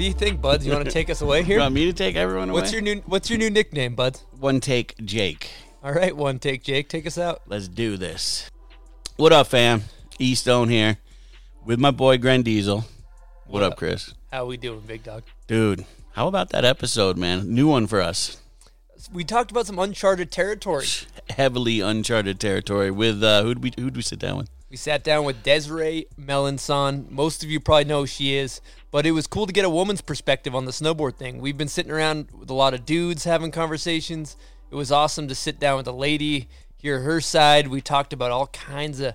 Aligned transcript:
do 0.00 0.06
you 0.06 0.12
think, 0.14 0.40
Buds? 0.40 0.66
You 0.66 0.72
want 0.72 0.86
to 0.86 0.90
take 0.98 1.10
us 1.10 1.20
away 1.20 1.42
here? 1.42 1.56
You 1.56 1.60
want 1.60 1.74
me 1.74 1.84
to 1.84 1.92
take 1.92 2.16
everyone 2.16 2.48
away? 2.48 2.60
What's 2.60 2.72
your 2.72 2.80
new 2.80 2.96
What's 3.06 3.28
your 3.28 3.38
new 3.38 3.50
nickname, 3.50 3.94
Buds? 3.94 4.24
one 4.38 4.60
take, 4.60 4.96
Jake? 5.04 5.50
All 5.84 5.92
right, 5.92 6.16
one 6.16 6.38
take, 6.38 6.62
Jake. 6.62 6.88
Take 6.88 7.06
us 7.06 7.18
out. 7.18 7.42
Let's 7.46 7.68
do 7.68 7.96
this. 7.96 8.50
What 9.16 9.32
up, 9.32 9.48
fam? 9.48 9.82
E 10.18 10.34
Stone 10.34 10.70
here 10.70 10.96
with 11.64 11.78
my 11.78 11.90
boy 11.90 12.16
Gren 12.18 12.42
Diesel. 12.42 12.84
What, 13.46 13.62
up, 13.62 13.72
up? 13.72 13.78
Chris? 13.78 14.14
How 14.32 14.46
we 14.46 14.56
doing, 14.56 14.80
big 14.80 15.02
dog? 15.02 15.24
Dude, 15.46 15.84
how 16.12 16.28
about 16.28 16.50
that 16.50 16.64
episode, 16.64 17.18
man? 17.18 17.52
New 17.52 17.68
one 17.68 17.86
for 17.86 18.00
us. 18.00 18.38
We 19.12 19.24
talked 19.24 19.50
about 19.50 19.66
some 19.66 19.78
uncharted 19.78 20.30
territory. 20.30 20.86
Heavily 21.30 21.80
uncharted 21.80 22.38
territory 22.40 22.90
with 22.90 23.22
uh, 23.22 23.42
who'd 23.42 23.62
we 23.62 23.72
who'd 23.76 23.96
we 23.96 24.02
sit 24.02 24.18
down 24.18 24.38
with? 24.38 24.50
We 24.70 24.76
sat 24.76 25.02
down 25.02 25.24
with 25.24 25.42
Desiree 25.42 26.06
Melancon. 26.18 27.10
Most 27.10 27.42
of 27.42 27.50
you 27.50 27.58
probably 27.58 27.84
know 27.86 28.00
who 28.02 28.06
she 28.06 28.36
is, 28.36 28.60
but 28.92 29.04
it 29.04 29.10
was 29.10 29.26
cool 29.26 29.46
to 29.46 29.52
get 29.52 29.64
a 29.64 29.70
woman's 29.70 30.00
perspective 30.00 30.54
on 30.54 30.64
the 30.64 30.70
snowboard 30.70 31.16
thing. 31.16 31.40
We've 31.40 31.58
been 31.58 31.66
sitting 31.68 31.90
around 31.90 32.28
with 32.38 32.50
a 32.50 32.54
lot 32.54 32.72
of 32.72 32.86
dudes 32.86 33.24
having 33.24 33.50
conversations. 33.50 34.36
It 34.70 34.76
was 34.76 34.92
awesome 34.92 35.26
to 35.26 35.34
sit 35.34 35.58
down 35.58 35.76
with 35.78 35.88
a 35.88 35.92
lady, 35.92 36.48
hear 36.78 37.00
her 37.00 37.20
side. 37.20 37.66
We 37.66 37.80
talked 37.80 38.12
about 38.12 38.30
all 38.30 38.46
kinds 38.48 39.00
of 39.00 39.14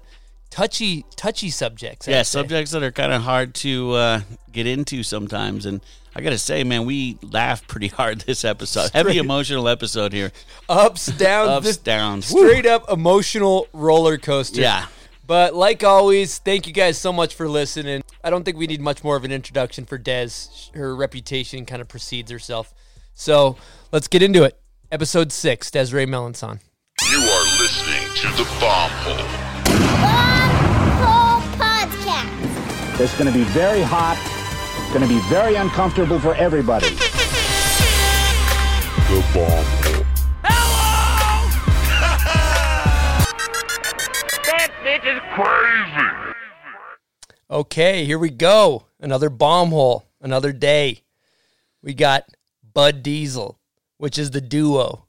touchy, 0.49 1.05
touchy 1.15 1.49
subjects. 1.49 2.05
I'd 2.07 2.11
Yeah, 2.11 2.23
say. 2.23 2.39
subjects 2.39 2.71
that 2.71 2.83
are 2.83 2.91
kind 2.91 3.13
of 3.13 3.21
hard 3.21 3.55
to 3.55 3.93
uh, 3.93 4.19
get 4.51 4.67
into 4.67 5.03
sometimes, 5.03 5.65
and 5.65 5.79
I 6.13 6.19
gotta 6.21 6.37
say, 6.37 6.65
man, 6.65 6.85
we 6.85 7.17
laughed 7.21 7.69
pretty 7.69 7.87
hard 7.87 8.19
this 8.21 8.43
episode. 8.43 8.91
Heavy 8.91 9.19
emotional 9.19 9.69
episode 9.69 10.11
here. 10.11 10.33
ups, 10.67 11.05
downs, 11.07 11.49
Ups, 11.65 11.77
downs. 11.77 12.25
straight 12.25 12.65
up 12.65 12.89
emotional 12.91 13.67
roller 13.71 14.17
coaster. 14.17 14.59
Yeah. 14.59 14.87
But 15.27 15.55
like 15.55 15.83
always, 15.83 16.37
thank 16.37 16.67
you 16.67 16.73
guys 16.73 16.97
so 16.97 17.11
much 17.11 17.33
for 17.33 17.49
listening. 17.49 18.03
I 18.23 18.29
don't 18.29 18.43
think 18.43 18.57
we 18.57 18.67
need 18.67 18.81
much 18.81 19.03
more 19.03 19.15
of 19.15 19.23
an 19.23 19.31
introduction 19.31 19.85
for 19.85 19.97
Des. 19.97 20.29
Her 20.73 20.95
reputation 20.95 21.65
kind 21.65 21.81
of 21.81 21.87
precedes 21.87 22.29
herself. 22.31 22.73
So 23.13 23.57
let's 23.91 24.07
get 24.07 24.21
into 24.21 24.43
it. 24.43 24.59
Episode 24.91 25.31
six, 25.31 25.71
Desiree 25.71 26.05
Melancon. 26.05 26.59
You 27.09 27.17
are 27.17 27.45
listening 27.59 28.07
to 28.15 28.27
the 28.37 28.43
Bomb 28.59 28.91
Hole. 28.91 29.17
Bomb 30.01 30.51
Hole 31.01 31.41
Podcast. 31.57 32.99
It's 32.99 33.17
going 33.17 33.31
to 33.31 33.37
be 33.37 33.45
very 33.45 33.81
hot. 33.81 34.17
It's 34.83 34.93
going 34.93 35.01
to 35.01 35.09
be 35.09 35.19
very 35.27 35.55
uncomfortable 35.55 36.19
for 36.19 36.35
everybody. 36.35 36.89
The 39.09 39.25
Bomb 39.33 39.84
Hole. 44.95 45.03
that 45.03 45.03
bitch 45.03 45.15
is 45.15 45.21
crazy. 45.33 46.33
Okay, 47.49 48.05
here 48.05 48.19
we 48.19 48.29
go. 48.29 48.87
Another 48.99 49.29
bomb 49.29 49.69
hole, 49.69 50.05
another 50.21 50.51
day. 50.51 51.01
We 51.81 51.93
got 51.93 52.25
Bud 52.73 53.03
Diesel, 53.03 53.59
which 53.97 54.17
is 54.17 54.31
the 54.31 54.41
duo 54.41 55.05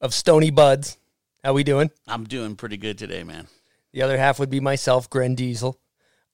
of 0.00 0.14
Stony 0.14 0.50
Buds. 0.50 0.98
How 1.42 1.52
we 1.52 1.64
doing? 1.64 1.90
I'm 2.06 2.24
doing 2.24 2.54
pretty 2.54 2.76
good 2.76 2.98
today, 2.98 3.24
man. 3.24 3.48
The 3.92 4.02
other 4.02 4.16
half 4.16 4.38
would 4.38 4.50
be 4.50 4.60
myself, 4.60 5.10
Gren 5.10 5.34
Diesel. 5.34 5.78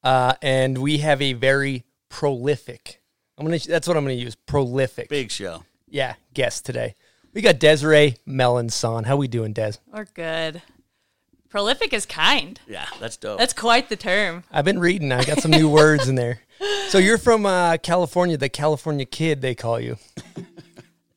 Uh, 0.03 0.35
and 0.43 0.79
we 0.79 0.99
have 0.99 1.23
a 1.23 1.33
very 1.33 1.85
prolific. 2.09 3.01
I'm 3.37 3.47
gonna. 3.47 3.59
That's 3.59 3.89
what 3.89 3.97
I'm 3.97 4.05
gonna 4.05 4.15
use. 4.15 4.35
Prolific. 4.35 5.09
Big 5.09 5.31
show. 5.31 5.65
Yeah, 5.89 6.15
guest 6.35 6.67
today. 6.67 6.95
We 7.33 7.41
got 7.41 7.59
Desiree 7.59 8.17
Melancon. 8.27 9.07
How 9.07 9.17
we 9.17 9.29
doing, 9.29 9.53
Des? 9.53 9.73
We're 9.93 10.05
good. 10.05 10.63
Prolific 11.49 11.93
is 11.93 12.05
kind. 12.05 12.61
Yeah, 12.67 12.87
that's 13.01 13.17
dope. 13.17 13.39
That's 13.39 13.53
quite 13.55 13.89
the 13.89 13.97
term. 13.97 14.45
I've 14.53 14.65
been 14.65 14.79
reading. 14.79 15.13
I 15.13 15.25
got 15.25 15.41
some 15.41 15.51
new 15.51 15.69
words 15.69 16.09
in 16.09 16.15
there. 16.15 16.41
So 16.89 16.99
you're 16.99 17.19
from 17.19 17.47
uh, 17.47 17.77
California, 17.79 18.37
the 18.37 18.49
California 18.49 19.07
kid, 19.07 19.41
they 19.41 19.55
call 19.55 19.81
you. 19.81 19.97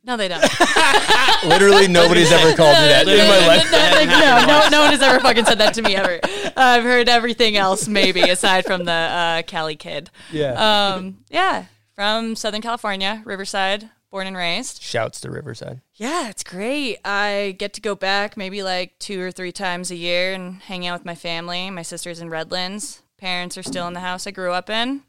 No, 0.03 0.17
they 0.17 0.27
don't. 0.27 0.41
Literally, 1.45 1.87
nobody's 1.87 2.31
ever 2.31 2.53
called 2.57 2.75
me 2.77 2.87
that 2.87 3.07
in 3.07 3.27
my 3.27 3.47
life. 3.47 3.71
no, 3.71 4.45
no, 4.47 4.69
no 4.69 4.81
one 4.83 4.91
has 4.91 5.01
ever 5.01 5.19
fucking 5.19 5.45
said 5.45 5.59
that 5.59 5.73
to 5.75 5.81
me 5.81 5.95
ever. 5.95 6.19
I've 6.57 6.83
heard 6.83 7.07
everything 7.07 7.55
else, 7.55 7.87
maybe 7.87 8.21
aside 8.21 8.65
from 8.65 8.85
the 8.85 8.91
uh, 8.91 9.41
Cali 9.43 9.75
kid. 9.75 10.09
Yeah. 10.31 10.93
Um, 10.95 11.19
yeah, 11.29 11.65
from 11.93 12.35
Southern 12.35 12.61
California, 12.61 13.21
Riverside, 13.25 13.89
born 14.11 14.27
and 14.27 14.35
raised. 14.37 14.81
Shouts 14.81 15.21
to 15.21 15.31
Riverside. 15.31 15.81
Yeah, 15.95 16.29
it's 16.29 16.43
great. 16.43 16.99
I 17.05 17.55
get 17.57 17.73
to 17.73 17.81
go 17.81 17.95
back 17.95 18.35
maybe 18.37 18.61
like 18.61 18.99
two 18.99 19.21
or 19.21 19.31
three 19.31 19.51
times 19.53 19.89
a 19.89 19.95
year 19.95 20.33
and 20.33 20.61
hang 20.61 20.85
out 20.85 20.99
with 20.99 21.05
my 21.05 21.15
family. 21.15 21.69
My 21.69 21.81
sister's 21.81 22.19
in 22.19 22.29
Redlands. 22.29 23.01
Parents 23.17 23.57
are 23.57 23.63
still 23.63 23.87
in 23.87 23.93
the 23.93 23.99
house 24.01 24.27
I 24.27 24.31
grew 24.31 24.51
up 24.51 24.69
in. 24.69 25.01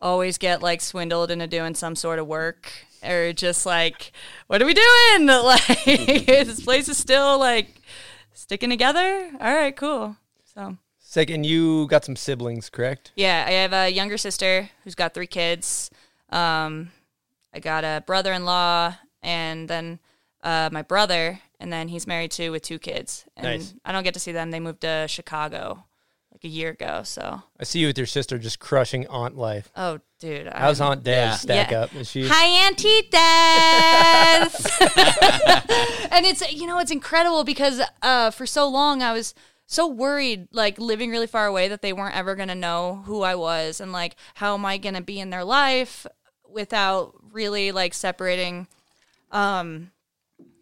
Always 0.00 0.36
get 0.38 0.60
like 0.62 0.80
swindled 0.80 1.30
into 1.30 1.46
doing 1.46 1.74
some 1.74 1.94
sort 1.94 2.18
of 2.18 2.26
work 2.26 2.72
or 3.06 3.32
just 3.32 3.64
like, 3.64 4.12
what 4.48 4.60
are 4.60 4.66
we 4.66 4.74
doing? 4.74 5.26
Like, 5.26 5.84
this 5.84 6.62
place 6.64 6.88
is 6.88 6.98
still 6.98 7.38
like 7.38 7.80
sticking 8.32 8.70
together. 8.70 9.30
All 9.40 9.54
right, 9.54 9.76
cool. 9.76 10.16
So, 10.54 10.76
Second, 10.98 11.44
you 11.44 11.86
got 11.88 12.04
some 12.04 12.16
siblings, 12.16 12.70
correct? 12.70 13.12
yeah, 13.14 13.44
I 13.46 13.50
have 13.52 13.72
a 13.72 13.90
younger 13.90 14.16
sister 14.16 14.70
who's 14.82 14.94
got 14.94 15.12
three 15.14 15.26
kids. 15.26 15.90
Um, 16.30 16.90
I 17.54 17.60
got 17.60 17.84
a 17.84 18.02
brother-in-law, 18.06 18.94
and 19.22 19.68
then 19.68 19.98
uh, 20.42 20.70
my 20.72 20.82
brother, 20.82 21.40
and 21.60 21.72
then 21.72 21.88
he's 21.88 22.06
married 22.06 22.30
too 22.30 22.50
with 22.52 22.62
two 22.62 22.78
kids. 22.78 23.24
And 23.36 23.44
Nice. 23.60 23.74
I 23.84 23.92
don't 23.92 24.04
get 24.04 24.14
to 24.14 24.20
see 24.20 24.32
them. 24.32 24.50
They 24.50 24.60
moved 24.60 24.80
to 24.82 25.06
Chicago 25.08 25.84
like 26.32 26.44
a 26.44 26.48
year 26.48 26.70
ago. 26.70 27.02
So, 27.04 27.42
I 27.60 27.64
see 27.64 27.80
you 27.80 27.88
with 27.88 27.98
your 27.98 28.06
sister 28.06 28.38
just 28.38 28.58
crushing 28.58 29.06
aunt 29.08 29.36
life. 29.36 29.70
oh, 29.76 29.98
dude, 30.18 30.46
How's 30.54 30.80
I'm- 30.80 30.92
Aunt 30.92 31.02
Des 31.04 31.10
Yeah. 31.12 31.36
stack 31.36 31.70
Yeah. 31.70 31.80
up? 31.82 31.94
Is 31.94 32.10
she? 32.10 32.26
Hi, 32.26 32.46
Auntie 32.66 33.02
Des. 33.10 34.48
and 36.10 36.26
it's 36.26 36.52
you 36.52 36.66
know 36.66 36.78
it's 36.78 36.90
incredible 36.90 37.44
because 37.44 37.80
uh, 38.02 38.30
for 38.30 38.46
so 38.46 38.68
long 38.68 39.02
I 39.02 39.12
was 39.12 39.34
so 39.66 39.86
worried, 39.86 40.48
like 40.52 40.78
living 40.78 41.10
really 41.10 41.26
far 41.26 41.46
away, 41.46 41.68
that 41.68 41.82
they 41.82 41.92
weren't 41.92 42.16
ever 42.16 42.34
gonna 42.34 42.54
know 42.54 43.02
who 43.06 43.22
I 43.22 43.34
was 43.34 43.80
and 43.80 43.92
like 43.92 44.16
how 44.34 44.54
am 44.54 44.64
I 44.66 44.78
gonna 44.78 45.00
be 45.02 45.20
in 45.20 45.30
their 45.30 45.44
life 45.44 46.06
without 46.50 47.14
really 47.32 47.72
like 47.72 47.94
separating. 47.94 48.66
Um, 49.30 49.90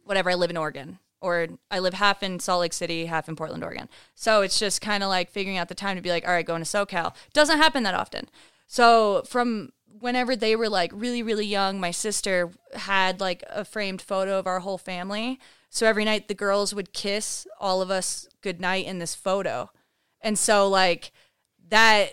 whatever. 0.04 0.30
I 0.30 0.34
live 0.34 0.50
in 0.50 0.56
Oregon. 0.56 0.98
Or 1.22 1.48
I 1.70 1.80
live 1.80 1.94
half 1.94 2.22
in 2.22 2.40
Salt 2.40 2.62
Lake 2.62 2.72
City, 2.72 3.04
half 3.04 3.28
in 3.28 3.36
Portland, 3.36 3.62
Oregon. 3.62 3.90
So 4.14 4.40
it's 4.40 4.58
just 4.58 4.80
kind 4.80 5.02
of 5.02 5.10
like 5.10 5.30
figuring 5.30 5.58
out 5.58 5.68
the 5.68 5.74
time 5.74 5.96
to 5.96 6.02
be 6.02 6.08
like, 6.08 6.26
all 6.26 6.32
right, 6.32 6.46
going 6.46 6.64
to 6.64 6.68
SoCal. 6.68 7.14
Doesn't 7.34 7.58
happen 7.58 7.82
that 7.82 7.94
often. 7.94 8.30
So 8.66 9.22
from 9.26 9.72
whenever 9.98 10.34
they 10.34 10.56
were 10.56 10.68
like 10.70 10.90
really, 10.94 11.22
really 11.22 11.44
young, 11.44 11.78
my 11.78 11.90
sister 11.90 12.50
had 12.74 13.20
like 13.20 13.44
a 13.50 13.66
framed 13.66 14.00
photo 14.00 14.38
of 14.38 14.46
our 14.46 14.60
whole 14.60 14.78
family. 14.78 15.38
So 15.68 15.86
every 15.86 16.06
night 16.06 16.28
the 16.28 16.34
girls 16.34 16.74
would 16.74 16.94
kiss 16.94 17.46
all 17.60 17.82
of 17.82 17.90
us 17.90 18.26
goodnight 18.40 18.86
in 18.86 18.98
this 18.98 19.14
photo. 19.14 19.70
And 20.22 20.38
so 20.38 20.68
like 20.68 21.12
that 21.68 22.10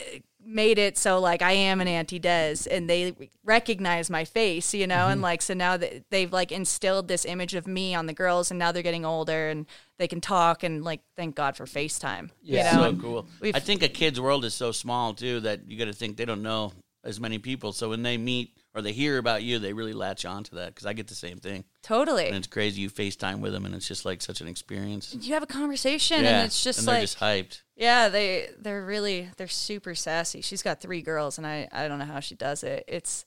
made 0.47 0.78
it 0.78 0.97
so 0.97 1.19
like 1.19 1.41
I 1.41 1.52
am 1.52 1.81
an 1.81 1.90
Auntie 1.90 2.19
Des 2.19 2.56
and 2.72 2.90
they 2.90 3.13
recognize 3.44 4.09
my 4.09 4.24
face, 4.24 4.74
you 4.74 4.88
know, 4.88 5.08
and 5.08 5.16
mm-hmm. 5.16 5.24
like 5.24 5.41
so 5.41 5.53
now 5.53 5.75
that 5.75 6.09
they've 6.09 6.31
like 6.31 6.53
instilled 6.53 7.09
this 7.09 7.25
image 7.25 7.53
of 7.53 7.68
me 7.68 7.94
on 7.94 8.06
the 8.06 8.13
girls 8.13 8.50
and 8.50 8.57
now 8.57 8.72
they're 8.72 8.81
getting 8.81 9.03
older 9.03 9.50
and 9.50 9.66
they 9.97 10.07
can 10.07 10.22
talk 10.22 10.63
and 10.63 10.86
like 10.86 11.02
thank 11.18 11.36
God 11.36 11.57
for 11.57 11.66
FaceTime. 11.66 12.30
Yeah. 12.41 12.72
You 12.72 12.78
know? 12.78 12.91
so 12.91 13.02
cool. 13.02 13.28
we've- 13.41 13.56
I 13.56 13.59
think 13.59 13.84
a 13.84 13.90
kid's 13.90 14.22
world 14.22 14.46
is 14.46 14.53
so 14.53 14.72
small 14.72 15.13
too 15.13 15.41
that 15.41 15.69
you 15.69 15.78
got 15.78 15.86
to 15.86 15.94
think 15.94 16.16
they 16.16 16.25
don't 16.25 16.44
know 16.44 16.72
as 17.03 17.19
many 17.19 17.40
people. 17.40 17.74
So 17.74 17.90
when 17.90 18.03
they 18.03 18.18
meet 18.18 18.53
or 18.78 18.82
they 18.84 18.94
hear 18.94 19.18
about 19.18 19.42
you, 19.42 19.58
they 19.58 19.74
really 19.74 19.94
latch 19.94 20.24
on 20.24 20.44
to 20.46 20.56
that 20.56 20.68
because 20.68 20.86
I 20.86 20.94
get 20.94 21.08
the 21.08 21.16
same 21.16 21.38
thing. 21.40 21.64
totally. 21.82 22.28
And 22.28 22.36
it's 22.36 22.46
crazy. 22.48 22.82
You 22.82 22.90
FaceTime 22.92 23.40
with 23.40 23.52
them, 23.54 23.66
and 23.66 23.74
it's 23.74 23.88
just 23.88 24.06
like 24.06 24.22
such 24.22 24.40
an 24.40 24.48
experience. 24.48 25.16
you 25.20 25.34
have 25.34 25.42
a 25.44 25.48
conversation 25.48 26.24
yeah, 26.24 26.38
and 26.40 26.46
it's 26.46 26.64
just 26.64 26.80
and 26.80 26.88
they're 26.88 26.96
like 26.96 27.02
just 27.02 27.20
hyped. 27.20 27.62
Yeah, 27.76 28.10
they 28.10 28.50
they're 28.60 28.86
really 28.86 29.30
they're 29.38 29.48
super 29.48 29.96
sassy. 29.96 30.42
She's 30.42 30.62
got 30.62 30.80
three 30.80 31.01
girls, 31.01 31.38
and 31.40 31.48
I 31.48 31.68
I 31.72 31.88
don't 31.88 31.98
know 32.00 32.06
how 32.06 32.19
she 32.19 32.36
does 32.36 32.63
it. 32.63 32.84
It's 32.88 33.25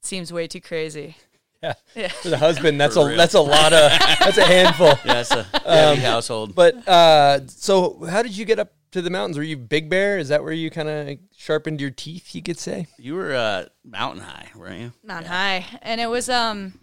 it 0.00 0.06
seems 0.06 0.32
way 0.32 0.46
too 0.46 0.60
crazy. 0.60 1.16
Yeah. 1.62 1.74
Yeah. 1.94 2.08
For 2.08 2.30
the 2.30 2.38
husband, 2.38 2.80
that's 2.80 2.94
For 2.94 3.04
a 3.04 3.08
real. 3.08 3.16
that's 3.18 3.34
a 3.34 3.40
lot 3.40 3.72
of 3.74 3.90
that's 4.20 4.38
a 4.38 4.44
handful. 4.46 4.94
Yeah, 5.04 5.20
it's 5.20 5.30
a 5.30 5.42
heavy 5.64 6.00
household. 6.00 6.54
But 6.54 6.86
uh, 6.88 7.46
so 7.48 8.04
how 8.08 8.22
did 8.22 8.34
you 8.36 8.44
get 8.46 8.58
up 8.58 8.72
to 8.92 9.02
the 9.02 9.10
mountains? 9.10 9.36
Were 9.36 9.42
you 9.44 9.56
Big 9.56 9.88
Bear? 9.88 10.18
Is 10.18 10.28
that 10.28 10.42
where 10.42 10.52
you 10.52 10.70
kind 10.70 10.88
of 10.88 11.18
sharpened 11.36 11.80
your 11.80 11.90
teeth? 11.90 12.34
You 12.34 12.42
could 12.42 12.58
say. 12.58 12.86
you 12.98 13.14
were 13.14 13.34
uh, 13.34 13.66
mountain 13.84 14.22
high, 14.22 14.48
weren't 14.54 14.80
you? 14.80 14.92
Not 15.02 15.24
high, 15.26 15.64
and 15.82 16.00
it 16.00 16.08
was 16.08 16.28
um 16.28 16.78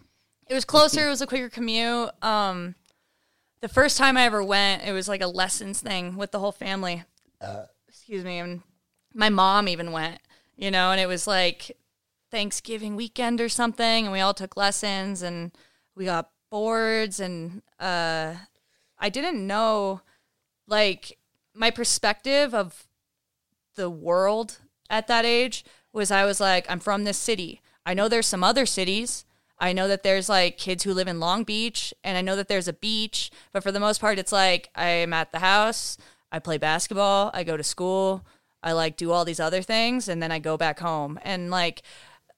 it 0.46 0.54
was 0.54 0.64
closer. 0.64 1.06
it 1.06 1.10
was 1.10 1.20
a 1.22 1.26
quicker 1.26 1.48
commute. 1.50 2.10
Um, 2.22 2.74
the 3.60 3.68
first 3.68 3.98
time 3.98 4.16
I 4.16 4.22
ever 4.22 4.42
went, 4.42 4.82
it 4.84 4.92
was 4.92 5.08
like 5.08 5.20
a 5.20 5.26
lessons 5.26 5.80
thing 5.80 6.16
with 6.16 6.30
the 6.32 6.38
whole 6.38 6.52
family. 6.52 7.04
Uh, 7.40 7.64
Excuse 7.88 8.24
me, 8.24 8.38
and 8.38 8.62
my 9.14 9.28
mom 9.28 9.68
even 9.68 9.92
went. 9.92 10.20
You 10.56 10.70
know, 10.70 10.90
and 10.90 11.00
it 11.00 11.06
was 11.06 11.26
like 11.26 11.76
Thanksgiving 12.30 12.96
weekend 12.96 13.40
or 13.40 13.48
something, 13.48 14.04
and 14.04 14.12
we 14.12 14.20
all 14.20 14.34
took 14.34 14.56
lessons 14.56 15.22
and 15.22 15.52
we 15.94 16.04
got 16.04 16.30
boards 16.50 17.20
and 17.20 17.60
uh 17.78 18.34
I 18.98 19.08
didn't 19.10 19.46
know 19.46 20.00
like 20.66 21.17
my 21.58 21.70
perspective 21.70 22.54
of 22.54 22.86
the 23.74 23.90
world 23.90 24.58
at 24.88 25.08
that 25.08 25.24
age 25.24 25.64
was 25.92 26.10
I 26.10 26.24
was 26.24 26.40
like, 26.40 26.66
I'm 26.70 26.80
from 26.80 27.04
this 27.04 27.18
city. 27.18 27.60
I 27.84 27.94
know 27.94 28.08
there's 28.08 28.26
some 28.26 28.44
other 28.44 28.64
cities. 28.66 29.24
I 29.58 29.72
know 29.72 29.88
that 29.88 30.02
there's 30.02 30.28
like 30.28 30.56
kids 30.56 30.84
who 30.84 30.94
live 30.94 31.08
in 31.08 31.18
Long 31.18 31.42
Beach, 31.42 31.92
and 32.04 32.16
I 32.16 32.20
know 32.20 32.36
that 32.36 32.48
there's 32.48 32.68
a 32.68 32.72
beach. 32.72 33.30
But 33.52 33.62
for 33.62 33.72
the 33.72 33.80
most 33.80 34.00
part, 34.00 34.18
it's 34.18 34.32
like 34.32 34.70
I'm 34.74 35.12
at 35.12 35.32
the 35.32 35.40
house. 35.40 35.98
I 36.30 36.38
play 36.38 36.58
basketball. 36.58 37.30
I 37.34 37.42
go 37.42 37.56
to 37.56 37.64
school. 37.64 38.24
I 38.62 38.72
like 38.72 38.96
do 38.96 39.10
all 39.10 39.24
these 39.24 39.40
other 39.40 39.62
things, 39.62 40.08
and 40.08 40.22
then 40.22 40.30
I 40.30 40.38
go 40.38 40.56
back 40.56 40.78
home. 40.78 41.18
And 41.22 41.50
like, 41.50 41.82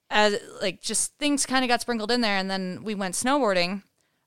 as 0.09 0.39
like 0.61 0.81
just 0.81 1.17
things 1.17 1.45
kind 1.45 1.63
of 1.63 1.69
got 1.69 1.81
sprinkled 1.81 2.11
in 2.11 2.21
there, 2.21 2.37
and 2.37 2.49
then 2.49 2.83
we 2.83 2.95
went 2.95 3.15
snowboarding, 3.15 3.83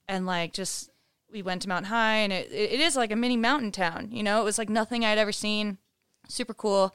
and 0.09 0.27
like 0.27 0.53
just 0.53 0.91
we 1.35 1.43
went 1.43 1.61
to 1.63 1.69
Mount 1.69 1.87
High, 1.87 2.17
and 2.19 2.33
it, 2.33 2.51
it 2.51 2.81
is 2.81 2.97
like 2.97 3.11
a 3.11 3.17
mini 3.17 3.37
mountain 3.37 3.73
town. 3.73 4.09
You 4.11 4.23
know, 4.23 4.41
it 4.41 4.45
was 4.45 4.57
like 4.57 4.71
nothing 4.71 5.05
I'd 5.05 5.19
ever 5.19 5.33
seen. 5.33 5.77
Super 6.29 6.55
cool, 6.55 6.95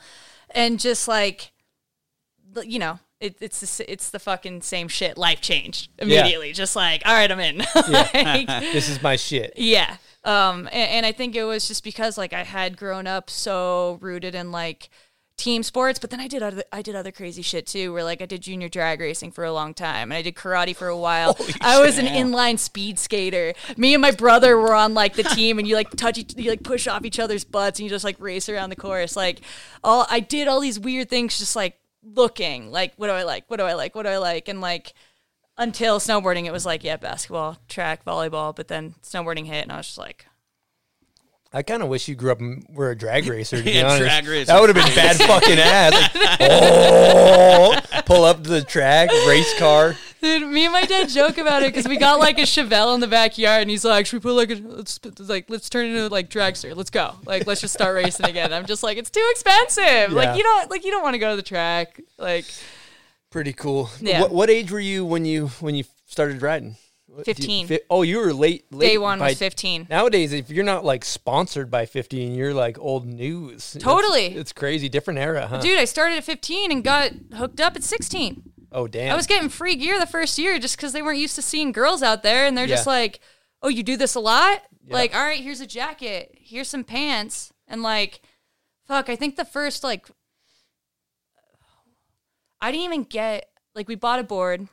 and 0.55 0.79
just 0.79 1.07
like, 1.07 1.51
you 2.63 2.79
know, 2.79 2.97
it, 3.19 3.35
it's 3.41 3.77
the, 3.77 3.91
it's 3.91 4.09
the 4.09 4.17
fucking 4.17 4.61
same 4.61 4.87
shit. 4.87 5.17
Life 5.17 5.41
changed 5.41 5.91
immediately. 5.99 6.53
Just 6.53 6.75
like, 6.75 7.03
all 7.05 7.13
right, 7.13 7.31
I'm 7.31 7.39
in. 7.39 7.57
Like, 7.89 8.47
This 8.73 8.89
is 8.89 9.03
my 9.03 9.17
shit. 9.17 9.53
yeah. 9.57 9.97
Um, 10.23 10.67
and, 10.71 10.89
and 10.91 11.05
I 11.05 11.11
think 11.11 11.35
it 11.35 11.43
was 11.43 11.67
just 11.67 11.83
because 11.83 12.17
like 12.17 12.33
I 12.33 12.43
had 12.43 12.75
grown 12.77 13.07
up 13.07 13.29
so 13.29 13.97
rooted 14.01 14.35
in 14.35 14.51
like 14.51 14.89
team 15.39 15.63
sports, 15.63 15.97
but 15.97 16.09
then 16.09 16.19
I 16.19 16.27
did 16.27 16.43
other 16.43 16.63
I 16.71 16.81
did 16.81 16.95
other 16.95 17.11
crazy 17.11 17.41
shit 17.41 17.65
too, 17.65 17.93
where 17.93 18.03
like 18.03 18.21
I 18.21 18.25
did 18.25 18.41
junior 18.41 18.69
drag 18.69 18.99
racing 18.99 19.31
for 19.31 19.43
a 19.43 19.53
long 19.53 19.73
time, 19.73 20.11
and 20.11 20.17
I 20.17 20.21
did 20.21 20.35
karate 20.35 20.75
for 20.75 20.87
a 20.87 20.97
while. 20.97 21.37
I 21.61 21.79
was 21.79 21.97
an 21.97 22.05
inline 22.05 22.59
speed 22.59 22.99
skater. 22.99 23.53
Me 23.77 23.93
and 23.93 24.01
my 24.01 24.11
brother 24.11 24.57
were 24.57 24.73
on 24.73 24.93
like 24.93 25.15
the 25.15 25.23
team, 25.23 25.57
and 25.57 25.67
you 25.67 25.75
like 25.75 25.89
touch 25.91 26.17
each, 26.17 26.35
you 26.37 26.49
like 26.49 26.63
push 26.63 26.87
off 26.87 27.05
each 27.05 27.19
other's 27.19 27.43
butts, 27.43 27.79
and 27.79 27.85
you 27.85 27.89
just 27.89 28.05
like 28.05 28.19
race 28.19 28.49
around 28.49 28.69
the 28.69 28.75
course. 28.75 29.15
Like 29.15 29.41
all 29.83 30.05
I 30.09 30.19
did 30.19 30.47
all 30.47 30.59
these 30.59 30.79
weird 30.79 31.09
things, 31.09 31.39
just 31.39 31.55
like 31.55 31.79
looking 32.03 32.71
like 32.71 32.93
what 32.97 33.07
do 33.07 33.13
I 33.13 33.23
like, 33.23 33.45
what 33.47 33.57
do 33.57 33.63
I 33.63 33.73
like, 33.73 33.95
what 33.95 34.03
do 34.03 34.09
I 34.09 34.17
like, 34.17 34.47
and 34.47 34.61
like 34.61 34.93
until 35.57 35.99
snowboarding, 35.99 36.45
it 36.45 36.53
was 36.53 36.65
like, 36.65 36.83
yeah, 36.83 36.95
basketball, 36.95 37.57
track, 37.67 38.05
volleyball. 38.05 38.55
But 38.55 38.69
then 38.69 38.95
snowboarding 39.03 39.45
hit, 39.45 39.63
and 39.63 39.71
I 39.71 39.77
was 39.77 39.87
just 39.87 39.97
like, 39.97 40.25
I 41.51 41.63
kind 41.63 41.81
of 41.81 41.89
wish 41.89 42.07
you 42.07 42.13
grew 42.13 42.31
up 42.31 42.39
and 42.39 42.63
were 42.69 42.91
a 42.91 42.95
drag 42.95 43.27
racer. 43.27 43.57
To 43.57 43.63
be 43.63 43.71
Yeah, 43.73 43.85
honest, 43.85 43.99
drag 44.01 44.27
racer. 44.27 44.45
that 44.45 44.59
would 44.61 44.69
have 44.69 44.85
been 44.85 44.95
bad 44.95 45.15
fucking 45.17 45.57
ass. 45.57 45.93
Like, 46.15 46.37
oh, 46.51 47.75
pull 48.05 48.23
up 48.23 48.43
to 48.43 48.49
the 48.49 48.61
track, 48.61 49.09
race 49.27 49.57
car. 49.57 49.95
dude, 50.21 50.47
me 50.47 50.65
and 50.65 50.73
my 50.73 50.83
dad 50.85 51.09
joke 51.09 51.39
about 51.39 51.63
it 51.63 51.73
because 51.73 51.87
we 51.87 51.97
got 51.97 52.19
like 52.19 52.37
a 52.37 52.43
Chevelle 52.43 52.93
in 52.93 52.99
the 52.99 53.07
backyard, 53.07 53.63
and 53.63 53.71
he's 53.71 53.83
like, 53.83 54.05
should 54.05 54.17
we 54.17 54.29
put 54.29 54.33
like 54.35 54.51
a 54.51 54.61
let's 54.63 54.99
like 55.27 55.49
let's 55.49 55.69
turn 55.69 55.87
it 55.87 55.95
into 55.95 56.07
like 56.09 56.29
dragster, 56.29 56.75
let's 56.75 56.91
go, 56.91 57.15
like 57.25 57.47
let's 57.47 57.61
just 57.61 57.73
start 57.73 57.95
racing 57.95 58.27
again. 58.27 58.53
I'm 58.53 58.65
just 58.67 58.83
like, 58.83 58.97
it's 58.99 59.09
too 59.09 59.27
expensive. 59.31 59.83
Yeah. 59.83 60.07
Like 60.11 60.37
you 60.37 60.43
don't 60.43 60.69
like 60.69 60.85
you 60.85 60.91
don't 60.91 61.01
want 61.03 61.15
to 61.15 61.19
go 61.19 61.31
to 61.31 61.35
the 61.35 61.41
track. 61.41 61.99
Like 62.19 62.45
Pretty 63.31 63.53
cool. 63.53 63.89
Yeah. 64.01 64.21
What, 64.21 64.31
what 64.31 64.49
age 64.49 64.71
were 64.71 64.79
you 64.79 65.05
when 65.05 65.25
you 65.25 65.47
when 65.59 65.73
you 65.75 65.83
started 66.07 66.41
riding? 66.41 66.77
What, 67.19 67.25
do 67.25 67.31
you- 67.31 67.35
15. 67.35 67.67
fi- 67.67 67.79
oh, 67.89 68.01
you 68.01 68.17
were 68.19 68.33
late. 68.33 68.65
late 68.71 68.87
day 68.87 68.97
one 68.97 69.19
by- 69.19 69.29
was 69.29 69.37
15. 69.39 69.87
Nowadays, 69.89 70.33
if 70.33 70.49
you're 70.49 70.65
not 70.65 70.83
like 70.83 71.05
sponsored 71.05 71.69
by 71.69 71.85
15, 71.85 72.33
you're 72.35 72.53
like 72.53 72.77
old 72.79 73.05
news. 73.05 73.77
Totally. 73.79 74.27
It's, 74.27 74.53
crazy. 74.53 74.89
Different 74.89 75.19
era, 75.19 75.47
huh? 75.47 75.59
Dude, 75.59 75.77
I 75.77 75.85
started 75.85 76.15
at 76.17 76.23
15 76.23 76.71
and 76.71 76.83
got 76.83 77.11
hooked 77.35 77.59
up 77.61 77.75
at 77.75 77.83
16. 77.83 78.43
oh, 78.71 78.87
damn. 78.87 79.13
I 79.13 79.15
was 79.15 79.27
getting 79.27 79.49
free 79.49 79.75
gear 79.75 79.99
the 79.99 80.05
first 80.05 80.37
year 80.37 80.59
just 80.59 80.75
because 80.77 80.93
they 80.93 81.01
weren't 81.01 81.19
used 81.19 81.35
to 81.35 81.41
seeing 81.41 81.71
girls 81.71 82.03
out 82.03 82.23
there, 82.23 82.45
and 82.45 82.57
they're 82.57 82.67
just 82.67 82.87
like, 82.87 83.19
"Oh, 83.61 83.67
you 83.69 83.83
do 83.83 83.97
this 83.97 84.15
a 84.15 84.19
lot? 84.19 84.61
Like, 84.87 85.15
all 85.15 85.23
right, 85.23 85.41
here's 85.41 85.61
a 85.61 85.67
jacket, 85.67 86.35
here's 86.39 86.67
some 86.67 86.83
pants, 86.83 87.53
and 87.67 87.83
like, 87.83 88.21
fuck, 88.87 89.07
I 89.09 89.15
think 89.15 89.35
the 89.35 89.45
first 89.45 89.83
like, 89.83 90.07
I 92.61 92.71
didn't 92.71 92.85
even 92.85 93.03
get 93.03 93.49
like 93.75 93.87
we 93.87 93.95
bought 93.95 94.19
a 94.19 94.23
board, 94.23 94.67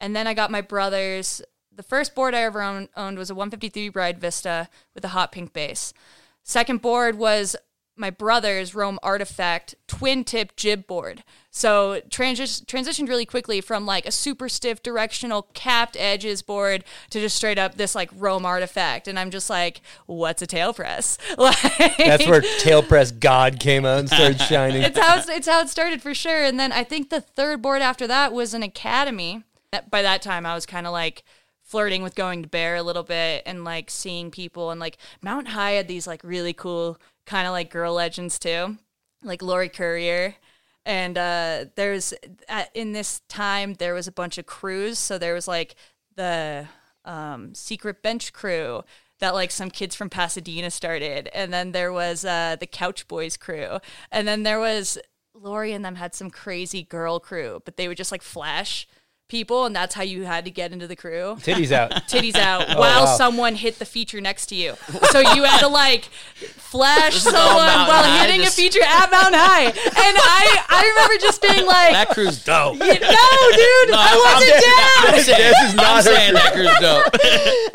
and 0.00 0.16
then 0.16 0.26
I 0.26 0.34
got 0.34 0.50
my 0.50 0.60
brother's. 0.62 1.42
The 1.80 1.84
first 1.84 2.14
board 2.14 2.34
I 2.34 2.42
ever 2.42 2.60
own, 2.60 2.90
owned 2.94 3.16
was 3.16 3.30
a 3.30 3.34
153 3.34 3.88
Ride 3.88 4.18
Vista 4.18 4.68
with 4.94 5.02
a 5.02 5.08
hot 5.08 5.32
pink 5.32 5.54
base. 5.54 5.94
Second 6.42 6.82
board 6.82 7.16
was 7.16 7.56
my 7.96 8.10
brother's 8.10 8.74
Rome 8.74 8.98
Artifact 9.02 9.76
twin 9.88 10.24
tip 10.24 10.56
jib 10.56 10.86
board. 10.86 11.24
So 11.50 12.02
transi- 12.10 12.66
transitioned 12.66 13.08
really 13.08 13.24
quickly 13.24 13.62
from 13.62 13.86
like 13.86 14.04
a 14.04 14.10
super 14.10 14.50
stiff 14.50 14.82
directional 14.82 15.48
capped 15.54 15.96
edges 15.98 16.42
board 16.42 16.84
to 17.08 17.18
just 17.18 17.34
straight 17.34 17.58
up 17.58 17.76
this 17.76 17.94
like 17.94 18.10
Rome 18.14 18.44
Artifact. 18.44 19.08
And 19.08 19.18
I'm 19.18 19.30
just 19.30 19.48
like, 19.48 19.80
what's 20.04 20.42
a 20.42 20.46
tail 20.46 20.74
press? 20.74 21.16
Like, 21.38 21.96
That's 21.96 22.26
where 22.26 22.42
tail 22.58 22.82
press 22.82 23.10
God 23.10 23.58
came 23.58 23.86
out 23.86 24.00
and 24.00 24.08
started 24.10 24.40
shining. 24.42 24.82
it's 24.82 24.98
how 24.98 25.16
it's, 25.16 25.30
it's 25.30 25.48
how 25.48 25.62
it 25.62 25.70
started 25.70 26.02
for 26.02 26.12
sure. 26.12 26.44
And 26.44 26.60
then 26.60 26.72
I 26.72 26.84
think 26.84 27.08
the 27.08 27.22
third 27.22 27.62
board 27.62 27.80
after 27.80 28.06
that 28.06 28.34
was 28.34 28.52
an 28.52 28.62
academy. 28.62 29.44
By 29.88 30.02
that 30.02 30.20
time, 30.20 30.44
I 30.44 30.54
was 30.54 30.66
kind 30.66 30.84
of 30.84 30.92
like 30.92 31.22
flirting 31.70 32.02
with 32.02 32.16
going 32.16 32.42
to 32.42 32.48
Bear 32.48 32.74
a 32.74 32.82
little 32.82 33.04
bit 33.04 33.44
and 33.46 33.64
like 33.64 33.90
seeing 33.90 34.32
people. 34.32 34.70
And 34.70 34.80
like 34.80 34.98
Mount 35.22 35.48
High 35.48 35.72
had 35.72 35.86
these 35.86 36.06
like 36.06 36.20
really 36.24 36.52
cool 36.52 36.98
kind 37.26 37.46
of 37.46 37.52
like 37.52 37.70
girl 37.70 37.94
legends 37.94 38.40
too, 38.40 38.76
like 39.22 39.40
Lori 39.40 39.68
Courier. 39.68 40.34
And 40.84 41.16
uh, 41.16 41.66
there's 41.76 42.12
in 42.74 42.92
this 42.92 43.20
time 43.28 43.74
there 43.74 43.94
was 43.94 44.08
a 44.08 44.12
bunch 44.12 44.36
of 44.38 44.46
crews, 44.46 44.98
so 44.98 45.16
there 45.16 45.34
was 45.34 45.46
like 45.46 45.76
the 46.16 46.66
um, 47.04 47.54
secret 47.54 48.02
bench 48.02 48.32
crew 48.32 48.82
that 49.20 49.34
like 49.34 49.50
some 49.50 49.70
kids 49.70 49.94
from 49.94 50.10
Pasadena 50.10 50.70
started, 50.70 51.28
and 51.34 51.52
then 51.52 51.72
there 51.72 51.92
was 51.92 52.24
uh, 52.24 52.56
the 52.58 52.66
Couch 52.66 53.06
Boys 53.06 53.36
crew, 53.36 53.78
and 54.10 54.26
then 54.26 54.42
there 54.42 54.58
was 54.58 54.98
Lori 55.34 55.72
and 55.72 55.84
them 55.84 55.96
had 55.96 56.14
some 56.14 56.30
crazy 56.30 56.82
girl 56.82 57.20
crew, 57.20 57.60
but 57.64 57.76
they 57.76 57.86
would 57.86 57.98
just 57.98 58.10
like 58.10 58.22
flash 58.22 58.88
people, 59.30 59.64
and 59.64 59.74
that's 59.74 59.94
how 59.94 60.02
you 60.02 60.24
had 60.24 60.44
to 60.44 60.50
get 60.50 60.72
into 60.72 60.86
the 60.86 60.96
crew. 60.96 61.36
Titties 61.40 61.72
out. 61.72 61.90
Titties 62.08 62.36
out 62.36 62.66
oh, 62.68 62.78
while 62.78 63.00
Oh, 63.02 63.04
wow. 63.04 63.16
someone 63.16 63.54
hit 63.54 63.78
the 63.78 63.84
feature 63.86 64.20
next 64.20 64.46
to 64.46 64.54
you. 64.54 64.74
So 65.10 65.20
you 65.20 65.44
had 65.44 65.60
to 65.60 65.68
like 65.68 66.04
flash 66.04 67.14
someone 67.16 67.40
while 67.42 68.02
High, 68.04 68.26
hitting 68.26 68.42
just- 68.42 68.58
a 68.58 68.62
feature 68.62 68.82
at 68.84 69.10
Mountain 69.10 69.34
High. 69.40 69.64
And 69.66 69.74
I 69.76 70.64
I 70.68 70.88
remember 70.94 71.20
just 71.20 71.40
being 71.42 71.66
like, 71.66 71.92
That 71.92 72.08
crew's 72.10 72.42
dope. 72.44 72.78
no, 72.78 72.86
dude, 72.86 73.00
I 73.94 74.14
wasn't 74.24 74.60
down. 74.60 75.14
I'm 75.14 75.22
saying, 75.22 75.52
This 75.52 75.70
is 75.70 75.74
not 75.74 75.96
I'm 75.96 76.02
saying 76.02 76.34
that 76.34 76.52
crew's 76.52 76.78
dope. 76.80 77.10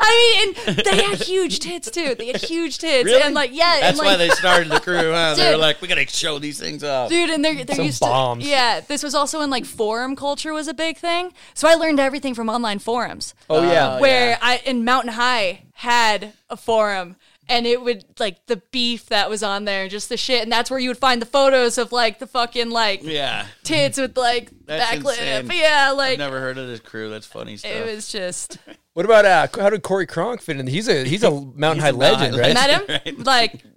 I 0.00 0.46
mean, 0.46 0.76
and 0.76 0.78
they 0.78 1.02
had 1.04 1.18
huge 1.22 1.60
tits 1.60 1.90
too. 1.90 2.14
They 2.14 2.26
had 2.28 2.36
huge 2.42 2.78
tits, 2.78 3.04
Really? 3.04 3.22
and 3.22 3.34
like 3.34 3.50
yeah, 3.52 3.80
That's 3.80 3.98
and 3.98 4.06
why 4.06 4.14
like, 4.14 4.18
they 4.18 4.30
started 4.30 4.70
the 4.70 4.80
crew, 4.80 5.12
huh? 5.12 5.34
They 5.34 5.50
were 5.50 5.56
like, 5.58 5.80
we 5.82 5.88
gotta 5.88 6.06
show 6.06 6.38
these 6.38 6.58
things 6.60 6.84
off. 6.84 7.08
Dude, 7.10 7.30
and 7.30 7.44
they're, 7.44 7.64
they're 7.64 7.76
Some 7.76 7.84
used 7.86 8.00
bombs. 8.00 8.44
to 8.44 8.50
yeah. 8.50 8.80
This 8.80 9.02
was 9.02 9.14
also 9.14 9.38
when 9.40 9.50
like 9.50 9.64
forum 9.64 10.16
culture 10.16 10.52
was 10.52 10.68
a 10.68 10.74
big 10.74 10.96
thing, 10.98 11.32
so 11.54 11.68
I 11.68 11.74
learned 11.74 12.00
everything 12.00 12.34
from 12.34 12.48
online 12.48 12.78
forums. 12.78 13.34
Oh, 13.50 13.62
yeah. 13.62 13.96
Oh, 13.96 14.00
where 14.00 14.30
yeah. 14.30 14.38
I 14.42 14.56
in 14.64 14.84
Mountain 14.84 15.12
High 15.14 15.62
had 15.74 16.32
a 16.50 16.56
forum 16.56 17.16
and 17.48 17.64
it 17.66 17.80
would 17.80 18.04
like 18.18 18.44
the 18.46 18.56
beef 18.72 19.06
that 19.06 19.30
was 19.30 19.42
on 19.42 19.66
there 19.66 19.82
and 19.82 19.90
just 19.90 20.08
the 20.08 20.16
shit 20.16 20.42
and 20.42 20.50
that's 20.50 20.68
where 20.70 20.80
you 20.80 20.88
would 20.88 20.98
find 20.98 21.22
the 21.22 21.26
photos 21.26 21.78
of 21.78 21.92
like 21.92 22.18
the 22.18 22.26
fucking 22.26 22.70
like 22.70 23.02
Yeah. 23.04 23.46
tits 23.62 23.98
with 23.98 24.16
like 24.18 24.50
That's 24.66 24.96
backlit 24.98 25.18
insane. 25.42 25.58
yeah 25.60 25.88
I've 25.92 25.96
like 25.96 26.18
never 26.18 26.40
heard 26.40 26.58
of 26.58 26.66
this 26.66 26.80
crew. 26.80 27.08
That's 27.10 27.26
funny 27.26 27.56
stuff. 27.56 27.70
it 27.70 27.86
was 27.86 28.08
just 28.10 28.58
What 28.94 29.04
about 29.04 29.24
uh? 29.26 29.46
How 29.54 29.70
did 29.70 29.82
Corey 29.82 30.06
Kronk 30.06 30.40
fit 30.40 30.58
in? 30.58 30.66
He's 30.66 30.88
a 30.88 31.04
he's 31.04 31.22
a 31.22 31.30
Mountain 31.30 31.80
High 31.82 31.90
a 31.90 31.92
Mountain 31.92 31.98
legend, 31.98 32.34
High 32.34 32.40
right? 32.40 32.54
met 32.88 33.06
him 33.06 33.16
like 33.24 33.62
d- 33.62 33.68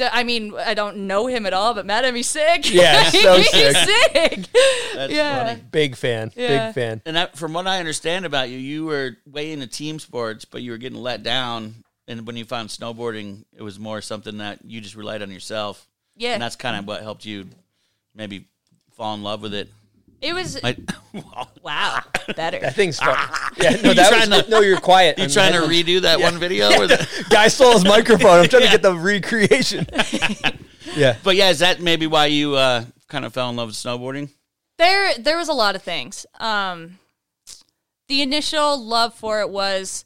I 0.00 0.24
mean, 0.24 0.54
I 0.56 0.74
don't 0.74 1.06
know 1.06 1.26
him 1.26 1.46
at 1.46 1.52
all, 1.52 1.74
but 1.74 1.86
met 1.86 2.04
him. 2.04 2.14
He's 2.14 2.28
sick. 2.28 2.72
Yeah, 2.72 3.04
so 3.10 3.36
he's 3.38 3.50
sick. 3.50 3.76
sick. 3.76 4.46
That's 4.94 5.12
yeah. 5.12 5.46
funny. 5.46 5.62
Big 5.70 5.96
fan. 5.96 6.32
Yeah. 6.36 6.66
Big 6.66 6.74
fan. 6.74 7.02
And 7.06 7.16
that, 7.16 7.36
from 7.36 7.52
what 7.52 7.66
I 7.66 7.78
understand 7.78 8.24
about 8.24 8.48
you, 8.48 8.58
you 8.58 8.84
were 8.84 9.16
way 9.26 9.52
into 9.52 9.66
team 9.66 9.98
sports, 9.98 10.44
but 10.44 10.62
you 10.62 10.70
were 10.70 10.78
getting 10.78 10.98
let 10.98 11.22
down. 11.22 11.74
And 12.06 12.26
when 12.26 12.36
you 12.36 12.44
found 12.44 12.68
snowboarding, 12.68 13.44
it 13.56 13.62
was 13.62 13.78
more 13.78 14.00
something 14.00 14.38
that 14.38 14.64
you 14.64 14.80
just 14.80 14.94
relied 14.94 15.22
on 15.22 15.30
yourself. 15.30 15.86
Yeah. 16.16 16.34
And 16.34 16.42
that's 16.42 16.56
kind 16.56 16.76
of 16.76 16.86
what 16.86 17.02
helped 17.02 17.24
you 17.24 17.46
maybe 18.14 18.46
fall 18.92 19.14
in 19.14 19.22
love 19.22 19.42
with 19.42 19.54
it. 19.54 19.68
It 20.20 20.34
was 20.34 20.62
Like, 20.62 20.78
wow, 21.62 22.02
better. 22.36 22.58
That 22.60 22.74
thing's 22.74 22.98
fun. 22.98 23.16
Yeah, 23.56 23.70
no, 23.70 23.76
You 23.90 23.94
that 23.94 24.08
trying 24.08 24.30
was, 24.30 24.44
to- 24.44 24.50
no, 24.50 24.60
you're 24.60 24.80
quiet. 24.80 25.18
you 25.18 25.24
I'm 25.24 25.30
trying 25.30 25.52
to 25.52 25.60
headphones. 25.60 25.84
redo 25.84 26.00
that 26.02 26.20
one 26.20 26.38
video? 26.38 26.68
Or 26.80 26.86
the, 26.86 27.26
Guy 27.30 27.48
stole 27.48 27.72
his 27.72 27.84
microphone. 27.84 28.40
I'm 28.40 28.48
trying 28.48 28.62
to 28.64 28.70
get 28.70 28.82
the 28.82 28.94
recreation. 28.96 29.86
yeah. 30.96 31.16
but 31.22 31.36
yeah, 31.36 31.50
is 31.50 31.58
that 31.60 31.80
maybe 31.80 32.06
why 32.06 32.26
you 32.26 32.54
uh, 32.54 32.84
kind 33.08 33.24
of 33.24 33.32
fell 33.32 33.50
in 33.50 33.56
love 33.56 33.68
with 33.68 33.76
snowboarding? 33.76 34.30
There, 34.78 35.14
there 35.18 35.36
was 35.36 35.48
a 35.48 35.52
lot 35.52 35.76
of 35.76 35.82
things. 35.82 36.26
Um, 36.40 36.98
the 38.08 38.22
initial 38.22 38.82
love 38.82 39.14
for 39.14 39.40
it 39.40 39.50
was 39.50 40.04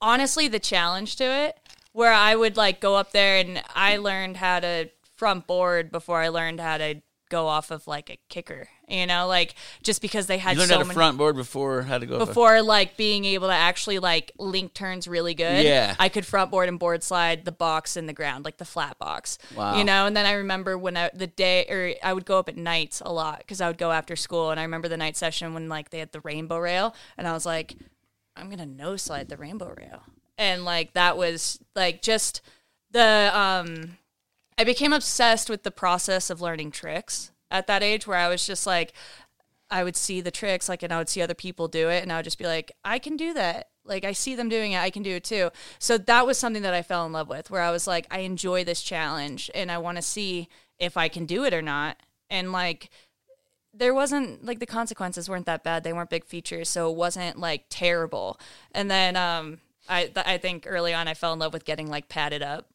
honestly 0.00 0.48
the 0.48 0.58
challenge 0.58 1.16
to 1.16 1.24
it, 1.24 1.58
where 1.92 2.12
I 2.12 2.34
would 2.34 2.56
like 2.56 2.80
go 2.80 2.94
up 2.96 3.12
there 3.12 3.38
and 3.38 3.62
I 3.74 3.96
learned 3.96 4.36
how 4.38 4.60
to 4.60 4.90
front 5.16 5.46
board 5.46 5.90
before 5.90 6.20
I 6.20 6.28
learned 6.28 6.60
how 6.60 6.78
to 6.78 7.02
go 7.28 7.46
off 7.48 7.70
of 7.70 7.86
like 7.86 8.08
a 8.08 8.18
kicker, 8.28 8.68
you 8.88 9.06
know, 9.06 9.26
like 9.26 9.54
just 9.82 10.00
because 10.00 10.26
they 10.26 10.38
had 10.38 10.52
You 10.52 10.60
learned 10.60 10.68
so 10.68 10.74
how 10.76 10.82
to 10.82 10.86
many 10.86 10.94
front 10.94 11.18
board 11.18 11.36
before 11.36 11.82
how 11.82 11.98
to 11.98 12.06
go. 12.06 12.18
before 12.18 12.62
like 12.62 12.96
being 12.96 13.24
able 13.24 13.48
to 13.48 13.54
actually 13.54 13.98
like 13.98 14.32
link 14.38 14.74
turns 14.74 15.06
really 15.06 15.34
good. 15.34 15.64
Yeah. 15.64 15.94
I 15.98 16.08
could 16.08 16.24
front 16.24 16.50
board 16.50 16.68
and 16.68 16.78
board 16.78 17.02
slide 17.02 17.44
the 17.44 17.52
box 17.52 17.96
in 17.96 18.06
the 18.06 18.12
ground, 18.12 18.44
like 18.44 18.56
the 18.56 18.64
flat 18.64 18.98
box. 18.98 19.38
Wow. 19.54 19.76
You 19.76 19.84
know, 19.84 20.06
and 20.06 20.16
then 20.16 20.26
I 20.26 20.32
remember 20.32 20.78
when 20.78 20.96
I, 20.96 21.10
the 21.12 21.26
day 21.26 21.66
or 21.68 21.94
I 22.02 22.12
would 22.12 22.24
go 22.24 22.38
up 22.38 22.48
at 22.48 22.56
nights 22.56 23.02
a 23.04 23.12
lot 23.12 23.38
because 23.38 23.60
I 23.60 23.68
would 23.68 23.78
go 23.78 23.92
after 23.92 24.16
school, 24.16 24.50
and 24.50 24.58
I 24.58 24.62
remember 24.62 24.88
the 24.88 24.96
night 24.96 25.16
session 25.16 25.54
when 25.54 25.68
like 25.68 25.90
they 25.90 25.98
had 25.98 26.12
the 26.12 26.20
rainbow 26.20 26.58
rail, 26.58 26.94
and 27.16 27.26
I 27.26 27.32
was 27.32 27.44
like, 27.46 27.76
I'm 28.36 28.50
gonna 28.50 28.66
no 28.66 28.96
slide 28.96 29.28
the 29.28 29.36
rainbow 29.36 29.74
rail, 29.76 30.02
and 30.36 30.64
like 30.64 30.94
that 30.94 31.16
was 31.16 31.58
like 31.74 32.02
just 32.02 32.40
the 32.90 33.30
um 33.34 33.98
I 34.56 34.64
became 34.64 34.92
obsessed 34.92 35.48
with 35.48 35.62
the 35.62 35.70
process 35.70 36.30
of 36.30 36.40
learning 36.40 36.70
tricks 36.70 37.30
at 37.50 37.66
that 37.66 37.82
age 37.82 38.06
where 38.06 38.18
I 38.18 38.28
was 38.28 38.46
just 38.46 38.66
like 38.66 38.92
I 39.70 39.84
would 39.84 39.96
see 39.96 40.20
the 40.20 40.30
tricks 40.30 40.68
like 40.68 40.82
and 40.82 40.92
I 40.92 40.98
would 40.98 41.08
see 41.08 41.22
other 41.22 41.34
people 41.34 41.68
do 41.68 41.88
it 41.88 42.02
and 42.02 42.12
I 42.12 42.16
would 42.16 42.24
just 42.24 42.38
be 42.38 42.46
like 42.46 42.72
I 42.84 42.98
can 42.98 43.16
do 43.16 43.34
that. 43.34 43.68
Like 43.84 44.04
I 44.04 44.12
see 44.12 44.34
them 44.34 44.48
doing 44.48 44.72
it, 44.72 44.80
I 44.80 44.90
can 44.90 45.02
do 45.02 45.16
it 45.16 45.24
too. 45.24 45.50
So 45.78 45.98
that 45.98 46.26
was 46.26 46.38
something 46.38 46.62
that 46.62 46.74
I 46.74 46.82
fell 46.82 47.06
in 47.06 47.12
love 47.12 47.28
with 47.28 47.50
where 47.50 47.62
I 47.62 47.70
was 47.70 47.86
like 47.86 48.06
I 48.10 48.20
enjoy 48.20 48.64
this 48.64 48.82
challenge 48.82 49.50
and 49.54 49.70
I 49.70 49.78
want 49.78 49.96
to 49.96 50.02
see 50.02 50.48
if 50.78 50.96
I 50.96 51.08
can 51.08 51.26
do 51.26 51.44
it 51.44 51.54
or 51.54 51.62
not. 51.62 51.98
And 52.30 52.52
like 52.52 52.90
there 53.74 53.94
wasn't 53.94 54.44
like 54.44 54.58
the 54.58 54.66
consequences 54.66 55.28
weren't 55.28 55.46
that 55.46 55.64
bad. 55.64 55.84
They 55.84 55.92
weren't 55.92 56.10
big 56.10 56.24
features, 56.24 56.68
so 56.68 56.90
it 56.90 56.96
wasn't 56.96 57.38
like 57.38 57.66
terrible. 57.68 58.40
And 58.72 58.90
then 58.90 59.16
um 59.16 59.60
I 59.88 60.04
th- 60.06 60.26
I 60.26 60.38
think 60.38 60.64
early 60.66 60.94
on 60.94 61.08
I 61.08 61.14
fell 61.14 61.32
in 61.32 61.38
love 61.38 61.52
with 61.52 61.64
getting 61.64 61.88
like 61.88 62.08
padded 62.08 62.42
up. 62.42 62.68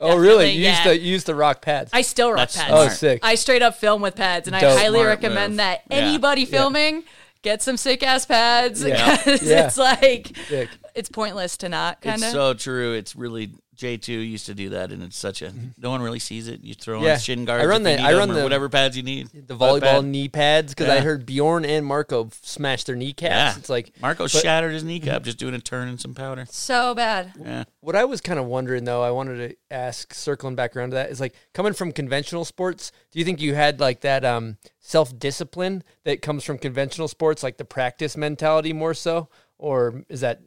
Oh, 0.00 0.16
really? 0.16 0.46
Definitely, 0.46 0.50
You 0.52 0.68
used 0.68 0.84
yeah. 0.84 0.92
to 0.92 0.98
you 0.98 1.12
used 1.12 1.26
to 1.26 1.34
rock 1.34 1.60
pads. 1.62 1.90
I 1.92 2.02
still 2.02 2.30
rock 2.30 2.38
That's 2.38 2.56
pads. 2.56 2.68
smart. 2.68 2.86
oh, 2.86 2.88
sick. 2.92 3.20
I 3.22 3.34
straight 3.34 3.62
up 3.62 3.74
film 3.76 4.00
with 4.02 4.16
pads, 4.16 4.48
and 4.48 4.54
Dope. 4.58 4.70
I 4.76 4.80
highly 4.80 5.00
Smart 5.00 5.08
recommend 5.08 5.50
move. 5.52 5.56
that 5.58 5.82
Yeah. 5.90 5.96
anybody 5.98 6.44
filming 6.46 7.04
get 7.42 7.62
some 7.62 7.76
sick 7.76 8.02
ass 8.02 8.26
pads. 8.26 8.82
Yeah. 8.84 9.16
'cause 9.24 9.42
Yeah. 9.42 9.66
It's 9.66 9.76
like 9.78 10.32
Sick. 10.48 10.68
it's 10.94 11.08
pointless 11.08 11.56
to 11.58 11.68
not 11.68 12.00
kind 12.00 12.16
It's 12.16 12.26
of. 12.26 12.32
so 12.32 12.54
true. 12.54 12.94
It's 12.94 13.14
really 13.16 13.50
J 13.80 13.96
two 13.96 14.12
used 14.12 14.44
to 14.46 14.54
do 14.54 14.68
that, 14.68 14.92
and 14.92 15.02
it's 15.02 15.16
such 15.16 15.40
a 15.40 15.52
no 15.78 15.88
one 15.88 16.02
really 16.02 16.18
sees 16.18 16.48
it. 16.48 16.62
You 16.62 16.74
throw 16.74 17.02
Yeah. 17.02 17.14
on 17.14 17.18
shin 17.18 17.46
guards. 17.46 17.64
I 17.64 17.66
run 17.66 17.82
the- 17.82 17.98
I 17.98 18.12
run 18.12 18.28
the- 18.28 18.42
whatever 18.42 18.68
pads 18.68 18.94
you 18.94 19.02
need. 19.02 19.30
the 19.32 19.56
volleyball 19.56 19.80
pad. 19.80 20.04
knee 20.04 20.28
pads 20.28 20.74
because 20.74 20.90
I 20.90 21.00
heard 21.00 21.24
Bjorn 21.24 21.64
and 21.64 21.86
Marco 21.86 22.28
smash 22.42 22.84
their 22.84 22.94
kneecaps. 22.94 23.30
Yeah, 23.54 23.56
It's 23.58 23.70
like 23.70 23.92
Marco 24.02 24.24
but- 24.24 24.30
shattered 24.30 24.74
his 24.74 24.84
kneecap 24.84 25.22
just 25.22 25.38
doing 25.38 25.54
a 25.54 25.58
turn 25.60 25.88
and 25.88 25.98
some 25.98 26.12
powder. 26.14 26.46
so 26.50 26.94
bad. 26.94 27.32
Yeah, 27.42 27.64
What 27.80 27.96
I 27.96 28.04
was 28.04 28.20
kind 28.20 28.38
of 28.38 28.44
wondering 28.44 28.84
though, 28.84 29.02
I 29.02 29.10
wanted 29.10 29.48
to 29.50 29.56
ask, 29.74 30.12
circling 30.12 30.54
back 30.56 30.76
around 30.76 30.90
to 30.90 30.96
that, 30.96 31.10
is 31.10 31.18
like 31.18 31.34
coming 31.54 31.72
from 31.72 31.90
conventional 31.92 32.44
sports. 32.44 32.92
Do 33.12 33.18
you 33.18 33.24
think 33.24 33.40
you 33.40 33.54
had 33.54 33.80
like 33.80 34.02
that 34.02 34.24
um, 34.26 34.58
self 34.78 35.18
discipline 35.18 35.82
that 36.04 36.20
comes 36.20 36.44
from 36.44 36.58
conventional 36.58 37.08
sports, 37.08 37.42
like 37.42 37.56
the 37.56 37.64
practice 37.64 38.14
mentality 38.16 38.74
more 38.74 38.92
so, 38.92 39.30
or 39.56 40.04
is 40.10 40.20
that 40.20 40.40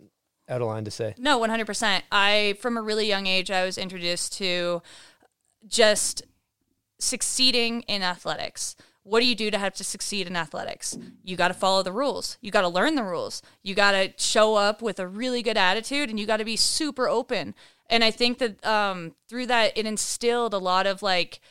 out 0.49 0.61
of 0.61 0.67
line 0.67 0.85
to 0.85 0.91
say? 0.91 1.15
No, 1.17 1.37
one 1.37 1.49
hundred 1.49 1.67
percent. 1.67 2.03
I 2.11 2.55
from 2.59 2.77
a 2.77 2.81
really 2.81 3.07
young 3.07 3.27
age, 3.27 3.51
I 3.51 3.65
was 3.65 3.77
introduced 3.77 4.37
to 4.37 4.81
just 5.67 6.23
succeeding 6.99 7.81
in 7.83 8.01
athletics. 8.01 8.75
What 9.05 9.19
do 9.19 9.25
you 9.25 9.35
do 9.35 9.51
to 9.51 9.57
have 9.57 9.73
to 9.75 9.83
succeed 9.83 10.27
in 10.27 10.37
athletics? 10.37 10.97
You 11.25 11.35
got 11.35 11.49
to 11.49 11.53
follow 11.53 11.83
the 11.83 11.91
rules. 11.91 12.37
You 12.39 12.51
got 12.51 12.61
to 12.61 12.69
learn 12.69 12.95
the 12.95 13.03
rules. 13.03 13.41
You 13.61 13.75
got 13.75 13.91
to 13.91 14.13
show 14.17 14.55
up 14.55 14.81
with 14.81 14.97
a 14.97 15.07
really 15.07 15.41
good 15.41 15.57
attitude, 15.57 16.09
and 16.09 16.17
you 16.17 16.25
got 16.25 16.37
to 16.37 16.45
be 16.45 16.55
super 16.55 17.09
open. 17.09 17.53
And 17.89 18.01
I 18.01 18.11
think 18.11 18.37
that 18.37 18.65
um, 18.65 19.13
through 19.27 19.47
that, 19.47 19.77
it 19.77 19.85
instilled 19.85 20.53
a 20.53 20.57
lot 20.57 20.87
of 20.87 21.01
like 21.01 21.41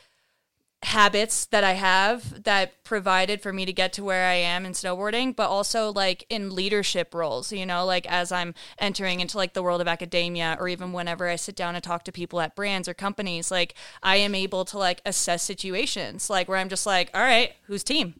habits 0.83 1.45
that 1.45 1.63
I 1.63 1.73
have 1.73 2.43
that 2.43 2.83
provided 2.83 3.41
for 3.41 3.53
me 3.53 3.65
to 3.65 3.73
get 3.73 3.93
to 3.93 4.03
where 4.03 4.27
I 4.27 4.33
am 4.33 4.65
in 4.65 4.73
snowboarding, 4.73 5.35
but 5.35 5.49
also 5.49 5.91
like 5.91 6.25
in 6.29 6.53
leadership 6.53 7.13
roles, 7.13 7.53
you 7.53 7.65
know, 7.65 7.85
like 7.85 8.05
as 8.11 8.31
I'm 8.31 8.53
entering 8.77 9.21
into 9.21 9.37
like 9.37 9.53
the 9.53 9.63
world 9.63 9.81
of 9.81 9.87
academia 9.87 10.57
or 10.59 10.67
even 10.67 10.91
whenever 10.91 11.29
I 11.29 11.37
sit 11.37 11.55
down 11.55 11.75
and 11.75 11.83
talk 11.83 12.03
to 12.03 12.11
people 12.11 12.41
at 12.41 12.55
brands 12.55 12.87
or 12.89 12.93
companies, 12.93 13.49
like 13.49 13.75
I 14.01 14.17
am 14.17 14.35
able 14.35 14.65
to 14.65 14.77
like 14.77 15.01
assess 15.05 15.41
situations 15.43 16.29
like 16.29 16.49
where 16.49 16.57
I'm 16.57 16.69
just 16.69 16.85
like, 16.85 17.09
all 17.13 17.21
right, 17.21 17.53
whose 17.63 17.83
team? 17.83 18.15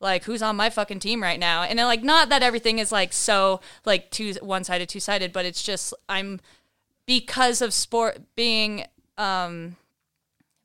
Like 0.00 0.24
who's 0.24 0.42
on 0.42 0.56
my 0.56 0.70
fucking 0.70 1.00
team 1.00 1.22
right 1.22 1.38
now? 1.38 1.62
And 1.62 1.78
like 1.78 2.02
not 2.02 2.28
that 2.30 2.42
everything 2.42 2.78
is 2.78 2.90
like 2.90 3.12
so 3.12 3.60
like 3.84 4.10
two 4.10 4.34
one 4.42 4.64
sided, 4.64 4.88
two 4.88 5.00
sided, 5.00 5.32
but 5.32 5.44
it's 5.44 5.62
just 5.62 5.94
I'm 6.08 6.40
because 7.06 7.62
of 7.62 7.72
sport 7.72 8.20
being 8.34 8.86
um 9.16 9.76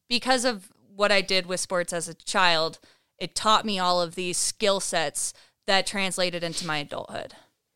because 0.07 0.45
of 0.45 0.69
what 0.95 1.11
I 1.11 1.21
did 1.21 1.45
with 1.45 1.59
sports 1.59 1.91
as 1.93 2.07
a 2.07 2.13
child, 2.13 2.79
it 3.19 3.35
taught 3.35 3.65
me 3.65 3.79
all 3.79 4.01
of 4.01 4.15
these 4.15 4.37
skill 4.37 4.79
sets 4.79 5.33
that 5.67 5.85
translated 5.87 6.43
into 6.43 6.65
my 6.65 6.77
adulthood. 6.79 7.33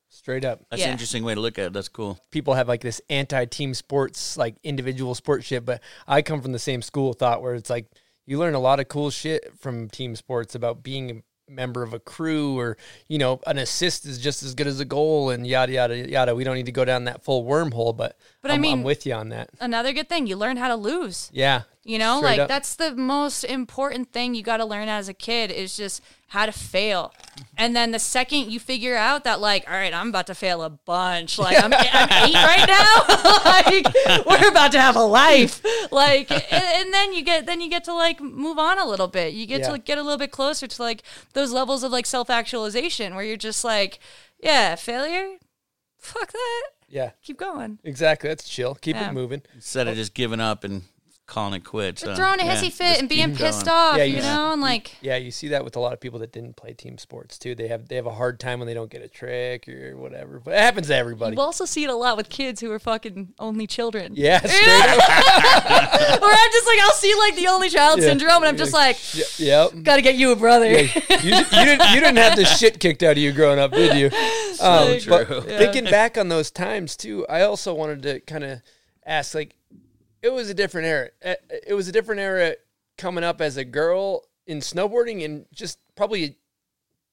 Straight 0.10 0.44
up, 0.44 0.62
that's 0.70 0.80
Yeah. 0.82 0.88
an 0.88 0.92
interesting 0.94 1.24
way 1.24 1.34
to 1.36 1.40
look 1.42 1.58
at 1.60 1.66
it. 1.68 1.74
That's 1.74 1.88
cool. 1.88 2.20
people 2.32 2.56
have 2.56 2.68
like 2.68 2.82
this 2.82 3.02
anti-team 3.10 3.74
sports, 3.74 4.38
like 4.38 4.56
individual 4.64 5.16
sport 5.16 5.44
shit. 5.44 5.66
But 5.66 5.82
I 6.08 6.22
come 6.22 6.42
from 6.42 6.52
the 6.52 6.60
same 6.60 6.82
school 6.82 7.12
of 7.12 7.18
thought 7.18 7.42
where 7.42 7.56
it's 7.56 7.70
like 7.70 7.86
you 8.26 8.38
learn 8.38 8.54
a 8.54 8.60
lot 8.60 8.80
of 8.80 8.88
cool 8.90 9.10
shit 9.12 9.54
from 9.58 9.90
team 9.90 10.16
sports 10.16 10.56
about 10.56 10.84
being 10.84 11.10
a 11.12 11.52
member 11.52 11.82
of 11.82 11.94
a 11.96 12.00
crew 12.00 12.60
or 12.60 12.78
you 13.08 13.18
know 13.18 13.40
an 13.48 13.58
assist 13.58 14.06
is 14.06 14.20
just 14.20 14.44
as 14.44 14.54
good 14.54 14.68
as 14.68 14.80
a 14.80 14.86
goal 14.86 15.32
and 15.32 15.48
yada 15.48 15.72
yada 15.72 16.08
yada 16.08 16.36
we 16.36 16.44
don't 16.44 16.54
need 16.54 16.68
to 16.68 16.72
go 16.72 16.86
down 16.86 17.06
that 17.06 17.24
full 17.24 17.44
wormhole 17.44 17.96
but, 17.98 18.16
But 18.44 18.52
I 18.52 18.54
I'm, 18.54 18.64
I'm 18.66 18.84
with 18.84 19.08
you 19.08 19.14
on 19.16 19.30
that 19.30 19.50
Another 19.60 19.92
good 19.92 20.08
thing, 20.08 20.28
you 20.28 20.36
learn 20.36 20.58
how 20.58 20.68
to 20.68 20.76
lose. 20.76 21.28
yeah 21.34 21.64
You 21.86 21.98
know, 21.98 22.18
Straight 22.18 22.30
like 22.32 22.40
up. 22.42 22.48
that's 22.50 22.76
the 22.76 22.94
most 22.96 23.44
important 23.46 24.12
thing 24.12 24.36
you 24.36 24.44
got 24.44 24.58
to 24.58 24.66
learn 24.66 24.90
as 24.90 25.08
a 25.08 25.14
kid 25.14 25.50
is 25.50 25.78
just 25.78 26.02
how 26.28 26.46
to 26.46 26.52
fail. 26.52 27.14
And 27.58 27.74
then 27.76 27.92
the 27.92 28.00
second 28.00 28.52
you 28.52 28.60
figure 28.60 28.96
out 28.98 29.24
that, 29.24 29.40
like, 29.40 29.66
all 29.68 29.74
right, 29.74 29.94
I'm 29.94 30.10
about 30.10 30.28
to 30.28 30.36
fail 30.36 30.62
a 30.62 30.70
bunch. 30.70 31.40
Like, 31.40 31.58
I'm, 31.58 31.74
I'm 31.74 32.28
eight 32.28 32.36
right 32.36 32.68
now. 32.68 34.16
like, 34.26 34.26
we're 34.42 34.50
about 34.50 34.74
to 34.74 34.82
have 34.82 34.98
a 34.98 35.02
life. 35.04 35.64
Like, 35.90 36.30
and, 36.30 36.44
and 36.52 36.94
then 36.94 37.14
you 37.14 37.24
get 37.24 37.46
then 37.46 37.62
you 37.62 37.70
get 37.70 37.86
to 37.86 37.94
like 37.94 38.20
move 38.22 38.60
on 38.60 38.78
a 38.78 38.86
little 38.86 39.08
bit. 39.08 39.34
You 39.34 39.46
get 39.46 39.62
Yeah. 39.62 39.68
to 39.68 39.72
like, 39.72 39.86
get 39.86 39.98
a 39.98 40.04
little 40.04 40.18
bit 40.20 40.32
closer 40.32 40.68
to 40.68 40.82
like 40.84 41.02
those 41.34 41.52
levels 41.54 41.84
of 41.84 41.92
like 41.94 42.06
self 42.06 42.30
actualization 42.30 43.16
where 43.16 43.24
you're 43.24 43.38
just 43.38 43.64
like, 43.64 44.00
yeah, 44.44 44.76
failure. 44.76 45.38
Fuck 45.98 46.32
that. 46.34 46.64
yeah 46.90 47.12
Keep 47.24 47.38
going. 47.38 47.80
exactly 47.84 48.30
that's 48.30 48.48
chill 48.48 48.74
keep 48.76 48.96
Yeah. 48.96 49.10
it 49.10 49.14
moving 49.14 49.42
Instead 49.56 49.88
of 49.88 49.94
oh. 49.94 49.96
just 49.96 50.14
giving 50.14 50.40
up 50.40 50.64
and 50.64 50.84
calling 51.30 51.54
it 51.54 51.64
quits. 51.64 52.04
But 52.04 52.10
huh? 52.12 52.16
throwing 52.18 52.42
a 52.42 52.46
Yeah, 52.46 52.56
hissy 52.58 52.72
fit 52.72 52.88
just 52.88 53.00
and 53.00 53.08
being 53.10 53.36
pissed 53.36 53.66
going. 53.66 53.78
off, 53.78 53.98
Yeah, 53.98 54.04
you 54.04 54.16
you- 54.18 54.22
know, 54.22 54.52
and 54.54 54.62
like. 54.62 54.96
yeah 55.02 55.16
you 55.16 55.32
see 55.32 55.48
that 55.50 55.64
with 55.64 55.76
a 55.76 55.80
lot 55.80 55.94
of 55.94 56.00
people 56.02 56.20
that 56.20 56.32
didn't 56.34 56.56
play 56.58 56.74
team 56.74 56.98
sports 56.98 57.38
too 57.38 57.56
they 57.56 57.68
have 57.68 57.88
they 57.88 57.96
have 57.96 58.06
a 58.08 58.14
hard 58.14 58.40
time 58.40 58.60
when 58.60 58.68
they 58.68 58.74
don't 58.74 58.90
get 58.92 59.02
a 59.02 59.08
trick 59.08 59.68
or 59.70 59.96
whatever 59.96 60.40
but 60.44 60.54
it 60.56 60.60
happens 60.60 60.88
to 60.88 60.96
everybody 60.96 61.36
You 61.36 61.42
also 61.42 61.66
see 61.66 61.84
it 61.84 61.90
a 61.90 61.96
lot 61.96 62.18
with 62.18 62.30
kids 62.30 62.60
who 62.62 62.72
are 62.72 62.80
fucking 62.80 63.34
only 63.40 63.68
children. 63.68 64.14
yeah 64.16 64.40
or 64.44 64.50
I'm 66.32 66.52
just 66.52 66.68
like, 66.68 66.80
I'll 66.82 66.92
see 66.94 67.16
like 67.16 67.36
the 67.36 67.48
only 67.48 67.70
child 67.70 68.00
Yeah. 68.00 68.08
syndrome, 68.08 68.38
and 68.38 68.46
I'm 68.46 68.58
just 68.58 68.74
like, 68.74 68.98
Y- 69.16 69.22
yep 69.38 69.72
gotta 69.84 70.02
get 70.02 70.16
you 70.16 70.32
a 70.32 70.36
brother. 70.36 70.70
you, 70.70 70.90
you 71.22 71.32
didn't 71.66 71.90
you 71.92 72.00
didn't 72.00 72.18
have 72.18 72.36
the 72.36 72.46
shit 72.46 72.80
kicked 72.80 73.04
out 73.04 73.12
of 73.14 73.18
you 73.18 73.32
growing 73.32 73.60
up, 73.60 73.72
did 73.72 73.96
you? 73.98 74.10
Um, 74.62 75.00
true. 75.00 75.26
but 75.26 75.46
thinking 75.46 75.86
back 75.86 76.18
on 76.18 76.28
those 76.28 76.52
times 76.52 76.98
too, 76.98 77.26
I 77.30 77.44
also 77.44 77.74
wanted 77.74 78.02
to 78.04 78.20
kind 78.20 78.44
of 78.44 78.62
ask 79.06 79.34
like, 79.34 79.56
it 80.22 80.30
was 80.34 80.50
a 80.50 80.54
different 80.54 80.88
era. 80.88 81.10
Uh, 81.24 81.36
It 81.68 81.74
was 81.74 81.88
a 81.88 81.92
different 81.92 82.22
era 82.22 82.56
coming 82.98 83.24
up 83.24 83.42
as 83.42 83.58
a 83.58 83.66
girl 83.66 84.24
in 84.46 84.60
snowboarding 84.60 85.24
and 85.24 85.46
just 85.54 85.80
probably 85.96 86.38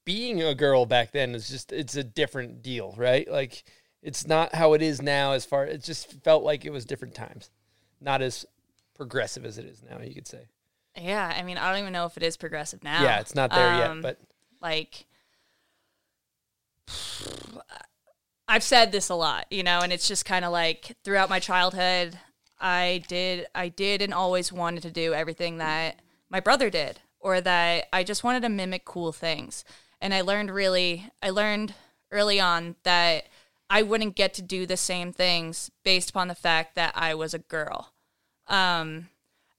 being 0.05 0.43
a 0.43 0.55
girl 0.55 0.87
back 0.87 1.13
then 1.13 1.35
is 1.35 1.49
just 1.49 1.73
it's 1.73 1.97
a 1.97 2.05
different 2.05 2.63
deal, 2.63 2.95
right? 2.97 3.31
Like 3.31 3.65
it's 4.03 4.27
not 4.27 4.55
how 4.55 4.73
it 4.75 4.83
is 4.83 5.03
now. 5.03 5.33
As 5.33 5.45
far 5.45 5.65
it 5.67 5.83
just 5.83 6.13
felt 6.23 6.43
like 6.45 6.65
it 6.65 6.71
was 6.73 6.85
different 6.85 7.15
times, 7.15 7.51
not 8.01 8.23
as 8.23 8.45
progressive 8.95 9.45
as 9.45 9.59
it 9.59 9.67
is 9.67 9.83
now. 9.83 9.99
You 10.01 10.15
could 10.15 10.27
say, 10.29 10.47
yeah, 10.97 11.33
I 11.37 11.43
mean, 11.43 11.59
I 11.59 11.71
don't 11.71 11.81
even 11.81 11.93
know 11.93 12.07
if 12.07 12.17
it 12.17 12.23
is 12.23 12.37
progressive 12.37 12.83
now. 12.85 13.03
yeah, 13.03 13.21
it's 13.21 13.35
not 13.35 13.51
there 13.51 13.69
Um, 13.69 13.97
yet, 13.99 14.03
but 14.03 14.21
like 14.63 15.07
I've 18.49 18.63
said 18.63 18.93
this 18.93 19.09
a 19.09 19.15
lot, 19.15 19.47
you 19.51 19.63
know, 19.65 19.81
and 19.81 19.93
it's 19.93 20.07
just 20.07 20.25
kind 20.25 20.45
of 20.45 20.53
like 20.53 20.97
throughout 21.03 21.29
my 21.29 21.41
childhood, 21.41 22.19
I 22.59 23.03
did 23.09 23.47
I 23.55 23.69
did 23.69 24.03
and 24.03 24.15
always 24.15 24.53
wanted 24.53 24.83
to 24.83 24.91
do 24.91 25.15
everything 25.15 25.59
that 25.59 26.01
my 26.31 26.41
brother 26.41 26.71
did 26.71 27.01
or 27.21 27.41
that 27.41 27.87
I 27.93 28.05
just 28.05 28.25
wanted 28.25 28.43
to 28.43 28.49
mimic 28.49 28.85
cool 28.85 29.13
things. 29.13 29.65
And 30.01 30.15
I 30.15 30.21
learned 30.23 30.51
really 30.51 31.11
I 31.23 31.31
learned 31.31 31.75
early 32.11 32.41
on 32.41 32.77
that 32.83 33.27
I 33.69 33.83
wouldn't 33.83 34.15
get 34.17 34.33
to 34.35 34.43
do 34.43 34.65
the 34.65 34.77
same 34.77 35.13
things 35.13 35.71
based 35.83 36.11
upon 36.11 36.29
the 36.29 36.35
fact 36.35 36.75
that 36.77 36.93
I 36.95 37.15
was 37.15 37.35
a 37.35 37.39
girl. 37.39 37.93
Um 38.47 39.09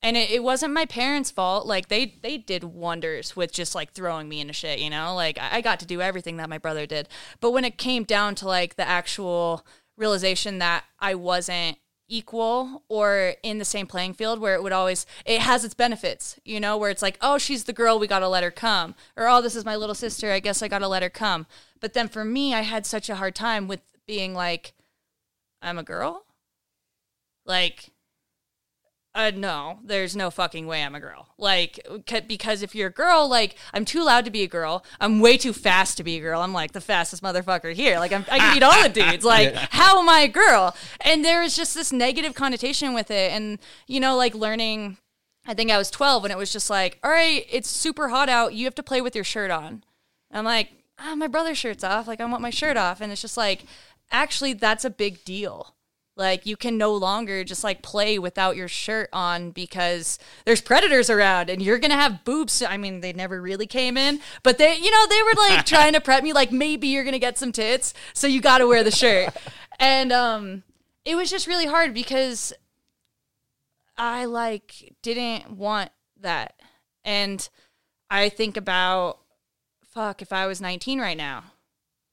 and 0.04 0.16
it, 0.16 0.30
it 0.30 0.44
wasn't 0.44 0.74
my 0.74 0.86
parents' 0.86 1.32
fault. 1.32 1.66
Like 1.66 1.88
they 1.88 2.18
they 2.22 2.38
did 2.38 2.63
wonders 2.63 3.36
with 3.36 3.51
just 3.51 3.75
like 3.75 3.92
throwing 3.92 4.30
me 4.30 4.39
into 4.39 4.54
shit, 4.54 4.80
you 4.80 4.89
know. 4.89 5.16
Like 5.16 5.38
I, 5.38 5.58
I 5.58 5.62
got 5.62 5.80
to 5.82 5.86
do 5.86 6.01
everything 6.01 6.38
that 6.38 6.50
my 6.50 6.58
brother 6.58 6.86
did. 6.86 7.10
But 7.42 7.51
when 7.51 7.66
it 7.66 7.77
came 7.77 8.04
down 8.04 8.36
to 8.36 8.48
like 8.48 8.75
the 8.75 8.88
actual 8.88 9.66
realization 9.98 10.60
that 10.60 10.86
I 11.00 11.16
wasn't 11.16 11.77
equal 12.08 12.84
or 12.88 13.34
in 13.44 13.58
the 13.58 13.66
same 13.66 13.86
playing 13.86 14.14
field 14.14 14.40
where 14.40 14.56
it 14.56 14.64
would 14.64 14.72
always 14.72 15.06
it 15.26 15.42
has 15.42 15.66
its 15.66 15.74
benefits 15.74 16.40
you 16.46 16.60
know 16.60 16.78
where 16.78 16.90
it's 16.90 17.02
like 17.02 17.18
oh 17.22 17.38
she's 17.38 17.66
the 17.66 17.74
girl 17.74 18.00
we 18.00 18.08
gotta 18.08 18.28
let 18.28 18.44
her 18.44 18.52
come. 18.52 18.96
Or 19.16 19.28
oh 19.28 19.42
this 19.42 19.56
is 19.56 19.66
my 19.66 19.76
little 19.76 19.96
sister 19.96 20.32
i 20.32 20.40
guess 20.40 20.62
i 20.62 20.68
gotta 20.68 20.88
let 20.88 21.04
her 21.04 21.10
come. 21.10 21.46
But 21.80 21.94
then 21.94 22.08
for 22.08 22.24
me 22.24 22.54
i 22.54 22.62
had 22.62 22.86
such 22.86 23.10
a 23.10 23.16
hard 23.16 23.36
time 23.36 23.68
with 23.68 23.82
being 24.06 24.34
like 24.34 24.74
i'm 25.62 25.78
a 25.78 25.84
girl? 25.84 26.26
Like 27.46 27.92
uh, 29.18 29.32
no, 29.36 29.80
there's 29.84 30.16
no 30.16 30.30
fucking 30.30 30.68
way 30.68 30.84
I'm 30.84 30.94
a 30.94 31.00
girl. 31.00 31.28
Like, 31.40 31.86
c- 32.08 32.20
because 32.20 32.62
if 32.62 32.76
you're 32.76 32.90
a 32.90 32.94
girl, 32.94 33.28
like, 33.28 33.56
I'm 33.74 33.84
too 33.84 34.04
loud 34.06 34.26
to 34.26 34.32
be 34.32 34.44
a 34.44 34.48
girl. 34.48 34.86
I'm 35.02 35.20
way 35.20 35.38
too 35.38 35.54
fast 35.54 35.98
to 35.98 36.04
be 36.04 36.18
a 36.18 36.22
girl. 36.22 36.40
I'm 36.42 36.54
like 36.54 36.74
the 36.74 36.82
fastest 36.82 37.24
motherfucker 37.24 37.74
here. 37.74 37.98
Like, 37.98 38.14
I'm, 38.14 38.24
I 38.32 38.38
can 38.38 38.54
beat 38.54 38.62
all 38.64 38.84
the 38.84 38.90
dudes. 38.90 39.26
Like, 39.38 39.56
how 39.56 40.00
am 40.00 40.08
I 40.08 40.20
a 40.20 40.28
girl? 40.28 40.76
And 41.02 41.26
there 41.26 41.42
is 41.42 41.56
just 41.56 41.74
this 41.74 41.92
negative 41.92 42.36
connotation 42.36 42.94
with 42.94 43.10
it. 43.10 43.32
And, 43.32 43.58
you 43.88 44.00
know, 44.00 44.16
like 44.16 44.36
learning, 44.36 44.98
I 45.48 45.56
think 45.56 45.72
I 45.72 45.78
was 45.80 45.90
12 45.90 46.26
and 46.26 46.32
it 46.32 46.38
was 46.38 46.54
just 46.54 46.70
like, 46.70 47.00
all 47.04 47.10
right, 47.10 47.44
it's 47.50 47.70
super 47.70 48.10
hot 48.10 48.30
out. 48.30 48.54
You 48.54 48.66
have 48.66 48.76
to 48.76 48.84
play 48.84 49.02
with 49.02 49.16
your 49.16 49.24
shirt 49.24 49.50
on. 49.50 49.84
I'm 50.32 50.46
like, 50.46 50.70
ah, 51.00 51.16
my 51.16 51.28
brother's 51.28 51.58
shirt's 51.58 51.84
off. 51.84 52.08
Like, 52.08 52.22
I 52.22 52.26
want 52.26 52.42
my 52.44 52.52
shirt 52.52 52.78
off. 52.78 53.02
And 53.02 53.12
it's 53.12 53.22
just 53.22 53.36
like, 53.38 53.64
actually, 54.12 54.54
that's 54.54 54.86
a 54.86 54.90
big 54.92 55.26
deal. 55.26 55.74
Like 56.18 56.48
you 56.48 56.58
can 56.58 56.80
no 56.80 56.96
longer 56.96 57.44
just 57.44 57.64
like 57.64 57.84
play 57.84 58.18
without 58.18 58.56
your 58.56 58.68
shirt 58.68 59.08
on 59.14 59.52
because 59.52 60.18
there's 60.46 60.62
predators 60.62 61.12
around 61.12 61.52
and 61.52 61.62
you're 61.62 61.78
gonna 61.78 61.94
have 61.94 62.24
boobs. 62.26 62.64
I 62.64 62.76
mean, 62.76 63.02
they 63.02 63.14
never 63.14 63.40
really 63.40 63.68
came 63.68 63.98
in, 63.98 64.20
but 64.42 64.58
they, 64.58 64.76
you 64.78 64.90
know, 64.90 65.06
they 65.08 65.22
were 65.22 65.36
like 65.38 65.66
trying 65.68 65.94
to 65.94 66.02
prep 66.02 66.24
me, 66.24 66.34
like 66.34 66.52
maybe 66.52 66.88
you're 66.88 67.04
gonna 67.04 67.20
get 67.20 67.38
some 67.38 67.52
tits, 67.52 67.94
so 68.14 68.26
you 68.26 68.42
got 68.42 68.58
to 68.58 68.68
wear 68.68 68.84
the 68.84 68.92
shirt. 68.92 69.30
And 69.80 70.12
um, 70.12 70.64
it 71.06 71.14
was 71.14 71.30
just 71.30 71.46
really 71.46 71.68
hard 71.68 71.94
because 71.94 72.52
I 73.96 74.26
like 74.26 74.96
didn't 75.04 75.52
want 75.52 75.92
that, 76.22 76.60
and 77.06 77.48
I 78.10 78.30
think 78.30 78.58
about 78.58 79.20
fuck 79.84 80.24
if 80.24 80.34
I 80.34 80.48
was 80.48 80.60
19 80.60 81.00
right 81.00 81.16
now, 81.16 81.44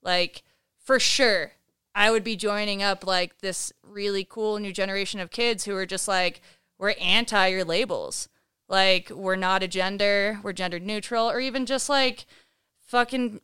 like 0.03 0.43
for 0.79 1.01
sure 1.01 1.53
I 1.95 2.11
would 2.11 2.25
be 2.25 2.37
joining 2.37 2.83
up 2.83 3.07
like 3.07 3.39
this 3.39 3.73
really 3.95 4.27
cool 4.29 4.59
new 4.59 4.73
generation 4.73 5.21
of 5.21 5.31
kids 5.31 5.65
who 5.65 5.77
are 5.77 5.87
just 5.87 6.09
like, 6.09 6.41
we're 6.79 6.95
anti 7.01 7.47
your 7.47 7.65
labels. 7.65 8.29
Like, 8.69 9.11
we're 9.11 9.37
not 9.37 9.63
a 9.63 9.69
gender, 9.69 10.41
we're 10.43 10.53
gender 10.53 10.81
neutral, 10.81 11.31
or 11.31 11.39
even 11.39 11.67
just 11.67 11.89
like 11.89 12.27
fucking 12.81 13.41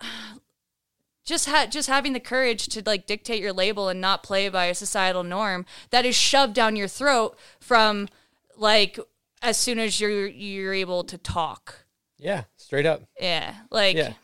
just 1.24 1.48
ha- 1.48 1.66
just 1.66 1.88
having 1.88 2.12
the 2.12 2.20
courage 2.20 2.66
to 2.68 2.82
like 2.84 3.06
dictate 3.06 3.40
your 3.40 3.52
label 3.52 3.88
and 3.88 4.00
not 4.00 4.22
play 4.22 4.48
by 4.48 4.66
a 4.66 4.74
societal 4.74 5.22
norm 5.22 5.64
that 5.90 6.04
is 6.04 6.14
shoved 6.14 6.54
down 6.54 6.76
your 6.76 6.88
throat 6.88 7.38
from 7.60 8.08
like 8.56 8.98
as 9.42 9.56
soon 9.56 9.78
as 9.78 10.00
you're 10.00 10.26
you're 10.26 10.74
able 10.74 11.04
to 11.04 11.18
talk. 11.18 11.84
Yeah, 12.18 12.44
straight 12.56 12.86
up. 12.86 13.02
Yeah. 13.20 13.54
Like 13.70 13.96
Yeah. 13.96 14.14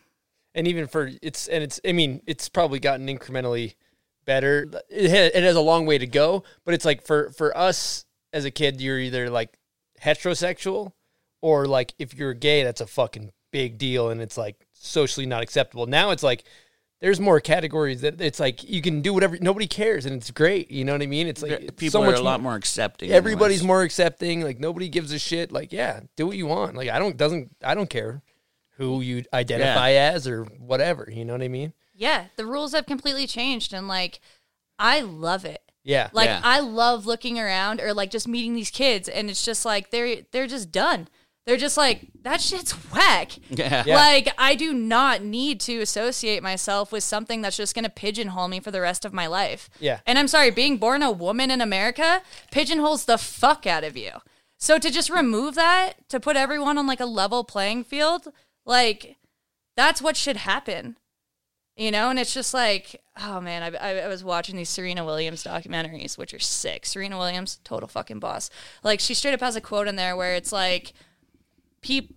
And 0.55 0.67
even 0.67 0.87
for 0.87 1.11
it's 1.23 1.47
and 1.49 1.63
it's 1.63 1.81
I 1.87 1.93
mean 1.93 2.23
it's 2.27 2.49
probably 2.49 2.81
gotten 2.81 3.07
incrementally 3.07 3.75
better. 4.25 4.67
It 4.89 5.11
ha- 5.11 5.39
it 5.39 5.43
has 5.43 5.57
a 5.57 5.61
long 5.61 5.87
way 5.87 5.99
to 5.99 6.07
go, 6.07 6.45
but 6.65 6.75
it's 6.75 6.85
like 6.85 7.05
for 7.07 7.31
for 7.33 7.57
us 7.57 8.05
as 8.33 8.45
a 8.45 8.51
kid, 8.51 8.81
you're 8.81 8.99
either 8.99 9.29
like 9.31 9.57
heterosexual 10.03 10.93
or 11.43 11.67
like 11.67 11.95
if 11.99 12.15
you're 12.15 12.35
gay, 12.35 12.63
that's 12.63 12.81
a 12.81 12.87
fucking 12.87 13.33
big 13.53 13.79
deal 13.79 14.11
and 14.11 14.21
it's 14.21 14.37
like 14.39 14.57
socially 14.73 15.27
not 15.27 15.43
acceptable. 15.43 15.87
Now 15.87 16.11
it's 16.11 16.23
like 16.23 16.45
there's 17.01 17.19
more 17.19 17.41
categories 17.41 18.03
that 18.03 18.21
it's 18.21 18.39
like 18.39 18.63
you 18.69 18.83
can 18.83 19.01
do 19.01 19.15
whatever 19.15 19.39
nobody 19.41 19.67
cares 19.67 20.05
and 20.07 20.17
it's 20.17 20.31
great. 20.31 20.71
You 20.71 20.85
know 20.85 20.93
what 20.93 21.03
I 21.03 21.07
mean? 21.07 21.27
It's 21.27 21.43
like 21.43 21.53
it's 21.53 21.71
People 21.73 22.03
so 22.03 22.11
are 22.11 22.15
a 22.15 22.21
lot 22.21 22.41
more 22.43 22.55
accepting. 22.55 23.11
everybody's 23.11 23.61
anyways. 23.61 23.67
more 23.67 23.83
accepting 23.83 24.43
like 24.43 24.61
nobody 24.61 24.89
gives 24.89 25.11
a 25.13 25.19
shit 25.19 25.51
like 25.51 25.73
yeah 25.73 26.01
do 26.17 26.27
what 26.27 26.37
you 26.37 26.47
want 26.47 26.77
like 26.77 26.89
i 26.91 26.99
don't 26.99 27.17
doesn't 27.17 27.51
i 27.65 27.75
don't 27.75 27.89
care 27.91 28.23
who 28.77 29.01
you 29.01 29.25
identify 29.33 29.91
as 29.93 30.29
or 30.29 30.45
whatever 30.45 31.09
you 31.11 31.25
know 31.25 31.33
what 31.33 31.43
i 31.43 31.49
mean 31.49 31.73
yeah, 32.01 32.25
the 32.37 32.47
rules 32.47 32.73
have 32.73 32.87
completely 32.87 33.27
changed 33.27 33.75
and 33.75 33.87
like 33.87 34.21
I 34.79 35.03
love 35.03 35.45
it. 35.45 35.61
yeah 35.85 36.09
Like 36.13 36.29
Yeah. 36.31 36.41
I 36.43 36.61
love 36.61 37.05
looking 37.07 37.39
around 37.39 37.81
or 37.81 37.93
like 37.93 38.11
just 38.11 38.27
meeting 38.27 38.55
these 38.55 38.71
kids 38.71 39.07
and 39.09 39.29
it's 39.29 39.45
just 39.45 39.65
like 39.67 39.91
they're 39.91 40.23
they're 40.33 40.47
just 40.47 40.73
done. 40.73 41.09
They're 41.47 41.59
just 41.59 41.77
like 41.77 42.09
that 42.23 42.41
shit's 42.41 42.73
whack. 42.91 43.33
Yeah. 43.51 43.85
Yeah. 43.87 43.97
Like 43.97 44.33
I 44.39 44.55
do 44.55 44.73
not 44.73 45.23
need 45.23 45.61
to 45.61 45.81
associate 45.81 46.43
myself 46.43 46.91
with 46.91 47.05
something 47.05 47.43
that's 47.43 47.59
just 47.59 47.75
going 47.75 47.85
to 47.85 47.91
pigeonhole 47.91 48.49
me 48.49 48.61
for 48.61 48.71
the 48.71 48.81
rest 48.81 49.05
of 49.05 49.13
my 49.13 49.27
life. 49.27 49.69
Yeah. 49.79 50.01
And 50.07 50.19
I'm 50.19 50.29
sorry, 50.29 50.51
being 50.51 50.79
born 50.79 51.03
a 51.03 51.11
woman 51.11 51.51
in 51.51 51.61
America 51.61 52.23
pigeonholes 52.51 53.05
the 53.05 53.19
fuck 53.19 53.67
out 53.67 53.85
of 53.85 53.95
you. 53.95 54.13
So 54.59 54.79
to 54.79 54.91
just 54.91 55.11
remove 55.11 55.55
that, 55.57 56.09
to 56.09 56.19
put 56.19 56.37
everyone 56.37 56.79
on 56.79 56.87
like 56.87 57.01
a 57.01 57.07
level 57.07 57.45
playing 57.45 57.85
field, 57.85 58.29
like 58.65 59.17
that's 59.77 60.01
what 60.01 60.17
should 60.17 60.37
happen 60.39 60.97
you 61.77 61.91
know 61.91 62.11
and 62.11 62.19
it's 62.19 62.35
just 62.35 62.53
like 62.53 63.01
oh 63.23 63.41
man 63.41 63.75
I, 63.75 64.01
I, 64.01 64.09
was 64.09 64.23
watching 64.25 64.57
these 64.57 64.69
serena 64.69 65.05
williams 65.05 65.45
documentaries 65.45 66.19
which 66.19 66.35
are 66.35 66.39
sick. 66.39 66.87
Serena 66.87 67.19
williams 67.19 67.61
total 67.65 67.89
fucking 67.89 68.21
boss. 68.21 68.51
Like 68.83 69.01
she 69.01 69.15
straight 69.15 69.35
up 69.35 69.41
has 69.41 69.57
a 69.57 69.61
quote 69.61 69.89
in 69.89 69.97
there 69.97 70.17
where 70.17 70.35
it's 70.35 70.53
like 70.53 70.93
peop, 71.81 72.15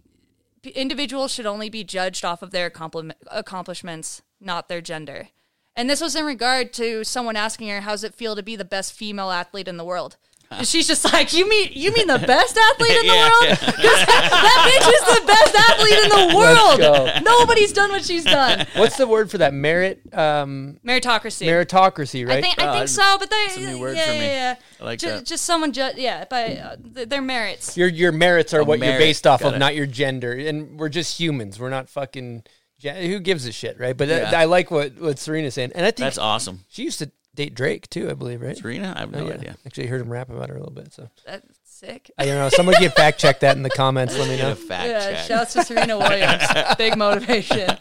p- 0.62 0.72
individuals 0.72 1.34
should 1.34 1.46
only 1.46 1.70
be 1.70 1.84
judged 1.84 2.26
off 2.26 2.42
of 2.42 2.52
their 2.52 2.68
accompli- 2.68 3.12
accomplishments 3.32 4.22
not 4.40 4.68
their 4.68 4.82
gender. 4.82 5.30
And 5.76 5.90
this 5.90 6.02
was 6.02 6.16
in 6.16 6.26
regard 6.26 6.72
to 6.74 7.04
someone 7.04 7.36
asking 7.36 7.70
her 7.70 7.82
how's 7.82 8.04
it 8.04 8.14
feel 8.14 8.36
to 8.36 8.44
be 8.44 8.56
the 8.56 8.66
best 8.66 8.94
female 8.94 9.32
athlete 9.32 9.68
in 9.68 9.78
the 9.78 9.86
world 9.86 10.18
she's 10.64 10.88
just 10.88 11.12
like, 11.14 11.34
you 11.34 11.48
mean 11.48 11.70
you 11.74 11.92
mean 11.94 12.08
the 12.08 12.20
best 12.20 12.58
athlete 12.58 12.92
in 12.92 13.08
the 13.08 13.14
Yeah, 13.14 13.30
world? 13.30 13.58
'Cause 13.60 14.06
that 14.06 14.60
bitch 14.70 14.88
is 14.94 15.20
the 15.20 15.26
best 15.28 15.56
athlete 15.56 16.00
in 16.04 16.10
the 16.10 16.36
world. 16.38 17.24
Nobody's 17.24 17.74
done 17.74 17.92
what 17.92 18.04
she's 18.04 18.24
done. 18.24 18.66
what's 18.76 18.98
the 18.98 19.08
word 19.08 19.30
for 19.32 19.38
that 19.40 19.54
merit 19.54 20.02
um 20.14 20.80
Meritocracy. 20.86 21.48
meritocracy 21.48 22.28
right 22.28 22.38
I 22.38 22.42
think 22.42 22.60
I 22.62 22.68
Uh, 22.68 22.74
think 22.78 22.90
so, 22.90 23.18
but 23.20 23.30
they 23.30 23.36
it's 23.38 23.58
a 23.58 23.60
new 23.62 23.80
word 23.80 23.98
yeah, 23.98 24.06
for 24.06 24.12
me. 24.12 24.18
yeah, 24.20 24.26
yeah. 24.52 24.56
I 24.82 24.84
like 24.86 25.00
Ju- 25.00 25.08
that. 25.10 25.26
Just 25.26 25.46
someone, 25.46 25.72
ju- 25.74 25.92
yeah, 25.96 26.26
by 26.26 26.58
uh, 26.58 26.76
th- 26.96 27.10
their 27.10 27.22
merits. 27.22 27.78
your 27.78 27.88
your 27.88 28.12
merits 28.12 28.54
are 28.54 28.62
Oh, 28.62 28.66
what 28.66 28.80
you're 28.80 28.98
based 28.98 29.26
off 29.28 29.42
Got 29.42 29.50
of 29.50 29.54
it. 29.56 29.60
not 29.60 29.76
your 29.76 29.86
gender 29.86 30.34
and 30.34 30.80
we're 30.80 30.90
just 30.90 31.20
humans 31.20 31.60
we're 31.60 31.70
not 31.70 31.90
fucking 31.90 32.44
gen- 32.80 33.10
who 33.10 33.20
gives 33.20 33.46
a 33.46 33.52
shit 33.52 33.80
right 33.80 33.96
but 33.96 34.08
Yeah. 34.08 34.32
I, 34.34 34.42
I 34.42 34.46
like 34.46 34.70
what 34.72 35.00
what 35.00 35.20
serena's 35.20 35.54
saying 35.56 35.72
and 35.76 35.86
i 35.86 35.90
think 35.92 36.00
That's 36.00 36.18
awesome. 36.18 36.62
she 36.70 36.84
used 36.84 37.00
to 37.00 37.12
date 37.36 37.56
drake 37.56 37.90
too 37.90 38.10
i 38.10 38.14
believe 38.14 38.42
right 38.42 38.58
Serena, 38.58 38.94
I 38.96 39.00
have 39.02 39.12
no 39.12 39.20
Oh, 39.24 39.28
yeah. 39.28 39.34
idea. 39.34 39.56
actually 39.66 39.86
I 39.86 39.88
heard 39.88 40.02
him 40.02 40.12
rap 40.12 40.30
about 40.30 40.50
her 40.50 40.56
a 40.56 40.60
little 40.60 40.74
bit 40.74 40.94
so 40.94 41.10
That's 41.26 41.48
sick. 41.64 42.12
i 42.18 42.26
don't 42.26 42.36
know 42.36 42.50
somebody 42.50 42.80
get 42.80 42.96
fact 42.96 43.20
check 43.20 43.40
that 43.42 43.56
in 43.58 43.64
the 43.64 43.70
comments 43.70 44.18
let 44.18 44.30
me 44.30 44.38
know 44.42 44.52
a 44.52 44.56
fact 44.56 44.88
Yeah, 44.88 45.14
check. 45.14 45.26
shouts 45.28 45.54
to 45.54 45.64
Serena 45.64 45.98
Williams. 45.98 46.44
Big 46.78 46.98
motivation. 46.98 47.72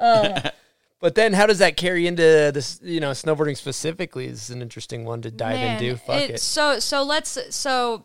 Um, 0.00 0.32
but 1.00 1.14
then, 1.14 1.32
how 1.32 1.46
does 1.46 1.58
that 1.58 1.76
carry 1.76 2.06
into 2.06 2.22
this? 2.54 2.80
You 2.82 3.00
know, 3.00 3.10
snowboarding 3.10 3.56
specifically 3.56 4.26
is 4.26 4.50
an 4.50 4.62
interesting 4.62 5.04
one 5.04 5.20
to 5.22 5.30
dive 5.30 5.56
Man, 5.56 5.82
into. 5.82 5.96
Fuck 5.96 6.22
it- 6.22 6.30
it. 6.30 6.40
So 6.40 6.78
so 6.78 7.02
let's 7.02 7.38
so 7.54 8.04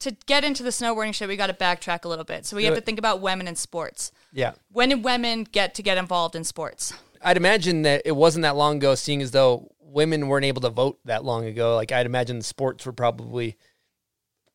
to 0.00 0.10
get 0.26 0.44
into 0.44 0.62
the 0.62 0.70
snowboarding 0.70 1.14
shit, 1.14 1.28
we 1.28 1.36
got 1.36 1.46
to 1.48 1.54
backtrack 1.54 2.04
a 2.04 2.08
little 2.08 2.24
bit. 2.24 2.44
So 2.46 2.56
we 2.56 2.62
Do 2.62 2.66
have 2.68 2.76
it. 2.76 2.80
to 2.80 2.84
think 2.86 2.98
about 2.98 3.20
women 3.20 3.46
in 3.46 3.54
sports. 3.56 4.12
Yeah, 4.32 4.52
When 4.72 4.88
did 4.90 5.04
women 5.04 5.44
get 5.44 5.74
to 5.76 5.82
get 5.82 5.98
involved 5.98 6.34
in 6.34 6.44
sports? 6.44 6.92
I'd 7.22 7.36
imagine 7.36 7.82
that 7.82 8.02
it 8.06 8.12
wasn't 8.12 8.42
that 8.44 8.56
long 8.56 8.76
ago. 8.78 8.94
Seeing 8.94 9.20
as 9.22 9.30
though 9.32 9.70
women 9.92 10.28
weren't 10.28 10.44
able 10.44 10.60
to 10.62 10.70
vote 10.70 10.98
that 11.04 11.24
long 11.24 11.44
ago, 11.44 11.74
like 11.76 11.90
I'd 11.92 12.06
imagine 12.06 12.38
the 12.38 12.44
sports 12.44 12.86
were 12.86 12.92
probably 12.92 13.56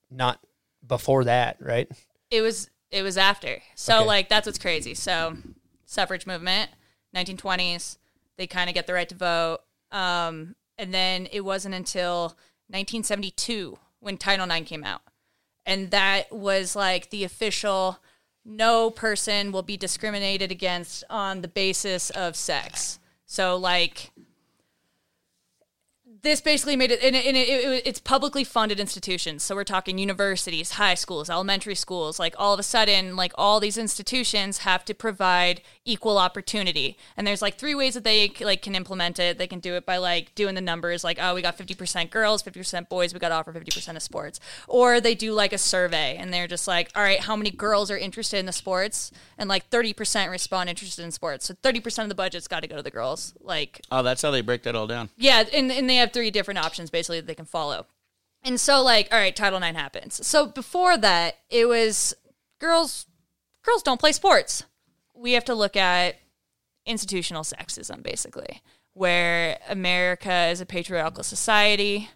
not 0.10 0.39
before 0.86 1.26
that, 1.26 1.58
right? 1.60 1.89
It 2.32 2.41
was 2.41 2.69
it 2.91 3.02
was 3.02 3.17
after. 3.17 3.62
So 3.76 3.98
Okay. 3.98 4.06
like 4.06 4.30
that's 4.30 4.45
what's 4.45 4.58
crazy. 4.60 4.93
So 4.93 5.38
suffrage 5.86 6.26
movement, 6.26 6.71
1920s, 7.15 7.98
they 8.38 8.48
kind 8.48 8.69
of 8.69 8.74
get 8.74 8.88
the 8.88 8.93
right 8.93 9.10
to 9.10 9.15
vote. 9.15 9.60
Um, 9.91 10.56
and 10.78 10.93
then 10.93 11.28
it 11.32 11.41
wasn't 11.41 11.76
until 11.76 12.38
1972 12.67 13.78
when 14.00 14.17
Title 14.17 14.50
IX 14.50 14.67
came 14.67 14.84
out, 14.84 15.02
and 15.65 15.91
that 15.91 16.32
was 16.32 16.76
like 16.76 17.10
the 17.10 17.24
official. 17.24 18.00
No 18.48 18.91
person 18.91 19.52
will 19.52 19.63
be 19.63 19.76
discriminated 19.76 20.52
against 20.52 21.04
on 21.10 21.41
the 21.41 21.48
basis 21.48 22.12
of 22.12 22.36
sex. 22.36 23.00
So 23.26 23.56
like 23.58 24.12
this 26.25 26.41
basically 26.41 26.75
made 26.75 26.91
it, 26.91 27.01
and, 27.03 27.15
it, 27.15 27.25
and 27.25 27.38
it, 27.38 27.47
it, 27.47 27.83
it's 27.85 27.99
publicly 27.99 28.43
funded 28.43 28.79
institutions. 28.79 29.43
So 29.43 29.55
we're 29.55 29.63
talking 29.63 29.97
universities, 29.97 30.71
high 30.71 30.95
schools, 30.95 31.29
elementary 31.29 31.75
schools. 31.75 32.19
Like 32.19 32.35
all 32.38 32.53
of 32.53 32.59
a 32.59 32.63
sudden, 32.63 33.15
like 33.15 33.33
all 33.35 33.59
these 33.59 33.77
institutions 33.77 34.59
have 34.59 34.83
to 34.85 34.93
provide 34.93 35.61
equal 35.85 36.17
opportunity. 36.17 36.97
And 37.15 37.25
there's 37.27 37.41
like 37.41 37.57
three 37.57 37.75
ways 37.75 37.93
that 37.93 38.03
they 38.03 38.31
like 38.41 38.61
can 38.61 38.75
implement 38.75 39.19
it. 39.19 39.38
They 39.38 39.47
can 39.47 39.59
do 39.59 39.75
it 39.75 39.85
by 39.85 39.97
like 39.97 40.33
doing 40.35 40.55
the 40.55 40.61
numbers, 40.61 41.03
like 41.03 41.17
oh, 41.21 41.35
we 41.35 41.41
got 41.41 41.57
50% 41.57 42.09
girls, 42.09 42.43
50% 42.43 42.89
boys. 42.89 43.13
We 43.13 43.19
got 43.19 43.29
to 43.29 43.35
offer 43.35 43.53
50% 43.53 43.95
of 43.95 44.01
sports. 44.01 44.39
Or 44.67 44.99
they 44.99 45.15
do 45.15 45.33
like 45.33 45.53
a 45.53 45.57
survey, 45.57 46.15
and 46.17 46.33
they're 46.33 46.47
just 46.47 46.67
like, 46.67 46.89
all 46.95 47.03
right, 47.03 47.19
how 47.19 47.35
many 47.35 47.51
girls 47.51 47.91
are 47.91 47.97
interested 47.97 48.38
in 48.38 48.45
the 48.45 48.51
sports? 48.53 49.11
And 49.38 49.49
like 49.49 49.69
30% 49.69 50.29
respond 50.31 50.69
interested 50.69 51.03
in 51.03 51.11
sports. 51.11 51.45
So 51.45 51.53
30% 51.53 52.03
of 52.03 52.09
the 52.09 52.15
budget's 52.15 52.47
got 52.47 52.61
to 52.61 52.67
go 52.67 52.77
to 52.77 52.81
the 52.81 52.91
girls. 52.91 53.33
Like 53.41 53.81
Oh, 53.91 54.01
that's 54.03 54.21
how 54.21 54.31
they 54.31 54.41
break 54.41 54.63
that 54.63 54.75
all 54.75 54.88
down. 54.88 55.09
yeah, 55.17 55.43
and, 55.53 55.71
and 55.71 55.89
they 55.89 55.95
have 55.95 56.11
three 56.15 56.32
different 56.32 56.58
options 56.58 56.89
basically 56.89 57.19
that 57.19 57.28
they 57.28 57.36
can 57.36 57.45
follow. 57.45 57.86
And 58.41 58.60
so 58.60 58.82
like, 58.82 59.10
all 59.12 59.19
right, 59.19 59.36
Title 59.36 59.62
IX 59.62 59.75
happens. 59.75 60.25
So 60.25 60.47
before 60.47 60.97
that, 60.97 61.36
it 61.49 61.67
was 61.67 62.15
girls 62.60 63.06
girls 63.63 63.84
don't 63.84 63.99
play 63.99 64.13
sports. 64.13 64.63
We 65.13 65.34
have 65.34 65.45
to 65.45 65.54
look 65.56 65.75
at 65.75 66.15
institutional 66.86 67.43
sexism 67.43 68.01
basically, 68.01 68.62
where 68.93 69.58
America 69.69 70.47
is 70.47 70.62
a 70.62 70.65
patriarchal 70.65 71.23
society. 71.23 72.10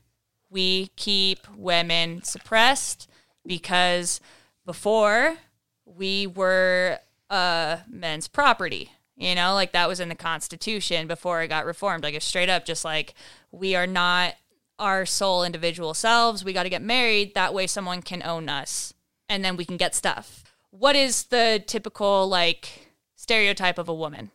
We 0.50 0.88
keep 0.96 1.48
women 1.56 2.24
suppressed 2.24 3.08
because 3.46 4.22
before 4.66 5.38
we 5.86 6.26
were 6.26 7.00
uh, 7.30 7.78
men's 7.88 8.28
property. 8.28 8.92
You 9.20 9.36
know, 9.36 9.54
like 9.54 9.74
that 9.74 9.90
was 9.90 10.00
in 10.00 10.08
the 10.08 10.16
Constitution 10.16 11.06
before 11.06 11.42
it 11.42 11.50
got 11.50 11.66
reformed. 11.66 12.04
Like, 12.04 12.16
it's 12.16 12.26
straight 12.26 12.50
up 12.50 12.64
just 12.64 12.86
like 12.86 13.14
we 13.52 13.76
are 13.76 13.86
not 13.86 14.36
our 14.80 15.06
sole 15.06 15.44
individual 15.44 15.94
selves. 15.94 16.46
We 16.46 16.54
got 16.54 16.64
to 16.64 16.70
get 16.70 16.82
married. 16.82 17.36
That 17.36 17.54
way, 17.54 17.68
someone 17.68 18.02
can 18.02 18.24
own 18.24 18.48
us 18.48 18.94
and 19.28 19.44
then 19.44 19.58
we 19.58 19.66
can 19.66 19.76
get 19.76 19.94
stuff. 19.94 20.46
What 20.72 20.96
is 20.96 21.26
the 21.26 21.62
typical, 21.68 22.30
like, 22.30 22.94
stereotype 23.16 23.78
of 23.78 23.90
a 23.90 23.94
woman? 23.94 24.32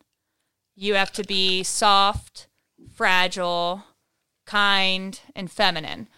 You 0.75 0.93
have 0.93 1.11
to 1.13 1.23
be 1.23 1.63
soft, 1.63 2.47
fragile, 2.93 3.85
kind, 4.45 5.19
and 5.35 5.49
feminine. 5.49 6.09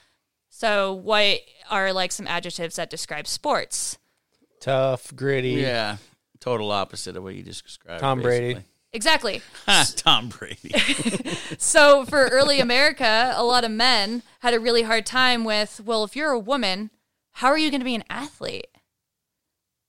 So, 0.50 0.92
what 0.92 1.40
are 1.70 1.94
like 1.94 2.12
some 2.12 2.28
adjectives 2.28 2.76
that 2.76 2.90
describe 2.90 3.28
sports? 3.28 3.98
Tough, 4.60 5.16
gritty. 5.16 5.52
Yeah, 5.52 5.98
total 6.48 6.72
opposite 6.72 7.18
of 7.18 7.24
what 7.24 7.36
you 7.36 7.44
just 7.44 7.66
described. 7.66 8.02
Tom 8.02 8.22
Brady. 8.22 8.62
Exactly. 8.94 9.42
Ah, 9.68 9.86
Tom 9.96 10.30
Brady. 10.30 10.74
So 11.58 12.06
for 12.06 12.28
early 12.28 12.60
America, 12.60 13.34
a 13.36 13.44
lot 13.44 13.66
of 13.66 13.72
men 13.72 14.24
had 14.40 14.54
a 14.54 14.60
really 14.60 14.84
hard 14.84 15.06
time 15.06 15.44
with, 15.44 15.82
well, 15.84 16.04
if 16.04 16.16
you're 16.16 16.32
a 16.32 16.40
woman, 16.40 16.90
how 17.34 17.48
are 17.50 17.58
you 17.58 17.70
going 17.70 17.82
to 17.82 17.86
be 17.86 17.96
an 17.96 18.06
athlete? 18.10 18.68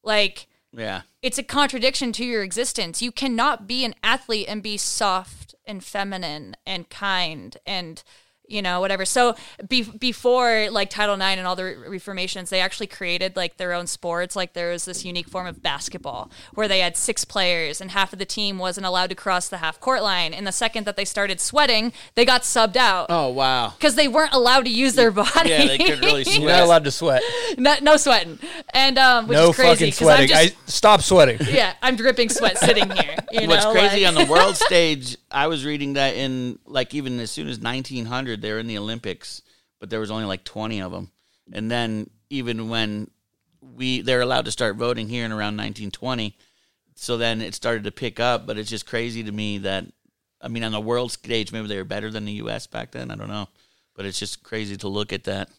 Like, 0.02 0.48
yeah. 0.72 1.02
it's 1.22 1.38
a 1.38 1.42
contradiction 1.42 2.10
to 2.12 2.24
your 2.24 2.42
existence. 2.42 3.00
You 3.00 3.12
cannot 3.12 3.68
be 3.68 3.84
an 3.84 3.94
athlete 4.02 4.46
and 4.48 4.62
be 4.62 4.76
soft 4.76 5.54
and 5.64 5.84
feminine 5.84 6.56
and 6.66 6.88
kind 6.88 7.56
and 7.64 8.02
you 8.48 8.62
know 8.62 8.80
whatever. 8.80 9.04
So 9.04 9.36
be- 9.68 9.82
before 9.82 10.68
like 10.70 10.90
Title 10.90 11.14
IX 11.14 11.38
and 11.38 11.46
all 11.46 11.54
the 11.56 11.64
re- 11.64 11.76
reformations, 11.88 12.50
they 12.50 12.60
actually 12.60 12.86
created 12.86 13.36
like 13.36 13.56
their 13.56 13.72
own 13.72 13.86
sports. 13.86 14.34
Like 14.34 14.54
there 14.54 14.70
was 14.72 14.84
this 14.84 15.04
unique 15.04 15.28
form 15.28 15.46
of 15.46 15.62
basketball 15.62 16.30
where 16.54 16.66
they 16.68 16.80
had 16.80 16.96
six 16.96 17.24
players 17.24 17.80
and 17.80 17.90
half 17.90 18.12
of 18.12 18.18
the 18.18 18.24
team 18.24 18.58
wasn't 18.58 18.86
allowed 18.86 19.10
to 19.10 19.14
cross 19.14 19.48
the 19.48 19.58
half 19.58 19.78
court 19.80 20.02
line. 20.02 20.32
And 20.34 20.46
the 20.46 20.52
second 20.52 20.84
that 20.86 20.96
they 20.96 21.04
started 21.04 21.40
sweating, 21.40 21.92
they 22.14 22.24
got 22.24 22.42
subbed 22.42 22.76
out 22.76 23.06
Oh 23.10 23.28
wow. 23.28 23.74
because 23.78 23.94
they 23.94 24.08
weren't 24.08 24.32
allowed 24.32 24.64
to 24.64 24.70
use 24.70 24.94
their 24.94 25.10
body. 25.10 25.50
Yeah, 25.50 25.66
they 25.66 25.78
couldn't 25.78 26.00
really 26.00 26.22
You're 26.24 26.34
sweat. 26.36 26.46
not 26.58 26.62
allowed 26.62 26.84
to 26.84 26.90
sweat. 26.90 27.22
no, 27.58 27.74
no 27.82 27.96
sweating, 27.96 28.38
and 28.74 28.98
um, 28.98 29.28
which 29.28 29.36
no 29.36 29.50
is 29.50 29.56
crazy 29.56 29.90
fucking 29.90 30.06
'cause 30.06 30.08
I'm 30.20 30.26
sweating. 30.28 30.28
just- 30.48 30.56
I 30.66 30.70
stop 30.70 31.02
sweating. 31.02 31.38
yeah, 31.50 31.74
I'm 31.82 31.96
dripping 31.96 32.28
sweat 32.30 32.58
sitting 32.58 32.90
here. 32.90 33.14
You 33.32 33.46
What's 33.48 33.64
know, 33.64 33.72
crazy 33.72 34.04
like- 34.04 34.16
on 34.16 34.26
the 34.26 34.30
world 34.30 34.56
stage, 34.56 35.16
I 35.30 35.46
was 35.48 35.64
reading 35.64 35.94
that 35.94 36.14
in 36.16 36.58
like 36.66 36.94
even 36.94 37.20
as 37.20 37.30
soon 37.30 37.48
as 37.48 37.58
1900, 37.60 38.37
they 38.40 38.52
were 38.52 38.58
in 38.58 38.66
the 38.66 38.78
Olympics, 38.78 39.42
but 39.80 39.90
there 39.90 40.00
was 40.00 40.10
only 40.10 40.24
like 40.24 40.44
20 40.44 40.80
of 40.80 40.92
them. 40.92 41.10
And 41.52 41.70
then 41.70 42.10
even 42.30 42.68
when 42.68 43.10
we 43.60 44.00
they're 44.00 44.20
allowed 44.20 44.44
to 44.44 44.52
start 44.52 44.76
voting 44.76 45.08
here 45.08 45.24
in 45.24 45.32
around 45.32 45.56
1920, 45.56 46.36
so 46.94 47.16
then 47.16 47.40
it 47.40 47.54
started 47.54 47.84
to 47.84 47.90
pick 47.90 48.20
up. 48.20 48.46
But 48.46 48.58
it's 48.58 48.70
just 48.70 48.86
crazy 48.86 49.22
to 49.24 49.32
me 49.32 49.58
that 49.58 49.86
I 50.40 50.48
mean 50.48 50.64
on 50.64 50.72
the 50.72 50.80
world 50.80 51.12
stage, 51.12 51.52
maybe 51.52 51.68
they 51.68 51.76
were 51.76 51.84
better 51.84 52.10
than 52.10 52.24
the 52.24 52.32
U.S. 52.32 52.66
back 52.66 52.92
then. 52.92 53.10
I 53.10 53.16
don't 53.16 53.28
know, 53.28 53.48
but 53.94 54.06
it's 54.06 54.18
just 54.18 54.42
crazy 54.42 54.76
to 54.78 54.88
look 54.88 55.12
at 55.12 55.24
that. 55.24 55.50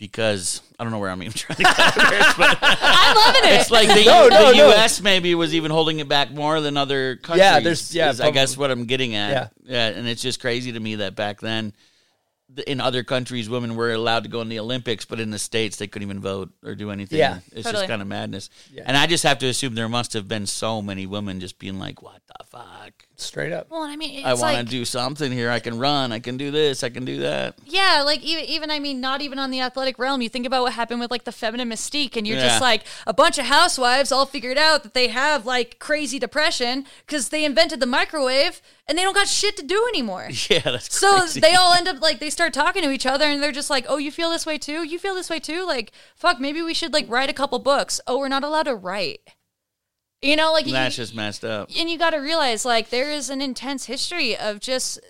Because 0.00 0.62
I 0.78 0.82
don't 0.82 0.92
know 0.92 0.98
where 0.98 1.10
I'm 1.10 1.22
even 1.22 1.32
trying 1.36 1.58
to 1.58 1.62
go 1.62 1.68
with 1.68 2.10
this, 2.10 2.34
but 2.38 2.58
I'm 2.62 3.16
loving 3.16 3.42
it. 3.52 3.60
it's 3.60 3.70
like 3.70 3.86
the, 3.86 4.02
No, 4.06 4.28
no, 4.28 4.50
the 4.50 4.56
no. 4.56 4.68
U.S. 4.68 5.00
maybe 5.02 5.34
was 5.34 5.54
even 5.54 5.70
holding 5.70 5.98
it 6.00 6.08
back 6.08 6.30
more 6.32 6.60
than 6.62 6.76
other 6.78 7.16
countries. 7.16 7.40
Yeah, 7.44 7.60
there's- 7.60 7.94
yeah, 7.94 8.08
is 8.10 8.20
I 8.20 8.30
guess 8.30 8.56
what 8.56 8.70
I'm 8.70 8.86
getting 8.86 9.14
at. 9.14 9.30
Yeah. 9.30 9.48
yeah, 9.64 9.86
and 9.98 10.08
it's 10.08 10.22
just 10.22 10.40
crazy 10.40 10.72
to 10.72 10.80
me 10.80 10.94
that 10.96 11.14
back 11.16 11.40
then, 11.40 11.74
in 12.66 12.80
other 12.80 13.04
countries, 13.04 13.48
women 13.50 13.76
were 13.76 13.92
allowed 13.92 14.22
to 14.24 14.28
go 14.30 14.40
in 14.40 14.48
the 14.48 14.58
Olympics, 14.58 15.04
but 15.04 15.20
in 15.20 15.30
the 15.30 15.38
states, 15.38 15.76
they 15.76 15.86
couldn't 15.86 16.08
even 16.08 16.20
vote 16.20 16.50
or 16.64 16.74
do 16.74 16.90
anything. 16.90 17.18
Yeah. 17.18 17.40
it's 17.52 17.64
Totally. 17.64 17.82
just 17.82 17.88
kind 17.88 18.00
of 18.02 18.08
madness. 18.08 18.48
Yeah. 18.72 18.84
And 18.86 18.96
I 18.96 19.06
just 19.06 19.22
have 19.24 19.38
to 19.40 19.46
assume 19.48 19.74
there 19.74 19.88
must 19.88 20.14
have 20.14 20.26
been 20.26 20.46
so 20.46 20.80
many 20.82 21.06
women 21.06 21.38
just 21.40 21.58
being 21.60 21.78
like, 21.78 22.02
"What 22.02 22.22
the 22.26 22.44
fuck." 22.46 23.06
Straight 23.22 23.52
up. 23.52 23.68
well, 23.70 23.82
I 23.82 23.96
mean, 23.96 24.18
it's 24.18 24.26
I 24.26 24.34
want 24.34 24.54
to 24.54 24.60
like, 24.60 24.68
do 24.68 24.84
something 24.84 25.30
here. 25.30 25.50
I 25.50 25.60
can 25.60 25.78
run. 25.78 26.12
I 26.12 26.18
can 26.18 26.36
do 26.36 26.50
this. 26.50 26.82
I 26.82 26.88
can 26.90 27.04
do 27.04 27.20
that. 27.20 27.54
yeah, 27.66 28.02
like 28.04 28.22
even, 28.22 28.44
even 28.46 28.70
I 28.70 28.78
mean, 28.78 29.00
not 29.00 29.20
even 29.22 29.38
on 29.38 29.50
the 29.50 29.60
athletic 29.60 29.98
realm. 29.98 30.22
You 30.22 30.28
think 30.28 30.46
about 30.46 30.62
what 30.62 30.72
happened 30.72 31.00
with 31.00 31.10
like 31.10 31.24
the 31.24 31.32
feminine 31.32 31.68
mystique, 31.68 32.16
and 32.16 32.26
you're 32.26 32.36
Yeah. 32.38 32.48
just 32.48 32.60
like 32.60 32.84
a 33.06 33.12
bunch 33.14 33.38
of 33.38 33.46
housewives 33.46 34.10
all 34.12 34.26
figured 34.26 34.58
out 34.58 34.82
that 34.82 34.94
they 34.94 35.08
have 35.08 35.46
like 35.46 35.78
crazy 35.78 36.18
depression 36.18 36.86
because 37.06 37.28
they 37.28 37.44
invented 37.44 37.80
the 37.80 37.86
microwave 37.86 38.62
and 38.88 38.98
they 38.98 39.02
don't 39.02 39.14
got 39.14 39.28
shit 39.28 39.56
to 39.56 39.62
do 39.62 39.86
anymore. 39.88 40.28
Yeah, 40.50 40.60
that's 40.60 40.92
So 40.94 41.18
crazy. 41.20 41.40
they 41.40 41.54
all 41.54 41.74
end 41.74 41.86
up 41.86 42.00
like 42.00 42.18
they 42.18 42.30
start 42.30 42.52
talking 42.52 42.82
to 42.82 42.90
each 42.90 43.06
other 43.06 43.24
and 43.26 43.42
they're 43.42 43.52
just 43.52 43.70
like, 43.70 43.86
"Oh, 43.88 43.98
you 43.98 44.10
feel 44.10 44.30
this 44.30 44.46
way 44.46 44.58
too? 44.58 44.82
You 44.82 44.98
feel 44.98 45.14
this 45.14 45.30
way 45.30 45.38
too? 45.38 45.64
Like, 45.66 45.92
fuck, 46.16 46.40
maybe 46.40 46.60
we 46.62 46.74
should 46.74 46.92
like 46.92 47.06
write 47.08 47.30
a 47.30 47.34
couple 47.34 47.58
books. 47.60 48.00
Oh, 48.06 48.18
we're 48.18 48.28
not 48.28 48.42
allowed 48.44 48.64
to 48.64 48.74
write." 48.74 49.20
You 50.22 50.36
know, 50.36 50.52
like 50.52 50.66
you- 50.66 50.72
That's 50.72 50.96
just 50.96 51.14
messed 51.14 51.44
up. 51.44 51.70
and 51.76 51.88
you 51.90 51.96
got 51.98 52.10
to 52.10 52.18
realize 52.18 52.64
like 52.64 52.90
there 52.90 53.10
is 53.10 53.30
an 53.30 53.40
intense 53.40 53.86
history 53.86 54.36
of 54.36 54.60
just 54.60 55.00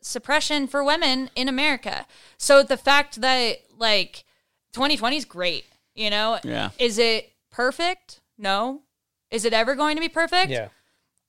suppression 0.00 0.66
for 0.66 0.82
women 0.84 1.30
in 1.34 1.48
America. 1.48 2.06
So 2.38 2.62
the 2.62 2.76
fact 2.76 3.20
that 3.20 3.58
like 3.78 4.24
2020 4.72 5.16
is 5.16 5.24
great, 5.24 5.64
you 5.94 6.10
know? 6.10 6.38
Yeah. 6.44 6.70
Is 6.78 6.98
it 6.98 7.32
perfect? 7.50 8.20
No. 8.38 8.82
Is 9.30 9.44
it 9.44 9.52
ever 9.52 9.74
going 9.74 9.96
to 9.96 10.00
be 10.00 10.08
perfect? 10.08 10.50
Yeah. 10.50 10.68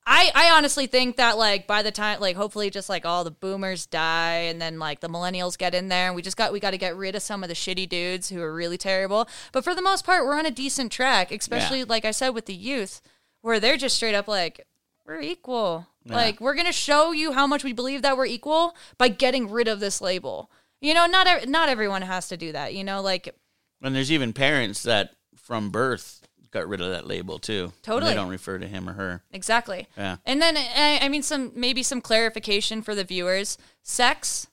I, 0.07 0.29
I 0.35 0.51
honestly 0.55 0.85
think 0.85 1.15
that 1.17 1.35
like 1.37 1.65
by 1.65 1.81
the 1.81 1.89
time 1.91 2.19
like 2.19 2.35
hopefully 2.35 2.69
just 2.69 2.89
like 2.89 3.05
all 3.07 3.23
the 3.23 3.31
boomers 3.31 3.87
die 3.87 4.41
and 4.49 4.61
then 4.61 4.77
like 4.77 4.99
the 4.99 5.09
millennials 5.09 5.57
get 5.57 5.73
in 5.73 5.87
there 5.87 6.05
and 6.07 6.15
we 6.15 6.21
just 6.21 6.37
got 6.37 6.53
we 6.53 6.59
got 6.59 6.71
to 6.71 6.77
get 6.77 6.95
rid 6.95 7.15
of 7.15 7.23
some 7.23 7.41
of 7.41 7.49
the 7.49 7.55
shitty 7.55 7.89
dudes 7.89 8.29
who 8.29 8.39
are 8.41 8.53
really 8.53 8.77
terrible. 8.77 9.27
But 9.51 9.63
for 9.63 9.73
the 9.73 9.81
most 9.81 10.05
part, 10.05 10.23
we're 10.23 10.37
on 10.37 10.45
a 10.45 10.51
decent 10.51 10.91
track, 10.91 11.31
especially 11.31 11.83
like 11.85 12.05
I 12.05 12.11
said 12.11 12.29
with 12.29 12.45
the 12.45 12.53
youth, 12.53 13.01
where 13.45 13.59
they're 13.59 13.77
just 13.77 13.95
straight 13.95 14.15
up 14.15 14.27
like 14.27 14.65
we're 15.05 15.21
equal. 15.21 15.85
Like 16.03 16.41
we're 16.41 16.55
gonna 16.55 16.71
show 16.71 17.11
you 17.11 17.31
how 17.31 17.45
much 17.45 17.63
we 17.63 17.73
believe 17.73 18.01
that 18.01 18.17
we're 18.17 18.25
equal 18.25 18.75
by 18.97 19.07
getting 19.07 19.51
rid 19.51 19.67
of 19.67 19.79
this 19.79 20.01
label. 20.01 20.49
You 20.81 20.95
know, 20.95 21.05
not 21.05 21.47
not 21.47 21.69
everyone 21.69 22.01
has 22.01 22.27
to 22.29 22.37
do 22.37 22.51
that. 22.53 22.73
You 22.73 22.83
know, 22.83 23.01
like 23.01 23.35
And 23.83 23.95
there's 23.95 24.11
even 24.11 24.33
parents 24.33 24.81
that 24.83 25.11
from 25.35 25.69
birth 25.69 26.21
got 26.49 26.67
rid 26.67 26.81
of 26.81 26.89
that 26.89 27.05
label 27.05 27.37
too. 27.37 27.71
Totally. 27.83 28.11
They 28.11 28.15
don't 28.15 28.29
refer 28.29 28.57
to 28.57 28.67
him 28.67 28.89
or 28.89 28.93
her. 28.93 29.23
Exactly. 29.31 29.87
Yeah. 29.95 30.17
And 30.25 30.41
then 30.41 30.57
I, 30.57 30.99
I 31.03 31.09
mean 31.09 31.21
some 31.21 31.51
maybe 31.55 31.83
some 31.83 32.01
clarification 32.01 32.81
for 32.81 32.95
the 32.95 33.03
viewers. 33.03 33.59
Sex 33.83 34.47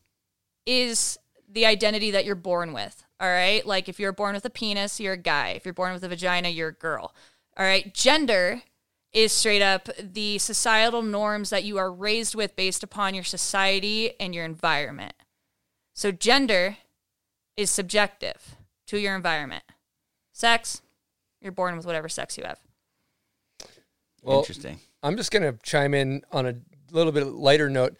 is 0.66 1.18
the 1.48 1.64
identity 1.64 2.10
that 2.10 2.26
you're 2.26 2.34
born 2.34 2.74
with. 2.74 3.04
All 3.18 3.28
right? 3.28 3.64
Like 3.64 3.88
if 3.88 3.98
you're 3.98 4.12
born 4.12 4.34
with 4.34 4.44
a 4.44 4.50
penis, 4.50 5.00
you're 5.00 5.14
a 5.14 5.18
guy. 5.18 5.50
If 5.50 5.64
you're 5.64 5.72
born 5.72 5.94
with 5.94 6.04
a 6.04 6.08
vagina, 6.08 6.50
you're 6.50 6.68
a 6.68 6.74
girl. 6.74 7.14
All 7.56 7.64
right? 7.64 7.94
Gender 7.94 8.62
is 9.12 9.32
straight 9.32 9.62
up 9.62 9.88
the 9.98 10.38
societal 10.38 11.02
norms 11.02 11.50
that 11.50 11.64
you 11.64 11.76
are 11.78 11.92
raised 11.92 12.34
with 12.34 12.56
based 12.56 12.82
upon 12.82 13.14
your 13.14 13.24
society 13.24 14.18
and 14.18 14.34
your 14.34 14.44
environment. 14.44 15.14
So 15.94 16.10
gender 16.10 16.78
is 17.56 17.70
subjective 17.70 18.56
to 18.86 18.98
your 18.98 19.14
environment. 19.14 19.64
Sex, 20.32 20.80
you're 21.40 21.52
born 21.52 21.76
with 21.76 21.84
whatever 21.84 22.08
sex 22.08 22.38
you 22.38 22.44
have. 22.44 22.58
Well, 24.22 24.38
Interesting. 24.38 24.80
I'm 25.02 25.16
just 25.16 25.30
gonna 25.30 25.54
chime 25.62 25.94
in 25.94 26.22
on 26.32 26.46
a 26.46 26.54
little 26.90 27.12
bit 27.12 27.26
lighter 27.26 27.68
note. 27.68 27.96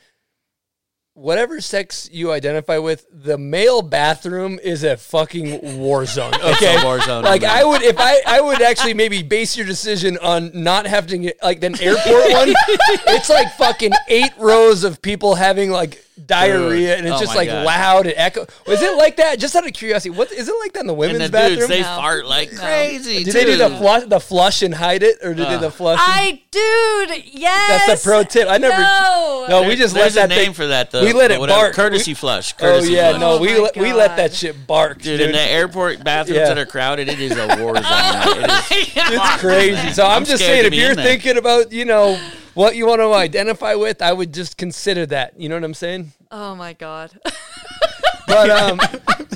Whatever 1.15 1.61
sex 1.61 2.09
you 2.11 2.33
identify 2.33 2.79
with, 2.79 3.07
the 3.13 3.37
male 3.37 3.83
bathroom 3.83 4.59
is 4.65 4.83
a 4.83 4.97
fucking 4.97 5.79
war 5.79 6.07
zone. 6.07 6.33
Okay, 6.35 6.81
a 6.81 6.85
war 6.85 7.01
zone, 7.03 7.23
Like. 7.23 7.45
I 7.45 7.63
would, 7.65 7.83
if 7.83 7.97
I, 7.99 8.23
I 8.27 8.41
would 8.41 8.63
actually 8.63 8.95
maybe 8.95 9.23
base 9.23 9.55
your 9.55 9.67
decision 9.67 10.17
on 10.17 10.51
not 10.55 10.87
having 10.87 11.31
like 11.43 11.63
an 11.63 11.79
airport 11.83 12.33
one. 12.33 12.55
It's 13.09 13.29
like 13.29 13.53
fucking 13.53 13.93
eight 14.09 14.33
rows 14.39 14.85
of 14.85 15.03
people 15.03 15.35
having 15.35 15.71
like 15.71 16.03
diarrhea, 16.27 16.97
and 16.97 17.07
it's 17.07 17.17
Oh 17.17 17.21
just 17.21 17.35
like 17.35 17.49
God. 17.49 17.65
loud 17.65 18.07
and 18.07 18.15
echo. 18.17 18.47
Was 18.67 18.83
it 18.83 18.97
like 18.99 19.17
that? 19.17 19.39
Just 19.39 19.57
out 19.57 19.67
of 19.67 19.73
curiosity, 19.73 20.11
what 20.11 20.31
is 20.33 20.49
it 20.49 20.55
like 20.61 20.73
that 20.75 20.81
in 20.81 20.87
the 20.87 20.93
And 20.93 20.99
women's 20.99 21.25
the 21.25 21.31
bathroom? 21.31 21.57
dudes, 21.61 21.69
they 21.69 21.81
No. 21.81 21.87
fart 21.97 22.27
like 22.27 22.55
crazy. 22.57 23.25
do 23.25 23.33
they 23.33 23.45
do 23.45 23.57
the 23.57 23.71
flush, 23.71 24.05
the 24.07 24.21
flush 24.21 24.63
and 24.63 24.75
hide 24.75 25.03
it, 25.03 25.19
or 25.23 25.35
do 25.35 25.43
they 25.45 25.51
do 25.51 25.57
uh. 25.57 25.59
the 25.59 25.71
flush? 25.71 25.99
and- 26.01 26.13
I, 26.13 26.43
dude, 26.51 27.25
yes. 27.35 27.87
That's 27.87 28.03
a 28.03 28.05
pro 28.09 28.23
tip. 28.25 28.49
I 28.49 28.59
never. 28.59 28.81
No. 28.83 29.47
No, 29.49 29.69
we 29.69 29.75
just 29.75 29.95
There's 29.95 30.15
let 30.17 30.27
a 30.27 30.29
that 30.29 30.35
name 30.35 30.45
thing, 30.47 30.55
for 30.55 30.67
that 30.69 30.91
though. 30.91 31.03
We 31.05 31.13
let 31.13 31.31
it 31.31 31.41
whatever. 31.41 31.61
bark. 31.61 31.75
Courtesy 31.75 32.13
We- 32.13 32.15
flush. 32.15 32.55
Oh 32.61 32.83
yeah, 32.83 33.11
flush. 33.11 33.21
no, 33.21 33.31
Oh 33.33 33.41
we 33.41 33.53
my 33.55 33.59
let, 33.59 33.77
we 33.77 33.93
let 33.93 34.17
that 34.17 34.33
shit 34.35 34.67
bark, 34.67 34.99
Dude, 35.03 35.19
dude. 35.19 35.29
in 35.29 35.33
the 35.33 35.41
airport 35.41 36.05
bathrooms 36.05 36.39
Yeah. 36.39 36.47
that 36.49 36.59
are 36.59 36.67
crowded, 36.67 37.09
it 37.09 37.21
is 37.21 37.33
a 37.37 37.47
war 37.61 37.75
zone. 37.77 37.83
It 37.85 38.51
is- 38.71 38.93
it's 38.97 39.41
crazy. 39.41 39.93
So 39.93 40.05
I'm, 40.05 40.19
I'm 40.19 40.25
just 40.25 40.43
saying, 40.45 40.67
if 40.67 40.75
you're 40.75 40.95
thinking 40.95 41.37
about, 41.39 41.73
you 41.73 41.85
know, 41.85 42.19
what 42.55 42.77
you 42.77 42.87
want 42.87 43.01
to 43.01 43.13
identify 43.13 43.75
with, 43.75 44.03
I 44.03 44.13
would 44.13 44.33
just 44.33 44.57
consider 44.57 45.07
that. 45.07 45.39
You 45.41 45.49
know 45.49 45.57
what 45.57 45.65
I'm 45.65 45.75
saying? 45.75 46.13
Oh 46.31 46.55
my 46.55 46.73
god. 46.73 47.13
but 48.27 48.51
um, 48.51 48.81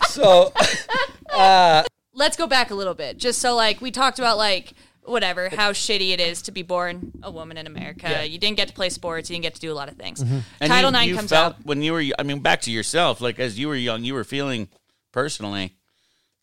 so 0.08 0.52
uh, 1.30 1.82
let's 2.14 2.36
go 2.36 2.46
back 2.46 2.70
a 2.70 2.74
little 2.74 2.94
bit 2.94 3.18
just 3.18 3.40
so 3.40 3.54
like 3.54 3.80
we 3.80 3.90
talked 3.90 4.18
about 4.18 4.36
like 4.38 4.72
whatever 5.02 5.48
how 5.50 5.70
shitty 5.72 6.10
it 6.12 6.20
is 6.20 6.42
to 6.42 6.50
be 6.50 6.62
born 6.62 7.12
a 7.22 7.30
woman 7.30 7.56
in 7.56 7.66
america 7.66 8.08
Yeah. 8.10 8.22
you 8.22 8.38
didn't 8.38 8.56
get 8.56 8.66
to 8.68 8.74
play 8.74 8.88
sports 8.88 9.30
you 9.30 9.34
didn't 9.34 9.44
get 9.44 9.54
to 9.54 9.60
do 9.60 9.70
a 9.70 9.74
lot 9.74 9.88
of 9.88 9.96
things 9.96 10.20
And 10.20 10.42
title 10.60 10.90
you, 10.90 10.92
9 10.92 11.08
you 11.08 11.14
comes 11.16 11.30
felt 11.30 11.54
out 11.56 11.64
when 11.66 11.80
you 11.82 11.92
were. 11.92 12.02
I 12.18 12.22
mean, 12.24 12.40
back 12.40 12.62
to 12.62 12.72
yourself. 12.72 13.20
Like 13.20 13.38
as 13.38 13.56
you 13.58 13.68
were 13.68 13.76
young, 13.76 14.02
you 14.02 14.14
were 14.14 14.24
feeling 14.24 14.68
personally 15.12 15.74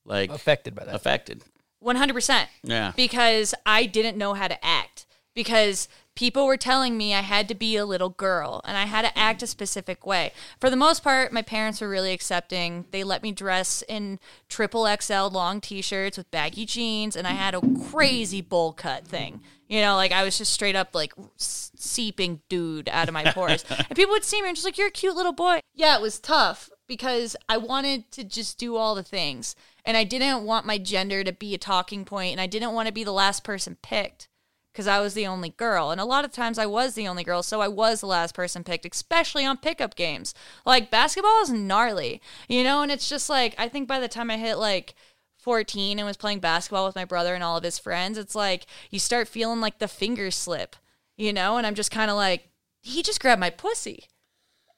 like 0.06 0.30
affected 0.30 0.76
by 0.76 0.86
that. 0.86 0.96
affected. 0.96 1.44
100% 1.84 2.48
Yeah. 2.64 2.94
because 2.96 3.54
i 3.66 3.86
didn't 3.86 4.18
know 4.18 4.34
how 4.34 4.48
to 4.48 4.64
act 4.66 5.06
because 5.34 5.90
people 6.16 6.46
were 6.46 6.58
telling 6.58 6.98
me 6.98 7.14
i 7.14 7.22
had 7.22 7.48
to 7.48 7.56
be 7.56 7.76
a 7.76 7.86
little 7.86 8.10
girl 8.10 8.62
and 8.66 8.78
i 8.78 8.86
had 8.86 9.04
to 9.04 9.18
act 9.18 9.44
a 9.44 9.48
specific 9.48 10.06
way. 10.06 10.32
For 10.60 10.70
the 10.70 10.76
most 10.76 11.04
part 11.04 11.34
my 11.34 11.42
parents 11.42 11.82
were 11.82 11.90
really 11.90 12.14
accepting. 12.14 12.86
They 12.92 13.04
let 13.04 13.24
me 13.24 13.32
dress 13.32 13.84
in 13.88 14.20
triple 14.50 14.88
xl 15.00 15.28
long 15.28 15.62
t-shirts 15.62 16.18
with 16.18 16.32
baggy 16.32 16.66
jeans 16.66 17.16
and 17.16 17.28
i 17.28 17.32
had 17.32 17.56
a 17.56 17.62
crazy 17.92 18.42
bowl 18.42 18.74
cut 18.74 19.08
thing. 19.08 19.42
You 19.68 19.82
know 19.82 19.96
like 19.96 20.12
i 20.12 20.24
was 20.24 20.38
just 20.38 20.54
straight 20.54 20.76
up 20.76 20.94
like 20.94 21.14
seeping 21.38 22.42
dude 22.50 22.90
out 22.90 23.08
of 23.08 23.14
my 23.14 23.32
pores. 23.32 23.66
And 23.70 23.96
people 23.96 24.12
would 24.12 24.24
see 24.24 24.42
me 24.42 24.48
and 24.48 24.56
just 24.56 24.66
like 24.66 24.78
you're 24.78 24.88
a 24.88 24.92
cute 24.92 25.16
little 25.16 25.34
boy. 25.34 25.60
Yeah 25.74 25.96
it 25.98 26.02
was 26.02 26.20
tough 26.20 26.70
because 26.88 27.36
i 27.48 27.58
wanted 27.58 28.12
to 28.12 28.24
just 28.24 28.58
do 28.58 28.76
all 28.76 28.94
the 28.94 29.04
things 29.04 29.56
and 29.86 29.96
i 29.98 30.04
didn't 30.04 30.44
want 30.44 30.66
my 30.66 30.78
gender 30.78 31.24
to 31.24 31.32
be 31.32 31.54
a 31.54 31.58
talking 31.58 32.06
point 32.06 32.34
and 32.34 32.42
i 32.42 32.48
didn't 32.48 32.74
want 32.74 32.88
to 32.88 32.94
be 32.94 33.04
the 33.04 33.12
last 33.12 33.44
person 33.44 33.78
picked 33.82 34.28
because 34.74 34.88
I 34.88 35.00
was 35.00 35.14
the 35.14 35.28
only 35.28 35.50
girl. 35.50 35.92
And 35.92 36.02
a 36.02 36.06
lot 36.06 36.26
of 36.26 36.32
times 36.32 36.58
I 36.58 36.66
was 36.66 36.96
the 36.96 37.08
only 37.08 37.24
girl, 37.24 37.44
so 37.44 37.62
I 37.62 37.68
was 37.68 38.02
the 38.02 38.08
last 38.08 38.34
person 38.34 38.64
picked, 38.64 38.86
especially 38.92 39.46
on 39.46 39.58
pickup 39.58 39.96
games. 39.96 40.34
Like 40.66 40.90
basketball 40.90 41.44
is 41.44 41.52
gnarly, 41.52 42.22
you 42.50 42.64
know? 42.64 42.82
And 42.82 42.92
it's 42.92 43.08
just 43.08 43.30
like, 43.30 43.54
I 43.60 43.70
think 43.70 43.88
by 43.88 44.00
the 44.00 44.08
time 44.08 44.32
I 44.32 44.38
hit 44.38 44.56
like 44.56 44.96
14 45.38 46.00
and 46.00 46.08
was 46.08 46.18
playing 46.18 46.40
basketball 46.40 46.88
with 46.88 46.96
my 46.96 47.06
brother 47.06 47.36
and 47.36 47.44
all 47.44 47.56
of 47.58 47.64
his 47.64 47.78
friends, 47.78 48.18
it's 48.18 48.34
like 48.34 48.66
you 48.90 48.98
start 48.98 49.28
feeling 49.28 49.62
like 49.62 49.78
the 49.78 49.88
fingers 49.88 50.36
slip, 50.36 50.76
you 51.18 51.32
know? 51.32 51.58
And 51.58 51.68
I'm 51.68 51.76
just 51.76 51.92
kind 51.92 52.10
of 52.10 52.18
like, 52.18 52.50
he 52.82 53.04
just 53.04 53.22
grabbed 53.22 53.40
my 53.40 53.52
pussy. 53.52 54.06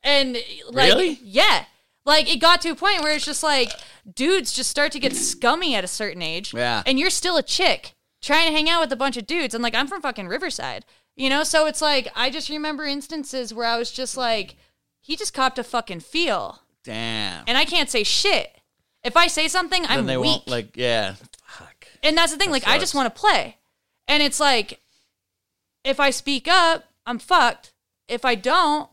And 0.04 0.38
like, 0.70 0.90
Really? 0.92 1.20
yeah. 1.24 1.66
Like 2.06 2.32
it 2.32 2.40
got 2.40 2.62
to 2.62 2.70
a 2.70 2.76
point 2.76 3.02
where 3.02 3.16
it's 3.16 3.26
just 3.26 3.42
like 3.44 3.72
dudes 4.14 4.52
just 4.52 4.70
start 4.70 4.92
to 4.92 5.00
get 5.00 5.16
scummy 5.16 5.74
at 5.74 5.84
a 5.84 5.88
certain 5.88 6.22
age. 6.22 6.54
Yeah. 6.54 6.84
And 6.86 7.00
you're 7.00 7.10
still 7.10 7.38
a 7.38 7.42
chick 7.42 7.95
trying 8.26 8.48
to 8.48 8.52
hang 8.52 8.70
out 8.70 8.82
with 8.82 8.92
a 8.92 8.98
bunch 8.98 9.18
of 9.18 9.28
dudes. 9.28 9.54
And 9.54 9.64
like 9.64 9.76
I'm 9.76 9.88
from 9.88 10.02
fucking 10.02 10.28
Riverside. 10.28 10.86
You 11.16 11.30
know, 11.30 11.44
so 11.44 11.66
it's 11.66 11.82
like 11.82 12.10
I 12.16 12.30
just 12.30 12.50
remember 12.50 12.84
instances 12.84 13.54
where 13.54 13.68
I 13.68 13.78
was 13.78 13.92
just 13.92 14.18
like, 14.18 14.56
he 15.00 15.16
just 15.16 15.34
copped 15.34 15.60
a 15.60 15.64
fucking 15.64 16.02
feel. 16.02 16.62
Damn. 16.84 17.44
And 17.48 17.58
I 17.58 17.66
can't 17.66 17.90
say 17.90 18.04
shit. 18.04 18.52
If 19.04 19.16
I 19.16 19.28
say 19.28 19.48
something, 19.48 19.84
then 19.84 19.92
I'm 19.92 20.06
they 20.08 20.18
weak. 20.18 20.26
won't 20.26 20.48
like. 20.48 20.76
Yeah. 20.76 21.16
Fuck. 21.46 21.88
And 22.04 22.18
that's 22.18 22.32
the 22.32 22.38
thing. 22.38 22.52
like, 22.52 22.68
I 22.68 22.80
just 22.80 22.96
want 22.96 23.14
to 23.14 23.20
play. 23.20 23.58
And 24.08 24.22
it's 24.22 24.40
like, 24.40 24.82
if 25.84 26.00
I 26.00 26.10
speak 26.10 26.48
up, 26.48 26.86
I'm 27.06 27.20
fucked. 27.20 27.72
If 28.08 28.26
I 28.26 28.36
don't, 28.36 28.90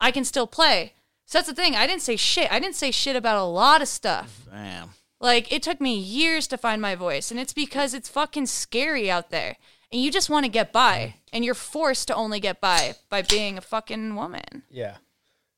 I 0.00 0.10
can 0.10 0.24
still 0.24 0.46
play. 0.46 0.92
So 1.26 1.38
that's 1.38 1.48
the 1.48 1.54
thing. 1.54 1.74
I 1.74 1.86
didn't 1.86 2.02
say 2.02 2.16
shit. 2.16 2.50
I 2.52 2.60
didn't 2.60 2.76
say 2.76 2.90
shit 2.92 3.16
about 3.16 3.38
a 3.38 3.44
lot 3.44 3.82
of 3.82 3.88
stuff. 3.88 4.42
Damn. 4.50 4.90
Like, 5.20 5.50
it 5.52 5.62
took 5.62 5.80
me 5.80 5.96
years 5.98 6.46
to 6.48 6.58
find 6.58 6.80
my 6.82 6.94
voice. 6.94 7.30
And 7.30 7.40
it's 7.40 7.54
because 7.54 7.94
it's 7.94 8.08
fucking 8.08 8.46
scary 8.46 9.10
out 9.10 9.30
there. 9.30 9.56
And 9.90 10.02
you 10.02 10.10
just 10.10 10.28
want 10.28 10.44
to 10.44 10.50
get 10.50 10.72
by. 10.72 11.14
And 11.32 11.44
you're 11.44 11.54
forced 11.54 12.08
to 12.08 12.14
only 12.14 12.40
get 12.40 12.60
by 12.60 12.94
by 13.08 13.22
being 13.22 13.56
a 13.56 13.62
fucking 13.62 14.14
woman. 14.14 14.62
Yeah. 14.70 14.96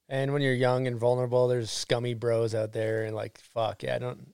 And 0.09 0.33
when 0.33 0.40
you're 0.42 0.55
young 0.55 0.87
and 0.87 0.99
vulnerable, 0.99 1.49
there's 1.49 1.71
scummy 1.71 2.14
bros 2.14 2.55
out 2.55 2.73
there, 2.73 3.05
and 3.05 3.14
like, 3.14 3.38
fuck, 3.53 3.83
yeah, 3.83 3.94
I 3.94 3.99
don't, 3.99 4.33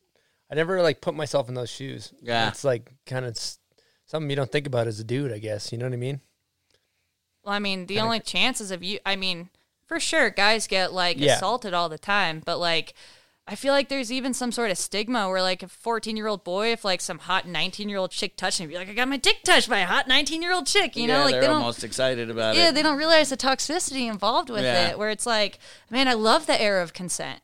I 0.48 0.54
never 0.54 0.80
like 0.82 1.00
put 1.00 1.16
myself 1.16 1.48
in 1.48 1.54
those 1.56 1.68
shoes. 1.70 2.12
Yeah. 2.22 2.48
It's 2.48 2.62
like 2.62 2.92
kind 3.06 3.24
of 3.24 3.36
something 4.06 4.30
you 4.30 4.36
don't 4.36 4.52
think 4.52 4.68
about 4.68 4.86
as 4.86 5.00
a 5.00 5.04
dude, 5.04 5.32
I 5.32 5.38
guess. 5.38 5.72
You 5.72 5.78
know 5.78 5.86
what 5.86 5.92
I 5.92 5.96
mean? 5.96 6.20
Well, 7.42 7.54
I 7.54 7.58
mean, 7.58 7.86
the 7.86 7.98
only 7.98 8.20
chances 8.20 8.70
of 8.70 8.84
you, 8.84 9.00
I 9.04 9.16
mean, 9.16 9.50
for 9.84 9.98
sure, 9.98 10.30
guys 10.30 10.68
get 10.68 10.92
like 10.92 11.18
Yeah. 11.18 11.34
assaulted 11.36 11.74
all 11.74 11.88
the 11.88 11.98
time, 11.98 12.40
but 12.44 12.58
like, 12.58 12.94
I 13.46 13.56
feel 13.56 13.74
like 13.74 13.90
there's 13.90 14.10
even 14.10 14.32
some 14.32 14.52
sort 14.52 14.70
of 14.70 14.78
stigma 14.78 15.28
where 15.28 15.42
like 15.42 15.62
a 15.62 15.68
14 15.68 16.16
year 16.16 16.26
old 16.26 16.44
boy, 16.44 16.72
if 16.72 16.82
like 16.84 17.02
some 17.02 17.18
hot 17.18 17.46
19 17.46 17.90
year 17.90 17.98
old 17.98 18.10
chick 18.10 18.36
touched 18.36 18.58
him, 18.58 18.68
be 18.70 18.76
like, 18.76 18.88
I 18.88 18.94
got 18.94 19.06
my 19.08 19.18
dick 19.18 19.42
touched 19.44 19.68
by 19.68 19.80
a 19.80 19.86
hot 19.86 20.08
19 20.08 20.40
year 20.40 20.52
old 20.52 20.66
chick, 20.66 20.96
you 20.96 21.06
know? 21.06 21.24
like 21.24 21.32
they're 21.32 21.42
they 21.42 21.46
almost 21.48 21.84
excited 21.84 22.30
about 22.30 22.54
yeah, 22.56 22.62
it. 22.62 22.64
Yeah, 22.64 22.70
they 22.70 22.82
don't 22.82 22.96
realize 22.96 23.28
the 23.30 23.36
toxicity 23.36 24.08
involved 24.10 24.48
with 24.48 24.62
Yeah. 24.62 24.90
it. 24.90 24.98
Where 24.98 25.10
it's 25.10 25.26
like, 25.26 25.58
man, 25.90 26.08
I 26.08 26.14
love 26.14 26.46
the 26.46 26.60
era 26.60 26.82
of 26.82 26.94
consent. 26.94 27.40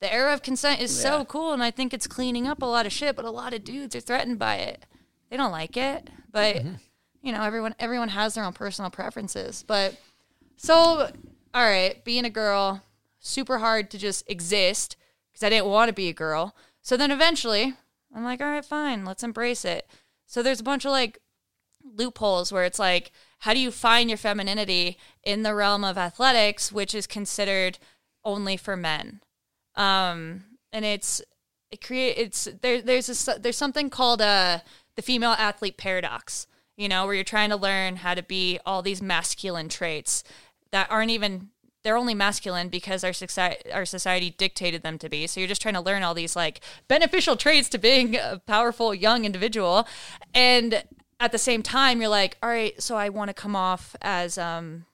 The 0.00 0.12
era 0.12 0.34
of 0.34 0.42
consent 0.42 0.80
is 0.82 0.94
Yeah. 0.96 1.10
so 1.10 1.24
cool, 1.24 1.52
and 1.52 1.62
I 1.62 1.70
think 1.70 1.94
it's 1.94 2.08
cleaning 2.08 2.48
up 2.48 2.60
a 2.60 2.66
lot 2.66 2.84
of 2.84 2.92
shit. 2.92 3.14
But 3.14 3.24
a 3.24 3.30
lot 3.30 3.54
of 3.54 3.62
dudes 3.62 3.94
are 3.94 4.00
threatened 4.00 4.40
by 4.40 4.56
it. 4.56 4.84
They 5.30 5.36
don't 5.36 5.52
like 5.52 5.76
it, 5.76 6.10
but 6.32 6.56
Mm-hmm. 6.56 6.74
you 7.22 7.30
know, 7.32 7.42
everyone 7.44 7.76
everyone 7.78 8.08
has 8.08 8.34
their 8.34 8.42
own 8.44 8.54
personal 8.54 8.90
preferences. 8.90 9.62
But 9.64 9.96
so, 10.56 10.74
all 11.54 11.64
right, 11.64 12.04
being 12.04 12.24
a 12.24 12.30
girl, 12.30 12.82
super 13.20 13.58
hard 13.58 13.88
to 13.92 13.98
just 13.98 14.28
exist 14.28 14.96
because 15.34 15.44
I 15.44 15.50
didn't 15.50 15.66
want 15.66 15.88
to 15.88 15.92
be 15.92 16.08
a 16.08 16.14
girl. 16.14 16.54
So 16.80 16.96
then 16.96 17.10
eventually, 17.10 17.74
I'm 18.14 18.24
like, 18.24 18.40
all 18.40 18.46
right, 18.46 18.64
fine, 18.64 19.04
let's 19.04 19.24
embrace 19.24 19.64
it. 19.64 19.88
So 20.26 20.42
there's 20.42 20.60
a 20.60 20.64
bunch 20.64 20.84
of 20.84 20.92
like 20.92 21.18
loopholes 21.82 22.52
where 22.52 22.64
it's 22.64 22.78
like, 22.78 23.10
how 23.40 23.52
do 23.52 23.58
you 23.58 23.70
find 23.70 24.08
your 24.08 24.16
femininity 24.16 24.96
in 25.24 25.42
the 25.42 25.54
realm 25.54 25.84
of 25.84 25.98
athletics, 25.98 26.70
which 26.70 26.94
is 26.94 27.06
considered 27.06 27.78
only 28.24 28.56
for 28.56 28.76
men? 28.76 29.20
Um, 29.74 30.44
and 30.72 30.84
it's 30.84 31.20
it 31.70 31.84
create 31.84 32.16
it's 32.16 32.48
there. 32.62 32.80
There's 32.80 33.28
a 33.28 33.38
there's 33.38 33.56
something 33.56 33.90
called 33.90 34.22
uh 34.22 34.60
the 34.94 35.02
female 35.02 35.32
athlete 35.32 35.76
paradox. 35.76 36.46
You 36.76 36.88
know, 36.88 37.06
where 37.06 37.14
you're 37.14 37.24
trying 37.24 37.50
to 37.50 37.56
learn 37.56 37.96
how 37.96 38.14
to 38.14 38.22
be 38.22 38.58
all 38.66 38.82
these 38.82 39.02
masculine 39.02 39.68
traits 39.68 40.24
that 40.72 40.90
aren't 40.90 41.12
even 41.12 41.50
they're 41.84 41.96
only 41.96 42.14
masculine 42.14 42.68
because 42.68 43.04
our 43.04 43.12
society 43.12 43.70
our 43.70 43.84
society 43.84 44.30
dictated 44.30 44.82
them 44.82 44.98
to 44.98 45.08
be. 45.08 45.26
So 45.26 45.38
you're 45.38 45.48
just 45.48 45.62
trying 45.62 45.74
to 45.74 45.80
learn 45.80 46.02
all 46.02 46.14
these 46.14 46.34
like 46.34 46.60
beneficial 46.88 47.36
traits 47.36 47.68
to 47.68 47.78
being 47.78 48.16
a 48.16 48.40
powerful 48.46 48.94
young 48.94 49.24
individual, 49.24 49.86
and 50.34 50.82
at 51.20 51.30
the 51.30 51.38
same 51.38 51.62
time 51.62 52.00
you're 52.00 52.10
like, 52.10 52.36
all 52.42 52.48
right, 52.48 52.82
so 52.82 52.96
I 52.96 53.10
want 53.10 53.28
to 53.28 53.34
come 53.34 53.54
off 53.54 53.94
as 54.02 54.38
um 54.38 54.86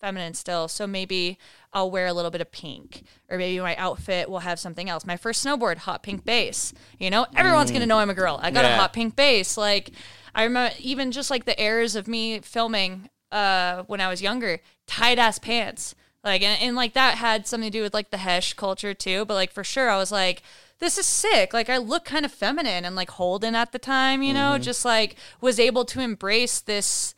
feminine 0.00 0.32
still. 0.32 0.68
So 0.68 0.86
maybe 0.86 1.38
I'll 1.72 1.90
wear 1.90 2.06
a 2.06 2.12
little 2.12 2.30
bit 2.30 2.40
of 2.40 2.52
pink, 2.52 3.02
or 3.28 3.36
maybe 3.36 3.58
my 3.60 3.74
outfit 3.74 4.30
will 4.30 4.38
have 4.38 4.60
something 4.60 4.88
else. 4.88 5.04
My 5.04 5.16
first 5.16 5.44
snowboard, 5.44 5.78
hot 5.78 6.04
pink 6.04 6.24
base. 6.24 6.72
You 6.98 7.10
know, 7.10 7.26
everyone's 7.36 7.72
gonna 7.72 7.86
know 7.86 7.98
I'm 7.98 8.10
a 8.10 8.14
girl. 8.14 8.38
I 8.40 8.52
got 8.52 8.64
a 8.64 8.76
hot 8.76 8.92
pink 8.92 9.16
base. 9.16 9.56
Like 9.56 9.90
I 10.36 10.44
remember 10.44 10.74
even 10.78 11.10
just 11.10 11.30
like 11.30 11.46
the 11.46 11.60
eras 11.60 11.96
of 11.96 12.06
me 12.06 12.38
filming 12.40 13.10
uh 13.32 13.82
when 13.88 14.00
I 14.00 14.08
was 14.08 14.22
younger, 14.22 14.60
tight 14.86 15.18
ass 15.18 15.40
pants. 15.40 15.96
Like 16.24 16.42
and, 16.42 16.60
and 16.60 16.76
like 16.76 16.94
that 16.94 17.18
had 17.18 17.46
something 17.46 17.70
to 17.70 17.78
do 17.78 17.82
with 17.82 17.94
like 17.94 18.10
the 18.10 18.18
hesh 18.18 18.54
culture 18.54 18.94
too. 18.94 19.24
But 19.24 19.34
like 19.34 19.52
for 19.52 19.64
sure 19.64 19.88
I 19.88 19.96
was 19.96 20.12
like, 20.12 20.42
this 20.78 20.98
is 20.98 21.06
sick. 21.06 21.52
Like 21.52 21.68
I 21.68 21.78
look 21.78 22.04
kind 22.04 22.24
of 22.24 22.32
feminine 22.32 22.84
and 22.84 22.96
like 22.96 23.10
Holden 23.10 23.54
at 23.54 23.72
the 23.72 23.78
time, 23.78 24.22
you 24.22 24.34
know, 24.34 24.52
mm-hmm. 24.52 24.62
just 24.62 24.84
like 24.84 25.16
was 25.40 25.58
able 25.58 25.84
to 25.86 26.00
embrace 26.00 26.60
this 26.60 27.14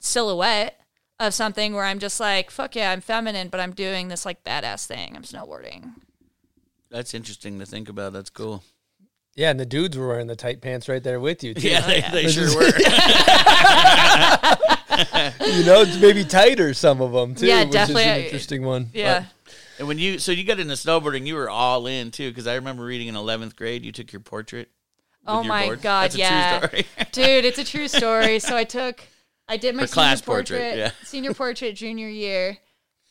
silhouette 0.00 0.80
of 1.20 1.34
something 1.34 1.74
where 1.74 1.84
I'm 1.84 1.98
just 1.98 2.20
like, 2.20 2.50
fuck 2.50 2.76
yeah, 2.76 2.92
I'm 2.92 3.00
feminine, 3.00 3.48
but 3.48 3.60
I'm 3.60 3.72
doing 3.72 4.08
this 4.08 4.24
like 4.24 4.44
badass 4.44 4.86
thing. 4.86 5.16
I'm 5.16 5.22
snowboarding. 5.22 5.92
That's 6.90 7.12
interesting 7.12 7.58
to 7.58 7.66
think 7.66 7.88
about. 7.88 8.12
That's 8.12 8.30
cool. 8.30 8.62
Yeah, 9.34 9.50
and 9.50 9.60
the 9.60 9.66
dudes 9.66 9.96
were 9.96 10.08
wearing 10.08 10.26
the 10.26 10.34
tight 10.34 10.60
pants 10.60 10.88
right 10.88 11.02
there 11.02 11.20
with 11.20 11.44
you. 11.44 11.54
Too. 11.54 11.68
Yeah, 11.68 11.86
they, 11.86 12.02
oh, 12.02 12.10
they 12.10 12.28
sure 12.28 12.48
were. 12.56 12.72
you 15.46 15.64
know, 15.64 15.82
it's 15.82 15.98
maybe 16.00 16.24
tighter 16.24 16.74
some 16.74 17.00
of 17.00 17.12
them 17.12 17.34
too. 17.34 17.46
Yeah, 17.46 17.62
which 17.64 17.72
definitely. 17.72 18.02
Is 18.04 18.08
an 18.18 18.24
interesting 18.24 18.62
one. 18.64 18.90
Yeah. 18.92 19.24
and 19.78 19.88
when 19.88 19.98
you 19.98 20.18
so 20.18 20.32
you 20.32 20.44
got 20.44 20.58
into 20.60 20.74
snowboarding, 20.74 21.26
you 21.26 21.34
were 21.34 21.48
all 21.50 21.86
in 21.86 22.10
too. 22.10 22.30
Because 22.30 22.46
I 22.46 22.54
remember 22.56 22.84
reading 22.84 23.08
in 23.08 23.16
eleventh 23.16 23.56
grade, 23.56 23.84
you 23.84 23.92
took 23.92 24.12
your 24.12 24.20
portrait. 24.20 24.68
with 25.22 25.28
Oh 25.28 25.40
your 25.42 25.48
my 25.48 25.66
board. 25.66 25.82
god, 25.82 26.04
That's 26.04 26.14
a 26.16 26.18
yeah. 26.18 26.58
True 26.60 26.68
story. 26.68 26.86
Dude, 27.12 27.44
it's 27.44 27.58
a 27.58 27.64
true 27.64 27.88
story. 27.88 28.38
So 28.38 28.56
I 28.56 28.64
took 28.64 29.00
I 29.48 29.56
did 29.56 29.74
my 29.74 29.82
senior 29.82 29.92
class 29.94 30.20
portrait, 30.20 30.60
portrait, 30.60 30.78
yeah. 30.78 30.90
senior 31.04 31.34
portrait 31.34 31.74
junior 31.76 32.08
year. 32.08 32.58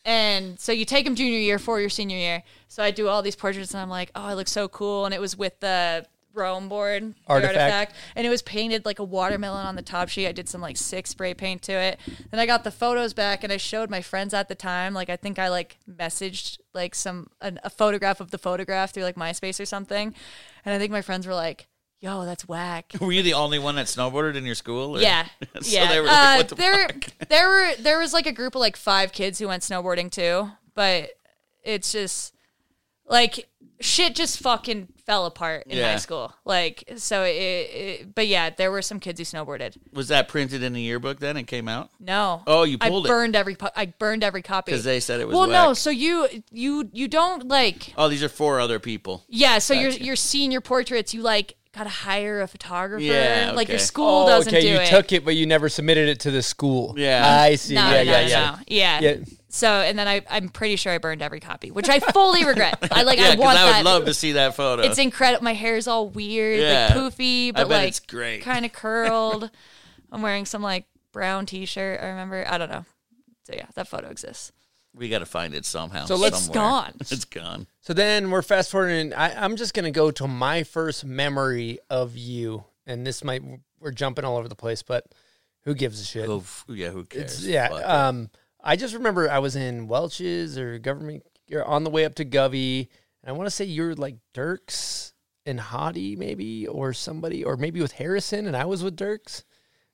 And 0.05 0.57
so 0.57 0.71
you 0.71 0.85
take 0.85 1.03
them 1.03 1.15
junior 1.15 1.39
year 1.39 1.59
for 1.59 1.81
your 1.81 1.89
senior 1.89 2.15
year. 2.17 2.43
So 2.69 2.81
I 2.81 2.91
do 2.91 3.09
all 3.09 3.21
these 3.21 3.35
portraits 3.35 3.73
and 3.73 3.81
I'm 3.81 3.89
like, 3.89 4.09
oh, 4.15 4.23
I 4.23 4.35
look 4.35 4.47
so 4.47 4.69
cool. 4.69 5.03
And 5.05 5.13
it 5.13 5.19
was 5.19 5.35
with 5.37 5.59
the 5.59 6.05
Rome 6.37 6.69
board, 6.69 7.03
the 7.03 7.15
Artifact. 7.27 7.95
And 8.15 8.25
it 8.25 8.29
was 8.29 8.41
painted 8.41 8.85
like 8.85 8.99
a 8.99 9.03
watermelon 9.03 9.65
on 9.65 9.75
the 9.75 9.81
top 9.81 10.07
sheet. 10.09 10.27
I 10.27 10.31
did 10.31 10.47
some 10.47 10.61
like 10.61 10.77
sick 10.77 11.07
spray 11.07 11.33
paint 11.33 11.61
to 11.63 11.73
it. 11.73 11.99
Then 12.31 12.39
I 12.39 12.45
got 12.45 12.63
the 12.63 12.71
photos 12.71 13.13
back 13.13 13.43
and 13.43 13.51
I 13.51 13.57
showed 13.57 13.89
my 13.89 14.01
friends 14.01 14.33
at 14.33 14.47
the 14.47 14.55
time. 14.55 14.93
Like 14.93 15.09
I 15.09 15.15
think 15.17 15.39
I 15.39 15.49
like 15.49 15.77
messaged 15.89 16.59
like 16.73 16.95
some 16.95 17.27
an, 17.41 17.59
a 17.63 17.69
photograph 17.69 18.21
of 18.21 18.31
the 18.31 18.37
photograph 18.37 18.93
through 18.93 19.03
like 19.03 19.15
MySpace 19.15 19.59
or 19.59 19.65
something. 19.65 20.13
And 20.63 20.73
I 20.75 20.77
think 20.77 20.91
my 20.91 21.01
friends 21.01 21.25
were 21.27 21.33
like, 21.35 21.67
yo, 21.99 22.25
that's 22.25 22.47
whack. 22.47 22.93
were 23.01 23.11
you 23.11 23.23
the 23.23 23.33
only 23.33 23.57
one 23.59 23.75
that 23.75 23.87
snowboarded 23.87 24.35
in 24.35 24.45
your 24.45 24.55
school? 24.55 24.97
or- 24.97 25.01
Yeah, 25.01 25.25
so 25.61 25.75
yeah. 25.75 25.91
they 25.91 25.99
were 25.99 26.05
like, 26.07 26.15
uh, 26.15 26.35
what 26.37 26.49
the 26.49 26.55
there, 26.55 26.87
fuck? 26.89 27.05
there 27.29 27.49
were 27.49 27.71
there 27.79 27.99
was 27.99 28.13
like 28.13 28.27
a 28.27 28.31
group 28.31 28.55
of 28.55 28.59
like 28.61 28.77
five 28.77 29.11
kids 29.11 29.39
who 29.39 29.47
went 29.47 29.63
snowboarding 29.63 30.11
too, 30.11 30.51
but 30.75 31.09
it's 31.63 31.91
just 31.91 32.33
like 33.09 33.47
shit 33.79 34.15
just 34.15 34.39
fucking 34.39 34.87
fell 35.05 35.25
apart 35.25 35.63
in 35.67 35.77
Yeah. 35.77 35.91
high 35.91 35.97
school. 35.97 36.33
Like 36.45 36.83
so, 36.97 37.23
it, 37.23 37.29
it, 37.29 38.15
but 38.15 38.27
yeah, 38.27 38.49
there 38.49 38.71
were 38.71 38.81
some 38.81 38.99
kids 38.99 39.19
who 39.19 39.25
snowboarded. 39.25 39.77
Was 39.93 40.07
that 40.09 40.27
printed 40.27 40.63
in 40.63 40.73
the 40.73 40.81
yearbook 40.81 41.19
then? 41.19 41.37
It 41.37 41.43
came 41.43 41.67
out 41.67 41.89
No. 41.99 42.43
Oh, 42.47 42.63
you 42.63 42.77
pulled 42.77 43.05
I 43.05 43.09
it. 43.09 43.11
burned 43.11 43.35
every. 43.35 43.55
po- 43.55 43.69
I 43.75 43.87
burned 43.87 44.23
every 44.23 44.41
copy 44.41 44.71
because 44.71 44.83
they 44.83 44.99
said 44.99 45.19
it 45.21 45.27
was. 45.27 45.35
Well, 45.35 45.47
no. 45.47 45.67
whack. 45.69 45.77
So 45.77 45.89
you 45.89 46.27
you 46.51 46.89
you 46.91 47.07
don't 47.07 47.47
like. 47.47 47.93
Oh, 47.97 48.07
these 48.09 48.23
are 48.23 48.29
four 48.29 48.59
other 48.59 48.79
people. 48.79 49.23
Yeah. 49.27 49.59
So 49.59 49.73
your 49.73 49.91
Gotcha. 49.91 50.03
your 50.03 50.15
senior 50.15 50.61
portraits, 50.61 51.13
you 51.13 51.21
like 51.21 51.55
gotta 51.75 51.89
hire 51.89 52.41
a 52.41 52.47
photographer. 52.47 53.03
Yeah, 53.03 53.51
Like 53.55 53.67
your 53.67 53.75
okay. 53.75 53.83
school 53.83 54.23
oh, 54.23 54.27
doesn't 54.27 54.51
okay. 54.51 54.61
do 54.61 54.67
you 54.67 54.77
it. 54.79 54.87
took 54.87 55.11
it, 55.11 55.23
but 55.23 55.35
you 55.35 55.45
never 55.45 55.69
submitted 55.69 56.09
it 56.09 56.19
to 56.21 56.31
the 56.31 56.41
school. 56.41 56.95
Yeah. 56.97 57.23
I 57.23 57.53
see. 57.55 57.75
No, 57.75 57.81
yeah, 57.91 57.91
no, 57.91 58.01
yeah, 58.01 58.21
no, 58.21 58.27
yeah. 58.27 58.51
no. 58.51 58.57
Yeah. 58.67 58.99
Yeah. 59.01 59.15
So 59.57 59.67
and 59.69 59.97
then 59.97 60.07
I 60.07 60.21
I'm 60.29 60.49
pretty 60.49 60.75
sure 60.75 60.93
I 60.93 60.97
burned 60.99 61.21
every 61.21 61.39
copy, 61.39 61.71
which 61.71 61.89
I 61.89 61.99
fully 61.99 62.45
regret. 62.45 62.77
I 62.91 63.03
like 63.03 63.17
Yeah, 63.17 63.25
I 63.25 63.31
because 63.31 63.45
want 63.45 63.57
I 63.59 63.65
would 63.65 63.73
that. 63.73 63.85
love 63.85 64.05
to 64.05 64.13
see 64.13 64.33
that 64.33 64.55
photo. 64.55 64.83
It's 64.83 64.97
incredible. 64.99 65.43
My 65.43 65.53
hair's 65.53 65.87
all 65.87 66.09
weird, 66.09 66.59
Yeah. 66.59 66.91
like 66.93 66.97
poofy, 67.13 67.53
but 67.53 67.67
bet 67.67 67.79
like 67.79 67.87
it's 67.89 67.99
great. 67.99 68.43
kind 68.43 68.65
of 68.65 68.71
curled. 68.73 69.49
I'm 70.11 70.21
wearing 70.21 70.45
some 70.45 70.61
like 70.61 70.85
brown 71.11 71.45
t-shirt. 71.45 71.99
I 72.01 72.07
remember. 72.07 72.45
I 72.47 72.57
don't 72.57 72.69
know. 72.69 72.85
So 73.45 73.53
yeah, 73.55 73.65
that 73.75 73.87
photo 73.87 74.09
exists. 74.09 74.51
we 74.93 75.09
got 75.09 75.19
to 75.19 75.25
find 75.25 75.53
it 75.55 75.65
somehow. 75.65 76.05
So 76.05 76.15
let's- 76.15 76.37
It's 76.37 76.45
somewhere. 76.47 76.63
gone. 76.63 76.93
It's 76.99 77.25
gone. 77.25 77.67
So 77.81 77.93
then 77.93 78.29
we're 78.29 78.41
fast 78.41 78.69
forwarding. 78.71 79.13
I, 79.13 79.43
I'm 79.43 79.55
just 79.55 79.73
gonna 79.73 79.91
go 79.91 80.11
to 80.11 80.27
my 80.27 80.63
first 80.63 81.03
memory 81.05 81.79
of 81.89 82.15
you, 82.17 82.63
and 82.85 83.07
this 83.07 83.23
might 83.23 83.41
we're 83.79 83.91
jumping 83.91 84.25
all 84.25 84.37
over 84.37 84.47
the 84.49 84.55
place, 84.55 84.81
but 84.83 85.05
who 85.63 85.73
gives 85.75 85.99
a 86.01 86.05
shit? 86.05 86.25
Who, 86.25 86.43
yeah, 86.69 86.89
who 86.89 87.05
cares? 87.05 87.23
It's, 87.39 87.43
yeah. 87.45 87.69
Fuck 87.69 87.79
it. 87.79 87.83
Um, 87.89 88.29
I 88.63 88.75
just 88.75 88.93
remember 88.93 89.29
I 89.29 89.39
was 89.39 89.55
in 89.55 89.87
Welches 89.87 90.57
or 90.57 90.79
government. 90.79 91.23
You're 91.47 91.65
on 91.65 91.83
the 91.83 91.89
way 91.89 92.05
up 92.05 92.15
to 92.15 92.25
Govey, 92.25 92.87
and 93.21 93.29
I 93.29 93.31
want 93.31 93.47
to 93.47 93.51
say 93.51 93.65
you're 93.65 93.95
like 93.95 94.17
Dirks 94.33 95.13
and 95.45 95.59
Hottie, 95.59 96.17
maybe, 96.17 96.67
or 96.67 96.93
somebody, 96.93 97.43
or 97.43 97.55
maybe 97.55 97.81
with 97.81 97.93
Harrison, 97.93 98.47
and 98.47 98.57
I 98.57 98.65
was 98.65 98.83
with 98.83 98.95
Dirks. 98.95 99.43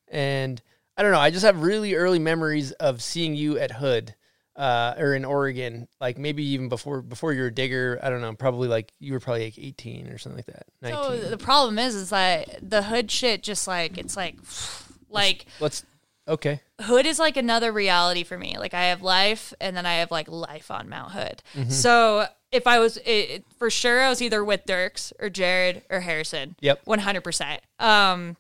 And 0.08 0.62
I 0.98 1.04
don't 1.04 1.12
know. 1.12 1.20
I 1.20 1.30
just 1.30 1.46
have 1.46 1.62
really 1.62 1.96
early 1.96 2.20
memories 2.20 2.72
of 2.74 3.02
seeing 3.02 3.36
you 3.36 3.58
at 3.60 3.72
Hood. 3.72 4.16
Uh, 4.56 4.94
or 5.00 5.16
in 5.16 5.26
Oregon, 5.26 5.88
like 6.00 6.20
maybe 6.20 6.44
even 6.50 6.70
before 6.70 7.02
before 7.02 7.34
you 7.34 7.42
were 7.42 7.48
a 7.48 7.52
digger. 7.52 8.00
I 8.04 8.12
don't 8.12 8.22
know. 8.22 8.36
Probably 8.36 8.68
like 8.68 8.94
you 9.00 9.14
were 9.14 9.20
probably 9.20 9.46
like 9.46 9.58
eighteen 9.58 10.10
or 10.10 10.20
something 10.20 10.38
like 10.38 10.46
that. 10.46 10.68
So 10.92 11.18
the 11.18 11.40
problem 11.40 11.80
is, 11.80 11.96
is 11.96 12.12
that 12.12 12.60
the 12.62 12.84
hood 12.84 13.10
shit 13.10 13.42
just 13.42 13.68
like 13.68 13.98
it's 13.98 14.16
like, 14.16 14.36
like 15.10 15.48
Let's 15.60 15.84
okay. 16.28 16.62
Hood 16.82 17.06
is 17.06 17.20
like 17.20 17.38
another 17.38 17.72
reality 17.72 18.24
for 18.24 18.38
me. 18.38 18.58
Like 18.58 18.74
I 18.74 18.86
have 18.86 19.02
life, 19.02 19.54
and 19.60 19.76
then 19.76 19.86
I 19.86 19.96
have 19.96 20.12
like 20.12 20.28
life 20.30 20.72
on 20.72 20.90
Mount 20.90 21.12
Hood. 21.12 21.44
Mm-hmm. 21.56 21.70
So 21.70 22.26
if 22.52 22.68
I 22.68 22.80
was 22.80 22.98
it, 23.06 23.46
for 23.58 23.70
sure, 23.70 24.02
I 24.02 24.10
was 24.10 24.22
either 24.22 24.44
with 24.44 24.66
Dirks 24.66 25.14
or 25.20 25.30
Jared 25.30 25.84
or 25.90 26.02
Harrison. 26.02 26.56
Yep. 26.62 26.82
one 26.86 27.00
hundred 27.00 27.24
percent. 27.24 27.62
Um, 27.80 28.38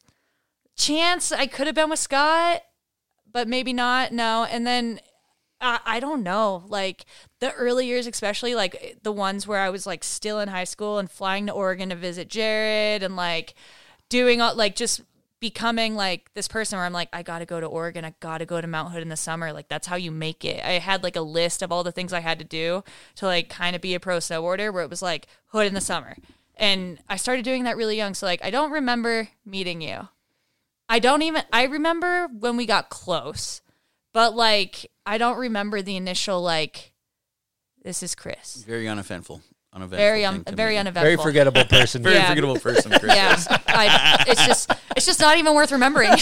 chance 0.75 1.31
I 1.31 1.47
could 1.47 1.67
have 1.67 1.75
been 1.75 1.89
with 1.89 1.99
Scott, 1.99 2.61
but 3.31 3.47
maybe 3.47 3.73
not. 3.73 4.11
No, 4.11 4.43
and 4.43 4.65
then. 4.67 4.99
I 5.61 5.79
I 5.85 5.99
don't 6.01 6.23
know. 6.23 6.65
Like 6.67 7.05
the 7.39 7.53
early 7.53 7.87
years, 7.87 8.05
especially 8.05 8.53
like 8.53 8.97
the 9.03 9.13
ones 9.13 9.47
where 9.47 9.59
I 9.59 9.69
was 9.69 9.87
like 9.87 10.03
still 10.03 10.41
in 10.41 10.49
high 10.49 10.65
school 10.65 10.99
and 10.99 11.09
flying 11.09 11.45
to 11.47 11.53
Oregon 11.53 11.87
to 11.87 11.95
visit 11.95 12.27
Jared 12.27 13.01
and 13.01 13.15
like 13.15 13.53
doing 14.09 14.41
all 14.41 14.55
like 14.55 14.75
just 14.75 14.99
becoming 15.43 15.93
like 15.93 16.33
this 16.35 16.47
person 16.47 16.77
where 16.77 16.85
I'm 16.85 16.93
like, 16.93 17.09
I 17.11 17.21
gotta 17.21 17.45
go 17.45 17.59
to 17.59 17.65
Oregon, 17.65 18.05
I 18.05 18.13
gotta 18.21 18.45
go 18.45 18.61
to 18.61 18.65
Mount 18.65 18.93
Hood 18.93 19.01
in 19.01 19.09
the 19.09 19.17
summer. 19.17 19.51
Like 19.51 19.67
that's 19.67 19.87
how 19.87 19.97
you 19.97 20.09
make 20.09 20.45
it. 20.45 20.63
I 20.63 20.79
had 20.79 21.03
like 21.03 21.17
a 21.17 21.21
list 21.21 21.61
of 21.61 21.69
all 21.69 21.83
the 21.83 21.91
things 21.91 22.13
I 22.13 22.21
had 22.21 22.39
to 22.39 22.45
do 22.45 22.81
to 23.15 23.25
like 23.25 23.49
kind 23.49 23.75
of 23.75 23.81
be 23.81 23.93
a 23.93 23.99
pro 23.99 24.19
snowboarder 24.19 24.71
where 24.71 24.83
it 24.83 24.89
was 24.89 25.01
like 25.01 25.27
Hood 25.47 25.67
in 25.67 25.73
the 25.73 25.81
summer. 25.81 26.15
And 26.55 26.97
I 27.09 27.17
started 27.17 27.43
doing 27.43 27.65
that 27.65 27.75
really 27.75 27.97
young. 27.97 28.13
So 28.13 28.25
like 28.25 28.39
I 28.41 28.51
don't 28.51 28.71
remember 28.71 29.27
meeting 29.45 29.81
you. 29.81 30.07
I 30.87 30.99
don't 30.99 31.21
even 31.23 31.43
I 31.51 31.65
remember 31.65 32.27
when 32.27 32.55
we 32.55 32.65
got 32.65 32.87
close, 32.87 33.59
but 34.13 34.33
like 34.33 34.89
I 35.05 35.17
don't 35.17 35.37
remember 35.37 35.81
the 35.81 35.97
initial 35.97 36.41
like 36.41 36.93
this 37.83 38.01
is 38.01 38.15
Chris. 38.15 38.63
Very 38.65 38.87
uneventful. 38.87 39.41
Uneventful 39.73 39.97
Very 39.97 40.25
um 40.25 40.35
thing 40.35 40.43
to 40.45 40.55
very 40.55 40.73
me. 40.73 40.77
uneventful. 40.79 41.03
Very 41.03 41.17
forgettable 41.17 41.65
person. 41.65 42.03
Very 42.03 42.15
Yeah. 42.15 42.27
forgettable 42.29 42.59
person, 42.59 42.91
Chris. 42.91 43.15
Yeah, 43.15 43.35
I, 43.67 44.25
it's 44.27 44.45
just 44.45 44.71
it's 44.95 45.05
just 45.05 45.19
not 45.19 45.37
even 45.37 45.55
worth 45.55 45.71
remembering. 45.71 46.09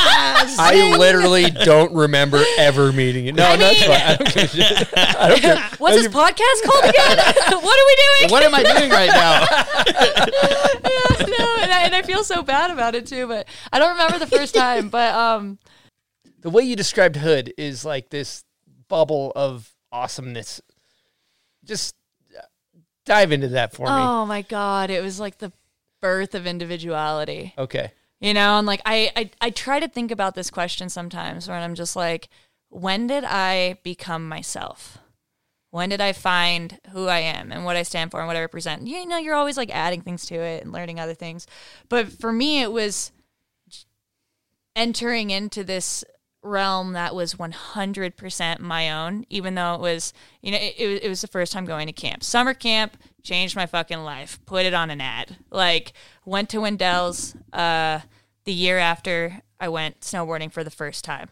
I 0.00 0.94
literally 0.98 1.50
don't 1.50 1.92
remember 1.94 2.42
ever 2.58 2.92
meeting 2.92 3.26
you. 3.26 3.32
No, 3.32 3.44
I 3.46 3.56
that's 3.56 3.80
mean- 3.80 3.88
fine. 3.88 4.00
I 4.00 4.16
don't 4.16 4.34
give 4.34 4.54
a. 4.60 4.98
I 5.22 5.28
don't 5.28 5.40
care. 5.40 5.70
What's 5.78 5.96
this 5.96 6.08
podcast 6.08 6.62
called 6.64 6.84
again? 6.84 7.16
what 7.62 7.78
are 7.78 7.86
we 7.86 7.96
doing? 8.20 8.30
What 8.30 8.42
am 8.42 8.54
I 8.54 8.62
doing 8.62 8.90
right 8.90 9.08
now? 9.10 9.46
yeah, 9.86 11.26
no, 11.26 11.56
and 11.62 11.72
I, 11.72 11.82
and 11.84 11.94
I 11.94 12.02
feel 12.02 12.24
so 12.24 12.42
bad 12.42 12.70
about 12.70 12.94
it 12.94 13.06
too. 13.06 13.26
But 13.26 13.48
I 13.72 13.78
don't 13.78 13.92
remember 13.92 14.18
the 14.18 14.26
first 14.26 14.54
time. 14.54 14.88
But 14.88 15.14
um, 15.14 15.58
The 16.40 16.50
way 16.50 16.62
you 16.64 16.76
described 16.76 17.16
Hood 17.16 17.52
is 17.56 17.84
like 17.84 18.10
this 18.10 18.44
bubble 18.88 19.32
of 19.34 19.74
awesomeness. 19.92 20.60
Just 21.64 21.94
dive 23.08 23.32
into 23.32 23.48
that 23.48 23.72
for 23.72 23.86
me. 23.86 23.92
oh 23.92 24.24
my 24.26 24.42
god, 24.42 24.90
it 24.90 25.02
was 25.02 25.18
like 25.18 25.38
the 25.38 25.52
birth 26.00 26.34
of 26.34 26.46
individuality. 26.46 27.54
Okay. 27.58 27.90
You 28.20 28.34
know, 28.34 28.58
and 28.58 28.66
like 28.66 28.80
I, 28.84 29.10
I 29.16 29.30
I 29.40 29.50
try 29.50 29.80
to 29.80 29.88
think 29.88 30.10
about 30.10 30.34
this 30.34 30.50
question 30.50 30.88
sometimes 30.88 31.48
when 31.48 31.62
I'm 31.62 31.74
just 31.74 31.96
like, 31.96 32.28
when 32.68 33.06
did 33.06 33.24
I 33.24 33.78
become 33.82 34.28
myself? 34.28 34.98
When 35.70 35.90
did 35.90 36.00
I 36.00 36.12
find 36.12 36.78
who 36.92 37.08
I 37.08 37.18
am 37.18 37.52
and 37.52 37.64
what 37.64 37.76
I 37.76 37.82
stand 37.82 38.10
for 38.10 38.20
and 38.20 38.26
what 38.26 38.36
I 38.36 38.40
represent? 38.40 38.86
You 38.86 39.04
know, 39.06 39.18
you're 39.18 39.34
always 39.34 39.56
like 39.56 39.70
adding 39.74 40.00
things 40.00 40.24
to 40.26 40.34
it 40.34 40.62
and 40.62 40.72
learning 40.72 40.98
other 40.98 41.14
things. 41.14 41.46
But 41.88 42.10
for 42.10 42.32
me, 42.32 42.62
it 42.62 42.72
was 42.72 43.12
entering 44.74 45.30
into 45.30 45.62
this 45.64 46.04
realm 46.42 46.92
that 46.92 47.14
was 47.14 47.34
100% 47.34 48.60
my 48.60 48.90
own, 48.90 49.24
even 49.28 49.54
though 49.54 49.74
it 49.74 49.80
was, 49.80 50.12
you 50.40 50.50
know, 50.52 50.58
it, 50.58 50.74
it, 50.78 50.86
was- 50.88 51.00
it 51.00 51.08
was 51.08 51.20
the 51.20 51.26
first 51.28 51.52
time 51.52 51.64
going 51.64 51.86
to 51.86 51.92
camp. 51.92 52.22
Summer 52.22 52.54
camp 52.54 52.96
changed 53.22 53.56
my 53.56 53.66
fucking 53.66 53.98
life. 53.98 54.38
Put 54.46 54.64
it 54.66 54.74
on 54.74 54.90
an 54.90 55.00
ad. 55.00 55.36
Like, 55.50 55.92
went 56.24 56.48
to 56.50 56.58
Windell's 56.60 57.34
uh, 57.52 58.00
the 58.44 58.52
year 58.52 58.78
after 58.78 59.42
I 59.60 59.68
went 59.68 60.00
snowboarding 60.00 60.52
for 60.52 60.62
the 60.64 60.70
first 60.70 61.04
time 61.04 61.28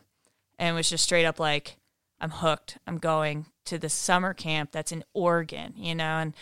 and 0.59 0.75
was 0.75 0.91
just 0.91 1.05
straight 1.05 1.25
up 1.25 1.39
like, 1.39 1.77
I'm 2.21 2.31
hooked. 2.31 2.79
I'm 2.87 2.99
going 2.99 3.47
to 3.67 3.79
the 3.79 3.89
summer 3.89 4.33
camp 4.35 4.73
that's 4.73 4.93
in 4.93 5.05
Oregon, 5.13 5.75
you 5.77 5.95
know, 5.95 6.05
and 6.19 6.35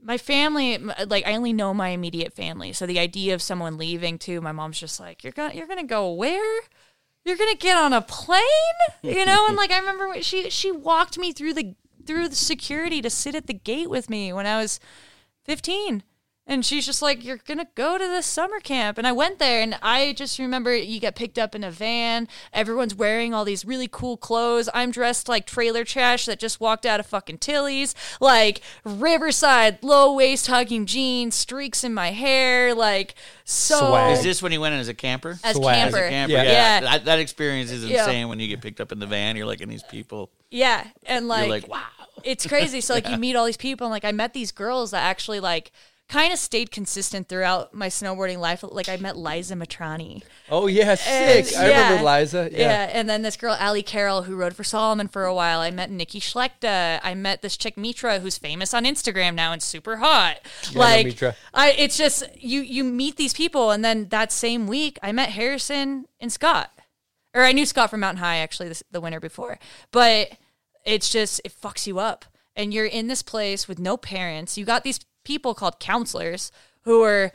my 0.00 0.16
family 0.16 0.78
like 0.78 1.26
I 1.26 1.34
only 1.34 1.52
know 1.52 1.74
my 1.74 1.88
immediate 1.88 2.32
family. 2.32 2.72
So 2.72 2.86
the 2.86 3.00
idea 3.00 3.34
of 3.34 3.42
someone 3.42 3.76
leaving 3.76 4.16
too, 4.16 4.40
my 4.40 4.52
mom's 4.52 4.78
just 4.78 5.00
like, 5.00 5.24
You're 5.24 5.32
gonna 5.32 5.54
you're 5.54 5.66
gonna 5.66 5.82
go 5.82 6.12
where? 6.12 6.60
You're 7.28 7.36
gonna 7.36 7.56
get 7.56 7.76
on 7.76 7.92
a 7.92 8.00
plane? 8.00 8.42
You 9.02 9.26
know, 9.26 9.44
and 9.48 9.56
like 9.58 9.70
I 9.70 9.78
remember 9.78 10.08
when 10.08 10.22
she 10.22 10.48
she 10.48 10.72
walked 10.72 11.18
me 11.18 11.32
through 11.32 11.52
the 11.52 11.74
through 12.06 12.28
the 12.28 12.34
security 12.34 13.02
to 13.02 13.10
sit 13.10 13.34
at 13.34 13.46
the 13.46 13.52
gate 13.52 13.90
with 13.90 14.08
me 14.08 14.32
when 14.32 14.46
I 14.46 14.56
was 14.56 14.80
fifteen. 15.44 16.04
And 16.50 16.64
she's 16.64 16.86
just 16.86 17.02
like, 17.02 17.22
You're 17.24 17.36
gonna 17.46 17.66
go 17.74 17.98
to 17.98 18.04
this 18.04 18.24
summer 18.26 18.58
camp. 18.58 18.96
And 18.96 19.06
I 19.06 19.12
went 19.12 19.38
there 19.38 19.60
and 19.62 19.78
I 19.82 20.14
just 20.14 20.38
remember 20.38 20.74
you 20.74 20.98
get 20.98 21.14
picked 21.14 21.38
up 21.38 21.54
in 21.54 21.62
a 21.62 21.70
van. 21.70 22.26
Everyone's 22.54 22.94
wearing 22.94 23.34
all 23.34 23.44
these 23.44 23.66
really 23.66 23.86
cool 23.90 24.16
clothes. 24.16 24.68
I'm 24.72 24.90
dressed 24.90 25.28
like 25.28 25.46
trailer 25.46 25.84
trash 25.84 26.24
that 26.24 26.38
just 26.38 26.58
walked 26.58 26.86
out 26.86 27.00
of 27.00 27.06
fucking 27.06 27.38
Tilly's. 27.38 27.94
Like 28.18 28.62
Riverside, 28.82 29.78
low 29.82 30.14
waist 30.14 30.46
hugging 30.46 30.86
jeans, 30.86 31.34
streaks 31.34 31.84
in 31.84 31.92
my 31.92 32.12
hair, 32.12 32.74
like 32.74 33.14
so 33.44 33.78
Swag. 33.78 34.12
Is 34.16 34.22
this 34.22 34.42
when 34.42 34.50
you 34.52 34.60
went 34.60 34.74
in 34.74 34.80
as 34.80 34.88
a 34.88 34.94
camper? 34.94 35.38
as 35.44 35.56
Swag. 35.56 35.74
camper. 35.74 35.98
As 35.98 36.04
a 36.06 36.08
camper, 36.10 36.32
Yeah. 36.32 36.42
yeah. 36.44 36.50
Yeah. 36.52 36.80
That, 36.80 37.04
that 37.04 37.18
experience 37.18 37.70
is 37.70 37.84
Yeah. 37.84 38.00
insane 38.00 38.28
when 38.28 38.40
you 38.40 38.48
get 38.48 38.62
picked 38.62 38.80
up 38.80 38.90
in 38.90 38.98
the 38.98 39.06
van. 39.06 39.36
You're 39.36 39.46
like, 39.46 39.60
and 39.60 39.70
these 39.70 39.82
people, 39.84 40.30
Yeah. 40.50 40.86
And 41.04 41.28
like, 41.28 41.42
you're 41.46 41.56
like, 41.56 41.68
wow. 41.68 41.82
it's 42.24 42.46
crazy. 42.46 42.80
So 42.80 42.94
like 42.94 43.08
you 43.08 43.16
meet 43.26 43.36
all 43.36 43.44
these 43.44 43.56
people 43.58 43.86
and 43.86 43.92
like 43.92 44.04
I 44.04 44.12
met 44.12 44.32
these 44.32 44.50
girls 44.50 44.92
that 44.92 45.02
actually 45.02 45.40
like 45.40 45.72
kind 46.08 46.32
of 46.32 46.38
stayed 46.38 46.70
consistent 46.70 47.28
throughout 47.28 47.74
my 47.74 47.88
snowboarding 47.88 48.38
life. 48.38 48.64
Like 48.66 48.88
I 48.88 48.96
met 48.96 49.16
Liza 49.16 49.54
Matrani. 49.54 50.22
Oh 50.50 50.66
yeah, 50.66 50.94
sick. 50.94 51.54
I 51.56 51.68
yeah. 51.68 51.90
remember 51.90 52.10
Liza. 52.10 52.48
Yeah. 52.50 52.58
Yeah. 52.58 52.90
and 52.92 53.08
then 53.08 53.22
this 53.22 53.36
girl 53.36 53.54
Allie 53.54 53.82
Carroll 53.82 54.22
who 54.22 54.34
rode 54.34 54.56
for 54.56 54.64
Salomon 54.64 55.08
for 55.08 55.24
a 55.24 55.34
while. 55.34 55.60
I 55.60 55.70
met 55.70 55.90
Nikki 55.90 56.20
Schlechter. 56.20 56.98
I 57.02 57.14
met 57.14 57.42
this 57.42 57.56
chick 57.56 57.76
Mitra 57.76 58.20
who's 58.20 58.38
famous 58.38 58.72
on 58.72 58.84
Instagram 58.84 59.34
now 59.34 59.52
and 59.52 59.62
super 59.62 59.98
hot. 59.98 60.40
Know 60.74 60.80
like 60.80 61.06
Mitra. 61.06 61.36
I, 61.52 61.72
it's 61.72 61.96
just 61.96 62.24
you 62.36 62.60
you 62.60 62.84
meet 62.84 63.16
these 63.16 63.34
people, 63.34 63.70
and 63.70 63.84
then 63.84 64.08
that 64.08 64.32
same 64.32 64.66
week 64.66 64.98
I 65.02 65.12
met 65.12 65.30
Harrison 65.30 66.06
and 66.20 66.32
Scott, 66.32 66.70
or 67.34 67.44
I 67.44 67.52
knew 67.52 67.66
Scott 67.66 67.90
from 67.90 68.00
Mountain 68.00 68.22
High 68.22 68.36
actually 68.38 68.68
this, 68.68 68.82
the 68.90 69.00
winter 69.00 69.20
before, 69.20 69.58
but 69.92 70.32
it's 70.84 71.10
just 71.10 71.40
it 71.44 71.52
fucks 71.52 71.86
you 71.86 71.98
up, 71.98 72.24
and 72.56 72.72
you're 72.72 72.86
in 72.86 73.08
this 73.08 73.22
place 73.22 73.68
with 73.68 73.78
no 73.78 73.98
parents. 73.98 74.56
You 74.56 74.64
got 74.64 74.84
these 74.84 75.00
people 75.24 75.54
called 75.54 75.78
counselors 75.78 76.50
who 76.82 77.02
are 77.02 77.32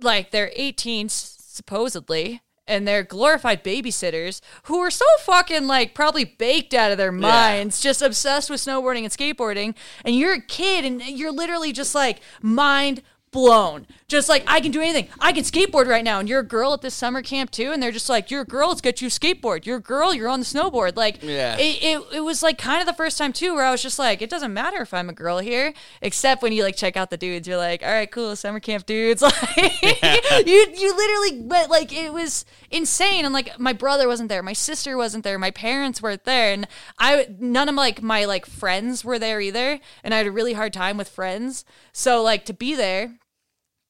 like 0.00 0.30
they're 0.30 0.50
18 0.54 1.08
supposedly 1.08 2.42
and 2.66 2.86
they're 2.86 3.02
glorified 3.02 3.64
babysitters 3.64 4.40
who 4.64 4.78
are 4.78 4.90
so 4.90 5.04
fucking 5.20 5.66
like 5.66 5.94
probably 5.94 6.24
baked 6.24 6.74
out 6.74 6.90
of 6.90 6.98
their 6.98 7.12
minds, 7.12 7.80
just 7.80 8.02
obsessed 8.02 8.48
with 8.48 8.60
snowboarding 8.60 9.02
and 9.02 9.10
skateboarding. 9.10 9.74
And 10.04 10.16
you're 10.16 10.34
a 10.34 10.40
kid 10.40 10.84
and 10.84 11.02
you're 11.02 11.32
literally 11.32 11.72
just 11.72 11.94
like 11.94 12.20
mind 12.40 13.02
blown. 13.32 13.86
Just 14.08 14.28
like 14.28 14.44
I 14.46 14.60
can 14.60 14.70
do 14.70 14.80
anything. 14.80 15.08
I 15.20 15.32
can 15.32 15.42
skateboard 15.42 15.86
right 15.86 16.04
now. 16.04 16.20
And 16.20 16.28
you're 16.28 16.40
a 16.40 16.46
girl 16.46 16.74
at 16.74 16.82
this 16.82 16.94
summer 16.94 17.22
camp 17.22 17.50
too. 17.50 17.72
And 17.72 17.82
they're 17.82 17.90
just 17.90 18.08
like, 18.08 18.30
You're 18.30 18.42
a 18.42 18.46
girl, 18.46 18.68
let's 18.68 18.80
get 18.82 19.00
you 19.00 19.08
a 19.08 19.10
skateboard. 19.10 19.64
You're 19.66 19.78
a 19.78 19.82
girl, 19.82 20.14
you're 20.14 20.28
on 20.28 20.38
the 20.40 20.44
snowboard. 20.46 20.96
Like 20.96 21.22
Yeah. 21.22 21.56
it, 21.58 21.82
it, 21.82 22.16
it 22.16 22.20
was 22.20 22.42
like 22.42 22.58
kind 22.58 22.80
of 22.80 22.86
the 22.86 22.92
first 22.92 23.16
time 23.18 23.32
too 23.32 23.54
where 23.54 23.64
I 23.64 23.70
was 23.70 23.82
just 23.82 23.98
like, 23.98 24.20
it 24.22 24.28
doesn't 24.30 24.52
matter 24.52 24.82
if 24.82 24.92
I'm 24.92 25.08
a 25.08 25.14
girl 25.14 25.38
here, 25.38 25.72
except 26.02 26.42
when 26.42 26.52
you 26.52 26.62
like 26.62 26.76
check 26.76 26.96
out 26.96 27.08
the 27.10 27.16
dudes. 27.16 27.48
You're 27.48 27.56
like, 27.56 27.82
all 27.82 27.90
right, 27.90 28.10
cool, 28.10 28.36
summer 28.36 28.60
camp 28.60 28.86
dudes. 28.86 29.22
Like 29.32 29.82
you 30.46 30.66
you 30.76 30.96
literally 30.96 31.42
but 31.42 31.70
like 31.70 31.92
it 31.92 32.12
was 32.12 32.44
insane. 32.70 33.24
And 33.24 33.32
like 33.32 33.58
my 33.58 33.72
brother 33.72 34.06
wasn't 34.08 34.28
there, 34.28 34.42
my 34.42 34.52
sister 34.52 34.96
wasn't 34.96 35.24
there, 35.24 35.38
my 35.38 35.50
parents 35.50 36.02
weren't 36.02 36.24
there, 36.24 36.52
and 36.52 36.66
I 36.98 37.28
none 37.38 37.68
of 37.68 37.74
like 37.74 38.02
my 38.02 38.24
like 38.26 38.44
friends 38.46 39.04
were 39.04 39.18
there 39.18 39.40
either. 39.40 39.80
And 40.04 40.12
I 40.12 40.18
had 40.18 40.26
a 40.26 40.30
really 40.30 40.52
hard 40.52 40.72
time 40.72 40.96
with 40.98 41.08
friends. 41.08 41.64
So 41.92 42.22
like 42.22 42.44
to 42.46 42.52
be 42.52 42.74
there 42.74 43.14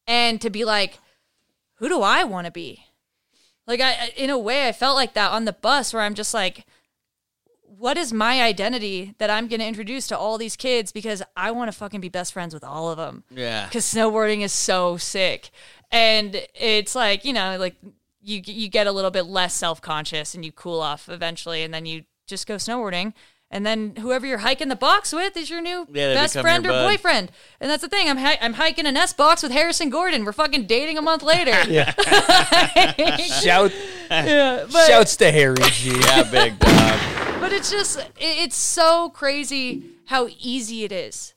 and 0.06 0.40
to 0.40 0.50
be 0.50 0.64
like, 0.64 0.98
who 1.74 1.88
do 1.88 2.02
I 2.02 2.24
want 2.24 2.46
to 2.46 2.50
be? 2.50 2.86
Like 3.66 3.80
I, 3.80 4.12
in 4.16 4.30
a 4.30 4.38
way, 4.38 4.68
I 4.68 4.72
felt 4.72 4.96
like 4.96 5.14
that 5.14 5.30
on 5.30 5.44
the 5.44 5.52
bus 5.52 5.92
where 5.92 6.02
I'm 6.02 6.14
just 6.14 6.34
like, 6.34 6.64
what 7.82 7.96
is 7.96 8.12
my 8.12 8.40
identity 8.40 9.14
that 9.18 9.30
I'm 9.30 9.48
going 9.48 9.60
to 9.60 9.66
introduce 9.66 10.06
to 10.08 10.18
all 10.18 10.38
these 10.38 10.56
kids 10.56 10.92
because 10.92 11.22
I 11.36 11.50
want 11.50 11.70
to 11.70 11.76
fucking 11.76 12.00
be 12.00 12.08
best 12.08 12.32
friends 12.32 12.54
with 12.54 12.62
all 12.62 12.90
of 12.90 12.96
them. 12.96 13.24
Yeah. 13.30 13.66
Because 13.66 13.84
snowboarding 13.84 14.42
is 14.42 14.52
so 14.52 14.96
sick, 14.96 15.50
and 15.90 16.46
it's 16.54 16.94
like 16.94 17.24
you 17.24 17.32
know, 17.32 17.56
like 17.58 17.74
you 18.20 18.40
you 18.44 18.68
get 18.68 18.86
a 18.86 18.92
little 18.92 19.10
bit 19.10 19.26
less 19.26 19.54
self 19.54 19.80
conscious 19.80 20.34
and 20.34 20.44
you 20.44 20.52
cool 20.52 20.80
off 20.80 21.08
eventually, 21.08 21.62
and 21.62 21.74
then 21.74 21.86
you 21.86 22.04
just 22.26 22.46
go 22.46 22.54
snowboarding. 22.54 23.14
And 23.54 23.66
then 23.66 23.94
whoever 23.96 24.26
you're 24.26 24.38
hiking 24.38 24.68
the 24.68 24.76
box 24.76 25.12
with 25.12 25.36
is 25.36 25.50
your 25.50 25.60
new 25.60 25.86
Yeah, 25.92 26.08
they 26.08 26.14
best 26.14 26.32
become 26.32 26.42
friend 26.44 26.66
or 26.66 26.70
bud. 26.70 26.88
boyfriend. 26.88 27.30
And 27.60 27.70
that's 27.70 27.82
the 27.82 27.88
thing. 27.88 28.08
I'm 28.08 28.16
hi- 28.16 28.38
I'm 28.40 28.54
hiking 28.54 28.86
an 28.86 28.96
S 28.96 29.12
box 29.12 29.42
with 29.42 29.52
Harrison 29.52 29.90
Gordon. 29.90 30.24
We're 30.24 30.32
fucking 30.32 30.66
dating 30.66 30.96
a 30.96 31.02
month 31.02 31.22
later. 31.22 31.52
Yeah. 31.70 31.92
Shout, 33.42 33.72
Yeah, 34.10 34.66
but, 34.72 34.86
shouts 34.86 35.16
to 35.16 35.30
Harry 35.30 35.56
G. 35.72 35.90
Yeah, 36.00 36.22
big 36.24 36.58
dog. 36.58 37.40
but 37.40 37.52
it's 37.52 37.70
just 37.70 37.98
it- 37.98 38.08
it's 38.18 38.56
so 38.56 39.10
crazy 39.10 39.84
how 40.06 40.28
easy 40.40 40.84
it 40.84 40.92
is 40.92 41.34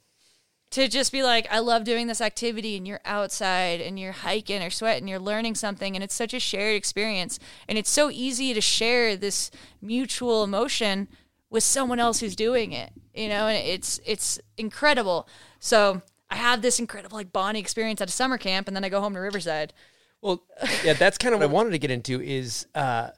to 0.72 0.88
just 0.88 1.11
be 1.11 1.22
like 1.24 1.47
I 1.51 1.59
love 1.59 1.84
doing 1.84 2.07
this 2.07 2.22
activity 2.22 2.76
and 2.78 2.88
you're 2.88 2.99
outside 3.05 3.80
and 3.82 3.99
you're 3.99 4.11
hiking 4.11 4.61
or 4.61 4.70
sweating, 4.70 5.07
you're 5.07 5.20
learning 5.20 5.55
something 5.55 5.95
and 5.95 6.03
it's 6.03 6.16
such 6.16 6.34
a 6.34 6.39
shared 6.39 6.76
experience 6.76 7.39
and 7.68 7.78
it's 7.78 7.89
so 7.89 8.09
easy 8.09 8.53
to 8.53 8.61
share 8.61 9.16
this 9.16 9.51
mutual 9.82 10.43
emotion 10.43 11.07
with 11.56 11.64
someone 11.64 12.01
else 12.01 12.20
who's 12.20 12.36
doing 12.36 12.74
it. 12.74 12.91
You 13.16 13.30
know, 13.30 13.47
and 13.47 13.58
it's 13.66 13.99
it's 14.06 14.39
incredible. 14.58 15.28
So 15.60 16.01
I 16.30 16.36
have 16.36 16.62
this 16.62 16.80
incredible 16.80 17.18
like 17.18 17.32
bonding 17.32 17.64
experience 17.64 18.01
at 18.01 18.10
a 18.10 18.12
summer 18.12 18.38
camp 18.38 18.68
and 18.68 18.76
then 18.76 18.84
I 18.84 18.89
go 18.89 18.99
home 18.99 19.14
to 19.14 19.20
Riverside. 19.22 19.74
Well, 20.22 20.43
yeah, 20.84 20.93
that's 20.93 21.18
kind 21.18 21.34
of 21.34 21.39
what 21.39 21.49
I 21.49 21.53
wanted 21.53 21.72
to 21.72 21.78
get 21.80 21.91
into 21.91 22.22
is 22.22 22.68
uh, 22.76 23.12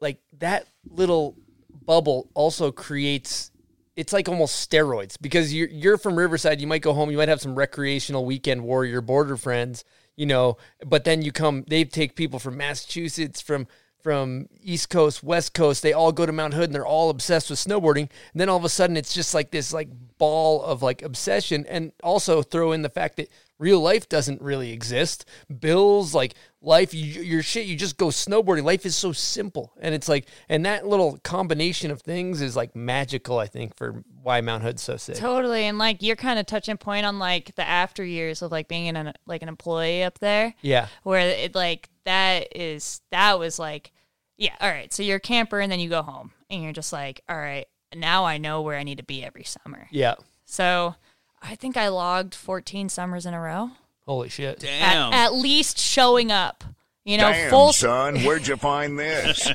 like 0.00 0.20
that 0.38 0.66
little 0.88 1.36
bubble 1.84 2.30
also 2.32 2.72
creates 2.72 3.50
it's 3.96 4.14
like 4.14 4.28
almost 4.28 4.70
steroids 4.70 5.20
because 5.20 5.52
you're 5.52 5.68
you're 5.68 5.98
from 5.98 6.16
Riverside, 6.16 6.62
you 6.62 6.66
might 6.66 6.82
go 6.82 6.94
home, 6.94 7.10
you 7.10 7.18
might 7.18 7.28
have 7.28 7.42
some 7.42 7.54
recreational 7.54 8.24
weekend 8.24 8.64
warrior 8.64 9.02
border 9.02 9.36
friends, 9.36 9.84
you 10.16 10.24
know, 10.24 10.56
but 10.86 11.04
then 11.04 11.20
you 11.20 11.32
come 11.32 11.64
they 11.68 11.84
take 11.84 12.16
people 12.16 12.38
from 12.38 12.56
Massachusetts, 12.56 13.42
from 13.42 13.66
from 14.02 14.48
East 14.62 14.90
Coast, 14.90 15.22
West 15.22 15.54
Coast, 15.54 15.82
they 15.82 15.92
all 15.92 16.12
go 16.12 16.26
to 16.26 16.32
Mount 16.32 16.54
Hood 16.54 16.66
and 16.66 16.74
they're 16.74 16.86
all 16.86 17.10
obsessed 17.10 17.50
with 17.50 17.58
snowboarding. 17.58 18.08
And 18.32 18.40
then 18.40 18.48
all 18.48 18.56
of 18.56 18.64
a 18.64 18.68
sudden 18.68 18.96
it's 18.96 19.14
just 19.14 19.34
like 19.34 19.50
this 19.50 19.72
like 19.72 19.88
ball 20.18 20.62
of 20.62 20.82
like 20.82 21.02
obsession 21.02 21.64
and 21.68 21.92
also 22.02 22.42
throw 22.42 22.72
in 22.72 22.82
the 22.82 22.88
fact 22.88 23.16
that 23.16 23.30
real 23.58 23.80
life 23.80 24.08
doesn't 24.08 24.40
really 24.40 24.72
exist. 24.72 25.24
Bills, 25.60 26.14
like 26.14 26.34
life, 26.60 26.92
you, 26.92 27.22
your 27.22 27.42
shit, 27.42 27.66
you 27.66 27.76
just 27.76 27.96
go 27.96 28.06
snowboarding. 28.06 28.64
Life 28.64 28.84
is 28.84 28.96
so 28.96 29.12
simple. 29.12 29.72
And 29.80 29.94
it's 29.94 30.08
like, 30.08 30.26
and 30.48 30.66
that 30.66 30.86
little 30.86 31.18
combination 31.22 31.90
of 31.90 32.02
things 32.02 32.40
is 32.40 32.56
like 32.56 32.74
magical, 32.74 33.38
I 33.38 33.46
think, 33.46 33.76
for 33.76 34.02
why 34.22 34.40
Mount 34.40 34.62
Hood's 34.62 34.82
so 34.82 34.96
sick. 34.96 35.16
Totally, 35.16 35.64
and 35.64 35.78
like 35.78 36.02
you're 36.02 36.16
kind 36.16 36.38
of 36.38 36.46
touching 36.46 36.76
point 36.76 37.06
on 37.06 37.18
like 37.18 37.54
the 37.54 37.66
after 37.66 38.04
years 38.04 38.42
of 38.42 38.50
like 38.52 38.68
being 38.68 38.96
an 38.96 39.12
like 39.26 39.42
an 39.42 39.48
employee 39.48 40.02
up 40.02 40.18
there. 40.18 40.54
Yeah. 40.60 40.88
where 41.02 41.20
it 41.20 41.54
like 41.54 41.88
that 42.04 42.56
is 42.56 43.00
that 43.10 43.38
was 43.38 43.58
like, 43.58 43.92
yeah, 44.36 44.54
all 44.60 44.70
right. 44.70 44.92
So 44.92 45.02
you're 45.02 45.16
a 45.16 45.20
camper, 45.20 45.60
and 45.60 45.70
then 45.70 45.80
you 45.80 45.88
go 45.88 46.02
home, 46.02 46.32
and 46.50 46.62
you're 46.62 46.72
just 46.72 46.92
like, 46.92 47.22
all 47.28 47.36
right, 47.36 47.66
now 47.94 48.24
I 48.24 48.38
know 48.38 48.62
where 48.62 48.78
I 48.78 48.82
need 48.82 48.98
to 48.98 49.04
be 49.04 49.24
every 49.24 49.44
summer. 49.44 49.88
Yeah. 49.90 50.14
So 50.44 50.94
I 51.42 51.54
think 51.54 51.76
I 51.76 51.88
logged 51.88 52.34
14 52.34 52.88
summers 52.88 53.26
in 53.26 53.34
a 53.34 53.40
row, 53.40 53.70
Holy 54.08 54.30
shit. 54.30 54.60
Damn. 54.60 55.12
at, 55.12 55.26
at 55.26 55.34
least 55.34 55.78
showing 55.78 56.32
up. 56.32 56.64
You 57.04 57.16
know, 57.16 57.30
Damn, 57.30 57.48
full 57.48 57.72
son, 57.72 58.18
where'd 58.20 58.46
you 58.46 58.56
find 58.56 58.98
this? 58.98 59.50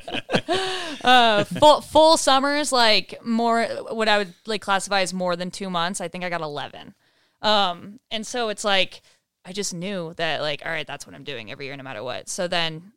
full 1.60 1.82
full 1.82 2.18
summers 2.18 2.72
like 2.72 3.24
more 3.24 3.66
what 3.92 4.08
I 4.08 4.18
would 4.18 4.34
like 4.48 4.62
classify 4.62 5.02
as 5.02 5.14
more 5.14 5.36
than 5.36 5.52
two 5.52 5.70
months. 5.70 6.02
I 6.02 6.08
think 6.08 6.24
I 6.24 6.30
got 6.30 6.42
eleven. 6.42 6.96
Um, 7.44 8.00
and 8.10 8.26
so 8.26 8.50
it's 8.50 8.64
like 8.64 9.04
I 9.46 9.54
just 9.54 9.72
knew 9.72 10.16
that 10.18 10.42
like 10.42 10.64
all 10.66 10.72
right, 10.72 10.88
that's 10.88 11.06
what 11.06 11.16
I'm 11.16 11.24
doing 11.24 11.52
every 11.52 11.68
year, 11.68 11.78
no 11.78 11.84
matter 11.84 12.04
what. 12.04 12.28
So 12.28 12.48
then 12.48 12.94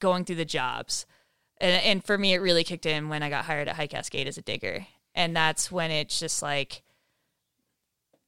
going 0.00 0.24
through 0.24 0.36
the 0.36 0.44
jobs, 0.44 1.06
and 1.58 1.80
and 1.84 2.04
for 2.04 2.18
me, 2.18 2.34
it 2.34 2.38
really 2.38 2.64
kicked 2.64 2.86
in 2.86 3.08
when 3.08 3.22
I 3.22 3.30
got 3.30 3.44
hired 3.44 3.68
at 3.68 3.76
High 3.76 3.86
Cascade 3.86 4.26
as 4.26 4.36
a 4.36 4.42
digger, 4.42 4.84
and 5.14 5.36
that's 5.36 5.70
when 5.70 5.90
it's 5.90 6.18
just 6.18 6.42
like. 6.42 6.82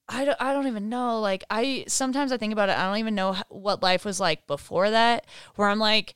I 0.09 0.25
don't, 0.25 0.41
I 0.41 0.53
don't 0.53 0.67
even 0.67 0.89
know. 0.89 1.21
Like, 1.21 1.45
I 1.51 1.85
sometimes 1.87 2.33
I 2.33 2.39
think 2.39 2.53
about 2.53 2.71
it. 2.71 2.79
I 2.79 2.87
don't 2.87 2.99
even 2.99 3.15
know 3.15 3.37
what 3.49 3.83
life 3.83 4.05
was 4.05 4.19
like 4.21 4.47
before 4.47 4.91
that, 4.91 5.27
where 5.57 5.69
I'm 5.69 5.79
like, 5.79 6.15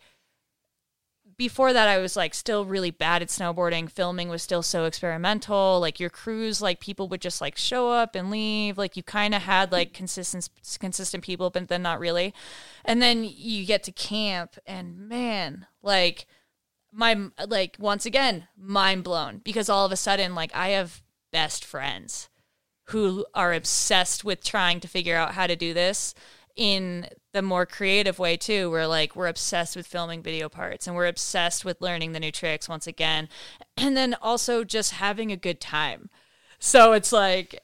before 1.37 1.73
that 1.73 1.89
I 1.89 1.99
was 1.99 2.17
like 2.17 2.35
still 2.35 2.65
really 2.65 2.91
bad 2.91 3.23
at 3.23 3.29
snowboarding. 3.29 3.91
Filming 3.91 4.29
was 4.29 4.43
still 4.43 4.63
so 4.63 4.85
experimental. 4.85 5.81
Like 5.81 5.99
your 5.99 6.11
crews, 6.11 6.63
like 6.63 6.81
people 6.81 7.09
would 7.09 7.21
just 7.21 7.41
like 7.41 7.57
show 7.57 7.91
up 7.91 8.15
and 8.15 8.31
leave. 8.31 8.79
Like 8.79 8.97
you 8.97 9.03
kind 9.03 9.35
of 9.35 9.43
had 9.43 9.73
like 9.73 9.93
consistent 9.93 10.49
consistent 10.79 11.25
people, 11.25 11.51
but 11.51 11.69
then 11.69 11.83
not 11.83 12.01
really. 12.01 12.33
And 12.85 13.03
then 13.03 13.25
you 13.25 13.67
get 13.67 13.83
to 13.85 13.93
camp, 13.93 14.57
and 14.67 15.09
man, 15.09 15.67
like 15.83 16.27
my 16.93 17.29
like 17.47 17.77
once 17.79 18.07
again 18.07 18.49
mind 18.57 19.03
blown 19.05 19.39
because 19.39 19.69
all 19.69 19.87
of 19.87 19.93
a 19.93 19.97
sudden 19.97 20.35
like 20.35 20.55
I 20.55 20.69
have 20.69 21.03
best 21.33 21.65
friends 21.65 22.29
who 22.87 23.25
are 23.35 23.53
obsessed 23.53 24.25
with 24.25 24.43
trying 24.43 24.81
to 24.81 24.89
figure 24.89 25.17
out 25.17 25.35
how 25.35 25.47
to 25.47 25.57
do 25.57 25.73
this 25.73 26.15
in 26.57 27.07
the 27.33 27.43
more 27.43 27.65
creative 27.65 28.19
way 28.19 28.37
too 28.37 28.71
where 28.71 28.87
like 28.87 29.17
we're 29.17 29.29
obsessed 29.29 29.75
with 29.75 29.87
filming 29.87 30.23
video 30.23 30.49
parts 30.49 30.87
and 30.87 30.95
we're 30.95 31.07
obsessed 31.07 31.65
with 31.65 31.81
learning 31.81 32.13
the 32.13 32.21
new 32.21 32.33
tricks 32.33 32.69
once 32.69 32.87
again. 32.87 33.29
And 33.79 33.97
then 33.97 34.15
also 34.21 34.65
just 34.65 34.93
having 34.93 35.33
a 35.33 35.37
good 35.37 35.61
time. 35.61 36.11
So 36.59 36.93
it's 36.93 37.11
like 37.11 37.61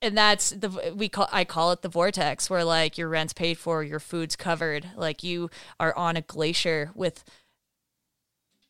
and 0.00 0.16
that's 0.16 0.50
the 0.50 0.94
we 0.96 1.08
call 1.08 1.28
I 1.30 1.44
call 1.44 1.72
it 1.72 1.82
the 1.82 1.88
vortex 1.88 2.48
where 2.48 2.64
like 2.64 2.96
your 2.96 3.08
rent's 3.08 3.32
paid 3.32 3.58
for, 3.58 3.84
your 3.84 4.00
food's 4.00 4.34
covered, 4.34 4.90
like 4.96 5.22
you 5.22 5.50
are 5.78 5.96
on 5.96 6.16
a 6.16 6.22
glacier 6.22 6.90
with 6.94 7.22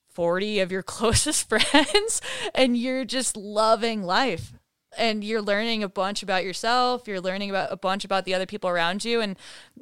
40 0.08 0.60
of 0.60 0.72
your 0.72 0.82
closest 0.96 1.48
friends 1.48 2.20
and 2.54 2.76
you're 2.76 3.04
just 3.04 3.36
loving 3.36 4.02
life 4.02 4.52
and 4.98 5.24
you're 5.24 5.42
learning 5.42 5.82
a 5.82 5.88
bunch 5.88 6.22
about 6.22 6.44
yourself 6.44 7.06
you're 7.06 7.20
learning 7.20 7.50
about 7.50 7.72
a 7.72 7.76
bunch 7.76 8.04
about 8.04 8.24
the 8.24 8.34
other 8.34 8.46
people 8.46 8.70
around 8.70 9.04
you 9.04 9.20
and 9.20 9.36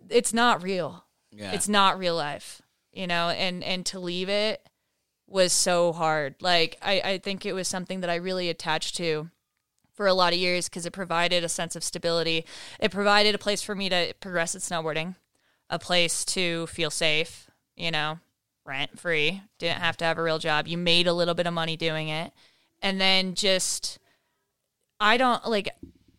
it's 0.08 0.32
not 0.32 0.62
real. 0.62 1.04
Yeah. 1.30 1.52
it's 1.52 1.68
not 1.68 1.98
real 1.98 2.14
life 2.14 2.62
you 2.92 3.06
know 3.06 3.30
and 3.30 3.64
and 3.64 3.84
to 3.86 3.98
leave 3.98 4.28
it 4.28 4.68
was 5.26 5.52
so 5.52 5.92
hard. 5.92 6.36
Like 6.40 6.76
i 6.82 7.00
i 7.04 7.18
think 7.18 7.44
it 7.44 7.54
was 7.54 7.68
something 7.68 8.00
that 8.00 8.10
i 8.10 8.16
really 8.16 8.48
attached 8.48 8.96
to 8.96 9.30
for 9.92 10.06
a 10.06 10.14
lot 10.14 10.32
of 10.32 10.38
years 10.38 10.68
because 10.68 10.86
it 10.86 10.92
provided 10.92 11.44
a 11.44 11.48
sense 11.48 11.76
of 11.76 11.84
stability. 11.84 12.44
It 12.80 12.90
provided 12.90 13.34
a 13.34 13.38
place 13.38 13.62
for 13.62 13.74
me 13.74 13.88
to 13.88 14.12
progress 14.20 14.54
at 14.54 14.62
snowboarding 14.62 15.16
a 15.70 15.78
place 15.78 16.24
to 16.26 16.66
feel 16.66 16.90
safe 16.90 17.50
you 17.74 17.90
know 17.90 18.18
rent 18.64 18.98
free 18.98 19.42
didn't 19.58 19.80
have 19.80 19.96
to 19.98 20.04
have 20.04 20.18
a 20.18 20.22
real 20.22 20.38
job. 20.38 20.66
You 20.66 20.78
made 20.78 21.06
a 21.06 21.12
little 21.12 21.34
bit 21.34 21.46
of 21.46 21.54
money 21.54 21.76
doing 21.76 22.08
it. 22.08 22.32
And 22.80 23.00
then 23.00 23.34
just 23.34 23.98
I 25.04 25.18
don't 25.18 25.46
like. 25.46 25.68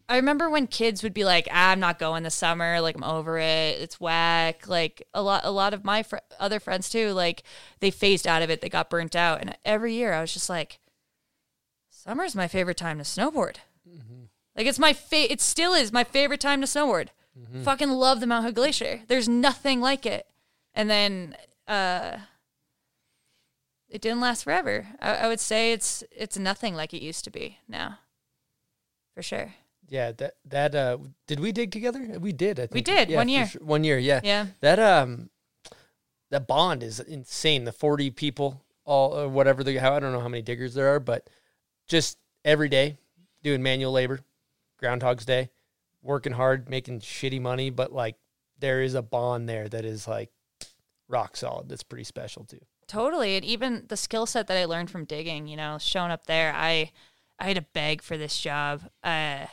I 0.07 0.17
remember 0.17 0.47
when 0.47 0.67
kids 0.67 1.01
would 1.01 1.13
be 1.15 1.25
like, 1.25 1.47
ah, 1.49 1.71
"I'm 1.71 1.79
not 1.79 1.97
going 1.97 2.21
this 2.21 2.35
summer. 2.35 2.79
Like, 2.81 2.95
I'm 2.95 3.03
over 3.03 3.39
it. 3.39 3.79
It's 3.81 3.99
whack." 3.99 4.67
Like 4.67 5.07
a 5.11 5.23
lot, 5.23 5.41
a 5.43 5.49
lot 5.49 5.73
of 5.73 5.83
my 5.83 6.03
fr- 6.03 6.17
other 6.39 6.59
friends 6.59 6.87
too. 6.89 7.11
Like, 7.11 7.41
they 7.79 7.89
phased 7.89 8.27
out 8.27 8.43
of 8.43 8.51
it. 8.51 8.61
They 8.61 8.69
got 8.69 8.91
burnt 8.91 9.15
out. 9.15 9.41
And 9.41 9.57
every 9.65 9.95
year, 9.95 10.13
I 10.13 10.21
was 10.21 10.31
just 10.31 10.49
like, 10.49 10.79
"Summer's 11.89 12.35
my 12.35 12.47
favorite 12.47 12.77
time 12.77 12.99
to 12.99 13.03
snowboard. 13.03 13.57
Mm-hmm. 13.89 14.25
Like, 14.55 14.67
it's 14.67 14.77
my 14.77 14.93
fa- 14.93 15.31
It 15.31 15.41
still 15.41 15.73
is 15.73 15.91
my 15.91 16.03
favorite 16.03 16.39
time 16.39 16.61
to 16.61 16.67
snowboard. 16.67 17.07
Fucking 17.63 17.89
love 17.89 18.19
the 18.19 18.27
Mount 18.27 18.45
Hood 18.45 18.55
Glacier. 18.55 19.01
There's 19.07 19.27
nothing 19.27 19.81
like 19.81 20.05
it." 20.05 20.27
And 20.75 20.91
then, 20.91 21.35
uh, 21.67 22.17
it 23.89 24.01
didn't 24.01 24.21
last 24.21 24.43
forever. 24.43 24.87
I, 25.01 25.15
I 25.15 25.27
would 25.27 25.39
say 25.39 25.71
it's 25.71 26.03
it's 26.11 26.37
nothing 26.37 26.75
like 26.75 26.93
it 26.93 27.01
used 27.01 27.23
to 27.23 27.31
be 27.31 27.57
now. 27.67 27.97
For 29.15 29.23
sure. 29.23 29.53
Yeah, 29.87 30.11
that 30.13 30.33
that 30.45 30.75
uh, 30.75 30.97
did 31.27 31.39
we 31.39 31.51
dig 31.51 31.71
together? 31.71 32.17
We 32.19 32.31
did. 32.31 32.59
I 32.59 32.63
think. 32.63 32.73
We 32.73 32.81
did, 32.81 33.09
Yeah, 33.09 33.17
one 33.17 33.29
year. 33.29 33.47
sure. 33.47 33.61
One 33.63 33.83
year, 33.83 33.97
yeah. 33.97 34.19
Yeah. 34.23 34.47
That 34.61 34.79
um, 34.79 35.29
that 36.31 36.47
bond 36.47 36.83
is 36.83 36.99
insane. 36.99 37.65
The 37.65 37.71
forty 37.71 38.09
people, 38.09 38.61
all 38.83 39.13
or 39.17 39.27
whatever 39.27 39.63
the 39.63 39.75
how 39.77 39.93
I 39.95 39.99
don't 39.99 40.11
know 40.11 40.19
how 40.21 40.27
many 40.27 40.41
diggers 40.41 40.73
there 40.73 40.93
are, 40.95 40.99
but 40.99 41.29
just 41.87 42.17
every 42.43 42.69
day 42.69 42.97
doing 43.43 43.61
manual 43.61 43.91
labor, 43.91 44.19
Groundhog's 44.79 45.25
Day, 45.25 45.49
working 46.01 46.33
hard, 46.33 46.67
making 46.67 47.01
shitty 47.01 47.39
money, 47.39 47.69
but 47.69 47.93
like 47.93 48.15
there 48.59 48.81
is 48.81 48.95
a 48.95 49.01
bond 49.03 49.47
there 49.47 49.69
that 49.69 49.85
is 49.85 50.07
like 50.07 50.31
rock 51.07 51.37
solid. 51.37 51.69
That's 51.69 51.83
pretty 51.83 52.05
special 52.05 52.43
too. 52.43 52.59
Totally. 52.87 53.35
And 53.35 53.45
even 53.45 53.85
the 53.87 53.97
skill 53.97 54.25
set 54.25 54.47
that 54.47 54.57
I 54.57 54.65
learned 54.65 54.89
from 54.89 55.05
digging, 55.05 55.47
you 55.47 55.57
know, 55.57 55.77
showing 55.79 56.11
up 56.11 56.25
there, 56.25 56.53
I 56.55 56.91
I 57.39 57.45
had 57.45 57.57
to 57.57 57.65
beg 57.73 58.01
for 58.01 58.17
this 58.17 58.39
job. 58.39 58.89
Uh 59.03 59.47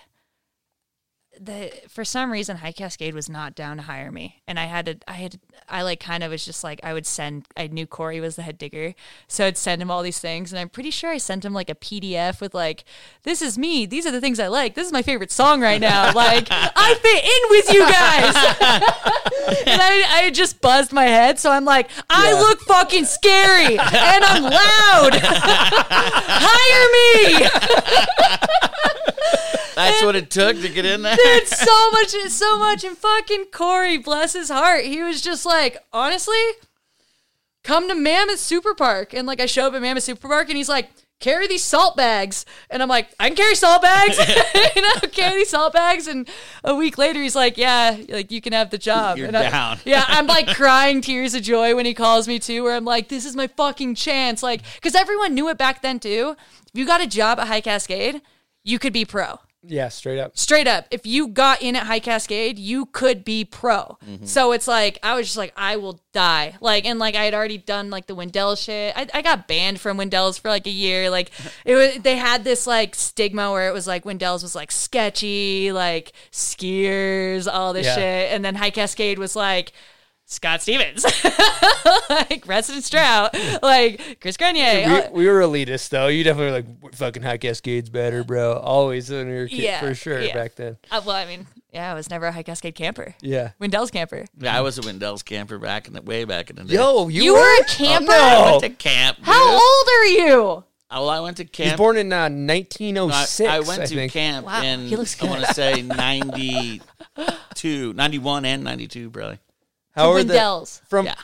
the 1.41 1.73
for 1.89 2.05
some 2.05 2.31
reason 2.31 2.59
High 2.59 2.73
Cascade 2.73 3.15
was 3.15 3.29
not 3.29 3.55
down 3.55 3.79
to 3.79 3.83
hire 3.85 4.13
me. 4.13 4.43
And 4.47 4.59
I 4.59 4.65
had 4.67 4.87
to 4.87 4.99
I 5.09 5.15
had 5.15 5.33
to, 5.33 5.39
I 5.69 5.83
like 5.83 5.99
kind 6.01 6.23
of 6.23 6.31
was 6.31 6.45
just 6.45 6.63
like 6.63 6.81
I 6.83 6.93
would 6.93 7.07
send 7.07 7.47
I 7.57 7.69
knew 7.69 7.87
Corey 7.87 8.21
was 8.21 8.37
the 8.37 8.43
head 8.43 8.59
digger. 8.59 8.95
So 9.29 9.47
I'd 9.47 9.57
send 9.57 9.81
him 9.81 9.91
all 9.91 10.03
these 10.03 10.19
things 10.19 10.53
and 10.53 10.61
I'm 10.61 10.69
pretty 10.69 10.91
sure 10.91 11.11
I 11.11 11.19
sent 11.19 11.45
him 11.45 11.55
like 11.55 11.71
a 11.71 11.75
PDF 11.75 12.41
with 12.41 12.55
like, 12.55 12.85
This 13.23 13.41
is 13.41 13.57
me, 13.57 13.87
these 13.87 14.07
are 14.07 14.11
the 14.11 14.21
things 14.21 14.39
I 14.39 14.49
like. 14.49 14.75
This 14.75 14.87
is 14.87 14.93
my 14.93 15.03
favorite 15.03 15.33
song 15.33 15.61
right 15.61 15.81
now. 15.81 16.13
Like 16.23 16.49
I 16.51 16.95
fit 16.95 17.25
in 17.25 17.43
with 17.51 17.73
you 17.73 17.81
guys. 17.81 18.35
and 19.67 19.81
I, 19.83 20.25
I 20.27 20.31
just 20.31 20.61
buzzed 20.61 20.93
my 20.93 21.07
head, 21.07 21.39
so 21.39 21.51
I'm 21.51 21.65
like, 21.65 21.89
I 22.09 22.33
look 22.39 22.61
fucking 22.61 23.07
scary 23.07 23.79
and 23.79 24.25
I'm 24.25 24.43
loud. 24.43 25.15
Hire 26.45 26.89
me. 26.93 28.43
That's 29.75 30.03
what 30.05 30.17
it 30.17 30.31
took 30.31 30.61
to 30.61 30.69
get 30.69 30.85
in 30.85 31.03
there. 31.03 31.17
Dude, 31.23 31.49
so 31.49 31.91
much, 31.91 32.11
so 32.29 32.59
much. 32.59 32.85
And 32.85 32.97
fucking 32.97 33.47
Corey, 33.53 33.99
bless 33.99 34.33
his 34.33 34.49
heart, 34.49 34.85
he 34.85 35.03
was 35.03 35.21
just 35.21 35.47
like, 35.47 35.79
honestly, 35.93 36.43
come 37.65 37.89
to 37.89 37.95
Mammoth 37.95 38.41
Super 38.41 38.75
Park. 38.75 39.15
And 39.15 39.27
like, 39.27 39.41
I 39.41 39.47
show 39.47 39.67
up 39.67 39.75
at 39.75 39.83
Mammoth 39.83 40.05
Super 40.05 40.29
Park, 40.29 40.49
and 40.49 40.57
he's 40.57 40.69
like, 40.69 40.91
carry 41.21 41.47
these 41.47 41.65
salt 41.65 41.97
bags. 41.97 42.45
And 42.69 42.83
I'm 42.83 42.89
like, 42.89 43.09
I 43.19 43.29
can 43.29 43.37
carry 43.37 43.55
salt 43.55 43.81
bags. 43.81 44.19
you 44.77 44.83
know, 44.83 44.95
carry 45.13 45.39
these 45.39 45.51
salt 45.51 45.73
bags. 45.73 46.07
And 46.07 46.29
a 46.65 46.75
week 46.75 46.99
later, 46.99 47.23
he's 47.23 47.37
like, 47.37 47.57
yeah, 47.57 47.97
like 48.09 48.31
you 48.31 48.41
can 48.43 48.53
have 48.53 48.71
the 48.71 48.79
job. 48.79 49.17
You're 49.17 49.29
and 49.29 49.37
I- 49.37 49.49
down. 49.51 49.79
yeah, 49.85 50.05
I'm 50.09 50.27
like 50.27 50.47
crying 50.57 51.01
tears 51.01 51.35
of 51.35 51.43
joy 51.43 51.75
when 51.75 51.87
he 51.87 51.95
calls 51.95 52.29
me 52.29 52.39
too, 52.39 52.63
where 52.65 52.75
I'm 52.75 52.85
like, 52.85 53.09
this 53.09 53.25
is 53.25 53.35
my 53.35 53.47
fucking 53.47 53.95
chance. 53.95 54.43
Like, 54.43 54.63
because 54.75 54.95
everyone 54.95 55.35
knew 55.35 55.49
it 55.49 55.57
back 55.57 55.81
then 55.81 56.01
too. 56.01 56.37
If 56.67 56.79
you 56.79 56.85
got 56.87 57.01
a 57.01 57.07
job 57.07 57.39
at 57.39 57.47
High 57.47 57.61
Cascade, 57.61 58.21
you 58.65 58.79
could 58.79 58.93
be 58.93 59.05
pro 59.05 59.39
Yeah, 59.65 59.89
straight 59.91 60.19
up. 60.19 60.37
straight 60.37 60.67
up. 60.67 60.87
If 60.91 61.07
you 61.07 61.29
got 61.29 61.63
in 61.63 61.77
at 61.77 61.87
high 61.87 62.01
cascade 62.01 62.59
you 62.59 62.87
could 62.87 63.25
be 63.25 63.45
pro. 63.45 63.97
Mm-hmm. 64.05 64.25
So 64.27 64.53
it's 64.53 64.67
like 64.67 64.99
i 65.03 65.15
was 65.15 65.27
just 65.27 65.37
like 65.37 65.53
i 65.57 65.77
will 65.77 66.01
die. 66.13 66.57
Like 66.61 66.85
and 66.85 66.99
like 66.99 67.15
i 67.15 67.25
had 67.25 67.33
already 67.35 67.59
done 67.59 67.89
like 67.91 68.07
the 68.07 68.15
windell 68.17 68.57
shit. 68.57 68.93
I, 68.97 69.07
I 69.15 69.23
got 69.23 69.47
banned 69.47 69.81
from 69.81 69.99
windell's 69.99 70.39
for 70.39 70.49
like 70.49 70.67
a 70.67 70.71
year. 70.71 71.11
Like 71.11 71.31
it 71.65 71.75
was 71.77 72.03
they 72.03 72.17
had 72.17 72.43
this 72.45 72.67
like 72.67 72.95
stigma 72.97 73.53
where 73.53 73.69
it 73.69 73.73
was 73.73 73.87
like 73.87 74.05
windell's 74.05 74.43
was 74.43 74.55
like 74.57 74.73
sketchy 74.73 75.71
like 75.73 76.13
skiers 76.33 77.53
all 77.53 77.73
this 77.73 77.87
Yeah. 77.87 77.95
shit. 77.95 78.33
And 78.33 78.45
then 78.45 78.55
high 78.55 78.71
cascade 78.71 79.19
was 79.19 79.37
like 79.37 79.73
Scott 80.33 80.63
Stevens, 80.63 81.05
like 82.11 82.45
Resident 82.47 82.85
Strout, 82.85 83.35
like 83.63 84.19
Chris 84.21 84.37
Grenier. 84.37 84.85
uh, 84.87 85.09
We, 85.13 85.25
we 85.25 85.29
were 85.29 85.41
elitist 85.41 85.89
though. 85.91 86.09
You 86.09 86.25
definitely 86.25 86.63
were 86.81 86.83
like 86.83 86.95
fucking 86.95 87.23
high 87.23 87.39
cascades 87.39 87.91
better, 87.91 88.25
bro. 88.25 88.55
Always 88.55 89.11
when 89.11 89.29
you 89.29 89.35
were 89.35 89.43
a 89.45 89.49
kid, 89.49 89.59
Yeah, 89.61 89.81
for 89.81 89.95
sure 89.95 90.21
yeah. 90.21 90.35
back 90.35 90.55
then. 90.57 90.77
uh, 90.91 91.01
well, 91.05 91.17
I 91.17 91.27
mean, 91.27 91.47
yeah, 91.73 91.91
I 91.91 91.95
was 91.95 92.11
never 92.11 92.27
a 92.27 92.33
High 92.33 92.43
Cascade 92.43 92.75
camper. 92.75 93.15
Yeah. 93.23 93.53
Windell's 93.59 93.91
camper. 93.91 94.25
Yeah, 94.39 94.57
I 94.57 94.61
was 94.61 94.79
a 94.79 94.83
Windell's 94.83 95.23
camper 95.23 95.59
back 95.59 95.87
in 95.89 95.95
the 95.95 96.03
way 96.03 96.25
back 96.25 96.51
in 96.51 96.57
the 96.57 96.65
day. 96.65 96.75
Yo, 96.75 97.09
you, 97.09 97.23
You 97.25 97.35
were 97.35 97.61
a 97.61 97.65
camper? 97.65 98.13
I 98.13 98.45
No. 98.45 98.51
went 98.59 98.63
to 98.65 98.71
camp. 98.71 99.17
dude. 99.19 99.27
How 99.27 99.53
old 99.53 99.89
are 100.01 100.07
you? 100.07 100.65
Oh, 100.95 101.07
well, 101.07 101.09
I 101.09 101.21
went 101.21 101.39
to 101.39 101.45
camp. 101.47 101.65
He 101.65 101.71
was 101.73 101.79
born 101.79 101.97
in 101.97 102.13
uh, 102.13 102.29
No, 102.29 102.53
1906. 102.53 103.41
I, 103.51 103.57
I 103.57 103.61
went 103.61 103.89
to 103.89 103.95
think. 103.95 104.13
camp 104.13 104.45
Wow, 104.45 104.63
in 104.63 104.89
he 104.89 104.97
looks 104.97 105.21
I 105.23 105.27
want 105.27 105.43
to 105.47 105.55
say 105.55 105.81
92, 105.81 107.95
91 107.95 108.45
and 108.45 108.63
92, 108.65 109.09
probably. 109.11 109.39
How 109.93 110.05
To 110.05 110.09
are 110.11 110.23
the 110.25 110.29
Windell's. 110.33 110.83
from? 110.89 111.07
Yeah. 111.07 111.15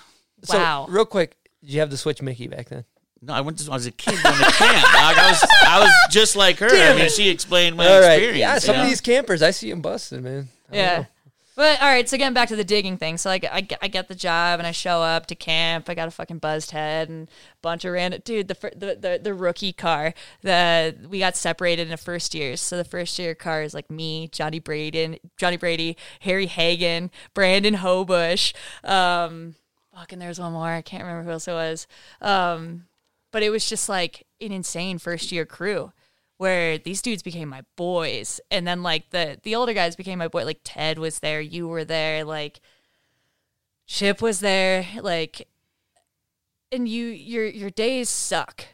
So, 0.44 0.56
Wow. 0.58 0.86
real 0.88 1.04
quick, 1.06 1.36
did 1.62 1.70
you 1.72 1.80
have 1.80 1.90
the 1.90 1.96
Switch 1.96 2.22
Mickey 2.22 2.46
back 2.46 2.68
then? 2.68 2.84
No, 3.20 3.32
I 3.34 3.40
went 3.40 3.58
to, 3.58 3.70
I 3.70 3.74
was 3.74 3.86
a 3.86 3.90
kid 3.90 4.22
going 4.22 4.36
to 4.36 4.44
camp. 4.44 4.52
dog. 4.92 5.16
I 5.18 5.30
was 5.30 5.44
I 5.66 5.80
was 5.80 5.90
just 6.10 6.36
like 6.36 6.58
her. 6.60 6.68
I 6.68 6.94
mean, 6.94 7.06
it. 7.06 7.10
she 7.12 7.28
explained 7.30 7.76
my 7.76 7.86
All 7.88 8.00
right. 8.00 8.12
experience. 8.12 8.38
Yeah, 8.38 8.58
some 8.60 8.74
you 8.76 8.80
of 8.82 8.84
know? 8.84 8.90
these 8.90 9.00
campers, 9.00 9.42
I 9.42 9.50
see 9.50 9.70
them 9.70 9.80
busting, 9.80 10.22
man. 10.22 10.48
I 10.70 10.72
don't 10.74 10.80
Yeah. 10.84 10.96
know. 10.98 11.06
But 11.58 11.82
all 11.82 11.88
right, 11.88 12.08
so 12.08 12.16
getting 12.16 12.34
back 12.34 12.50
to 12.50 12.54
the 12.56 12.62
digging 12.62 12.98
thing. 12.98 13.18
So 13.18 13.28
like 13.30 13.44
I, 13.50 13.62
get- 13.62 13.80
I 13.82 13.88
get 13.88 14.06
the 14.06 14.14
job 14.14 14.60
and 14.60 14.66
I 14.68 14.70
show 14.70 15.02
up 15.02 15.26
to 15.26 15.34
camp. 15.34 15.90
I 15.90 15.94
got 15.94 16.06
a 16.06 16.12
fucking 16.12 16.38
buzzed 16.38 16.70
head 16.70 17.08
and 17.08 17.28
bunch 17.62 17.84
of 17.84 17.94
random 17.94 18.22
dude. 18.24 18.46
The 18.46 18.54
the, 18.76 18.94
the 18.94 19.20
the 19.24 19.34
rookie 19.34 19.72
car. 19.72 20.14
The 20.42 20.96
we 21.10 21.18
got 21.18 21.34
separated 21.34 21.82
in 21.82 21.88
the 21.88 21.96
first 21.96 22.32
years. 22.32 22.60
So 22.60 22.76
the 22.76 22.84
first 22.84 23.18
year 23.18 23.34
car 23.34 23.62
is 23.62 23.74
like 23.74 23.90
me, 23.90 24.28
Johnny 24.28 24.60
Braden, 24.60 25.16
Johnny 25.36 25.56
Brady, 25.56 25.96
Harry 26.20 26.46
Hagen, 26.46 27.10
Brandon 27.34 27.74
Hobush. 27.74 28.54
Um, 28.84 29.56
fucking 29.92 30.20
there's 30.20 30.38
one 30.38 30.52
more. 30.52 30.68
I 30.68 30.82
can't 30.82 31.02
remember 31.02 31.24
who 31.24 31.32
else 31.32 31.48
it 31.48 31.54
was. 31.54 31.88
Um, 32.20 32.84
but 33.32 33.42
it 33.42 33.50
was 33.50 33.68
just 33.68 33.88
like 33.88 34.28
an 34.40 34.52
insane 34.52 34.98
first 34.98 35.32
year 35.32 35.44
crew 35.44 35.90
where 36.38 36.78
these 36.78 37.02
dudes 37.02 37.22
became 37.22 37.48
my 37.50 37.62
boys. 37.76 38.40
And 38.50 38.66
then 38.66 38.82
like 38.82 39.10
the 39.10 39.38
the 39.42 39.54
older 39.54 39.74
guys 39.74 39.94
became 39.96 40.18
my 40.18 40.28
boy. 40.28 40.44
Like 40.44 40.60
ted 40.64 40.98
was 40.98 41.18
there. 41.18 41.40
You 41.40 41.68
were 41.68 41.84
there. 41.84 42.24
Like 42.24 42.60
chip 43.86 44.22
was 44.22 44.40
there. 44.40 44.86
Like 45.00 45.46
and 46.72 46.88
you 46.88 47.06
your 47.06 47.44
your 47.46 47.70
days 47.70 48.08
suck. 48.08 48.64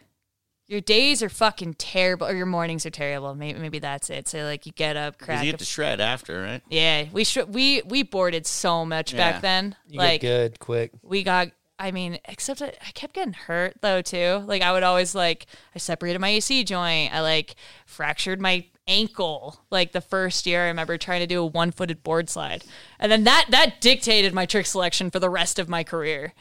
Your 0.66 0.80
days 0.80 1.22
are 1.22 1.28
fucking 1.28 1.74
terrible 1.74 2.26
or 2.26 2.34
your 2.34 2.46
mornings 2.46 2.86
are 2.86 2.90
terrible. 2.90 3.34
Maybe 3.34 3.58
maybe 3.58 3.78
that's 3.78 4.08
it. 4.10 4.28
So 4.28 4.38
like 4.44 4.64
you 4.66 4.72
get 4.72 4.96
up 4.96 5.18
crack 5.18 5.42
you 5.44 5.50
a- 5.50 5.52
get 5.52 5.58
to 5.58 5.64
shred 5.64 6.00
after, 6.00 6.40
right? 6.42 6.62
yeah 6.70 7.04
we 7.12 7.24
sh- 7.24 7.44
we 7.48 7.82
we 7.86 8.02
boarded 8.02 8.46
so 8.46 8.84
much 8.84 9.12
Yeah. 9.12 9.32
back 9.32 9.42
then. 9.42 9.76
You 9.88 9.98
like 9.98 10.20
get 10.22 10.28
good 10.52 10.58
quick. 10.60 10.90
we 11.02 11.22
got 11.22 11.48
i 11.78 11.90
mean 11.90 12.18
except 12.26 12.62
I, 12.62 12.72
I 12.86 12.90
kept 12.92 13.14
getting 13.14 13.32
hurt 13.32 13.74
though 13.80 14.02
too. 14.02 14.44
Like 14.46 14.62
i 14.62 14.72
would 14.72 14.82
always 14.82 15.14
like 15.14 15.46
i 15.74 15.78
separated 15.78 16.20
my 16.20 16.28
ac 16.30 16.64
joint. 16.64 17.14
I 17.14 17.20
like 17.20 17.56
fractured 17.86 18.40
my 18.40 18.66
ankle 18.86 19.60
like 19.70 19.92
the 19.92 20.00
first 20.00 20.46
year. 20.46 20.64
I 20.64 20.66
remember 20.68 20.98
trying 20.98 21.20
to 21.20 21.26
do 21.26 21.40
a 21.42 21.46
one-footed 21.46 22.02
board 22.02 22.28
slide. 22.28 22.64
And 22.98 23.10
then 23.10 23.24
that 23.24 23.46
that 23.50 23.80
dictated 23.80 24.34
my 24.34 24.46
trick 24.46 24.66
selection 24.66 25.10
for 25.10 25.18
the 25.18 25.30
rest 25.30 25.58
of 25.58 25.68
my 25.68 25.84
career. 25.84 26.32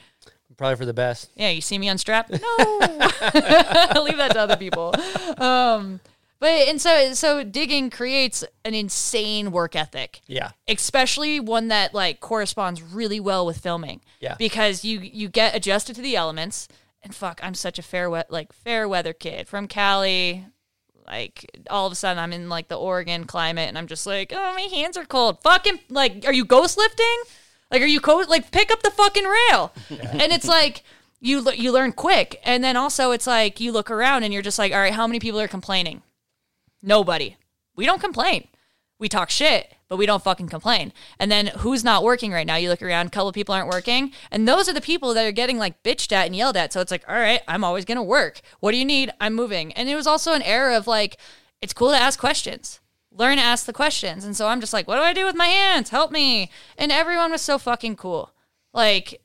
Probably 0.57 0.75
for 0.75 0.85
the 0.85 0.93
best. 0.93 1.31
yeah 1.35 1.49
you 1.49 1.61
see 1.61 1.77
me 1.79 1.87
unstrapped? 1.87 2.31
No. 2.31 2.37
Leave 4.03 4.17
that 4.17 4.31
to 4.33 4.39
other 4.39 4.57
people. 4.57 4.93
Um 5.37 5.99
but 6.43 6.67
and 6.67 6.81
so 6.81 7.13
so 7.13 7.41
digging 7.43 7.89
creates 7.89 8.43
an 8.65 8.73
insane 8.73 9.49
work 9.51 9.75
ethic 9.77 10.19
Yeah. 10.27 10.49
especially 10.67 11.39
one 11.39 11.69
that 11.69 11.93
like 11.93 12.19
corresponds 12.19 12.81
really 12.81 13.21
well 13.21 13.45
with 13.45 13.59
filming. 13.59 14.01
Yeah. 14.19 14.35
Because 14.37 14.83
you 14.83 14.99
you 14.99 15.29
get 15.29 15.55
adjusted 15.55 15.95
to 15.95 16.01
the 16.01 16.15
elements. 16.17 16.67
And 17.01 17.15
fuck, 17.15 17.39
I'm 17.43 17.53
such 17.53 17.79
a 17.79 17.81
fair 17.81 18.09
we- 18.09 18.29
like 18.29 18.51
fair 18.51 18.87
weather 18.87 19.13
kid 19.13 19.47
from 19.47 19.67
Cali. 19.67 20.45
Like 21.07 21.49
all 21.69 21.85
of 21.85 21.91
a 21.93 21.95
sudden 21.95 22.17
I'm 22.21 22.33
in 22.33 22.49
like 22.49 22.67
the 22.67 22.75
Oregon 22.79 23.25
climate 23.25 23.67
and 23.69 23.77
I'm 23.77 23.87
just 23.87 24.05
like, 24.05 24.33
oh 24.35 24.53
my 24.53 24.67
hands 24.77 24.97
are 24.97 25.05
cold. 25.05 25.41
Fucking 25.43 25.79
like 25.89 26.23
are 26.25 26.33
you 26.33 26.45
ghost 26.45 26.77
lifting? 26.77 27.17
Like 27.71 27.81
are 27.81 27.87
you 27.95 28.01
co- 28.01 28.25
like 28.27 28.51
pick 28.51 28.69
up 28.71 28.83
the 28.83 28.91
fucking 28.91 29.25
rail? 29.25 29.73
and 29.89 30.31
it's 30.31 30.47
like 30.47 30.83
you 31.19 31.49
you 31.53 31.71
learn 31.71 31.91
quick. 31.93 32.39
And 32.43 32.63
then 32.63 32.75
also 32.77 33.11
it's 33.11 33.27
like 33.27 33.59
you 33.59 33.71
look 33.71 33.89
around 33.91 34.23
and 34.23 34.33
you're 34.33 34.41
just 34.49 34.59
like, 34.59 34.73
all 34.73 34.79
right, 34.79 34.93
how 34.93 35.07
many 35.07 35.19
people 35.19 35.39
are 35.39 35.47
complaining? 35.47 36.01
Nobody. 36.83 37.37
We 37.75 37.85
don't 37.87 38.01
complain. 38.01 38.47
We 38.99 39.09
talk 39.09 39.29
shit, 39.29 39.73
but 39.89 39.97
we 39.97 40.05
don't 40.05 40.23
fucking 40.23 40.49
complain. 40.49 40.93
And 41.19 41.31
then 41.31 41.47
who's 41.47 41.83
not 41.83 42.03
working 42.03 42.31
right 42.31 42.45
now? 42.45 42.57
You 42.57 42.69
look 42.69 42.83
around, 42.83 43.07
a 43.07 43.09
couple 43.09 43.29
of 43.29 43.33
people 43.33 43.55
aren't 43.55 43.69
working. 43.69 44.11
And 44.29 44.47
those 44.47 44.69
are 44.69 44.73
the 44.73 44.81
people 44.81 45.13
that 45.13 45.25
are 45.25 45.31
getting 45.31 45.57
like 45.57 45.81
bitched 45.81 46.11
at 46.11 46.27
and 46.27 46.35
yelled 46.35 46.57
at. 46.57 46.71
So 46.71 46.81
it's 46.81 46.91
like, 46.91 47.03
all 47.07 47.15
right, 47.15 47.41
I'm 47.47 47.63
always 47.63 47.85
going 47.85 47.97
to 47.97 48.03
work. 48.03 48.41
What 48.59 48.71
do 48.71 48.77
you 48.77 48.85
need? 48.85 49.11
I'm 49.19 49.33
moving. 49.33 49.71
And 49.73 49.89
it 49.89 49.95
was 49.95 50.07
also 50.07 50.33
an 50.33 50.43
era 50.43 50.77
of 50.77 50.85
like, 50.85 51.17
it's 51.61 51.73
cool 51.73 51.89
to 51.89 51.97
ask 51.97 52.19
questions. 52.19 52.79
Learn 53.11 53.37
to 53.37 53.43
ask 53.43 53.65
the 53.65 53.73
questions. 53.73 54.25
And 54.25 54.35
so 54.35 54.47
I'm 54.47 54.59
just 54.59 54.73
like, 54.73 54.87
what 54.87 54.97
do 54.97 55.01
I 55.01 55.13
do 55.13 55.25
with 55.25 55.35
my 55.35 55.47
hands? 55.47 55.89
Help 55.89 56.11
me. 56.11 56.51
And 56.77 56.91
everyone 56.91 57.31
was 57.31 57.41
so 57.41 57.57
fucking 57.57 57.95
cool. 57.95 58.31
Like, 58.73 59.21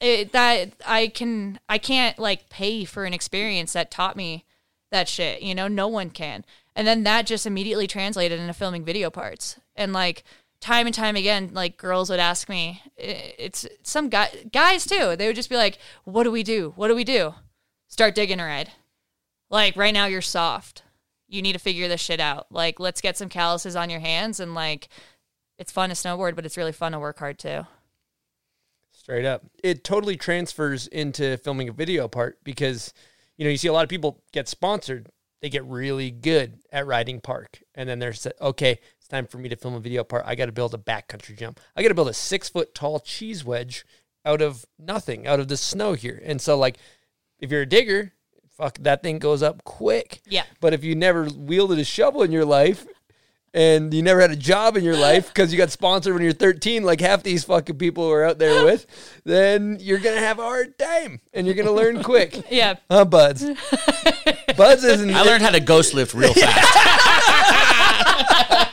it, 0.00 0.32
that 0.32 0.72
I 0.86 1.08
can 1.08 1.60
I 1.68 1.78
can't 1.78 2.18
like 2.18 2.48
pay 2.48 2.84
for 2.84 3.04
an 3.04 3.12
experience 3.12 3.74
that 3.74 3.90
taught 3.90 4.16
me 4.16 4.44
that 4.90 5.08
shit. 5.08 5.42
You 5.42 5.54
know, 5.54 5.68
no 5.68 5.88
one 5.88 6.10
can. 6.10 6.44
And 6.76 6.86
then 6.86 7.02
that 7.04 7.26
just 7.26 7.46
immediately 7.46 7.86
translated 7.86 8.38
into 8.38 8.52
filming 8.52 8.84
video 8.84 9.10
parts. 9.10 9.58
And 9.76 9.92
like 9.92 10.24
time 10.60 10.86
and 10.86 10.94
time 10.94 11.16
again, 11.16 11.50
like 11.52 11.76
girls 11.76 12.10
would 12.10 12.20
ask 12.20 12.48
me, 12.48 12.82
it's 12.96 13.66
some 13.82 14.08
guy 14.08 14.30
guys 14.52 14.86
too. 14.86 15.16
They 15.16 15.26
would 15.26 15.36
just 15.36 15.50
be 15.50 15.56
like, 15.56 15.78
"What 16.04 16.24
do 16.24 16.30
we 16.30 16.42
do? 16.42 16.72
What 16.76 16.88
do 16.88 16.94
we 16.94 17.04
do?" 17.04 17.34
start 17.90 18.14
digging 18.14 18.40
a 18.40 18.44
ride. 18.44 18.70
Like 19.50 19.76
right 19.76 19.92
now, 19.92 20.06
you're 20.06 20.22
soft. 20.22 20.82
You 21.28 21.42
need 21.42 21.52
to 21.52 21.58
figure 21.58 21.88
this 21.88 22.00
shit 22.00 22.20
out. 22.20 22.46
Like, 22.50 22.80
let's 22.80 23.00
get 23.00 23.16
some 23.16 23.28
calluses 23.28 23.76
on 23.76 23.90
your 23.90 24.00
hands 24.00 24.40
and 24.40 24.54
like, 24.54 24.88
it's 25.58 25.72
fun 25.72 25.90
to 25.90 25.94
snowboard, 25.94 26.36
but 26.36 26.46
it's 26.46 26.56
really 26.56 26.72
fun 26.72 26.92
to 26.92 26.98
work 26.98 27.18
hard 27.18 27.38
too. 27.38 27.66
Straight 28.92 29.24
up. 29.24 29.42
It 29.62 29.84
totally 29.84 30.16
transfers 30.16 30.86
into 30.86 31.36
filming 31.38 31.68
a 31.68 31.72
video 31.72 32.08
part 32.08 32.38
because, 32.44 32.94
you 33.36 33.44
know, 33.44 33.50
you 33.50 33.56
see 33.56 33.68
a 33.68 33.72
lot 33.72 33.82
of 33.82 33.88
people 33.88 34.22
get 34.32 34.48
sponsored. 34.48 35.08
They 35.40 35.48
get 35.48 35.64
really 35.64 36.10
good 36.10 36.58
at 36.70 36.86
riding 36.86 37.20
park. 37.20 37.62
And 37.74 37.88
then 37.88 37.98
they're 37.98 38.12
sa- 38.12 38.30
okay, 38.40 38.78
it's 38.98 39.08
time 39.08 39.26
for 39.26 39.38
me 39.38 39.48
to 39.48 39.56
film 39.56 39.74
a 39.74 39.80
video 39.80 40.04
part. 40.04 40.24
I 40.26 40.34
got 40.34 40.46
to 40.46 40.52
build 40.52 40.74
a 40.74 40.78
backcountry 40.78 41.36
jump. 41.38 41.60
I 41.74 41.82
got 41.82 41.88
to 41.88 41.94
build 41.94 42.08
a 42.08 42.14
six 42.14 42.48
foot 42.48 42.74
tall 42.74 43.00
cheese 43.00 43.44
wedge 43.44 43.84
out 44.24 44.42
of 44.42 44.66
nothing, 44.78 45.26
out 45.26 45.40
of 45.40 45.48
the 45.48 45.56
snow 45.56 45.94
here. 45.94 46.20
And 46.24 46.40
so, 46.40 46.58
like, 46.58 46.76
if 47.38 47.50
you're 47.50 47.62
a 47.62 47.66
digger, 47.66 48.12
fuck, 48.56 48.78
that 48.80 49.02
thing 49.02 49.18
goes 49.18 49.42
up 49.42 49.64
quick. 49.64 50.20
Yeah. 50.26 50.44
But 50.60 50.74
if 50.74 50.84
you 50.84 50.94
never 50.94 51.28
wielded 51.34 51.78
a 51.78 51.84
shovel 51.84 52.22
in 52.22 52.32
your 52.32 52.44
life 52.44 52.86
and 53.52 53.92
you 53.92 54.02
never 54.02 54.20
had 54.20 54.30
a 54.30 54.36
job 54.36 54.76
in 54.76 54.84
your 54.84 54.96
life 54.96 55.28
because 55.34 55.52
you 55.52 55.58
got 55.58 55.70
sponsored 55.70 56.14
when 56.14 56.22
you're 56.22 56.32
13, 56.32 56.82
like 56.84 57.00
half 57.00 57.22
these 57.22 57.44
fucking 57.44 57.76
people 57.76 58.04
who 58.04 58.10
are 58.12 58.24
out 58.24 58.38
there 58.38 58.64
with, 58.64 58.86
then 59.24 59.78
you're 59.80 59.98
going 59.98 60.16
to 60.16 60.22
have 60.24 60.38
a 60.38 60.42
hard 60.42 60.78
time 60.78 61.20
and 61.32 61.46
you're 61.46 61.56
going 61.56 61.66
to 61.66 61.72
learn 61.72 62.02
quick. 62.02 62.44
Yeah. 62.50 62.76
Huh, 62.90 63.04
Buds? 63.04 63.44
Buds 64.56 64.82
isn't. 64.82 65.14
I 65.14 65.22
learned 65.22 65.42
how 65.42 65.50
to 65.50 65.60
ghost 65.60 65.94
lift 65.94 66.14
real 66.14 66.34
fast. 66.34 67.06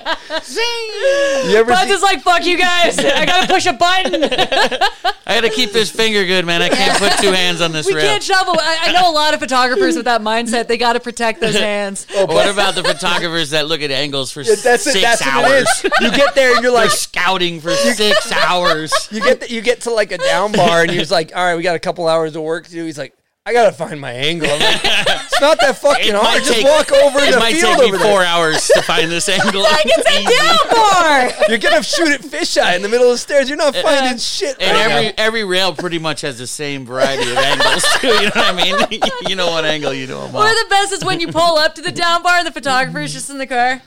You 1.48 1.56
ever 1.58 1.72
Buzz 1.72 1.88
see- 1.88 1.94
is 1.94 2.02
like, 2.02 2.22
fuck 2.22 2.46
you 2.46 2.58
guys. 2.58 2.98
I 3.00 3.26
gotta 3.26 3.48
push 3.52 3.66
a 3.66 3.74
button. 3.74 4.24
I 5.28 5.36
got 5.36 5.42
to 5.42 5.50
keep 5.50 5.72
this 5.72 5.92
finger 5.92 6.26
good, 6.26 6.46
man. 6.46 6.62
I 6.62 6.70
can't 6.70 6.98
put 6.98 7.12
two 7.20 7.32
hands 7.32 7.60
on 7.62 7.72
this 7.74 7.86
We 7.86 7.96
rail. 7.96 8.06
can't 8.06 8.24
shovel. 8.24 8.56
I, 8.58 8.78
I 8.88 8.92
know 8.94 9.10
a 9.10 9.14
lot 9.14 9.34
of 9.34 9.40
photographers 9.40 9.96
with 9.96 10.06
that 10.06 10.22
mindset. 10.22 10.68
They 10.68 10.78
gotta 10.78 11.00
protect 11.00 11.42
those 11.42 11.56
hands. 11.56 12.08
Oh, 12.16 12.26
what 12.26 12.50
about 12.50 12.76
the 12.76 12.84
photographers 12.84 13.50
that 13.52 13.68
look 13.68 13.82
at 13.82 13.92
angles 13.92 14.32
for 14.32 14.44
that's 14.44 14.66
it, 14.66 14.80
six 14.80 15.02
that's 15.02 15.22
hours? 15.28 15.68
what. 15.82 16.02
You 16.02 16.12
get 16.12 16.34
there 16.36 16.54
and 16.56 16.64
you're 16.64 16.72
like, 16.74 16.90
They're 16.90 16.98
scouting 16.98 17.60
for 17.62 17.72
six 17.74 18.32
hours. 18.32 18.92
you 19.12 19.22
get 19.22 19.42
the, 19.42 19.50
you 19.52 19.62
get 19.62 19.82
to 19.82 19.92
like 19.92 20.12
a 20.12 20.18
down 20.18 20.52
bar 20.54 20.84
and 20.84 20.92
you're 20.94 21.04
like, 21.06 21.36
all 21.36 21.44
right, 21.44 21.56
we 21.56 21.64
got 21.64 21.76
a 21.76 21.80
couple 21.80 22.08
hours 22.08 22.36
of 22.36 22.42
work 22.44 22.66
to 22.66 22.72
do. 22.72 22.86
He's 22.86 22.98
like, 22.98 23.14
I 23.48 23.54
gotta 23.54 23.72
find 23.72 23.98
my 24.02 24.12
angle. 24.12 24.50
I'm 24.52 24.60
like, 24.60 24.82
it's 24.84 25.40
not 25.40 25.58
that 25.62 25.78
fucking 25.78 26.14
hard. 26.14 26.44
Just 26.44 26.62
walk 26.66 26.92
over 26.92 27.20
it 27.20 27.32
the 27.32 27.40
might 27.40 27.54
field 27.56 27.78
take 27.78 27.92
me 27.92 27.96
over 27.96 27.98
four 28.04 28.20
there. 28.20 28.28
hours 28.28 28.68
to 28.68 28.82
find 28.82 29.10
this 29.10 29.30
angle. 29.36 29.64
It's 29.66 30.06
a 30.06 30.24
down 30.38 30.58
bar. 30.70 31.32
You're 31.48 31.58
gonna 31.58 31.82
shoot 31.82 32.10
at 32.10 32.20
fisheye 32.20 32.76
in 32.76 32.82
the 32.82 32.90
middle 32.90 33.08
of 33.08 33.14
the 33.14 33.18
stairs. 33.18 33.48
You're 33.48 33.58
not 33.58 33.74
uh, 33.74 33.82
finding 33.84 34.18
shit. 34.18 34.58
And 34.62 34.76
right 34.76 34.92
every 34.92 35.06
now. 35.08 35.14
every 35.18 35.44
rail 35.46 35.74
pretty 35.74 35.98
much 35.98 36.20
has 36.22 36.38
the 36.38 36.46
same 36.46 36.86
variety 36.86 37.32
of 37.32 37.38
angles 37.38 37.86
too. 38.02 38.08
You 38.08 38.24
know 38.24 38.32
what 38.36 38.38
I 38.38 38.52
mean? 38.52 39.02
you 39.30 39.36
know 39.38 39.48
what 39.48 39.64
angle 39.64 39.94
you 39.94 40.08
do 40.08 40.16
them 40.16 40.36
Or 40.36 40.40
all. 40.44 40.50
the 40.50 40.66
best 40.70 40.92
is 40.92 41.06
when 41.06 41.22
you 41.22 41.30
pull 41.30 41.58
up 41.58 41.74
to 41.76 41.82
the 41.82 41.94
down 41.94 42.24
bar 42.24 42.40
and 42.40 42.48
the 42.48 42.52
photographer's 42.52 43.14
just 43.14 43.30
in 43.30 43.38
the 43.38 43.48
car. 43.48 43.82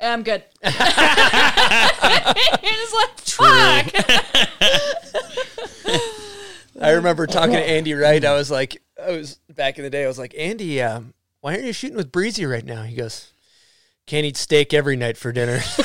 I'm 0.00 0.22
good. 0.22 0.42
You're 0.62 0.72
like, 2.94 3.18
fuck. 3.20 3.86
I 6.80 6.90
remember 6.90 7.26
talking 7.26 7.54
to 7.54 7.62
Andy 7.62 7.94
Wright. 7.94 8.24
I 8.24 8.34
was 8.34 8.50
like, 8.50 8.82
I 9.02 9.12
was 9.12 9.38
back 9.54 9.78
in 9.78 9.84
the 9.84 9.90
day. 9.90 10.04
I 10.04 10.08
was 10.08 10.18
like, 10.18 10.34
Andy, 10.36 10.82
um, 10.82 11.14
why 11.40 11.52
aren't 11.52 11.64
you 11.64 11.72
shooting 11.72 11.96
with 11.96 12.10
Breezy 12.10 12.46
right 12.46 12.64
now? 12.64 12.82
He 12.82 12.96
goes, 12.96 13.32
can't 14.06 14.26
eat 14.26 14.36
steak 14.36 14.74
every 14.74 14.96
night 14.96 15.16
for 15.16 15.32
dinner. 15.32 15.60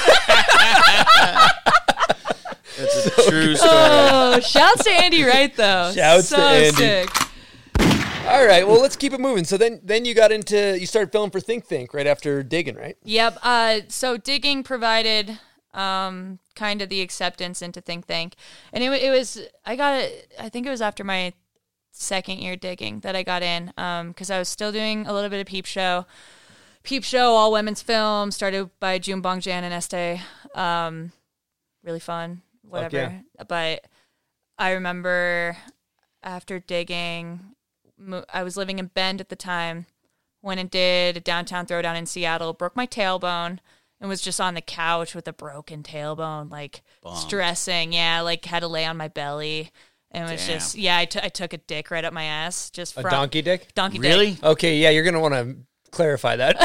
That's 2.77 3.07
a 3.07 3.29
true 3.29 3.55
story. 3.55 3.71
Oh, 3.73 4.39
shouts 4.39 4.83
to 4.85 4.91
Andy 4.91 5.23
Wright 5.23 5.55
though. 5.55 5.91
Shouts 5.95 6.29
to 6.29 6.35
so 6.35 6.41
Andy. 6.41 6.71
Sick. 6.71 7.09
All 8.25 8.45
right, 8.45 8.67
well, 8.67 8.79
let's 8.79 8.95
keep 8.95 9.11
it 9.11 9.19
moving. 9.19 9.43
So 9.43 9.57
then, 9.57 9.81
then 9.83 10.05
you 10.05 10.13
got 10.13 10.31
into 10.31 10.77
you 10.79 10.85
started 10.85 11.11
filming 11.11 11.31
for 11.31 11.39
Think 11.39 11.65
Thank 11.65 11.93
right 11.93 12.07
after 12.07 12.43
digging, 12.43 12.75
right? 12.75 12.95
Yep. 13.03 13.39
Uh, 13.41 13.79
so 13.87 14.17
digging 14.17 14.63
provided 14.63 15.39
um, 15.73 16.39
kind 16.55 16.81
of 16.81 16.89
the 16.89 17.01
acceptance 17.01 17.61
into 17.61 17.81
Think 17.81 18.07
Thank, 18.07 18.35
and 18.73 18.83
it, 18.83 18.91
it 18.91 19.11
was 19.11 19.41
I 19.65 19.75
got 19.75 20.01
it. 20.01 20.33
I 20.39 20.49
think 20.49 20.65
it 20.65 20.69
was 20.69 20.81
after 20.81 21.03
my 21.03 21.33
second 21.91 22.39
year 22.39 22.55
digging 22.55 23.01
that 23.01 23.15
I 23.15 23.23
got 23.23 23.43
in 23.43 23.67
because 24.07 24.29
I 24.31 24.39
was 24.39 24.47
still 24.47 24.71
doing 24.71 25.05
a 25.05 25.13
little 25.13 25.29
bit 25.29 25.41
of 25.41 25.47
Peep 25.47 25.65
Show. 25.65 26.05
Peep 26.83 27.03
Show, 27.03 27.35
all 27.35 27.51
women's 27.51 27.81
film, 27.81 28.31
started 28.31 28.69
by 28.79 28.99
June 28.99 29.21
Bongjan 29.21 29.63
and 29.63 29.73
Este. 29.73 30.21
Um, 30.57 31.11
really 31.83 31.99
fun, 31.99 32.41
whatever. 32.67 32.97
yeah. 32.97 33.43
But 33.47 33.85
I 34.57 34.71
remember 34.71 35.57
after 36.23 36.59
digging, 36.59 37.41
mo- 37.97 38.25
I 38.33 38.43
was 38.43 38.57
living 38.57 38.79
in 38.79 38.87
Bend 38.87 39.21
at 39.21 39.29
the 39.29 39.35
time. 39.35 39.85
Went 40.41 40.59
and 40.61 40.71
did 40.71 41.17
a 41.17 41.19
downtown 41.19 41.65
throwdown 41.65 41.97
in 41.97 42.05
Seattle. 42.05 42.53
Broke 42.53 42.75
my 42.77 42.87
tailbone 42.87 43.59
and 43.99 44.09
was 44.09 44.21
just 44.21 44.39
on 44.39 44.53
the 44.53 44.61
couch 44.61 45.13
with 45.15 45.27
a 45.27 45.33
broken 45.33 45.83
tailbone, 45.83 46.49
like 46.51 46.81
stressing. 47.15 47.93
Yeah, 47.93 48.21
like 48.21 48.45
had 48.45 48.61
to 48.61 48.67
lay 48.67 48.85
on 48.85 48.97
my 48.97 49.07
belly. 49.07 49.71
And 50.11 50.27
it 50.27 50.31
was 50.31 50.45
Damn. 50.47 50.57
just 50.57 50.75
yeah, 50.75 50.97
I, 50.97 51.05
t- 51.05 51.19
I 51.21 51.29
took 51.29 51.53
a 51.53 51.57
dick 51.57 51.91
right 51.91 52.03
up 52.03 52.13
my 52.13 52.23
ass, 52.23 52.69
just 52.71 52.97
A 52.97 53.03
donkey 53.03 53.41
dick. 53.43 53.73
donkey 53.75 53.99
dick. 53.99 54.09
Really? 54.09 54.37
Okay, 54.41 54.77
yeah, 54.77 54.89
you're 54.89 55.03
gonna 55.03 55.19
want 55.19 55.35
to 55.35 55.57
clarify 55.91 56.35
that. 56.35 56.55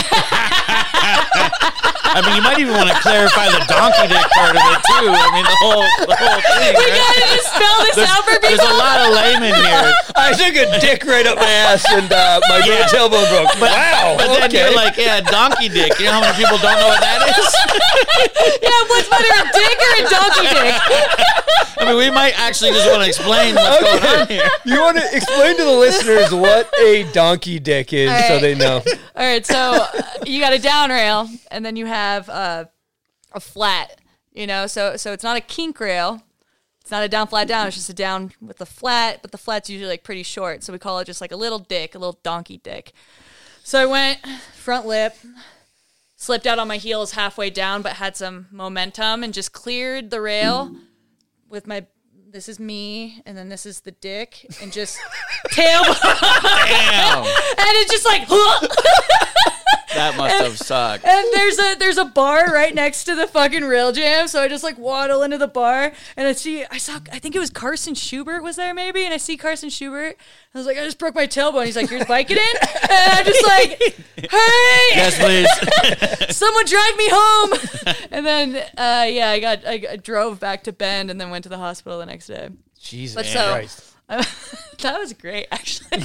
I 2.05 2.21
mean, 2.23 2.37
you 2.37 2.45
might 2.45 2.61
even 2.61 2.77
want 2.77 2.89
to 2.93 2.99
clarify 3.01 3.49
the 3.51 3.65
donkey 3.67 4.07
dick 4.13 4.27
part 4.37 4.55
of 4.55 4.63
it 4.63 4.81
too. 4.87 5.09
I 5.11 5.29
mean, 5.35 5.47
the 5.49 5.59
whole 5.65 5.85
the 6.07 6.15
whole 6.21 6.41
thing. 6.61 6.73
We 6.77 6.85
right? 6.85 7.01
gotta 7.01 7.25
just 7.33 7.49
spell 7.51 7.77
this 7.89 7.99
out 8.05 8.23
for 8.29 8.37
There's 8.39 8.61
a 8.63 8.75
lot 8.77 9.03
of 9.03 9.09
laymen 9.17 9.55
here. 9.57 9.87
I 10.15 10.31
took 10.37 10.55
a 10.55 10.67
dick 10.79 11.03
right 11.09 11.27
up 11.27 11.41
my 11.41 11.49
ass 11.49 11.83
and 11.91 12.07
uh, 12.13 12.39
my 12.49 12.63
Yeah. 12.63 12.87
tailbone 12.93 13.27
broke. 13.33 13.51
wow. 13.59 14.15
But 14.19 14.29
then 14.31 14.47
okay. 14.47 14.63
you're 14.63 14.77
like, 14.77 14.97
yeah, 14.97 15.21
donkey 15.27 15.69
dick. 15.69 15.99
You 15.99 16.07
know 16.07 16.21
how 16.21 16.25
many 16.29 16.37
people 16.39 16.59
don't 16.59 16.79
know 16.79 16.89
what 16.93 17.01
that 17.01 17.25
is? 17.25 17.35
Yeah, 18.63 18.71
what's 18.89 19.09
better, 19.09 19.25
a 19.25 19.45
dick 19.53 19.79
or 19.81 20.07
a 20.07 20.11
donkey 20.11 20.49
dick? 20.49 20.75
I 21.79 21.85
mean, 21.87 21.97
we 21.97 22.11
might 22.11 22.39
actually 22.39 22.71
just 22.71 22.89
want 22.89 23.03
to 23.03 23.09
explain 23.09 23.55
what's 23.55 23.81
going 23.83 24.21
on 24.21 24.27
here. 24.29 24.49
you 24.65 24.81
want 24.81 24.97
to 24.97 25.05
explain 25.17 25.57
to 25.57 25.65
the 25.65 25.73
listeners 25.73 26.33
what 26.33 26.71
a 26.81 27.05
donkey 27.13 27.59
dick 27.59 27.93
is, 27.93 28.11
All 28.11 28.29
so 28.29 28.39
they 28.41 28.55
know. 28.55 28.83
All 29.17 29.25
right, 29.25 29.45
so 29.45 29.57
uh, 29.57 30.03
you 30.27 30.41
got 30.41 30.53
a 30.53 30.59
down 30.59 30.91
rail, 30.91 31.29
and 31.51 31.65
then 31.65 31.77
you 31.77 31.87
have 31.87 31.94
uh, 31.95 32.65
a 33.33 33.41
flat. 33.41 34.01
You 34.33 34.47
know, 34.47 34.67
so 34.67 34.97
so 34.97 35.13
it's 35.13 35.23
not 35.23 35.37
a 35.37 35.41
kink 35.41 35.79
rail. 35.79 36.23
It's 36.81 36.91
not 36.91 37.03
a 37.03 37.09
down 37.09 37.29
flat 37.29 37.49
down. 37.49 37.67
It's 37.67 37.77
just 37.77 37.89
a 37.89 37.95
down 37.95 38.33
with 38.43 38.61
a 38.61 38.67
flat, 38.67 39.21
but 39.23 39.33
the 39.33 39.39
flat's 39.39 39.71
usually 39.71 39.89
like 39.89 40.03
pretty 40.03 40.23
short, 40.23 40.63
so 40.63 40.73
we 40.73 40.79
call 40.79 40.99
it 40.99 41.07
just 41.07 41.21
like 41.21 41.33
a 41.33 41.37
little 41.37 41.59
dick, 41.59 41.95
a 41.95 41.99
little 41.99 42.19
donkey 42.23 42.59
dick. 42.59 42.93
So 43.63 43.81
I 43.81 43.87
went 43.87 44.19
front 44.55 44.87
lip, 44.87 45.15
slipped 46.17 46.47
out 46.47 46.59
on 46.59 46.69
my 46.69 46.77
heels 46.77 47.13
halfway 47.13 47.49
down, 47.49 47.81
but 47.81 47.93
had 47.93 48.17
some 48.17 48.49
momentum 48.51 49.23
and 49.23 49.33
just 49.33 49.53
cleared 49.53 50.11
the 50.11 50.21
rail 50.21 50.77
with 51.49 51.67
my. 51.67 51.87
This 52.29 52.49
is 52.49 52.59
me, 52.59 53.23
and 53.25 53.39
then 53.39 53.49
this 53.49 53.65
is 53.65 53.81
the 53.81 53.93
dick, 53.93 54.45
and 54.61 54.73
just 54.73 54.99
tail, 55.53 55.85
and 55.85 55.97
Damn, 55.97 57.25
it's 57.57 57.93
just 57.93 58.05
like. 58.05 58.29
that 59.95 60.15
must 60.17 60.35
have 60.37 60.59
sucked. 60.59 61.05
And 61.05 61.27
there's 61.33 61.59
a 61.59 61.75
there's 61.79 61.99
a 61.99 62.05
bar 62.05 62.47
right 62.53 62.75
next 62.75 63.05
to 63.05 63.15
the 63.15 63.27
fucking 63.27 63.65
rail 63.65 63.93
jam, 63.93 64.29
so 64.29 64.43
I 64.43 64.49
just 64.49 64.65
like 64.65 64.79
waddle 64.79 65.23
into 65.23 65.39
the 65.39 65.49
bar 65.49 65.93
and 66.17 66.29
I 66.29 66.33
see 66.33 66.65
I 66.71 66.79
saw 66.79 66.99
I 67.13 67.19
think 67.19 67.35
it 67.37 67.39
was 67.39 67.51
Carson 67.51 67.95
Schubert 67.95 68.43
was 68.43 68.57
there 68.57 68.75
maybe, 68.75 69.05
and 69.05 69.13
I 69.15 69.19
see 69.19 69.37
Carson 69.37 69.71
Schubert. 69.71 70.17
I 70.55 70.59
was 70.59 70.67
like, 70.69 70.79
I 70.79 70.85
just 70.85 70.99
broke 71.01 71.17
my 71.17 71.27
tailbone. 71.27 71.67
He's 71.67 71.75
like, 71.77 71.91
You're 71.91 72.05
biking 72.05 72.37
in? 72.37 72.57
And 72.63 73.13
I'm 73.13 73.25
just 73.25 73.45
like, 73.47 73.71
Hey, 74.17 74.87
Yes, 74.95 75.19
please. 75.19 76.37
someone 76.37 76.65
drive 76.67 76.97
me 76.97 77.09
home. 77.11 77.97
And 78.13 78.25
then 78.27 78.57
uh, 78.79 79.07
yeah, 79.09 79.31
I 79.31 79.41
got 79.41 79.67
I, 79.67 79.83
I 79.91 79.97
drove 79.97 80.39
back 80.41 80.63
to 80.65 80.73
Bend 80.73 81.11
and 81.11 81.21
then 81.21 81.31
went 81.31 81.43
to 81.45 81.49
the 81.49 81.59
hospital 81.59 81.99
the 81.99 82.07
next 82.07 82.27
day. 82.29 82.51
Jesus 82.81 83.15
But 83.17 83.27
so- 83.27 83.51
Christ. 83.53 83.91
that 84.83 84.99
was 85.01 85.13
great, 85.15 85.47
actually. 85.51 86.05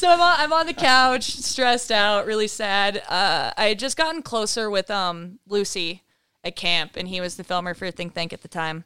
So 0.00 0.08
I'm 0.08 0.18
on, 0.22 0.34
I'm 0.38 0.52
on 0.54 0.64
the 0.64 0.72
couch, 0.72 1.24
stressed 1.24 1.92
out, 1.92 2.24
really 2.24 2.48
sad. 2.48 3.02
Uh, 3.06 3.52
I 3.54 3.66
had 3.66 3.78
just 3.78 3.98
gotten 3.98 4.22
closer 4.22 4.70
with 4.70 4.90
um, 4.90 5.40
Lucy 5.46 6.04
at 6.42 6.56
camp, 6.56 6.92
and 6.96 7.06
he 7.06 7.20
was 7.20 7.36
the 7.36 7.44
filmer 7.44 7.74
for 7.74 7.90
Think 7.90 8.14
Thank 8.14 8.32
at 8.32 8.40
the 8.40 8.48
time. 8.48 8.84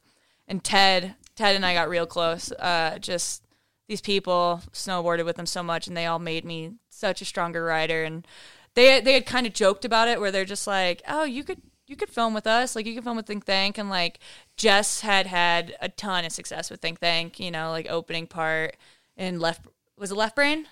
And 0.48 0.64
Ted, 0.64 1.14
Ted 1.36 1.54
and 1.54 1.64
I 1.64 1.72
got 1.72 1.88
real 1.88 2.04
close. 2.04 2.50
Uh, 2.50 2.98
just 2.98 3.44
these 3.86 4.00
people 4.00 4.60
snowboarded 4.72 5.24
with 5.24 5.36
them 5.36 5.46
so 5.46 5.62
much, 5.62 5.86
and 5.86 5.96
they 5.96 6.06
all 6.06 6.18
made 6.18 6.44
me 6.44 6.72
such 6.90 7.22
a 7.22 7.24
stronger 7.24 7.64
rider. 7.64 8.02
And 8.02 8.26
they 8.74 9.00
they 9.00 9.12
had 9.12 9.24
kind 9.24 9.46
of 9.46 9.52
joked 9.52 9.84
about 9.84 10.08
it, 10.08 10.18
where 10.18 10.32
they're 10.32 10.44
just 10.44 10.66
like, 10.66 11.00
"Oh, 11.06 11.22
you 11.22 11.44
could." 11.44 11.62
You 11.86 11.96
could 11.96 12.08
film 12.08 12.32
with 12.32 12.46
us, 12.46 12.74
like 12.74 12.86
you 12.86 12.94
could 12.94 13.04
film 13.04 13.18
with 13.18 13.26
Think 13.26 13.44
Thank, 13.44 13.76
and 13.76 13.90
like 13.90 14.18
Jess 14.56 15.02
had 15.02 15.26
had 15.26 15.76
a 15.82 15.90
ton 15.90 16.24
of 16.24 16.32
success 16.32 16.70
with 16.70 16.80
Think 16.80 16.98
Thank, 16.98 17.38
you 17.38 17.50
know, 17.50 17.70
like 17.70 17.86
opening 17.90 18.26
part 18.26 18.78
in 19.18 19.38
left 19.38 19.66
was 19.98 20.10
it 20.10 20.14
left 20.14 20.34
brain 20.34 20.66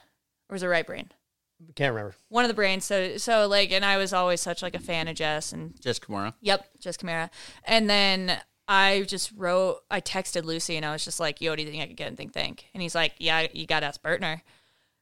or 0.53 0.55
was 0.55 0.63
it 0.63 0.67
right 0.67 0.87
brain? 0.87 1.11
Can't 1.75 1.95
remember. 1.95 2.15
One 2.29 2.45
of 2.45 2.49
the 2.49 2.55
brains. 2.55 2.85
So 2.85 3.17
so 3.17 3.47
like, 3.49 3.73
and 3.73 3.85
I 3.85 3.97
was 3.97 4.13
always 4.13 4.41
such 4.41 4.63
like 4.63 4.75
a 4.75 4.81
fan 4.81 5.09
of 5.09 5.15
Jess, 5.15 5.53
and 5.53 5.81
Jess 5.81 5.99
Kimura. 5.99 6.35
Yep, 6.43 6.67
Jess 6.79 6.97
Kimura. 6.97 7.31
And 7.65 7.89
then 7.89 8.39
I 8.69 9.03
just 9.03 9.33
wrote, 9.35 9.81
I 9.91 10.01
texted 10.01 10.45
Lucy 10.45 10.77
and 10.77 10.85
I 10.85 10.93
was 10.93 11.05
just 11.05 11.21
like, 11.21 11.41
yo, 11.41 11.57
do 11.57 11.63
you 11.63 11.71
think 11.71 11.83
I 11.83 11.87
could 11.87 11.97
get 11.97 12.09
in 12.09 12.17
Think 12.17 12.35
Thank? 12.35 12.67
And 12.75 12.83
he's 12.83 12.95
like, 12.95 13.15
yeah, 13.19 13.47
you 13.53 13.67
got 13.67 13.81
to 13.81 13.87
ask 13.87 14.03
Burtner. 14.03 14.43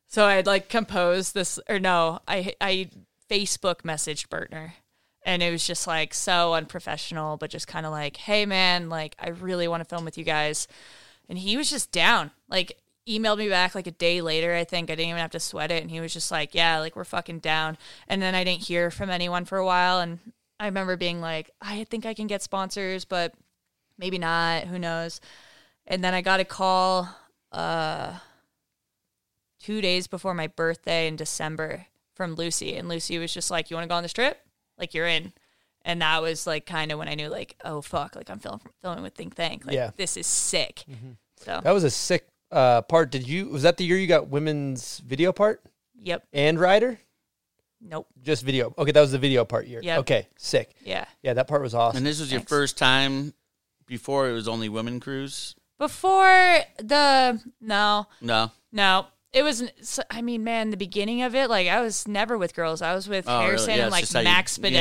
So 0.06 0.24
I 0.24 0.34
had 0.34 0.46
like 0.46 0.68
composed 0.68 1.34
this, 1.34 1.58
or 1.68 1.78
no, 1.78 2.20
I, 2.28 2.54
I 2.60 2.90
Facebook 3.28 3.82
messaged 3.82 4.28
Burtner. 4.28 4.72
And 5.22 5.42
it 5.42 5.50
was 5.50 5.66
just 5.66 5.86
like 5.86 6.14
so 6.14 6.54
unprofessional, 6.54 7.36
but 7.36 7.50
just 7.50 7.66
kind 7.66 7.86
of 7.86 7.92
like, 7.92 8.16
hey 8.16 8.46
man, 8.46 8.88
like 8.88 9.16
I 9.18 9.30
really 9.30 9.68
want 9.68 9.82
to 9.82 9.88
film 9.88 10.04
with 10.04 10.16
you 10.16 10.24
guys. 10.24 10.68
And 11.28 11.38
he 11.38 11.56
was 11.56 11.70
just 11.70 11.92
down. 11.92 12.30
Like 12.48 12.78
emailed 13.08 13.38
me 13.38 13.48
back 13.48 13.74
like 13.74 13.86
a 13.86 13.90
day 13.92 14.20
later, 14.20 14.54
I 14.54 14.64
think. 14.64 14.90
I 14.90 14.94
didn't 14.94 15.08
even 15.10 15.20
have 15.20 15.30
to 15.32 15.40
sweat 15.40 15.70
it. 15.70 15.82
And 15.82 15.90
he 15.90 16.00
was 16.00 16.12
just 16.12 16.30
like, 16.30 16.54
yeah, 16.54 16.78
like 16.78 16.94
we're 16.96 17.04
fucking 17.04 17.40
down. 17.40 17.76
And 18.08 18.20
then 18.22 18.34
I 18.34 18.44
didn't 18.44 18.62
hear 18.64 18.90
from 18.90 19.10
anyone 19.10 19.44
for 19.44 19.58
a 19.58 19.64
while. 19.64 19.98
And 20.00 20.18
I 20.58 20.66
remember 20.66 20.96
being 20.96 21.20
like, 21.20 21.50
I 21.60 21.84
think 21.84 22.04
I 22.06 22.14
can 22.14 22.26
get 22.26 22.42
sponsors, 22.42 23.04
but 23.04 23.32
maybe 23.98 24.18
not. 24.18 24.64
Who 24.64 24.78
knows? 24.78 25.20
And 25.86 26.04
then 26.04 26.14
I 26.14 26.20
got 26.20 26.40
a 26.40 26.44
call 26.44 27.08
uh, 27.52 28.14
two 29.60 29.80
days 29.80 30.06
before 30.06 30.34
my 30.34 30.46
birthday 30.46 31.06
in 31.08 31.16
December 31.16 31.86
from 32.14 32.34
Lucy. 32.34 32.76
And 32.76 32.88
Lucy 32.88 33.18
was 33.18 33.32
just 33.32 33.50
like, 33.50 33.70
You 33.70 33.76
want 33.76 33.84
to 33.84 33.88
go 33.88 33.96
on 33.96 34.02
this 34.02 34.12
trip? 34.12 34.40
Like, 34.78 34.94
you're 34.94 35.06
in. 35.06 35.32
And 35.82 36.02
that 36.02 36.20
was 36.20 36.46
like 36.46 36.66
kind 36.66 36.92
of 36.92 36.98
when 36.98 37.08
I 37.08 37.14
knew, 37.14 37.28
like, 37.28 37.56
oh, 37.64 37.80
fuck, 37.80 38.14
like 38.14 38.28
I'm 38.28 38.38
film- 38.38 38.60
filming 38.82 39.02
with 39.02 39.14
Think 39.14 39.34
Thank. 39.34 39.64
Like, 39.64 39.74
Yeah. 39.74 39.90
this 39.96 40.16
is 40.18 40.26
sick. 40.26 40.84
So, 41.38 41.60
That 41.64 41.72
was 41.72 41.84
a 41.84 41.90
sick 41.90 42.26
uh, 42.50 42.82
part. 42.82 43.10
Did 43.10 43.28
you? 43.28 43.48
Was 43.48 43.62
that 43.62 43.76
the 43.76 43.84
year 43.84 43.96
you 43.96 44.06
got 44.06 44.28
women's 44.28 44.98
video 44.98 45.32
part 45.32 45.62
yep. 46.00 46.26
and 46.32 46.58
rider? 46.58 46.98
Nope. 47.80 48.08
Just 48.22 48.42
video. 48.44 48.74
Okay, 48.76 48.92
that 48.92 49.00
was 49.00 49.12
the 49.12 49.18
video 49.18 49.44
part 49.44 49.66
year. 49.66 49.80
Yep. 49.82 50.00
Okay, 50.00 50.28
sick. 50.36 50.74
Yeah. 50.84 51.06
Yeah, 51.22 51.34
that 51.34 51.48
part 51.48 51.62
was 51.62 51.74
awesome. 51.74 51.98
And 51.98 52.06
this 52.06 52.20
was 52.20 52.30
your 52.30 52.40
Thanks. 52.40 52.50
first 52.50 52.78
time 52.78 53.32
before 53.86 54.28
it 54.28 54.32
was 54.32 54.48
only 54.48 54.68
women 54.68 55.00
crews? 55.00 55.54
Before 55.78 56.58
the, 56.78 57.40
no, 57.60 58.06
No. 58.20 58.52
No, 58.72 59.06
it 59.32 59.42
was. 59.42 59.70
I 60.10 60.22
mean, 60.22 60.42
man, 60.44 60.70
the 60.70 60.76
beginning 60.76 61.22
of 61.22 61.34
it, 61.34 61.48
like 61.48 61.68
I 61.68 61.80
was 61.80 62.08
never 62.08 62.36
with 62.36 62.54
girls. 62.54 62.82
I 62.82 62.94
was 62.94 63.08
with 63.08 63.26
Oh, 63.28 63.32
really? 63.38 63.46
Harrison 63.46 63.76
Yeah, 63.76 63.82
and 63.84 63.90
like 63.92 64.00
just 64.02 64.12
how 64.12 64.20
you- 64.20 64.24
Max 64.24 64.58
yeah, 64.58 64.68
true, 64.68 64.72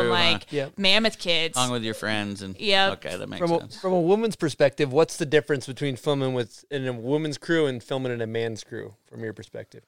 and 0.00 0.08
huh? 0.08 0.10
like 0.14 0.52
Yep. 0.52 0.78
Mammoth 0.78 1.18
Kids. 1.18 1.58
Hung 1.58 1.70
with 1.70 1.82
your 1.84 1.94
friends 1.94 2.40
and 2.42 2.58
Yep. 2.58 2.92
Okay, 3.04 3.16
that 3.16 3.28
makes 3.28 3.38
from 3.40 3.52
a, 3.52 3.58
sense. 3.60 3.80
from 3.80 3.92
a 3.92 4.00
woman's 4.00 4.36
perspective, 4.36 4.92
what's 4.92 5.16
the 5.18 5.26
difference 5.26 5.66
between 5.66 5.96
filming 5.96 6.32
with 6.34 6.64
in 6.70 6.86
a 6.88 6.92
woman's 6.92 7.38
crew 7.38 7.66
and 7.66 7.82
filming 7.82 8.12
in 8.12 8.20
a 8.20 8.26
man's 8.26 8.64
crew 8.64 8.94
from 9.06 9.22
your 9.22 9.32
perspective? 9.32 9.84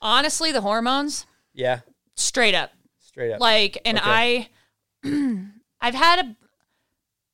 Honestly, 0.00 0.52
the 0.52 0.60
hormones, 0.62 1.26
Yeah, 1.52 1.80
straight 2.16 2.54
up, 2.54 2.70
straight 3.00 3.32
up. 3.32 3.40
like, 3.40 3.78
and 3.84 3.98
Okay. 3.98 4.48
I, 5.04 5.48
I've 5.80 5.94
had 5.94 6.20
a, 6.24 6.36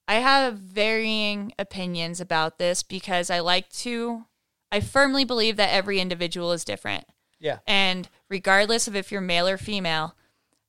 I 0.09 0.15
have 0.17 0.59
varying 0.59 1.53
opinions 1.59 2.21
about 2.21 2.59
this 2.59 2.83
because 2.83 3.31
I 3.31 3.41
like 3.41 3.69
to, 3.71 4.25
I 4.75 4.81
firmly 4.81 5.25
believe 5.25 5.57
that 5.57 5.71
every 5.73 6.01
individual 6.01 6.53
is 6.53 6.65
different. 6.65 7.05
yeah, 7.41 7.59
And 7.67 8.09
regardless 8.29 8.89
of 8.89 8.97
if 8.97 9.11
you're 9.13 9.21
male 9.21 9.47
or 9.49 9.57
female, 9.59 10.15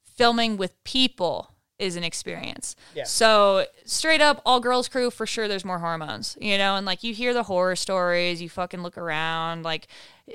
filming 0.03 0.57
with 0.57 0.81
people 0.83 1.51
is 1.77 1.95
an 1.97 2.03
experience. 2.05 2.75
Yeah. 2.93 3.03
So 3.03 3.65
straight 3.85 4.21
up, 4.21 4.41
all 4.45 4.59
girls 4.61 4.87
crew 4.87 5.11
for 5.11 5.25
sure. 5.25 5.47
There's 5.49 5.65
more 5.65 5.79
hormones, 5.79 6.37
you 6.39 6.57
know, 6.57 6.75
and 6.77 6.85
like 6.85 7.03
you 7.03 7.13
hear 7.13 7.33
the 7.33 7.43
horror 7.43 7.75
stories, 7.75 8.41
you 8.41 8.47
fucking 8.49 8.81
look 8.81 8.97
around, 8.97 9.63
like 9.63 9.87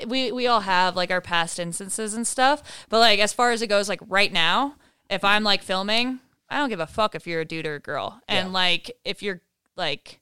we 0.06 0.30
we 0.32 0.46
all 0.46 0.60
have 0.60 0.96
like 0.96 1.10
our 1.10 1.22
past 1.22 1.58
instances 1.58 2.12
and 2.12 2.26
stuff. 2.26 2.62
But 2.90 2.98
like 2.98 3.20
as 3.20 3.32
far 3.32 3.52
as 3.52 3.62
it 3.62 3.68
goes, 3.68 3.88
like 3.88 4.00
right 4.06 4.32
now, 4.32 4.74
if 5.08 5.24
I'm 5.24 5.42
like 5.42 5.62
filming, 5.62 6.20
I 6.50 6.58
don't 6.58 6.68
give 6.68 6.80
a 6.80 6.86
fuck 6.86 7.14
if 7.14 7.26
you're 7.26 7.40
a 7.40 7.46
dude 7.46 7.66
or 7.66 7.76
a 7.76 7.80
girl, 7.80 8.20
and 8.28 8.48
Yeah. 8.48 8.52
like 8.52 8.90
if 9.06 9.22
you're 9.22 9.40
like 9.76 10.20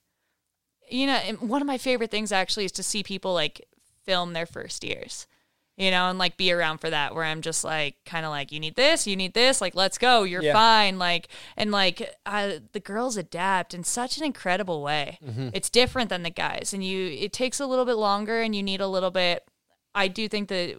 you 0.91 1.07
know, 1.07 1.15
and 1.15 1.41
one 1.41 1.63
of 1.63 1.67
my 1.67 1.79
favorite 1.79 2.11
things 2.11 2.33
actually 2.33 2.65
is 2.65 2.73
to 2.73 2.83
see 2.83 3.03
people 3.03 3.35
like 3.35 3.67
film 4.05 4.33
their 4.33 4.47
first 4.47 4.85
years, 4.85 5.27
you 5.77 5.91
know, 5.91 6.09
and 6.09 6.19
like 6.19 6.37
be 6.37 6.51
around 6.51 6.79
for 6.79 6.91
that. 6.91 7.15
Where 7.15 7.25
I'm 7.25 7.43
just 7.43 7.63
like, 7.65 7.97
kind 8.05 8.25
of 8.25 8.31
like, 8.31 8.51
you 8.53 8.59
need 8.61 8.75
this, 8.75 9.07
you 9.07 9.17
need 9.17 9.35
this, 9.35 9.61
like, 9.61 9.75
let's 9.75 9.99
go, 9.99 10.23
you're 10.25 10.43
Yeah. 10.43 10.53
fine, 10.53 10.99
like, 10.99 11.29
and 11.57 11.71
like, 11.71 12.15
I, 12.27 12.61
the 12.73 12.81
girls 12.81 13.17
adapt 13.17 13.75
in 13.75 13.85
such 13.85 14.19
an 14.19 14.25
incredible 14.25 14.83
way. 14.83 15.19
Mm-hmm. 15.25 15.51
It's 15.53 15.71
different 15.71 16.09
than 16.09 16.23
the 16.23 16.31
guys, 16.31 16.73
and 16.73 16.83
you, 16.85 17.07
it 17.09 17.33
takes 17.33 17.61
a 17.61 17.67
little 17.67 17.85
bit 17.85 17.97
longer, 17.97 18.41
and 18.41 18.57
you 18.57 18.63
need 18.63 18.81
a 18.81 18.89
little 18.89 19.11
bit. 19.11 19.45
I 19.95 20.09
do 20.09 20.29
think 20.29 20.49
that 20.49 20.79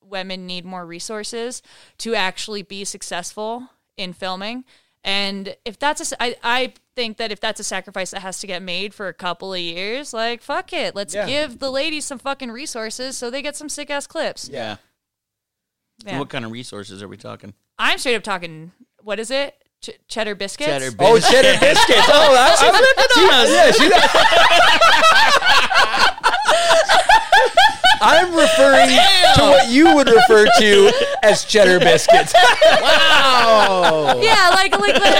women 0.00 0.46
need 0.46 0.64
more 0.64 0.86
resources 0.86 1.62
to 1.98 2.14
actually 2.14 2.62
be 2.62 2.84
successful 2.84 3.70
in 3.96 4.12
filming. 4.12 4.64
And 5.06 5.56
if 5.64 5.78
that's 5.78 6.00
a, 6.00 6.02
s- 6.02 6.12
I, 6.20 6.36
I 6.42 6.74
think 6.96 7.16
that 7.18 7.30
if 7.32 7.38
that's 7.40 7.60
a 7.60 7.64
sacrifice 7.64 8.10
that 8.10 8.20
has 8.22 8.40
to 8.40 8.46
get 8.48 8.60
made 8.60 8.92
for 8.92 9.06
a 9.08 9.14
couple 9.14 9.54
of 9.54 9.60
years, 9.60 10.12
like 10.12 10.42
fuck 10.42 10.72
it, 10.72 10.94
let's 10.96 11.14
Yeah. 11.14 11.26
give 11.26 11.60
the 11.60 11.70
ladies 11.70 12.04
some 12.04 12.18
fucking 12.18 12.50
resources 12.50 13.16
so 13.16 13.30
they 13.30 13.40
get 13.40 13.54
some 13.56 13.68
sick 13.68 13.88
ass 13.88 14.06
clips. 14.08 14.48
yeah. 14.52 14.76
Yeah. 16.04 16.18
What 16.18 16.28
kind 16.28 16.44
of 16.44 16.50
resources 16.50 17.02
are 17.02 17.08
we 17.08 17.16
talking? 17.16 17.54
I'm 17.78 17.96
straight 17.98 18.16
up 18.16 18.22
talking. 18.22 18.72
What 19.02 19.18
is 19.18 19.30
it? 19.30 19.54
Ch- 19.80 19.98
cheddar 20.08 20.34
biscuits. 20.34 20.68
Cheddar 20.68 20.90
Oh, 20.98 21.14
biscuits. 21.14 21.30
cheddar 21.30 21.58
biscuits. 21.60 22.08
Oh, 22.08 22.34
I, 22.38 22.54
I, 22.58 23.46
yeah, 23.48 23.70
she, 23.72 23.88
I'm 28.00 28.34
referring 28.34 28.88
to 28.90 29.42
what 29.42 29.68
you 29.68 29.94
would 29.94 30.08
refer 30.08 30.46
to 30.58 30.90
as 31.22 31.44
cheddar 31.44 31.78
biscuits. 31.78 32.32
Wow. 32.80 34.18
Yeah, 34.20 34.50
like 34.50 34.72
like 34.78 34.94
the, 34.94 35.10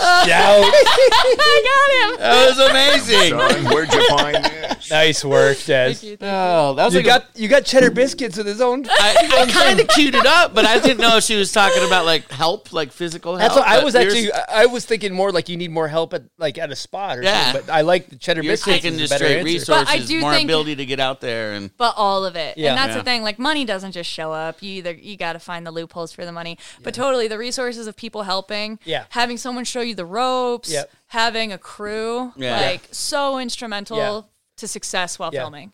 Shout. 0.00 0.64
I 0.72 1.56
got 1.68 1.90
him. 2.00 2.10
That 2.20 2.48
was 2.48 2.58
amazing. 2.70 3.30
Son, 3.38 3.64
where'd 3.66 3.92
you 3.92 4.02
find 4.08 4.36
this? 4.44 4.79
Nice 4.90 5.24
work, 5.24 5.58
Des. 5.66 5.94
Oh, 6.20 6.74
that 6.74 6.84
was 6.84 6.94
You 6.94 7.00
like 7.00 7.06
got 7.06 7.26
you 7.34 7.48
got 7.48 7.64
cheddar 7.64 7.90
biscuits 7.90 8.36
with 8.36 8.46
his 8.46 8.60
own. 8.60 8.84
I, 8.88 9.46
I 9.46 9.46
kind 9.50 9.80
of 9.80 9.88
queued 9.88 10.14
it 10.14 10.26
up, 10.26 10.54
but 10.54 10.64
I 10.64 10.78
didn't 10.80 10.98
know 11.00 11.20
she 11.20 11.36
was 11.36 11.52
talking 11.52 11.84
about 11.86 12.04
like 12.06 12.30
help, 12.30 12.72
like 12.72 12.92
physical 12.92 13.36
help. 13.36 13.52
That's 13.54 13.58
what 13.60 13.68
I 13.68 13.84
was 13.84 13.94
yours- 13.94 14.06
actually. 14.14 14.32
I 14.48 14.66
was 14.66 14.84
thinking 14.84 15.14
more 15.14 15.32
like 15.32 15.48
you 15.48 15.56
need 15.56 15.70
more 15.70 15.88
help 15.88 16.12
at 16.14 16.24
like 16.38 16.58
at 16.58 16.70
a 16.70 16.76
spot 16.76 17.18
or 17.18 17.22
Yeah. 17.22 17.52
something. 17.52 17.66
But 17.66 17.72
I 17.72 17.82
like 17.82 18.08
the 18.08 18.16
cheddar 18.16 18.42
You're 18.42 18.52
biscuits. 18.52 18.76
taking 18.82 18.94
is 18.94 19.00
just 19.00 19.12
better 19.12 19.24
straight 19.24 19.38
answer. 19.38 19.44
resources, 19.44 19.84
But 19.86 19.88
I 19.88 19.98
do 20.04 20.20
more 20.20 20.32
think- 20.34 20.44
ability 20.48 20.76
to 20.76 20.86
get 20.86 21.00
out 21.00 21.20
there, 21.20 21.52
and 21.52 21.70
But 21.76 21.94
all 21.96 22.24
of 22.24 22.36
it. 22.36 22.58
Yeah. 22.58 22.70
And 22.70 22.78
that's 22.78 22.90
Yeah. 22.90 22.98
the 22.98 23.04
thing. 23.04 23.22
Like 23.22 23.38
money 23.38 23.64
doesn't 23.64 23.92
just 23.92 24.10
show 24.10 24.32
up. 24.32 24.62
You 24.62 24.70
either 24.72 24.92
you 24.92 25.16
got 25.16 25.34
to 25.34 25.38
find 25.38 25.66
the 25.66 25.70
loopholes 25.70 26.12
for 26.12 26.24
the 26.24 26.32
money. 26.32 26.58
But 26.82 26.94
totally 26.94 27.28
the 27.28 27.38
resources 27.38 27.86
of 27.86 27.96
people 27.96 28.22
helping. 28.24 28.78
Yeah. 28.84 29.04
Having 29.10 29.38
someone 29.38 29.64
show 29.64 29.80
you 29.80 29.94
the 29.94 30.04
ropes. 30.06 30.70
Yep. 30.70 30.90
Having 31.08 31.52
a 31.52 31.58
crew. 31.58 32.32
Yeah. 32.36 32.60
Like 32.60 32.82
so 32.90 33.38
instrumental 33.38 33.96
Yeah. 33.98 34.20
To 34.60 34.68
success 34.68 35.18
while 35.18 35.30
Yeah. 35.32 35.42
filming. 35.42 35.72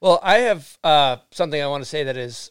Well, 0.00 0.20
I 0.22 0.38
have 0.38 0.78
uh, 0.84 1.16
something 1.30 1.60
I 1.60 1.66
want 1.66 1.82
to 1.82 1.88
say 1.88 2.04
that 2.04 2.16
is 2.16 2.50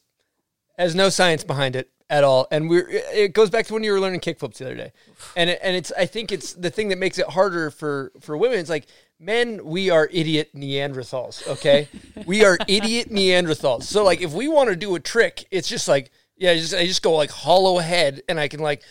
has 0.78 0.94
no 0.94 1.10
science 1.10 1.44
behind 1.44 1.76
it 1.76 1.90
at 2.10 2.24
all, 2.24 2.48
and 2.52 2.70
we're 2.70 2.88
it 2.90 3.34
goes 3.34 3.50
back 3.50 3.66
to 3.68 3.74
when 3.74 3.84
you 3.84 3.92
were 3.92 4.00
learning 4.00 4.20
kickflips 4.22 4.58
the 4.58 4.66
other 4.66 4.76
day, 4.76 4.92
and 5.36 5.50
it, 5.50 5.60
and 5.64 5.76
it's 5.76 5.92
I 5.98 6.06
think 6.06 6.32
it's 6.32 6.54
the 6.54 6.70
thing 6.70 6.90
that 6.90 6.98
makes 6.98 7.18
it 7.18 7.28
harder 7.28 7.72
for 7.72 8.12
for 8.20 8.38
women. 8.38 8.60
It's 8.60 8.70
like 8.70 8.88
men, 9.20 9.66
we 9.66 9.90
are 9.90 10.08
idiot 10.12 10.52
Neanderthals. 10.56 11.46
Okay, 11.48 11.88
we 12.26 12.44
are 12.46 12.58
idiot 12.68 13.10
Neanderthals. 13.10 13.84
So 13.84 14.04
like 14.04 14.22
if 14.22 14.34
we 14.34 14.48
want 14.48 14.70
to 14.70 14.76
do 14.76 14.96
a 14.96 15.00
trick, 15.00 15.46
it's 15.52 15.68
just 15.68 15.88
like 15.88 16.12
yeah, 16.38 16.52
I 16.52 16.58
just 16.58 16.74
I 16.74 16.86
just 16.86 17.02
go 17.02 17.14
like 17.14 17.32
hollow 17.32 17.78
head, 17.80 18.22
and 18.30 18.40
I 18.40 18.48
can 18.48 18.60
like 18.60 18.84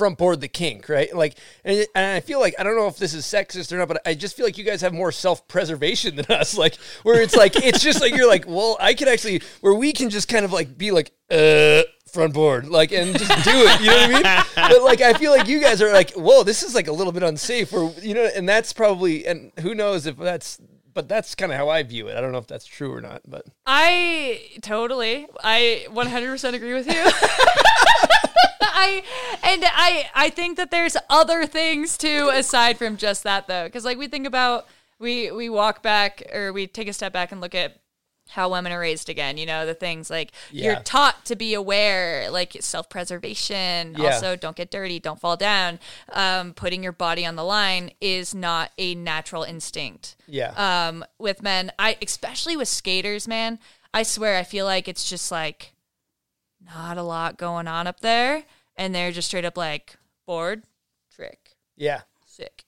front 0.00 0.16
board 0.16 0.40
the 0.40 0.48
kink, 0.48 0.88
right? 0.88 1.14
Like, 1.14 1.36
and, 1.62 1.86
and 1.94 2.06
I 2.06 2.20
feel 2.20 2.40
like 2.40 2.54
I 2.58 2.62
don't 2.62 2.74
know 2.74 2.86
if 2.86 2.96
this 2.96 3.12
is 3.12 3.26
sexist 3.26 3.70
or 3.70 3.76
not, 3.76 3.86
but 3.86 4.00
I 4.06 4.14
just 4.14 4.34
feel 4.34 4.46
like 4.46 4.56
you 4.56 4.64
guys 4.64 4.80
have 4.80 4.94
more 4.94 5.12
self 5.12 5.46
preservation 5.46 6.16
than 6.16 6.24
us. 6.26 6.54
Like, 6.60 6.76
where 7.04 7.22
it's 7.22 7.34
like 7.34 7.56
it's 7.56 7.80
just 7.82 8.02
like 8.02 8.14
you're 8.14 8.28
like, 8.28 8.44
well, 8.46 8.76
I 8.80 8.92
can 8.92 9.08
actually 9.08 9.40
where 9.60 9.72
we 9.74 9.92
can 9.92 10.10
just 10.10 10.28
kind 10.28 10.44
of 10.44 10.52
like 10.52 10.76
be 10.76 10.90
like, 10.90 11.12
uh, 11.30 11.82
front 12.10 12.34
board, 12.34 12.68
like, 12.68 12.92
and 12.92 13.18
just 13.18 13.44
do 13.44 13.50
it. 13.54 13.80
You 13.80 13.86
know 13.86 13.96
what 13.96 14.26
I 14.26 14.44
mean? 14.44 14.44
But 14.70 14.82
like, 14.82 15.00
I 15.00 15.14
feel 15.14 15.30
like 15.30 15.48
you 15.48 15.60
guys 15.60 15.80
are 15.80 15.92
like, 15.92 16.12
whoa, 16.12 16.42
this 16.42 16.62
is 16.62 16.74
like 16.74 16.88
a 16.88 16.92
little 16.92 17.12
bit 17.12 17.22
unsafe, 17.22 17.72
or 17.72 17.94
you 18.02 18.14
know, 18.14 18.28
and 18.34 18.48
that's 18.48 18.72
probably, 18.72 19.26
and 19.26 19.52
who 19.60 19.74
knows 19.74 20.06
if 20.06 20.16
that's. 20.16 20.58
But 20.92 21.08
that's 21.08 21.34
kind 21.34 21.52
of 21.52 21.58
how 21.58 21.68
I 21.68 21.82
view 21.82 22.08
it. 22.08 22.16
I 22.16 22.20
don't 22.20 22.32
know 22.32 22.38
if 22.38 22.46
that's 22.46 22.66
true 22.66 22.92
or 22.92 23.00
not, 23.00 23.22
but 23.26 23.46
I 23.64 24.40
totally, 24.62 25.26
I 25.42 25.86
100% 25.88 26.54
agree 26.54 26.74
with 26.74 26.86
you. 26.86 27.02
I 28.80 29.02
and 29.42 29.62
I 29.66 30.08
I 30.14 30.30
think 30.30 30.56
that 30.56 30.70
there's 30.70 30.96
other 31.10 31.46
things 31.46 31.98
too 31.98 32.30
aside 32.32 32.78
from 32.78 32.96
just 32.96 33.24
that 33.24 33.46
though, 33.46 33.64
because 33.64 33.84
like 33.84 33.98
we 33.98 34.08
think 34.08 34.26
about 34.26 34.66
we 34.98 35.30
we 35.30 35.48
walk 35.48 35.82
back 35.82 36.22
or 36.32 36.52
we 36.52 36.66
take 36.66 36.88
a 36.88 36.92
step 36.92 37.12
back 37.12 37.30
and 37.30 37.40
look 37.40 37.54
at 37.54 37.80
how 38.30 38.50
women 38.50 38.72
are 38.72 38.80
raised 38.80 39.08
again. 39.08 39.36
You 39.36 39.46
know 39.46 39.66
the 39.66 39.74
things 39.74 40.10
like 40.10 40.32
you're 40.50 40.76
taught 40.76 41.24
to 41.26 41.36
be 41.36 41.54
aware, 41.54 42.30
like 42.30 42.56
self 42.60 42.88
preservation. 42.88 43.94
Yeah. 43.98 44.06
Also, 44.06 44.36
don't 44.36 44.56
get 44.56 44.70
dirty, 44.70 44.98
don't 44.98 45.20
fall 45.20 45.36
down. 45.36 45.78
Um, 46.12 46.54
putting 46.54 46.82
your 46.82 46.92
body 46.92 47.24
on 47.26 47.36
the 47.36 47.44
line 47.44 47.90
is 48.00 48.34
not 48.34 48.70
a 48.78 48.94
natural 48.94 49.42
instinct 49.42 50.16
yeah, 50.26 50.52
um, 50.88 51.04
with 51.18 51.42
men. 51.42 51.72
I 51.78 51.96
especially 52.02 52.56
with 52.56 52.68
skaters, 52.68 53.26
man. 53.28 53.58
I 53.92 54.02
swear, 54.04 54.36
I 54.38 54.44
feel 54.44 54.66
like 54.66 54.86
it's 54.88 55.08
just 55.08 55.30
like 55.32 55.72
not 56.64 56.96
a 56.98 57.02
lot 57.02 57.36
going 57.38 57.66
on 57.66 57.86
up 57.86 58.00
there, 58.00 58.44
and 58.76 58.94
they're 58.94 59.12
just 59.12 59.28
straight 59.28 59.44
up 59.44 59.56
like 59.56 59.96
bored, 60.26 60.62
trick, 61.14 61.56
Yeah. 61.76 62.02
sick. 62.24 62.64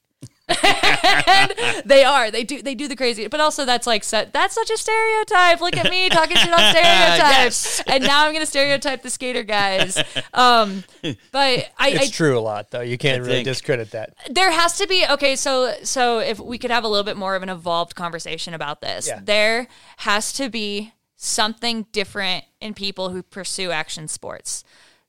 and 1.26 1.82
they 1.84 2.04
are. 2.04 2.30
They 2.30 2.44
do. 2.44 2.62
They 2.62 2.74
do 2.74 2.88
the 2.88 2.96
crazy. 2.96 3.26
But 3.28 3.40
also, 3.40 3.64
that's 3.64 3.86
like 3.86 4.04
set. 4.04 4.32
That's 4.32 4.54
such 4.54 4.70
a 4.70 4.76
stereotype. 4.78 5.60
Look 5.60 5.76
at 5.76 5.90
me 5.90 6.08
talking 6.08 6.36
shit 6.36 6.52
on 6.52 6.58
stereotypes. 6.74 7.80
And 7.86 8.04
now 8.04 8.26
I'm 8.26 8.32
gonna 8.32 8.46
stereotype 8.46 9.02
the 9.02 9.10
skater 9.10 9.42
guys. 9.42 9.96
Um, 10.34 10.84
but 11.30 11.70
I, 11.78 11.90
It's 11.90 12.08
I 12.08 12.10
true 12.10 12.38
a 12.38 12.40
lot 12.40 12.70
though. 12.70 12.80
You 12.80 12.98
can't 12.98 13.22
really 13.22 13.36
think- 13.36 13.44
discredit 13.46 13.90
that. 13.92 14.14
there 14.30 14.50
has 14.50 14.76
to 14.78 14.86
be 14.86 15.04
okay 15.10 15.36
so 15.36 15.74
so 15.82 16.18
if 16.18 16.38
we 16.38 16.58
could 16.58 16.70
have 16.70 16.84
a 16.84 16.88
little 16.88 17.04
bit 17.04 17.16
more 17.16 17.34
of 17.36 17.42
an 17.42 17.48
evolved 17.48 17.94
conversation 17.94 18.54
about 18.54 18.80
this 18.80 19.06
Yeah. 19.08 19.20
there 19.22 19.66
has 19.98 20.32
to 20.34 20.48
be 20.48 20.92
something 21.16 21.86
different 21.92 22.44
in 22.60 22.74
people 22.74 23.10
who 23.10 23.22
pursue 23.22 23.70
action 23.70 24.08
sports 24.08 24.64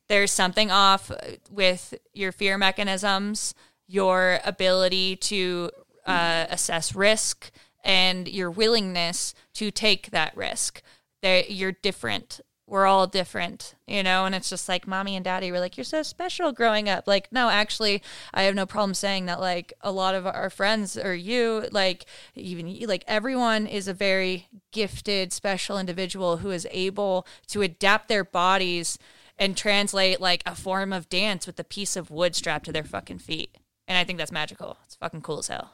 there's 0.10 0.32
something 0.32 0.70
off 0.72 1.12
with 1.50 1.94
your 2.14 2.32
fear 2.32 2.58
mechanisms 2.58 3.54
your 3.94 4.40
ability 4.44 5.16
to 5.16 5.70
uh, 6.06 6.46
assess 6.50 6.96
risk 6.96 7.52
and 7.84 8.28
your 8.28 8.50
willingness 8.50 9.34
to 9.54 9.72
take 9.72 10.12
that 10.12 10.36
risk 10.36 10.82
they 11.22 11.46
you're 11.48 11.72
different 11.72 12.42
we're 12.66 12.86
all 12.86 13.08
different, 13.08 13.76
you 13.88 14.02
know, 14.02 14.26
and 14.26 14.34
it's 14.34 14.50
just 14.50 14.70
like 14.70 14.88
mommy 14.88 15.16
and 15.16 15.26
daddy 15.26 15.52
were 15.52 15.60
like, 15.60 15.78
You're 15.78 15.84
so 15.84 16.02
special 16.02 16.52
growing 16.52 16.88
up. 16.88 17.08
Like, 17.08 17.32
no, 17.32 17.50
actually, 17.50 18.02
I 18.34 18.44
have 18.44 18.56
no 18.56 18.66
problem 18.66 18.94
saying 18.94 19.26
that, 19.26 19.40
like, 19.40 19.74
a 19.82 19.92
lot 19.92 20.16
of 20.16 20.26
our 20.26 20.50
friends 20.50 20.98
or 20.98 21.14
you, 21.14 21.68
like, 21.72 22.06
even 22.36 22.68
you, 22.68 22.88
like, 22.88 23.04
everyone 23.08 23.68
is 23.68 23.88
a 23.88 23.94
very 23.94 24.48
gifted, 24.72 25.34
special 25.34 25.78
individual 25.78 26.38
who 26.38 26.52
is 26.52 26.68
able 26.72 27.28
to 27.48 27.62
adapt 27.62 28.08
their 28.08 28.24
bodies 28.24 28.98
and 29.38 29.58
translate, 29.58 30.22
like, 30.22 30.42
a 30.46 30.56
form 30.56 30.94
of 30.94 31.10
dance 31.10 31.46
with 31.46 31.60
a 31.60 31.64
piece 31.66 31.96
of 31.96 32.10
wood 32.10 32.34
strapped 32.34 32.66
to 32.66 32.72
their 32.72 32.84
fucking 32.84 33.20
feet. 33.20 33.58
And 33.88 33.98
I 33.98 34.04
think 34.04 34.18
that's 34.18 34.32
magical. 34.32 34.78
It's 34.86 34.96
fucking 34.96 35.22
cool 35.22 35.40
as 35.40 35.48
hell. 35.48 35.72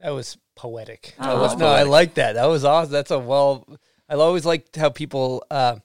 That 0.00 0.10
was 0.10 0.36
poetic. 0.54 1.14
Oh. 1.18 1.26
That 1.26 1.38
was- 1.38 1.56
no, 1.56 1.66
I 1.66 1.82
like 1.84 2.14
that. 2.14 2.34
That 2.34 2.46
was 2.46 2.64
awesome. 2.64 2.92
That's 2.92 3.10
a 3.10 3.18
well. 3.18 3.66
I 4.08 4.14
always 4.14 4.46
liked 4.46 4.76
how 4.76 4.90
people. 4.90 5.44
Uh, 5.50 5.76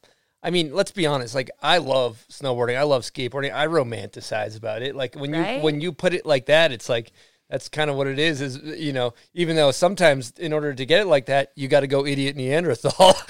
I 0.42 0.50
mean, 0.50 0.74
let's 0.74 0.92
be 0.92 1.06
honest. 1.06 1.34
Like, 1.36 1.50
I 1.62 1.78
love 1.78 2.26
snowboarding. 2.30 2.78
I 2.78 2.84
love 2.84 3.04
skateboarding. 3.04 3.54
I 3.54 3.68
romanticize 3.68 4.58
about 4.58 4.82
it. 4.82 4.96
Like 4.96 5.16
when 5.16 5.34
you 5.34 5.42
when 5.62 5.82
you 5.82 5.92
put 5.94 6.14
it 6.14 6.26
like 6.26 6.46
that, 6.48 6.72
it's 6.72 6.90
like 6.90 7.12
that's 7.50 7.70
kind 7.70 7.90
of 7.90 7.96
what 7.96 8.08
it 8.08 8.20
is. 8.20 8.42
Is 8.42 8.58
you 8.58 8.94
know, 8.94 9.14
even 9.34 9.56
though 9.56 9.72
sometimes 9.72 10.32
in 10.38 10.54
order 10.54 10.74
to 10.74 10.86
get 10.86 11.02
it 11.02 11.06
like 11.06 11.28
that, 11.28 11.52
you 11.56 11.68
got 11.68 11.82
to 11.82 11.88
go 11.88 12.06
idiot 12.06 12.36
Neanderthal. 12.36 12.94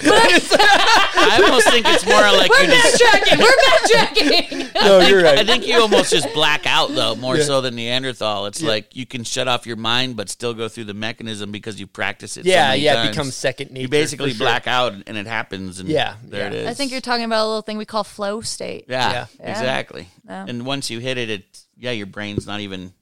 I 1.26 1.40
almost 1.42 1.68
think 1.68 1.86
it's 1.88 2.06
more 2.06 2.20
like 2.20 2.50
We're 2.50 2.66
backtracking. 2.66 3.38
We're 3.38 4.70
backtracking. 4.70 4.74
no, 4.82 5.00
you're 5.00 5.22
right 5.22 5.38
I 5.38 5.44
think 5.44 5.66
you 5.66 5.78
almost 5.80 6.10
just 6.10 6.32
black 6.34 6.66
out 6.66 6.90
though, 6.90 7.14
more 7.16 7.38
so 7.38 7.60
than 7.60 7.74
Neanderthal. 7.74 8.46
It's 8.46 8.62
like 8.62 8.94
you 8.96 9.06
can 9.06 9.24
shut 9.24 9.48
off 9.48 9.66
your 9.66 9.76
mind, 9.76 10.16
but 10.16 10.28
still 10.28 10.54
go 10.54 10.68
through 10.68 10.84
the 10.84 10.94
mechanism 10.94 11.52
because 11.52 11.78
you 11.80 11.86
practice 11.86 12.36
it. 12.36 12.44
so 12.44 12.50
Yeah, 12.50 12.68
many 12.68 12.82
yeah. 12.82 13.04
It 13.04 13.10
becomes 13.10 13.34
second 13.34 13.70
nature. 13.70 13.82
You 13.82 13.88
basically 13.88 14.30
sure. 14.30 14.44
black 14.46 14.66
out, 14.66 14.94
and 15.06 15.16
it 15.16 15.26
happens. 15.26 15.80
And 15.80 15.88
Yeah, 15.88 16.16
there 16.24 16.40
yeah. 16.40 16.46
it 16.46 16.54
is. 16.54 16.66
I 16.66 16.74
think 16.74 16.92
you're 16.92 17.00
talking 17.00 17.24
about 17.24 17.44
a 17.44 17.48
little 17.48 17.62
thing 17.62 17.78
we 17.78 17.84
call 17.84 18.04
flow 18.04 18.40
state. 18.40 18.86
Yeah, 18.88 19.12
Yeah. 19.12 19.26
Yeah. 19.40 19.50
exactly. 19.50 20.08
Yeah. 20.26 20.46
And 20.48 20.66
once 20.66 20.90
you 20.90 20.98
hit 20.98 21.18
it, 21.18 21.30
it 21.30 21.64
yeah, 21.76 21.90
your 21.90 22.06
brain's 22.06 22.46
not 22.46 22.60
even. 22.60 22.92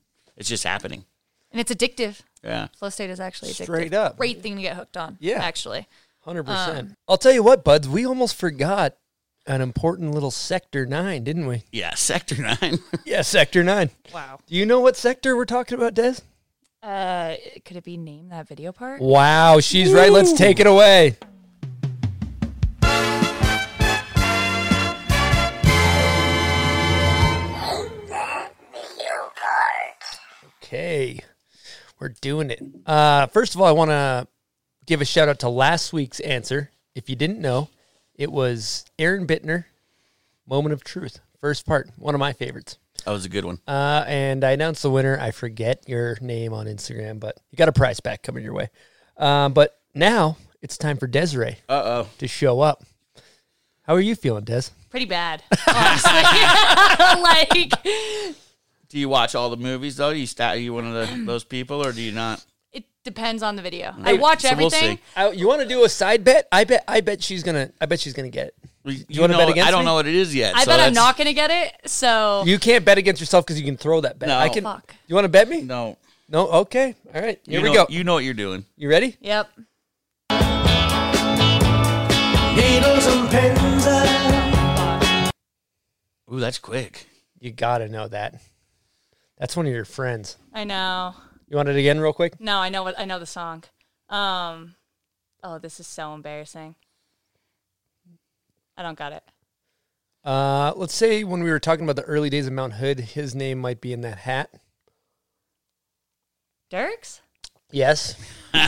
It's 0.42 0.48
just 0.48 0.64
happening. 0.64 1.04
And 1.52 1.60
it's 1.60 1.72
addictive. 1.72 2.18
Yeah. 2.42 2.66
Flow 2.76 2.88
state 2.88 3.10
is 3.10 3.20
actually 3.20 3.52
addictive. 3.52 3.62
Straight 3.62 3.94
up. 3.94 4.16
Great 4.16 4.42
thing 4.42 4.56
to 4.56 4.62
get 4.62 4.74
hooked 4.74 4.96
on. 4.96 5.16
Yeah. 5.20 5.40
Actually. 5.40 5.86
Hundred 6.22 6.48
Um, 6.48 6.56
percent. 6.56 6.96
I'll 7.06 7.16
tell 7.16 7.30
you 7.30 7.44
what, 7.44 7.62
buds. 7.62 7.88
We 7.88 8.04
almost 8.04 8.34
forgot 8.34 8.96
an 9.46 9.60
important 9.60 10.10
little 10.10 10.32
sector 10.32 10.84
nine, 10.84 11.22
didn't 11.22 11.46
we? 11.46 11.62
Yeah, 11.70 11.94
Sector 11.94 12.42
Nine. 12.42 12.80
Yeah, 13.04 13.22
sector 13.22 13.62
nine. 13.62 13.90
Wow. 14.12 14.40
Do 14.48 14.56
you 14.56 14.66
know 14.66 14.80
what 14.80 14.96
sector 14.96 15.36
we're 15.36 15.44
talking 15.44 15.78
about, 15.78 15.94
Des? 15.94 16.14
Uh, 16.82 17.36
could 17.64 17.76
it 17.76 17.84
be 17.84 17.96
name 17.96 18.30
that 18.30 18.48
video 18.48 18.72
part? 18.72 19.00
Wow, 19.00 19.60
she's 19.60 19.92
right. 19.92 20.10
Let's 20.10 20.32
take 20.32 20.58
it 20.58 20.66
away. 20.66 21.16
Okay, 30.72 31.20
we're 32.00 32.14
doing 32.22 32.50
it. 32.50 32.62
Uh, 32.86 33.26
first 33.26 33.54
of 33.54 33.60
all, 33.60 33.66
I 33.66 33.72
want 33.72 33.90
to 33.90 34.26
give 34.86 35.02
a 35.02 35.04
shout 35.04 35.28
out 35.28 35.40
to 35.40 35.50
last 35.50 35.92
week's 35.92 36.18
answer. 36.20 36.70
If 36.94 37.10
you 37.10 37.14
didn't 37.16 37.40
know, 37.42 37.68
it 38.14 38.32
was 38.32 38.86
Aaron 38.98 39.26
Bittner, 39.26 39.66
"Moment 40.46 40.72
of 40.72 40.82
Truth." 40.82 41.20
First 41.38 41.66
part, 41.66 41.90
one 41.98 42.14
of 42.14 42.18
my 42.20 42.32
favorites. 42.32 42.78
that 43.04 43.10
was 43.10 43.26
a 43.26 43.28
good 43.28 43.44
one. 43.44 43.58
Uh, 43.68 44.04
and 44.06 44.42
I 44.44 44.52
announced 44.52 44.80
the 44.82 44.90
winner. 44.90 45.18
I 45.20 45.30
forget 45.30 45.86
your 45.86 46.16
name 46.22 46.54
on 46.54 46.64
Instagram, 46.64 47.20
but 47.20 47.36
you 47.50 47.56
got 47.58 47.68
a 47.68 47.72
prize 47.72 48.00
pack 48.00 48.22
coming 48.22 48.42
your 48.42 48.54
way. 48.54 48.70
Um, 49.18 49.52
but 49.52 49.78
now 49.94 50.38
it's 50.62 50.78
time 50.78 50.96
for 50.96 51.06
Desiree 51.06 51.58
Uh 51.68 51.82
oh. 51.84 52.08
to 52.16 52.26
show 52.26 52.60
up. 52.62 52.82
How 53.82 53.92
are 53.92 54.00
you 54.00 54.14
feeling, 54.14 54.44
Des? 54.44 54.62
Pretty 54.88 55.04
bad. 55.04 55.42
Honestly. 55.66 56.12
like 57.22 57.72
Do 58.92 58.98
you 58.98 59.08
watch 59.08 59.34
all 59.34 59.48
the 59.48 59.56
movies 59.56 59.96
though? 59.96 60.10
you 60.10 60.26
sta- 60.26 60.50
are 60.50 60.56
you 60.56 60.74
one 60.74 60.86
of 60.86 60.92
the, 61.08 61.16
those 61.26 61.44
people, 61.44 61.82
or 61.84 61.92
do 61.92 62.02
you 62.02 62.12
not? 62.12 62.44
it 62.72 62.84
depends 63.04 63.42
on 63.42 63.56
the 63.56 63.62
video. 63.62 63.94
I 64.02 64.12
watch 64.14 64.42
so 64.42 64.48
we'll 64.54 64.66
everything. 64.66 64.96
see. 64.98 65.02
I, 65.16 65.30
you 65.30 65.48
want 65.48 65.62
to 65.62 65.68
do 65.68 65.82
a 65.84 65.88
side 65.88 66.24
bet? 66.24 66.46
I 66.52 66.64
bet. 66.64 66.84
I 66.86 67.00
bet 67.00 67.22
she's 67.22 67.42
gonna. 67.42 67.70
I 67.80 67.86
bet 67.86 68.00
she's 68.00 68.12
gonna 68.12 68.28
get 68.28 68.48
it. 68.48 68.54
You, 69.08 69.20
wanna 69.22 69.32
know, 69.34 69.38
bet 69.38 69.48
against 69.48 69.68
I 69.68 69.70
don't 69.70 69.80
me? 69.80 69.86
know 69.86 69.94
what 69.94 70.06
it 70.06 70.14
is 70.14 70.34
yet. 70.34 70.54
I 70.56 70.64
so 70.64 70.66
bet 70.66 70.74
I'm 70.80 70.92
that's- 70.92 70.94
not 70.94 71.16
gonna 71.16 71.32
get 71.32 71.50
it. 71.50 71.88
So 71.88 72.42
You 72.44 72.58
can't 72.58 72.84
bet 72.84 72.98
against 72.98 73.20
yourself 73.20 73.46
because 73.46 73.58
you 73.58 73.64
can 73.64 73.78
throw 73.78 74.02
that 74.02 74.18
bet. 74.18 74.28
No. 74.28 74.36
I 74.38 74.50
can. 74.50 74.62
Fuck. 74.64 74.94
You 75.06 75.14
want 75.14 75.24
to 75.24 75.30
bet 75.30 75.48
me? 75.48 75.62
No. 75.62 75.96
No. 76.28 76.48
Okay. 76.50 76.94
All 77.14 77.20
right. 77.22 77.40
Here 77.46 77.60
you 77.60 77.62
we 77.62 77.68
know, 77.72 77.86
go. 77.86 77.92
You 77.92 78.04
know 78.04 78.12
what 78.14 78.24
you're 78.24 78.34
doing. 78.34 78.66
you 78.76 78.90
ready? 78.90 79.16
Yep. 79.20 79.48
Ooh, 86.32 86.40
that's 86.40 86.58
quick. 86.58 87.06
You 87.40 87.50
gotta 87.52 87.88
know 87.88 88.08
that. 88.08 88.40
That's 89.42 89.56
one 89.56 89.66
of 89.66 89.72
your 89.72 89.84
friends. 89.84 90.36
I 90.52 90.62
know. 90.62 91.16
You 91.48 91.56
want 91.56 91.68
it 91.68 91.74
again, 91.74 91.98
real 91.98 92.12
quick? 92.12 92.40
No, 92.40 92.58
I 92.58 92.68
know 92.68 92.84
what 92.84 92.96
I 92.96 93.04
know 93.04 93.18
the 93.18 93.26
song. 93.26 93.64
Um 94.08 94.76
Oh, 95.42 95.58
this 95.58 95.80
is 95.80 95.88
so 95.88 96.14
embarrassing. 96.14 96.76
I 98.76 98.84
don't 98.84 98.96
got 98.96 99.12
it. 99.12 99.24
Uh, 100.24 100.72
let's 100.76 100.94
say 100.94 101.24
when 101.24 101.42
we 101.42 101.50
were 101.50 101.58
talking 101.58 101.84
about 101.84 101.96
the 101.96 102.04
early 102.04 102.30
days 102.30 102.46
of 102.46 102.52
Mount 102.52 102.74
Hood, 102.74 103.00
his 103.00 103.34
name 103.34 103.58
might 103.58 103.80
be 103.80 103.92
in 103.92 104.02
that 104.02 104.18
hat. 104.18 104.50
Derek's? 106.70 107.20
Yes. 107.72 108.14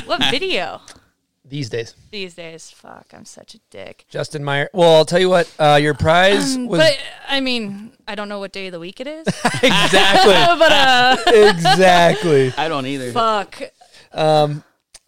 What 0.06 0.28
video? 0.28 0.80
These 1.46 1.68
days, 1.68 1.94
These 2.10 2.34
days. 2.34 2.70
Fuck, 2.70 3.08
I'm 3.12 3.26
such 3.26 3.54
a 3.54 3.58
dick. 3.70 4.06
Justin 4.08 4.42
Meyer. 4.42 4.70
Well, 4.72 4.94
I'll 4.94 5.04
tell 5.04 5.18
you 5.18 5.28
what. 5.28 5.52
Uh, 5.58 5.78
your 5.80 5.92
prize 5.92 6.56
was 6.56 6.80
But 6.80 6.98
I 7.28 7.40
mean, 7.40 7.92
I 8.08 8.14
don't 8.14 8.30
know 8.30 8.38
what 8.38 8.50
day 8.50 8.66
of 8.68 8.72
the 8.72 8.80
week 8.80 8.98
it 9.00 9.06
is. 9.06 9.26
exactly, 9.62 10.32
but 10.58 10.72
uh 10.72 11.16
exactly. 11.26 12.52
I 12.56 12.68
don't 12.68 12.86
either. 12.86 13.12
fuck. 13.12 13.60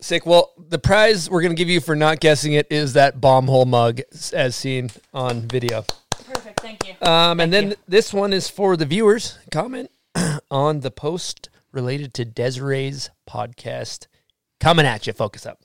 Sick. 0.00 0.26
Well, 0.26 0.52
the 0.58 0.78
prize 0.78 1.30
we're 1.30 1.40
gonna 1.40 1.54
give 1.54 1.70
you 1.70 1.80
for 1.80 1.96
not 1.96 2.20
guessing 2.20 2.52
it 2.52 2.66
is 2.70 2.92
that 2.92 3.18
bomb 3.18 3.46
hole 3.46 3.64
mug, 3.64 4.00
as 4.34 4.54
seen 4.54 4.90
on 5.14 5.40
video. 5.48 5.86
Perfect, 6.10 6.60
thank 6.60 6.86
you. 6.86 6.94
Um, 7.06 7.40
and 7.40 7.50
then 7.50 7.70
you. 7.70 7.76
this 7.88 8.12
one 8.12 8.34
is 8.34 8.50
for 8.50 8.76
the 8.76 8.84
viewers. 8.84 9.38
Comment 9.50 9.90
on 10.50 10.80
the 10.80 10.90
post 10.90 11.48
related 11.72 12.12
to 12.14 12.26
Desiree's 12.26 13.08
podcast. 13.28 14.06
Coming 14.60 14.84
at 14.84 15.06
you. 15.06 15.12
Focus 15.14 15.46
up. 15.46 15.62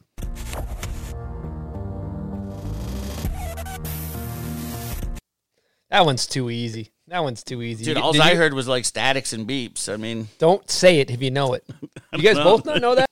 That 5.90 6.06
one's 6.06 6.26
too 6.26 6.50
easy. 6.50 6.92
That 7.08 7.22
one's 7.24 7.44
too 7.44 7.62
easy. 7.62 7.84
Dude, 7.84 7.98
all 7.98 8.20
I 8.22 8.32
you- 8.32 8.38
heard 8.38 8.54
was 8.54 8.68
like 8.68 8.86
statics 8.86 9.34
and 9.34 9.48
beeps. 9.48 9.92
I 9.92 9.98
mean, 9.98 10.30
Don't 10.40 10.70
say 10.72 11.00
it 11.00 11.12
if 11.12 11.22
you 11.22 11.32
know 11.32 11.54
it. 11.54 11.64
You 12.14 12.24
guys 12.24 12.36
both 12.36 12.66
not 12.66 12.82
know 12.82 12.96
that? 12.96 13.06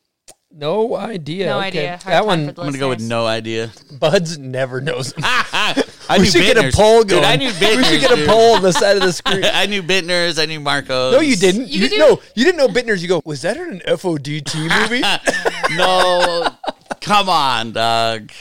No 0.51 0.95
idea. 0.95 1.45
No 1.47 1.57
Okay. 1.59 1.67
idea. 1.67 1.89
Hard 2.03 2.13
That 2.13 2.25
one, 2.25 2.49
I'm 2.49 2.53
gonna 2.55 2.77
go 2.77 2.89
with 2.89 3.01
no 3.01 3.25
idea. 3.25 3.71
Buds 3.97 4.37
never 4.37 4.81
knows. 4.81 5.13
I 5.23 5.83
we 6.11 6.19
knew 6.19 6.25
should 6.25 6.41
get 6.41 6.57
a 6.57 6.75
poll 6.75 7.03
going. 7.05 7.21
Dude, 7.21 7.23
I 7.23 7.35
knew 7.37 7.47
we 7.47 7.53
Bittner's, 7.53 7.87
should 7.87 8.01
get 8.01 8.11
a 8.11 8.15
dude. 8.17 8.27
poll 8.27 8.55
on 8.55 8.61
the 8.61 8.73
side 8.73 8.97
of 8.97 9.03
the 9.03 9.13
screen. 9.13 9.45
I 9.45 9.65
knew 9.67 9.81
Bittner's. 9.83 10.37
I 10.39 10.45
knew 10.47 10.59
Marcos. 10.59 11.13
No, 11.13 11.21
you 11.21 11.35
didn't. 11.37 11.67
You 11.69 11.83
You, 11.83 11.89
do- 11.89 11.97
no, 11.97 12.21
you 12.35 12.43
didn't 12.45 12.57
know 12.57 12.67
Bittner's. 12.67 13.01
You 13.01 13.07
go, 13.07 13.21
was 13.25 13.41
that 13.43 13.55
in 13.57 13.73
an 13.75 13.79
FODT 13.87 14.55
movie? 14.81 15.01
No, 15.77 16.47
come 17.01 17.29
on, 17.29 17.71
dog. 17.71 18.31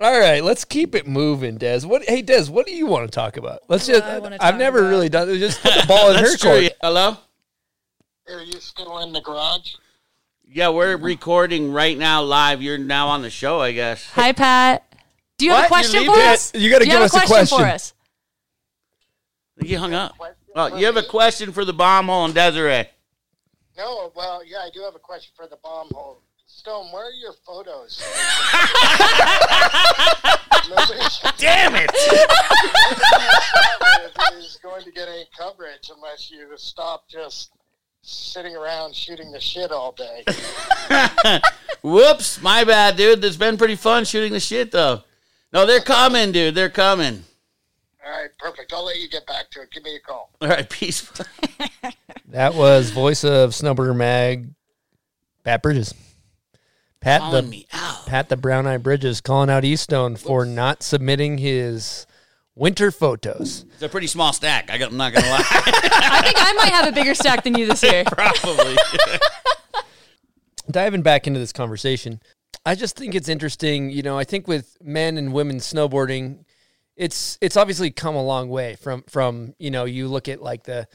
All 0.00 0.18
right, 0.18 0.42
let's 0.42 0.64
keep 0.64 0.94
it 0.94 1.06
moving, 1.06 1.58
Des. 1.58 1.82
What? 1.82 2.04
Hey, 2.04 2.22
Des, 2.22 2.46
what 2.46 2.66
do 2.66 2.72
you 2.74 2.86
want 2.86 3.04
to 3.10 3.14
talk 3.14 3.36
about? 3.36 3.60
Let's 3.68 3.86
just. 3.86 4.02
do 4.02 4.08
I 4.10 4.18
wanna 4.18 4.38
I've 4.40 4.56
never 4.56 4.78
about? 4.78 4.88
really 4.88 5.08
done. 5.10 5.28
It. 5.28 5.38
Just 5.38 5.60
put 5.62 5.74
the 5.74 5.86
ball 5.88 6.10
in 6.10 6.16
her 6.16 6.22
That's 6.22 6.42
court. 6.42 6.64
Hello. 6.82 7.16
Are 8.30 8.42
you 8.42 8.60
still 8.60 8.98
in 9.00 9.12
the 9.12 9.20
garage? 9.20 9.74
Yeah, 10.44 10.70
we're 10.70 10.96
recording 10.96 11.72
right 11.72 11.96
now 11.98 12.22
live. 12.22 12.62
You're 12.62 12.78
now 12.78 13.08
on 13.08 13.22
the 13.22 13.30
show, 13.30 13.60
I 13.60 13.72
guess. 13.72 14.08
Hi 14.12 14.32
Pat. 14.32 14.84
Do 15.36 15.44
you 15.46 15.52
have 15.52 15.66
a 15.66 15.68
question 15.68 16.00
You 16.02 16.06
for 16.06 16.16
leave 16.16 16.26
it? 16.26 16.28
us? 16.32 16.54
You 16.54 16.70
gotta 16.70 16.84
give 16.84 16.94
have 16.94 17.02
us 17.02 17.14
a 17.16 17.26
question. 17.26 17.58
for 17.58 17.64
us. 17.64 17.94
You 19.62 19.78
hung 19.78 19.94
up. 19.94 20.16
Oh, 20.54 20.76
you 20.76 20.86
have 20.86 20.96
a 20.96 21.02
question 21.02 21.52
for 21.52 21.64
the 21.64 21.72
bomb 21.72 22.06
hole 22.06 22.24
and 22.24 22.34
Desiree. 22.34 22.86
No, 23.76 24.12
well, 24.14 24.42
yeah, 24.44 24.58
I 24.58 24.70
do 24.72 24.80
have 24.82 24.94
a 24.94 24.98
question 24.98 25.32
for 25.36 25.46
the 25.46 25.56
bomb 25.56 25.88
hole. 25.92 26.22
Stone, 26.60 26.92
where 26.92 27.06
are 27.06 27.12
your 27.12 27.32
photos? 27.46 27.96
Damn 31.38 31.74
it! 31.74 31.90
it! 31.94 32.30
is 34.36 34.58
going 34.62 34.84
to 34.84 34.90
get 34.90 35.08
any 35.08 35.24
coverage 35.34 35.90
unless 35.96 36.30
you 36.30 36.46
stop 36.56 37.08
just 37.08 37.52
sitting 38.02 38.54
around 38.54 38.94
shooting 38.94 39.32
the 39.32 39.40
shit 39.40 39.72
all 39.72 39.92
day. 39.92 40.22
Whoops, 41.82 42.42
my 42.42 42.64
bad, 42.64 42.98
dude. 42.98 43.24
It's 43.24 43.36
been 43.36 43.56
pretty 43.56 43.76
fun 43.76 44.04
shooting 44.04 44.34
the 44.34 44.40
shit 44.40 44.70
though. 44.70 45.02
No, 45.54 45.64
they're 45.64 45.80
coming, 45.80 46.30
dude. 46.30 46.54
They're 46.54 46.68
coming. 46.68 47.24
All 48.04 48.12
right, 48.12 48.28
perfect. 48.38 48.74
I'll 48.74 48.84
let 48.84 48.98
you 48.98 49.08
get 49.08 49.26
back 49.26 49.50
to 49.52 49.62
it. 49.62 49.70
Give 49.70 49.82
me 49.82 49.96
a 49.96 50.00
call. 50.00 50.30
All 50.42 50.48
right, 50.48 50.68
peace. 50.68 51.10
That 52.28 52.54
was 52.54 52.90
voice 52.90 53.24
of 53.24 53.50
Snowboarder 53.50 53.96
Mag, 53.96 54.50
Pat 55.42 55.62
Bridges. 55.64 55.92
Pat 57.00 57.20
Calling 57.20 57.44
the 57.44 57.50
me 57.50 57.66
out. 57.72 58.06
Pat 58.06 58.28
the 58.28 58.36
Brown 58.36 58.66
Eye 58.66 58.76
Bridges 58.76 59.20
calling 59.20 59.48
out 59.48 59.62
Eastone 59.62 60.18
for 60.18 60.44
not 60.44 60.82
submitting 60.82 61.38
his 61.38 62.06
winter 62.54 62.90
photos. 62.90 63.64
It's 63.72 63.82
a 63.82 63.88
pretty 63.88 64.06
small 64.06 64.32
stack. 64.34 64.70
I 64.70 64.76
got, 64.76 64.90
I'm 64.90 64.98
not 64.98 65.14
gonna 65.14 65.28
lie. 65.28 65.38
I 65.50 66.20
think 66.22 66.36
I 66.38 66.52
might 66.52 66.72
have 66.72 66.86
a 66.88 66.92
bigger 66.92 67.14
stack 67.14 67.42
than 67.44 67.56
you 67.56 67.66
this 67.66 67.82
year. 67.82 68.04
Probably. 68.10 68.76
diving 70.70 71.02
back 71.02 71.26
into 71.26 71.40
this 71.40 71.52
conversation, 71.52 72.20
I 72.66 72.74
just 72.74 72.96
think 72.96 73.14
it's 73.14 73.28
interesting. 73.28 73.90
You 73.90 74.02
know, 74.02 74.18
I 74.18 74.24
think 74.24 74.46
with 74.46 74.76
men 74.82 75.16
and 75.16 75.32
women 75.32 75.56
snowboarding, 75.56 76.44
it's 76.96 77.38
it's 77.40 77.56
obviously 77.56 77.90
come 77.90 78.14
a 78.14 78.22
long 78.22 78.50
way 78.50 78.76
from 78.76 79.04
from 79.08 79.54
you 79.58 79.70
know 79.70 79.86
you 79.86 80.08
look 80.08 80.28
at 80.28 80.42
like 80.42 80.64
the 80.64 80.86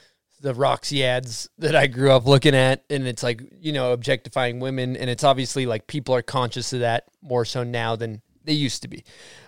the 0.41 0.53
Roxy 0.53 1.03
ads 1.03 1.49
that 1.57 1.75
I 1.75 1.87
grew 1.87 2.11
up 2.11 2.25
looking 2.25 2.55
at, 2.55 2.83
and 2.89 3.07
it's 3.07 3.23
like 3.23 3.41
you 3.59 3.71
know 3.71 3.93
objectifying 3.93 4.59
women, 4.59 4.95
and 4.95 5.09
it's 5.09 5.23
obviously 5.23 5.65
like 5.65 5.87
people 5.87 6.15
are 6.15 6.21
conscious 6.21 6.73
of 6.73 6.81
that 6.81 7.05
more 7.21 7.45
so 7.45 7.63
now 7.63 7.95
than 7.95 8.21
they 8.43 8.53
used 8.53 8.81
to 8.83 8.87
be. 8.87 9.03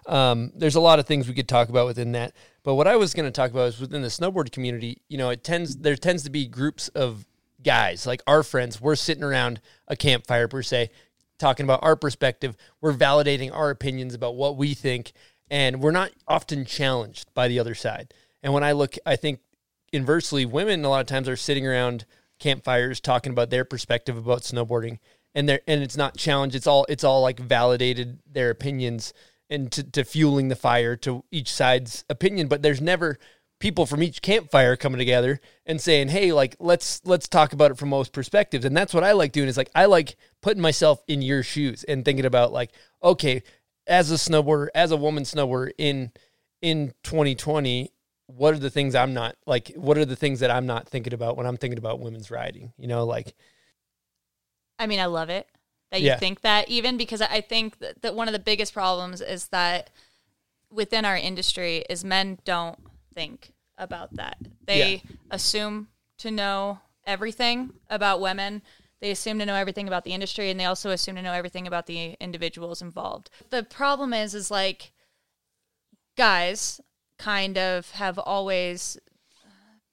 Um, 0.07 0.51
there's 0.55 0.75
a 0.75 0.81
lot 0.81 0.99
of 0.99 1.05
things 1.05 1.27
we 1.27 1.33
could 1.33 1.47
talk 1.47 1.69
about 1.69 1.85
within 1.85 2.13
that, 2.13 2.33
but 2.63 2.75
what 2.75 2.87
I 2.87 2.95
was 2.95 3.13
going 3.13 3.25
to 3.25 3.31
talk 3.31 3.51
about 3.51 3.69
is 3.69 3.79
within 3.79 4.01
the 4.01 4.07
snowboard 4.07 4.51
community. 4.51 5.01
You 5.07 5.17
know, 5.17 5.29
it 5.29 5.43
tends 5.43 5.77
there 5.77 5.95
tends 5.95 6.23
to 6.23 6.29
be 6.29 6.47
groups 6.47 6.87
of 6.89 7.25
guys 7.63 8.05
like 8.05 8.21
our 8.27 8.43
friends. 8.43 8.81
We're 8.81 8.95
sitting 8.95 9.23
around 9.23 9.61
a 9.87 9.95
campfire 9.95 10.47
per 10.47 10.61
se, 10.61 10.89
talking 11.37 11.63
about 11.63 11.83
our 11.83 11.95
perspective. 11.95 12.55
We're 12.81 12.93
validating 12.93 13.53
our 13.53 13.69
opinions 13.69 14.13
about 14.13 14.35
what 14.35 14.57
we 14.57 14.73
think, 14.73 15.13
and 15.49 15.81
we're 15.81 15.91
not 15.91 16.11
often 16.27 16.65
challenged 16.65 17.33
by 17.33 17.47
the 17.47 17.59
other 17.59 17.75
side. 17.75 18.13
And 18.43 18.53
when 18.53 18.63
I 18.63 18.71
look, 18.71 18.95
I 19.05 19.15
think 19.15 19.39
inversely, 19.91 20.45
women 20.45 20.83
a 20.83 20.89
lot 20.89 21.01
of 21.01 21.07
times 21.07 21.29
are 21.29 21.35
sitting 21.35 21.65
around 21.65 22.05
campfires 22.39 22.99
talking 22.99 23.31
about 23.31 23.49
their 23.49 23.65
perspective 23.65 24.17
about 24.17 24.41
snowboarding, 24.41 24.99
and 25.33 25.49
they 25.49 25.59
and 25.67 25.81
it's 25.81 25.97
not 25.97 26.17
challenged. 26.17 26.55
It's 26.55 26.67
all 26.67 26.85
it's 26.89 27.03
all 27.03 27.21
like 27.21 27.39
validated 27.39 28.19
their 28.25 28.49
opinions 28.49 29.13
and 29.49 29.71
to, 29.71 29.83
to 29.83 30.03
fueling 30.03 30.49
the 30.49 30.55
fire 30.55 30.95
to 30.97 31.23
each 31.31 31.51
side's 31.51 32.03
opinion. 32.09 32.47
But 32.47 32.61
there's 32.61 32.81
never 32.81 33.17
people 33.59 33.85
from 33.85 34.03
each 34.03 34.21
campfire 34.21 34.75
coming 34.75 34.99
together 34.99 35.39
and 35.65 35.81
saying, 35.81 36.09
"Hey, 36.09 36.31
like 36.31 36.55
let's 36.59 37.01
let's 37.05 37.27
talk 37.27 37.53
about 37.53 37.71
it 37.71 37.77
from 37.77 37.89
most 37.89 38.13
perspectives." 38.13 38.65
And 38.65 38.75
that's 38.75 38.93
what 38.93 39.03
I 39.03 39.13
like 39.13 39.31
doing. 39.31 39.47
Is 39.47 39.57
like 39.57 39.71
I 39.75 39.85
like 39.85 40.15
putting 40.41 40.61
myself 40.61 41.03
in 41.07 41.21
your 41.21 41.43
shoes 41.43 41.83
and 41.83 42.03
thinking 42.03 42.25
about 42.25 42.51
like, 42.51 42.71
okay, 43.03 43.43
as 43.87 44.11
a 44.11 44.15
snowboarder, 44.15 44.67
as 44.75 44.91
a 44.91 44.97
woman 44.97 45.23
snowboarder 45.23 45.71
in 45.77 46.11
in 46.61 46.93
2020, 47.03 47.91
what 48.27 48.53
are 48.53 48.59
the 48.59 48.69
things 48.69 48.93
I'm 48.93 49.13
not 49.13 49.35
like? 49.45 49.73
What 49.75 49.97
are 49.97 50.05
the 50.05 50.15
things 50.15 50.39
that 50.41 50.51
I'm 50.51 50.65
not 50.65 50.87
thinking 50.87 51.13
about 51.13 51.37
when 51.37 51.45
I'm 51.45 51.57
thinking 51.57 51.79
about 51.79 51.99
women's 51.99 52.29
riding? 52.29 52.73
You 52.77 52.87
know, 52.87 53.05
like 53.05 53.33
I 54.79 54.85
mean, 54.85 54.99
I 54.99 55.05
love 55.05 55.29
it 55.29 55.47
that 55.91 56.01
you 56.01 56.07
Yeah. 56.07 56.17
think 56.17 56.41
that, 56.41 56.67
even 56.69 56.97
because 56.97 57.21
I 57.21 57.41
think 57.41 57.79
that, 57.79 58.01
that 58.01 58.15
one 58.15 58.27
of 58.27 58.33
the 58.33 58.39
biggest 58.39 58.73
problems 58.73 59.21
is 59.21 59.47
that 59.47 59.89
within 60.69 61.05
our 61.05 61.15
industry 61.15 61.85
is 61.89 62.03
men 62.03 62.39
don't 62.43 62.77
think 63.13 63.53
about 63.77 64.15
that. 64.15 64.37
They 64.65 65.03
assume 65.31 65.87
to 66.17 66.29
know 66.29 66.79
everything 67.05 67.71
about 67.89 68.19
women. 68.19 68.61
They 68.99 69.11
assume 69.11 69.39
to 69.39 69.45
know 69.45 69.55
everything 69.55 69.87
about 69.87 70.03
the 70.03 70.13
industry, 70.13 70.49
and 70.49 70.59
they 70.59 70.65
also 70.65 70.89
assume 70.89 71.15
to 71.15 71.21
know 71.21 71.31
everything 71.33 71.67
about 71.67 71.85
the 71.85 72.17
individuals 72.19 72.81
involved. 72.81 73.29
The 73.49 73.63
problem 73.63 74.13
is, 74.13 74.35
is 74.35 74.51
like 74.51 74.91
guys 76.17 76.81
kind 77.17 77.57
of 77.57 77.91
have 77.91 78.19
always 78.19 78.97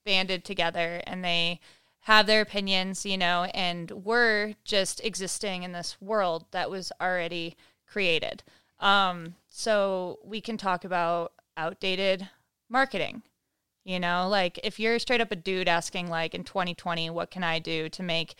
banded 0.05 0.45
together 0.45 1.01
and 1.05 1.23
they 1.23 1.59
have 2.01 2.27
their 2.27 2.41
opinions, 2.41 3.05
you 3.05 3.17
know, 3.17 3.45
and 3.55 3.89
we're 3.91 4.53
just 4.63 5.03
existing 5.03 5.63
in 5.63 5.71
this 5.71 5.97
world 5.99 6.45
that 6.51 6.69
was 6.69 6.91
already 7.01 7.57
created. 7.87 8.43
Um, 8.79 9.35
so 9.49 10.19
we 10.23 10.39
can 10.39 10.57
talk 10.57 10.85
about 10.85 11.33
outdated 11.57 12.29
marketing. 12.69 13.23
You 13.83 13.99
know, 13.99 14.27
like 14.29 14.59
if 14.63 14.79
you're 14.79 14.99
straight 14.99 15.21
up 15.21 15.31
a 15.31 15.35
dude 15.35 15.67
asking, 15.67 16.07
like 16.07 16.33
in 16.33 16.43
2020, 16.43 17.09
what 17.09 17.31
can 17.31 17.43
I 17.43 17.59
do 17.59 17.89
to 17.89 18.03
make 18.03 18.35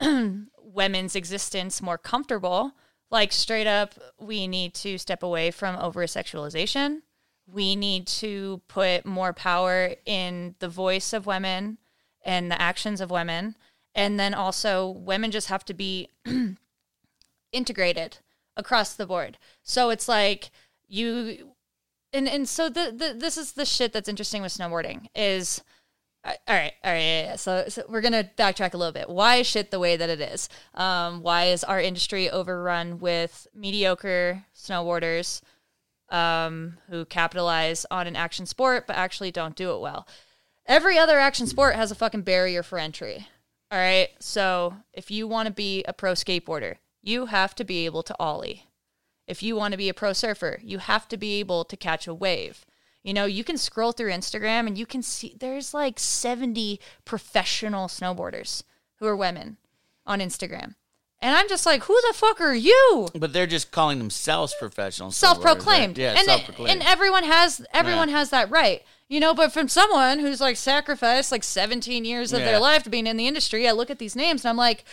women's 0.58 1.16
existence 1.16 1.82
more 1.82 1.98
comfortable? 1.98 2.72
Like 3.10 3.32
straight 3.32 3.66
up, 3.66 3.94
we 4.18 4.46
need 4.46 4.74
to 4.74 4.98
step 4.98 5.22
away 5.22 5.50
from 5.50 5.76
over 5.76 6.04
sexualization. 6.04 7.02
We 7.52 7.76
need 7.76 8.06
to 8.08 8.62
put 8.68 9.04
more 9.04 9.32
power 9.32 9.94
in 10.06 10.54
the 10.58 10.68
voice 10.68 11.12
of 11.12 11.26
women 11.26 11.78
and 12.24 12.50
the 12.50 12.60
actions 12.60 13.00
of 13.00 13.10
women. 13.10 13.56
And 13.94 14.18
then 14.18 14.32
also, 14.32 14.88
women 14.88 15.30
just 15.30 15.48
have 15.48 15.64
to 15.66 15.74
be 15.74 16.08
integrated 17.52 18.18
across 18.56 18.94
the 18.94 19.06
board. 19.06 19.38
So 19.62 19.90
it's 19.90 20.08
like 20.08 20.50
you, 20.88 21.52
and 22.12 22.28
and 22.28 22.48
so 22.48 22.68
the, 22.68 22.92
the 22.96 23.14
this 23.18 23.36
is 23.36 23.52
the 23.52 23.66
shit 23.66 23.92
that's 23.92 24.08
interesting 24.08 24.42
with 24.42 24.52
snowboarding 24.52 25.08
is. 25.14 25.62
All 26.24 26.32
right, 26.48 26.72
all 26.84 26.92
right. 26.92 27.00
Yeah. 27.00 27.34
So, 27.34 27.64
so 27.68 27.82
we're 27.88 28.00
gonna 28.00 28.30
backtrack 28.38 28.74
a 28.74 28.76
little 28.76 28.92
bit. 28.92 29.08
Why 29.10 29.36
is 29.36 29.46
shit 29.48 29.72
the 29.72 29.80
way 29.80 29.96
that 29.96 30.08
it 30.08 30.20
is? 30.20 30.48
Um, 30.72 31.20
why 31.20 31.46
is 31.46 31.64
our 31.64 31.80
industry 31.80 32.30
overrun 32.30 33.00
with 33.00 33.48
mediocre 33.52 34.44
snowboarders 34.54 35.42
um, 36.12 36.78
who 36.88 37.04
capitalize 37.04 37.84
on 37.90 38.06
an 38.06 38.14
action 38.14 38.46
sport 38.46 38.86
but 38.86 38.96
actually 38.96 39.32
don't 39.32 39.56
do 39.56 39.74
it 39.74 39.80
well? 39.80 40.06
Every 40.66 40.98
other 40.98 41.18
action 41.18 41.48
sport 41.48 41.74
has 41.74 41.90
a 41.90 41.96
fucking 41.96 42.22
barrier 42.22 42.62
for 42.62 42.78
entry. 42.78 43.26
All 43.72 43.78
right. 43.78 44.10
So 44.20 44.76
if 44.92 45.10
you 45.10 45.26
want 45.26 45.48
to 45.48 45.52
be 45.52 45.82
a 45.84 45.92
pro 45.92 46.12
skateboarder, 46.12 46.76
you 47.02 47.26
have 47.26 47.54
to 47.56 47.64
be 47.64 47.84
able 47.84 48.02
to 48.04 48.14
ollie. 48.20 48.66
If 49.26 49.42
you 49.42 49.56
want 49.56 49.72
to 49.72 49.78
be 49.78 49.88
a 49.88 49.94
pro 49.94 50.12
surfer, 50.12 50.60
you 50.62 50.78
have 50.78 51.08
to 51.08 51.16
be 51.16 51.40
able 51.40 51.64
to 51.64 51.76
catch 51.76 52.06
a 52.06 52.14
wave. 52.14 52.64
You 53.02 53.14
know, 53.14 53.24
you 53.24 53.42
can 53.42 53.56
scroll 53.56 53.92
through 53.92 54.10
Instagram 54.10 54.66
and 54.66 54.78
you 54.78 54.86
can 54.86 55.02
see 55.02 55.34
there's 55.38 55.74
like 55.74 55.98
70 55.98 56.80
professional 57.04 57.88
snowboarders 57.88 58.62
who 58.96 59.06
are 59.06 59.16
women 59.16 59.56
on 60.06 60.20
Instagram. 60.20 60.74
And 61.22 61.36
I'm 61.36 61.48
just 61.48 61.64
like, 61.64 61.84
who 61.84 61.94
the 62.08 62.14
fuck 62.14 62.40
are 62.40 62.54
you? 62.54 63.08
but 63.14 63.32
they're 63.32 63.46
just 63.46 63.70
calling 63.70 63.98
themselves 63.98 64.54
professional. 64.58 65.10
snowboarders, 65.10 65.14
self-proclaimed. 65.14 65.96
right? 65.96 66.02
Yeah, 66.04 66.14
and, 66.18 66.24
self-proclaimed. 66.26 66.70
and 66.70 66.82
everyone 66.82 67.24
has 67.24 67.64
everyone 67.72 68.08
Yeah. 68.08 68.18
has 68.18 68.30
that 68.30 68.50
right. 68.50 68.82
You 69.08 69.20
know, 69.20 69.32
but 69.34 69.52
from 69.52 69.68
someone 69.68 70.18
who's 70.18 70.40
like 70.40 70.56
sacrificed 70.56 71.30
like 71.30 71.44
17 71.44 72.04
years 72.04 72.32
of 72.32 72.40
Yeah. 72.40 72.46
their 72.46 72.58
life 72.58 72.82
to 72.84 72.90
being 72.90 73.06
in 73.06 73.16
the 73.16 73.26
industry, 73.28 73.68
I 73.68 73.72
look 73.72 73.88
at 73.90 73.98
these 73.98 74.16
names 74.16 74.44
and 74.44 74.50
I'm 74.50 74.56
like, 74.56 74.84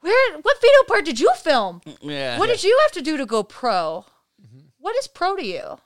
where 0.00 0.38
what 0.38 0.60
video 0.60 0.82
part 0.88 1.04
did 1.04 1.20
you 1.20 1.32
film? 1.34 1.80
Mm, 1.84 1.96
yeah. 2.02 2.38
What 2.38 2.46
did 2.48 2.64
you 2.64 2.78
have 2.84 2.92
to 2.92 3.02
do 3.02 3.16
to 3.18 3.26
go 3.26 3.42
pro? 3.42 4.06
What 4.78 4.96
is 4.96 5.08
pro 5.08 5.36
to 5.36 5.44
you? 5.44 5.78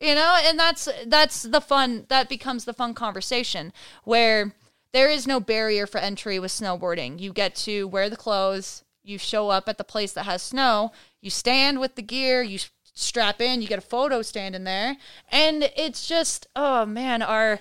You 0.00 0.14
know, 0.16 0.36
and 0.42 0.58
that's 0.58 0.88
that's 1.06 1.42
the 1.44 1.60
fun 1.60 2.06
that 2.08 2.28
becomes 2.28 2.64
the 2.64 2.72
fun 2.74 2.94
conversation 2.94 3.72
where 4.04 4.54
there 4.92 5.08
is 5.08 5.26
no 5.26 5.38
barrier 5.40 5.86
for 5.86 5.98
entry 5.98 6.38
with 6.38 6.50
snowboarding. 6.50 7.20
You 7.20 7.32
get 7.32 7.54
to 7.66 7.86
wear 7.86 8.10
the 8.10 8.16
clothes, 8.16 8.82
you 9.02 9.18
show 9.18 9.48
up 9.50 9.68
at 9.68 9.78
the 9.78 9.84
place 9.84 10.12
that 10.12 10.24
has 10.24 10.42
snow, 10.42 10.92
you 11.20 11.30
stand 11.30 11.80
with 11.80 11.94
the 11.94 12.02
gear, 12.02 12.42
you 12.42 12.58
strap 12.94 13.40
in, 13.40 13.62
you 13.62 13.68
get 13.68 13.78
a 13.78 13.82
photo 13.82 14.22
stand 14.22 14.54
in 14.54 14.64
there, 14.64 14.96
and 15.30 15.70
it's 15.76 16.06
just 16.06 16.46
oh 16.54 16.84
man, 16.86 17.22
our 17.22 17.60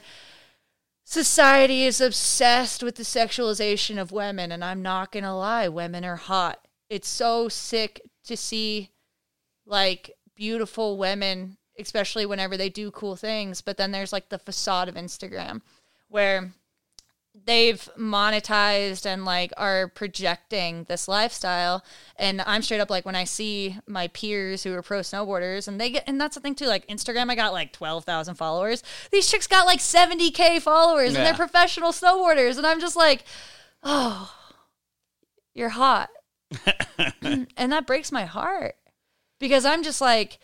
society 1.10 1.86
is 1.86 2.00
obsessed 2.00 2.84
with 2.84 2.96
the 2.96 3.04
sexualization 3.04 4.00
of 4.00 4.12
women 4.12 4.52
and 4.52 4.64
I'm 4.64 4.84
not 4.84 5.12
going 5.12 5.24
to 5.24 5.34
lie, 5.34 5.68
women 5.68 6.06
are 6.06 6.16
hot. 6.16 6.68
It's 6.88 7.08
so 7.08 7.50
sick 7.50 8.02
to 8.26 8.38
see 8.38 8.92
like 9.66 10.12
beautiful 10.36 11.00
women, 11.00 11.58
especially 11.80 12.28
whenever 12.28 12.58
they 12.58 12.70
do 12.70 12.92
cool 12.92 13.16
things. 13.16 13.60
But 13.60 13.78
then 13.78 13.92
there's 13.92 14.14
like 14.14 14.30
the 14.30 14.38
facade 14.38 14.88
of 14.88 14.94
Instagram 14.94 15.62
where 16.10 16.52
they've 17.46 17.90
monetized 17.98 19.06
and 19.06 19.26
like 19.26 19.54
are 19.58 19.88
projecting 19.90 20.86
this 20.86 21.08
lifestyle. 21.08 21.84
And 22.16 22.42
I'm 22.42 22.62
straight 22.62 22.82
up 22.82 22.90
like 22.90 23.06
when 23.06 23.16
I 23.16 23.24
see 23.24 23.78
my 23.88 24.08
peers 24.10 24.64
who 24.64 24.74
are 24.74 24.82
pro 24.82 25.00
snowboarders 25.00 25.68
and 25.68 25.80
they 25.80 25.92
get, 25.92 26.04
and 26.08 26.20
that's 26.20 26.36
the 26.36 26.42
thing 26.42 26.56
too, 26.56 26.66
like 26.66 26.88
Instagram, 26.88 27.30
I 27.30 27.36
got 27.36 27.54
like 27.54 27.72
12,000 27.74 28.36
followers. 28.36 28.84
These 29.12 29.30
chicks 29.30 29.48
got 29.48 29.66
like 29.66 29.80
70K 29.80 30.62
followers 30.62 31.16
and 31.16 31.26
they're 31.26 31.34
professional 31.34 31.92
snowboarders. 31.92 32.58
And 32.58 32.66
I'm 32.66 32.80
just 32.80 32.96
like, 32.96 33.24
oh, 33.84 34.34
you're 35.54 35.70
hot. 35.70 36.10
and 37.22 37.72
that 37.72 37.88
breaks 37.88 38.12
my 38.12 38.26
heart 38.26 38.76
because 39.40 39.66
I'm 39.66 39.84
just 39.84 40.02
like, 40.02 40.40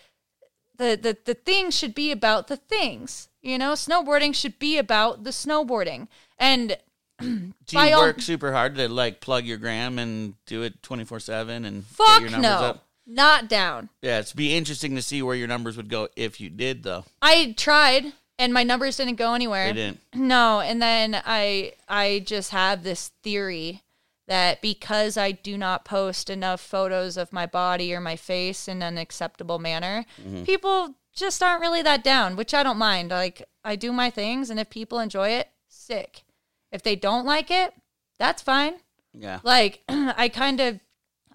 the, 0.78 0.98
the, 1.02 1.18
the 1.26 1.34
thing 1.34 1.72
should 1.72 1.96
be 1.96 2.12
about 2.12 2.48
the 2.48 2.58
things. 2.58 3.30
You 3.42 3.58
know, 3.58 3.74
snowboarding 3.74 4.34
should 4.34 4.58
be 4.60 4.78
about 4.78 5.24
the 5.24 5.30
snowboarding. 5.30 6.08
And 6.38 6.78
Do 7.20 7.54
you 7.72 7.80
all- 7.80 8.02
work 8.02 8.22
super 8.22 8.52
hard 8.52 8.76
to 8.76 8.90
like 8.90 9.22
plug 9.22 9.46
your 9.46 9.58
gram 9.58 10.00
and 10.00 10.34
do 10.46 10.64
it 10.64 10.84
twenty 10.84 11.06
four 11.06 11.20
seven 11.20 11.64
and 11.66 11.86
fuck 11.86 12.20
get 12.20 12.32
your 12.32 12.32
numbers 12.32 12.62
no, 12.62 12.68
up? 12.68 12.86
not 13.08 13.48
down. 13.48 13.90
Yeah, 14.02 14.20
it's 14.20 14.34
be 14.34 14.56
interesting 14.56 14.96
to 14.96 15.02
see 15.02 15.22
where 15.22 15.36
your 15.36 15.48
numbers 15.48 15.78
would 15.78 15.90
go 15.90 16.10
if 16.16 16.42
you 16.42 16.50
did 16.50 16.84
though. 16.84 17.06
I 17.22 17.54
tried 17.58 18.12
and 18.38 18.54
my 18.54 18.64
numbers 18.64 18.98
didn't 18.98 19.16
go 19.16 19.34
anywhere. 19.34 19.68
They 19.68 19.74
didn't. 19.74 20.02
No, 20.14 20.60
and 20.60 20.82
then 20.82 21.22
I 21.26 21.74
I 21.88 22.24
just 22.26 22.52
have 22.52 22.84
this 22.84 23.12
theory 23.24 23.82
that 24.28 24.62
because 24.62 25.18
I 25.18 25.32
do 25.32 25.58
not 25.58 25.86
post 25.86 26.30
enough 26.30 26.60
photos 26.62 27.16
of 27.18 27.32
my 27.32 27.46
body 27.46 27.94
or 27.94 28.00
my 28.02 28.16
face 28.16 28.68
in 28.68 28.82
an 28.82 28.98
acceptable 28.98 29.60
manner, 29.60 30.06
Mm-hmm. 30.22 30.44
people 30.44 30.96
just 31.16 31.42
aren't 31.42 31.62
really 31.62 31.82
that 31.82 32.04
down, 32.04 32.36
which 32.36 32.54
I 32.54 32.64
don't 32.64 32.78
mind. 32.78 33.10
Like 33.12 33.44
I 33.64 33.76
do 33.76 33.92
my 33.94 34.10
things 34.10 34.50
and 34.50 34.60
if 34.60 34.70
people 34.70 35.00
enjoy 35.00 35.30
it, 35.30 35.50
sick. 35.70 36.24
If 36.72 36.84
they 36.84 36.96
don't 36.96 37.26
like 37.26 37.50
it, 37.52 37.74
that's 38.20 38.42
fine. 38.42 38.76
Yeah. 39.14 39.40
Like 39.44 39.84
I 39.90 40.28
kind 40.30 40.60
of 40.60 40.80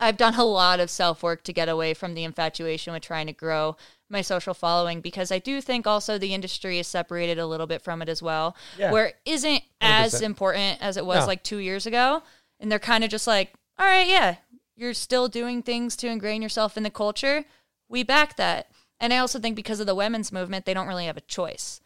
I've 0.03 0.17
done 0.17 0.35
a 0.35 0.45
lot 0.45 0.81
of 0.81 0.89
self 0.91 1.23
work 1.23 1.45
to 1.45 1.53
get 1.53 1.69
away 1.69 1.93
from 1.95 2.15
the 2.15 2.25
infatuation 2.25 2.93
with 2.93 3.03
trying 3.03 3.27
to 3.27 3.33
grow 3.35 3.77
my 4.09 4.23
social 4.23 4.55
following 4.55 5.01
because 5.01 5.31
I 5.31 5.39
do 5.39 5.61
think 5.61 5.87
also 5.87 6.19
the 6.19 6.35
industry 6.35 6.79
is 6.79 6.87
separated 6.89 7.39
a 7.39 7.47
little 7.47 7.67
bit 7.67 7.81
from 7.83 8.03
it 8.03 8.09
as 8.09 8.21
well, 8.23 8.57
Yeah. 8.77 8.91
where 8.91 9.07
it 9.09 9.17
isn't 9.25 9.63
as 9.81 10.15
100%. 10.15 10.23
important 10.23 10.79
as 10.83 10.97
it 10.97 11.07
was 11.07 11.21
No. 11.21 11.27
like 11.27 11.43
two 11.45 11.59
years 11.59 11.87
ago. 11.87 12.23
And 12.61 12.71
they're 12.71 12.79
kind 12.79 13.03
of 13.03 13.11
just 13.11 13.27
like, 13.27 13.53
all 13.79 13.87
right, 13.87 14.07
yeah, 14.07 14.37
you're 14.77 14.95
still 14.95 15.27
doing 15.27 15.63
things 15.63 15.97
to 15.97 16.09
ingrain 16.09 16.43
yourself 16.43 16.77
in 16.77 16.85
the 16.85 16.91
culture. 16.91 17.45
We 17.89 18.05
back 18.05 18.37
that. 18.37 18.71
And 19.01 19.13
I 19.13 19.19
also 19.19 19.41
think 19.41 19.57
because 19.57 19.81
of 19.81 19.87
the 19.87 19.95
women's 19.95 20.31
movement, 20.31 20.67
they 20.67 20.75
don't 20.75 20.87
really 20.87 21.07
have 21.07 21.17
a 21.17 21.23
choice 21.23 21.81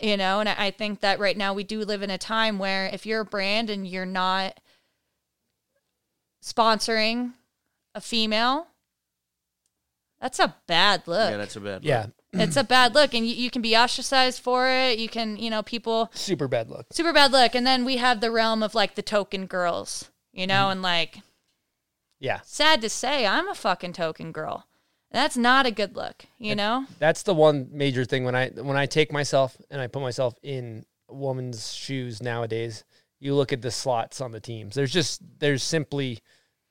you 0.00 0.16
know 0.16 0.40
and 0.40 0.48
I 0.48 0.54
I 0.58 0.70
think 0.70 1.00
that 1.00 1.18
right 1.18 1.36
now 1.36 1.54
we 1.54 1.64
do 1.64 1.80
live 1.80 2.02
in 2.02 2.10
a 2.10 2.18
time 2.18 2.58
where 2.58 2.86
if 2.86 3.06
you're 3.06 3.20
a 3.20 3.24
brand 3.24 3.70
and 3.70 3.86
you're 3.86 4.06
not 4.06 4.60
sponsoring 6.42 7.32
a 7.94 8.00
female 8.00 8.68
that's 10.20 10.38
a 10.38 10.54
bad 10.66 11.06
look 11.06 11.30
Yeah, 11.30 11.36
that's 11.36 11.56
a 11.56 11.60
bad. 11.60 11.74
Look. 11.76 11.84
Yeah, 11.84 12.06
it's 12.40 12.56
a 12.56 12.64
bad 12.64 12.94
look 12.94 13.14
and 13.14 13.26
you, 13.26 13.34
you 13.34 13.50
can 13.50 13.62
be 13.62 13.76
ostracized 13.76 14.42
for 14.42 14.68
it 14.68 14.98
you 14.98 15.08
can 15.08 15.36
you 15.36 15.50
know 15.50 15.62
people 15.62 16.10
super 16.14 16.48
bad 16.48 16.68
look. 16.70 16.86
super 16.92 17.12
bad 17.12 17.32
look 17.32 17.54
and 17.54 17.66
then 17.66 17.84
we 17.84 17.96
have 17.96 18.20
the 18.20 18.30
realm 18.30 18.62
of 18.62 18.74
like 18.74 18.94
the 18.94 19.02
token 19.02 19.46
girls 19.46 20.10
you 20.32 20.42
Mm-hmm. 20.42 20.48
know 20.48 20.70
and 20.70 20.82
like 20.82 21.18
Yeah, 22.18 22.40
sad 22.44 22.80
to 22.82 22.88
say 22.88 23.26
i'm 23.26 23.48
a 23.48 23.54
fucking 23.54 23.92
token 23.94 24.32
girl 24.32 24.66
that's 25.10 25.36
not 25.36 25.66
a 25.66 25.70
good 25.70 25.94
look 25.96 26.24
you 26.38 26.54
know 26.54 26.86
that's 26.98 27.22
the 27.22 27.34
one 27.34 27.68
major 27.70 28.04
thing 28.04 28.24
when 28.24 28.34
I 28.34 28.48
when 28.50 28.76
I 28.76 28.86
take 28.86 29.12
myself 29.12 29.56
and 29.70 29.80
I 29.80 29.86
put 29.86 30.02
myself 30.02 30.34
in 30.42 30.84
a 31.08 31.14
woman's 31.14 31.72
shoes 31.72 32.22
nowadays. 32.22 32.84
You 33.20 33.34
look 33.34 33.52
at 33.52 33.62
the 33.62 33.70
slots 33.70 34.20
on 34.20 34.32
the 34.32 34.40
teams. 34.40 34.74
There's 34.74 34.92
just 34.92 35.22
there's 35.38 35.62
simply 35.62 36.18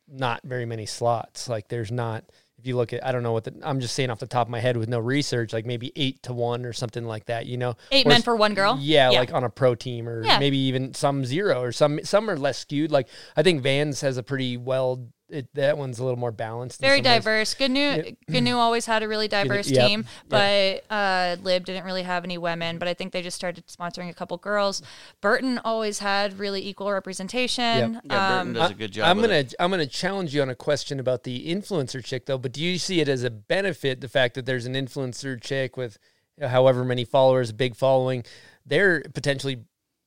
not 0.08 0.42
very 0.44 0.66
many 0.66 0.86
slots. 0.86 1.48
Like 1.50 1.70
there's 1.70 1.92
not. 1.92 2.26
If 2.58 2.66
you 2.68 2.78
look 2.78 2.94
at, 2.94 3.06
I 3.06 3.12
don't 3.12 3.22
know 3.22 3.34
what 3.34 3.44
the, 3.44 3.54
I'm 3.64 3.80
just 3.82 3.96
saying 3.96 4.10
off 4.10 4.20
the 4.20 4.28
top 4.28 4.48
of 4.48 4.52
my 4.52 4.60
head 4.62 4.78
with 4.78 4.88
no 4.88 4.98
research, 5.00 5.52
like 5.52 5.66
maybe 5.66 5.92
eight 5.98 6.24
to 6.24 6.34
one 6.34 6.66
or 6.66 6.72
something 6.72 7.04
like 7.04 7.26
that. 7.26 7.46
You 7.48 7.58
know, 7.58 7.76
eight 7.92 8.06
Or 8.06 8.10
men 8.10 8.22
for 8.22 8.36
one 8.36 8.54
girl 8.54 8.78
Yeah, 8.80 9.10
like 9.10 9.34
on 9.34 9.44
a 9.44 9.50
pro 9.50 9.76
team, 9.76 10.08
or 10.08 10.24
Yeah. 10.24 10.40
maybe 10.40 10.58
even 10.58 10.94
some 10.94 11.26
zero, 11.26 11.62
or 11.62 11.72
some 11.72 12.00
some 12.04 12.30
are 12.30 12.38
less 12.38 12.58
skewed. 12.58 12.92
Like 12.92 13.10
I 13.36 13.44
think 13.44 13.62
Vans 13.62 14.02
has 14.02 14.18
a 14.18 14.24
pretty 14.24 14.56
well. 14.58 15.08
It, 15.28 15.48
that 15.56 15.78
one's 15.78 15.98
a 15.98 16.04
little 16.04 16.20
more 16.20 16.32
balanced. 16.32 16.80
very 16.80 17.00
some 17.00 17.12
ways. 17.12 17.24
diverse. 17.24 17.56
GNU 17.60 18.16
GNU 18.30 18.56
always 18.58 18.86
had 18.86 19.02
a 19.02 19.08
really 19.08 19.28
diverse 19.28 19.68
yep, 19.70 19.88
team, 19.88 20.06
but 20.30 20.84
uh, 20.92 21.38
Lib 21.42 21.66
didn't 21.66 21.84
really 21.84 22.04
have 22.04 22.24
any 22.24 22.38
women. 22.38 22.78
But 22.78 22.88
I 22.88 22.94
think 22.94 23.12
they 23.12 23.24
just 23.24 23.36
started 23.36 23.66
sponsoring 23.66 24.10
a 24.10 24.14
couple 24.14 24.38
girls. 24.38 24.84
Burton 25.22 25.60
always 25.66 25.98
had 26.00 26.38
really 26.38 26.66
equal 26.68 26.92
representation. 26.92 27.94
Yep. 27.94 28.02
Yeah, 28.06 28.30
Burton 28.30 28.48
Um, 28.50 28.54
does 28.54 28.72
a 28.72 28.74
good 28.76 28.92
job. 28.92 29.08
I'm 29.08 29.20
gonna 29.20 29.34
it. 29.34 29.56
I'm 29.60 29.72
gonna 29.72 29.88
challenge 29.88 30.36
you 30.36 30.44
on 30.44 30.50
a 30.50 30.56
question 30.56 31.00
about 31.00 31.24
the 31.24 31.48
influencer 31.52 32.04
chick 32.04 32.28
though. 32.28 32.38
But 32.38 32.52
do 32.52 32.62
you 32.62 32.78
see 32.78 33.02
it 33.02 33.10
as 33.10 33.24
a 33.24 33.32
benefit 33.32 34.02
the 34.02 34.10
fact 34.10 34.36
that 34.36 34.46
there's 34.46 34.68
an 34.68 34.74
influencer 34.74 35.42
chick 35.42 35.76
with 35.76 35.98
however 36.40 36.84
many 36.86 37.04
followers, 37.04 37.52
big 37.52 37.76
following? 37.76 38.24
They're 38.64 39.02
potentially 39.14 39.64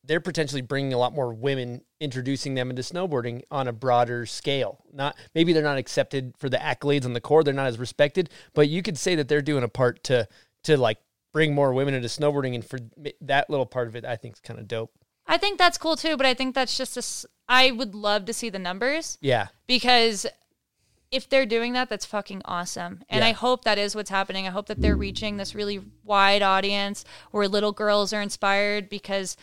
they're 0.09 0.20
potentially 0.20 0.62
bringing 0.62 0.94
a 0.94 0.98
lot 0.98 1.14
more 1.14 1.32
women, 1.32 1.82
introducing 2.00 2.54
them 2.54 2.70
into 2.70 2.82
snowboarding 2.82 3.42
on 3.50 3.68
a 3.68 3.72
broader 3.72 4.26
scale. 4.26 4.82
Not 4.92 5.16
maybe 5.34 5.52
they're 5.52 5.62
not 5.62 5.78
accepted 5.78 6.34
for 6.38 6.48
the 6.48 6.56
accolades 6.56 7.04
on 7.04 7.12
the 7.12 7.20
core, 7.20 7.44
they're 7.44 7.54
not 7.54 7.66
as 7.66 7.78
respected, 7.78 8.30
but 8.54 8.68
you 8.68 8.82
could 8.82 8.98
say 8.98 9.14
that 9.14 9.28
they're 9.28 9.42
doing 9.42 9.62
a 9.62 9.68
part 9.68 10.02
to 10.04 10.26
to 10.64 10.76
like 10.76 10.98
bring 11.32 11.54
more 11.54 11.72
women 11.72 11.94
into 11.94 12.09
snowboarding, 12.09 12.54
and 12.54 12.64
for 12.64 12.78
that 13.20 13.48
little 13.50 13.66
part 13.66 13.86
of 13.86 13.94
it, 13.94 14.04
I 14.04 14.16
think 14.16 14.34
is 14.36 14.40
kind 14.40 14.59
of 14.59 14.66
dope. 14.66 14.90
I 15.26 15.36
think 15.36 15.59
that's 15.59 15.76
cool 15.76 15.94
too. 15.94 16.16
But 16.16 16.26
I 16.26 16.34
think 16.34 16.54
that's 16.54 16.76
just 16.76 16.96
a. 16.96 17.28
I 17.48 17.70
would 17.70 17.94
love 17.94 18.24
to 18.26 18.32
see 18.32 18.50
the 18.50 18.59
numbers 18.59 19.18
Yeah, 19.20 19.48
because 19.66 20.26
if 21.11 21.28
they're 21.28 21.46
doing 21.46 21.72
that, 21.72 21.88
that's 21.88 22.04
fucking 22.04 22.42
awesome. 22.44 23.02
And 23.09 23.20
Yeah. 23.20 23.28
I 23.28 23.32
hope 23.32 23.64
that 23.64 23.78
is 23.78 23.94
what's 23.94 24.11
happening. 24.11 24.46
I 24.46 24.50
hope 24.50 24.66
that 24.66 24.80
they're 24.80 24.96
reaching 24.96 25.36
this 25.36 25.54
really 25.54 25.80
wide 26.04 26.42
audience 26.42 27.04
where 27.30 27.48
little 27.48 27.72
girls 27.72 28.12
are 28.12 28.20
inspired 28.20 28.90
because 28.90 29.36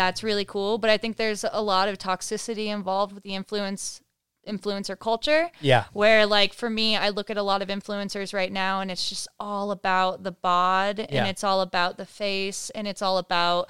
that's 0.00 0.22
really 0.22 0.44
cool. 0.46 0.78
But 0.78 0.88
I 0.90 0.96
think 0.96 1.16
there's 1.16 1.44
a 1.52 1.62
lot 1.62 1.86
of 1.88 1.98
toxicity 1.98 2.66
involved 2.66 3.12
with 3.12 3.22
the 3.22 3.34
influence 3.34 4.00
influencer 4.48 4.98
culture. 4.98 5.50
Yeah. 5.60 5.84
Where 5.92 6.24
like 6.24 6.54
for 6.54 6.70
me, 6.70 6.96
I 6.96 7.10
look 7.10 7.28
at 7.28 7.36
a 7.36 7.42
lot 7.42 7.60
of 7.60 7.68
influencers 7.68 8.32
right 8.32 8.50
now 8.50 8.80
and 8.80 8.90
it's 8.90 9.06
just 9.08 9.28
all 9.38 9.70
about 9.70 10.22
the 10.22 10.32
bod 10.32 10.98
and 10.98 11.10
Yeah. 11.12 11.26
it's 11.26 11.44
all 11.44 11.60
about 11.60 11.98
the 11.98 12.06
face 12.06 12.70
and 12.70 12.88
it's 12.88 13.02
all 13.02 13.18
about 13.18 13.68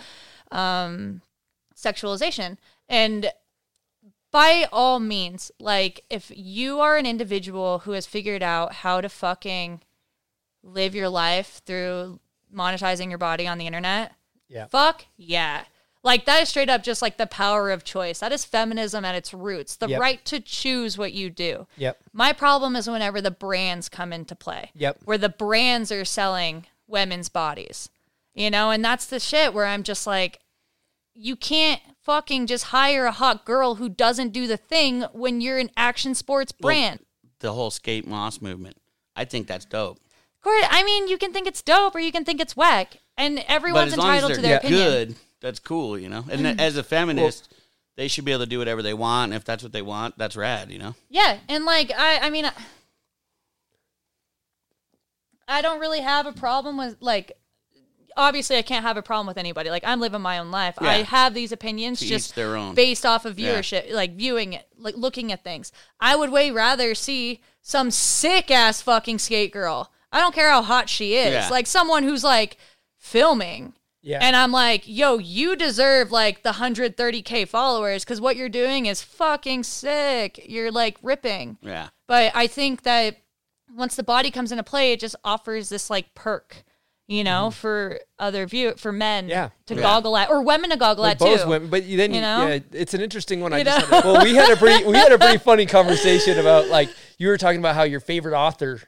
um 0.52 1.22
sexualization. 1.74 2.56
And 2.88 3.32
by 4.30 4.68
all 4.72 5.00
means, 5.00 5.50
like 5.58 6.04
if 6.08 6.30
you 6.34 6.78
are 6.78 6.96
an 6.96 7.06
individual 7.06 7.80
who 7.80 7.92
has 7.92 8.06
figured 8.06 8.42
out 8.44 8.72
how 8.84 9.00
to 9.00 9.08
fucking 9.08 9.80
live 10.62 10.94
your 10.94 11.08
life 11.08 11.60
through 11.66 12.20
monetizing 12.54 13.08
your 13.08 13.18
body 13.18 13.46
on 13.48 13.58
the 13.58 13.66
internet, 13.66 14.12
Yeah. 14.48 14.66
fuck 14.66 15.06
yeah. 15.16 15.64
Like 16.02 16.24
that 16.24 16.42
is 16.42 16.48
straight 16.48 16.70
up 16.70 16.82
just 16.82 17.02
like 17.02 17.18
the 17.18 17.26
power 17.26 17.70
of 17.70 17.84
choice. 17.84 18.20
That 18.20 18.32
is 18.32 18.44
feminism 18.44 19.04
at 19.04 19.14
its 19.14 19.34
roots. 19.34 19.76
The 19.76 19.88
Yep. 19.88 20.00
right 20.00 20.24
to 20.26 20.40
choose 20.40 20.96
what 20.96 21.12
you 21.12 21.28
do. 21.30 21.66
Yep. 21.76 21.98
My 22.12 22.32
problem 22.32 22.74
is 22.74 22.88
whenever 22.88 23.20
the 23.20 23.30
brands 23.30 23.88
come 23.90 24.12
into 24.12 24.34
play. 24.34 24.70
Yep. 24.74 25.00
Where 25.04 25.18
the 25.18 25.28
brands 25.28 25.92
are 25.92 26.04
selling 26.06 26.66
women's 26.86 27.28
bodies. 27.28 27.90
You 28.34 28.50
know, 28.50 28.70
and 28.70 28.82
that's 28.84 29.04
the 29.06 29.20
shit 29.20 29.52
where 29.52 29.66
I'm 29.66 29.82
just 29.82 30.06
like 30.06 30.40
you 31.14 31.36
can't 31.36 31.82
fucking 32.02 32.46
just 32.46 32.64
hire 32.66 33.04
a 33.04 33.12
hot 33.12 33.44
girl 33.44 33.74
who 33.74 33.88
doesn't 33.90 34.30
do 34.32 34.46
the 34.46 34.56
thing 34.56 35.02
when 35.12 35.40
you're 35.42 35.58
an 35.58 35.70
action 35.76 36.14
sports 36.14 36.50
brand. 36.52 37.00
the 37.40 37.52
whole 37.52 37.70
skate 37.70 38.06
moss 38.06 38.40
movement. 38.40 38.76
I 39.16 39.24
think 39.26 39.46
that's 39.46 39.64
dope. 39.66 39.98
Corey, 40.42 40.60
I 40.70 40.82
mean, 40.82 41.08
you 41.08 41.18
can 41.18 41.32
think 41.32 41.46
it's 41.46 41.60
dope 41.62 41.94
or 41.94 41.98
you 42.00 42.12
can 42.12 42.24
think 42.24 42.40
it's 42.40 42.56
whack, 42.56 42.98
and 43.18 43.36
But 43.36 43.44
everyone's 43.48 43.92
as 43.92 43.98
long 43.98 44.08
as 44.10 44.22
entitled 44.22 44.30
they're 44.30 44.36
to 44.36 44.42
their 44.42 44.58
opinion. 44.58 44.88
good, 45.08 45.16
that's 45.40 45.58
cool, 45.58 45.98
you 45.98 46.08
know. 46.08 46.24
And 46.30 46.42
mm. 46.42 46.58
as 46.60 46.76
a 46.76 46.82
feminist, 46.82 47.52
they 47.96 48.08
should 48.08 48.24
be 48.24 48.32
able 48.32 48.44
to 48.44 48.48
do 48.50 48.58
whatever 48.58 48.82
they 48.82 48.94
want. 48.94 49.32
And 49.32 49.36
if 49.36 49.44
that's 49.44 49.62
what 49.62 49.72
they 49.72 49.82
want, 49.82 50.16
that's 50.18 50.36
rad, 50.36 50.70
you 50.70 50.78
know. 50.78 50.94
Yeah, 51.08 51.38
and 51.48 51.64
like 51.64 51.92
I, 51.96 52.18
I 52.18 52.30
mean, 52.30 52.46
I- 52.46 52.52
I 55.48 55.62
don't 55.62 55.80
really 55.80 56.00
have 56.00 56.26
a 56.26 56.32
problem 56.32 56.76
with 56.76 56.96
like. 57.00 57.32
Obviously, 58.16 58.56
I 58.58 58.62
can't 58.62 58.84
have 58.84 58.96
a 58.96 59.02
problem 59.02 59.28
with 59.28 59.38
anybody. 59.38 59.70
Like 59.70 59.84
I'm 59.86 60.00
living 60.00 60.20
my 60.20 60.38
own 60.38 60.50
life. 60.50 60.74
I 60.78 61.02
have 61.02 61.32
these 61.32 61.52
opinions 61.52 62.00
To 62.00 62.06
just 62.06 62.34
their 62.34 62.56
own. 62.56 62.74
based 62.74 63.06
off 63.06 63.24
of 63.24 63.38
Yeah. 63.38 63.54
viewership, 63.54 63.92
like 63.92 64.16
viewing 64.16 64.52
it, 64.52 64.66
like 64.76 64.96
looking 64.96 65.30
at 65.30 65.44
things. 65.44 65.70
I 66.00 66.16
would 66.16 66.30
way 66.30 66.50
rather 66.50 66.94
see 66.96 67.40
some 67.62 67.90
sick 67.92 68.50
ass 68.50 68.82
fucking 68.82 69.20
skate 69.20 69.52
girl. 69.52 69.92
I 70.12 70.18
don't 70.20 70.34
care 70.34 70.50
how 70.50 70.60
hot 70.62 70.88
she 70.88 71.14
is. 71.14 71.32
Yeah. 71.32 71.48
Like 71.50 71.68
someone 71.68 72.02
who's 72.02 72.24
like 72.24 72.56
filming. 72.98 73.74
Yeah. 74.02 74.18
And 74.22 74.34
I'm 74.34 74.50
like, 74.52 74.82
yo, 74.86 75.18
you 75.18 75.56
deserve 75.56 76.10
like 76.10 76.42
the 76.42 76.52
130k 76.52 77.46
followers 77.46 78.04
because 78.04 78.20
what 78.20 78.36
you're 78.36 78.48
doing 78.48 78.86
is 78.86 79.02
fucking 79.02 79.64
sick. 79.64 80.46
You're 80.48 80.70
like 80.70 80.96
ripping. 81.02 81.58
Yeah. 81.60 81.88
But 82.06 82.32
I 82.34 82.46
think 82.46 82.82
that 82.84 83.18
once 83.74 83.96
the 83.96 84.02
body 84.02 84.30
comes 84.30 84.52
into 84.52 84.64
play, 84.64 84.92
it 84.92 85.00
just 85.00 85.16
offers 85.22 85.68
this 85.68 85.90
like 85.90 86.14
perk, 86.14 86.64
you 87.08 87.22
know, 87.22 87.48
mm-hmm. 87.48 87.60
for 87.60 88.00
other 88.18 88.46
view 88.46 88.72
for 88.78 88.90
men. 88.90 89.28
Yeah. 89.28 89.50
to 89.66 89.74
Yeah. 89.74 89.82
goggle 89.82 90.16
at 90.16 90.30
or 90.30 90.42
women 90.42 90.70
to 90.70 90.76
goggle 90.76 91.02
Like 91.04 91.12
at 91.12 91.18
both 91.18 91.42
too. 91.42 91.48
women, 91.48 91.68
but 91.68 91.82
then 91.86 92.14
You 92.14 92.22
know? 92.22 92.46
yeah, 92.46 92.58
it's 92.72 92.94
an 92.94 93.02
interesting 93.02 93.40
one. 93.40 93.52
I 93.52 93.62
just 93.62 93.86
had, 93.86 94.04
well, 94.04 94.24
we 94.24 94.34
had 94.34 94.50
a 94.50 94.56
pretty 94.56 94.84
we 94.84 94.96
had 94.96 95.12
a 95.12 95.18
pretty 95.18 95.38
funny 95.44 95.66
conversation 95.66 96.38
about 96.38 96.68
like 96.68 96.88
you 97.18 97.28
were 97.28 97.36
talking 97.36 97.60
about 97.60 97.74
how 97.74 97.82
your 97.82 98.00
favorite 98.00 98.34
author 98.34 98.80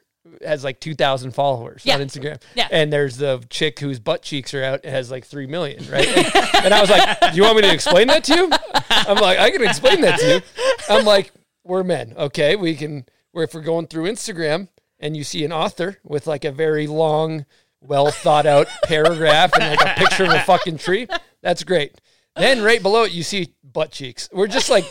has 0.44 0.62
like 0.65 0.78
two 0.81 0.94
thousand 0.94 1.32
followers 1.32 1.82
Yeah. 1.85 1.94
on 1.97 2.01
Instagram, 2.01 2.40
Yeah. 2.55 2.69
and 2.70 2.93
there's 2.93 3.16
the 3.16 3.43
chick 3.51 3.78
whose 3.81 3.99
butt 3.99 4.23
cheeks 4.23 4.55
are 4.55 4.62
out 4.62 4.85
has 4.85 5.11
like 5.11 5.24
three 5.24 5.47
million, 5.47 5.85
right? 5.90 6.07
And, 6.07 6.27
and 6.66 6.74
I 6.74 6.81
was 6.81 6.90
like, 6.90 7.20
"Do 7.20 7.36
you 7.36 7.43
want 7.43 7.57
me 7.57 7.62
to 7.62 7.73
explain 7.73 8.07
that 8.09 8.24
to 8.24 8.35
you?" 8.35 8.51
I'm 8.90 9.16
like, 9.19 9.39
"I 9.39 9.51
can 9.51 9.62
explain 9.62 10.01
that 10.03 10.19
to 10.20 10.27
you." 10.35 10.40
I'm 10.89 11.05
like. 11.05 11.32
we're 11.65 11.85
men. 11.85 12.12
Okay, 12.16 12.57
we 12.57 12.74
can. 12.74 13.05
Where 13.31 13.44
if 13.44 13.55
we're 13.55 13.61
going 13.62 13.86
through 13.86 14.11
Instagram 14.11 14.69
and 14.99 15.16
you 15.16 15.23
see 15.24 15.44
an 15.44 15.53
author 15.53 15.99
with 16.05 16.27
like 16.27 16.44
a 16.44 16.51
very 16.53 16.86
long, 16.86 17.47
well 17.81 18.11
thought 18.11 18.47
out 18.47 18.66
paragraph 18.85 19.53
and 19.59 19.77
like 19.77 19.81
a 19.97 19.99
picture 19.99 20.24
of 20.24 20.31
a 20.32 20.40
fucking 20.40 20.78
tree, 20.78 21.07
that's 21.40 21.62
great. 21.65 22.01
Then 22.36 22.62
right 22.62 22.82
below 22.82 23.05
it, 23.05 23.12
you 23.12 23.23
see 23.23 23.55
butt 23.65 23.90
cheeks. 23.93 24.28
We're 24.32 24.47
just 24.49 24.70
like. 24.70 24.85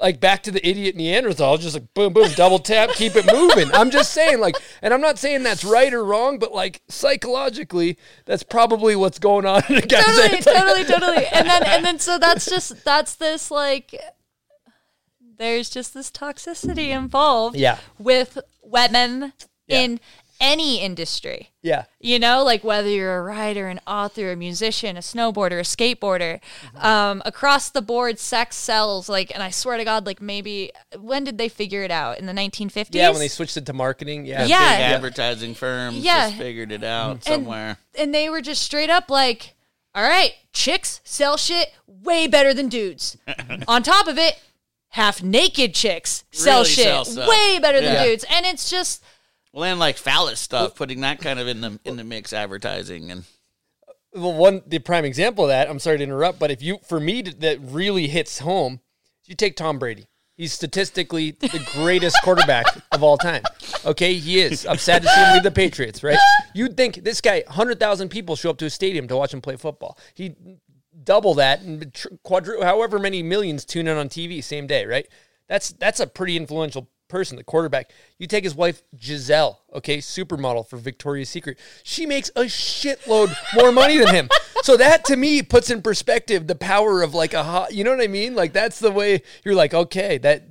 Like 0.00 0.18
back 0.18 0.42
to 0.42 0.50
the 0.50 0.66
idiot 0.68 0.96
Neanderthal, 0.96 1.56
just 1.56 1.74
like 1.74 1.94
boom, 1.94 2.12
boom, 2.12 2.28
double 2.34 2.58
tap, 2.58 2.90
keep 2.90 3.14
it 3.14 3.32
moving. 3.32 3.70
I'm 3.72 3.90
just 3.92 4.12
saying, 4.12 4.40
like, 4.40 4.56
and 4.82 4.92
I'm 4.92 5.00
not 5.00 5.18
saying 5.20 5.44
that's 5.44 5.64
right 5.64 5.94
or 5.94 6.04
wrong, 6.04 6.38
but 6.40 6.52
like 6.52 6.82
psychologically, 6.88 7.96
that's 8.24 8.42
probably 8.42 8.96
what's 8.96 9.20
going 9.20 9.46
on 9.46 9.62
in 9.68 9.76
a 9.76 9.80
guy's 9.82 10.04
totally, 10.04 10.28
head. 10.28 10.42
Totally, 10.42 10.84
totally. 10.84 11.26
And 11.32 11.48
then 11.48 11.62
and 11.62 11.84
then 11.84 11.98
so 12.00 12.18
that's 12.18 12.46
just 12.46 12.84
that's 12.84 13.14
this 13.14 13.52
like 13.52 13.94
there's 15.38 15.70
just 15.70 15.94
this 15.94 16.10
toxicity 16.10 16.88
involved 16.88 17.56
Yeah. 17.56 17.78
with 17.98 18.38
women 18.62 19.32
Yeah. 19.68 19.78
in 19.80 20.00
any 20.44 20.80
industry. 20.80 21.50
Yeah, 21.62 21.84
You 21.98 22.18
know, 22.18 22.44
like 22.44 22.62
whether 22.62 22.88
you're 22.90 23.16
a 23.16 23.22
writer, 23.22 23.68
an 23.68 23.80
author, 23.86 24.30
a 24.32 24.36
musician, 24.36 24.98
a 24.98 25.00
snowboarder, 25.00 25.58
a 25.58 25.62
skateboarder, 25.62 26.40
Mm-hmm. 26.74 26.84
um, 26.86 27.22
across 27.24 27.70
the 27.70 27.80
board, 27.80 28.18
sex 28.18 28.56
sells. 28.56 29.08
Like, 29.08 29.32
and 29.34 29.42
I 29.42 29.48
swear 29.50 29.78
to 29.78 29.84
God, 29.84 30.04
like 30.04 30.20
maybe 30.20 30.70
when 31.00 31.24
did 31.24 31.38
they 31.38 31.48
figure 31.48 31.82
it 31.82 31.90
out 31.90 32.18
in 32.18 32.26
the 32.26 32.32
1950s? 32.34 32.88
yeah. 32.92 33.08
When 33.10 33.18
they 33.20 33.28
switched 33.28 33.56
it 33.56 33.64
to 33.66 33.72
marketing, 33.72 34.26
yeah, 34.26 34.44
Yeah. 34.44 34.76
Big 34.76 34.94
advertising 34.96 35.54
firms 35.54 35.96
Yeah. 35.98 36.28
just 36.28 36.36
figured 36.38 36.70
it 36.70 36.84
out 36.84 37.24
somewhere. 37.24 37.78
and 37.98 38.14
they 38.14 38.28
were 38.28 38.42
just 38.42 38.62
straight 38.62 38.90
up 38.90 39.08
like, 39.10 39.54
all 39.94 40.02
right, 40.06 40.34
chicks 40.52 41.00
sell 41.04 41.36
shit 41.38 41.72
way 41.86 42.26
better 42.26 42.52
than 42.52 42.68
dudes. 42.68 43.16
On 43.68 43.82
top 43.82 44.06
of 44.06 44.18
it, 44.18 44.38
half 44.88 45.22
naked 45.22 45.74
chicks 45.74 46.24
sell 46.30 46.58
Really 46.60 46.68
shit 46.70 47.06
sell 47.06 47.28
way 47.28 47.58
better 47.58 47.80
than 47.80 47.94
Yeah. 47.94 48.04
dudes. 48.04 48.24
And 48.30 48.44
it's 48.44 48.68
just, 48.70 49.02
Well, 49.54 49.62
and 49.62 49.78
like 49.78 49.96
phallus 49.96 50.40
stuff, 50.40 50.74
putting 50.74 51.02
that 51.02 51.20
kind 51.20 51.38
of 51.38 51.46
in 51.46 51.60
the 51.60 51.78
in 51.84 51.96
the 51.96 52.02
mix, 52.02 52.32
advertising 52.32 53.12
and 53.12 53.22
well, 54.12 54.32
one 54.32 54.62
the 54.66 54.80
prime 54.80 55.04
example 55.04 55.44
of 55.44 55.48
that. 55.50 55.70
I'm 55.70 55.78
sorry 55.78 55.98
to 55.98 56.02
interrupt, 56.02 56.40
but 56.40 56.50
if 56.50 56.60
you 56.60 56.78
for 56.88 56.98
me 56.98 57.22
that 57.22 57.60
really 57.60 58.08
hits 58.08 58.40
home, 58.40 58.80
you 59.26 59.36
take 59.36 59.54
Tom 59.54 59.78
Brady. 59.78 60.08
He's 60.36 60.52
statistically 60.52 61.30
the 61.30 61.64
greatest 61.72 62.16
quarterback 62.24 62.66
of 62.90 63.04
all 63.04 63.16
time. 63.16 63.44
Okay, 63.86 64.14
he 64.14 64.40
is. 64.40 64.66
I'm 64.66 64.78
sad 64.78 65.02
to 65.02 65.08
see 65.08 65.20
him 65.20 65.34
leave 65.34 65.44
the 65.44 65.52
Patriots. 65.52 66.02
Right? 66.02 66.18
You'd 66.52 66.76
think 66.76 67.04
this 67.04 67.20
guy, 67.20 67.44
hundred 67.46 67.78
thousand 67.78 68.08
people 68.08 68.34
show 68.34 68.50
up 68.50 68.58
to 68.58 68.64
a 68.64 68.70
stadium 68.70 69.06
to 69.06 69.16
watch 69.16 69.32
him 69.32 69.40
play 69.40 69.54
football. 69.54 69.96
He 70.14 70.34
double 71.04 71.34
that 71.34 71.60
and 71.60 71.92
quadru 72.26 72.62
however 72.64 72.98
many 72.98 73.22
millions 73.22 73.64
tune 73.64 73.86
in 73.86 73.96
on 73.96 74.08
TV 74.08 74.42
same 74.42 74.66
day. 74.66 74.84
Right? 74.84 75.06
That's 75.48 75.70
that's 75.70 76.00
a 76.00 76.08
pretty 76.08 76.36
influential 76.36 76.88
person, 77.14 77.36
the 77.36 77.44
quarterback. 77.44 77.92
You 78.18 78.26
take 78.26 78.42
his 78.42 78.56
wife 78.56 78.82
Gisele, 78.96 79.60
okay, 79.72 79.98
supermodel 79.98 80.68
for 80.68 80.78
Victoria's 80.78 81.28
Secret. 81.28 81.60
She 81.84 82.06
makes 82.06 82.28
a 82.30 82.46
shitload 82.46 83.32
more 83.54 83.70
money 83.70 83.98
than 83.98 84.12
him. 84.12 84.28
So 84.64 84.76
that 84.78 85.04
to 85.04 85.16
me 85.16 85.40
puts 85.40 85.70
in 85.70 85.80
perspective 85.80 86.48
the 86.48 86.56
power 86.56 87.02
of 87.02 87.14
like 87.14 87.32
a 87.32 87.44
hot, 87.44 87.72
you 87.72 87.84
know 87.84 87.90
what 87.92 88.02
I 88.02 88.08
mean? 88.08 88.34
Like 88.34 88.52
that's 88.52 88.80
the 88.80 88.90
way 88.90 89.22
you're 89.44 89.54
like, 89.54 89.72
okay, 89.72 90.18
that 90.18 90.48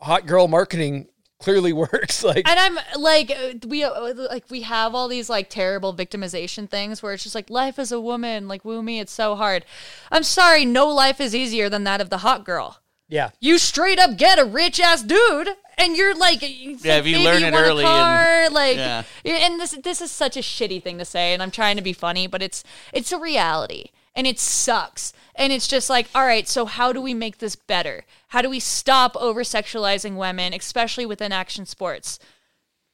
hot 0.00 0.26
girl 0.26 0.46
marketing 0.46 1.08
clearly 1.40 1.72
works. 1.84 2.22
Like 2.22 2.48
and 2.48 2.60
I'm 2.60 2.78
like, 2.96 3.36
we 3.66 3.84
like 3.84 4.44
we 4.50 4.62
have 4.62 4.94
all 4.94 5.08
these 5.08 5.28
like 5.28 5.50
terrible 5.50 5.92
victimization 5.92 6.70
things 6.70 7.02
where 7.02 7.14
it's 7.14 7.24
just 7.24 7.34
like 7.34 7.50
life 7.50 7.80
as 7.80 7.90
a 7.90 8.00
woman, 8.00 8.46
like 8.46 8.64
woo 8.64 8.80
me, 8.80 9.00
it's 9.00 9.10
so 9.10 9.34
hard. 9.34 9.64
I'm 10.12 10.22
sorry, 10.22 10.64
no 10.64 10.86
life 10.86 11.20
is 11.20 11.34
easier 11.34 11.68
than 11.68 11.82
that 11.82 12.00
of 12.00 12.10
the 12.10 12.18
hot 12.18 12.44
girl. 12.44 12.78
Yeah. 13.14 13.30
you 13.40 13.58
straight 13.58 13.98
up 13.98 14.16
get 14.16 14.38
a 14.38 14.44
rich 14.44 14.80
ass 14.80 15.02
dude 15.02 15.48
and 15.78 15.96
you're 15.96 16.14
like 16.16 16.40
Yeah, 16.42 16.98
if 16.98 17.06
you 17.06 17.16
maybe 17.16 17.24
learn 17.24 17.42
it 17.44 17.54
early 17.56 17.84
car, 17.84 18.44
and- 18.44 18.54
like 18.54 18.76
yeah. 18.76 19.02
and 19.24 19.60
this 19.60 19.72
this 19.82 20.00
is 20.00 20.10
such 20.10 20.36
a 20.36 20.40
shitty 20.40 20.82
thing 20.82 20.98
to 20.98 21.04
say 21.04 21.32
and 21.32 21.42
i'm 21.42 21.50
trying 21.50 21.76
to 21.76 21.82
be 21.82 21.92
funny 21.92 22.26
but 22.26 22.42
it's 22.42 22.62
it's 22.92 23.12
a 23.12 23.18
reality 23.18 23.86
and 24.16 24.26
it 24.26 24.38
sucks 24.38 25.12
and 25.34 25.52
it's 25.52 25.66
just 25.66 25.88
like 25.90 26.08
all 26.14 26.26
right 26.26 26.46
so 26.48 26.64
how 26.66 26.92
do 26.92 27.00
we 27.00 27.14
make 27.14 27.38
this 27.38 27.56
better 27.56 28.04
how 28.28 28.42
do 28.42 28.50
we 28.50 28.60
stop 28.60 29.16
over 29.16 29.42
sexualizing 29.42 30.16
women 30.16 30.52
especially 30.54 31.06
within 31.06 31.32
action 31.32 31.66
sports 31.66 32.18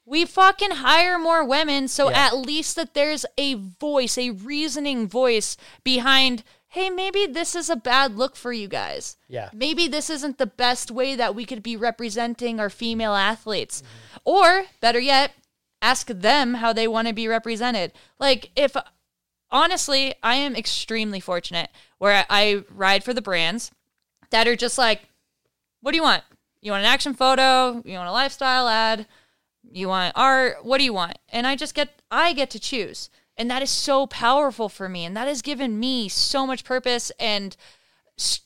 we 0.05 0.25
fucking 0.25 0.71
hire 0.71 1.19
more 1.19 1.45
women 1.45 1.87
so 1.87 2.09
Yeah. 2.09 2.25
at 2.27 2.37
least 2.37 2.75
that 2.75 2.93
there's 2.95 3.25
a 3.37 3.53
voice 3.53 4.17
a 4.17 4.31
reasoning 4.31 5.07
voice 5.07 5.57
behind 5.83 6.43
hey 6.71 6.89
maybe 6.89 7.25
this 7.25 7.53
is 7.53 7.69
a 7.69 7.75
bad 7.75 8.15
look 8.17 8.37
for 8.37 8.53
you 8.53 8.67
guys. 8.67 9.17
Yeah. 9.27 9.49
maybe 9.53 9.87
this 9.87 10.09
isn't 10.09 10.37
the 10.37 10.45
best 10.45 10.89
way 10.89 11.15
that 11.15 11.35
we 11.35 11.45
could 11.45 11.61
be 11.61 11.75
representing 11.75 12.59
our 12.59 12.69
female 12.69 13.13
athletes. 13.13 13.83
Or 14.23 14.63
better 14.79 14.99
yet 14.99 15.33
ask 15.81 16.07
them 16.07 16.55
how 16.55 16.71
they 16.71 16.87
want 16.87 17.09
to 17.09 17.13
be 17.13 17.27
represented. 17.27 17.91
Like 18.19 18.51
if 18.55 18.75
honestly 19.53 20.15
i 20.23 20.35
am 20.35 20.55
extremely 20.55 21.19
fortunate 21.19 21.69
where 21.97 22.25
i 22.29 22.63
ride 22.73 23.03
for 23.03 23.13
the 23.13 23.21
brands 23.21 23.69
that 24.29 24.47
are 24.47 24.55
just 24.55 24.77
like 24.77 25.01
what 25.81 25.91
do 25.91 25.97
you 25.97 26.03
want? 26.03 26.23
You 26.61 26.71
want 26.71 26.85
an 26.85 26.91
action 26.91 27.13
photo? 27.13 27.81
You 27.83 27.97
want 27.97 28.07
a 28.07 28.13
lifestyle 28.13 28.69
ad? 28.69 29.07
You 29.69 29.87
want 29.89 30.13
art? 30.15 30.63
What 30.63 30.77
do 30.77 30.85
you 30.85 30.93
want? 30.93 31.17
And 31.27 31.45
i 31.45 31.57
just 31.57 31.75
get 31.75 32.01
i 32.09 32.31
get 32.31 32.49
to 32.51 32.59
choose 32.59 33.09
and 33.41 33.49
that 33.49 33.63
is 33.63 33.71
so 33.71 34.05
powerful 34.05 34.69
for 34.69 34.87
me 34.87 35.03
and 35.03 35.17
that 35.17 35.27
has 35.27 35.41
given 35.41 35.79
me 35.79 36.07
so 36.07 36.45
much 36.45 36.63
purpose 36.63 37.11
and 37.19 37.57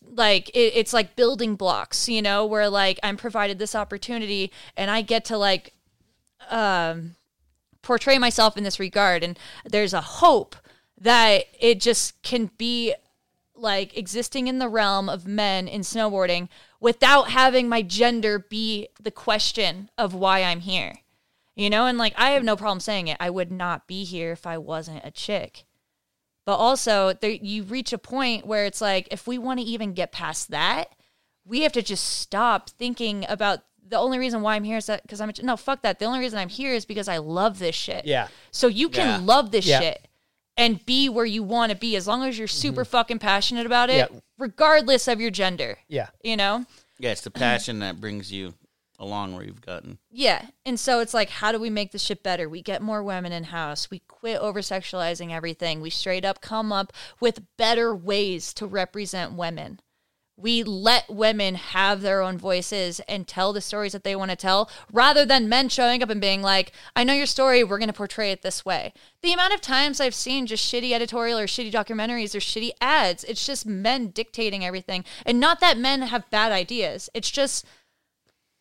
like 0.09 0.47
it, 0.49 0.71
it's 0.73 0.93
like 0.93 1.17
building 1.17 1.57
blocks 1.57 2.07
you 2.07 2.21
know 2.21 2.45
where 2.45 2.69
like 2.69 2.97
i'm 3.03 3.17
provided 3.17 3.59
this 3.59 3.75
opportunity 3.75 4.53
and 4.77 4.89
i 4.89 5.01
get 5.01 5.25
to 5.25 5.37
like 5.37 5.73
um 6.49 7.15
portray 7.81 8.17
myself 8.17 8.55
in 8.55 8.63
this 8.63 8.79
regard 8.79 9.21
and 9.21 9.37
there's 9.65 9.93
a 9.93 9.99
hope 9.99 10.55
that 10.97 11.43
it 11.59 11.81
just 11.81 12.21
can 12.23 12.49
be 12.57 12.93
like 13.53 13.97
existing 13.97 14.47
in 14.47 14.59
the 14.59 14.69
realm 14.69 15.09
of 15.09 15.27
men 15.27 15.67
in 15.67 15.81
snowboarding 15.81 16.47
without 16.79 17.31
having 17.31 17.67
my 17.67 17.81
gender 17.81 18.39
be 18.39 18.87
the 19.01 19.11
question 19.11 19.89
of 19.97 20.13
why 20.13 20.41
I'm 20.41 20.61
here. 20.61 20.99
You 21.55 21.69
know, 21.69 21.85
and 21.85 21.97
like 21.97 22.13
I 22.17 22.31
have 22.31 22.43
no 22.43 22.55
problem 22.55 22.79
saying 22.79 23.07
it. 23.07 23.17
I 23.19 23.29
would 23.29 23.51
not 23.51 23.87
be 23.87 24.03
here 24.03 24.31
if 24.31 24.45
I 24.45 24.57
wasn't 24.57 25.05
a 25.05 25.11
chick. 25.11 25.65
But 26.45 26.57
also, 26.57 27.13
there 27.13 27.31
you 27.31 27.63
reach 27.63 27.91
a 27.93 27.97
point 27.97 28.45
where 28.45 28.65
it's 28.65 28.81
like 28.81 29.07
if 29.11 29.25
we 29.25 29.37
want 29.37 29.59
to 29.59 29.65
even 29.65 29.93
get 29.93 30.11
past 30.11 30.51
that, 30.51 30.89
we 31.45 31.61
have 31.61 31.71
to 31.73 31.81
just 31.81 32.03
stop 32.03 32.69
thinking 32.69 33.25
about 33.27 33.61
the 33.87 33.97
only 33.97 34.19
reason 34.19 34.41
why 34.41 34.55
I'm 34.55 34.63
here 34.63 34.77
is 34.77 34.87
that 34.87 35.01
because 35.03 35.21
I'm 35.21 35.29
a, 35.29 35.33
ch- 35.33 35.43
no 35.43 35.57
fuck 35.57 35.81
that. 35.83 35.99
The 35.99 36.05
only 36.05 36.19
reason 36.19 36.37
I'm 36.39 36.49
here 36.49 36.73
is 36.73 36.85
because 36.85 37.07
I 37.07 37.17
love 37.17 37.59
this 37.59 37.75
shit. 37.75 38.05
Yeah. 38.05 38.27
So 38.51 38.67
you 38.67 38.89
can 38.89 39.21
Yeah. 39.21 39.25
love 39.25 39.51
this 39.51 39.65
Yeah. 39.65 39.79
shit 39.79 40.07
and 40.57 40.83
be 40.85 41.09
where 41.09 41.25
you 41.25 41.43
want 41.43 41.71
to 41.71 41.77
be 41.77 41.95
as 41.95 42.07
long 42.07 42.23
as 42.23 42.37
you're 42.37 42.47
mm-hmm. 42.47 42.55
super 42.55 42.85
fucking 42.85 43.19
passionate 43.19 43.65
about 43.65 43.89
it, 43.89 44.09
Yeah. 44.11 44.19
regardless 44.37 45.07
of 45.07 45.21
your 45.21 45.31
gender. 45.31 45.79
Yeah. 45.87 46.09
You 46.23 46.37
know? 46.37 46.65
yeah, 46.99 47.11
it's 47.11 47.21
the 47.21 47.31
passion 47.31 47.79
that 47.79 47.99
brings 47.99 48.31
you 48.31 48.53
along 48.99 49.33
where 49.33 49.43
you've 49.43 49.61
gotten. 49.61 49.97
Yeah. 50.09 50.47
And 50.65 50.79
so 50.79 50.99
it's 50.99 51.13
like, 51.13 51.29
how 51.29 51.51
do 51.51 51.59
we 51.59 51.69
make 51.69 51.91
this 51.91 52.03
shit 52.03 52.23
better? 52.23 52.47
We 52.47 52.61
get 52.61 52.81
more 52.81 53.03
women 53.03 53.31
in 53.31 53.45
house. 53.45 53.89
We 53.89 53.99
quit 54.07 54.39
over 54.39 54.61
sexualizing 54.61 55.31
everything. 55.31 55.81
We 55.81 55.89
straight 55.89 56.25
up 56.25 56.41
come 56.41 56.71
up 56.71 56.93
with 57.19 57.43
better 57.57 57.95
ways 57.95 58.53
to 58.55 58.65
represent 58.65 59.33
women. 59.33 59.79
We 60.37 60.63
let 60.63 61.09
women 61.09 61.55
have 61.55 62.01
their 62.01 62.21
own 62.21 62.37
voices 62.37 62.99
and 63.07 63.25
tell 63.25 63.53
the 63.53 63.61
stories 63.61 63.93
that 63.93 64.03
they 64.03 64.17
want 64.17 64.31
to 64.31 64.35
tell 64.35 64.69
rather 64.91 65.25
than 65.25 65.47
men 65.47 65.69
showing 65.69 66.03
up 66.03 66.09
and 66.09 66.19
being 66.19 66.41
like, 66.41 66.73
I 66.93 67.05
know 67.05 67.13
your 67.13 67.25
story, 67.25 67.63
we're 67.63 67.77
going 67.77 67.87
to 67.87 67.93
portray 67.93 68.31
it 68.31 68.41
this 68.41 68.65
way. 68.65 68.91
The 69.21 69.31
amount 69.31 69.53
of 69.53 69.61
times 69.61 70.01
I've 70.01 70.13
seen 70.13 70.45
just 70.45 70.69
shitty 70.69 70.91
editorial 70.91 71.39
or 71.39 71.47
shitty 71.47 71.71
documentaries 71.71 72.35
or 72.35 72.39
shitty 72.39 72.71
ads, 72.81 73.23
it's 73.23 73.45
just 73.45 73.65
men 73.65 74.09
dictating 74.09 74.65
everything. 74.65 75.05
And 75.25 75.39
not 75.39 75.61
that 75.61 75.77
men 75.77 76.01
have 76.01 76.29
bad 76.29 76.51
ideas, 76.51 77.09
it's 77.13 77.31
just 77.31 77.65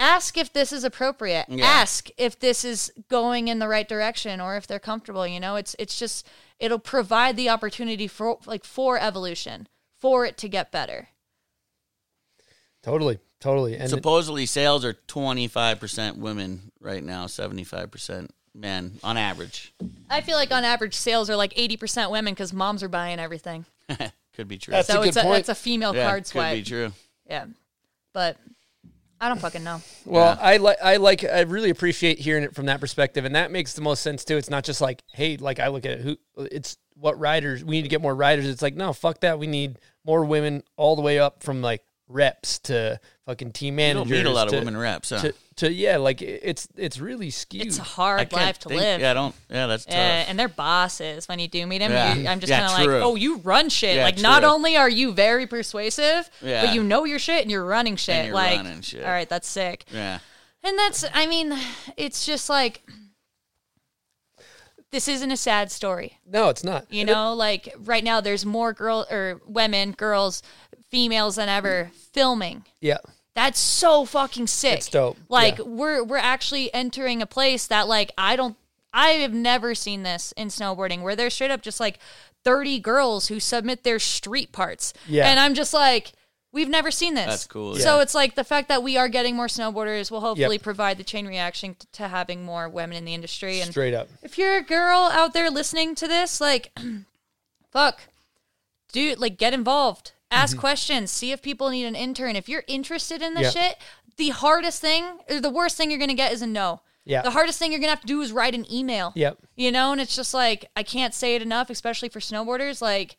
ask 0.00 0.36
if 0.36 0.52
this 0.52 0.72
is 0.72 0.84
appropriate 0.84 1.46
Yeah. 1.48 1.64
ask 1.64 2.08
if 2.16 2.38
this 2.38 2.64
is 2.64 2.92
going 3.08 3.48
in 3.48 3.58
the 3.60 3.68
right 3.68 3.88
direction 3.88 4.40
or 4.40 4.56
if 4.56 4.66
they're 4.66 4.78
comfortable 4.80 5.26
you 5.26 5.38
know 5.40 5.56
it's 5.56 5.76
it's 5.78 5.98
just 5.98 6.26
it'll 6.58 6.78
provide 6.78 7.36
the 7.36 7.48
opportunity 7.48 8.06
for 8.08 8.38
like 8.46 8.64
for 8.64 8.98
evolution 8.98 9.68
for 9.98 10.24
it 10.26 10.36
to 10.38 10.48
get 10.48 10.70
better 10.72 11.08
Totally. 12.82 13.18
Totally. 13.40 13.74
And 13.74 13.84
it- 13.84 13.88
Supposedly, 13.88 14.44
sales 14.46 14.84
are 14.84 14.92
25% 15.08 16.18
women 16.18 16.70
right 16.80 17.02
now, 17.02 17.24
75% 17.26 18.28
men 18.56 18.98
on 19.02 19.16
average. 19.16 19.72
i 20.08 20.20
feel 20.20 20.36
like 20.36 20.52
on 20.52 20.62
average 20.64 20.94
sales 20.94 21.28
are 21.28 21.34
like 21.34 21.52
80% 21.54 22.10
women 22.10 22.34
because 22.34 22.52
moms 22.52 22.82
are 22.84 22.88
buying 22.88 23.18
everything 23.18 23.64
Could 24.36 24.46
be 24.48 24.58
true. 24.58 24.72
That's 24.72 24.86
so 24.88 24.98
a 25.00 25.02
good 25.02 25.08
it's 25.08 25.16
a 25.16 25.22
point. 25.22 25.38
it's 25.40 25.48
a 25.48 25.54
female 25.56 25.94
yeah, 25.94 26.06
card 26.08 26.24
could 26.30 26.52
be 26.52 26.62
true. 26.62 26.92
yeah 27.28 27.46
but 28.12 28.36
i 29.24 29.28
don't 29.28 29.40
fucking 29.40 29.64
know 29.64 29.80
Well, 30.04 30.36
I 30.40 30.58
like 30.58 30.76
I 30.82 30.96
like 30.96 31.24
I 31.24 31.40
really 31.40 31.70
appreciate 31.70 32.18
hearing 32.18 32.44
it 32.44 32.54
from 32.54 32.66
that 32.66 32.80
perspective, 32.80 33.24
and 33.24 33.34
that 33.34 33.50
makes 33.50 33.72
the 33.72 33.80
most 33.80 34.02
sense 34.02 34.24
too. 34.24 34.36
It's 34.36 34.50
not 34.50 34.64
just 34.64 34.80
like, 34.80 35.02
hey, 35.12 35.36
like 35.38 35.58
I 35.60 35.68
look 35.68 35.86
at 35.86 35.92
it, 35.92 36.00
who 36.02 36.16
it's 36.36 36.76
what 36.94 37.18
riders 37.18 37.64
we 37.64 37.76
need 37.76 37.82
to 37.82 37.88
get 37.88 38.02
more 38.02 38.14
riders. 38.14 38.46
It's 38.46 38.60
like, 38.62 38.74
no, 38.76 38.92
fuck 38.92 39.20
that. 39.20 39.38
We 39.38 39.46
need 39.46 39.78
more 40.04 40.24
women 40.24 40.62
all 40.76 40.94
the 40.94 41.02
way 41.02 41.18
up 41.18 41.42
from 41.42 41.62
like 41.62 41.82
reps 42.08 42.58
to 42.60 43.00
fucking 43.26 43.52
team 43.52 43.74
You 43.74 43.76
managers. 43.76 44.08
don't 44.10 44.18
meet 44.18 44.26
a 44.26 44.30
lot 44.30 44.48
of 44.48 44.54
women 44.54 44.76
reps. 44.76 45.10
Huh? 45.10 45.18
To, 45.20 45.34
to 45.56 45.72
yeah, 45.72 45.96
like 45.96 46.20
it's 46.20 46.68
it's 46.76 46.98
really 46.98 47.30
skewed. 47.30 47.66
It's 47.66 47.78
a 47.78 47.82
I 47.82 47.84
hard 47.84 48.32
life 48.32 48.58
to 48.60 48.68
think- 48.68 48.80
live. 48.80 49.00
Yeah, 49.00 49.10
I 49.12 49.14
don't. 49.14 49.34
Yeah, 49.48 49.66
that's 49.66 49.84
tough. 49.84 49.94
Yeah, 49.94 50.24
and 50.28 50.38
they're 50.38 50.48
bosses 50.48 51.28
when 51.28 51.38
you 51.38 51.48
do 51.48 51.66
meet 51.66 51.78
them. 51.78 51.92
Yeah. 51.92 52.30
I'm 52.30 52.40
just 52.40 52.50
Yeah, 52.50 52.66
kind 52.68 52.82
of 52.82 52.92
like, 52.92 53.02
oh, 53.02 53.14
you 53.14 53.38
run 53.38 53.68
shit. 53.68 53.96
Yeah, 53.96 54.04
like, 54.04 54.18
not 54.20 54.44
only 54.44 54.76
are 54.76 54.88
you 54.90 55.12
very 55.12 55.46
persuasive, 55.46 56.28
Yeah. 56.42 56.66
but 56.66 56.74
you 56.74 56.82
know 56.82 57.04
your 57.04 57.18
shit 57.18 57.42
and 57.42 57.50
you're 57.50 57.64
running 57.64 57.96
shit. 57.96 58.26
you're 58.26 58.34
like, 58.34 58.56
running 58.58 58.80
shit. 58.82 59.04
all 59.04 59.10
right, 59.10 59.28
that's 59.28 59.48
sick. 59.48 59.84
yeah. 59.92 60.18
And 60.62 60.78
that's, 60.78 61.04
I 61.12 61.26
mean, 61.26 61.54
it's 61.96 62.24
just 62.24 62.48
like, 62.48 62.82
this 64.94 65.08
isn't 65.08 65.32
a 65.32 65.36
sad 65.36 65.72
story. 65.72 66.18
no, 66.24 66.48
it's 66.50 66.62
not. 66.62 66.86
You 66.88 67.04
know, 67.04 67.34
like 67.34 67.74
right 67.80 68.04
now, 68.04 68.20
there's 68.20 68.46
more 68.46 68.72
girl 68.72 69.06
or 69.10 69.40
women, 69.44 69.90
girls, 69.92 70.40
females 70.88 71.34
than 71.34 71.48
ever 71.48 71.90
filming. 72.12 72.64
Yeah, 72.80 72.98
That's 73.34 73.58
so 73.58 74.04
fucking 74.04 74.46
sick. 74.46 74.76
It's 74.78 74.88
dope. 74.88 75.16
Like 75.28 75.58
Yeah. 75.58 75.64
we're 75.64 76.04
we're 76.04 76.16
actually 76.18 76.72
entering 76.72 77.20
a 77.20 77.26
place 77.26 77.66
that 77.66 77.88
like 77.88 78.12
I 78.16 78.36
don't 78.36 78.56
I 78.92 79.08
have 79.24 79.34
never 79.34 79.74
seen 79.74 80.04
this 80.04 80.32
in 80.36 80.48
snowboarding 80.48 81.02
where 81.02 81.16
there's 81.16 81.34
straight 81.34 81.50
up 81.50 81.60
just 81.62 81.80
like 81.80 81.98
30 82.44 82.78
girls 82.78 83.26
who 83.26 83.40
submit 83.40 83.82
their 83.82 83.98
street 83.98 84.52
parts. 84.52 84.92
Yeah. 85.08 85.28
And 85.28 85.40
I'm 85.40 85.54
just 85.54 85.74
like 85.74 86.12
we've 86.54 86.68
never 86.70 86.90
seen 86.90 87.14
this. 87.14 87.26
That's 87.26 87.46
cool, 87.46 87.74
So 87.76 87.96
yeah. 87.96 88.02
it's 88.02 88.14
like 88.14 88.34
the 88.36 88.44
fact 88.44 88.68
that 88.68 88.82
we 88.82 88.96
are 88.96 89.08
getting 89.08 89.36
more 89.36 89.46
snowboarders 89.48 90.10
will 90.10 90.20
hopefully 90.20 90.54
Yep. 90.56 90.62
provide 90.62 90.96
the 90.98 91.04
chain 91.04 91.26
reaction 91.26 91.74
t- 91.74 91.86
to 91.92 92.08
having 92.08 92.44
more 92.44 92.68
women 92.68 92.96
in 92.96 93.04
the 93.04 93.12
industry 93.14 93.60
and 93.60 93.70
straight 93.70 93.92
up. 93.94 94.08
if 94.22 94.38
you're 94.38 94.56
a 94.56 94.62
girl 94.62 95.10
out 95.12 95.34
there 95.34 95.50
listening 95.50 95.94
to 95.96 96.08
this, 96.08 96.40
like, 96.40 96.72
fuck, 97.70 98.00
dude, 98.92 99.18
like, 99.18 99.36
get 99.36 99.52
involved, 99.52 100.12
ask 100.30 100.56
questions, 100.56 101.10
see 101.10 101.32
if 101.32 101.42
people 101.42 101.68
need 101.70 101.84
an 101.84 101.94
intern. 101.96 102.36
If 102.36 102.48
you're 102.48 102.64
interested 102.66 103.22
in 103.22 103.34
this 103.34 103.48
Mm-hmm. 103.48 103.58
Yeah. 103.58 103.68
shit, 103.70 103.78
the 104.16 104.28
hardest 104.30 104.80
thing, 104.80 105.04
or 105.28 105.40
the 105.40 105.50
worst 105.50 105.76
thing 105.76 105.90
you're 105.90 105.98
gonna 106.00 106.14
get 106.14 106.32
is 106.32 106.40
a 106.42 106.46
no. 106.46 106.80
Yeah. 107.04 107.20
The 107.22 107.32
hardest 107.32 107.58
thing 107.58 107.70
you're 107.70 107.80
gonna 107.80 107.90
have 107.90 108.00
to 108.00 108.06
do 108.06 108.20
is 108.22 108.32
write 108.32 108.54
an 108.54 108.64
email. 108.72 109.12
Yep. 109.14 109.38
You 109.56 109.70
know, 109.72 109.92
and 109.92 110.00
it's 110.00 110.16
just 110.16 110.32
like 110.32 110.70
I 110.76 110.82
can't 110.82 111.12
say 111.12 111.34
it 111.34 111.42
enough, 111.42 111.68
especially 111.68 112.08
for 112.08 112.20
snowboarders. 112.20 112.80
Like, 112.80 113.16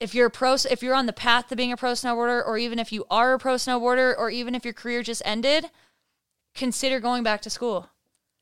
if 0.00 0.14
you're 0.14 0.26
a 0.26 0.30
pro, 0.30 0.54
if 0.54 0.82
you're 0.82 0.94
on 0.94 1.06
the 1.06 1.12
path 1.12 1.48
to 1.48 1.56
being 1.56 1.72
a 1.72 1.76
pro 1.76 1.92
snowboarder, 1.92 2.46
or 2.46 2.58
even 2.58 2.78
if 2.78 2.92
you 2.92 3.04
are 3.10 3.34
a 3.34 3.38
pro 3.38 3.54
snowboarder, 3.54 4.14
or 4.16 4.30
even 4.30 4.54
if 4.54 4.64
your 4.64 4.74
career 4.74 5.02
just 5.02 5.22
ended, 5.24 5.70
consider 6.54 7.00
going 7.00 7.22
back 7.22 7.40
to 7.42 7.50
school 7.50 7.90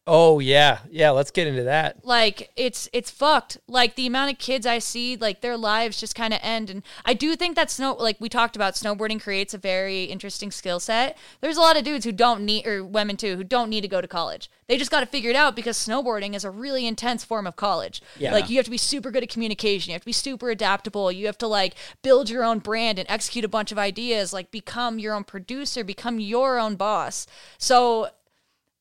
Oh 0.07 0.39
yeah, 0.39 0.81
yeah. 0.91 1.11
Let's 1.11 1.31
get 1.31 1.47
into 1.47 1.63
that. 1.63 2.05
like 2.05 2.51
it's 2.57 2.91
it's 2.93 3.11
fucked. 3.11 3.57
Like 3.67 3.95
the 3.95 4.07
amount 4.07 4.33
of 4.33 4.39
kids 4.39 4.67
i 4.67 4.79
see 4.79 5.17
like 5.17 5.41
their 5.41 5.57
lives 5.57 5.99
just 5.99 6.15
kind 6.15 6.35
of 6.35 6.41
end. 6.43 6.69
And 6.69 6.83
i 7.07 7.15
do 7.15 7.35
think 7.37 7.57
that 7.57 7.71
snow 7.71 7.95
like 7.95 8.21
we 8.21 8.29
talked 8.29 8.55
about 8.55 8.75
snowboarding 8.75 9.19
creates 9.23 9.55
a 9.55 9.59
very 9.59 10.05
interesting 10.05 10.51
skill 10.51 10.79
set. 10.79 11.17
There's 11.41 11.57
a 11.57 11.61
lot 11.63 11.79
of 11.79 11.85
dudes 11.85 12.05
who 12.05 12.13
don't 12.13 12.45
need 12.45 12.67
or 12.67 12.85
women 12.85 13.17
too 13.17 13.37
who 13.37 13.45
don't 13.45 13.71
need 13.71 13.81
to 13.81 13.89
go 13.89 14.03
to 14.03 14.09
college. 14.09 14.51
They 14.67 14.77
just 14.77 14.91
got 14.91 15.01
to 15.01 15.07
figure 15.07 15.31
it 15.31 15.37
out 15.37 15.57
because 15.57 15.79
snowboarding 15.79 16.35
is 16.35 16.45
a 16.45 16.51
really 16.51 16.87
intense 16.87 17.25
form 17.25 17.47
of 17.47 17.57
college. 17.57 18.03
Yeah. 18.19 18.33
like 18.33 18.51
you 18.51 18.57
have 18.57 18.67
to 18.67 18.71
be 18.71 18.77
super 18.77 19.11
good 19.11 19.23
at 19.23 19.31
communication. 19.31 19.91
You 19.91 19.95
have 19.95 20.03
to 20.03 20.07
be 20.07 20.13
super 20.13 20.51
adaptable. 20.51 21.11
You 21.13 21.25
have 21.27 21.39
to 21.39 21.47
like 21.47 21.77
build 22.03 22.29
your 22.29 22.45
own 22.45 22.59
brand 22.59 22.99
and 22.99 23.09
execute 23.11 23.45
a 23.45 23.49
bunch 23.49 23.73
of 23.73 23.79
ideas. 23.79 24.35
Like 24.35 24.51
become 24.51 24.99
your 24.99 25.15
own 25.15 25.25
producer. 25.25 25.83
Become 25.83 26.21
your 26.21 26.59
own 26.59 26.77
boss. 26.77 27.27
So 27.57 28.09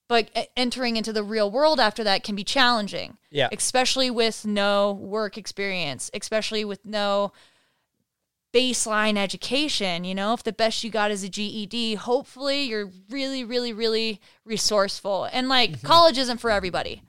but 0.08 0.50
entering 0.56 0.98
into 0.98 1.14
the 1.14 1.24
real 1.24 1.50
world 1.50 1.80
after 1.80 2.04
that 2.04 2.24
can 2.24 2.36
be 2.36 2.44
challenging. 2.44 3.18
Yeah. 3.30 3.50
Especially 3.52 4.12
with 4.12 4.46
no 4.46 4.92
work 4.94 5.38
experience, 5.38 6.12
especially 6.14 6.66
with 6.66 6.86
no 6.86 7.32
baseline 8.54 9.18
education. 9.18 10.04
You 10.04 10.16
know, 10.16 10.34
if 10.34 10.44
the 10.44 10.54
best 10.54 10.84
you 10.84 10.90
got 10.90 11.12
is 11.12 11.24
a 11.24 11.30
GED, 11.30 11.96
hopefully 11.96 12.64
you're 12.64 12.92
really, 13.10 13.44
really, 13.44 13.74
really 13.74 14.22
resourceful. 14.46 15.28
And 15.32 15.50
like 15.50 15.72
mm-hmm. 15.72 15.88
college 15.88 16.18
isn't 16.18 16.38
for 16.38 16.52
everybody. 16.52 17.02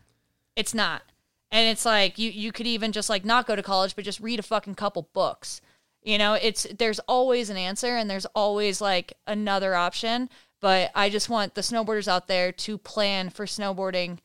It's 0.57 0.75
not. 0.75 1.03
And 1.51 1.69
it's 1.69 1.85
like 1.85 2.19
you 2.19 2.31
you 2.31 2.51
could 2.51 2.67
even 2.67 2.91
just 2.91 3.09
like 3.09 3.25
not 3.25 3.47
go 3.47 3.55
to 3.55 3.63
college, 3.63 3.95
but 3.95 4.05
just 4.05 4.21
read 4.21 4.41
a 4.41 4.43
fucking 4.43 4.75
couple 4.75 5.09
books. 5.13 5.61
You 6.03 6.19
know, 6.19 6.35
it's 6.35 6.67
there's 6.77 6.99
always 7.01 7.49
an 7.49 7.57
answer 7.57 7.97
and 7.97 8.11
there's 8.11 8.27
always 8.35 8.81
like 8.81 9.13
another 9.27 9.75
option. 9.75 10.29
But 10.65 10.93
I 10.95 11.11
just 11.11 11.29
want 11.29 11.55
the 11.55 11.61
snowboarders 11.61 12.09
out 12.09 12.27
there 12.27 12.51
to 12.51 12.79
plan 12.79 13.29
for 13.29 13.45
snowboarding 13.45 14.21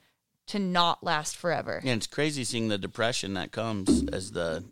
to 0.48 0.58
not 0.58 1.04
last 1.04 1.36
forever. 1.36 1.82
Yeah, 1.84 1.96
it's 1.96 2.08
crazy 2.08 2.46
seeing 2.46 2.70
the 2.70 2.78
depression 2.78 3.34
that 3.34 3.52
comes 3.52 4.08
as 4.14 4.32
the 4.32 4.64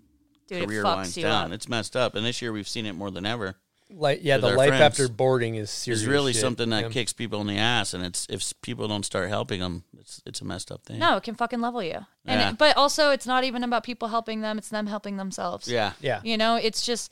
Dude, 0.47 0.65
career 0.65 0.81
winds 0.85 1.13
down. 1.15 1.47
up. 1.47 1.51
It's 1.51 1.67
messed 1.67 1.97
up, 1.97 2.15
and 2.15 2.25
this 2.25 2.41
year 2.41 2.53
we've 2.53 2.69
seen 2.69 2.85
it 2.85 2.93
more 2.93 3.11
than 3.11 3.25
ever. 3.25 3.57
Like 3.89 4.19
yeah, 4.21 4.37
the 4.37 4.51
life 4.55 4.69
friends. 4.69 4.81
after 4.81 5.09
boarding 5.09 5.55
is 5.55 5.69
serious. 5.69 6.03
It's 6.03 6.07
really 6.09 6.31
shit. 6.31 6.41
something 6.41 6.69
that 6.69 6.83
Yeah. 6.83 6.89
kicks 6.89 7.11
people 7.11 7.41
in 7.41 7.47
the 7.47 7.57
ass, 7.57 7.93
and 7.93 8.01
it's 8.05 8.25
if 8.29 8.53
people 8.61 8.87
don't 8.87 9.03
start 9.05 9.27
helping 9.27 9.59
them, 9.59 9.83
it's 9.99 10.21
it's 10.25 10.39
a 10.39 10.45
messed 10.45 10.71
up 10.71 10.85
thing. 10.85 10.99
No, 10.99 11.17
it 11.17 11.23
can 11.23 11.35
fucking 11.35 11.59
level 11.59 11.83
you. 11.83 12.05
And 12.25 12.39
Yeah. 12.39 12.51
but 12.53 12.77
also 12.77 13.11
it's 13.11 13.27
not 13.27 13.43
even 13.43 13.63
about 13.65 13.83
people 13.83 14.07
helping 14.07 14.39
them, 14.39 14.57
it's 14.57 14.69
them 14.69 14.87
helping 14.87 15.17
themselves. 15.17 15.67
Yeah. 15.67 15.91
Yeah. 15.99 16.21
You 16.23 16.37
know, 16.37 16.55
it's 16.55 16.85
just 16.85 17.11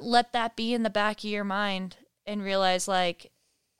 let 0.00 0.32
that 0.32 0.56
be 0.56 0.74
in 0.74 0.82
the 0.82 0.90
back 0.90 1.18
of 1.18 1.24
your 1.30 1.44
mind 1.44 1.96
and 2.26 2.42
realize 2.42 2.86
like 2.88 3.31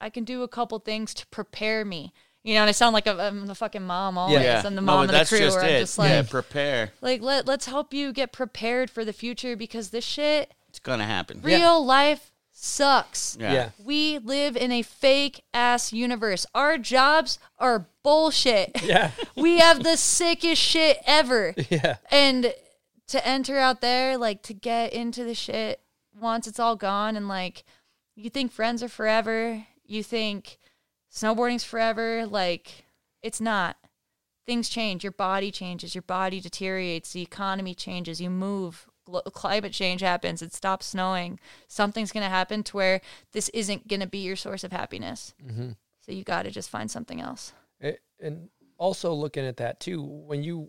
I 0.03 0.11
can 0.11 0.25
do 0.25 0.43
a 0.43 0.49
couple 0.49 0.79
things 0.81 1.15
to 1.15 1.27
prepare 1.29 1.85
me. 1.85 2.13
You 2.45 2.55
know, 2.55 2.63
and 2.63 2.69
I 2.69 2.73
sound 2.73 2.93
like 2.93 3.07
a, 3.07 3.13
I'm 3.23 3.47
the 3.47 3.55
fucking 3.55 3.85
mom 3.85 4.19
always. 4.19 4.43
Yeah. 4.43 4.63
I'm 4.65 4.75
the 4.75 4.83
mom 4.83 4.97
but 4.99 5.03
of 5.03 5.07
the 5.09 5.13
that's 5.13 5.31
crew 5.31 5.39
just 5.39 5.57
where 5.57 5.65
it. 5.69 5.75
I'm 5.77 5.81
just 5.81 5.97
like 5.99 6.11
yeah, 6.11 6.23
prepare. 6.23 6.91
like 7.01 7.23
let 7.23 7.47
let's 7.47 7.67
help 7.67 7.95
you 7.95 8.13
get 8.13 8.33
prepared 8.33 8.91
for 8.91 9.05
the 9.05 9.13
future 9.13 9.57
because 9.57 9.91
this 9.91 10.05
shit 10.05 10.53
It's 10.69 10.81
gonna 10.81 11.07
happen. 11.07 11.41
real 11.43 11.85
life 11.85 12.33
sucks. 12.51 13.37
Yeah. 13.41 13.53
Yeah. 13.53 13.71
We 13.85 14.19
live 14.19 14.57
in 14.57 14.73
a 14.73 14.83
fake 14.83 15.45
ass 15.55 15.93
universe. 15.93 16.45
Our 16.53 16.79
jobs 16.79 17.39
are 17.59 17.87
bullshit. 18.03 18.71
Yeah. 18.83 19.13
we 19.37 19.59
have 19.59 19.85
the 19.85 19.97
sickest 19.97 20.61
shit 20.61 20.99
ever. 21.07 21.55
Yeah. 21.71 21.97
And 22.11 22.53
to 23.07 23.27
enter 23.27 23.57
out 23.59 23.81
there, 23.81 24.17
like 24.19 24.43
to 24.45 24.55
get 24.55 24.93
into 24.93 25.23
the 25.23 25.35
shit 25.35 25.81
once 26.21 26.47
it's 26.49 26.59
all 26.59 26.75
gone, 26.77 27.15
and 27.17 27.29
like 27.29 27.63
you 28.17 28.31
think 28.31 28.51
friends 28.53 28.83
are 28.83 28.89
forever, 28.89 29.65
you 29.85 30.03
think 30.03 30.59
snowboarding's 31.13 31.65
forever, 31.65 32.27
like 32.27 32.87
it's 33.23 33.41
not. 33.41 33.77
Things 34.45 34.69
change. 34.69 35.05
Your 35.05 35.13
body 35.13 35.53
changes. 35.53 35.95
Your 35.95 36.03
body 36.03 36.41
deteriorates. 36.41 37.13
The 37.13 37.23
economy 37.23 37.75
changes. 37.75 38.21
You 38.21 38.31
move. 38.31 38.89
Glo- 39.05 39.23
climate 39.23 39.73
change 39.73 40.01
happens. 40.01 40.43
It 40.43 40.53
stops 40.53 40.87
snowing. 40.87 41.39
Something's 41.69 42.11
going 42.11 42.25
to 42.25 42.29
happen 42.31 42.65
to 42.65 42.77
where 42.77 43.01
this 43.33 43.49
isn't 43.51 43.87
going 43.87 44.01
to 44.01 44.07
be 44.09 44.19
your 44.19 44.37
source 44.37 44.65
of 44.65 44.73
happiness. 44.73 45.35
Mm-hmm. 45.45 45.71
So 46.01 46.13
you 46.13 46.25
got 46.25 46.43
to 46.43 46.51
just 46.51 46.71
find 46.71 46.91
something 46.91 47.21
else. 47.21 47.53
A- 47.81 47.99
and 48.21 48.49
also 48.79 49.13
looking 49.13 49.47
at 49.47 49.59
that 49.59 49.79
too 49.79 50.03
when 50.03 50.43
you 50.43 50.69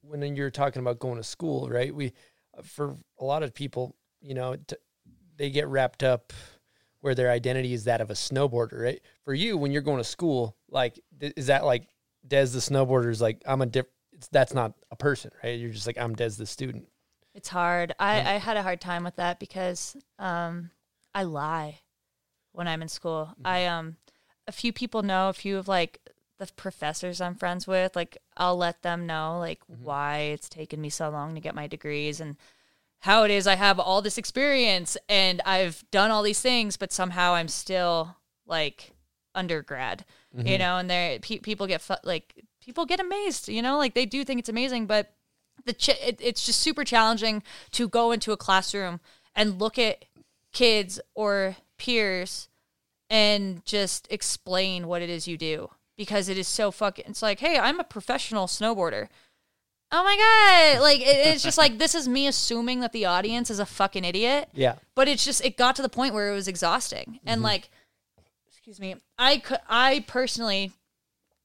when 0.00 0.34
you're 0.34 0.50
talking 0.50 0.80
about 0.80 0.98
going 0.98 1.16
to 1.16 1.22
school 1.22 1.68
right 1.68 1.94
we 1.94 2.12
uh, 2.58 2.62
for 2.62 2.96
a 3.20 3.24
lot 3.24 3.44
of 3.44 3.54
people 3.54 3.94
you 4.20 4.34
know 4.34 4.56
t- 4.56 4.74
they 5.36 5.48
get 5.48 5.68
wrapped 5.68 6.02
up 6.02 6.32
where 7.06 7.14
their 7.14 7.30
identity 7.30 7.72
is 7.72 7.84
that 7.84 8.00
of 8.00 8.10
a 8.10 8.14
snowboarder 8.14 8.82
right? 8.82 9.00
For 9.24 9.32
you 9.32 9.56
when 9.56 9.70
you're 9.70 9.80
going 9.80 9.98
to 9.98 10.04
school 10.04 10.56
like 10.68 11.00
th- 11.20 11.32
is 11.36 11.46
that 11.46 11.64
like 11.64 11.86
des 12.26 12.46
the 12.46 12.58
snowboarder 12.58 13.08
is 13.08 13.22
like 13.22 13.40
i'm 13.46 13.62
a 13.62 13.66
diff 13.66 13.86
that's 14.32 14.52
not 14.52 14.74
a 14.90 14.96
person 14.96 15.30
right? 15.42 15.58
You're 15.58 15.70
just 15.70 15.86
like 15.86 15.98
i'm 15.98 16.14
des 16.14 16.30
the 16.30 16.46
student. 16.46 16.88
It's 17.36 17.50
hard. 17.50 17.94
I, 18.00 18.16
I 18.20 18.38
had 18.38 18.56
a 18.56 18.62
hard 18.62 18.80
time 18.80 19.04
with 19.04 19.16
that 19.16 19.38
because 19.38 19.94
um, 20.18 20.70
I 21.14 21.24
lie 21.24 21.80
when 22.52 22.66
I'm 22.66 22.80
in 22.80 22.88
school. 22.88 23.28
I 23.44 23.66
um, 23.66 23.98
a 24.48 24.52
few 24.52 24.72
people 24.72 25.02
know, 25.02 25.28
a 25.28 25.34
few 25.34 25.58
of 25.58 25.68
like 25.68 26.00
the 26.38 26.48
professors 26.56 27.20
I'm 27.20 27.34
friends 27.34 27.66
with, 27.66 27.94
like 27.94 28.16
I'll 28.38 28.56
let 28.56 28.80
them 28.80 29.06
know 29.06 29.38
like 29.38 29.60
why 29.66 30.18
it's 30.32 30.48
taken 30.48 30.80
me 30.80 30.88
so 30.88 31.10
long 31.10 31.34
to 31.34 31.40
get 31.42 31.54
my 31.54 31.66
degrees 31.66 32.20
and 32.20 32.36
how 33.06 33.22
it 33.22 33.30
is 33.30 33.46
I 33.46 33.54
have 33.54 33.78
all 33.78 34.02
this 34.02 34.18
experience 34.18 34.96
and 35.08 35.40
I've 35.46 35.84
done 35.92 36.10
all 36.10 36.24
these 36.24 36.40
things, 36.40 36.76
but 36.76 36.92
somehow 36.92 37.34
I'm 37.34 37.46
still 37.46 38.16
like 38.46 38.90
undergrad, 39.32 40.04
you 40.34 40.42
mm-hmm. 40.42 40.58
know, 40.58 40.78
and 40.78 40.90
there 40.90 41.20
pe- 41.20 41.38
people 41.38 41.68
get 41.68 41.80
fu- 41.80 41.94
like 42.02 42.34
people 42.60 42.84
get 42.84 42.98
amazed, 42.98 43.48
you 43.48 43.62
know, 43.62 43.78
like 43.78 43.94
they 43.94 44.06
do 44.06 44.24
think 44.24 44.40
it's 44.40 44.48
amazing, 44.48 44.86
but 44.86 45.14
the 45.64 45.72
ch- 45.72 45.90
it, 45.90 46.18
it's 46.20 46.44
just 46.44 46.58
super 46.58 46.82
challenging 46.82 47.44
to 47.70 47.88
go 47.88 48.10
into 48.10 48.32
a 48.32 48.36
classroom 48.36 48.98
and 49.36 49.60
look 49.60 49.78
at 49.78 50.04
kids 50.52 50.98
or 51.14 51.54
peers 51.78 52.48
and 53.08 53.64
just 53.64 54.08
explain 54.10 54.88
what 54.88 55.00
it 55.00 55.08
is 55.08 55.28
you 55.28 55.38
do 55.38 55.70
because 55.96 56.28
it 56.28 56.36
is 56.36 56.48
so 56.48 56.72
fucking 56.72 57.04
it's 57.06 57.22
like 57.22 57.38
hey 57.38 57.56
i'm 57.56 57.78
a 57.78 57.84
professional 57.84 58.46
snowboarder 58.46 59.08
oh 59.92 60.02
my 60.04 60.16
god 60.76 60.82
like 60.82 61.00
it, 61.00 61.26
it's 61.28 61.42
just 61.42 61.58
like 61.58 61.78
this 61.78 61.94
is 61.94 62.08
me 62.08 62.26
assuming 62.26 62.80
that 62.80 62.92
the 62.92 63.04
audience 63.04 63.50
is 63.50 63.58
a 63.58 63.66
fucking 63.66 64.04
idiot 64.04 64.48
yeah 64.52 64.74
but 64.94 65.08
it's 65.08 65.24
just 65.24 65.44
it 65.44 65.56
got 65.56 65.76
to 65.76 65.82
the 65.82 65.88
point 65.88 66.14
where 66.14 66.30
it 66.30 66.34
was 66.34 66.48
exhausting 66.48 67.20
and 67.26 67.42
like 67.42 67.70
excuse 68.48 68.80
me 68.80 68.96
i 69.18 69.38
could 69.38 69.58
i 69.68 70.04
personally 70.06 70.72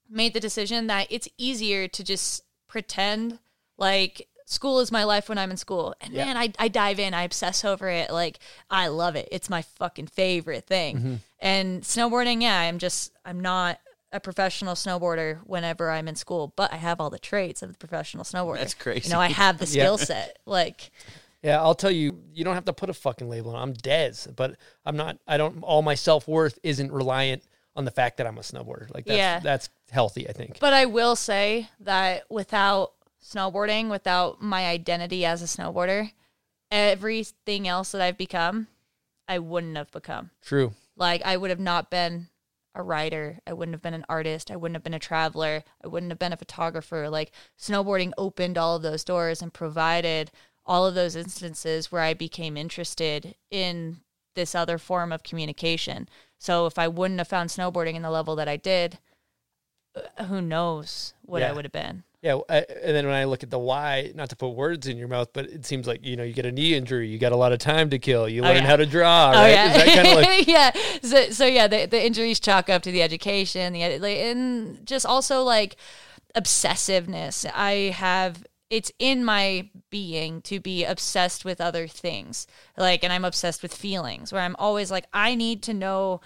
made 0.10 0.34
the 0.34 0.40
decision 0.40 0.88
that 0.88 1.08
it's 1.10 1.28
easier 1.38 1.88
to 1.88 2.04
just 2.04 2.44
pretend 2.68 3.40
like 3.78 4.28
school 4.46 4.82
is 4.82 4.92
my 4.92 5.06
life 5.06 5.30
when 5.30 5.38
I'm 5.38 5.50
in 5.50 5.56
school. 5.58 5.96
And 6.02 6.14
Yeah. 6.14 6.26
man, 6.26 6.38
I, 6.38 6.52
I 6.60 6.68
dive 6.68 7.00
in, 7.00 7.14
I 7.14 7.24
obsess 7.24 7.64
over 7.64 7.88
it. 7.90 8.12
Like 8.12 8.40
I 8.70 8.88
love 8.88 9.16
it. 9.16 9.30
It's 9.32 9.50
my 9.50 9.62
fucking 9.62 10.08
favorite 10.08 10.66
thing. 10.68 10.98
Mm-hmm. 10.98 11.16
And 11.40 11.82
snowboarding, 11.84 12.42
yeah, 12.42 12.60
I'm 12.60 12.78
just 12.78 13.14
I'm 13.24 13.40
not 13.40 13.80
a 14.14 14.20
professional 14.20 14.76
snowboarder 14.76 15.40
whenever 15.46 15.90
I'm 15.90 16.08
in 16.08 16.16
school, 16.16 16.54
but 16.56 16.72
I 16.74 16.78
have 16.78 17.00
all 17.00 17.10
the 17.10 17.20
traits 17.20 17.62
of 17.62 17.72
the 17.72 17.78
professional 17.78 18.24
snowboarder. 18.24 18.58
That's 18.60 18.74
crazy. 18.74 19.08
You 19.08 19.14
know, 19.14 19.22
I 19.22 19.28
have 19.30 19.58
the 19.58 19.66
Yeah. 19.72 19.84
skill 19.84 19.98
set. 19.98 20.40
Like 20.46 20.92
Yeah, 21.42 21.62
I'll 21.62 21.76
tell 21.76 21.92
you, 21.92 22.22
you 22.34 22.44
don't 22.44 22.56
have 22.56 22.66
to 22.66 22.74
put 22.74 22.90
a 22.90 22.94
fucking 22.94 23.30
label 23.30 23.56
on. 23.56 23.62
I'm 23.70 23.74
Dez, 23.74 24.34
but 24.36 24.58
I'm 24.86 24.98
not. 24.98 25.18
I 25.28 25.38
don't. 25.38 25.64
All 25.64 25.82
my 25.82 25.96
self 25.96 26.28
worth 26.28 26.60
isn't 26.64 26.92
reliant 26.92 27.44
on 27.76 27.86
the 27.86 27.92
fact 27.92 28.18
that 28.18 28.28
I'm 28.28 28.38
a 28.38 28.42
snowboarder. 28.42 28.94
Like 28.94 29.06
that's 29.06 29.18
Yeah. 29.18 29.40
that's 29.40 29.70
healthy. 29.90 30.28
I 30.30 30.34
think. 30.34 30.60
But 30.60 30.74
I 30.74 30.86
will 30.86 31.16
say 31.16 31.70
that 31.80 32.30
without 32.30 32.92
snowboarding, 33.24 33.90
without 33.90 34.42
my 34.42 34.68
identity 34.68 35.26
as 35.26 35.42
a 35.42 35.46
snowboarder, 35.46 36.12
everything 36.70 37.68
else 37.68 37.92
that 37.92 38.02
I've 38.02 38.18
become, 38.18 38.68
I 39.28 39.40
wouldn't 39.40 39.78
have 39.78 39.92
become. 39.92 40.32
True. 40.42 40.74
Like 40.96 41.22
I 41.24 41.38
would 41.38 41.50
have 41.50 41.60
not 41.60 41.90
been 41.90 42.28
a 42.74 42.84
writer. 42.84 43.40
I 43.46 43.54
wouldn't 43.54 43.74
have 43.74 43.82
been 43.82 43.94
an 43.94 44.06
artist. 44.08 44.50
I 44.50 44.56
wouldn't 44.56 44.76
have 44.76 44.84
been 44.84 44.94
a 44.94 45.00
traveler. 45.00 45.64
I 45.84 45.88
wouldn't 45.88 46.12
have 46.12 46.20
been 46.20 46.34
a 46.34 46.38
photographer. 46.38 47.10
Like 47.10 47.32
snowboarding 47.60 48.12
opened 48.18 48.58
all 48.58 48.76
of 48.76 48.82
those 48.82 49.04
doors 49.04 49.42
and 49.42 49.54
provided 49.54 50.32
all 50.66 50.86
of 50.86 50.96
those 50.96 51.16
instances 51.16 51.92
where 51.92 52.02
I 52.02 52.14
became 52.14 52.56
interested 52.56 53.36
in 53.50 54.02
this 54.36 54.56
other 54.56 54.78
form 54.78 55.12
of 55.12 55.24
communication. 55.24 56.08
So 56.38 56.66
if 56.66 56.80
I 56.80 56.88
wouldn't 56.88 57.20
have 57.20 57.28
found 57.28 57.50
snowboarding 57.50 57.96
in 57.96 58.02
the 58.02 58.12
level 58.12 58.36
that 58.38 58.48
I 58.48 58.58
did, 58.58 59.00
uh, 59.96 60.26
who 60.26 60.42
knows 60.42 61.14
what 61.24 61.44
I 61.44 61.52
would 61.52 61.66
have 61.66 61.72
been. 61.72 62.04
Yeah, 62.22 62.38
I, 62.50 62.60
uh, 62.60 62.64
and 62.84 62.96
then 62.96 63.08
when 63.08 63.16
I 63.16 63.24
look 63.24 63.42
at 63.42 63.50
the 63.50 63.58
why, 63.58 64.12
not 64.14 64.30
to 64.30 64.36
put 64.36 64.50
words 64.50 64.86
in 64.86 64.96
your 64.96 65.08
mouth, 65.08 65.30
but 65.34 65.46
it 65.46 65.66
seems 65.66 65.88
like 65.88 66.06
you 66.06 66.16
know 66.16 66.24
you 66.24 66.34
get 66.34 66.46
a 66.46 66.52
knee 66.52 66.76
injury, 66.76 67.08
you 67.08 67.18
got 67.18 67.32
a 67.32 67.36
lot 67.36 67.52
of 67.52 67.58
time 67.58 67.90
to 67.90 67.98
kill, 67.98 68.30
you 68.30 68.42
oh, 68.42 68.46
learn 68.46 68.58
yeah. 68.58 68.68
how 68.68 68.76
to 68.76 68.86
draw, 68.86 69.30
oh, 69.30 69.34
right? 69.34 69.50
Oh 69.50 69.86
yeah, 69.86 70.16
like 70.16 70.48
yeah. 70.48 70.72
So, 71.02 71.32
so 71.32 71.46
yeah, 71.48 71.68
the 71.68 71.88
the 71.88 72.04
injuries 72.04 72.40
chalk 72.40 72.70
up 72.70 72.84
to 72.84 72.92
the 72.92 73.02
education, 73.02 73.74
the 73.74 73.82
and 73.82 74.86
just 74.86 75.06
also 75.06 75.42
like 75.44 75.78
obsessiveness. 76.36 77.50
I 77.56 77.92
have 77.96 78.44
it's 78.72 78.92
in 78.98 79.24
my 79.24 79.70
being 79.92 80.42
to 80.44 80.60
be 80.60 80.84
obsessed 80.86 81.44
with 81.46 81.62
other 81.62 81.88
things, 81.88 82.48
like, 82.78 83.04
and 83.04 83.12
I'm 83.14 83.26
obsessed 83.26 83.62
with 83.62 83.74
feelings. 83.74 84.32
Where 84.34 84.42
I'm 84.42 84.56
always 84.58 84.90
like, 84.90 85.06
I 85.14 85.36
need 85.36 85.62
to 85.64 85.74
know 85.74 86.22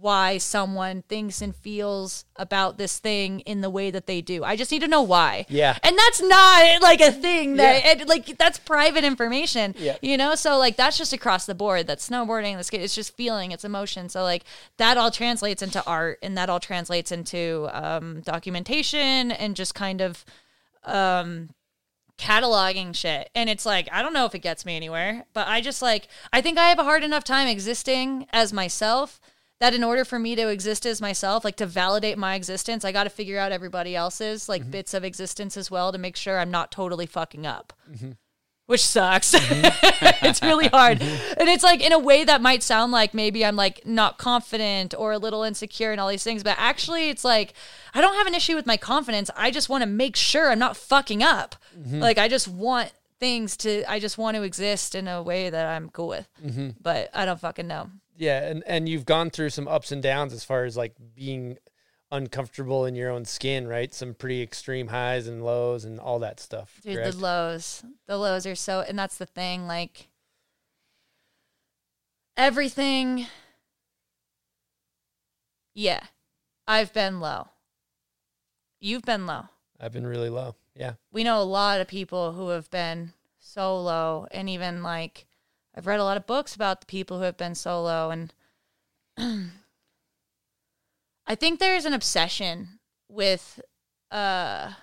why 0.00 0.38
someone 0.38 1.02
thinks 1.02 1.40
and 1.40 1.54
feels 1.54 2.24
about 2.36 2.78
this 2.78 2.98
thing 2.98 3.40
in 3.40 3.60
the 3.60 3.70
way 3.70 3.90
that 3.90 4.06
they 4.06 4.20
do. 4.20 4.44
I 4.44 4.54
just 4.56 4.70
need 4.70 4.82
to 4.82 4.88
know 4.88 5.02
why. 5.02 5.46
Yeah. 5.48 5.76
and 5.82 5.96
that's 5.98 6.20
not 6.22 6.82
like 6.82 7.00
a 7.00 7.10
thing 7.10 7.56
that 7.56 7.84
Yeah. 7.84 7.90
it, 8.02 8.08
like 8.08 8.38
that's 8.38 8.58
private 8.58 9.02
information. 9.04 9.74
Yeah. 9.78 9.96
You 10.02 10.16
know, 10.16 10.34
so 10.34 10.58
like 10.58 10.76
that's 10.76 10.98
just 10.98 11.12
across 11.12 11.46
the 11.46 11.54
board. 11.54 11.86
That's 11.88 12.08
snowboarding, 12.08 12.54
that's 12.56 12.70
it's 12.70 12.94
just 12.94 13.16
feeling, 13.16 13.50
it's 13.52 13.64
emotion. 13.64 14.08
So 14.08 14.22
like 14.22 14.44
that 14.76 14.96
all 14.96 15.10
translates 15.10 15.62
into 15.62 15.84
art 15.84 16.18
and 16.22 16.36
that 16.36 16.48
all 16.50 16.60
translates 16.60 17.10
into 17.12 17.68
um 17.72 18.20
documentation 18.20 19.30
and 19.32 19.56
just 19.56 19.74
kind 19.74 20.00
of 20.00 20.24
um 20.84 21.50
cataloging 22.18 22.94
shit. 22.94 23.30
And 23.34 23.48
it's 23.48 23.64
like, 23.64 23.88
I 23.92 24.02
don't 24.02 24.12
know 24.12 24.26
if 24.26 24.34
it 24.34 24.40
gets 24.40 24.66
me 24.66 24.76
anywhere, 24.76 25.24
but 25.32 25.46
I 25.48 25.60
just 25.60 25.80
like 25.80 26.08
I 26.32 26.40
think 26.40 26.58
I 26.58 26.68
have 26.68 26.78
a 26.78 26.84
hard 26.84 27.04
enough 27.04 27.24
time 27.24 27.48
existing 27.48 28.26
as 28.32 28.52
myself 28.52 29.20
that 29.60 29.74
in 29.74 29.82
order 29.82 30.04
for 30.04 30.18
me 30.18 30.36
to 30.36 30.48
exist 30.48 30.86
as 30.86 31.00
myself, 31.00 31.44
like 31.44 31.56
to 31.56 31.66
validate 31.66 32.16
my 32.16 32.34
existence, 32.34 32.84
I 32.84 32.92
got 32.92 33.04
to 33.04 33.10
figure 33.10 33.38
out 33.38 33.52
everybody 33.52 33.96
else's 33.96 34.48
like 34.48 34.62
mm-hmm. 34.62 34.70
bits 34.70 34.94
of 34.94 35.04
existence 35.04 35.56
as 35.56 35.70
well 35.70 35.90
to 35.92 35.98
make 35.98 36.16
sure 36.16 36.38
I'm 36.38 36.50
not 36.50 36.70
totally 36.70 37.06
fucking 37.06 37.46
up 37.46 37.72
mm-hmm. 37.90 38.12
which 38.66 38.84
sucks. 38.84 39.34
Mm-hmm. 39.34 40.06
it's 40.26 40.42
really 40.42 40.68
hard. 40.72 41.00
And 41.00 41.48
it's 41.48 41.64
like 41.64 41.80
in 41.80 41.92
a 41.92 41.98
way 41.98 42.24
that 42.24 42.40
might 42.40 42.62
sound 42.62 42.92
like 42.92 43.14
maybe 43.14 43.44
I'm 43.44 43.56
like 43.56 43.84
not 43.84 44.18
confident 44.18 44.94
or 44.96 45.12
a 45.12 45.18
little 45.18 45.42
insecure 45.42 45.90
and 45.90 46.00
all 46.00 46.08
these 46.08 46.24
things, 46.24 46.44
but 46.44 46.56
actually 46.58 47.08
it's 47.08 47.24
like 47.24 47.54
I 47.94 48.00
don't 48.00 48.14
have 48.14 48.26
an 48.26 48.34
issue 48.34 48.54
with 48.54 48.66
my 48.66 48.76
confidence. 48.76 49.30
I 49.36 49.50
just 49.50 49.68
want 49.68 49.82
to 49.82 49.88
make 49.88 50.14
sure 50.14 50.50
I'm 50.50 50.58
not 50.58 50.76
fucking 50.76 51.22
up. 51.22 51.56
Mm-hmm. 51.78 52.00
Like 52.00 52.18
I 52.18 52.28
just 52.28 52.48
want 52.48 52.92
things 53.20 53.56
to 53.58 53.90
I 53.90 53.98
just 53.98 54.18
want 54.18 54.36
to 54.36 54.42
exist 54.42 54.94
in 54.94 55.08
a 55.08 55.22
way 55.22 55.50
that 55.50 55.66
I'm 55.66 55.90
cool 55.90 56.08
with. 56.08 56.28
Mm-hmm. 56.44 56.70
But 56.80 57.10
I 57.14 57.24
don't 57.24 57.40
fucking 57.40 57.66
know. 57.68 57.90
yeah, 58.16 58.48
and 58.48 58.62
and 58.66 58.88
you've 58.88 59.06
gone 59.06 59.30
through 59.30 59.50
some 59.50 59.68
ups 59.68 59.92
and 59.92 60.02
downs 60.02 60.32
as 60.32 60.44
far 60.44 60.64
as 60.64 60.76
like 60.76 60.94
being 61.14 61.58
uncomfortable 62.10 62.86
in 62.86 62.94
your 62.94 63.10
own 63.10 63.24
skin, 63.24 63.68
right? 63.68 63.92
Some 63.92 64.14
pretty 64.14 64.42
extreme 64.42 64.88
highs 64.88 65.28
and 65.28 65.44
lows 65.44 65.84
and 65.84 66.00
all 66.00 66.18
that 66.20 66.40
stuff. 66.40 66.80
Dude, 66.82 66.96
correct? 66.96 67.12
the 67.12 67.18
lows. 67.18 67.84
The 68.06 68.16
lows 68.16 68.46
are 68.46 68.54
so 68.54 68.80
and 68.80 68.98
that's 68.98 69.18
the 69.18 69.26
thing, 69.26 69.66
like 69.66 70.08
everything 72.36 73.26
Yeah. 75.74 76.00
I've 76.66 76.92
been 76.92 77.20
low. 77.20 77.48
You've 78.80 79.02
been 79.02 79.26
low. 79.26 79.44
I've 79.80 79.92
been 79.92 80.06
really 80.06 80.28
low. 80.28 80.54
Yeah. 80.78 80.92
We 81.10 81.24
know 81.24 81.42
a 81.42 81.42
lot 81.42 81.80
of 81.80 81.88
people 81.88 82.32
who 82.32 82.50
have 82.50 82.70
been 82.70 83.12
solo 83.40 84.28
and 84.30 84.48
even 84.48 84.82
like 84.84 85.26
I've 85.74 85.88
read 85.88 85.98
a 85.98 86.04
lot 86.04 86.16
of 86.16 86.26
books 86.26 86.54
about 86.54 86.80
the 86.80 86.86
people 86.86 87.18
who 87.18 87.24
have 87.24 87.36
been 87.36 87.56
solo 87.56 88.10
and 88.10 88.32
I 91.26 91.34
think 91.34 91.58
there's 91.58 91.84
an 91.84 91.94
obsession 91.94 92.78
with 93.08 93.60
uh 94.12 94.74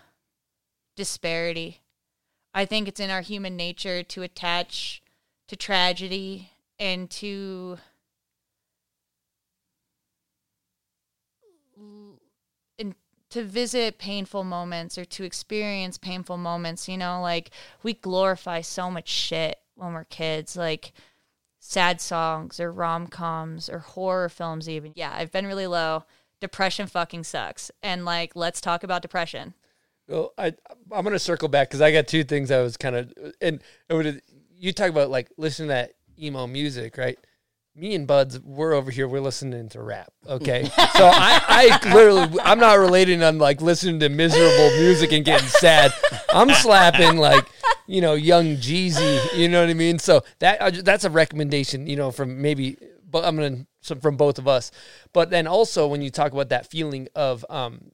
disparity. 0.97 1.79
I 2.53 2.65
think 2.65 2.89
it's 2.89 2.99
in 2.99 3.09
our 3.09 3.21
human 3.21 3.55
nature 3.55 4.03
to 4.03 4.21
attach 4.21 5.01
to 5.47 5.55
tragedy 5.55 6.51
and 6.77 7.09
to 7.11 7.77
and 12.77 12.95
to 13.35 13.43
visit 13.43 13.97
painful 13.97 14.45
moments 14.45 14.97
or 14.97 15.03
to 15.03 15.25
experience 15.25 15.97
painful 15.97 16.37
moments, 16.37 16.87
you 16.87 16.97
know, 16.97 17.21
like 17.21 17.49
we 17.83 17.93
glorify 17.93 18.61
so 18.61 18.89
much 18.89 19.09
shit 19.09 19.59
when 19.75 19.91
we're 19.91 20.05
kids, 20.05 20.55
like 20.55 20.93
sad 21.59 21.99
songs 21.99 22.61
or 22.61 22.71
rom-coms 22.71 23.67
or 23.67 23.79
horror 23.79 24.29
films 24.29 24.69
even. 24.69 24.93
Yeah, 24.95 25.11
I've 25.13 25.33
been 25.33 25.45
really 25.45 25.67
low. 25.67 26.05
Depression 26.39 26.87
fucking 26.87 27.25
sucks. 27.25 27.71
And 27.83 28.05
like 28.05 28.37
let's 28.37 28.61
talk 28.61 28.85
about 28.85 29.01
depression. 29.01 29.53
Well, 30.07 30.33
I 30.37 30.53
I'm 30.93 31.03
gonna 31.03 31.19
circle 31.19 31.49
back 31.49 31.67
because 31.67 31.81
I 31.81 31.91
got 31.91 32.07
two 32.07 32.23
things 32.23 32.51
I 32.51 32.61
was 32.61 32.77
kind 32.77 32.95
of 32.95 33.13
and 33.41 33.61
would 33.89 34.21
you 34.49 34.71
talk 34.71 34.89
about 34.89 35.09
like 35.09 35.27
listening 35.37 35.67
to 35.67 35.73
that 35.73 35.91
emo 36.17 36.47
music, 36.47 36.97
right? 36.97 37.19
Me 37.77 37.93
and 37.93 38.07
Buds, 38.07 38.39
we're 38.39 38.73
over 38.73 38.89
here. 38.89 39.05
We're 39.05 39.19
listening 39.19 39.67
to 39.69 39.81
rap. 39.81 40.13
Okay, 40.29 40.63
so 40.95 41.05
I, 41.05 41.41
I 41.83 41.93
literally, 41.93 42.39
I'm 42.41 42.57
not 42.57 42.79
relating 42.79 43.21
on 43.21 43.37
like 43.37 43.61
listening 43.61 43.99
to 43.99 44.07
miserable 44.07 44.69
music 44.77 45.11
and 45.11 45.25
getting 45.25 45.47
sad. 45.47 45.91
I'm 46.33 46.49
slapping 46.51 47.17
like, 47.17 47.45
you 47.85 47.99
know, 47.99 48.13
Young 48.13 48.55
Jeezy. 48.55 49.37
You 49.37 49.49
know 49.49 49.59
what 49.59 49.69
I 49.69 49.73
mean? 49.73 49.99
So 49.99 50.23
that 50.39 50.85
that's 50.85 51.03
a 51.03 51.09
recommendation. 51.09 51.85
You 51.85 51.97
know, 51.97 52.11
from 52.11 52.41
maybe, 52.41 52.77
but 53.09 53.25
I'm 53.25 53.35
gonna 53.35 53.67
so 53.81 53.95
from 53.95 54.15
both 54.15 54.39
of 54.39 54.47
us. 54.47 54.71
But 55.11 55.29
then 55.29 55.45
also 55.45 55.85
when 55.85 56.01
you 56.01 56.09
talk 56.09 56.31
about 56.31 56.49
that 56.49 56.71
feeling 56.71 57.09
of 57.13 57.45
um, 57.49 57.91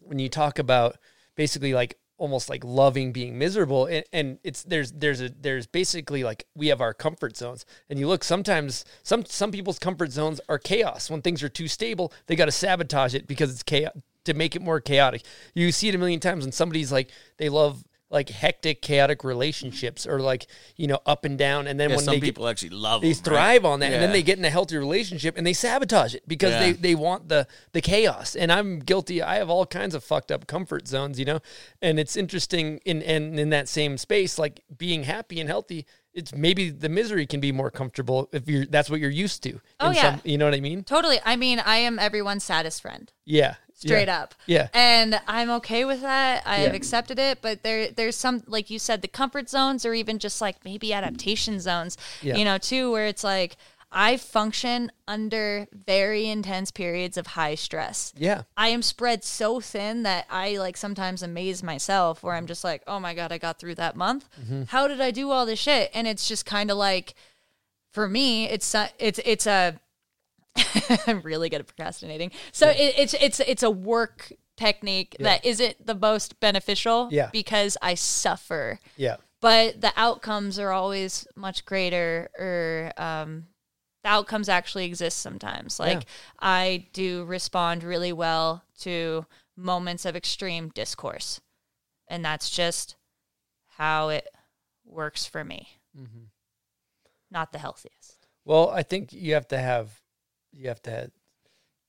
when 0.00 0.18
you 0.18 0.28
talk 0.28 0.58
about 0.58 0.96
basically 1.36 1.74
like 1.74 1.96
almost 2.18 2.48
like 2.48 2.64
loving 2.64 3.12
being 3.12 3.38
miserable 3.38 3.86
and, 3.86 4.04
and 4.12 4.38
it's 4.42 4.62
there's 4.62 4.92
there's 4.92 5.20
a 5.20 5.30
there's 5.40 5.66
basically 5.66 6.24
like 6.24 6.46
we 6.54 6.68
have 6.68 6.80
our 6.80 6.94
comfort 6.94 7.36
zones. 7.36 7.64
And 7.90 7.98
you 7.98 8.08
look 8.08 8.24
sometimes 8.24 8.84
some 9.02 9.24
some 9.24 9.52
people's 9.52 9.78
comfort 9.78 10.12
zones 10.12 10.40
are 10.48 10.58
chaos. 10.58 11.10
When 11.10 11.22
things 11.22 11.42
are 11.42 11.48
too 11.48 11.68
stable 11.68 12.12
they 12.26 12.36
got 12.36 12.46
to 12.46 12.52
sabotage 12.52 13.14
it 13.14 13.26
because 13.26 13.50
it's 13.50 13.62
chaos 13.62 13.92
to 14.24 14.34
make 14.34 14.56
it 14.56 14.62
more 14.62 14.80
chaotic. 14.80 15.22
You 15.54 15.72
see 15.72 15.88
it 15.88 15.94
a 15.94 15.98
million 15.98 16.20
times 16.20 16.44
when 16.44 16.52
somebody's 16.52 16.92
like 16.92 17.10
they 17.38 17.48
love 17.48 17.84
like 18.08 18.28
hectic 18.28 18.82
chaotic 18.82 19.24
relationships 19.24 20.06
or 20.06 20.20
like 20.20 20.46
you 20.76 20.86
know 20.86 20.98
up 21.06 21.24
and 21.24 21.36
down 21.38 21.66
and 21.66 21.78
then 21.80 21.90
Yeah, 21.90 21.96
when 21.96 22.04
some 22.04 22.14
they 22.14 22.20
get- 22.20 22.26
people 22.26 22.46
actually 22.48 22.70
love 22.70 23.02
they 23.02 23.12
them, 23.12 23.16
right? 23.18 23.24
thrive 23.24 23.64
on 23.64 23.80
that 23.80 23.92
and 23.92 24.02
then 24.02 24.12
they 24.12 24.22
get 24.22 24.38
in 24.38 24.44
a 24.44 24.50
healthy 24.50 24.76
relationship 24.76 25.36
and 25.36 25.46
they 25.46 25.52
sabotage 25.52 26.14
it 26.14 26.22
because 26.28 26.52
Yeah. 26.52 26.60
they, 26.60 26.72
they 26.72 26.94
want 26.94 27.28
the 27.28 27.46
the 27.72 27.80
chaos 27.80 28.36
and 28.36 28.52
i'm 28.52 28.78
guilty 28.78 29.22
i 29.22 29.36
have 29.36 29.50
all 29.50 29.66
kinds 29.66 29.94
of 29.94 30.04
fucked 30.04 30.30
up 30.30 30.46
comfort 30.46 30.86
zones 30.86 31.18
you 31.18 31.24
know 31.24 31.40
and 31.82 31.98
it's 31.98 32.16
interesting 32.16 32.78
in 32.84 33.02
and 33.02 33.40
in 33.40 33.50
that 33.50 33.68
same 33.68 33.98
space 33.98 34.38
like 34.38 34.60
being 34.78 35.02
happy 35.02 35.40
and 35.40 35.48
healthy 35.48 35.84
it's 36.14 36.32
maybe 36.32 36.70
the 36.70 36.88
misery 36.88 37.26
can 37.26 37.40
be 37.40 37.50
more 37.52 37.70
comfortable 37.70 38.28
if 38.32 38.48
you're 38.48 38.66
that's 38.66 38.88
what 38.88 39.00
you're 39.00 39.10
used 39.10 39.42
to 39.42 39.60
Oh, 39.80 39.88
in 39.90 39.94
yeah. 39.96 40.18
you 40.24 40.38
know 40.38 40.44
what 40.44 40.54
i 40.54 40.60
mean 40.60 40.84
Totally. 40.84 41.18
I 41.24 41.34
mean, 41.36 41.58
I 41.58 41.78
am 41.78 41.98
everyone's 41.98 42.44
saddest 42.44 42.80
friend. 42.82 43.12
yeah 43.24 43.56
straight 43.76 44.08
yeah. 44.08 44.20
up. 44.22 44.34
Yeah. 44.46 44.68
And 44.74 45.20
I'm 45.28 45.50
okay 45.50 45.84
with 45.84 46.00
that. 46.00 46.42
I 46.46 46.56
have 46.56 46.72
Yeah. 46.72 46.76
accepted 46.76 47.18
it, 47.18 47.40
but 47.42 47.62
there 47.62 47.90
there's 47.90 48.16
some 48.16 48.42
like 48.46 48.70
you 48.70 48.78
said 48.78 49.02
the 49.02 49.08
comfort 49.08 49.48
zones 49.48 49.84
or 49.86 49.94
even 49.94 50.18
just 50.18 50.40
like 50.40 50.64
maybe 50.64 50.92
adaptation 50.92 51.60
zones, 51.60 51.96
Yeah. 52.22 52.36
you 52.36 52.44
know, 52.44 52.58
too 52.58 52.90
where 52.90 53.06
it's 53.06 53.22
like 53.22 53.56
I 53.92 54.16
function 54.16 54.90
under 55.06 55.68
very 55.72 56.26
intense 56.26 56.70
periods 56.72 57.16
of 57.16 57.28
high 57.28 57.54
stress. 57.54 58.12
Yeah. 58.16 58.42
I 58.56 58.68
am 58.68 58.82
spread 58.82 59.22
so 59.24 59.60
thin 59.60 60.02
that 60.02 60.26
I 60.28 60.56
like 60.56 60.76
sometimes 60.76 61.22
amaze 61.22 61.62
myself 61.62 62.22
where 62.22 62.34
I'm 62.34 62.46
just 62.46 62.64
like, 62.64 62.82
oh 62.86 62.98
my 62.98 63.14
God, 63.14 63.30
I 63.30 63.38
got 63.38 63.58
through 63.60 63.76
that 63.76 63.94
month. 63.94 64.28
How 64.68 64.88
did 64.88 65.00
I 65.00 65.12
do 65.12 65.30
all 65.30 65.46
this 65.46 65.60
shit? 65.60 65.90
And 65.94 66.06
it's 66.08 66.26
just 66.26 66.44
kind 66.44 66.70
of 66.70 66.76
like, 66.76 67.14
for 67.92 68.08
me, 68.08 68.46
it's, 68.48 68.74
uh, 68.74 68.88
it's, 68.98 69.20
it's 69.24 69.46
a, 69.46 69.78
I'm 71.06 71.20
really 71.24 71.48
good 71.48 71.60
at 71.60 71.66
procrastinating. 71.66 72.30
So 72.52 72.68
it, 72.68 72.94
it's, 72.98 73.14
it's, 73.14 73.40
it's 73.40 73.62
a 73.62 73.70
work 73.70 74.32
technique 74.56 75.16
that 75.20 75.44
isn't 75.44 75.86
the 75.86 75.94
most 75.94 76.40
beneficial 76.40 77.08
Yeah. 77.10 77.28
because 77.32 77.76
I 77.82 77.94
suffer 77.94 78.78
Yeah. 78.96 79.16
but 79.42 79.82
the 79.82 79.92
outcomes 79.96 80.58
are 80.58 80.72
always 80.72 81.26
much 81.36 81.66
greater 81.66 82.30
or 82.38 82.90
um, 82.96 83.48
the 84.02 84.08
outcomes 84.08 84.48
actually 84.48 84.86
exist 84.86 85.18
sometimes 85.18 85.78
like 85.78 85.98
Yeah. 85.98 86.08
i 86.38 86.86
do 86.94 87.24
respond 87.24 87.82
really 87.84 88.12
well 88.14 88.62
to 88.80 89.26
moments 89.56 90.06
of 90.06 90.16
extreme 90.16 90.70
discourse 90.70 91.40
and 92.08 92.24
that's 92.24 92.48
just 92.48 92.96
how 93.76 94.08
it 94.08 94.26
works 94.86 95.26
for 95.26 95.44
me 95.44 95.68
Mm-hmm. 95.98 96.24
not 97.30 97.52
the 97.52 97.58
healthiest 97.58 98.26
Well, 98.44 98.70
I 98.70 98.82
think 98.84 99.12
you 99.12 99.34
have 99.34 99.48
to 99.48 99.58
have, 99.58 100.00
you 100.56 100.68
have 100.68 100.82
to 100.82 100.90
have, 100.90 101.10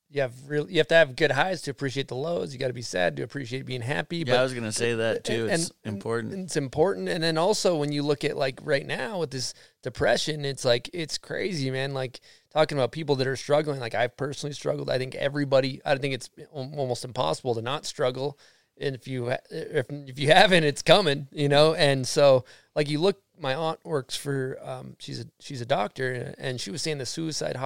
you 0.10 0.22
have 0.22 0.34
real, 0.48 0.70
you 0.70 0.78
have 0.78 0.88
to 0.88 0.96
have 0.96 1.16
good 1.16 1.32
highs 1.32 1.62
to 1.64 1.72
appreciate 1.72 2.08
the 2.08 2.16
lows. 2.16 2.54
You 2.54 2.60
got 2.60 2.68
to 2.68 2.74
be 2.74 2.82
sad 2.82 3.18
to 3.18 3.24
appreciate 3.24 3.66
being 3.66 3.82
happy. 3.82 4.24
Yeah, 4.26 4.40
I 4.40 4.44
was 4.44 4.54
gonna 4.54 4.72
say 4.72 4.94
that 4.96 5.24
too. 5.24 5.48
and- 5.52 5.62
It's 5.64 5.72
important. 5.84 6.34
It's 6.46 6.56
important. 6.58 7.10
And 7.10 7.22
then 7.24 7.38
also 7.38 7.76
when 7.76 7.92
you 7.92 8.04
look 8.04 8.24
at 8.24 8.38
like 8.38 8.60
right 8.64 8.86
now 8.86 9.20
with 9.20 9.32
this 9.32 9.54
depression, 9.84 10.46
it's 10.46 10.64
like 10.64 10.90
it's 10.94 11.18
crazy, 11.18 11.70
man. 11.72 11.94
Like 11.94 12.20
talking 12.54 12.78
about 12.78 12.92
people 12.94 13.16
that 13.18 13.28
are 13.28 13.36
struggling. 13.36 13.80
Like 13.80 13.96
I've 13.96 14.16
personally 14.16 14.54
struggled. 14.54 14.90
I 14.90 14.98
think 14.98 15.14
everybody. 15.16 15.82
I 15.86 15.98
think 15.98 16.14
it's 16.14 16.30
almost 16.52 17.04
impossible 17.04 17.56
to 17.56 17.62
not 17.62 17.86
struggle. 17.86 18.38
And 18.80 18.96
if 18.96 19.08
you 19.08 19.28
if 19.50 19.88
if 19.90 20.20
you 20.20 20.28
haven't, 20.28 20.64
it's 20.64 20.82
coming. 20.84 21.28
You 21.32 21.50
know. 21.50 21.74
And 21.74 22.08
so 22.08 22.46
like 22.76 22.90
you 22.90 23.00
look, 23.02 23.22
my 23.38 23.56
aunt 23.56 23.80
works 23.84 24.16
for. 24.16 24.58
Um, 24.64 24.96
she's 25.00 25.20
a 25.20 25.26
she's 25.42 25.60
a 25.60 25.66
doctor, 25.66 26.34
and 26.38 26.62
she 26.62 26.72
was 26.72 26.82
saying 26.82 27.00
the 27.00 27.06
suicide 27.06 27.58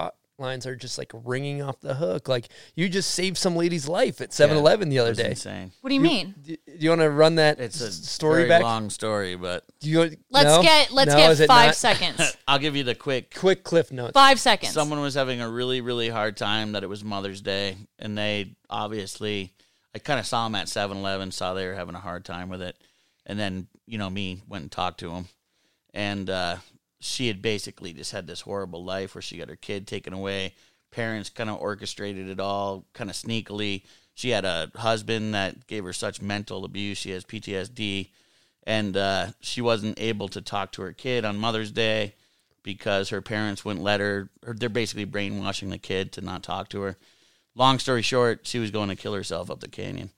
hotlines 0.41 0.65
are 0.65 0.75
just 0.75 0.97
like 0.97 1.11
ringing 1.13 1.61
off 1.61 1.79
the 1.81 1.93
hook. 1.95 2.27
Like 2.27 2.49
you 2.75 2.89
just 2.89 3.11
saved 3.11 3.37
some 3.37 3.55
lady's 3.55 3.87
life 3.87 4.21
at 4.21 4.31
7-Eleven 4.31 4.89
the 4.89 4.99
other 4.99 5.13
day. 5.13 5.29
insane. 5.31 5.71
what 5.81 5.89
do 5.89 5.93
you 5.93 6.01
mean 6.01 6.33
Do 6.41 6.55
do 6.55 6.73
you 6.79 6.89
want 6.89 7.01
to 7.01 7.09
run 7.09 7.35
that 7.35 7.59
It's 7.59 7.79
a 7.81 7.91
story 7.91 8.39
very 8.43 8.49
back? 8.49 8.63
long 8.63 8.89
story, 8.89 9.35
but 9.35 9.63
Do 9.79 9.89
you, 9.89 9.99
let's 10.29 10.45
no? 10.55 10.61
get 10.61 10.91
let's 10.91 11.11
No, 11.11 11.35
get 11.35 11.47
five 11.47 11.75
seconds 11.75 12.35
I'll 12.47 12.59
give 12.59 12.75
you 12.75 12.83
the 12.83 12.95
quick. 12.95 13.35
quick 13.35 13.63
cliff 13.63 13.91
notes. 13.91 14.13
five 14.13 14.39
seconds 14.39 14.73
Someone 14.73 14.99
was 15.01 15.13
having 15.13 15.41
a 15.41 15.49
really, 15.49 15.81
really 15.81 16.09
hard 16.09 16.35
time 16.37 16.71
that 16.73 16.83
it 16.83 16.87
was 16.89 17.03
Mother's 17.03 17.41
Day, 17.41 17.75
and 17.99 18.17
they 18.17 18.55
obviously, 18.69 19.53
I 19.95 19.99
kind 19.99 20.19
of 20.19 20.25
saw 20.25 20.45
them 20.45 20.55
at 20.55 20.69
7 20.69 20.97
Eleven, 20.97 21.31
saw 21.31 21.53
they 21.53 21.67
were 21.67 21.75
having 21.75 21.95
a 21.95 21.99
hard 21.99 22.25
time 22.25 22.49
with 22.49 22.61
it. 22.61 22.75
And 23.25 23.39
then, 23.39 23.67
you 23.85 23.97
know, 23.99 24.09
me 24.09 24.41
went 24.47 24.63
and 24.63 24.71
talked 24.71 24.99
to 25.01 25.09
them. 25.09 25.27
And 25.93 26.29
uh, 26.29 26.55
she 27.01 27.27
had 27.27 27.41
basically 27.41 27.93
just 27.93 28.11
had 28.11 28.27
this 28.27 28.41
horrible 28.41 28.83
life 28.83 29.15
where 29.15 29.21
she 29.21 29.37
got 29.37 29.49
her 29.49 29.55
kid 29.55 29.87
taken 29.87 30.13
away. 30.13 30.53
Parents 30.91 31.29
kind 31.29 31.49
of 31.49 31.59
orchestrated 31.59 32.29
it 32.29 32.39
all 32.39 32.85
kind 32.93 33.09
of 33.09 33.15
sneakily. 33.15 33.83
She 34.13 34.29
had 34.29 34.45
a 34.45 34.71
husband 34.75 35.33
that 35.33 35.67
gave 35.67 35.83
her 35.83 35.93
such 35.93 36.21
mental 36.21 36.63
abuse. 36.63 36.97
She 36.99 37.11
has 37.11 37.25
PTSD. 37.25 38.09
And 38.63 38.95
uh, 38.95 39.27
she 39.39 39.61
wasn't 39.61 39.99
able 39.99 40.27
to 40.29 40.41
talk 40.41 40.71
to 40.73 40.83
her 40.83 40.93
kid 40.93 41.25
on 41.25 41.37
Mother's 41.37 41.71
Day 41.71 42.13
because 42.61 43.09
her 43.09 43.21
parents 43.21 43.65
wouldn't 43.65 43.83
let 43.83 43.99
her, 43.99 44.29
or 44.45 44.53
they're 44.53 44.69
basically 44.69 45.05
brainwashing 45.05 45.71
the 45.71 45.79
kid 45.79 46.11
to 46.11 46.21
not 46.21 46.43
talk 46.43 46.69
to 46.69 46.81
her. 46.81 46.97
Long 47.55 47.79
story 47.79 48.03
short, 48.03 48.41
she 48.45 48.59
was 48.59 48.69
going 48.69 48.89
to 48.89 48.95
kill 48.95 49.15
herself 49.15 49.49
up 49.49 49.59
the 49.59 49.67
canyon. 49.67 50.11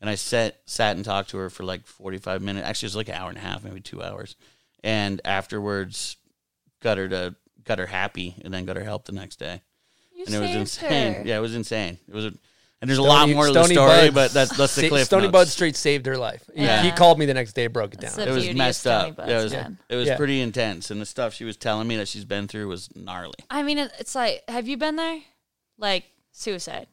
And 0.00 0.08
I 0.08 0.14
sat 0.14 0.60
sat 0.64 0.96
and 0.96 1.04
talked 1.04 1.30
to 1.30 1.36
her 1.36 1.50
for 1.50 1.62
like 1.62 1.86
45 1.86 2.40
minutes. 2.40 2.66
Actually, 2.66 2.86
it 2.86 2.90
was 2.90 2.96
like 2.96 3.08
an 3.08 3.14
hour 3.14 3.28
and 3.28 3.38
a 3.38 3.42
half, 3.42 3.62
maybe 3.62 3.80
two 3.80 4.02
hours. 4.02 4.34
And 4.82 5.20
afterwards, 5.24 6.16
got 6.82 6.98
her 6.98 7.08
to 7.08 7.34
got 7.64 7.78
her 7.78 7.86
happy, 7.86 8.34
and 8.44 8.52
then 8.52 8.64
got 8.64 8.76
her 8.76 8.84
help 8.84 9.04
the 9.04 9.12
next 9.12 9.36
day. 9.38 9.62
you 10.14 10.24
And 10.26 10.34
it 10.34 10.40
was 10.40 10.50
insane. 10.50 11.14
her. 11.14 11.22
Yeah, 11.24 11.38
it 11.38 11.40
was 11.40 11.54
insane. 11.54 11.98
It 12.08 12.14
was, 12.14 12.24
a, 12.26 12.32
and 12.80 12.88
there's 12.90 12.98
a 12.98 13.02
lot 13.02 13.20
Stony- 13.28 13.34
more 13.34 13.46
to 13.46 13.52
the 13.52 13.64
story, 13.64 14.10
Bud 14.10 14.14
but 14.14 14.32
that's 14.32 14.56
that's 14.56 14.74
the 14.74 14.88
cliff. 14.88 15.04
Stony 15.06 15.22
notes. 15.24 15.32
Bud 15.32 15.48
Street 15.48 15.76
saved 15.76 16.06
her 16.06 16.16
life. 16.16 16.42
He- 16.54 16.62
Yeah. 16.62 16.82
He, 16.82 16.90
called 16.90 17.18
me 17.20 17.26
the 17.26 17.34
next 17.34 17.52
day, 17.52 17.68
broke 17.68 17.94
it 17.94 18.00
down. 18.00 18.18
It 18.18 18.28
was 18.30 18.52
messed 18.52 18.86
up. 18.86 19.14
Buds, 19.16 19.30
it 19.30 19.34
was, 19.36 19.52
man. 19.52 19.78
it 19.88 19.94
was 19.96 20.08
Yeah. 20.08 20.16
pretty 20.16 20.40
intense, 20.40 20.90
and 20.90 21.00
the 21.00 21.06
stuff 21.06 21.32
she 21.34 21.44
was 21.44 21.56
telling 21.56 21.86
me 21.86 21.96
that 21.98 22.08
she's 22.08 22.24
been 22.24 22.48
through 22.48 22.66
was 22.68 22.88
gnarly. 22.96 23.34
I 23.48 23.62
mean, 23.62 23.78
it's 23.78 24.14
like, 24.16 24.42
have 24.48 24.66
you 24.66 24.76
been 24.76 24.96
there? 24.96 25.20
Like 25.78 26.04
suicide. 26.32 26.88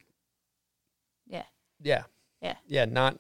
Yeah. 1.28 1.44
yeah, 1.82 2.04
Yeah. 2.42 2.56
yeah, 2.68 2.86
not. 2.86 3.18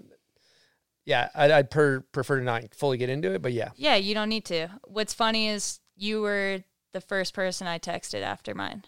Yeah, 1.05 1.29
I'd, 1.33 1.49
I'd 1.49 1.71
per, 1.71 2.01
prefer 2.11 2.37
to 2.37 2.43
not 2.45 2.75
fully 2.75 2.97
get 2.97 3.09
into 3.09 3.33
it, 3.33 3.41
but 3.41 3.51
yeah, 3.53 3.69
Yeah, 3.75 3.95
you 3.95 4.13
don't 4.13 4.29
need 4.29 4.45
to. 4.45 4.67
What's 4.83 5.13
funny 5.13 5.47
is 5.49 5.79
you 5.99 6.21
were 6.21 6.63
the 6.93 7.01
first 7.01 7.33
person 7.33 7.67
I 7.67 7.77
texted 7.79 8.21
after 8.21 8.55
mine. 8.55 8.83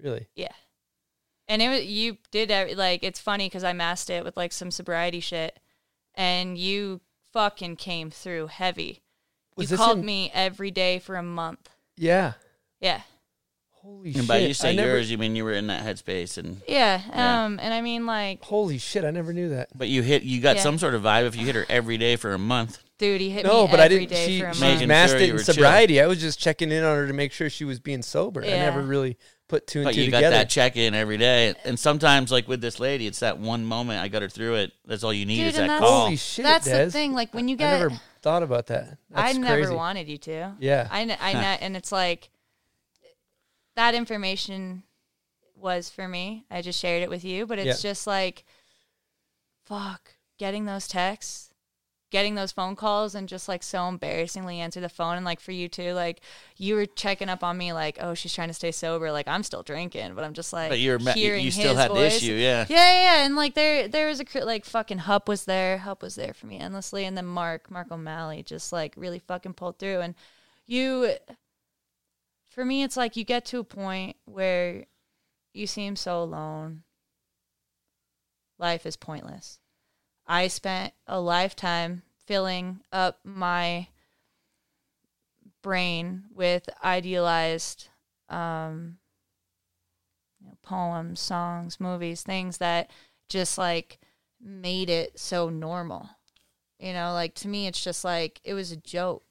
really. 0.00 0.26
Yeah. 0.34 0.52
And 1.48 1.60
it 1.60 1.68
was, 1.68 1.84
you 1.84 2.16
did 2.30 2.50
every, 2.50 2.74
like 2.74 3.02
it's 3.02 3.20
funny 3.20 3.46
because 3.46 3.64
I 3.64 3.72
masked 3.72 4.08
it 4.10 4.24
with 4.24 4.36
like 4.36 4.52
some 4.52 4.70
sobriety 4.70 5.20
shit, 5.20 5.58
and 6.14 6.56
you 6.56 7.00
fucking 7.32 7.76
came 7.76 8.10
through 8.10 8.46
heavy. 8.48 9.00
Was 9.56 9.70
you 9.70 9.76
called 9.76 9.98
in- 9.98 10.04
me 10.06 10.30
every 10.32 10.70
day 10.70 10.98
for 11.00 11.16
a 11.16 11.22
month. 11.22 11.68
Yeah. 11.96 12.34
Yeah. 12.80 13.00
Holy 13.82 14.08
And 14.10 14.16
shit! 14.18 14.28
by 14.28 14.38
you 14.38 14.54
say 14.54 14.70
I 14.70 14.74
never, 14.74 14.90
yours, 14.90 15.10
you 15.10 15.18
mean 15.18 15.34
you 15.36 15.44
were 15.44 15.52
in 15.52 15.66
that 15.68 15.84
headspace, 15.84 16.38
and 16.38 16.60
Yeah. 16.68 17.00
Yeah. 17.08 17.44
Um. 17.44 17.58
And 17.60 17.72
I 17.74 17.80
mean, 17.80 18.06
like, 18.06 18.42
Holy 18.44 18.78
shit! 18.78 19.04
I 19.04 19.10
never 19.10 19.32
knew 19.32 19.48
that. 19.50 19.70
but 19.76 19.88
you 19.88 20.02
hit, 20.02 20.22
you 20.22 20.40
got 20.40 20.56
Yeah. 20.56 20.62
some 20.62 20.78
sort 20.78 20.94
of 20.94 21.02
vibe 21.02 21.26
if 21.26 21.34
you 21.34 21.44
hit 21.46 21.54
her 21.56 21.66
every 21.68 21.96
day 21.98 22.16
for 22.16 22.32
a 22.32 22.38
month. 22.38 22.78
Dude, 23.00 23.20
he 23.20 23.30
hit 23.30 23.44
No, 23.44 23.64
me 23.66 23.70
but 23.72 23.80
I 23.80 23.88
didn't. 23.88 24.10
day 24.10 24.26
She, 24.28 24.40
for 24.40 24.46
a 24.48 24.54
she 24.54 24.60
Making 24.60 24.88
masked 24.88 25.10
sure 25.14 25.18
it 25.20 25.24
you 25.26 25.30
in 25.30 25.36
were 25.38 25.42
chill. 25.42 25.54
sobriety. 25.54 26.00
I 26.00 26.06
was 26.06 26.20
just 26.20 26.38
checking 26.38 26.70
in 26.70 26.84
on 26.84 26.96
her 26.96 27.06
to 27.08 27.12
make 27.12 27.32
sure 27.32 27.50
she 27.50 27.64
was 27.64 27.80
being 27.80 28.02
sober. 28.02 28.42
I 28.42 28.46
Yeah. 28.48 28.64
never 28.66 28.82
really 28.82 29.16
put 29.48 29.66
two 29.66 29.80
and 29.80 29.86
But 29.86 29.94
two 29.96 30.02
you 30.02 30.10
got 30.12 30.18
together. 30.18 30.36
that 30.36 30.48
check 30.50 30.76
in 30.76 30.94
every 30.94 31.16
day, 31.18 31.54
and 31.64 31.76
sometimes, 31.76 32.30
like 32.30 32.46
with 32.46 32.60
this 32.60 32.78
lady, 32.78 33.08
it's 33.08 33.18
that 33.18 33.38
one 33.38 33.64
moment 33.64 34.00
I 34.00 34.06
got 34.06 34.22
her 34.22 34.28
through 34.28 34.54
it. 34.56 34.72
That's 34.84 35.02
all 35.02 35.12
you 35.12 35.26
need 35.26 35.38
Dude, 35.38 35.46
is 35.48 35.58
and 35.58 35.68
that 35.68 35.74
that's- 35.80 35.90
call. 35.90 36.04
Holy 36.04 36.16
shit! 36.16 36.44
That's 36.44 36.66
Des. 36.66 36.84
the 36.84 36.90
thing. 36.92 37.14
Like 37.14 37.34
when 37.34 37.48
you 37.48 37.54
I 37.56 37.58
get, 37.58 37.78
never 37.80 38.00
thought 38.22 38.44
about 38.44 38.68
that. 38.68 38.98
I 39.12 39.26
That's 39.32 39.38
never 39.38 39.62
crazy. 39.62 39.74
wanted 39.74 40.08
you 40.08 40.18
to. 40.18 40.54
Yeah. 40.60 40.86
I, 40.90 41.04
kn- 41.06 41.18
I 41.20 41.32
know, 41.32 41.40
and 41.40 41.76
it's 41.76 41.90
like 41.90 42.30
that 43.76 43.94
information 43.96 44.84
was 45.56 45.88
for 45.90 46.06
me. 46.06 46.44
I 46.50 46.62
just 46.62 46.78
shared 46.78 47.02
it 47.02 47.10
with 47.10 47.24
you, 47.24 47.46
but 47.46 47.58
it's 47.58 47.82
Yeah. 47.82 47.90
just 47.90 48.06
like, 48.06 48.44
fuck, 49.64 50.12
getting 50.38 50.64
those 50.64 50.86
texts, 50.88 51.49
getting 52.10 52.34
those 52.34 52.52
phone 52.52 52.74
calls, 52.76 53.14
and 53.14 53.28
just 53.28 53.48
like 53.48 53.62
so 53.62 53.86
embarrassingly 53.88 54.60
answer 54.60 54.80
the 54.80 54.88
phone. 54.88 55.16
And 55.16 55.24
like 55.24 55.40
for 55.40 55.52
you 55.52 55.68
too, 55.68 55.92
like 55.92 56.20
you 56.56 56.74
were 56.74 56.86
checking 56.86 57.28
up 57.28 57.42
on 57.44 57.56
me, 57.56 57.72
like, 57.72 57.98
oh, 58.00 58.14
she's 58.14 58.34
trying 58.34 58.48
to 58.48 58.54
stay 58.54 58.72
sober. 58.72 59.12
Like 59.12 59.28
I'm 59.28 59.42
still 59.42 59.62
drinking, 59.62 60.14
but 60.14 60.24
I'm 60.24 60.32
just 60.34 60.52
like, 60.52 60.70
But 60.70 60.80
you're 60.80 60.98
you- 60.98 61.12
hearing 61.12 61.44
you 61.44 61.50
still 61.50 61.70
his 61.70 61.78
had 61.78 61.90
the 61.90 61.94
voice. 61.94 62.16
issue, 62.16 62.32
yeah. 62.34 62.66
Yeah, 62.68 62.76
yeah, 62.92 63.02
yeah. 63.18 63.24
And 63.24 63.36
like 63.36 63.54
there 63.54 63.86
there 63.88 64.08
was 64.08 64.20
a 64.20 64.44
like 64.44 64.64
fucking 64.64 64.98
Hup 64.98 65.28
was 65.28 65.44
there. 65.44 65.78
Hup 65.78 66.02
was 66.02 66.16
there 66.16 66.34
for 66.34 66.46
me 66.46 66.58
endlessly. 66.58 67.04
And 67.04 67.16
then 67.16 67.26
Mark, 67.26 67.70
Mark 67.70 67.90
O'Malley 67.92 68.42
just 68.42 68.72
like 68.72 68.94
really 68.96 69.20
fucking 69.20 69.54
pulled 69.54 69.78
through. 69.78 70.00
And 70.00 70.14
you 70.66 71.12
for 72.50 72.64
me 72.64 72.82
it's 72.82 72.96
like 72.96 73.16
you 73.16 73.24
get 73.24 73.44
to 73.46 73.60
a 73.60 73.64
point 73.64 74.16
where 74.24 74.84
you 75.54 75.66
seem 75.68 75.94
so 75.94 76.20
alone. 76.20 76.82
Life 78.58 78.84
is 78.84 78.96
pointless. 78.96 79.59
I 80.30 80.46
spent 80.46 80.92
a 81.08 81.20
lifetime 81.20 82.02
filling 82.24 82.82
up 82.92 83.18
my 83.24 83.88
brain 85.60 86.22
with 86.32 86.70
idealized 86.84 87.88
um 88.28 88.98
you 90.40 90.46
know, 90.46 90.56
poems, 90.62 91.18
songs, 91.18 91.80
movies, 91.80 92.22
things 92.22 92.58
that 92.58 92.92
just 93.28 93.58
like 93.58 93.98
made 94.40 94.88
it 94.88 95.18
so 95.18 95.48
normal. 95.50 96.08
You 96.78 96.92
know, 96.92 97.12
like 97.12 97.34
to 97.36 97.48
me, 97.48 97.66
it's 97.66 97.82
just 97.82 98.04
like 98.04 98.40
it 98.44 98.54
was 98.54 98.70
a 98.70 98.76
joke. 98.76 99.29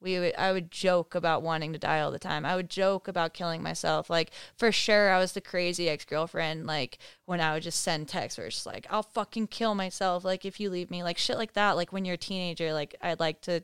We 0.00 0.18
would, 0.18 0.34
I 0.36 0.52
would 0.52 0.70
joke 0.70 1.14
about 1.14 1.42
wanting 1.42 1.72
to 1.74 1.78
die 1.78 2.00
all 2.00 2.10
the 2.10 2.18
time. 2.18 2.44
I 2.46 2.56
would 2.56 2.70
joke 2.70 3.06
about 3.06 3.34
killing 3.34 3.62
myself. 3.62 4.08
Like 4.08 4.30
for 4.56 4.72
sure, 4.72 5.10
I 5.10 5.18
was 5.18 5.32
the 5.32 5.40
crazy 5.40 5.88
ex 5.88 6.04
girlfriend. 6.04 6.66
Like 6.66 6.98
when 7.26 7.40
I 7.40 7.52
would 7.52 7.62
just 7.62 7.80
send 7.82 8.08
texts 8.08 8.38
where 8.38 8.46
it's 8.46 8.56
just 8.56 8.66
like, 8.66 8.86
"I'll 8.90 9.02
fucking 9.02 9.48
kill 9.48 9.74
myself." 9.74 10.24
Like 10.24 10.44
if 10.44 10.58
you 10.60 10.70
leave 10.70 10.90
me, 10.90 11.02
like 11.02 11.18
shit 11.18 11.36
like 11.36 11.52
that. 11.54 11.76
Like 11.76 11.92
when 11.92 12.04
you're 12.04 12.14
a 12.14 12.18
teenager, 12.18 12.72
like 12.72 12.96
I'd 13.02 13.20
like 13.20 13.42
to 13.42 13.62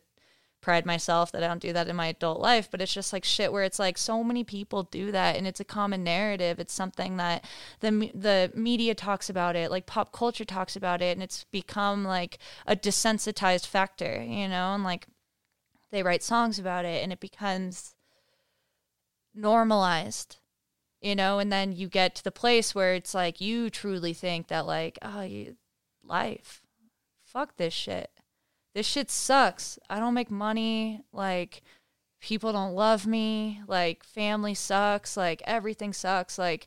pride 0.66 0.84
myself 0.84 1.30
that 1.30 1.44
I 1.44 1.46
don't 1.46 1.62
do 1.62 1.72
that 1.72 1.86
in 1.86 1.94
my 1.94 2.08
adult 2.08 2.40
life, 2.40 2.68
but 2.70 2.80
it's 2.80 2.92
just 2.92 3.12
like 3.12 3.24
shit 3.24 3.52
where 3.52 3.62
it's 3.62 3.78
like 3.78 3.96
so 3.96 4.24
many 4.24 4.42
people 4.42 4.82
do 4.82 5.12
that 5.12 5.36
and 5.36 5.46
it's 5.46 5.60
a 5.60 5.64
common 5.64 6.02
narrative. 6.02 6.58
It's 6.58 6.74
something 6.74 7.18
that 7.18 7.44
the 7.80 8.10
the 8.12 8.50
media 8.52 8.94
talks 8.94 9.30
about 9.30 9.54
it, 9.54 9.70
like 9.70 9.86
pop 9.86 10.12
culture 10.12 10.44
talks 10.44 10.74
about 10.74 11.00
it 11.02 11.16
and 11.16 11.22
it's 11.22 11.44
become 11.44 12.04
like 12.04 12.38
a 12.66 12.74
desensitized 12.74 13.66
factor, 13.66 14.20
you 14.22 14.48
know, 14.48 14.74
and 14.74 14.82
like 14.82 15.06
they 15.90 16.02
write 16.02 16.22
songs 16.22 16.58
about 16.58 16.84
it 16.84 17.02
and 17.02 17.12
it 17.12 17.20
becomes 17.20 17.94
normalized 19.34 20.38
you 21.00 21.14
know? 21.14 21.38
And 21.38 21.52
then 21.52 21.72
you 21.72 21.88
get 21.88 22.14
to 22.16 22.24
the 22.24 22.32
place 22.32 22.74
where 22.74 22.94
it's 22.94 23.14
like 23.14 23.40
you 23.40 23.70
truly 23.70 24.12
think 24.12 24.48
that 24.48 24.66
like 24.66 24.98
oh 25.02 25.22
you 25.22 25.56
life 26.02 26.62
fuck 27.24 27.56
this 27.56 27.74
shit. 27.74 28.10
This 28.74 28.86
shit 28.86 29.10
sucks. 29.10 29.78
I 29.90 29.98
don't 29.98 30.14
make 30.14 30.30
money. 30.30 31.02
Like 31.12 31.62
people 32.20 32.52
don't 32.52 32.74
love 32.74 33.06
me. 33.06 33.60
Like 33.66 34.04
family 34.04 34.54
sucks. 34.54 35.16
Like 35.16 35.42
everything 35.46 35.92
sucks. 35.92 36.38
Like 36.38 36.66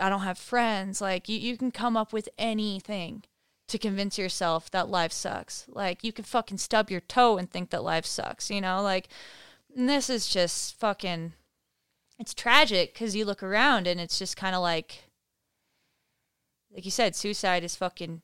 i 0.00 0.08
don't 0.08 0.20
have 0.20 0.38
friends. 0.38 1.00
Like 1.00 1.28
you, 1.28 1.38
you 1.38 1.56
can 1.56 1.70
come 1.70 1.96
up 1.96 2.12
with 2.12 2.28
anything 2.38 3.24
to 3.68 3.78
convince 3.78 4.18
yourself 4.18 4.70
that 4.70 4.88
life 4.88 5.12
sucks. 5.12 5.66
Like 5.68 6.04
you 6.04 6.12
can 6.12 6.24
fucking 6.24 6.58
stub 6.58 6.90
your 6.90 7.00
toe 7.00 7.38
and 7.38 7.50
think 7.50 7.70
that 7.70 7.82
life 7.82 8.06
sucks 8.06 8.50
you 8.50 8.60
know? 8.60 8.82
Like 8.82 9.08
this 9.74 10.10
is 10.10 10.28
just 10.28 10.78
fucking 10.78 11.32
it's 12.18 12.34
tragic 12.34 12.92
because 12.92 13.16
you 13.16 13.24
look 13.24 13.42
around 13.42 13.86
and 13.86 14.00
it's 14.00 14.18
just 14.18 14.36
kind 14.36 14.54
of 14.54 14.62
like 14.62 15.04
like 16.72 16.84
you 16.84 16.90
said 16.90 17.16
suicide 17.16 17.64
is 17.64 17.76
fucking 17.76 18.22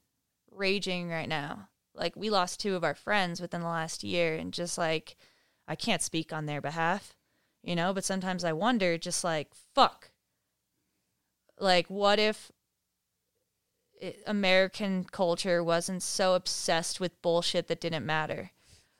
raging 0.51 1.09
right 1.09 1.29
now. 1.29 1.69
Like 1.95 2.17
we 2.17 2.31
lost 2.31 2.61
two 2.61 2.77
of 2.77 2.85
our 2.85 2.95
friends 2.95 3.41
within 3.41 3.63
the 3.63 3.69
last 3.69 4.05
year 4.05 4.35
and 4.37 4.53
just 4.53 4.79
like 4.79 5.17
i 5.69 5.75
can't 5.77 6.03
speak 6.03 6.33
on 6.33 6.47
their 6.47 6.61
behalf 6.61 7.15
you 7.63 7.75
know? 7.77 7.93
But 7.93 8.05
sometimes 8.05 8.45
i 8.45 8.53
wonder 8.53 8.99
just 8.99 9.25
like 9.25 9.49
fuck. 9.75 10.11
Like 11.59 11.89
what 11.89 12.19
if 12.19 12.53
american 14.27 15.05
culture 15.05 15.63
wasn't 15.63 16.03
so 16.03 16.35
obsessed 16.35 17.01
with 17.01 17.21
bullshit 17.23 17.69
that 17.69 17.81
didn't 17.81 18.07
matter. 18.07 18.51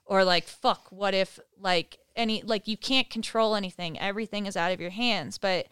Or 0.05 0.25
like 0.25 0.47
fuck 0.47 0.89
what 0.91 1.15
if 1.15 1.39
like 1.59 1.99
any 2.17 2.43
like 2.43 2.67
you 2.69 2.77
can't 2.77 3.11
control 3.11 3.55
anything. 3.55 3.99
Everything 3.99 4.47
is 4.47 4.57
out 4.57 4.73
of 4.73 4.81
your 4.81 4.91
hands. 4.91 5.39
But 5.39 5.69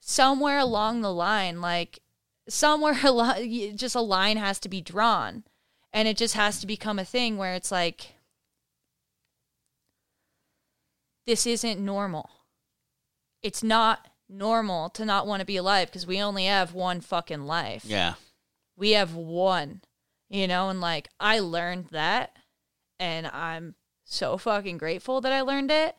somewhere 0.00 0.58
along 0.58 1.00
the 1.00 1.12
line 1.12 1.60
like 1.60 2.00
somewhere 2.48 2.98
along 3.04 3.74
just 3.76 3.94
a 3.94 4.00
line 4.00 4.36
has 4.36 4.58
to 4.60 4.68
be 4.68 4.80
drawn. 4.80 5.44
And 5.92 6.08
it 6.08 6.16
just 6.16 6.34
has 6.34 6.60
to 6.60 6.66
become 6.66 6.98
a 6.98 7.04
thing 7.04 7.36
where 7.36 7.54
it's 7.54 7.70
like 7.70 8.14
this 11.26 11.46
isn't 11.46 11.80
normal. 11.80 12.30
It's 13.42 13.62
not 13.62 14.08
normal 14.28 14.90
to 14.90 15.04
not 15.04 15.26
want 15.26 15.40
to 15.40 15.46
be 15.46 15.56
alive 15.56 15.88
because 15.88 16.06
we 16.06 16.20
only 16.20 16.46
have 16.46 16.74
one 16.74 17.00
fucking 17.00 17.44
life. 17.44 17.84
Yeah. 17.84 18.14
We 18.76 18.92
have 18.92 19.14
one, 19.14 19.82
you 20.28 20.48
know, 20.48 20.68
and 20.68 20.80
like 20.80 21.08
I 21.20 21.38
learned 21.38 21.88
that 21.90 22.36
and 22.98 23.26
I'm 23.26 23.74
so 24.04 24.36
fucking 24.36 24.78
grateful 24.78 25.20
that 25.20 25.32
I 25.32 25.40
learned 25.40 25.70
it. 25.70 25.96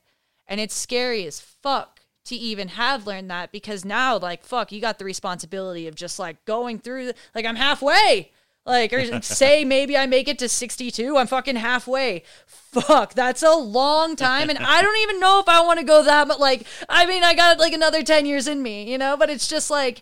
And 0.48 0.60
it's 0.60 0.76
scary 0.76 1.26
as 1.26 1.40
fuck 1.40 2.02
to 2.26 2.36
even 2.36 2.70
have 2.70 3.08
learned 3.08 3.30
that 3.32 3.52
because 3.52 3.86
now 3.86 4.18
like 4.18 4.44
fuck, 4.44 4.72
you 4.72 4.82
got 4.82 5.00
the 5.00 5.06
responsibility 5.06 5.88
of 5.88 5.96
just 5.96 6.20
like 6.20 6.44
going 6.46 6.80
through 6.80 7.08
the, 7.08 7.16
like 7.34 7.46
I'm 7.46 7.56
halfway. 7.56 8.32
Like 8.66 8.94
or 8.94 9.22
say 9.22 9.64
maybe 9.64 9.96
I 9.96 10.06
make 10.06 10.28
it 10.28 10.40
to 10.40 10.50
62, 10.50 11.18
I'm 11.18 11.28
fucking 11.28 11.56
halfway. 11.56 12.24
Fuck, 12.46 13.14
that's 13.14 13.44
a 13.44 13.54
long 13.54 14.16
time 14.16 14.50
and 14.50 14.60
I 14.60 14.82
don't 14.82 14.98
even 15.02 15.20
know 15.20 15.40
if 15.40 15.48
I 15.48 15.62
want 15.62 15.80
to 15.80 15.86
go 15.86 16.04
that 16.04 16.28
but 16.28 16.40
like 16.40 16.66
I 16.90 17.06
mean, 17.06 17.24
I 17.24 17.34
got 17.34 17.60
like 17.60 17.74
another 17.74 18.04
10 18.04 18.26
years 18.26 18.48
in 18.48 18.62
me, 18.62 18.92
you 18.92 18.98
know, 18.98 19.18
but 19.18 19.30
it's 19.30 19.48
just 19.48 19.70
like 19.70 20.02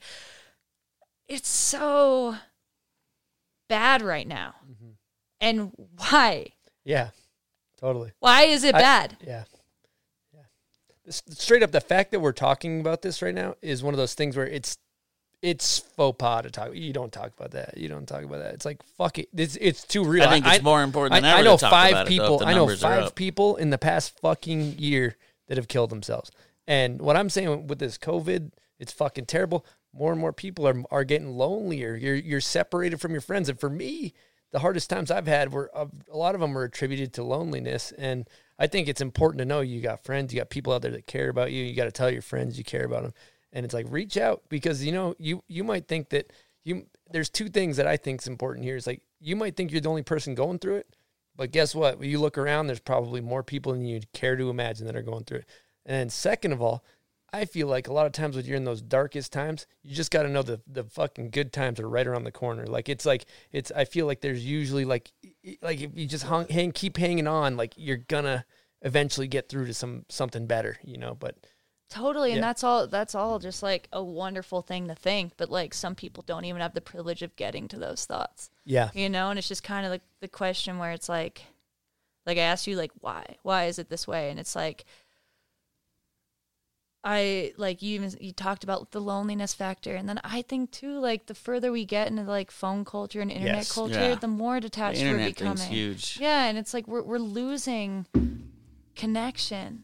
it's 1.27 1.49
so 1.49 2.35
bad 3.73 4.01
right 4.01 4.27
now. 4.27 4.53
Mm-hmm. 4.69 4.91
And 5.41 5.71
why? 5.97 6.47
Yeah, 6.85 7.09
totally. 7.79 8.11
Why 8.19 8.43
is 8.43 8.63
it 8.63 8.75
I- 8.75 8.79
bad? 8.79 9.17
Yeah. 9.25 9.43
Yeah. 10.33 10.41
Straight 11.09 11.63
up, 11.63 11.71
the 11.71 11.81
fact 11.81 12.11
that 12.11 12.19
we're 12.19 12.31
talking 12.31 12.79
about 12.79 13.01
this 13.01 13.21
right 13.21 13.33
now 13.33 13.55
is 13.61 13.83
one 13.83 13.93
of 13.93 13.97
those 13.97 14.13
things 14.13 14.37
where 14.37 14.47
it's 14.47 14.77
it's 15.41 15.79
faux 15.79 16.15
pas 16.17 16.43
to 16.43 16.49
talk. 16.49 16.73
You 16.73 16.93
don't 16.93 17.11
talk 17.11 17.31
about 17.37 17.51
that. 17.51 17.77
You 17.77 17.89
don't 17.89 18.05
talk 18.07 18.23
about 18.23 18.39
that. 18.39 18.53
It's 18.53 18.65
like 18.65 18.81
fuck 18.97 19.19
it. 19.19 19.27
It's 19.35 19.57
it's 19.59 19.83
too 19.83 20.05
real. 20.05 20.23
I 20.23 20.29
think 20.29 20.45
it's 20.47 20.63
more 20.63 20.83
important 20.83 21.15
than 21.15 21.25
I, 21.25 21.29
ever 21.29 21.37
I 21.39 21.41
to 21.41 21.49
know 21.49 21.57
talk 21.57 21.71
five 21.71 21.91
about 21.91 22.07
it, 22.07 22.17
though, 22.17 22.23
people. 22.23 22.37
the 22.39 22.45
I 22.45 22.53
know 22.53 22.75
five 22.75 23.15
people 23.15 23.55
in 23.57 23.69
the 23.69 23.77
past 23.77 24.17
fucking 24.21 24.79
year 24.79 25.17
that 25.47 25.57
have 25.57 25.67
killed 25.67 25.89
themselves. 25.89 26.31
And 26.67 27.01
what 27.01 27.17
I'm 27.17 27.29
saying 27.29 27.67
with 27.67 27.79
this 27.79 27.97
COVID, 27.97 28.51
it's 28.79 28.93
fucking 28.93 29.25
terrible. 29.25 29.65
More 29.93 30.11
and 30.11 30.19
more 30.19 30.33
people 30.33 30.67
are 30.67 30.83
are 30.91 31.03
getting 31.03 31.37
lonelier. 31.37 31.95
You're 31.95 32.15
you're 32.15 32.41
separated 32.41 32.99
from 32.99 33.11
your 33.11 33.21
friends. 33.21 33.49
And 33.49 33.59
for 33.59 33.69
me, 33.69 34.13
the 34.51 34.59
hardest 34.59 34.89
times 34.89 35.11
I've 35.11 35.27
had 35.27 35.51
were 35.51 35.71
a 35.73 35.87
lot 36.15 36.35
of 36.35 36.41
them 36.41 36.53
were 36.53 36.63
attributed 36.63 37.13
to 37.13 37.23
loneliness. 37.23 37.91
And 37.97 38.27
I 38.59 38.67
think 38.67 38.87
it's 38.87 39.01
important 39.01 39.39
to 39.39 39.45
know 39.45 39.61
you 39.61 39.81
got 39.81 40.03
friends, 40.03 40.33
you 40.33 40.39
got 40.39 40.49
people 40.49 40.73
out 40.73 40.83
there 40.83 40.91
that 40.91 41.07
care 41.07 41.29
about 41.29 41.51
you. 41.51 41.63
You 41.63 41.75
got 41.75 41.85
to 41.85 41.91
tell 41.91 42.11
your 42.11 42.21
friends 42.21 42.57
you 42.57 42.63
care 42.63 42.85
about 42.85 43.03
them. 43.03 43.13
And 43.51 43.65
it's 43.65 43.73
like 43.73 43.87
reach 43.89 44.17
out 44.17 44.43
because 44.49 44.83
you 44.83 44.91
know 44.91 45.15
you 45.19 45.43
you 45.47 45.63
might 45.63 45.87
think 45.87 46.09
that 46.09 46.31
you 46.63 46.85
there's 47.11 47.29
two 47.29 47.49
things 47.49 47.77
that 47.77 47.87
I 47.87 47.97
think 47.97 48.21
is 48.21 48.27
important 48.27 48.65
here. 48.65 48.75
Is 48.75 48.87
like 48.87 49.01
you 49.19 49.35
might 49.35 49.55
think 49.55 49.71
you're 49.71 49.81
the 49.81 49.89
only 49.89 50.03
person 50.03 50.35
going 50.35 50.59
through 50.59 50.77
it, 50.77 50.95
but 51.35 51.51
guess 51.51 51.73
what? 51.73 51.99
When 51.99 52.09
you 52.09 52.19
look 52.19 52.37
around, 52.37 52.67
there's 52.67 52.79
probably 52.79 53.21
more 53.21 53.43
people 53.43 53.73
than 53.73 53.85
you 53.85 54.01
care 54.13 54.35
to 54.35 54.49
imagine 54.49 54.85
that 54.85 54.95
are 54.95 55.01
going 55.01 55.23
through 55.23 55.39
it. 55.39 55.49
And 55.85 56.11
second 56.11 56.51
of 56.51 56.61
all, 56.61 56.83
I 57.33 57.45
feel 57.45 57.67
like 57.67 57.87
a 57.87 57.93
lot 57.93 58.05
of 58.05 58.11
times 58.11 58.35
when 58.35 58.45
you're 58.45 58.55
in 58.55 58.63
those 58.63 58.81
darkest 58.81 59.33
times, 59.33 59.65
you 59.81 59.95
just 59.95 60.11
got 60.11 60.23
to 60.23 60.29
know 60.29 60.43
the 60.43 60.61
the 60.67 60.83
fucking 60.83 61.31
good 61.31 61.51
times 61.51 61.79
are 61.79 61.89
right 61.89 62.05
around 62.05 62.23
the 62.25 62.31
corner. 62.31 62.67
Like 62.67 62.87
it's 62.89 63.05
like 63.05 63.25
it's. 63.51 63.71
I 63.71 63.85
feel 63.85 64.05
like 64.05 64.21
there's 64.21 64.45
usually 64.45 64.85
like 64.85 65.11
like 65.61 65.81
if 65.81 65.91
you 65.95 66.05
just 66.05 66.25
hung, 66.25 66.47
hang 66.47 66.71
keep 66.71 66.97
hanging 66.97 67.27
on, 67.27 67.57
like 67.57 67.73
you're 67.75 67.97
gonna 67.97 68.45
eventually 68.83 69.27
get 69.27 69.49
through 69.49 69.65
to 69.65 69.73
some 69.73 70.05
something 70.09 70.45
better, 70.45 70.77
you 70.83 70.97
know. 70.97 71.15
But 71.15 71.35
Totally, 71.89 72.31
and 72.31 72.37
Yeah. 72.37 72.47
that's 72.47 72.63
all. 72.63 72.87
That's 72.87 73.13
all 73.13 73.37
just 73.37 73.61
like 73.61 73.87
a 73.93 74.03
wonderful 74.03 74.61
thing 74.63 74.87
to 74.87 74.95
think. 74.95 75.33
But 75.37 75.49
like 75.51 75.73
some 75.75 75.93
people 75.95 76.23
don't 76.25 76.45
even 76.45 76.61
have 76.61 76.73
the 76.73 76.81
privilege 76.81 77.21
of 77.21 77.35
getting 77.35 77.67
to 77.67 77.77
those 77.77 78.05
thoughts, 78.05 78.49
yeah, 78.65 78.89
you 78.95 79.09
know. 79.09 79.29
And 79.29 79.37
it's 79.37 79.47
just 79.47 79.63
kind 79.63 79.85
of 79.85 79.91
like 79.91 80.01
the 80.19 80.27
question 80.27 80.79
where 80.79 80.91
it's 80.91 81.07
like, 81.07 81.43
like 82.25 82.37
I 82.37 82.41
asked 82.41 82.65
you, 82.65 82.77
like 82.77 82.91
why? 83.01 83.37
Why 83.43 83.65
is 83.65 83.77
it 83.77 83.89
this 83.89 84.07
way? 84.07 84.31
And 84.31 84.39
it's 84.39 84.55
like, 84.55 84.85
I 87.05 87.53
like 87.57 87.81
you. 87.81 87.95
Even 87.95 88.13
you 88.21 88.31
talked 88.31 88.63
about 88.63 88.91
the 88.91 89.01
loneliness 89.01 89.53
factor, 89.53 89.93
and 89.95 90.07
then 90.07 90.21
I 90.23 90.41
think 90.41 90.71
too, 90.71 90.99
like 90.99 91.25
the 91.25 91.35
further 91.35 91.71
we 91.71 91.83
get 91.85 92.07
into 92.07 92.23
like 92.23 92.49
phone 92.49 92.85
culture 92.85 93.19
and 93.19 93.29
internet 93.31 93.55
Yes. 93.57 93.71
culture, 93.73 93.99
Yeah. 93.99 94.15
the 94.15 94.27
more 94.29 94.55
The 94.55 94.69
detached 94.69 94.99
we're 95.01 95.07
internet 95.07 95.35
becoming. 95.35 95.57
thing's 95.57 95.69
huge. 95.69 96.17
Yeah, 96.21 96.45
and 96.45 96.57
it's 96.57 96.73
like 96.73 96.87
we're 96.87 97.01
we're 97.03 97.17
losing 97.19 98.05
connection. 98.95 99.83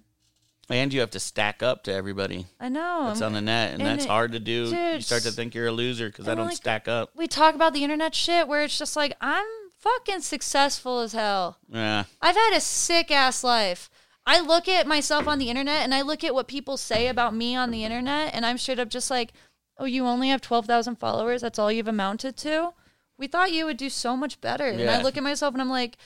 And 0.72 0.94
you 0.94 1.00
have 1.00 1.10
to 1.12 1.20
stack 1.20 1.64
up 1.64 1.84
to 1.86 1.94
everybody 1.94 2.46
I 2.60 2.70
know. 2.70 3.06
that's 3.08 3.22
I'm- 3.22 3.30
on 3.30 3.34
the 3.34 3.42
net, 3.42 3.74
and, 3.74 3.82
and 3.82 3.90
that's 3.90 4.06
it- 4.06 4.10
hard 4.10 4.34
to 4.34 4.40
do. 4.40 4.66
you 4.70 5.02
start 5.02 5.24
to 5.24 5.32
think 5.32 5.56
you're 5.56 5.68
a 5.68 5.72
loser 5.72 6.10
because 6.10 6.28
I 6.28 6.36
don't 6.36 6.48
like- 6.48 6.58
stack 6.58 6.88
up. 6.88 7.10
we 7.16 7.28
talk 7.28 7.56
about 7.56 7.74
the 7.74 7.84
internet 7.84 8.14
shit 8.14 8.48
where 8.48 8.64
it's 8.64 8.78
just 8.78 8.96
like 8.96 9.16
I'm 9.20 9.48
fucking 9.80 10.22
successful 10.22 11.00
as 11.00 11.14
hell. 11.14 11.58
Yeah. 11.70 12.04
I've 12.22 12.36
had 12.36 12.54
a 12.56 12.62
sick 12.62 13.10
ass 13.12 13.44
life. 13.44 13.90
I 14.30 14.40
look 14.40 14.68
at 14.68 14.86
myself 14.86 15.28
on 15.28 15.40
the 15.40 15.50
internet 15.50 15.84
and 15.84 15.94
I 15.94 16.02
look 16.02 16.24
at 16.24 16.36
what 16.36 16.48
people 16.48 16.78
say 16.78 17.08
about 17.08 17.34
me 17.34 17.56
on 17.56 17.72
the 17.72 17.84
internet 17.84 18.34
and 18.36 18.46
I'm 18.46 18.58
straight 18.60 18.80
up 18.80 18.90
just 18.90 19.10
like, 19.10 19.34
"Oh, 19.78 19.86
you 19.86 20.06
only 20.06 20.30
have 20.30 20.42
12,000 20.42 20.98
followers. 20.98 21.42
That's 21.42 21.58
all 21.58 21.72
you've 21.72 21.88
amounted 21.88 22.38
to?" 22.38 22.74
We 23.18 23.28
thought 23.28 23.52
you 23.52 23.66
would 23.66 23.78
do 23.78 23.90
so 23.90 24.16
much 24.16 24.40
better. 24.40 24.68
And 24.68 24.90
I 24.90 25.02
look 25.02 25.18
at 25.18 25.24
myself 25.24 25.54
and 25.54 25.62
I'm 25.62 25.70
like, 25.70 25.98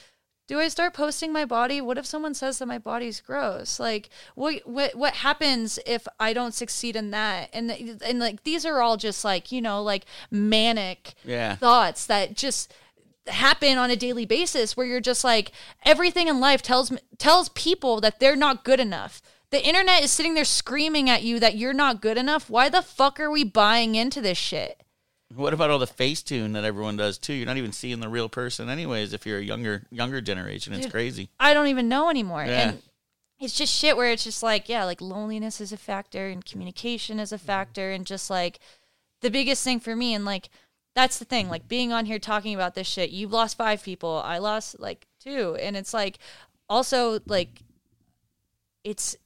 do 0.46 0.58
I 0.60 0.68
start 0.68 0.92
posting 0.92 1.32
my 1.32 1.44
body? 1.44 1.80
What 1.80 1.96
if 1.96 2.04
someone 2.04 2.34
says 2.34 2.58
that 2.58 2.66
my 2.66 2.78
body's 2.78 3.20
gross? 3.20 3.80
Like, 3.80 4.10
what 4.34 4.66
what 4.66 4.94
what 4.94 5.14
happens 5.14 5.78
if 5.86 6.06
I 6.20 6.32
don't 6.34 6.52
succeed 6.52 6.96
in 6.96 7.10
that? 7.12 7.48
And 7.52 7.70
and 7.70 8.18
like 8.18 8.42
these 8.44 8.66
are 8.66 8.82
all 8.82 8.96
just 8.96 9.24
like 9.24 9.52
you 9.52 9.62
know 9.62 9.82
like 9.82 10.04
manic 10.30 11.14
Yeah. 11.24 11.56
thoughts 11.56 12.04
that 12.06 12.34
just 12.34 12.72
happen 13.26 13.78
on 13.78 13.90
a 13.90 13.96
daily 13.96 14.26
basis 14.26 14.76
where 14.76 14.86
you're 14.86 15.00
just 15.00 15.24
like 15.24 15.52
everything 15.84 16.28
in 16.28 16.40
life 16.40 16.62
tells 16.62 16.90
me 16.90 16.98
tells 17.18 17.48
people 17.50 18.00
that 18.00 18.20
they're 18.20 18.36
not 18.36 18.64
good 18.64 18.80
enough. 18.80 19.22
The 19.50 19.64
internet 19.64 20.02
is 20.02 20.10
sitting 20.10 20.34
there 20.34 20.44
screaming 20.44 21.08
at 21.08 21.22
you 21.22 21.38
that 21.40 21.56
you're 21.56 21.72
not 21.72 22.02
good 22.02 22.18
enough. 22.18 22.50
Why 22.50 22.68
the 22.68 22.82
fuck 22.82 23.20
are 23.20 23.30
we 23.30 23.44
buying 23.44 23.94
into 23.94 24.20
this 24.20 24.38
shit? 24.38 24.82
What 25.34 25.54
about 25.54 25.70
all 25.70 25.78
the 25.78 25.86
Facetune 25.86 26.52
that 26.52 26.64
everyone 26.64 26.96
does 26.96 27.18
too? 27.18 27.32
You're 27.32 27.46
not 27.46 27.56
even 27.56 27.72
seeing 27.72 28.00
the 28.00 28.08
real 28.08 28.28
person, 28.28 28.68
anyways. 28.68 29.12
If 29.12 29.26
you're 29.26 29.38
a 29.38 29.44
younger 29.44 29.86
younger 29.90 30.20
generation, 30.20 30.72
it's 30.72 30.86
Dude, 30.86 30.92
crazy. 30.92 31.28
I 31.40 31.54
don't 31.54 31.68
even 31.68 31.88
know 31.88 32.10
anymore. 32.10 32.44
Yeah. 32.44 32.68
And 32.68 32.82
it's 33.40 33.56
just 33.56 33.72
shit 33.72 33.96
where 33.96 34.10
it's 34.10 34.24
just 34.24 34.42
like, 34.42 34.68
yeah, 34.68 34.84
like 34.84 35.00
loneliness 35.00 35.60
is 35.60 35.72
a 35.72 35.76
factor 35.76 36.28
and 36.28 36.44
communication 36.44 37.18
is 37.18 37.32
a 37.32 37.38
factor 37.38 37.90
and 37.90 38.06
just 38.06 38.30
like 38.30 38.58
the 39.22 39.30
biggest 39.30 39.64
thing 39.64 39.80
for 39.80 39.96
me 39.96 40.14
and 40.14 40.24
like 40.24 40.50
that's 40.94 41.18
the 41.18 41.24
thing, 41.24 41.48
like 41.48 41.68
being 41.68 41.92
on 41.92 42.06
here 42.06 42.18
talking 42.18 42.54
about 42.54 42.74
this 42.74 42.86
shit. 42.86 43.10
You've 43.10 43.32
lost 43.32 43.56
five 43.56 43.82
people. 43.82 44.22
I 44.24 44.38
lost 44.38 44.78
like 44.78 45.06
two. 45.20 45.56
And 45.60 45.76
it's 45.76 45.92
like 45.92 46.18
also 46.68 47.20
like 47.26 47.62
it's 48.84 49.16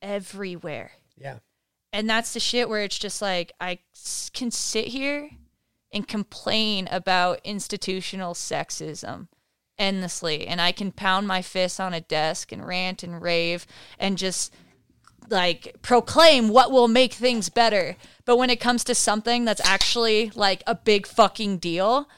everywhere. 0.00 0.92
yeah, 1.16 1.38
And 1.92 2.08
that's 2.08 2.32
the 2.34 2.40
shit 2.40 2.68
where 2.68 2.82
it's 2.82 2.98
just 2.98 3.20
like 3.20 3.52
I 3.60 3.78
can 4.32 4.50
sit 4.50 4.88
here 4.88 5.30
and 5.92 6.06
complain 6.06 6.88
about 6.90 7.40
institutional 7.44 8.34
sexism 8.34 9.28
endlessly 9.78 10.46
and 10.46 10.60
I 10.60 10.72
can 10.72 10.92
pound 10.92 11.26
my 11.26 11.42
fists 11.42 11.80
on 11.80 11.92
a 11.94 12.00
desk 12.00 12.52
and 12.52 12.66
rant 12.66 13.02
and 13.02 13.20
rave 13.20 13.66
and 13.98 14.16
just 14.18 14.54
like 15.30 15.76
proclaim 15.82 16.48
what 16.48 16.70
will 16.70 16.88
make 16.88 17.12
things 17.14 17.48
better. 17.48 17.96
But 18.24 18.36
when 18.36 18.50
it 18.50 18.60
comes 18.60 18.84
to 18.84 18.94
something 18.94 19.44
that's 19.44 19.60
actually 19.64 20.30
like 20.34 20.62
a 20.66 20.74
big 20.74 21.06
fucking 21.06 21.58
deal, 21.58 22.08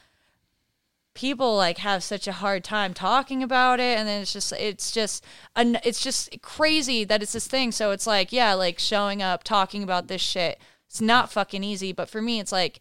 people 1.13 1.55
like 1.55 1.79
have 1.79 2.03
such 2.03 2.27
a 2.27 2.33
hard 2.33 2.63
time 2.63 2.93
talking 2.93 3.41
about 3.41 3.79
it. 3.79 3.97
And 3.97 4.07
then 4.07 4.21
it's 4.21 4.33
just 4.33 4.51
it's 4.53 4.91
just 4.91 5.23
an, 5.55 5.77
it's 5.83 6.01
just 6.01 6.41
crazy 6.41 7.03
that 7.05 7.23
it's 7.23 7.33
this 7.33 7.47
thing. 7.47 7.71
So 7.71 7.91
it's 7.91 8.07
like 8.07 8.31
yeah 8.31 8.53
like 8.53 8.79
showing 8.79 9.21
up 9.21 9.43
talking 9.43 9.83
about 9.83 10.07
this 10.07 10.21
shit 10.21 10.59
it's 10.87 11.01
not 11.01 11.31
fucking 11.31 11.63
easy. 11.63 11.91
But 11.91 12.09
for 12.09 12.21
me 12.21 12.39
it's 12.39 12.51
like 12.51 12.79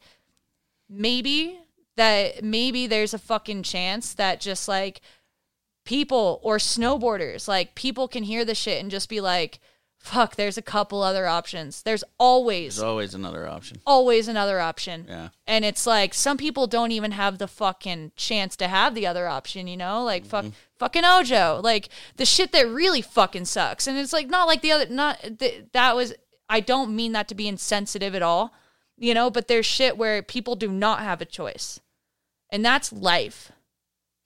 maybe 0.89 1.61
that 1.97 2.43
maybe 2.43 2.87
there's 2.87 3.15
a 3.15 3.19
fucking 3.19 3.63
chance 3.63 4.15
that 4.15 4.41
just 4.41 4.69
like 4.69 5.01
people 5.85 6.41
or 6.43 6.57
snowboarders 6.57 7.47
like 7.47 7.75
people 7.75 8.09
can 8.09 8.25
hear 8.25 8.45
the 8.45 8.55
shit 8.55 8.81
and 8.81 8.91
just 8.91 9.09
be 9.09 9.21
like 9.21 9.61
fuck 10.05 10.37
there's 10.37 10.59
a 10.59 10.63
couple 10.63 11.03
other 11.03 11.27
options 11.27 11.83
there's 11.83 12.05
always 12.19 12.77
There's 12.77 12.83
always 12.85 13.15
another 13.15 13.49
option. 13.49 13.79
always 13.87 14.29
another 14.29 14.61
option 14.61 15.07
Yeah. 15.09 15.29
and 15.47 15.65
it's 15.65 15.87
like 15.87 16.13
some 16.13 16.37
people 16.37 16.67
don't 16.67 16.93
even 16.93 17.13
have 17.13 17.39
the 17.39 17.49
fucking 17.49 18.13
chance 18.15 18.55
to 18.57 18.69
have 18.69 18.95
the 18.95 19.07
other 19.07 19.27
option, 19.27 19.67
you 19.67 19.79
know? 19.79 20.05
Like 20.05 20.27
fuck 20.27 20.45
mm-hmm. 20.45 20.55
fucking 20.79 21.05
Ojo. 21.07 21.61
Like 21.65 21.89
the 22.17 22.27
shit 22.27 22.53
that 22.53 22.69
really 22.69 23.01
fucking 23.01 23.47
sucks. 23.47 23.87
And 23.87 23.97
it's 23.97 24.13
like 24.13 24.29
not 24.29 24.47
like 24.47 24.61
the 24.61 24.73
other 24.73 24.87
not 24.91 25.39
th- 25.39 25.65
that 25.73 25.97
was 25.97 26.13
I 26.51 26.61
don't 26.61 26.95
mean 26.95 27.13
that 27.13 27.27
to 27.29 27.35
be 27.35 27.49
insensitive 27.49 28.15
at 28.15 28.23
all, 28.23 28.53
you 28.99 29.15
know, 29.15 29.31
but 29.31 29.49
there's 29.49 29.65
shit 29.65 29.97
where 29.97 30.23
people 30.23 30.55
do 30.55 30.69
not 30.69 30.99
have 31.01 31.23
a 31.23 31.25
choice. 31.25 31.81
And 32.51 32.63
that's 32.63 32.93
life. 32.93 33.51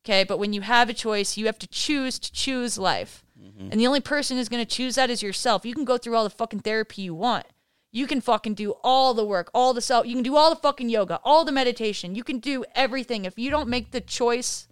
Okay, 0.05 0.25
but 0.25 0.39
when 0.39 0.53
you 0.53 0.63
have 0.63 0.89
a 0.89 0.95
choice, 0.95 1.37
you 1.37 1.47
have 1.47 1.59
to 1.61 1.69
choose 1.69 2.19
to 2.19 2.33
choose 2.33 2.79
life. 2.79 3.23
And 3.59 3.81
the 3.81 3.87
only 3.87 4.01
person 4.01 4.37
who's 4.37 4.49
going 4.49 4.65
to 4.65 4.77
choose 4.77 4.95
that 4.95 5.11
is 5.11 5.23
yourself. 5.23 5.67
You 5.67 5.75
can 5.75 5.85
go 5.85 5.99
through 5.99 6.17
all 6.17 6.25
the 6.25 6.31
fucking 6.31 6.61
therapy 6.61 7.03
you 7.03 7.15
want. 7.15 7.47
You 7.91 8.07
can 8.07 8.21
fucking 8.21 8.55
do 8.55 8.75
all 8.85 9.15
the 9.15 9.25
work, 9.25 9.51
all 9.55 9.75
the 9.75 9.81
self. 9.81 10.07
You 10.07 10.15
can 10.15 10.23
do 10.23 10.37
all 10.37 10.51
the 10.51 10.61
fucking 10.61 10.89
yoga, 10.89 11.21
all 11.25 11.45
the 11.45 11.53
meditation. 11.53 12.15
You 12.15 12.23
can 12.23 12.39
do 12.39 12.65
everything. 12.75 13.25
If 13.25 13.39
you 13.39 13.51
don't 13.51 13.69
make 13.69 13.91
the 13.91 14.01
choice, 14.01 14.69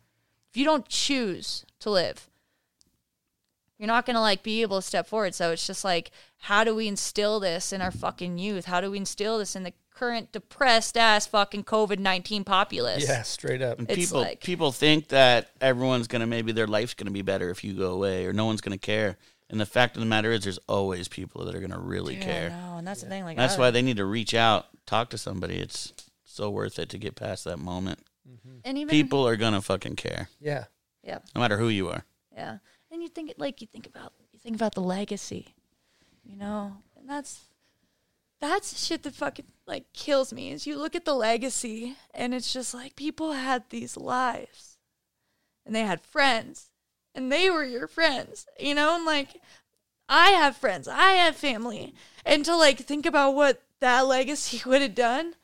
if 0.50 0.56
you 0.56 0.64
don't 0.64 0.86
choose 0.86 1.64
to 1.80 1.90
live, 1.90 2.28
you're 3.78 3.86
not 3.86 4.06
gonna 4.06 4.20
like 4.20 4.42
be 4.42 4.62
able 4.62 4.78
to 4.80 4.86
step 4.86 5.06
forward. 5.06 5.34
So 5.34 5.50
it's 5.52 5.66
just 5.66 5.84
like, 5.84 6.10
how 6.38 6.64
do 6.64 6.74
we 6.74 6.88
instill 6.88 7.40
this 7.40 7.72
in 7.72 7.80
our 7.82 7.90
fucking 7.90 8.38
youth? 8.38 8.64
How 8.66 8.80
do 8.80 8.90
we 8.90 8.98
instill 8.98 9.38
this 9.38 9.54
in 9.56 9.62
the 9.64 9.72
current 9.94 10.30
depressed 10.32 10.96
ass 10.98 11.26
fucking 11.26 11.64
COVID 11.64 11.98
nineteen 11.98 12.44
populace? 12.44 13.06
Yeah, 13.06 13.22
straight 13.22 13.62
up. 13.62 13.78
And 13.78 13.90
It's 13.90 13.98
people 13.98 14.20
like- 14.20 14.40
people 14.42 14.72
think 14.72 15.08
that 15.08 15.50
everyone's 15.60 16.06
gonna 16.08 16.26
maybe 16.26 16.52
their 16.52 16.66
life's 16.66 16.94
gonna 16.94 17.10
be 17.10 17.22
better 17.22 17.50
if 17.50 17.64
you 17.64 17.74
go 17.74 17.92
away 17.92 18.26
or 18.26 18.32
no 18.32 18.46
one's 18.46 18.60
gonna 18.60 18.78
care. 18.78 19.16
And 19.48 19.60
the 19.60 19.66
fact 19.66 19.96
of 19.96 20.00
the 20.00 20.06
matter 20.06 20.32
is, 20.32 20.42
there's 20.42 20.58
always 20.68 21.06
people 21.06 21.44
that 21.44 21.54
are 21.54 21.60
gonna 21.60 21.78
really 21.78 22.16
Yeah, 22.16 22.24
care. 22.24 22.50
no, 22.50 22.78
and 22.78 22.86
that's 22.86 23.02
the 23.02 23.08
thing. 23.08 23.24
Like 23.24 23.36
That's 23.36 23.56
why 23.56 23.70
they 23.70 23.80
need 23.82 23.98
to 23.98 24.04
reach 24.04 24.34
out, 24.34 24.66
talk 24.86 25.10
to 25.10 25.18
somebody. 25.18 25.56
It's 25.58 25.92
so 26.24 26.50
worth 26.50 26.78
it 26.80 26.88
to 26.90 26.98
get 26.98 27.14
past 27.14 27.44
that 27.44 27.58
moment. 27.58 28.00
Mm-hmm. 28.28 28.58
and 28.64 28.76
even 28.76 28.90
People 28.90 29.24
are 29.28 29.36
gonna 29.36 29.62
fucking 29.62 29.94
care, 29.94 30.28
Yeah. 30.40 30.64
yeah. 31.04 31.18
no 31.36 31.40
matter 31.40 31.58
who 31.58 31.68
you 31.68 31.88
are. 31.90 32.04
Yeah. 32.32 32.58
You 33.06 33.10
think 33.10 33.34
like 33.38 33.60
you 33.60 33.68
think 33.68 33.86
about 33.86 34.12
you 34.32 34.40
think 34.40 34.56
about 34.56 34.74
the 34.74 34.80
legacy. 34.80 35.54
You 36.24 36.36
know? 36.36 36.78
And 36.98 37.08
that's 37.08 37.44
that's 38.40 38.84
shit 38.84 39.04
that 39.04 39.14
fucking 39.14 39.44
like 39.64 39.92
kills 39.92 40.32
me 40.32 40.50
is 40.50 40.66
you 40.66 40.76
look 40.76 40.96
at 40.96 41.04
the 41.04 41.14
legacy 41.14 41.94
and 42.12 42.34
it's 42.34 42.52
just 42.52 42.74
like 42.74 42.96
people 42.96 43.34
had 43.34 43.62
these 43.70 43.96
lives 43.96 44.78
and 45.64 45.72
they 45.72 45.82
had 45.82 46.00
friends 46.00 46.70
and 47.14 47.30
they 47.30 47.48
were 47.48 47.64
your 47.64 47.86
friends, 47.86 48.44
you 48.58 48.74
know, 48.74 48.96
and 48.96 49.04
like 49.04 49.40
I 50.08 50.30
have 50.30 50.56
friends, 50.56 50.88
I 50.88 51.12
have 51.12 51.36
family. 51.36 51.94
And 52.24 52.44
to 52.44 52.56
like 52.56 52.80
think 52.80 53.06
about 53.06 53.36
what 53.36 53.62
that 53.78 54.08
legacy 54.08 54.60
would 54.68 54.82
have 54.82 54.96
done, 54.96 55.34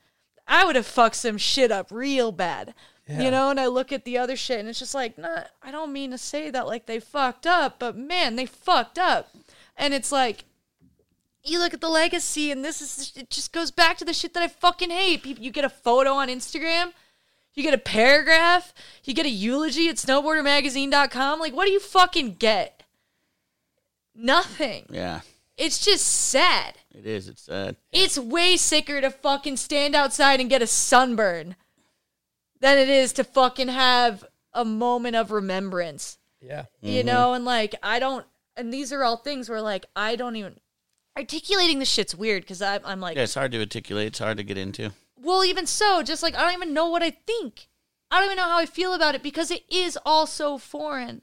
I 0.49 0.65
would 0.65 0.75
have 0.75 0.87
fucked 0.87 1.15
some 1.15 1.39
shit 1.39 1.71
up 1.71 1.93
real 1.93 2.33
bad. 2.33 2.75
Yeah. 3.09 3.23
You 3.23 3.31
know, 3.33 3.51
and 3.51 3.59
I 3.59 3.67
look 3.67 3.91
at 3.93 4.05
the 4.05 4.17
other 4.19 4.37
shit 4.37 4.61
and 4.61 4.69
it's 4.69 4.79
just 4.79 4.95
like, 4.95 5.19
not 5.19 5.49
I 5.63 5.71
don't 5.73 5.93
mean 5.93 6.13
to 6.13 6.19
say 6.19 6.51
that 6.51 6.67
like 6.67 6.87
they 6.87 7.01
fucked 7.01 7.47
up, 7.47 7.79
but 7.79 7.97
man, 7.97 8.37
they 8.37 8.47
fucked 8.47 8.99
up. 8.99 9.31
And 9.77 9.93
it's 9.93 10.13
like 10.13 10.45
you 11.45 11.59
look 11.59 11.75
at 11.75 11.81
the 11.81 11.89
legacy 11.89 12.53
and 12.53 12.65
this 12.65 12.81
is 12.81 13.13
it 13.17 13.29
just 13.29 13.53
goes 13.53 13.73
back 13.73 13.99
to 13.99 14.05
the 14.05 14.13
shit 14.13 14.35
that 14.35 14.43
I 14.45 14.49
fucking 14.49 14.91
hate. 14.91 15.23
People 15.25 15.43
you 15.43 15.51
get 15.51 15.65
a 15.65 15.69
photo 15.69 16.13
on 16.13 16.29
Instagram, 16.29 16.93
you 17.55 17.65
get 17.65 17.75
a 17.75 17.79
paragraph, 17.79 18.73
you 19.03 19.15
get 19.15 19.27
a 19.27 19.31
eulogy 19.31 19.89
at 19.89 19.97
snowboardermagazine.com. 19.97 21.41
Like 21.41 21.55
what 21.55 21.67
do 21.67 21.73
you 21.73 21.81
fucking 21.81 22.35
get? 22.35 22.85
Nothing. 24.15 24.87
Yeah, 24.91 25.21
It's 25.57 25.85
just 25.85 26.05
sad. 26.07 26.75
it 26.95 27.07
is. 27.07 27.29
It's 27.29 27.43
sad. 27.43 27.77
It's 27.93 28.19
way 28.19 28.57
sicker 28.57 29.01
to 29.01 29.11
fucking 29.11 29.57
stand 29.57 29.95
outside 29.95 30.39
and 30.41 30.51
get 30.51 30.63
a 30.63 30.67
sunburn 30.67 31.57
than 32.63 32.79
it 32.79 32.89
is 32.89 33.13
to 33.15 33.25
fucking 33.25 33.69
have 33.69 34.25
a 34.55 34.65
moment 34.65 35.17
of 35.17 35.31
remembrance. 35.31 36.17
Yeah. 36.41 36.65
You 36.81 37.01
mm-hmm. 37.01 37.07
know, 37.07 37.35
and 37.35 37.45
like 37.45 37.75
I 37.83 37.99
don't 37.99 38.25
and 38.57 38.73
these 38.73 38.93
are 38.93 39.05
all 39.05 39.19
things 39.19 39.51
where 39.51 39.61
like 39.61 39.85
I 39.95 40.17
don't 40.17 40.37
even 40.37 40.59
articulating 41.19 41.81
the 41.81 41.85
shit's 41.85 42.15
weird 42.15 42.45
because 42.45 42.63
I'm, 42.63 42.81
I'm 42.85 43.01
like 43.01 43.17
Yeah, 43.17 43.25
it's 43.25 43.35
hard 43.35 43.53
to 43.53 43.61
articulate. 43.61 44.07
It's 44.09 44.19
hard 44.21 44.39
to 44.39 44.45
get 44.45 44.57
into. 44.57 44.93
well 45.21 45.45
even 45.45 45.67
so 45.67 46.03
just 46.03 46.23
like 46.23 46.35
I 46.37 46.43
don't 46.43 46.55
even 46.55 46.73
know 46.73 46.89
what 46.89 47.03
I 47.03 47.11
think 47.11 47.69
I 48.11 48.21
don't 48.21 48.27
even 48.27 48.37
know 48.37 48.49
how 48.49 48.59
I 48.59 48.67
feel 48.67 48.95
about 48.95 49.15
it 49.15 49.23
because 49.23 49.51
it 49.51 49.65
is 49.69 49.99
all 50.07 50.27
so 50.27 50.57
foreign 50.57 51.23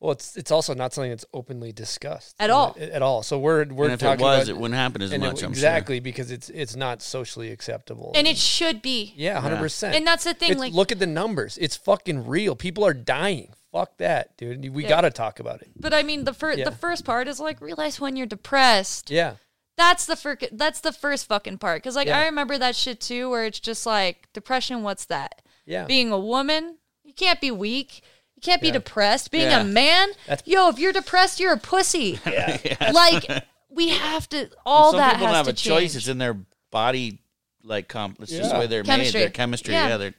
Well, 0.00 0.12
it's 0.12 0.36
it's 0.36 0.50
also 0.50 0.74
not 0.74 0.92
something 0.92 1.10
that's 1.10 1.24
openly 1.32 1.72
discussed 1.72 2.34
At 2.38 2.50
all. 2.50 2.76
At 2.78 3.00
all. 3.00 3.22
So 3.22 3.38
we're 3.38 3.64
we're 3.64 3.84
and 3.84 3.94
if 3.94 4.02
it 4.02 4.04
talking 4.04 4.22
was, 4.24 4.48
about 4.48 4.54
it 4.56 4.60
wouldn't 4.60 4.78
happen 4.78 5.00
as 5.00 5.12
and 5.12 5.24
it- 5.24 5.26
much. 5.26 5.42
I'm 5.42 5.50
exactly 5.50 5.98
because 6.00 6.30
it's 6.30 6.50
it's 6.50 6.76
not 6.76 7.00
socially 7.00 7.50
acceptable. 7.50 8.12
and 8.14 8.26
it 8.26 8.36
should 8.36 8.82
be 8.82 9.14
yeah, 9.16 9.40
hundred 9.40 9.58
percent. 9.58 9.94
and 9.96 10.06
that's 10.06 10.24
the 10.24 10.34
thing 10.34 10.50
It's- 10.50 10.60
like 10.60 10.72
look 10.74 10.92
at 10.92 10.98
the 10.98 11.06
numbers. 11.06 11.56
It's 11.58 11.76
fucking 11.76 12.26
real. 12.26 12.54
People 12.54 12.84
are 12.84 12.92
dying. 12.94 13.54
Fuck 13.72 13.96
that, 13.98 14.36
dude. 14.36 14.68
We 14.74 14.82
Yeah. 14.82 14.88
got 14.90 15.00
to 15.02 15.10
talk 15.10 15.40
about 15.40 15.62
it. 15.62 15.70
but 15.76 15.94
I 15.94 16.02
mean 16.02 16.24
the 16.24 16.34
first 16.34 16.58
Yeah. 16.58 16.66
the 16.66 16.76
first 16.76 17.04
part 17.04 17.26
is 17.26 17.40
like 17.40 17.60
realize 17.62 17.98
when 18.00 18.14
you're 18.16 18.26
depressed 18.26 19.10
Yeah. 19.10 19.36
That's 19.76 20.06
the 20.06 20.14
fir- 20.16 20.38
that's 20.52 20.80
the 20.80 20.92
first 20.92 21.26
fucking 21.26 21.58
part 21.58 21.82
cuz 21.82 21.96
like 21.96 22.06
Yeah. 22.08 22.18
I 22.20 22.24
remember 22.26 22.58
that 22.58 22.76
shit 22.76 23.00
too 23.00 23.30
where 23.30 23.44
it's 23.46 23.58
just 23.60 23.86
like 23.86 24.28
depression 24.32 24.82
what's 24.82 25.06
that? 25.06 25.40
Yeah. 25.66 25.84
Being 25.86 26.12
a 26.12 26.18
woman, 26.18 26.76
you 27.02 27.12
can't 27.14 27.40
be 27.40 27.50
weak. 27.50 28.02
You 28.44 28.50
can't 28.52 28.60
be 28.62 28.68
Yeah. 28.68 28.72
depressed. 28.74 29.30
Being 29.30 29.50
Yeah. 29.50 29.60
a 29.60 29.64
man, 29.64 30.08
That's- 30.26 30.46
yo, 30.46 30.68
if 30.68 30.78
you're 30.78 30.92
depressed, 30.92 31.40
you're 31.40 31.52
a 31.54 31.58
pussy. 31.58 32.20
Like 32.92 33.44
we 33.70 33.88
have 33.90 34.28
to 34.30 34.50
all 34.66 34.90
Some 34.92 34.98
that 35.00 35.14
people 35.14 35.26
has 35.28 35.34
don't 35.34 35.46
have 35.46 35.46
to 35.46 35.50
a 35.52 35.54
choice. 35.54 35.94
It's 35.94 36.08
in 36.08 36.18
their 36.18 36.34
body, 36.70 37.20
like 37.62 37.88
comp. 37.88 38.20
It's 38.20 38.30
just 38.30 38.52
the 38.52 38.58
way 38.58 38.66
they're 38.66 38.82
Chemistry. 38.82 39.20
made. 39.20 39.24
Their 39.24 39.30
chemistry. 39.30 39.74
Yeah. 39.74 39.88
Yeah, 39.88 39.96
they're 39.96 40.14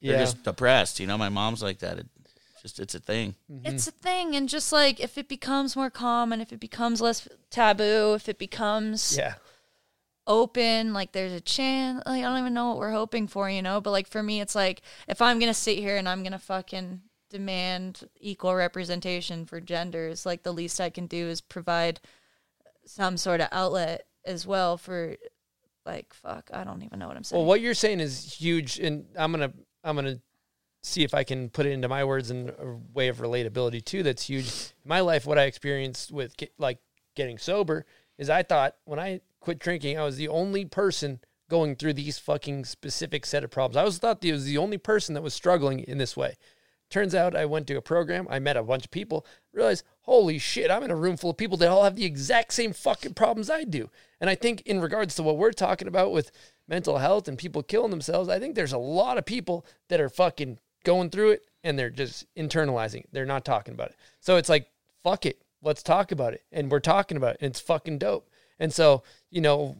they're 0.00 0.12
Yeah. 0.14 0.18
just 0.18 0.42
depressed. 0.42 0.98
You 1.00 1.06
know, 1.06 1.16
my 1.16 1.28
mom's 1.28 1.62
like 1.62 1.78
that. 1.78 1.98
It 1.98 2.06
just 2.60 2.80
it's 2.80 2.94
a 2.94 3.00
thing. 3.00 3.36
Mm-hmm. 3.50 3.66
It's 3.74 3.86
a 3.86 3.92
thing 3.92 4.34
and 4.34 4.48
just 4.48 4.72
like 4.72 4.98
if 5.00 5.16
it 5.16 5.28
becomes 5.28 5.76
more 5.76 5.90
common, 5.90 6.40
if 6.40 6.52
it 6.52 6.58
becomes 6.60 7.00
less 7.00 7.28
taboo, 7.50 8.14
if 8.14 8.28
it 8.28 8.38
becomes 8.38 9.16
Yeah. 9.16 9.34
open 10.26 10.92
like 10.92 11.10
there's 11.12 11.32
a 11.32 11.40
chance 11.40 12.00
like 12.06 12.20
i 12.20 12.28
don't 12.28 12.38
even 12.38 12.54
know 12.54 12.68
what 12.68 12.78
we're 12.78 12.92
hoping 12.92 13.26
for 13.26 13.50
you 13.50 13.60
know 13.60 13.80
but 13.80 13.90
like 13.90 14.06
for 14.06 14.22
me 14.22 14.40
it's 14.40 14.54
like 14.54 14.80
if 15.08 15.20
i'm 15.20 15.40
gonna 15.40 15.52
sit 15.52 15.76
here 15.78 15.96
and 15.96 16.08
i'm 16.08 16.22
gonna 16.22 16.38
fucking 16.38 17.00
demand 17.32 18.08
equal 18.20 18.54
representation 18.54 19.46
for 19.46 19.60
genders 19.60 20.26
like 20.26 20.42
the 20.42 20.52
least 20.52 20.80
i 20.80 20.90
can 20.90 21.06
do 21.06 21.26
is 21.28 21.40
provide 21.40 21.98
some 22.84 23.16
sort 23.16 23.40
of 23.40 23.48
outlet 23.50 24.06
as 24.24 24.46
well 24.46 24.76
for 24.76 25.16
like 25.86 26.12
fuck 26.14 26.50
i 26.52 26.62
don't 26.62 26.82
even 26.82 26.98
know 26.98 27.08
what 27.08 27.16
i'm 27.16 27.24
saying 27.24 27.40
Well, 27.40 27.48
what 27.48 27.60
you're 27.60 27.74
saying 27.74 28.00
is 28.00 28.34
huge, 28.34 28.78
and 28.78 29.06
I'm 29.16 29.32
gonna 29.32 29.52
I'm 29.82 29.96
gonna 29.96 30.20
see 30.82 31.04
if 31.04 31.14
I 31.14 31.24
can 31.24 31.48
put 31.48 31.66
it 31.66 31.70
into 31.70 31.88
my 31.88 32.04
words 32.04 32.30
in 32.30 32.50
a 32.50 32.76
way 32.92 33.08
of 33.08 33.18
relatability 33.18 33.84
too. 33.84 34.02
That's 34.02 34.24
huge. 34.24 34.46
In 34.84 34.88
my 34.88 35.00
life, 35.00 35.26
what 35.26 35.38
I 35.38 35.44
experienced 35.44 36.10
with 36.10 36.36
get, 36.36 36.52
like 36.58 36.78
getting 37.14 37.38
sober 37.38 37.86
is 38.18 38.28
I 38.28 38.42
thought 38.42 38.76
when 38.84 38.98
I 38.98 39.20
quit 39.40 39.58
drinking, 39.58 39.98
I 39.98 40.04
was 40.04 40.16
the 40.16 40.28
only 40.28 40.64
person 40.64 41.20
going 41.48 41.76
through 41.76 41.92
these 41.94 42.18
fucking 42.18 42.64
specific 42.64 43.26
set 43.26 43.44
of 43.44 43.50
problems. 43.50 43.76
I 43.76 43.84
was 43.84 43.98
thought 43.98 44.20
that 44.20 44.28
I 44.28 44.32
was 44.32 44.44
the 44.44 44.58
only 44.58 44.78
person 44.78 45.14
that 45.14 45.22
was 45.22 45.34
struggling 45.34 45.80
in 45.80 45.98
this 45.98 46.16
way. 46.16 46.36
Turns 46.92 47.14
out 47.14 47.34
I 47.34 47.46
went 47.46 47.66
to 47.68 47.76
a 47.76 47.80
program, 47.80 48.26
I 48.28 48.38
met 48.38 48.58
a 48.58 48.62
bunch 48.62 48.84
of 48.84 48.90
people, 48.90 49.24
realized, 49.50 49.82
holy 50.02 50.38
shit, 50.38 50.70
I'm 50.70 50.82
in 50.82 50.90
a 50.90 50.94
room 50.94 51.16
full 51.16 51.30
of 51.30 51.38
people 51.38 51.56
that 51.56 51.70
all 51.70 51.84
have 51.84 51.96
the 51.96 52.04
exact 52.04 52.52
same 52.52 52.74
fucking 52.74 53.14
problems 53.14 53.48
I 53.48 53.64
do. 53.64 53.88
And 54.20 54.28
I 54.28 54.34
think 54.34 54.60
in 54.66 54.78
regards 54.78 55.14
to 55.14 55.22
what 55.22 55.38
we're 55.38 55.52
talking 55.52 55.88
about 55.88 56.12
with 56.12 56.30
mental 56.68 56.98
health 56.98 57.28
and 57.28 57.38
people 57.38 57.62
killing 57.62 57.90
themselves, 57.90 58.28
I 58.28 58.38
think 58.38 58.54
there's 58.54 58.74
a 58.74 58.78
lot 58.78 59.16
of 59.16 59.24
people 59.24 59.64
that 59.88 60.02
are 60.02 60.10
fucking 60.10 60.58
going 60.84 61.08
through 61.08 61.30
it 61.30 61.46
and 61.64 61.78
they're 61.78 61.88
just 61.88 62.26
internalizing 62.36 63.04
it. 63.04 63.08
They're 63.10 63.24
not 63.24 63.46
talking 63.46 63.72
about 63.72 63.88
it. 63.88 63.96
So 64.20 64.36
it's 64.36 64.50
like, 64.50 64.68
fuck 65.02 65.24
it. 65.24 65.40
Let's 65.62 65.82
talk 65.82 66.12
about 66.12 66.34
it. 66.34 66.42
And 66.52 66.70
we're 66.70 66.80
talking 66.80 67.16
about 67.16 67.36
it. 67.36 67.38
And 67.40 67.50
it's 67.52 67.60
fucking 67.60 68.00
dope. 68.00 68.28
And 68.58 68.70
so, 68.70 69.02
you 69.30 69.40
know, 69.40 69.78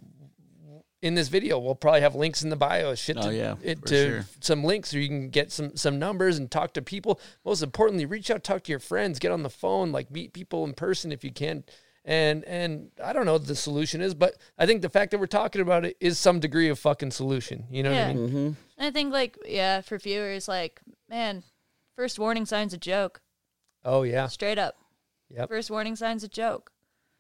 in 1.03 1.15
this 1.15 1.29
video, 1.29 1.59
we'll 1.59 1.75
probably 1.75 2.01
have 2.01 2.15
links 2.15 2.43
in 2.43 2.49
the 2.51 2.57
bio, 2.57 2.95
shit 2.95 3.17
Oh, 3.19 3.23
to, 3.29 3.35
yeah, 3.37 3.57
it, 3.63 3.85
to 3.87 3.95
sure. 4.09 4.25
some 4.41 4.63
links 4.65 4.91
so 4.91 4.97
you 4.97 5.09
can 5.09 5.29
get 5.29 5.51
some 5.53 5.77
some 5.77 5.99
numbers 5.99 6.39
and 6.39 6.51
talk 6.51 6.73
to 6.75 6.83
people. 6.83 7.21
Most 7.45 7.63
importantly, 7.63 8.07
reach 8.07 8.31
out, 8.31 8.45
talk 8.45 8.63
to 8.65 8.71
your 8.73 8.79
friends, 8.79 9.19
get 9.19 9.33
on 9.33 9.43
the 9.43 9.51
phone, 9.51 9.93
like 9.93 10.11
meet 10.11 10.33
people 10.33 10.65
in 10.65 10.73
person 10.75 11.11
if 11.13 11.25
you 11.25 11.33
can, 11.33 11.65
And 12.05 12.45
and 12.45 12.91
I 13.03 13.13
don't 13.13 13.27
know 13.27 13.35
what 13.35 13.47
the 13.47 13.55
solution 13.57 14.01
is, 14.01 14.15
but 14.15 14.37
I 14.57 14.65
think 14.67 14.81
the 14.83 14.89
fact 14.89 15.11
that 15.11 15.19
we're 15.19 15.27
talking 15.27 15.61
about 15.61 15.85
it 15.85 15.97
is 16.01 16.19
some 16.19 16.41
degree 16.41 16.69
of 16.69 16.79
fucking 16.79 17.11
solution. 17.11 17.67
You 17.71 17.83
know 17.83 17.91
what 17.93 18.01
I 18.01 18.15
mean? 18.15 18.29
Mm-hmm. 18.29 18.47
And 18.79 18.87
I 18.87 18.91
think 18.91 19.13
like 19.13 19.37
yeah, 19.47 19.81
for 19.83 19.99
viewers, 19.99 20.47
like 20.49 20.81
man, 21.09 21.43
first 21.97 22.19
warning 22.19 22.47
sign's 22.47 22.73
a 22.75 22.79
joke, 22.79 23.21
Oh 23.85 24.05
yeah, 24.05 24.29
straight 24.29 24.59
up. 24.59 24.77
Yep. 25.31 25.49
First 25.49 25.71
warning 25.71 25.97
sign's 25.97 26.23
a 26.25 26.29
joke. 26.29 26.71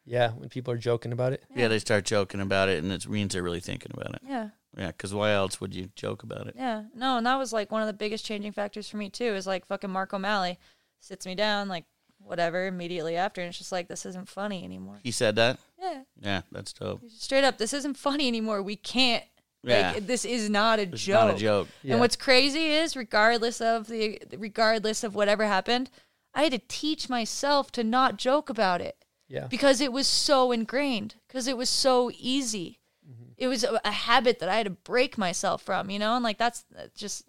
Yeah. 0.04 0.30
When 0.30 0.48
people 0.48 0.72
are 0.74 0.78
joking 0.78 1.12
about 1.12 1.32
it, 1.32 1.44
Yeah, 1.54 1.68
they 1.68 1.78
start 1.78 2.04
joking 2.04 2.40
about 2.40 2.68
it, 2.68 2.82
and 2.82 2.92
it 2.92 3.08
means 3.08 3.32
they're 3.34 3.42
really 3.42 3.60
thinking 3.60 3.92
about 3.94 4.14
it. 4.14 4.22
Yeah. 4.26 4.48
Yeah, 4.76 4.86
because 4.88 5.12
why 5.12 5.32
else 5.32 5.60
would 5.60 5.74
you 5.74 5.90
joke 5.96 6.22
about 6.22 6.46
it? 6.46 6.54
Yeah, 6.56 6.84
no, 6.94 7.18
and 7.18 7.26
that 7.26 7.36
was 7.38 7.52
like 7.52 7.70
one 7.70 7.82
of 7.82 7.86
the 7.88 7.92
biggest 7.92 8.24
changing 8.24 8.52
factors 8.52 8.88
for 8.88 8.96
me 8.96 9.10
too. 9.10 9.34
Is 9.34 9.46
like 9.46 9.66
fucking 9.66 9.90
Mark 9.90 10.14
O'Malley 10.14 10.58
sits 11.00 11.26
me 11.26 11.34
down, 11.34 11.68
like 11.68 11.84
whatever, 12.18 12.66
immediately 12.66 13.16
after, 13.16 13.40
and 13.42 13.48
it's 13.50 13.58
just 13.58 13.72
like 13.72 13.88
this 13.88 14.06
isn't 14.06 14.28
funny 14.30 14.64
anymore. 14.64 14.98
He 15.02 15.10
said 15.10 15.36
that. 15.36 15.58
Yeah, 15.78 16.02
Yeah, 16.20 16.42
that's 16.52 16.72
dope. 16.72 17.02
straight 17.10 17.44
up, 17.44 17.58
this 17.58 17.72
isn't 17.74 17.96
funny 17.98 18.28
anymore. 18.28 18.62
We 18.62 18.76
can't. 18.76 19.24
Yeah. 19.64 19.92
Like, 19.94 20.06
this 20.06 20.24
is 20.24 20.48
not 20.48 20.78
a 20.78 20.82
It's 20.82 21.02
joke. 21.02 21.26
not 21.26 21.34
a 21.34 21.38
joke. 21.38 21.68
Yeah. 21.82 21.92
And 21.92 22.00
what's 22.00 22.16
crazy 22.16 22.72
is, 22.72 22.96
regardless 22.96 23.60
of 23.60 23.88
the, 23.88 24.18
regardless 24.38 25.04
of 25.04 25.14
whatever 25.14 25.44
happened, 25.46 25.90
I 26.34 26.44
had 26.44 26.52
to 26.52 26.60
teach 26.66 27.08
myself 27.08 27.70
to 27.72 27.84
not 27.84 28.16
joke 28.16 28.48
about 28.48 28.80
it 28.80 29.01
yeah, 29.32 29.46
because 29.46 29.80
it 29.80 29.92
was 29.92 30.06
so 30.06 30.52
ingrained 30.52 31.14
because 31.26 31.48
it 31.48 31.56
was 31.56 31.70
so 31.70 32.10
easy 32.18 32.78
mm-hmm. 33.08 33.32
it 33.36 33.48
was 33.48 33.64
a, 33.64 33.80
a 33.84 33.90
habit 33.90 34.38
that 34.38 34.48
i 34.48 34.56
had 34.56 34.66
to 34.66 34.70
break 34.70 35.16
myself 35.16 35.62
from 35.62 35.90
you 35.90 35.98
know 35.98 36.14
and 36.14 36.24
like 36.24 36.38
that's 36.38 36.64
that's 36.70 36.98
just 36.98 37.24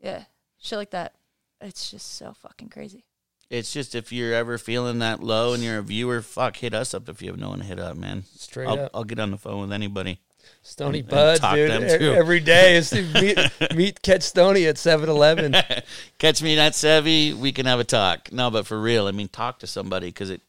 yeah 0.00 0.24
shit 0.58 0.78
like 0.78 0.90
that 0.90 1.14
it's 1.60 1.90
just 1.90 2.16
so 2.16 2.32
fucking 2.32 2.68
crazy 2.68 3.04
It's 3.50 3.72
just 3.72 3.94
if 3.94 4.12
you're 4.12 4.34
ever 4.34 4.58
feeling 4.58 4.98
that 5.00 5.22
low 5.22 5.54
and 5.54 5.62
you're 5.62 5.78
a 5.78 5.82
viewer, 5.82 6.20
fuck, 6.22 6.56
hit 6.56 6.74
us 6.74 6.92
up 6.92 7.08
if 7.08 7.22
you 7.22 7.30
have 7.30 7.40
no 7.40 7.48
one 7.48 7.60
to 7.60 7.64
hit 7.64 7.80
up, 7.80 7.96
man. 7.96 8.24
straight 8.36 8.68
I'll, 8.68 8.80
up. 8.84 8.90
I'll 8.94 9.04
get 9.04 9.18
on 9.18 9.30
the 9.30 9.38
phone 9.38 9.62
with 9.62 9.72
anybody. 9.72 10.20
Stony 10.62 11.00
and 11.00 11.08
Bud, 11.08 11.40
talk 11.40 11.54
dude. 11.54 11.70
them 11.70 11.84
e- 11.84 11.98
too. 11.98 12.12
Every 12.12 12.40
day 12.40 12.76
is 12.76 12.90
to 12.90 13.02
meet, 13.02 13.38
meet 13.74 14.02
catch 14.02 14.22
Stony 14.22 14.66
at 14.66 14.76
7-Eleven. 14.76 15.56
Catch 16.18 16.42
me 16.42 16.56
not 16.56 16.74
savvy, 16.74 17.32
we 17.32 17.52
can 17.52 17.66
have 17.66 17.80
a 17.80 17.84
talk. 17.84 18.30
No, 18.32 18.50
but 18.50 18.66
for 18.66 18.80
real, 18.80 19.06
I 19.06 19.12
mean, 19.12 19.28
talk 19.28 19.60
to 19.60 19.66
somebody 19.66 20.08
because 20.08 20.30
it 20.30 20.42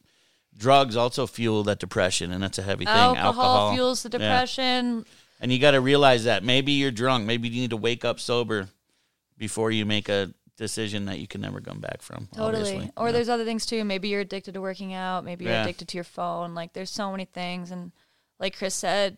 drugs 0.60 0.94
also 0.96 1.26
fuel 1.26 1.64
that 1.64 1.78
depression, 1.80 2.30
and 2.32 2.42
that's 2.42 2.58
a 2.58 2.62
heavy 2.62 2.84
thing. 2.84 2.94
alcohol, 2.94 3.72
fuels 3.74 4.02
the 4.04 4.10
Yeah. 4.10 4.18
depression 4.18 5.04
And 5.42 5.50
you 5.50 5.58
got 5.58 5.70
to 5.70 5.80
realize 5.80 6.24
that 6.24 6.44
maybe 6.44 6.72
you're 6.72 6.90
drunk. 6.90 7.24
Maybe 7.24 7.48
you 7.48 7.62
need 7.62 7.70
to 7.70 7.76
wake 7.78 8.04
up 8.04 8.20
sober 8.20 8.68
before 9.38 9.70
you 9.70 9.86
make 9.86 10.10
a 10.10 10.34
decision 10.58 11.06
that 11.06 11.18
you 11.18 11.26
can 11.26 11.40
never 11.40 11.62
come 11.62 11.80
back 11.80 12.02
from. 12.02 12.28
totally 12.36 12.90
or 12.94 13.06
Yeah. 13.06 13.12
there's 13.12 13.30
other 13.30 13.46
things 13.46 13.64
too 13.64 13.82
maybe 13.82 14.08
you're 14.08 14.20
addicted 14.20 14.52
to 14.52 14.60
working 14.60 14.92
out 14.92 15.24
maybe 15.24 15.46
you're 15.46 15.54
Yeah. 15.54 15.62
addicted 15.62 15.88
to 15.88 15.96
your 15.96 16.04
phone 16.04 16.54
like 16.54 16.74
there's 16.74 16.90
so 16.90 17.10
many 17.10 17.24
things 17.24 17.70
and 17.70 17.92
like 18.38 18.58
chris 18.58 18.74
said 18.74 19.16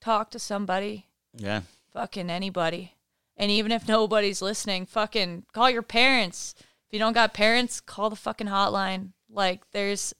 talk 0.00 0.30
to 0.30 0.38
somebody 0.38 1.06
yeah. 1.36 1.60
fucking 1.92 2.30
anybody. 2.30 2.94
And 3.36 3.50
even 3.50 3.72
if 3.72 3.86
nobody's 3.88 4.42
listening, 4.42 4.86
fucking 4.86 5.44
call 5.52 5.70
your 5.70 5.82
parents. 5.82 6.54
If 6.58 6.92
you 6.92 6.98
don't 6.98 7.12
got 7.12 7.32
parents, 7.34 7.80
call 7.80 8.10
the 8.10 8.16
fucking 8.16 8.48
hotline. 8.48 9.10
Like 9.30 9.70
there's 9.72 10.14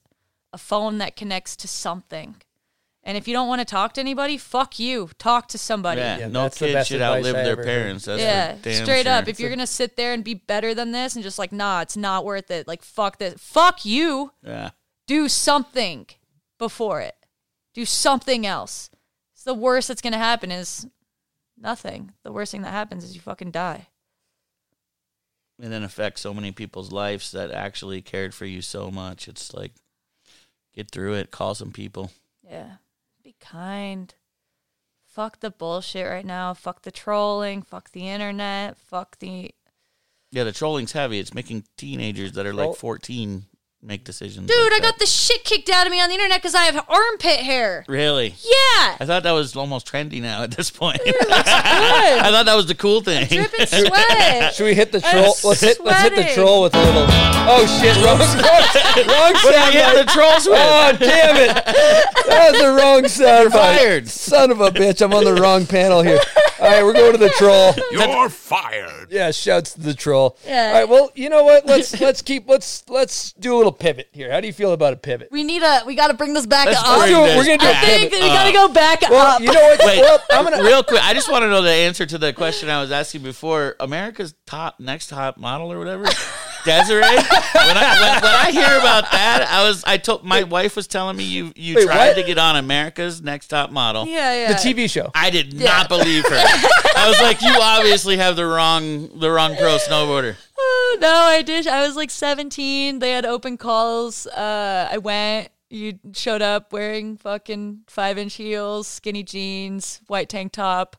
a 0.53 0.57
phone 0.57 0.97
that 0.99 1.15
connects 1.15 1.55
to 1.57 1.67
something. 1.67 2.35
And 3.03 3.17
if 3.17 3.27
you 3.27 3.33
don't 3.33 3.47
want 3.47 3.59
to 3.59 3.65
talk 3.65 3.93
to 3.93 4.01
anybody, 4.01 4.37
fuck 4.37 4.77
you. 4.79 5.09
Talk 5.17 5.47
to 5.49 5.57
somebody. 5.57 6.01
Yeah, 6.01 6.19
Yeah, 6.19 6.27
no 6.27 6.43
that's 6.43 6.59
the 6.59 6.67
kid 6.67 6.73
best 6.73 6.89
should 6.89 7.01
advice 7.01 7.17
outlive 7.25 7.35
I 7.35 7.43
their 7.43 7.51
ever 7.53 7.61
heard. 7.61 7.65
parents. 7.65 8.05
That's 8.05 8.21
Yeah, 8.21 8.55
for 8.57 8.61
damn 8.61 8.83
straight 8.85 9.05
sure. 9.05 9.13
up. 9.13 9.27
If 9.27 9.39
you're 9.39 9.49
gonna 9.49 9.65
sit 9.65 9.95
there 9.95 10.13
and 10.13 10.23
be 10.23 10.35
better 10.35 10.75
than 10.75 10.91
this 10.91 11.15
and 11.15 11.23
just 11.23 11.39
like, 11.39 11.51
nah, 11.51 11.81
it's 11.81 11.97
not 11.97 12.25
worth 12.25 12.51
it. 12.51 12.67
Like, 12.67 12.83
fuck 12.83 13.17
this. 13.17 13.41
Fuck 13.41 13.85
you. 13.85 14.33
yeah, 14.43 14.71
Do 15.07 15.27
something 15.29 16.05
before 16.59 17.01
it. 17.01 17.15
Do 17.73 17.85
something 17.85 18.45
else. 18.45 18.91
It's 19.33 19.43
the 19.45 19.55
worst 19.55 19.87
that's 19.87 20.01
gonna 20.01 20.19
happen 20.19 20.51
is 20.51 20.85
nothing. 21.57 22.11
The 22.23 22.31
worst 22.31 22.51
thing 22.51 22.61
that 22.61 22.71
happens 22.71 23.03
is 23.03 23.15
you 23.15 23.21
fucking 23.21 23.49
die. 23.51 23.87
and 25.59 25.71
then 25.71 25.83
affect 25.83 26.17
so 26.19 26.33
many 26.33 26.51
people's 26.51 26.91
lives 26.91 27.31
that 27.31 27.51
actually 27.51 28.01
cared 28.01 28.33
for 28.33 28.45
you 28.45 28.61
so 28.61 28.89
much. 28.89 29.27
It's 29.27 29.53
like 29.53 29.71
get 30.73 30.91
through 30.91 31.13
it. 31.13 31.31
Call 31.31 31.55
some 31.55 31.71
people. 31.71 32.11
Yeah. 32.43 32.75
Be 33.23 33.35
kind. 33.39 34.13
Fuck 35.05 35.39
the 35.41 35.51
bullshit 35.51 36.07
right 36.07 36.25
now. 36.25 36.53
Fuck 36.53 36.83
the 36.83 36.91
trolling. 36.91 37.61
Fuck 37.61 37.91
the 37.91 38.07
internet. 38.07 38.77
Fuck 38.77 39.19
the. 39.19 39.51
Yeah, 40.31 40.45
the 40.45 40.53
trolling's 40.53 40.93
heavy. 40.93 41.19
It's 41.19 41.33
making 41.33 41.65
teenagers 41.77 42.33
that 42.33 42.45
are 42.45 42.53
like 42.53 42.75
14 42.75 43.45
make 43.83 44.03
decisions. 44.03 44.47
Dude, 44.47 44.57
like 44.57 44.73
I 44.73 44.79
that. 44.79 44.81
got 44.93 44.99
the 44.99 45.05
shit 45.05 45.43
kicked 45.43 45.69
out 45.69 45.87
of 45.87 45.91
me 45.91 45.99
on 45.99 46.09
the 46.09 46.15
internet 46.15 46.37
because 46.37 46.53
I 46.53 46.63
have 46.63 46.85
armpit 46.87 47.39
hair. 47.39 47.83
Really? 47.87 48.35
Yeah. 48.43 48.97
I 48.99 49.05
thought 49.05 49.23
that 49.23 49.31
was 49.31 49.55
almost 49.55 49.87
trendy 49.87 50.21
now 50.21 50.43
at 50.43 50.51
this 50.51 50.69
point. 50.69 51.01
I 51.05 52.29
thought 52.31 52.45
that 52.45 52.55
was 52.55 52.67
the 52.67 52.75
cool 52.75 53.01
thing. 53.01 53.27
Dripping 53.27 53.65
sweat. 53.65 54.53
Should 54.53 54.65
we 54.65 54.75
hit 54.75 54.91
the 54.91 55.01
I'm 55.03 55.11
troll? 55.11 55.35
Let's 55.43 55.61
hit 55.61 55.83
let's 55.83 56.01
hit 56.03 56.15
the 56.15 56.33
troll 56.33 56.63
with 56.63 56.75
a 56.75 56.79
little. 56.79 57.05
Oh 57.43 57.65
shit! 57.81 57.95
Wrong, 57.97 58.19
wrong 59.07 59.35
sound. 59.35 59.73
yeah, 59.73 59.93
bite. 59.93 60.05
the 60.05 60.11
trolls 60.11 60.45
win. 60.45 60.57
Oh 60.57 60.95
damn 60.99 61.37
it! 61.37 61.65
That 62.27 62.51
was 62.51 62.61
the 62.61 62.69
wrong 62.69 63.07
sound. 63.07 63.51
fired. 63.51 64.07
Son 64.07 64.51
of 64.51 64.61
a 64.61 64.69
bitch! 64.69 65.01
I'm 65.01 65.13
on 65.13 65.23
the 65.23 65.33
wrong 65.33 65.65
panel 65.65 66.01
here. 66.03 66.19
All 66.59 66.67
right, 66.67 66.83
we're 66.83 66.93
going 66.93 67.13
to 67.13 67.17
the 67.17 67.29
troll. 67.29 67.73
You're 67.91 68.29
fired. 68.29 69.11
Yeah, 69.11 69.31
shouts 69.31 69.73
to 69.73 69.81
the 69.81 69.95
troll. 69.95 70.37
Yeah. 70.45 70.67
All 70.67 70.73
right. 70.73 70.89
Well, 70.89 71.11
you 71.15 71.29
know 71.29 71.43
what? 71.43 71.65
Let's 71.65 71.99
let's 71.99 72.21
keep 72.21 72.47
let's 72.47 72.87
let's 72.87 73.31
do 73.33 73.55
a 73.55 73.57
little 73.57 73.70
pivot 73.73 74.09
here. 74.11 74.31
How 74.31 74.39
do 74.41 74.47
you 74.47 74.53
feel 74.53 74.73
about 74.73 74.93
a 74.93 74.97
pivot? 74.97 75.29
We 75.31 75.43
need 75.43 75.61
a. 75.63 75.83
We 75.85 75.95
got 75.95 76.07
to 76.07 76.13
bring 76.13 76.33
this 76.33 76.45
back 76.45 76.65
Let's 76.67 76.79
up. 76.83 76.99
bring 76.99 77.13
this 77.13 77.37
We're 77.37 77.45
gonna 77.45 77.57
do 77.57 77.65
a 77.65 77.71
back. 77.71 77.83
I 77.83 77.87
think 77.87 78.11
pivot. 78.11 78.23
we 78.23 78.29
got 78.29 78.43
to 78.51 78.57
uh, 78.57 78.67
go 78.67 78.73
back 78.73 79.01
Well, 79.09 79.25
up. 79.35 79.41
you 79.41 79.47
know 79.47 79.53
what? 79.61 79.79
Wait, 79.85 79.99
Well, 80.01 80.19
I'm 80.31 80.43
gonna. 80.43 80.63
real 80.63 80.83
quick. 80.83 81.03
I 81.03 81.13
just 81.13 81.31
want 81.31 81.43
to 81.43 81.49
know 81.49 81.61
the 81.61 81.69
answer 81.71 82.05
to 82.05 82.17
the 82.17 82.33
question 82.33 82.69
I 82.69 82.81
was 82.81 82.91
asking 82.91 83.23
before. 83.23 83.75
America's 83.79 84.33
top 84.45 84.79
next 84.79 85.07
top 85.07 85.37
model 85.37 85.71
or 85.71 85.79
whatever, 85.79 86.05
Desiree. 86.63 87.01
when, 87.01 87.15
I, 87.15 87.97
when, 87.99 88.23
when 88.23 88.35
I 88.35 88.51
hear 88.51 88.77
about 88.77 89.11
that, 89.11 89.47
I 89.49 89.67
was 89.67 89.83
I 89.85 89.97
told 89.97 90.23
my 90.23 90.43
wife 90.43 90.75
was 90.75 90.87
telling 90.87 91.17
me 91.17 91.23
you 91.23 91.51
you 91.55 91.75
Wait, 91.75 91.85
tried 91.85 92.07
what? 92.09 92.15
to 92.17 92.23
get 92.23 92.37
on 92.37 92.55
America's 92.55 93.21
Next 93.21 93.47
Top 93.47 93.71
Model. 93.71 94.05
yeah, 94.05 94.33
yeah. 94.33 94.47
The 94.53 94.55
TV 94.55 94.89
show. 94.89 95.11
I 95.15 95.29
did 95.29 95.59
not 95.59 95.89
believe 95.89 96.23
her. 96.25 96.35
I 96.95 97.05
was 97.07 97.21
like, 97.21 97.41
you 97.41 97.53
obviously 97.59 98.17
have 98.17 98.35
the 98.35 98.45
wrong 98.45 99.19
the 99.19 99.31
wrong 99.31 99.55
pro 99.55 99.77
snowboarder. 99.77 100.35
Oh, 100.57 100.97
no, 101.01 101.09
I 101.11 101.41
did. 101.41 101.65
I 101.67 101.85
was 101.87 101.95
like 101.95 102.11
17. 102.11 102.99
They 102.99 103.11
had 103.11 103.25
open 103.25 103.57
calls. 103.57 104.27
Uh, 104.27 104.87
I 104.91 104.97
went. 104.99 105.49
You 105.71 105.99
showed 106.11 106.41
up 106.41 106.73
wearing 106.73 107.15
fucking 107.15 107.83
five 107.87 108.17
inch 108.17 108.33
heels, 108.33 108.87
skinny 108.87 109.23
jeans, 109.23 110.01
white 110.07 110.27
tank 110.27 110.51
top, 110.51 110.97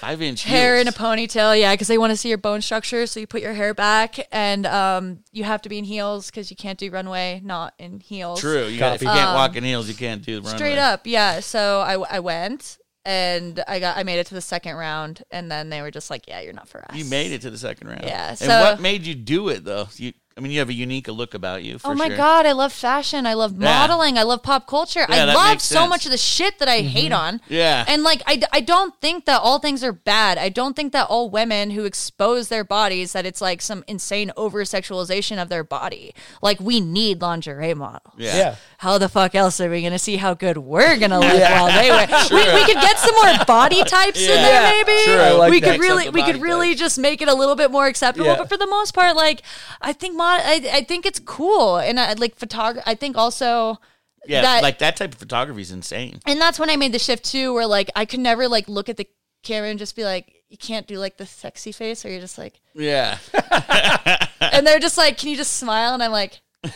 Five 0.00 0.22
inch 0.22 0.44
hair 0.44 0.78
in 0.78 0.86
a 0.86 0.92
ponytail. 0.92 1.58
Yeah, 1.58 1.74
because 1.74 1.88
they 1.88 1.98
want 1.98 2.12
to 2.12 2.16
see 2.16 2.28
your 2.28 2.38
bone 2.38 2.60
structure. 2.62 3.06
So 3.06 3.18
you 3.18 3.26
put 3.26 3.42
your 3.42 3.52
hair 3.54 3.74
back, 3.74 4.28
and 4.30 4.64
um, 4.66 5.24
you 5.32 5.42
have 5.44 5.60
to 5.62 5.68
be 5.68 5.78
in 5.78 5.84
heels 5.84 6.26
because 6.30 6.50
you 6.50 6.56
can't 6.56 6.78
do 6.78 6.90
runway 6.90 7.40
not 7.42 7.74
in 7.78 7.98
heels. 7.98 8.40
True. 8.40 8.66
You 8.66 8.78
got, 8.78 8.94
if 8.94 9.02
you 9.02 9.08
can't 9.08 9.34
walk 9.34 9.56
in 9.56 9.64
heels, 9.64 9.88
you 9.88 9.94
can't 9.94 10.22
do 10.24 10.36
the 10.36 10.42
runway. 10.42 10.56
Straight 10.56 10.78
up, 10.78 11.06
yeah. 11.06 11.40
So 11.40 11.80
I, 11.80 12.16
I 12.16 12.20
went 12.20 12.78
and 13.04 13.62
I 13.66 13.80
got 13.80 13.96
I 13.96 14.04
made 14.04 14.18
it 14.18 14.26
to 14.28 14.34
the 14.34 14.40
second 14.40 14.76
round, 14.76 15.22
and 15.30 15.50
then 15.50 15.70
they 15.70 15.82
were 15.82 15.90
just 15.90 16.10
like, 16.10 16.28
"Yeah, 16.28 16.40
you're 16.40 16.52
not 16.52 16.68
for 16.68 16.84
us." 16.88 16.96
You 16.96 17.04
made 17.06 17.32
it 17.32 17.42
to 17.42 17.50
the 17.50 17.58
second 17.58 17.88
round. 17.88 18.04
Yeah, 18.04 18.36
And 18.40 18.48
what 18.48 18.80
made 18.80 19.02
you 19.02 19.14
do 19.14 19.48
it 19.48 19.64
though? 19.64 19.88
You, 19.96 20.12
I 20.36 20.40
mean, 20.40 20.52
you 20.52 20.58
have 20.60 20.68
a 20.68 20.74
unique 20.74 21.08
look 21.08 21.34
about 21.34 21.62
you. 21.62 21.78
For 21.78 21.92
oh 21.92 21.94
my 21.94 22.08
sure. 22.08 22.16
god, 22.16 22.46
I 22.46 22.52
love 22.52 22.72
fashion. 22.72 23.26
I 23.26 23.34
love 23.34 23.52
Yeah. 23.52 23.68
modeling. 23.68 24.18
I 24.18 24.22
love 24.22 24.42
pop 24.42 24.66
culture. 24.66 25.04
Yeah, 25.08 25.24
I 25.24 25.34
love 25.34 25.60
so 25.60 25.86
much 25.86 26.06
of 26.06 26.10
the 26.10 26.18
shit 26.18 26.58
that 26.58 26.68
I 26.68 26.80
mm-hmm. 26.80 26.88
hate 26.88 27.12
on. 27.12 27.40
Yeah. 27.48 27.84
And 27.86 28.02
like 28.02 28.22
I, 28.26 28.40
I 28.52 28.60
don't 28.60 28.98
think 29.00 29.26
that 29.26 29.40
all 29.40 29.58
things 29.58 29.84
are 29.84 29.92
bad. 29.92 30.38
I 30.38 30.48
don't 30.48 30.74
think 30.74 30.92
that 30.92 31.06
all 31.08 31.30
women 31.30 31.70
who 31.70 31.84
expose 31.84 32.48
their 32.48 32.64
bodies 32.64 33.12
that 33.12 33.26
it's 33.26 33.40
like 33.40 33.60
some 33.60 33.84
insane 33.86 34.32
over 34.36 34.62
sexualization 34.62 35.40
of 35.40 35.48
their 35.48 35.64
body. 35.64 36.14
Like 36.40 36.60
we 36.60 36.80
need 36.80 37.20
lingerie 37.20 37.74
models. 37.74 38.14
Yeah. 38.16 38.36
Yeah. 38.36 38.54
How 38.82 38.98
the 38.98 39.08
fuck 39.08 39.36
else 39.36 39.60
are 39.60 39.70
we 39.70 39.80
gonna 39.80 39.96
see 39.96 40.16
how 40.16 40.34
good 40.34 40.58
we're 40.58 40.98
gonna 40.98 41.20
look 41.20 41.40
while 41.40 41.66
they 41.68 41.88
wear? 41.88 42.08
We, 42.32 42.52
we 42.52 42.64
could 42.64 42.82
get 42.82 42.98
some 42.98 43.14
more 43.14 43.44
body 43.46 43.84
types 43.84 44.20
in 44.20 44.26
there, 44.26 44.72
maybe. 44.72 45.04
True. 45.04 45.38
Like 45.38 45.50
we 45.52 45.60
could 45.60 45.78
really, 45.78 46.06
Mix 46.06 46.08
up 46.08 46.14
the 46.14 46.20
we 46.20 46.32
could 46.32 46.42
really 46.42 46.74
just 46.74 46.98
make 46.98 47.22
it 47.22 47.28
a 47.28 47.34
little 47.34 47.54
bit 47.54 47.70
more 47.70 47.86
acceptable. 47.86 48.26
Yeah. 48.26 48.38
But 48.38 48.48
for 48.48 48.56
the 48.56 48.66
most 48.66 48.92
part, 48.92 49.14
like 49.14 49.42
I 49.80 49.92
think, 49.92 50.16
mod, 50.16 50.40
I, 50.42 50.68
I 50.72 50.82
think 50.82 51.06
it's 51.06 51.20
cool, 51.20 51.76
and 51.76 52.00
I, 52.00 52.14
like 52.14 52.34
photography. 52.34 52.82
I 52.84 52.96
think 52.96 53.16
also. 53.16 53.78
Yeah, 54.26 54.42
that- 54.42 54.64
like 54.64 54.80
that 54.80 54.96
type 54.96 55.12
of 55.12 55.18
photography 55.20 55.60
is 55.62 55.70
insane. 55.70 56.18
and 56.26 56.40
that's 56.40 56.58
when 56.58 56.68
I 56.68 56.74
made 56.74 56.90
the 56.90 56.98
shift 56.98 57.24
too, 57.24 57.54
where 57.54 57.68
like 57.68 57.88
I 57.94 58.04
could 58.04 58.18
never 58.18 58.48
like 58.48 58.68
look 58.68 58.88
at 58.88 58.96
the 58.96 59.06
camera 59.44 59.70
and 59.70 59.78
just 59.78 59.94
be 59.94 60.02
like, 60.02 60.42
you 60.48 60.58
can't 60.58 60.88
do 60.88 60.98
like 60.98 61.18
the 61.18 61.26
sexy 61.26 61.70
face, 61.70 62.04
or 62.04 62.10
you're 62.10 62.20
just 62.20 62.36
like, 62.36 62.60
Yeah. 62.74 63.18
and 64.40 64.66
they're 64.66 64.80
just 64.80 64.98
like, 64.98 65.18
can 65.18 65.28
you 65.28 65.36
just 65.36 65.54
smile? 65.56 65.94
And 65.94 66.02
I'm 66.02 66.10
like, 66.10 66.40
am 66.64 66.72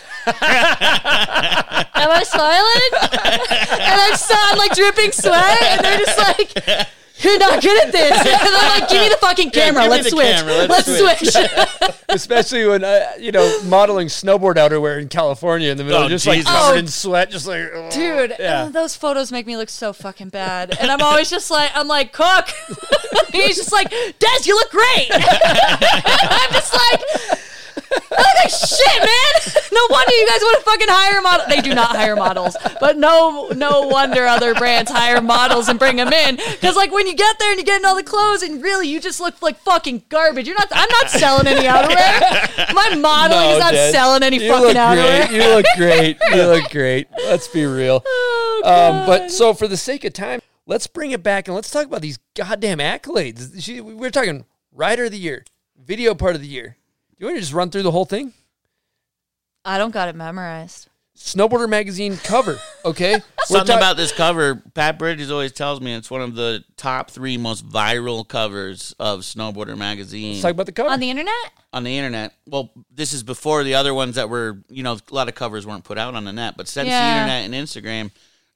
I 2.10 2.22
smiling? 2.26 2.90
and 3.80 4.00
I'm 4.00 4.16
so 4.16 4.34
I'm 4.36 4.58
like 4.58 4.72
dripping 4.74 5.12
sweat, 5.12 5.62
and 5.62 5.84
they're 5.84 5.98
just 5.98 6.18
like, 6.18 6.88
you're 7.18 7.38
not 7.38 7.62
good 7.62 7.86
at 7.86 7.92
this. 7.92 8.10
And 8.18 8.28
I'm 8.54 8.80
like, 8.80 8.88
give 8.90 9.00
me 9.02 9.08
the 9.08 9.16
fucking 9.18 9.50
camera. 9.50 9.82
give 9.82 9.90
me 9.90 9.96
Let's 9.96 10.04
the 10.04 10.10
switch. 10.10 10.36
camera. 10.36 10.66
Let's, 10.66 10.88
Let's 10.88 11.32
switch. 11.32 11.96
Especially 12.08 12.66
when 12.66 12.84
uh, 12.84 13.12
you 13.18 13.32
know 13.32 13.62
modeling 13.64 14.08
snowboard 14.08 14.54
outerwear 14.56 15.00
in 15.00 15.08
California 15.08 15.70
in 15.70 15.76
the 15.78 15.84
middle, 15.84 16.02
Oh, 16.04 16.08
just 16.08 16.26
like 16.26 16.38
Jesus. 16.38 16.50
covered 16.52 16.74
Oh. 16.74 16.78
in 16.78 16.86
sweat, 16.88 17.30
just 17.30 17.46
like 17.46 17.62
oh. 17.72 17.90
Dude, 17.90 18.34
Yeah. 18.38 18.62
uh, 18.64 18.68
those 18.70 18.96
photos 18.96 19.30
make 19.32 19.46
me 19.46 19.56
look 19.56 19.68
so 19.68 19.92
fucking 19.92 20.28
bad. 20.30 20.76
And 20.80 20.90
I'm 20.90 21.00
always 21.02 21.30
just 21.30 21.50
like, 21.50 21.70
I'm 21.74 21.88
like, 21.88 22.12
Cook. 22.12 22.48
He's 23.32 23.56
just 23.56 23.72
like, 23.72 23.90
Des, 23.90 24.44
you 24.44 24.54
look 24.56 24.70
great. 24.70 25.08
I'm 25.12 26.52
just 26.52 26.72
like, 26.74 27.38
I 27.92 28.16
look 28.18 28.36
like 28.44 28.50
shit, 28.50 29.00
man. 29.00 29.62
No 29.72 29.80
wonder 29.90 30.12
you 30.14 30.26
guys 30.28 30.40
want 30.40 30.58
to 30.58 30.64
fucking 30.70 30.88
hire 30.88 31.20
models. 31.22 31.48
They 31.48 31.60
do 31.60 31.74
not 31.74 31.94
hire 31.96 32.16
models, 32.16 32.56
but 32.80 32.96
no, 32.96 33.48
no 33.54 33.82
wonder 33.88 34.26
other 34.26 34.54
brands 34.54 34.90
hire 34.90 35.20
models 35.20 35.68
and 35.68 35.78
bring 35.78 35.96
them 35.96 36.12
in. 36.12 36.36
Because 36.36 36.76
like 36.76 36.92
when 36.92 37.06
you 37.06 37.14
get 37.14 37.38
there 37.38 37.50
and 37.50 37.58
you 37.58 37.64
get 37.64 37.80
in 37.80 37.84
all 37.84 37.94
the 37.96 38.02
clothes, 38.02 38.42
and 38.42 38.62
really 38.62 38.88
you 38.88 39.00
just 39.00 39.20
look 39.20 39.40
like 39.42 39.58
fucking 39.58 40.04
garbage. 40.08 40.46
You're 40.46 40.58
not. 40.58 40.68
I'm 40.72 40.88
not 41.02 41.10
selling 41.10 41.46
any 41.46 41.66
outerwear. 41.66 42.74
My 42.74 42.94
modeling 42.98 43.50
is 43.50 43.58
not 43.58 43.74
selling 43.74 44.22
any 44.22 44.42
you 44.42 44.50
fucking 44.50 44.66
look 44.68 44.76
outerwear. 44.76 45.28
great. 45.28 45.36
You 45.36 45.54
look 45.54 45.66
great. 45.76 46.16
You 46.36 46.42
look 46.46 46.70
great. 46.70 47.08
Let's 47.24 47.48
be 47.48 47.64
real. 47.64 48.02
Oh, 48.06 48.62
Um, 48.64 49.06
but 49.06 49.30
so 49.30 49.54
for 49.54 49.66
the 49.68 49.76
sake 49.76 50.04
of 50.04 50.12
time, 50.12 50.40
let's 50.66 50.86
bring 50.86 51.12
it 51.12 51.22
back 51.22 51.48
and 51.48 51.54
let's 51.54 51.70
talk 51.70 51.86
about 51.86 52.02
these 52.02 52.18
goddamn 52.34 52.78
accolades. 52.78 53.62
She, 53.62 53.80
we're 53.80 54.10
talking 54.10 54.44
rider 54.72 55.04
of 55.04 55.12
the 55.12 55.18
year, 55.18 55.44
video 55.82 56.14
part 56.14 56.34
of 56.34 56.40
the 56.42 56.48
year. 56.48 56.76
Do 57.18 57.24
you 57.24 57.26
want 57.26 57.36
to 57.36 57.40
just 57.40 57.52
run 57.52 57.70
through 57.70 57.82
the 57.82 57.90
whole 57.90 58.04
thing? 58.04 58.32
I 59.64 59.78
don't 59.78 59.90
got 59.90 60.08
it 60.08 60.14
memorized. 60.16 60.88
Snowboarder 61.16 61.66
magazine 61.68 62.18
cover. 62.18 62.58
Okay, 62.84 63.14
We're 63.14 63.20
Something 63.46 63.68
talk- 63.68 63.76
about 63.78 63.96
this 63.96 64.12
cover. 64.12 64.56
Pat 64.74 64.98
Bridges 64.98 65.30
always 65.30 65.50
tells 65.52 65.80
me 65.80 65.94
it's 65.94 66.10
one 66.10 66.20
of 66.20 66.34
the 66.34 66.62
top 66.76 67.10
three 67.10 67.38
most 67.38 67.66
viral 67.66 68.26
covers 68.28 68.94
of 68.98 69.20
Snowboarder 69.20 69.78
magazine 69.78 70.32
Let's 70.32 70.42
talk 70.42 70.50
about 70.52 70.66
the 70.66 70.72
cover. 70.72 70.90
On 70.90 71.00
the 71.00 71.08
internet? 71.08 71.32
on 71.72 71.84
the 71.84 71.96
internet. 71.96 72.34
Well, 72.46 72.70
this 72.90 73.12
is 73.14 73.22
before 73.22 73.64
the 73.64 73.74
other 73.74 73.94
ones 73.94 74.16
that 74.16 74.28
were, 74.28 74.62
you 74.68 74.82
know, 74.82 74.92
a 75.10 75.14
lot 75.14 75.28
of 75.28 75.34
covers 75.34 75.66
weren't 75.66 75.84
put 75.84 75.96
out 75.98 76.14
on 76.14 76.24
the 76.24 76.32
net. 76.32 76.54
But 76.56 76.68
since 76.68 76.88
Yeah. 76.88 77.14
the 77.14 77.20
internet 77.20 77.44
and 77.44 77.54
Instagram, 77.54 78.10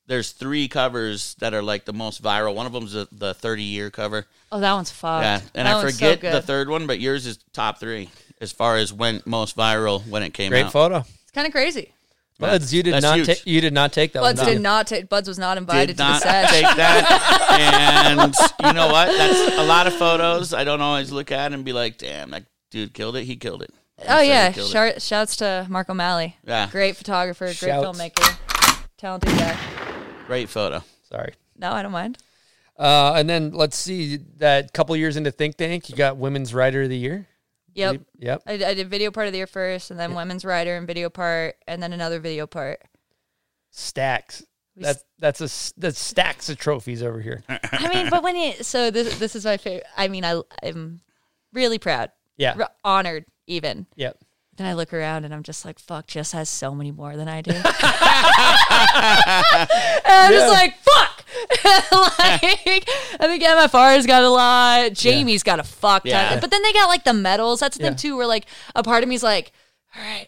there's 0.06 0.32
three 0.32 0.68
covers 0.68 1.34
that 1.40 1.54
are 1.54 1.62
like 1.62 1.86
the 1.86 1.92
most 1.94 2.22
viral. 2.22 2.54
One 2.54 2.66
of 2.66 2.72
them's 2.72 2.92
the, 2.92 3.08
the 3.10 3.32
30 3.34 3.62
year 3.62 3.90
cover. 3.90 4.26
Oh, 4.52 4.60
that 4.60 4.72
one's 4.74 4.90
fucked. 4.90 5.24
Yeah, 5.24 5.40
and 5.54 5.66
That 5.66 5.76
I 5.76 5.82
one's 5.82 5.98
so 5.98 6.14
forget 6.14 6.32
the 6.32 6.42
third 6.42 6.68
one, 6.68 6.86
but 6.86 7.00
yours 7.00 7.26
is 7.26 7.38
top 7.54 7.78
three 7.80 8.10
as 8.40 8.52
far 8.52 8.76
as 8.76 8.92
when 8.92 9.22
most 9.26 9.56
viral 9.56 10.06
when 10.08 10.22
it 10.22 10.34
came 10.34 10.46
out. 10.48 10.50
Great 10.56 10.64
out. 10.66 10.72
photo. 10.72 10.96
It's 10.98 11.30
kind 11.32 11.46
of 11.46 11.52
crazy. 11.52 11.92
Buds, 12.38 12.72
you 12.72 12.82
did 12.82 12.94
That's 12.94 13.02
not 13.02 13.16
huge. 13.18 13.26
take. 13.26 13.46
You 13.46 13.60
did 13.60 13.74
not 13.74 13.92
take 13.92 14.14
that 14.14 14.20
Buds 14.20 14.38
one. 14.40 14.48
did 14.48 14.54
did 14.54 14.62
not 14.62 14.86
take. 14.86 15.08
Buds 15.10 15.28
was 15.28 15.38
not 15.38 15.58
invited 15.58 15.88
Did 15.88 15.92
to 15.98 16.02
the 16.04 16.08
not 16.08 16.22
sesh. 16.22 16.50
take 16.50 16.62
that, 16.76 18.16
and 18.16 18.34
you 18.66 18.72
know 18.72 18.86
what? 18.86 19.08
That's 19.08 19.58
a 19.58 19.62
lot 19.64 19.86
of 19.86 19.92
photos. 19.94 20.54
I 20.54 20.64
don't 20.64 20.80
always 20.80 21.12
look 21.12 21.30
at 21.32 21.52
and 21.52 21.66
be 21.66 21.74
like, 21.74 21.98
"Damn, 21.98 22.30
that 22.30 22.44
dude 22.70 22.94
killed 22.94 23.16
it. 23.16 23.24
He 23.24 23.36
killed 23.36 23.62
it." 23.62 23.70
He 23.98 24.04
Oh 24.04 24.16
said 24.16 24.22
he 24.22 24.28
yeah, 24.30 24.52
killed 24.52 24.68
it. 24.70 24.72
Shout, 24.72 25.02
shouts 25.02 25.36
to 25.36 25.66
Mark 25.68 25.90
O'Malley. 25.90 26.36
Yeah. 26.46 26.68
great 26.72 26.96
photographer, 26.96 27.44
great 27.44 27.56
Shouts. 27.56 27.86
filmmaker, 27.98 28.36
talented 28.96 29.28
guy. 29.36 29.58
Great 30.26 30.48
photo. 30.48 30.82
Sorry. 31.10 31.34
No, 31.58 31.72
I 31.72 31.82
don't 31.82 31.92
mind. 31.92 32.16
Uh, 32.78 33.12
and 33.16 33.28
then 33.28 33.50
let's 33.50 33.76
see 33.76 34.16
that 34.38 34.72
couple 34.72 34.96
years 34.96 35.18
into 35.18 35.30
Think 35.30 35.56
Thank, 35.58 35.90
you 35.90 35.96
got 35.96 36.16
Women's 36.16 36.54
Rider 36.54 36.82
of 36.84 36.88
the 36.88 36.96
Year. 36.96 37.26
Yep, 37.74 38.00
Yep. 38.18 38.42
I, 38.46 38.52
I 38.52 38.74
did 38.74 38.88
video 38.90 39.10
part 39.10 39.26
of 39.26 39.32
the 39.32 39.38
year 39.38 39.46
first, 39.46 39.90
and 39.90 39.98
then 40.00 40.14
women's 40.14 40.44
rider 40.44 40.76
and 40.76 40.86
video 40.86 41.10
part, 41.10 41.56
and 41.68 41.82
then 41.82 41.92
another 41.92 42.20
video 42.20 42.46
part. 42.46 42.80
Stacks. 43.70 44.42
We 44.76 44.84
That 44.84 44.96
that's 45.18 45.40
a 45.40 45.80
that's 45.80 45.98
stacks 46.00 46.48
of 46.48 46.58
trophies 46.58 47.02
over 47.02 47.20
here. 47.20 47.42
I 47.48 47.88
mean, 47.92 48.08
but 48.10 48.22
when 48.22 48.36
you 48.36 48.52
so 48.62 48.90
this 48.90 49.18
this 49.18 49.36
is 49.36 49.44
my 49.44 49.56
favorite. 49.56 49.84
I 49.96 50.08
mean, 50.08 50.24
I 50.24 50.40
I'm 50.62 51.00
really 51.52 51.78
proud, 51.78 52.10
Yeah. 52.36 52.54
r- 52.58 52.70
honored 52.84 53.24
even. 53.46 53.86
Yep. 53.96 54.18
Then 54.56 54.66
I 54.66 54.74
look 54.74 54.92
around 54.92 55.24
and 55.24 55.32
I'm 55.32 55.42
just 55.42 55.64
like, 55.64 55.78
fuck, 55.78 56.06
Jess 56.06 56.32
has 56.32 56.48
so 56.48 56.74
many 56.74 56.92
more 56.92 57.16
than 57.16 57.28
I 57.28 57.40
do. 57.40 57.50
and 57.52 57.62
I'm 57.64 57.72
Yeah. 60.32 60.38
just 60.38 60.52
like, 60.52 60.76
fuck. 60.78 61.19
like, 61.92 62.88
I 62.88 63.26
think 63.26 63.42
MFR's 63.42 64.06
got 64.06 64.22
a 64.22 64.28
lot. 64.30 64.92
Jamie's 64.92 65.42
got 65.42 65.60
a 65.60 65.64
fuck 65.64 66.02
ton. 66.04 66.10
Yeah. 66.10 66.40
But 66.40 66.50
then 66.50 66.62
they 66.62 66.72
got 66.72 66.86
like 66.88 67.04
the 67.04 67.12
medals. 67.14 67.60
That's 67.60 67.76
the 67.76 67.82
thing 67.84 67.92
Yeah. 67.92 67.96
too, 67.96 68.16
where 68.16 68.26
like 68.26 68.46
a 68.74 68.82
part 68.82 69.02
of 69.02 69.08
me's 69.08 69.22
like, 69.22 69.52
all 69.96 70.02
right, 70.02 70.26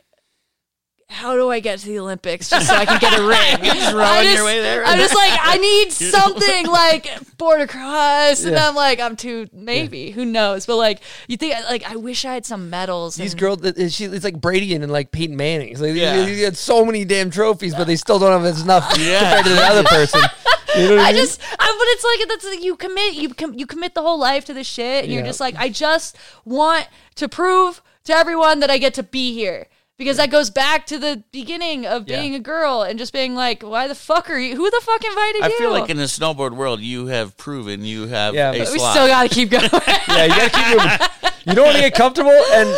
how 1.08 1.34
do 1.36 1.50
I 1.50 1.60
get 1.60 1.78
to 1.80 1.86
the 1.86 1.98
Olympics 1.98 2.48
just 2.48 2.68
so 2.68 2.74
I 2.74 2.86
can 2.86 2.98
get 2.98 3.18
a 3.18 3.22
ring? 3.26 3.64
You're 3.64 3.74
just 3.74 3.94
I 3.94 3.98
rowing 3.98 4.24
just- 4.24 4.36
your 4.36 4.44
way 4.46 4.60
there. 4.62 4.82
I'm 4.84 4.98
just 4.98 5.14
like, 5.14 5.38
I 5.42 5.58
need 5.58 5.92
something 5.92 6.66
like 6.66 7.04
boardercross. 7.36 8.46
And 8.46 8.54
Yeah. 8.56 8.68
I'm 8.68 8.74
like, 8.74 8.98
I'm 8.98 9.14
too, 9.16 9.46
maybe, 9.52 10.10
who 10.10 10.24
knows? 10.24 10.64
But 10.64 10.76
like, 10.76 11.00
you 11.28 11.36
think, 11.36 11.54
like, 11.68 11.84
I 11.90 11.96
wish 11.96 12.24
I 12.24 12.32
had 12.32 12.46
some 12.46 12.70
medals. 12.70 13.16
These 13.16 13.32
and- 13.32 13.40
girls, 13.40 13.60
she, 13.94 14.06
it's 14.06 14.24
like 14.24 14.40
Brady 14.40 14.74
and 14.74 14.90
like 14.90 15.12
Peyton 15.12 15.36
Manning. 15.36 15.68
It's 15.68 15.82
like 15.82 15.94
Yeah. 15.94 16.24
you, 16.24 16.32
you 16.32 16.44
had 16.44 16.56
so 16.56 16.82
many 16.84 17.04
damn 17.04 17.30
trophies, 17.30 17.74
but 17.74 17.86
they 17.86 17.96
still 17.96 18.18
don't 18.18 18.42
have 18.42 18.58
enough 18.62 18.96
Yeah. 18.98 19.18
compared 19.20 19.44
to 19.44 19.50
the 19.52 19.62
other 19.62 19.84
person. 19.84 20.20
You 20.76 20.88
know 20.88 20.96
what 20.96 21.04
I, 21.04 21.08
I 21.08 21.12
mean? 21.12 21.20
just, 21.22 21.40
I, 21.42 21.56
but 21.56 21.86
it's 21.88 22.04
like 22.04 22.28
that's 22.52 22.64
you 22.64 22.76
commit, 22.76 23.14
you 23.14 23.34
com, 23.34 23.54
you 23.54 23.66
commit 23.66 23.94
the 23.94 24.02
whole 24.02 24.18
life 24.18 24.44
to 24.46 24.54
this 24.54 24.66
shit, 24.66 25.04
and 25.04 25.12
you're 25.12 25.22
just 25.24 25.40
like, 25.40 25.54
I 25.56 25.68
just 25.68 26.16
want 26.44 26.88
to 27.16 27.28
prove 27.28 27.82
to 28.04 28.12
everyone 28.14 28.60
that 28.60 28.70
I 28.70 28.78
get 28.78 28.94
to 28.94 29.02
be 29.02 29.32
here. 29.34 29.66
Because 29.98 30.16
that 30.16 30.30
goes 30.30 30.50
back 30.50 30.86
to 30.86 30.98
the 30.98 31.22
beginning 31.30 31.86
of 31.86 32.08
Yeah. 32.08 32.18
being 32.20 32.34
a 32.34 32.40
girl 32.40 32.82
and 32.82 32.98
just 32.98 33.12
being 33.12 33.36
like, 33.36 33.62
why 33.62 33.86
the 33.86 33.94
fuck 33.94 34.28
are 34.30 34.38
you? 34.38 34.56
Who 34.56 34.68
the 34.68 34.80
fuck 34.82 35.04
invited 35.04 35.42
I 35.42 35.48
you? 35.48 35.54
I 35.54 35.58
feel 35.58 35.70
like 35.70 35.90
in 35.90 35.96
the 35.98 36.04
snowboard 36.04 36.52
world, 36.56 36.80
you 36.80 37.06
have 37.06 37.36
proven 37.36 37.84
you 37.84 38.08
have 38.08 38.34
Yeah, 38.34 38.50
a 38.50 38.58
but 38.64 38.72
we 38.72 38.78
slot. 38.78 38.94
still 38.94 39.06
got 39.06 39.22
to 39.24 39.28
keep 39.28 39.50
going. 39.50 39.68
yeah, 40.08 40.24
you 40.24 40.28
gotta 40.28 40.50
keep 40.50 40.68
moving. 41.22 41.31
You 41.44 41.54
don't 41.54 41.64
want 41.64 41.76
to 41.76 41.82
get 41.82 41.94
comfortable, 41.94 42.30
and 42.30 42.72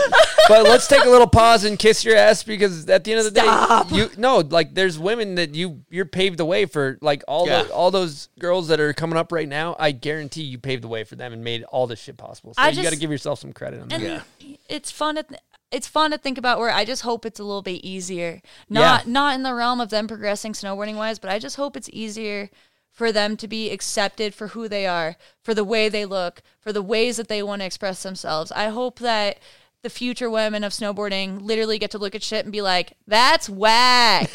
but 0.49 0.65
let's 0.65 0.86
take 0.86 1.05
a 1.05 1.09
little 1.11 1.27
pause 1.27 1.65
and 1.65 1.78
kiss 1.78 2.05
your 2.05 2.16
ass 2.16 2.43
because 2.43 2.89
at 2.89 3.05
the 3.05 3.12
end 3.12 3.27
of 3.27 3.32
the 3.35 3.41
Stop. 3.41 3.89
day, 3.91 3.97
you 3.97 4.11
no 4.16 4.39
like 4.39 4.74
there's 4.74 4.99
women 4.99 5.35
that 5.36 5.55
you 5.55 5.82
you're 5.91 6.05
paved 6.07 6.39
the 6.39 6.45
way 6.45 6.65
for 6.66 6.99
like 7.01 7.23
all 7.28 7.47
Yeah. 7.47 7.65
the 7.65 7.73
all 7.73 7.91
those 7.91 8.28
girls 8.39 8.69
that 8.69 8.81
are 8.81 8.93
coming 8.93 9.19
up 9.19 9.32
right 9.32 9.49
now. 9.49 9.77
I 9.78 9.93
guarantee 9.93 10.43
you 10.43 10.59
paved 10.59 10.82
the 10.82 10.89
way 10.89 11.05
for 11.05 11.16
them 11.16 11.32
and 11.32 11.43
made 11.45 11.62
all 11.65 11.86
this 11.86 11.99
shit 12.01 12.16
possible. 12.16 12.55
So 12.55 12.62
I 12.62 12.69
you 12.70 12.82
got 12.82 12.93
to 12.93 12.99
give 12.99 13.11
yourself 13.11 13.39
some 13.39 13.53
credit 13.53 13.81
on 13.82 13.89
that. 13.89 14.01
and 14.01 14.23
it's 14.69 14.91
fun 14.91 15.16
to 15.16 15.23
th- 15.23 15.41
it's 15.70 15.89
fun 15.89 16.12
to 16.12 16.19
think 16.19 16.39
about 16.39 16.59
where 16.61 16.70
I 16.70 16.85
just 16.85 17.03
hope 17.03 17.27
it's 17.27 17.41
a 17.41 17.45
little 17.45 17.62
bit 17.62 17.85
easier. 17.85 18.41
Not 18.70 19.07
Yeah. 19.07 19.12
not 19.12 19.35
in 19.35 19.43
the 19.43 19.53
realm 19.55 19.81
of 19.81 19.91
them 19.91 20.07
progressing 20.09 20.53
snowboarding 20.53 20.95
wise, 20.97 21.19
but 21.19 21.31
I 21.31 21.39
just 21.39 21.57
hope 21.57 21.77
it's 21.77 21.91
easier 21.93 22.49
for 22.94 23.10
them 23.10 23.36
to 23.36 23.48
be 23.48 23.70
accepted 23.70 24.34
for 24.34 24.48
who 24.48 24.68
they 24.68 24.86
are, 24.86 25.16
for 25.42 25.52
the 25.52 25.64
way 25.64 25.88
they 25.88 26.06
look, 26.06 26.42
for 26.60 26.72
the 26.72 26.80
ways 26.82 27.16
that 27.16 27.28
they 27.28 27.42
want 27.42 27.60
to 27.60 27.66
express 27.66 28.04
themselves. 28.04 28.52
I 28.52 28.68
hope 28.68 29.00
that 29.00 29.40
the 29.82 29.90
future 29.90 30.30
women 30.30 30.64
of 30.64 30.72
snowboarding 30.72 31.42
literally 31.42 31.78
get 31.78 31.90
to 31.90 31.98
look 31.98 32.14
at 32.14 32.22
shit 32.22 32.46
and 32.46 32.52
be 32.52 32.62
like, 32.62 32.94
"That's 33.06 33.50
whack," 33.50 34.30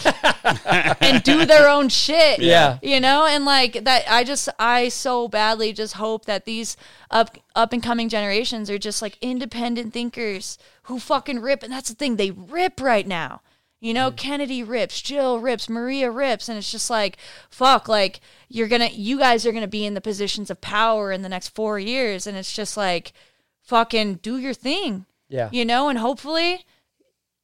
and 1.01 1.23
do 1.23 1.45
their 1.45 1.67
own 1.69 1.89
shit. 1.89 2.39
Yeah. 2.39 2.77
you 2.83 2.99
know, 2.99 3.25
and 3.25 3.45
like 3.45 3.85
that. 3.85 4.03
I 4.07 4.23
just, 4.23 4.49
I 4.59 4.89
so 4.89 5.27
badly 5.27 5.73
just 5.73 5.95
hope 5.95 6.25
that 6.25 6.45
these 6.45 6.77
up 7.09 7.35
up 7.55 7.73
and 7.73 7.81
coming 7.81 8.09
generations 8.09 8.69
are 8.69 8.77
just 8.77 9.01
like 9.01 9.17
independent 9.21 9.91
thinkers 9.91 10.59
who 10.83 10.99
fucking 10.99 11.39
rip. 11.39 11.63
And 11.63 11.71
that's 11.71 11.89
the 11.89 11.95
thing, 11.95 12.17
they 12.17 12.31
rip 12.31 12.81
right 12.81 13.07
now. 13.07 13.41
You 13.81 13.93
know, 13.93 14.07
mm-hmm. 14.09 14.17
Kennedy 14.17 14.63
rips, 14.63 15.01
Jill 15.01 15.39
rips, 15.39 15.69
Maria 15.69 16.11
rips, 16.11 16.49
and 16.49 16.57
it's 16.57 16.71
just 16.71 16.89
like, 16.89 17.17
fuck, 17.49 17.87
like 17.87 18.19
you're 18.49 18.67
gonna, 18.67 18.89
you 18.91 19.17
guys 19.17 19.45
are 19.45 19.53
gonna 19.53 19.67
be 19.67 19.85
in 19.85 19.93
the 19.93 20.01
positions 20.01 20.49
of 20.49 20.59
power 20.59 21.11
in 21.13 21.21
the 21.21 21.29
next 21.29 21.49
four 21.55 21.79
years, 21.79 22.27
and 22.27 22.35
it's 22.37 22.53
just 22.53 22.75
like, 22.75 23.13
fucking 23.61 24.15
do 24.15 24.37
your 24.37 24.53
thing 24.53 25.05
Yeah, 25.29 25.49
you 25.51 25.63
know, 25.63 25.89
and 25.89 25.99
hopefully 25.99 26.65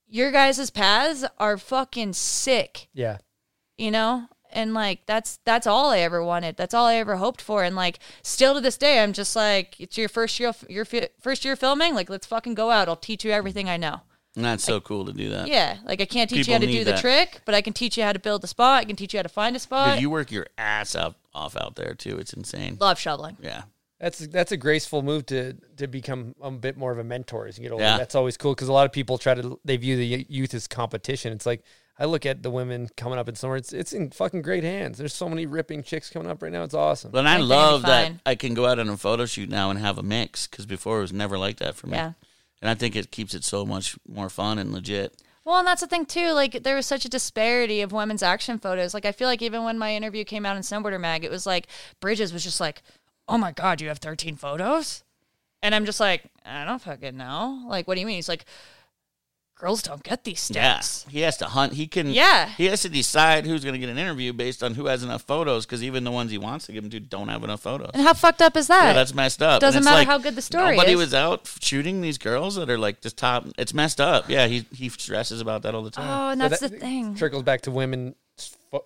your 0.08 0.32
guys' 0.32 0.70
paths 0.70 1.24
are 1.40 1.58
fucking 1.58 2.14
sick, 2.14 2.88
yeah, 2.94 3.18
you 3.78 3.92
know? 3.92 4.28
And 4.52 4.74
like 4.74 5.06
that's 5.06 5.40
that's 5.44 5.68
all 5.68 5.90
I 5.90 6.00
ever 6.00 6.24
wanted. 6.24 6.56
That's 6.56 6.74
all 6.74 6.86
I 6.86 6.96
ever 6.96 7.18
hoped 7.18 7.42
for. 7.42 7.64
And 7.64 7.76
like 7.76 8.00
still 8.24 8.54
to 8.56 8.62
this 8.62 8.78
day, 8.78 9.00
I'm 9.04 9.12
just 9.12 9.36
like, 9.36 9.80
it's 9.80 9.98
your 9.98 10.08
first 10.08 10.40
year, 10.40 10.54
your 10.70 10.86
fi- 10.86 11.10
first 11.20 11.44
year 11.44 11.58
filming. 11.58 11.94
Like 11.94 12.10
let's 12.10 12.28
fucking 12.28 12.54
go 12.54 12.72
out. 12.72 12.88
I'll 12.88 12.96
teach 12.96 13.26
you 13.26 13.32
everything 13.32 13.70
I 13.70 13.76
know. 13.76 14.02
And 14.36 14.44
that's 14.44 14.64
so 14.64 14.82
cool 14.82 15.06
to 15.06 15.14
do 15.14 15.30
that. 15.30 15.48
Yeah, 15.48 15.78
like 15.86 16.02
I 16.02 16.06
can't 16.06 16.30
teach 16.30 16.48
People 16.48 16.50
you 16.50 16.54
how 16.56 16.60
to 16.60 16.66
need 16.68 16.84
do 16.84 16.92
the 16.92 16.98
trick, 16.98 17.42
but 17.46 17.56
I 17.56 17.62
can 17.62 17.74
teach 17.74 17.98
you 17.98 18.04
how 18.04 18.12
to 18.12 18.20
build 18.20 18.44
a 18.44 18.48
spot. 18.48 18.82
I 18.82 18.86
can 18.86 18.96
teach 18.96 19.14
you 19.14 19.20
how 19.20 19.24
to 19.24 19.30
find 19.30 19.56
a 19.56 19.60
Dude, 19.60 19.64
spot. 19.64 20.02
you 20.02 20.10
work 20.10 20.32
your 20.32 20.48
ass 20.58 20.96
out, 20.96 21.16
off 21.34 21.56
out 21.56 21.76
there 21.76 21.94
too. 21.94 22.18
It's 22.18 22.34
insane. 22.34 22.78
Love 22.80 23.00
shoveling. 23.00 23.38
Yeah. 23.42 23.64
That's 24.00 24.28
that's 24.28 24.52
a 24.52 24.58
graceful 24.58 25.02
move 25.04 25.26
to 25.28 25.54
to 25.78 25.88
become 25.88 26.36
a 26.42 26.52
bit 26.52 26.76
more 26.76 26.92
of 26.92 27.00
a 27.00 27.04
mentor 27.04 27.48
as 27.48 27.58
you 27.58 27.64
get 27.64 27.72
older. 27.72 27.84
Yeah. 27.86 27.98
That's 27.98 28.14
always 28.14 28.36
cool 28.36 28.54
because 28.54 28.68
a 28.68 28.74
lot 28.74 28.86
of 28.86 28.92
people 28.92 29.18
try 29.18 29.36
to 29.36 29.60
they 29.64 29.78
view 29.78 29.96
the 29.96 30.26
youth 30.28 30.54
as 30.54 30.68
competition. 30.68 31.32
It's 31.32 31.46
like 31.46 31.64
I 31.98 32.04
look 32.06 32.26
at 32.26 32.44
the 32.44 32.52
women 32.52 32.90
coming 32.98 33.18
up 33.18 33.30
in 33.30 33.36
summer. 33.36 33.56
It's 33.56 33.72
it's 33.72 33.94
in 33.94 34.12
fucking 34.12 34.42
great 34.42 34.66
hands. 34.66 34.98
There's 34.98 35.14
so 35.14 35.30
many 35.30 35.46
ripping 35.46 35.82
chicks 35.82 36.10
coming 36.10 36.30
up 36.30 36.44
right 36.44 36.52
now. 36.52 36.64
It's 36.64 36.74
awesome. 36.74 37.12
But 37.12 37.26
I 37.26 37.38
think 37.38 37.48
they're 37.48 37.58
gonna 37.58 37.68
be 37.68 37.72
love 37.72 37.82
that. 37.84 38.12
I 38.26 38.36
can 38.36 38.54
go 38.54 38.66
out 38.66 38.80
on 38.80 38.90
a 38.90 38.98
photo 38.98 39.26
shoot 39.26 39.50
now 39.50 39.70
and 39.70 39.80
have 39.80 39.98
a 39.98 40.04
mix 40.04 40.46
because 40.46 40.66
before 40.66 40.98
it 40.98 41.02
was 41.02 41.14
never 41.14 41.38
like 41.38 41.58
that 41.60 41.76
for 41.76 41.88
me. 41.88 41.96
Yeah. 41.96 42.12
And 42.66 42.72
I 42.72 42.74
think 42.74 42.96
it 42.96 43.12
keeps 43.12 43.36
it 43.36 43.44
so 43.44 43.64
much 43.64 43.96
more 44.10 44.28
fun 44.28 44.58
and 44.58 44.74
legit. 44.74 45.22
Well, 45.44 45.60
and 45.60 45.68
that's 45.68 45.82
the 45.82 45.88
thing 45.88 46.08
too. 46.08 46.32
Like 46.32 46.64
there 46.64 46.76
was 46.76 46.88
such 46.88 47.06
a 47.06 47.10
disparity 47.10 47.82
of 47.82 47.92
women's 47.92 48.24
action 48.24 48.58
photos. 48.58 48.92
Like 48.92 49.06
I 49.06 49.12
feel 49.12 49.28
like 49.28 49.44
even 49.44 49.64
when 49.64 49.78
my 49.78 49.94
interview 49.94 50.24
came 50.24 50.48
out 50.48 50.58
in 50.58 50.64
Snowboarder 50.64 51.00
Mag, 51.00 51.24
it 51.24 51.30
was 51.30 51.46
like 51.46 51.68
Bridges 52.00 52.34
was 52.34 52.44
just 52.44 52.60
like, 52.60 52.82
"Oh 53.28 53.38
my 53.38 53.52
god, 53.52 53.82
you 53.82 53.90
have 53.90 54.00
13 54.00 54.36
photos?" 54.36 55.04
And 55.62 55.76
I'm 55.76 55.86
just 55.86 56.00
like, 56.00 56.24
"I 56.44 56.66
don't 56.66 56.82
fucking 56.82 57.16
know." 57.16 57.66
Like, 57.68 57.88
what 57.88 57.94
do 57.94 58.00
you 58.00 58.08
mean? 58.08 58.16
He's 58.16 58.28
like, 58.28 58.46
"Girls 59.58 59.82
don't 59.82 60.04
get 60.04 60.24
these 60.24 60.42
steps. 60.42 60.56
Yeah, 60.56 60.78
stats." 60.80 61.10
he 61.10 61.20
has 61.22 61.38
to 61.38 61.46
hunt. 61.46 61.74
He 61.74 61.88
can. 61.88 62.10
Yeah. 62.10 62.50
he 62.50 62.66
has 62.66 62.82
to 62.82 62.90
decide 62.90 63.46
who's 63.46 63.64
going 63.64 63.74
to 63.74 63.80
get 63.80 63.90
an 63.90 63.98
interview 63.98 64.34
based 64.34 64.62
on 64.64 64.74
who 64.76 64.88
has 64.88 65.04
enough 65.04 65.22
photos. 65.24 65.66
Because 65.66 65.84
even 65.84 66.04
the 66.04 66.12
ones 66.12 66.32
he 66.32 66.38
wants 66.38 66.66
to 66.66 66.74
give 66.74 66.84
them 66.84 66.92
to 66.92 67.00
don't 67.00 67.30
have 67.30 67.44
enough 67.44 67.62
photos. 67.62 67.92
And 67.94 68.04
how 68.04 68.14
fucked 68.14 68.42
up 68.42 68.58
is 68.58 68.68
that? 68.68 68.88
Yeah, 68.88 68.94
that's 68.94 69.14
messed 69.14 69.42
up. 69.42 69.62
Doesn't 69.62 69.84
matter 69.84 69.98
like, 69.98 70.08
how 70.08 70.18
good 70.18 70.36
the 70.36 70.42
story 70.42 70.72
is. 70.72 70.78
Nobody 70.78 70.94
is. 70.94 70.98
was 71.00 71.14
out 71.14 71.50
shooting 71.62 72.02
these 72.02 72.18
girls 72.18 72.56
that 72.56 72.70
are 72.70 72.78
like 72.78 73.02
just 73.02 73.18
top. 73.18 73.48
It's 73.58 73.74
messed 73.74 74.02
up. 74.02 74.30
Yeah, 74.30 74.48
he 74.48 74.66
he 74.74 74.90
stresses 74.90 75.42
about 75.42 75.62
that 75.64 75.74
all 75.74 75.84
the 75.84 75.92
time. 75.92 76.10
oh, 76.10 76.32
and 76.32 76.42
So 76.42 76.50
that's 76.50 76.62
that 76.62 76.72
the 76.72 76.80
thing. 76.80 77.16
Trickles 77.16 77.44
back 77.44 77.62
to 77.62 77.72
women 77.72 78.16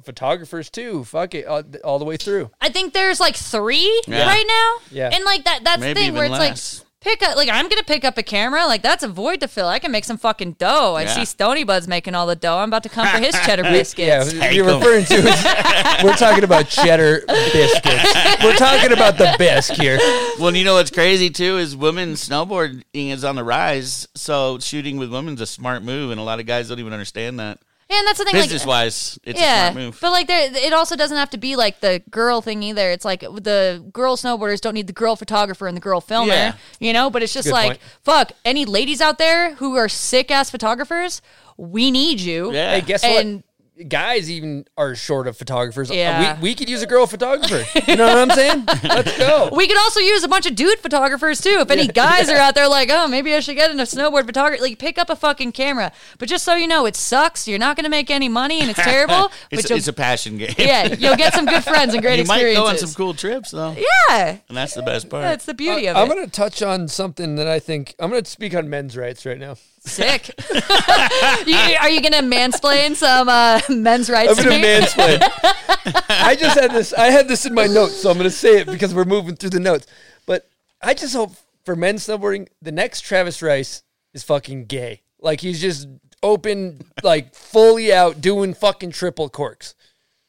photographers 0.04 0.70
too. 0.70 1.04
Fuck 1.04 1.34
it, 1.36 1.46
all, 1.46 1.64
all 1.84 2.00
the 2.00 2.06
way 2.06 2.18
through. 2.18 2.52
I 2.62 2.70
think 2.70 2.94
there's 2.94 3.20
like 3.20 3.36
three 3.36 4.02
Yeah. 4.08 4.26
right 4.28 4.46
now. 4.48 4.76
Yeah. 4.92 5.10
And 5.14 5.24
like 5.26 5.46
that 5.46 5.64
that's 5.64 5.82
the 5.82 5.94
thing 5.94 6.14
where 6.14 6.26
it's 6.26 6.32
less. 6.32 6.80
like 6.80 6.88
pick 7.02 7.24
up 7.24 7.36
like 7.38 7.48
I'm 7.50 7.70
gonna 7.70 7.84
pick 7.84 8.04
up 8.04 8.18
a 8.18 8.24
camera, 8.24 8.66
like 8.66 8.82
that's 8.82 9.04
a 9.04 9.08
void 9.08 9.40
to 9.40 9.48
fill. 9.48 9.68
I 9.68 9.80
can 9.80 9.92
make 9.92 10.04
some 10.04 10.18
fucking 10.18 10.54
dough. 10.54 10.96
I 10.96 11.04
Yeah. 11.04 11.14
see 11.16 11.26
Stony 11.26 11.64
Bud's 11.64 11.88
making 11.88 12.14
all 12.16 12.28
the 12.28 12.36
dough. 12.36 12.58
I'm 12.58 12.70
about 12.70 12.84
to 12.84 12.90
come 12.90 13.08
for 13.08 13.18
his 13.20 13.34
cheddar 13.46 13.64
Yeah, 13.64 13.72
biscuits. 13.72 14.34
what 14.34 14.42
Take 14.42 14.56
you're 14.56 14.70
'em. 14.70 14.80
referring 14.80 15.06
to 15.06 16.02
we're 16.04 16.16
talking 16.16 16.44
about 16.44 16.68
cheddar 16.70 17.24
biscuits. 17.28 18.44
We're 18.44 18.56
talking 18.58 18.92
about 18.92 19.18
the 19.18 19.34
bisque 19.38 19.74
here. 19.74 19.98
Well, 20.40 20.56
you 20.56 20.64
know 20.66 20.76
what's 20.76 20.92
crazy 20.92 21.30
too 21.30 21.58
is 21.58 21.76
women 21.76 22.14
snowboarding 22.14 22.84
is 22.94 23.24
on 23.24 23.36
the 23.36 23.44
rise. 23.44 24.08
So 24.16 24.60
shooting 24.60 24.98
with 24.98 25.12
women's 25.12 25.42
a 25.42 25.46
smart 25.46 25.84
move, 25.84 26.12
and 26.12 26.20
a 26.20 26.24
lot 26.24 26.40
of 26.40 26.46
guys 26.46 26.70
don't 26.70 26.80
even 26.80 26.94
understand 26.94 27.40
that. 27.40 27.60
Yeah, 27.90 27.98
and 28.00 28.08
that's 28.08 28.20
the 28.20 28.26
thing 28.26 28.34
Business 28.34 28.62
like 28.62 28.68
wise, 28.68 29.20
it's 29.24 29.40
yeah, 29.40 29.70
a 29.70 29.72
smart 29.72 29.84
move. 29.86 29.98
but 30.00 30.12
like 30.12 30.28
there, 30.28 30.52
it 30.56 30.74
also 30.74 30.96
doesn't 30.96 31.18
have 31.18 31.32
to 31.32 31.38
be 31.40 31.56
like 31.56 31.80
the 31.80 32.04
girl 32.12 32.40
thing 32.42 32.62
either. 32.62 32.92
It's 32.92 33.04
like 33.04 33.22
the 33.22 33.84
girl 33.92 34.16
snowboarders 34.16 34.62
don't 34.62 34.76
need 34.76 34.86
the 34.86 34.94
girl 34.94 35.16
photographer 35.16 35.68
and 35.68 35.76
the 35.76 35.82
girl 35.82 36.00
filmer, 36.00 36.32
Yeah. 36.34 36.54
you 36.80 36.94
know. 36.94 37.10
But 37.10 37.24
it's 37.24 37.34
just 37.34 37.48
Good 37.48 37.54
like 37.54 37.68
point. 37.70 37.80
fuck 38.04 38.32
any 38.46 38.66
ladies 38.66 39.02
out 39.02 39.18
there 39.18 39.56
who 39.56 39.76
are 39.76 39.90
sick 39.90 40.30
ass 40.30 40.52
photographers. 40.52 41.22
We 41.58 41.90
need 41.90 42.20
you. 42.22 42.54
yeah, 42.54 42.76
Hey, 42.76 42.82
guess 42.82 43.04
And- 43.04 43.38
what? 43.38 43.44
Guys 43.88 44.30
even 44.30 44.66
are 44.78 44.94
short 44.94 45.28
of 45.28 45.38
photographers. 45.38 45.90
Uh, 45.90 45.94
Yeah. 45.94 46.36
we, 46.36 46.50
we 46.50 46.56
could 46.56 46.70
use 46.70 46.82
a 46.82 46.86
girl 46.88 47.08
photographer. 47.08 47.64
You 47.88 47.96
know 47.96 48.08
what 48.08 48.18
I'm 48.18 48.32
saying? 48.32 48.66
Let's 48.84 49.18
go. 49.18 49.50
We 49.54 49.68
could 49.68 49.78
also 49.78 50.02
use 50.02 50.24
a 50.24 50.28
bunch 50.28 50.46
of 50.46 50.56
dude 50.56 50.80
photographers 50.80 51.40
too. 51.40 51.60
If 51.62 51.72
any 51.72 51.88
guys 51.88 52.30
are 52.30 52.36
out 52.46 52.56
there 52.56 52.68
like, 52.68 52.90
oh, 52.92 53.08
maybe 53.08 53.34
I 53.34 53.40
should 53.40 53.56
get 53.56 53.72
into 53.72 53.84
snowboard 53.84 54.26
photography, 54.26 54.62
like 54.62 54.80
pick 54.80 54.98
up 54.98 55.10
a 55.10 55.16
fucking 55.16 55.54
camera. 55.54 55.92
But 56.18 56.28
just 56.28 56.44
so 56.44 56.56
you 56.56 56.68
know, 56.68 56.86
it 56.86 56.96
sucks. 56.98 57.48
You're 57.48 57.58
not 57.60 57.78
going 57.78 57.86
to 57.86 57.90
make 57.90 58.10
any 58.12 58.28
money 58.28 58.60
and 58.60 58.70
it's 58.70 58.80
terrible. 58.84 59.32
it's, 59.50 59.62
but 59.64 59.70
you'll, 59.70 59.78
it's 59.78 59.88
a 59.88 59.94
passion 59.94 60.38
game. 60.38 60.54
yeah, 60.58 60.94
you'll 60.94 61.16
get 61.16 61.34
some 61.34 61.46
good 61.46 61.64
friends 61.64 61.94
and 61.94 62.04
great 62.04 62.20
you 62.20 62.26
might 62.26 62.54
go 62.54 62.68
on 62.68 62.78
some 62.78 62.92
cool 62.94 63.14
trips 63.14 63.52
though, 63.52 63.76
yeah, 64.10 64.38
and 64.50 64.58
that's 64.58 64.74
the 64.74 64.82
best 64.82 65.10
part. 65.10 65.24
that's 65.24 65.46
the 65.46 65.54
beauty 65.54 65.88
of 65.88 65.96
Uh, 65.96 66.02
I'm 66.02 66.12
it. 66.12 66.16
going 66.16 66.26
to 66.26 66.32
touch 66.32 66.62
on 66.62 66.88
something 66.90 67.38
that 67.38 67.48
I 67.48 67.60
think 67.60 67.96
I'm 68.00 68.10
going 68.12 68.24
to 68.24 68.30
speak 68.30 68.54
on 68.56 68.70
men's 68.70 68.98
rights 68.98 69.26
right 69.26 69.38
now. 69.40 69.56
Sick. 69.80 70.28
you, 70.54 71.56
are 71.80 71.90
you 71.90 72.02
going 72.02 72.14
to 72.14 72.24
mansplain 72.24 72.96
some 72.96 73.30
uh, 73.30 73.62
men's 73.70 74.10
rights 74.10 74.38
I'm 74.38 74.46
going 74.46 74.62
to 74.62 74.68
mansplain. 74.68 75.20
I 76.10 76.36
just 76.36 76.60
had 76.60 76.72
this. 76.72 76.94
I 76.94 77.08
had 77.08 77.28
this 77.28 77.46
in 77.46 77.54
my 77.54 77.68
notes, 77.68 77.96
so 77.96 78.10
I'm 78.10 78.18
going 78.18 78.30
to 78.30 78.36
say 78.36 78.60
it 78.60 78.68
because 78.68 78.94
we're 78.94 79.06
moving 79.06 79.36
through 79.36 79.52
the 79.52 79.60
notes. 79.60 79.88
But 80.26 80.50
I 80.82 80.94
just 80.94 81.16
hope 81.16 81.32
for 81.64 81.76
men's 81.76 82.08
snowboarding, 82.08 82.48
the 82.62 82.72
next 82.72 83.02
Travis 83.02 83.42
Rice 83.42 83.84
is 84.14 84.24
fucking 84.24 84.66
gay. 84.66 85.02
Like 85.22 85.42
he's 85.42 85.62
just 85.62 85.88
open, 86.24 86.80
like 87.04 87.36
fully 87.36 87.94
out 87.94 88.22
doing 88.22 88.54
fucking 88.54 88.92
triple 88.92 89.30
corks, 89.30 89.76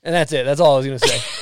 and 0.03 0.15
that's 0.15 0.33
it. 0.33 0.45
That's 0.45 0.61
all 0.61 0.75
I 0.75 0.77
was 0.79 0.87
going 0.87 0.99
to 0.99 1.09
say. 1.09 1.21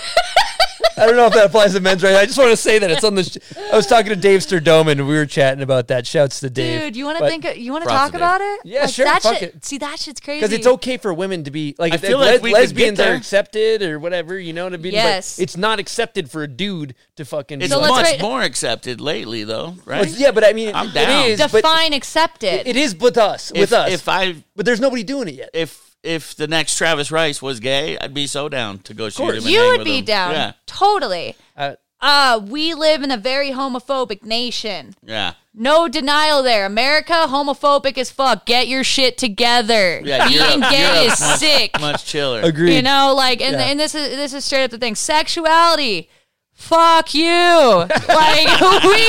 I 0.99 1.07
don't 1.07 1.17
know 1.17 1.27
if 1.27 1.33
that 1.35 1.47
applies 1.47 1.73
to 1.75 1.81
men's 1.81 2.03
rights. 2.03 2.17
I 2.17 2.27
just 2.27 2.39
want 2.39 2.51
to 2.51 2.57
say 2.57 2.79
that 2.79 2.91
it's 2.91 3.05
on 3.05 3.15
the. 3.15 3.25
Sh- 3.25 3.39
I 3.73 3.77
was 3.77 3.87
talking 3.87 4.11
to 4.11 4.17
Dave 4.17 4.41
Sturdoman, 4.41 4.93
and 4.93 5.07
we 5.09 5.15
were 5.15 5.27
chatting 5.27 5.63
about 5.63 5.89
that. 5.89 6.07
Shouts 6.07 6.41
to 6.41 6.51
Dave. 6.51 6.81
Dude, 6.81 6.97
you 6.97 7.05
want 7.05 7.19
to 7.19 7.27
think? 7.29 7.57
You 7.57 7.73
want 7.73 7.85
to 7.85 7.91
talk 7.91 8.15
about 8.15 8.41
it? 8.41 8.61
Yeah, 8.65 8.87
sure, 8.87 9.05
That 9.05 9.23
fuck 9.23 9.39
shit, 9.39 9.55
it. 9.57 9.65
See, 9.65 9.79
that 9.79 9.99
shit's 9.99 10.21
crazy. 10.21 10.41
because 10.41 10.53
it's 10.53 10.67
okay 10.67 10.97
for 10.97 11.13
women 11.15 11.45
to 11.45 11.51
be 11.51 11.75
like 11.79 11.93
I 11.93 11.97
if 11.97 12.01
feel 12.03 12.19
le- 12.19 12.25
like 12.25 12.43
we 12.43 12.53
could 12.53 12.61
lesbians 12.61 13.01
are 13.01 13.13
accepted 13.15 13.83
or 13.83 13.99
whatever, 13.99 14.39
you 14.39 14.53
know 14.53 14.65
what 14.65 14.75
I 14.75 14.79
mean? 14.79 14.93
Yes. 14.93 15.37
But 15.37 15.43
it's 15.45 15.57
not 15.57 15.79
accepted 15.79 16.31
for 16.31 16.43
a 16.43 16.49
dude 16.49 16.95
to 17.17 17.25
fucking. 17.25 17.63
It's 17.63 17.73
So 17.73 17.79
be 17.79 17.83
let's 17.83 17.91
like, 17.93 18.03
much 18.05 18.13
write- 18.13 18.21
more 18.23 18.43
accepted 18.43 19.01
lately, 19.01 19.45
though, 19.45 19.75
right? 19.85 20.07
Well, 20.07 20.15
yeah, 20.17 20.31
but 20.33 20.45
I 20.45 20.53
mean, 20.53 20.75
I'm 20.75 20.89
it 20.89 20.95
down. 20.95 21.27
is. 21.27 21.39
but 21.41 21.53
Define 21.53 21.93
accepted. 21.93 22.67
it 22.69 22.77
is 22.77 22.95
with 22.97 23.17
us, 23.19 23.51
if, 23.55 23.61
with 23.61 23.73
us. 23.73 23.93
if 23.93 24.09
I 24.09 24.35
but 24.57 24.67
there's 24.67 24.81
nobody 24.81 25.03
doing 25.05 25.29
it 25.29 25.35
yet. 25.35 25.51
if 25.55 25.88
if 26.03 26.35
the 26.37 26.47
next 26.47 26.77
Travis 26.77 27.11
Rice 27.11 27.43
was 27.43 27.61
gay, 27.61 27.99
I'd 27.99 28.15
be 28.15 28.27
so 28.27 28.49
down 28.49 28.79
to 28.81 28.95
go 28.95 29.09
shoot 29.09 29.17
course. 29.23 29.37
him. 29.39 29.43
And 29.45 29.51
you 29.53 29.59
hang 29.61 29.69
would 29.71 29.79
with 29.81 29.85
be 29.87 29.99
him. 29.99 30.05
down. 30.05 30.33
Yeah, 30.33 30.53
Totally. 30.67 31.35
Uh, 31.57 31.75
Uh, 32.01 32.41
we 32.47 32.75
live 32.75 33.03
in 33.03 33.11
a 33.11 33.17
very 33.17 33.51
homophobic 33.51 34.23
nation. 34.25 34.95
yeah. 35.05 35.33
No 35.61 35.89
denial 35.89 36.45
there. 36.45 36.65
America, 36.67 37.27
homophobic 37.29 37.99
as 37.99 38.13
fuck. 38.13 38.47
Get 38.47 38.69
your 38.69 38.85
shit 38.85 39.19
together. 39.19 40.01
Yeah, 40.05 40.29
Being 40.29 40.39
Europe- 40.41 40.71
gay 40.71 40.83
Europe's 41.01 41.15
is 41.15 41.21
much- 41.21 41.39
sick. 41.41 41.81
Much 41.81 42.05
chiller. 42.05 42.41
agreed. 42.43 42.77
You 42.77 42.83
know, 42.83 43.13
like, 43.17 43.41
and, 43.43 43.55
Yeah. 43.57 43.63
and 43.67 43.81
this 43.81 43.93
is 43.97 44.15
this 44.15 44.33
is 44.33 44.45
straight 44.45 44.63
up 44.65 44.71
the 44.71 44.79
thing. 44.79 44.95
Sexuality. 44.95 46.09
Fuck 46.55 47.13
you. 47.15 47.27
like 48.09 48.61
we 48.85 49.09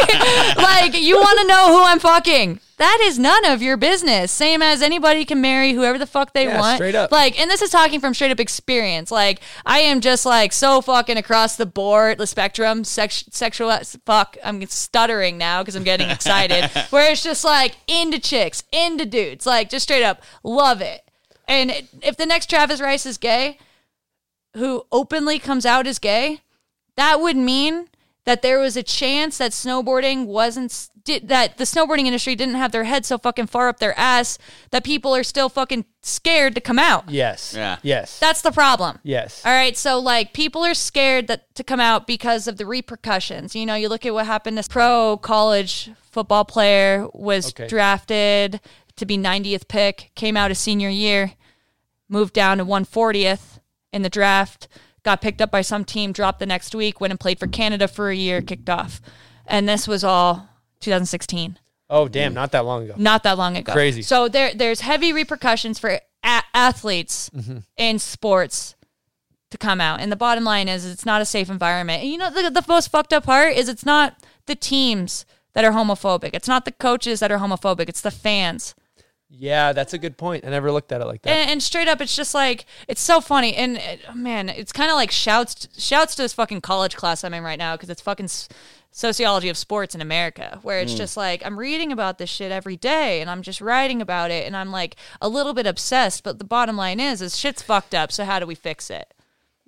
like 0.63 0.93
you 0.99 1.17
want 1.17 1.39
to 1.41 1.47
know 1.47 1.77
who 1.77 1.83
I'm 1.83 1.99
fucking. 1.99 2.59
That 2.79 2.99
is 3.01 3.19
none 3.19 3.43
of 3.43 3.61
your 3.61 3.75
business. 3.75 4.31
Same 4.31 4.61
as 4.61 4.81
anybody 4.81 5.25
can 5.25 5.41
marry 5.41 5.73
whoever 5.73 5.97
the 5.97 6.05
fuck 6.07 6.31
they 6.33 6.45
Yeah, 6.45 6.59
want. 6.61 6.77
straight 6.77 6.95
up. 6.95 7.11
Like, 7.11 7.37
and 7.37 7.51
this 7.51 7.61
is 7.61 7.69
talking 7.69 7.99
from 7.99 8.13
straight 8.13 8.31
up 8.31 8.39
experience. 8.39 9.11
Like, 9.11 9.41
I 9.65 9.79
am 9.79 9.99
just 9.99 10.25
like 10.25 10.53
so 10.53 10.79
fucking 10.79 11.17
across 11.17 11.57
the 11.57 11.65
board, 11.65 12.17
the 12.19 12.25
spectrum, 12.25 12.85
sex, 12.85 13.25
sexual. 13.31 13.77
Fuck, 14.05 14.37
I'm 14.45 14.65
stuttering 14.67 15.37
now 15.37 15.61
because 15.61 15.75
I'm 15.75 15.83
getting 15.83 16.09
excited. 16.09 16.69
Where 16.89 17.11
it's 17.11 17.21
just 17.21 17.43
like 17.43 17.75
into 17.85 18.17
chicks, 18.17 18.63
into 18.71 19.05
dudes, 19.05 19.45
like 19.45 19.69
just 19.69 19.83
straight 19.83 20.03
up 20.03 20.23
love 20.41 20.79
it. 20.79 21.01
And 21.49 21.71
if 22.01 22.15
the 22.15 22.25
next 22.25 22.49
Travis 22.49 22.79
Rice 22.79 23.05
is 23.05 23.17
gay, 23.17 23.57
who 24.55 24.85
openly 24.89 25.37
comes 25.37 25.65
out 25.65 25.85
as 25.85 25.99
gay, 25.99 26.39
that 26.95 27.19
would 27.19 27.35
mean 27.35 27.89
that 28.29 28.43
there 28.43 28.59
was 28.59 28.77
a 28.77 28.83
chance 28.83 29.39
that 29.39 29.51
snowboarding 29.53 30.27
wasn't 30.27 30.89
did, 31.03 31.29
that 31.29 31.57
the 31.57 31.63
snowboarding 31.63 32.05
industry 32.05 32.35
didn't 32.35 32.53
have 32.53 32.71
their 32.71 32.83
head 32.83 33.03
so 33.03 33.17
fucking 33.17 33.47
far 33.47 33.67
up 33.69 33.79
their 33.79 33.97
ass 33.97 34.37
that 34.69 34.83
people 34.83 35.15
are 35.15 35.23
still 35.23 35.49
fucking 35.49 35.83
scared 36.03 36.53
to 36.53 36.61
come 36.61 36.77
out. 36.77 37.09
yes. 37.09 37.55
Yeah. 37.55 37.77
Yes. 37.81 38.19
That's 38.19 38.43
the 38.43 38.51
problem. 38.51 38.99
yes. 39.01 39.43
All 39.43 39.51
right, 39.51 39.75
so 39.75 39.97
like 39.97 40.31
people 40.33 40.63
are 40.63 40.75
scared 40.75 41.25
that 41.25 41.55
to 41.55 41.63
come 41.63 41.79
out 41.79 42.05
because 42.05 42.47
of 42.47 42.57
the 42.57 42.67
repercussions. 42.67 43.55
You 43.55 43.65
know, 43.65 43.73
you 43.73 43.89
look 43.89 44.05
at 44.05 44.13
what 44.13 44.27
happened 44.27 44.61
to 44.63 44.69
pro 44.69 45.17
college 45.17 45.89
football 46.11 46.45
player 46.45 47.07
was 47.15 47.47
Okay. 47.49 47.67
drafted 47.67 48.61
to 48.97 49.05
be 49.07 49.17
90th 49.17 49.67
pick, 49.67 50.11
came 50.13 50.37
out 50.37 50.51
a 50.51 50.55
senior 50.55 50.89
year, 50.89 51.33
moved 52.07 52.33
down 52.35 52.59
to 52.59 52.65
140th 52.65 53.59
in 53.91 54.03
the 54.03 54.09
draft, 54.09 54.67
got 55.03 55.21
picked 55.21 55.41
up 55.41 55.51
by 55.51 55.61
some 55.61 55.85
team, 55.85 56.11
dropped 56.11 56.39
the 56.39 56.45
next 56.45 56.75
week, 56.75 56.99
went 56.99 57.11
and 57.11 57.19
played 57.19 57.39
for 57.39 57.47
Canada 57.47 57.87
for 57.87 58.09
a 58.09 58.15
year, 58.15 58.41
kicked 58.41 58.69
off. 58.69 59.01
And 59.45 59.67
this 59.67 59.87
was 59.87 60.03
all 60.03 60.49
2016 60.81 61.57
Oh 61.89 62.07
damn! 62.07 62.33
Not 62.33 62.51
that 62.51 62.65
long 62.65 62.83
ago. 62.83 62.93
not 62.97 63.23
that 63.23 63.37
long 63.37 63.57
ago. 63.57 63.73
Crazy. 63.73 64.03
So 64.03 64.27
there 64.27 64.53
there's 64.53 64.81
heavy 64.81 65.11
repercussions 65.11 65.79
for 65.79 65.99
a- 66.23 66.43
athletes 66.53 67.31
mm-hmm. 67.31 67.59
in 67.77 67.97
sports 67.97 68.75
to 69.49 69.57
come 69.57 69.81
out. 69.81 69.99
And 69.99 70.11
the 70.11 70.15
bottom 70.15 70.43
line 70.43 70.67
is 70.67 70.85
it's 70.85 71.05
not 71.05 71.21
a 71.21 71.25
safe 71.25 71.49
environment. 71.49 72.03
And 72.03 72.11
you 72.11 72.17
know 72.17 72.29
the, 72.29 72.51
the 72.51 72.63
most 72.67 72.91
fucked 72.91 73.11
up 73.11 73.25
part 73.25 73.55
is 73.55 73.67
it's 73.67 73.85
not 73.85 74.15
the 74.45 74.55
teams 74.55 75.25
that 75.53 75.65
are 75.65 75.71
homophobic. 75.71 76.31
It's 76.33 76.47
not 76.47 76.65
the 76.65 76.71
coaches 76.71 77.19
that 77.21 77.31
are 77.31 77.39
homophobic. 77.39 77.89
It's 77.89 78.01
the 78.01 78.11
fans. 78.11 78.75
Yeah, 79.31 79.73
that's 79.73 79.93
a 79.93 79.97
good 79.99 80.17
point. 80.17 80.43
I 80.43 80.49
never 80.49 80.71
looked 80.71 80.91
at 80.91 81.01
it 81.01 81.05
like 81.05 81.21
that. 81.21 81.29
And, 81.29 81.49
and 81.51 81.63
straight 81.63 81.87
up, 81.87 82.01
it's 82.01 82.15
just 82.15 82.33
like 82.33 82.65
it's 82.87 83.01
so 83.01 83.21
funny. 83.21 83.55
And 83.55 83.77
uh, 83.77 84.13
man, 84.15 84.49
it's 84.49 84.71
kind 84.71 84.89
of 84.89 84.95
like 84.95 85.11
shouts 85.11 85.67
shouts 85.77 86.15
to 86.15 86.23
this 86.23 86.33
fucking 86.33 86.61
college 86.61 86.95
class 86.95 87.23
I'm 87.23 87.33
in 87.35 87.43
right 87.43 87.59
now 87.59 87.75
because 87.75 87.89
it's 87.89 88.01
fucking 88.01 88.25
s- 88.25 88.49
sociology 88.91 89.47
of 89.49 89.55
sports 89.57 89.93
in 89.93 90.01
America, 90.01 90.57
where 90.63 90.79
it's 90.79 90.93
just 90.97 91.15
like 91.15 91.45
I'm 91.45 91.59
reading 91.59 91.91
about 91.91 92.17
this 92.17 92.29
shit 92.29 92.51
every 92.51 92.75
day, 92.75 93.21
and 93.21 93.29
I'm 93.29 93.43
just 93.43 93.61
writing 93.61 94.01
about 94.01 94.31
it, 94.31 94.47
and 94.47 94.57
I'm 94.57 94.71
like 94.71 94.95
a 95.21 95.29
little 95.29 95.53
bit 95.53 95.67
obsessed. 95.67 96.23
But 96.23 96.39
the 96.39 96.45
bottom 96.45 96.75
line 96.75 96.99
is, 96.99 97.21
is 97.21 97.37
shit's 97.37 97.61
fucked 97.61 97.93
up. 97.93 98.11
So 98.11 98.25
how 98.25 98.39
do 98.39 98.47
we 98.47 98.55
fix 98.55 98.89
it? 98.89 99.13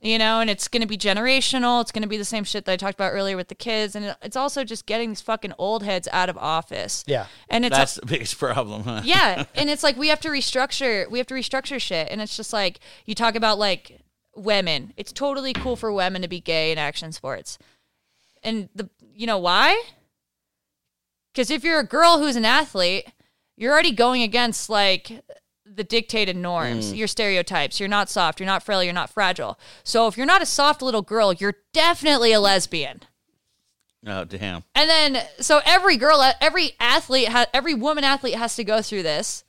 You 0.02 0.18
know, 0.18 0.40
and 0.40 0.50
it's 0.50 0.68
going 0.68 0.82
to 0.82 0.88
be 0.88 0.98
generational. 0.98 1.80
It's 1.80 1.92
going 1.92 2.02
to 2.02 2.08
be 2.10 2.18
the 2.18 2.26
same 2.26 2.44
shit 2.44 2.66
that 2.66 2.72
I 2.72 2.76
talked 2.76 2.96
about 2.96 3.12
earlier 3.12 3.38
with 3.38 3.50
the 3.50 3.56
kids, 3.56 3.96
and 3.96 4.16
it's 4.24 4.36
also 4.36 4.64
just 4.64 4.88
getting 4.88 5.10
these 5.10 5.22
fucking 5.22 5.54
old 5.60 5.84
heads 5.84 6.08
out 6.12 6.28
of 6.28 6.38
office. 6.40 7.04
Yeah. 7.06 7.28
and 7.50 7.66
it's 7.66 7.78
That's 7.78 7.96
the 7.96 8.08
biggest 8.08 8.40
problem, 8.40 8.84
huh? 8.84 9.02
yeah 9.04 9.46
and 9.56 9.70
it's 9.70 9.84
like 9.84 9.98
we 9.98 10.08
have 10.08 10.20
to 10.22 10.30
restructure 10.30 11.10
we 11.10 11.18
have 11.18 11.28
to 11.28 11.34
restructure 11.34 11.80
shit 11.80 12.08
and 12.10 12.22
it's 12.22 12.36
just 12.36 12.54
like 12.54 12.80
you 13.06 13.16
talk 13.16 13.36
about 13.36 13.60
like 13.60 14.02
women 14.36 14.94
it's 14.98 15.12
totally 15.12 15.54
cool 15.54 15.76
for 15.76 15.92
women 15.92 16.22
to 16.22 16.28
be 16.28 16.40
gay 16.40 16.72
in 16.72 16.78
action 16.78 17.12
sports 17.12 17.58
and 18.44 18.70
the 18.74 18.90
you 19.14 19.28
know 19.28 19.38
why 19.38 19.82
because 21.34 21.52
if 21.52 21.64
you're 21.64 21.80
a 21.80 21.86
girl 21.86 22.20
who's 22.20 22.36
an 22.36 22.46
athlete 22.46 23.06
you're 23.58 23.72
already 23.72 23.92
going 23.92 24.22
against 24.22 24.70
like 24.70 25.22
the 25.74 25.84
dictated 25.84 26.36
norms 26.36 26.94
your 26.94 27.08
stereotypes 27.08 27.80
you're 27.80 27.88
not 27.88 28.10
soft 28.10 28.40
you're 28.40 28.48
not 28.48 28.62
frail 28.62 28.84
you're 28.84 28.94
not 28.94 29.10
fragile 29.10 29.58
so 29.84 30.08
if 30.08 30.18
you're 30.18 30.26
not 30.26 30.42
a 30.42 30.46
soft 30.46 30.82
little 30.82 31.02
girl 31.02 31.32
you're 31.32 31.56
definitely 31.74 32.34
a 32.34 32.40
lesbian 32.40 33.02
Oh 34.06 34.24
damn. 34.24 34.64
And 34.74 34.90
then, 34.90 35.24
so 35.40 35.62
every 35.66 35.96
girl, 35.96 36.24
every 36.42 36.72
athlete, 36.80 37.30
every 37.54 37.74
woman 37.74 38.04
athlete 38.04 38.36
has 38.36 38.56
to 38.56 38.64
go 38.64 38.82
through 38.82 39.04
this 39.04 39.44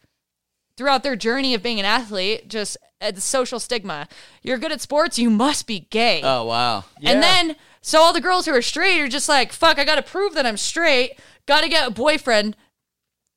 throughout 0.76 1.02
their 1.02 1.16
journey 1.16 1.54
of 1.54 1.62
being 1.62 1.78
an 1.78 1.86
athlete. 1.86 2.48
Just 2.48 2.76
uh, 3.00 3.10
the 3.10 3.20
social 3.20 3.58
stigma. 3.58 4.08
You're 4.42 4.58
good 4.58 4.72
at 4.72 4.80
sports, 4.80 5.18
you 5.18 5.30
must 5.30 5.66
be 5.66 5.80
gay. 5.90 6.20
Oh 6.22 6.44
wow. 6.44 6.84
And 7.02 7.22
then, 7.22 7.56
so 7.80 8.00
all 8.00 8.12
the 8.12 8.20
girls 8.20 8.46
who 8.46 8.52
are 8.52 8.62
straight 8.62 9.00
are 9.00 9.08
just 9.08 9.28
like, 9.28 9.52
fuck, 9.52 9.78
I 9.78 9.84
gotta 9.84 10.02
prove 10.02 10.34
that 10.34 10.46
I'm 10.46 10.58
straight. 10.58 11.18
Gotta 11.46 11.68
get 11.68 11.88
a 11.88 11.90
boyfriend. 11.90 12.56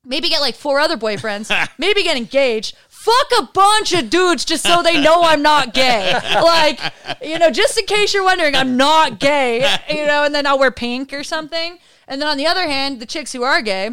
Maybe 0.08 0.28
get 0.28 0.40
like 0.40 0.54
four 0.54 0.78
other 0.78 0.96
boyfriends. 0.96 1.50
maybe 1.78 2.04
get 2.04 2.16
engaged. 2.16 2.76
Fuck 2.88 3.26
a 3.40 3.48
bunch 3.52 3.92
of 3.92 4.08
dudes 4.08 4.44
just 4.44 4.64
so 4.64 4.82
they 4.82 5.00
know 5.00 5.22
I'm 5.22 5.42
not 5.42 5.74
gay. 5.74 6.12
Like, 6.34 6.80
you 7.22 7.38
know, 7.38 7.50
just 7.50 7.78
in 7.78 7.86
case 7.86 8.12
you're 8.14 8.24
wondering, 8.24 8.54
I'm 8.56 8.76
not 8.76 9.20
gay, 9.20 9.58
you 9.88 10.06
know, 10.06 10.24
and 10.24 10.34
then 10.34 10.46
I'll 10.46 10.58
wear 10.58 10.70
pink 10.72 11.12
or 11.12 11.22
something. 11.22 11.78
And 12.08 12.20
then 12.20 12.28
on 12.28 12.36
the 12.36 12.46
other 12.46 12.66
hand, 12.68 12.98
the 13.00 13.06
chicks 13.06 13.32
who 13.32 13.42
are 13.44 13.62
gay, 13.62 13.90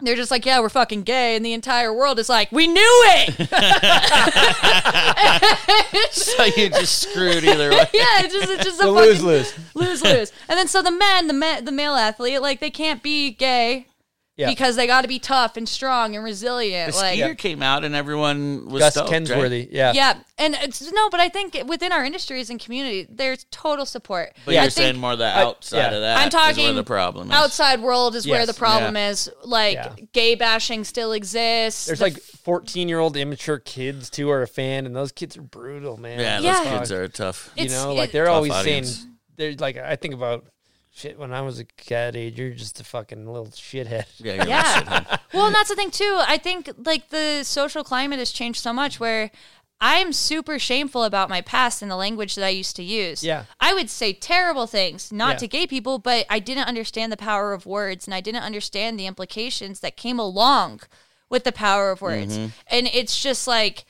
they're 0.00 0.16
just 0.16 0.30
like, 0.30 0.44
yeah, 0.44 0.60
we're 0.60 0.68
fucking 0.68 1.04
gay. 1.04 1.36
And 1.36 1.44
the 1.46 1.52
entire 1.52 1.94
world 1.94 2.18
is 2.18 2.28
like, 2.28 2.50
we 2.52 2.66
knew 2.66 3.02
it. 3.06 3.48
So 6.12 6.44
you 6.44 6.68
just 6.70 7.08
screwed 7.10 7.44
either 7.44 7.70
way. 7.70 7.86
yeah, 7.92 8.20
it's 8.22 8.34
just, 8.34 8.50
it's 8.50 8.64
just 8.64 8.80
a 8.80 8.86
The 8.86 8.92
fucking 8.92 8.94
lose 8.94 9.22
lose. 9.22 9.54
lose 9.74 10.02
lose. 10.02 10.32
And 10.48 10.58
then 10.58 10.68
so 10.68 10.82
the 10.82 10.90
men, 10.90 11.26
the 11.26 11.32
ma- 11.34 11.60
the 11.60 11.72
male 11.72 11.94
athlete, 11.94 12.40
like 12.42 12.60
they 12.60 12.70
can't 12.70 13.02
be 13.02 13.30
gay 13.30 13.86
Yeah. 14.34 14.48
because 14.48 14.76
they 14.76 14.86
got 14.86 15.02
to 15.02 15.08
be 15.08 15.18
tough 15.18 15.58
and 15.58 15.68
strong 15.68 16.16
and 16.16 16.24
resilient. 16.24 16.92
The 16.92 16.98
like 16.98 17.18
skier 17.18 17.36
came 17.36 17.62
out 17.62 17.84
and 17.84 17.94
everyone 17.94 18.64
was 18.66 18.80
Gus 18.80 18.94
stoked, 18.94 19.10
right? 19.12 19.26
Kenworthy. 19.26 19.68
Yeah. 19.70 19.92
yeah, 19.94 20.20
and 20.38 20.54
it's 20.54 20.90
no, 20.90 21.10
but 21.10 21.20
I 21.20 21.28
think 21.28 21.54
within 21.66 21.92
our 21.92 22.02
industries 22.02 22.48
and 22.48 22.58
community, 22.58 23.06
there's 23.10 23.44
total 23.50 23.84
support. 23.84 24.32
But 24.46 24.52
I 24.52 24.54
you're 24.54 24.62
think 24.64 24.72
saying 24.72 24.96
more 24.98 25.16
the 25.16 25.26
outside 25.26 25.76
yeah. 25.76 25.90
of 25.90 26.00
that. 26.00 26.16
I'm 26.16 26.28
is 26.28 26.34
where 26.34 26.54
talking 26.54 26.74
the 26.76 26.82
problem 26.84 27.28
is. 27.28 27.34
outside 27.34 27.82
world 27.82 28.16
is 28.16 28.26
where 28.26 28.46
the 28.46 28.54
problem 28.54 28.96
is. 28.96 29.28
Like 29.44 29.74
Yeah. 29.74 29.94
gay 30.14 30.34
bashing 30.34 30.84
still 30.84 31.12
exists. 31.12 31.84
There's 31.84 31.98
The 31.98 32.04
like 32.06 32.18
14 32.18 32.88
year 32.88 33.00
old 33.00 33.16
immature 33.18 33.58
kids 33.58 34.08
too 34.08 34.30
are 34.30 34.40
a 34.40 34.46
fan, 34.48 34.86
and 34.86 34.96
those 34.96 35.12
kids 35.12 35.36
are 35.36 35.42
brutal, 35.42 35.98
man. 35.98 36.18
Yeah, 36.18 36.36
those 36.36 36.44
Yeah. 36.44 36.78
kids 36.78 36.90
are 36.90 37.06
tough. 37.06 37.50
you 37.54 37.64
It's- 37.66 37.84
know, 37.84 37.92
like 37.94 38.12
they're 38.12 38.30
always 38.30 38.50
audience. 38.52 38.96
saying 38.96 39.08
they're 39.36 39.52
like 39.58 39.76
I 39.76 39.96
think 39.96 40.14
about 40.14 40.46
shit 40.94 41.18
when 41.18 41.32
I 41.32 41.40
was 41.40 41.58
a 41.58 41.64
cat 41.64 42.14
age. 42.16 42.38
You're 42.38 42.50
just 42.50 42.80
a 42.80 42.84
fucking 42.84 43.26
little 43.26 43.46
shithead. 43.48 44.06
Yeah, 44.18 44.34
you're 44.34 44.46
Yeah. 44.46 44.56
like, 44.62 44.76
shit, 44.76 44.88
huh? 45.08 45.16
well, 45.32 45.46
and 45.46 45.54
that's 45.54 45.68
the 45.70 45.74
thing 45.76 45.90
too. 45.90 46.20
I 46.26 46.38
think 46.38 46.70
like 46.84 47.08
the 47.08 47.42
social 47.44 47.82
climate 47.84 48.18
has 48.18 48.30
changed 48.30 48.60
so 48.60 48.72
much 48.72 49.00
where 49.00 49.30
I'm 49.80 50.12
super 50.12 50.60
shameful 50.60 51.02
about 51.02 51.28
my 51.28 51.40
past 51.40 51.82
and 51.82 51.90
the 51.90 51.96
language 51.96 52.36
that 52.36 52.44
I 52.44 52.50
used 52.50 52.76
to 52.76 52.84
use. 52.84 53.24
Yeah. 53.24 53.44
I 53.58 53.74
would 53.74 53.90
say 53.90 54.12
terrible 54.12 54.68
things, 54.68 55.10
not 55.10 55.32
Yeah. 55.32 55.36
to 55.38 55.48
gay 55.48 55.66
people, 55.66 55.98
but 55.98 56.24
I 56.30 56.38
didn't 56.38 56.68
understand 56.68 57.10
the 57.10 57.16
power 57.16 57.52
of 57.52 57.66
words 57.66 58.06
and 58.06 58.14
I 58.14 58.20
didn't 58.20 58.44
understand 58.44 58.96
the 58.98 59.06
implications 59.06 59.80
that 59.80 59.96
came 59.96 60.20
along 60.20 60.82
with 61.28 61.42
the 61.42 61.50
power 61.50 61.90
of 61.90 62.00
words. 62.00 62.36
Mm-hmm. 62.38 62.48
And 62.68 62.86
it's 62.92 63.20
just 63.20 63.48
like 63.48 63.84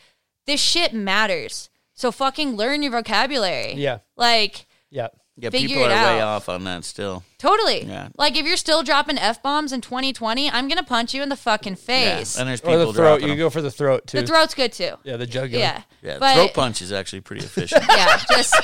this 0.47 0.61
shit 0.61 0.95
matters. 0.95 1.69
So 1.95 2.11
fucking 2.11 2.57
learn 2.57 2.83
your 2.83 2.93
vocabulary. 2.93 3.75
Yeah. 3.75 3.99
Like 4.17 4.65
Yeah. 4.89 5.09
Yeah, 5.39 5.49
Figure 5.49 5.69
people 5.69 5.85
are 5.85 5.91
it 5.91 5.95
way 5.95 6.21
off 6.21 6.51
on 6.51 6.65
that 6.65 6.85
still. 6.85 7.25
totally. 7.39 7.85
Yeah. 7.87 8.09
Like 8.19 8.37
if 8.37 8.45
you're 8.45 8.59
still 8.59 8.83
dropping 8.83 9.17
F 9.17 9.43
bombs 9.43 9.73
in 9.73 9.81
2020, 9.81 10.51
I'm 10.51 10.69
going 10.69 10.77
to 10.77 10.85
punch 10.85 11.15
you 11.15 11.23
in 11.23 11.31
the 11.31 11.37
fucking 11.37 11.73
Yeah. 11.73 11.77
face. 12.19 12.39
And 12.39 12.47
there's 12.49 12.61
Or 12.61 12.65
people 12.77 12.93
the 12.93 12.99
throat. 12.99 13.23
You 13.23 13.29
them. 13.29 13.39
go 13.39 13.49
for 13.49 13.63
the 13.63 13.71
throat 13.71 14.07
too. 14.07 14.21
The 14.21 14.27
throat's 14.27 14.53
good 14.55 14.73
too. 14.75 14.93
yeah, 15.05 15.17
the 15.17 15.27
jugular. 15.27 15.63
Yeah. 15.65 15.83
Yeah, 16.03 16.19
But 16.21 16.35
throat 16.35 16.53
punch 16.55 16.83
is 16.83 16.93
actually 16.93 17.23
pretty 17.23 17.47
efficient. 17.47 17.83
yeah, 17.89 18.21
just 18.31 18.55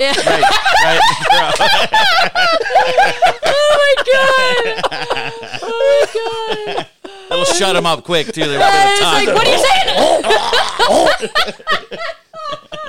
yeah. 0.00 0.12
right, 0.26 0.42
right. 0.82 1.00
Oh 3.44 3.76
my 3.78 3.94
god. 4.12 4.82
Oh 5.62 6.06
my 6.16 6.74
god. 6.74 6.86
That'll 7.28 7.44
shut 7.44 7.74
them 7.74 7.86
up 7.86 8.02
quick 8.04 8.26
too. 8.32 8.44
They're 8.44 8.58
It's 8.60 9.00
able 9.00 9.12
like, 9.12 9.28
to 9.28 9.34
what 9.34 9.46
are 9.46 9.52
you 9.52 9.58
saying? 11.20 11.98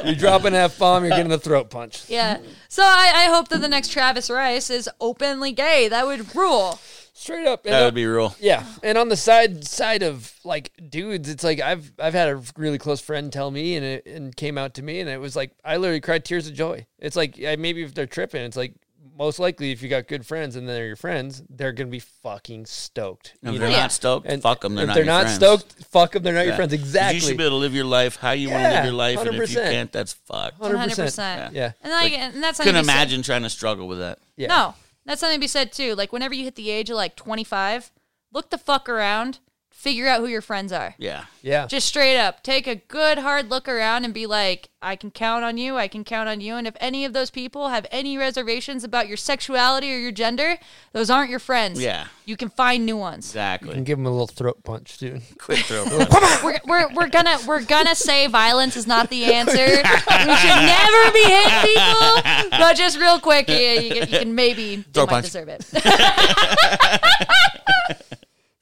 You 0.06 0.16
drop 0.16 0.46
an 0.46 0.54
F 0.54 0.78
bomb, 0.78 1.04
you're 1.04 1.12
getting 1.12 1.30
the 1.30 1.38
throat 1.38 1.70
punch. 1.70 2.10
Yeah. 2.10 2.40
So 2.70 2.84
I, 2.84 3.12
I 3.16 3.24
hope 3.26 3.50
that 3.50 3.62
the 3.62 3.70
next 3.70 3.90
Travis 3.90 4.30
Rice 4.30 4.70
is 4.70 4.90
openly 5.00 5.52
gay. 5.52 5.88
That 5.88 6.06
would 6.06 6.36
rule. 6.36 6.80
Straight 7.16 7.46
up. 7.46 7.64
And 7.66 7.74
That 7.74 7.86
would 7.86 7.94
be 7.94 8.06
real. 8.08 8.36
Yeah, 8.40 8.66
and 8.82 8.98
on 8.98 9.08
the 9.08 9.16
side 9.16 9.64
side 9.66 10.02
of 10.02 10.34
like 10.44 10.72
dudes, 10.90 11.30
it's 11.30 11.44
like 11.44 11.62
I've 11.62 11.92
I've 12.00 12.16
had 12.16 12.30
a 12.30 12.42
really 12.58 12.80
close 12.80 13.02
friend 13.02 13.32
tell 13.32 13.52
me 13.52 13.76
and 13.76 13.86
it 13.86 14.06
and 14.08 14.36
came 14.36 14.58
out 14.58 14.74
to 14.76 14.82
me, 14.82 15.00
and 15.00 15.08
it 15.08 15.22
was 15.22 15.36
like 15.36 15.52
I 15.64 15.78
literally 15.78 16.02
cried 16.02 16.26
tears 16.26 16.48
of 16.48 16.56
joy. 16.56 16.88
It's 16.98 17.16
like 17.16 17.38
yeah, 17.38 17.56
maybe 17.56 17.84
if 17.84 17.94
they're 17.94 18.08
tripping, 18.08 18.42
it's 18.44 18.58
like 18.58 18.74
most 19.18 19.40
likely 19.40 19.72
if 19.72 19.82
you 19.82 19.90
got 19.90 20.08
good 20.08 20.26
friends 20.26 20.56
and 20.56 20.68
they're 20.68 20.88
your 20.88 20.96
friends, 20.96 21.44
they're 21.50 21.72
gonna 21.72 21.90
be 21.90 22.00
fucking 22.00 22.66
stoked. 22.66 23.34
If 23.44 23.60
they're 23.60 23.70
know? 23.70 23.76
Not 23.76 23.92
stoked, 23.92 24.28
And 24.28 24.42
fuck 24.42 24.62
them. 24.62 24.76
They're 24.76 24.84
if 24.84 24.88
not 24.88 24.94
they're 24.96 25.04
your 25.04 25.14
not 25.14 25.22
friends. 25.24 25.36
stoked, 25.36 25.86
fuck 25.86 26.12
them. 26.14 26.24
They're 26.24 26.34
not 26.34 26.46
your 26.46 26.56
friends. 26.56 26.74
Exactly. 26.74 27.16
You 27.16 27.22
should 27.22 27.38
be 27.38 27.44
able 27.44 27.58
to 27.58 27.62
live 27.62 27.74
your 27.76 27.86
life 27.86 28.16
how 28.18 28.32
you 28.32 28.50
want 28.50 28.64
to 28.64 28.70
live 28.70 28.84
your 28.86 28.94
life, 28.94 29.20
and 29.20 29.36
if 29.36 29.50
you 29.52 29.56
can't, 29.58 29.92
that's 29.92 30.14
fucked. 30.14 30.60
100%. 30.60 30.74
100%. 30.96 31.54
Yeah. 31.54 31.72
And 31.82 31.92
like 31.92 32.14
and 32.14 32.44
that's 32.44 32.58
something 32.58 32.72
Couldn't 32.74 32.84
to 32.84 32.88
be 32.88 32.92
said- 32.94 33.02
imagine 33.02 33.22
trying 33.24 33.44
to 33.44 33.50
struggle 33.50 33.88
with 33.88 34.00
that. 34.00 34.20
Yeah. 34.36 34.48
No. 34.48 34.76
That's 35.06 35.20
something 35.20 35.38
to 35.38 35.42
be 35.42 35.48
said 35.48 35.72
too. 35.74 35.96
Like 35.96 36.14
whenever 36.14 36.34
you 36.34 36.44
hit 36.46 36.56
the 36.56 36.70
age 36.70 36.90
of 36.90 36.96
like 36.96 37.16
25, 37.16 37.92
look 38.32 38.50
the 38.50 38.58
fuck 38.58 38.88
around, 38.88 39.40
figure 39.84 40.08
out 40.08 40.22
who 40.22 40.28
your 40.28 40.42
friends 40.42 40.72
are. 40.72 40.96
Yeah. 40.98 41.26
Yeah. 41.42 41.68
Just 41.68 41.88
straight 41.90 42.18
up, 42.18 42.42
take 42.42 42.68
a 42.68 42.76
good 42.76 43.18
hard 43.18 43.50
look 43.50 43.68
around 43.68 44.06
and 44.06 44.14
be 44.14 44.26
like, 44.26 44.70
I 44.82 44.96
can 44.96 45.12
count 45.12 45.44
on 45.44 45.58
you. 45.58 45.76
I 45.78 45.88
can 45.90 46.04
count 46.06 46.30
on 46.30 46.40
you. 46.42 46.56
And 46.56 46.66
if 46.68 46.76
any 46.80 47.04
of 47.06 47.12
those 47.14 47.30
people 47.30 47.68
have 47.70 47.86
any 47.92 48.18
reservations 48.18 48.84
about 48.86 49.08
your 49.10 49.18
sexuality 49.18 49.94
or 49.94 49.98
your 49.98 50.12
gender, 50.14 50.58
those 50.94 51.10
aren't 51.10 51.30
your 51.30 51.40
friends. 51.40 51.82
Yeah. 51.82 52.08
You 52.26 52.38
can 52.38 52.48
find 52.50 52.86
new 52.86 52.96
ones. 52.98 53.26
Exactly. 53.28 53.76
and 53.76 53.86
give 53.86 53.98
them 53.98 54.06
a 54.06 54.10
little 54.12 54.28
throat 54.28 54.64
punch, 54.64 54.98
dude. 54.98 55.22
Quick 55.38 55.60
throw. 55.60 55.84
We're, 56.44 56.60
we're, 56.66 56.94
we're 56.94 57.08
gonna 57.10 57.38
we're 57.48 57.64
gonna 57.64 57.96
say 57.96 58.28
violence 58.28 58.76
is 58.78 58.86
not 58.88 59.10
the 59.10 59.26
answer. 59.26 59.54
We 59.54 60.36
should 60.36 60.62
never 60.66 61.12
be 61.12 61.24
hitting 61.24 61.62
people. 61.74 62.50
But 62.52 62.76
just 62.78 62.98
real 63.00 63.20
quick, 63.20 63.48
yeah, 63.50 63.74
you, 63.80 63.90
can- 64.02 64.10
you 64.10 64.20
can 64.20 64.36
maybe 64.36 64.78
they 64.78 64.82
Throw 64.94 65.06
might 65.06 65.10
punch. 65.12 65.26
deserve 65.26 65.50
it. 65.50 65.66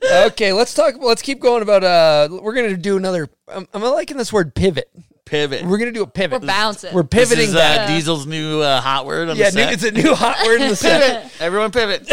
okay, 0.03 0.53
let's 0.53 0.73
talk. 0.73 0.95
Let's 0.99 1.21
keep 1.21 1.39
going 1.39 1.61
about. 1.61 1.83
Uh, 1.83 2.39
we're 2.41 2.53
gonna 2.53 2.77
do 2.77 2.97
another. 2.97 3.29
I'm, 3.47 3.67
I'm 3.73 3.81
liking 3.81 4.17
this 4.17 4.33
word 4.33 4.55
pivot. 4.55 4.89
Pivot. 5.25 5.63
We're 5.65 5.77
gonna 5.77 5.91
do 5.91 6.03
a 6.03 6.07
pivot. 6.07 6.41
We're 6.41 6.47
bouncing. 6.47 6.93
We're 6.93 7.03
This 7.03 7.29
pivoting 7.29 7.49
is, 7.49 7.55
back. 7.55 7.81
uh, 7.81 7.87
Diesel's 7.93 8.25
new 8.25 8.59
uh, 8.59 8.81
hot 8.81 9.05
word 9.05 9.29
on 9.29 9.37
yeah, 9.37 9.49
the 9.49 9.57
new, 9.57 9.63
set. 9.63 9.73
it's 9.73 9.83
a 9.83 9.91
new 9.91 10.13
hot 10.13 10.45
word 10.45 10.61
in 10.61 10.69
the 10.69 10.75
set. 10.75 11.31
Everyone 11.39 11.71
pivot. 11.71 12.05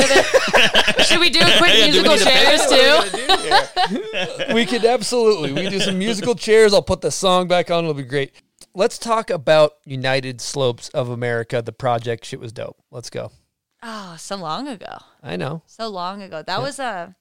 Should 1.05 1.19
we 1.19 1.31
do 1.31 1.41
a 1.41 1.43
quick 1.59 1.73
Yeah, 1.75 1.91
do 1.91 2.03
we 2.03 2.09
musical 2.09 2.13
need 2.13 2.19
to 2.19 2.25
chairs 2.25 2.67
too? 4.47 4.49
we 4.55 4.67
could 4.67 4.85
absolutely. 4.85 5.53
We 5.53 5.63
can 5.63 5.73
do 5.73 5.81
some 5.81 5.99
musical 5.99 6.35
chairs. 6.35 6.73
I'll 6.73 6.83
put 6.83 7.01
the 7.01 7.11
song 7.11 7.49
back 7.49 7.71
on. 7.71 7.85
It'll 7.85 7.95
be 7.95 8.03
great. 8.05 8.33
Let's 8.75 8.99
talk 8.99 9.31
about 9.31 9.73
United 9.85 10.41
Slopes 10.41 10.89
of 10.91 11.09
America. 11.09 11.63
The 11.63 11.73
project 11.73 12.25
shit 12.25 12.39
was 12.39 12.53
dope. 12.53 12.77
Let's 12.93 13.11
go. 13.11 13.33
Oh, 13.83 14.15
so 14.19 14.37
long 14.37 14.69
ago. 14.69 14.99
I 15.23 15.37
know. 15.37 15.63
So 15.67 15.89
long 15.89 16.23
ago. 16.23 16.43
That 16.47 16.61
was 16.61 16.79
a 16.79 17.17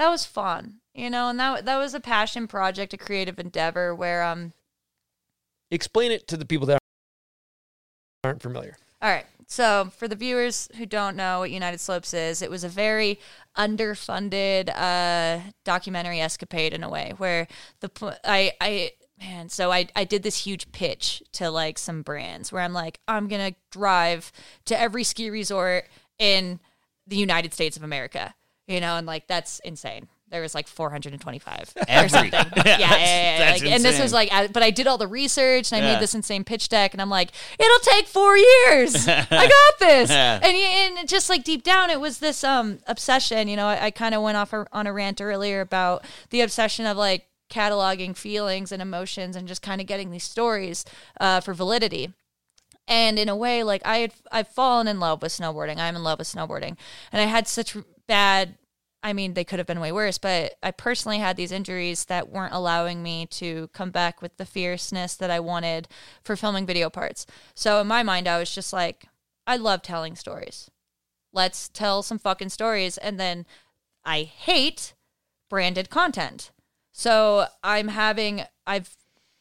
that 0.00 0.10
was 0.10 0.24
fun. 0.24 0.80
You 0.94 1.10
know, 1.10 1.28
and 1.28 1.38
that 1.38 1.66
that 1.66 1.78
was 1.78 1.94
a 1.94 2.00
passion 2.00 2.48
project, 2.48 2.92
a 2.92 2.96
creative 2.96 3.38
endeavor 3.38 3.94
where 3.94 4.24
um 4.24 4.52
Explain 5.70 6.10
it 6.10 6.26
to 6.28 6.36
the 6.36 6.44
people 6.44 6.66
that 6.66 6.78
aren't 8.24 8.42
familiar. 8.42 8.76
All 9.00 9.10
right. 9.10 9.26
So, 9.46 9.90
for 9.96 10.06
the 10.06 10.14
viewers 10.14 10.68
who 10.76 10.86
don't 10.86 11.16
know 11.16 11.40
what 11.40 11.50
United 11.50 11.80
Slopes 11.80 12.14
is, 12.14 12.40
it 12.40 12.50
was 12.50 12.62
a 12.62 12.68
very 12.68 13.18
underfunded 13.56 14.70
uh, 14.76 15.40
documentary 15.64 16.20
escapade 16.20 16.72
in 16.72 16.84
a 16.84 16.88
way, 16.88 17.14
where 17.16 17.48
the 17.80 17.90
I 18.24 18.52
I 18.60 18.92
man, 19.18 19.48
so 19.48 19.72
I 19.72 19.88
I 19.96 20.04
did 20.04 20.22
this 20.22 20.44
huge 20.44 20.70
pitch 20.72 21.22
to 21.32 21.50
like 21.50 21.78
some 21.78 22.02
brands 22.02 22.52
where 22.52 22.62
I'm 22.62 22.72
like, 22.72 23.00
I'm 23.08 23.28
gonna 23.28 23.54
drive 23.70 24.32
to 24.66 24.80
every 24.80 25.04
ski 25.04 25.30
resort 25.30 25.88
in 26.18 26.60
the 27.06 27.16
United 27.16 27.52
States 27.52 27.76
of 27.76 27.82
America, 27.82 28.34
you 28.70 28.80
know, 28.80 28.96
and 28.96 29.06
like 29.06 29.26
that's 29.26 29.58
insane. 29.60 30.08
There 30.30 30.40
was 30.42 30.54
like 30.54 30.68
425 30.68 31.72
or 31.88 32.08
something. 32.08 32.30
Yeah, 32.32 32.44
yeah, 32.64 32.76
yeah. 32.78 33.38
yeah. 33.46 33.50
Like, 33.52 33.62
and 33.66 33.84
this 33.84 33.98
was 34.00 34.12
like, 34.12 34.32
I- 34.32 34.46
but 34.46 34.62
I 34.62 34.70
did 34.70 34.86
all 34.86 34.96
the 34.96 35.08
research 35.08 35.72
and 35.72 35.82
I 35.84 35.92
made 35.94 36.00
this 36.00 36.14
insane 36.14 36.44
pitch 36.44 36.68
deck, 36.68 36.92
and 36.94 37.02
I'm 37.02 37.10
like, 37.10 37.32
it'll 37.58 37.78
take 37.80 38.06
four 38.06 38.36
years. 38.36 39.08
I 39.08 39.26
got 39.28 39.78
this. 39.80 40.08
And 40.10 40.44
and 40.98 41.08
just 41.08 41.28
like 41.28 41.42
deep 41.42 41.64
down, 41.64 41.90
it 41.90 42.00
was 42.00 42.18
this 42.20 42.44
um 42.44 42.78
obsession. 42.86 43.48
You 43.48 43.56
know, 43.56 43.66
I, 43.66 43.86
I 43.86 43.90
kind 43.90 44.14
of 44.14 44.22
went 44.22 44.36
off 44.36 44.52
a, 44.52 44.66
on 44.72 44.86
a 44.86 44.92
rant 44.92 45.20
earlier 45.20 45.60
about 45.60 46.04
the 46.30 46.42
obsession 46.42 46.86
of 46.86 46.96
like 46.96 47.26
cataloging 47.50 48.16
feelings 48.16 48.70
and 48.70 48.80
emotions 48.80 49.34
and 49.34 49.48
just 49.48 49.62
kind 49.62 49.80
of 49.80 49.86
getting 49.88 50.12
these 50.12 50.22
stories 50.22 50.84
uh, 51.20 51.40
for 51.40 51.52
validity 51.52 52.12
and 52.86 53.18
in 53.18 53.28
a 53.28 53.34
way 53.36 53.62
like 53.64 53.82
i 53.84 53.98
had 53.98 54.12
i've 54.32 54.46
fallen 54.48 54.86
in 54.88 55.00
love 55.00 55.20
with 55.20 55.32
snowboarding 55.32 55.78
i'm 55.78 55.96
in 55.96 56.02
love 56.04 56.18
with 56.20 56.28
snowboarding 56.28 56.76
and 57.12 57.20
i 57.20 57.24
had 57.24 57.48
such 57.48 57.76
bad 58.10 58.56
i 59.02 59.12
mean 59.12 59.34
they 59.34 59.44
could 59.44 59.58
have 59.58 59.66
been 59.66 59.80
way 59.80 59.92
worse 59.92 60.18
but 60.18 60.54
i 60.62 60.70
personally 60.70 61.18
had 61.18 61.36
these 61.36 61.52
injuries 61.52 62.04
that 62.06 62.28
weren't 62.28 62.52
allowing 62.54 63.02
me 63.02 63.26
to 63.26 63.68
come 63.72 63.90
back 63.90 64.20
with 64.20 64.36
the 64.36 64.44
fierceness 64.44 65.16
that 65.16 65.30
i 65.30 65.40
wanted 65.40 65.88
for 66.22 66.36
filming 66.36 66.66
video 66.66 66.90
parts 66.90 67.24
so 67.54 67.80
in 67.80 67.86
my 67.86 68.02
mind 68.02 68.28
i 68.28 68.38
was 68.38 68.54
just 68.54 68.72
like 68.72 69.06
i 69.46 69.56
love 69.56 69.82
telling 69.82 70.14
stories 70.16 70.70
Let's 71.32 71.68
tell 71.68 72.02
some 72.02 72.18
fucking 72.18 72.48
stories. 72.48 72.98
And 72.98 73.18
then 73.18 73.46
I 74.04 74.22
hate 74.22 74.94
branded 75.48 75.90
content. 75.90 76.50
So 76.92 77.46
I'm 77.62 77.88
having 77.88 78.42
I've 78.66 78.96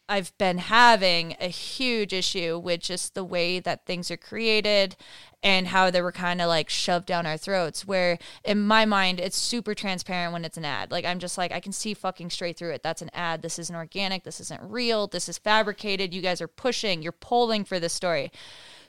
I've 0.07 0.35
been 0.39 0.57
having 0.57 1.35
a 1.39 1.49
huge 1.49 2.13
issue 2.13 2.57
with 2.57 2.81
just 2.81 3.13
the 3.13 3.23
way 3.23 3.59
that 3.59 3.85
things 3.85 4.09
are 4.09 4.17
created 4.17 4.95
and 5.41 5.67
how 5.67 5.89
they 5.89 6.01
were 6.01 6.11
kind 6.11 6.41
of 6.41 6.47
like 6.47 6.69
shoved 6.69 7.05
down 7.05 7.25
our 7.25 7.37
throats. 7.37 7.87
Where 7.87 8.17
in 8.43 8.65
my 8.65 8.85
mind, 8.85 9.19
it's 9.19 9.37
super 9.37 9.73
transparent 9.73 10.33
when 10.33 10.45
it's 10.45 10.57
an 10.57 10.65
ad. 10.65 10.91
Like, 10.91 11.05
I'm 11.05 11.19
just 11.19 11.37
like, 11.37 11.51
I 11.51 11.59
can 11.59 11.71
see 11.71 11.93
fucking 11.93 12.29
straight 12.29 12.57
through 12.57 12.71
it. 12.71 12.83
That's 12.83 13.01
an 13.01 13.11
ad. 13.13 13.41
This 13.41 13.59
isn't 13.59 13.75
organic. 13.75 14.23
This 14.23 14.39
isn't 14.41 14.61
real. 14.61 15.07
This 15.07 15.29
is 15.29 15.37
fabricated. 15.37 16.13
You 16.13 16.21
guys 16.21 16.41
are 16.41 16.47
pushing, 16.47 17.01
you're 17.01 17.11
pulling 17.11 17.63
for 17.63 17.79
this 17.79 17.93
story. 17.93 18.31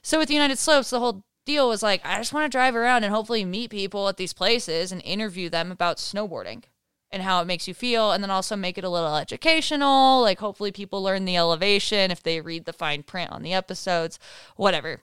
So 0.03 0.19
with 0.19 0.31
United 0.31 0.59
Slopes, 0.59 0.91
the 0.91 0.99
whole 0.99 1.25
deal 1.47 1.69
was 1.69 1.83
like, 1.83 2.01
I 2.05 2.19
just 2.19 2.33
want 2.33 2.51
to 2.51 2.57
drive 2.57 2.75
around 2.75 3.05
and 3.05 3.13
hopefully 3.13 3.45
meet 3.45 3.71
people 3.71 4.09
at 4.09 4.17
these 4.17 4.33
places 4.33 4.93
and 4.93 5.03
interview 5.03 5.49
them 5.49 5.71
about 5.71 5.99
snowboarding 5.99 6.65
and 7.13 7.23
how 7.23 7.41
it 7.41 7.47
makes 7.47 7.67
you 7.67 7.75
feel 7.75 8.13
and 8.13 8.23
then 8.23 8.31
also 8.31 8.55
make 8.57 8.79
it 8.79 8.85
a 8.85 8.89
little 8.89 9.17
educational 9.17 10.23
like 10.23 10.39
hopefully 10.39 10.71
people 10.71 11.03
learn 11.03 11.25
the 11.25 11.37
elevation 11.37 12.11
if 12.11 12.23
they 12.23 12.41
read 12.41 12.65
the 12.67 12.73
fine 12.73 13.03
print 13.03 13.33
on 13.33 13.43
the 13.43 13.53
episodes 13.53 14.19
whatever 14.57 15.03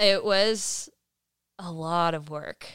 it 0.00 0.24
was 0.24 0.88
a 1.58 1.70
lot 1.70 2.14
of 2.14 2.30
work 2.30 2.66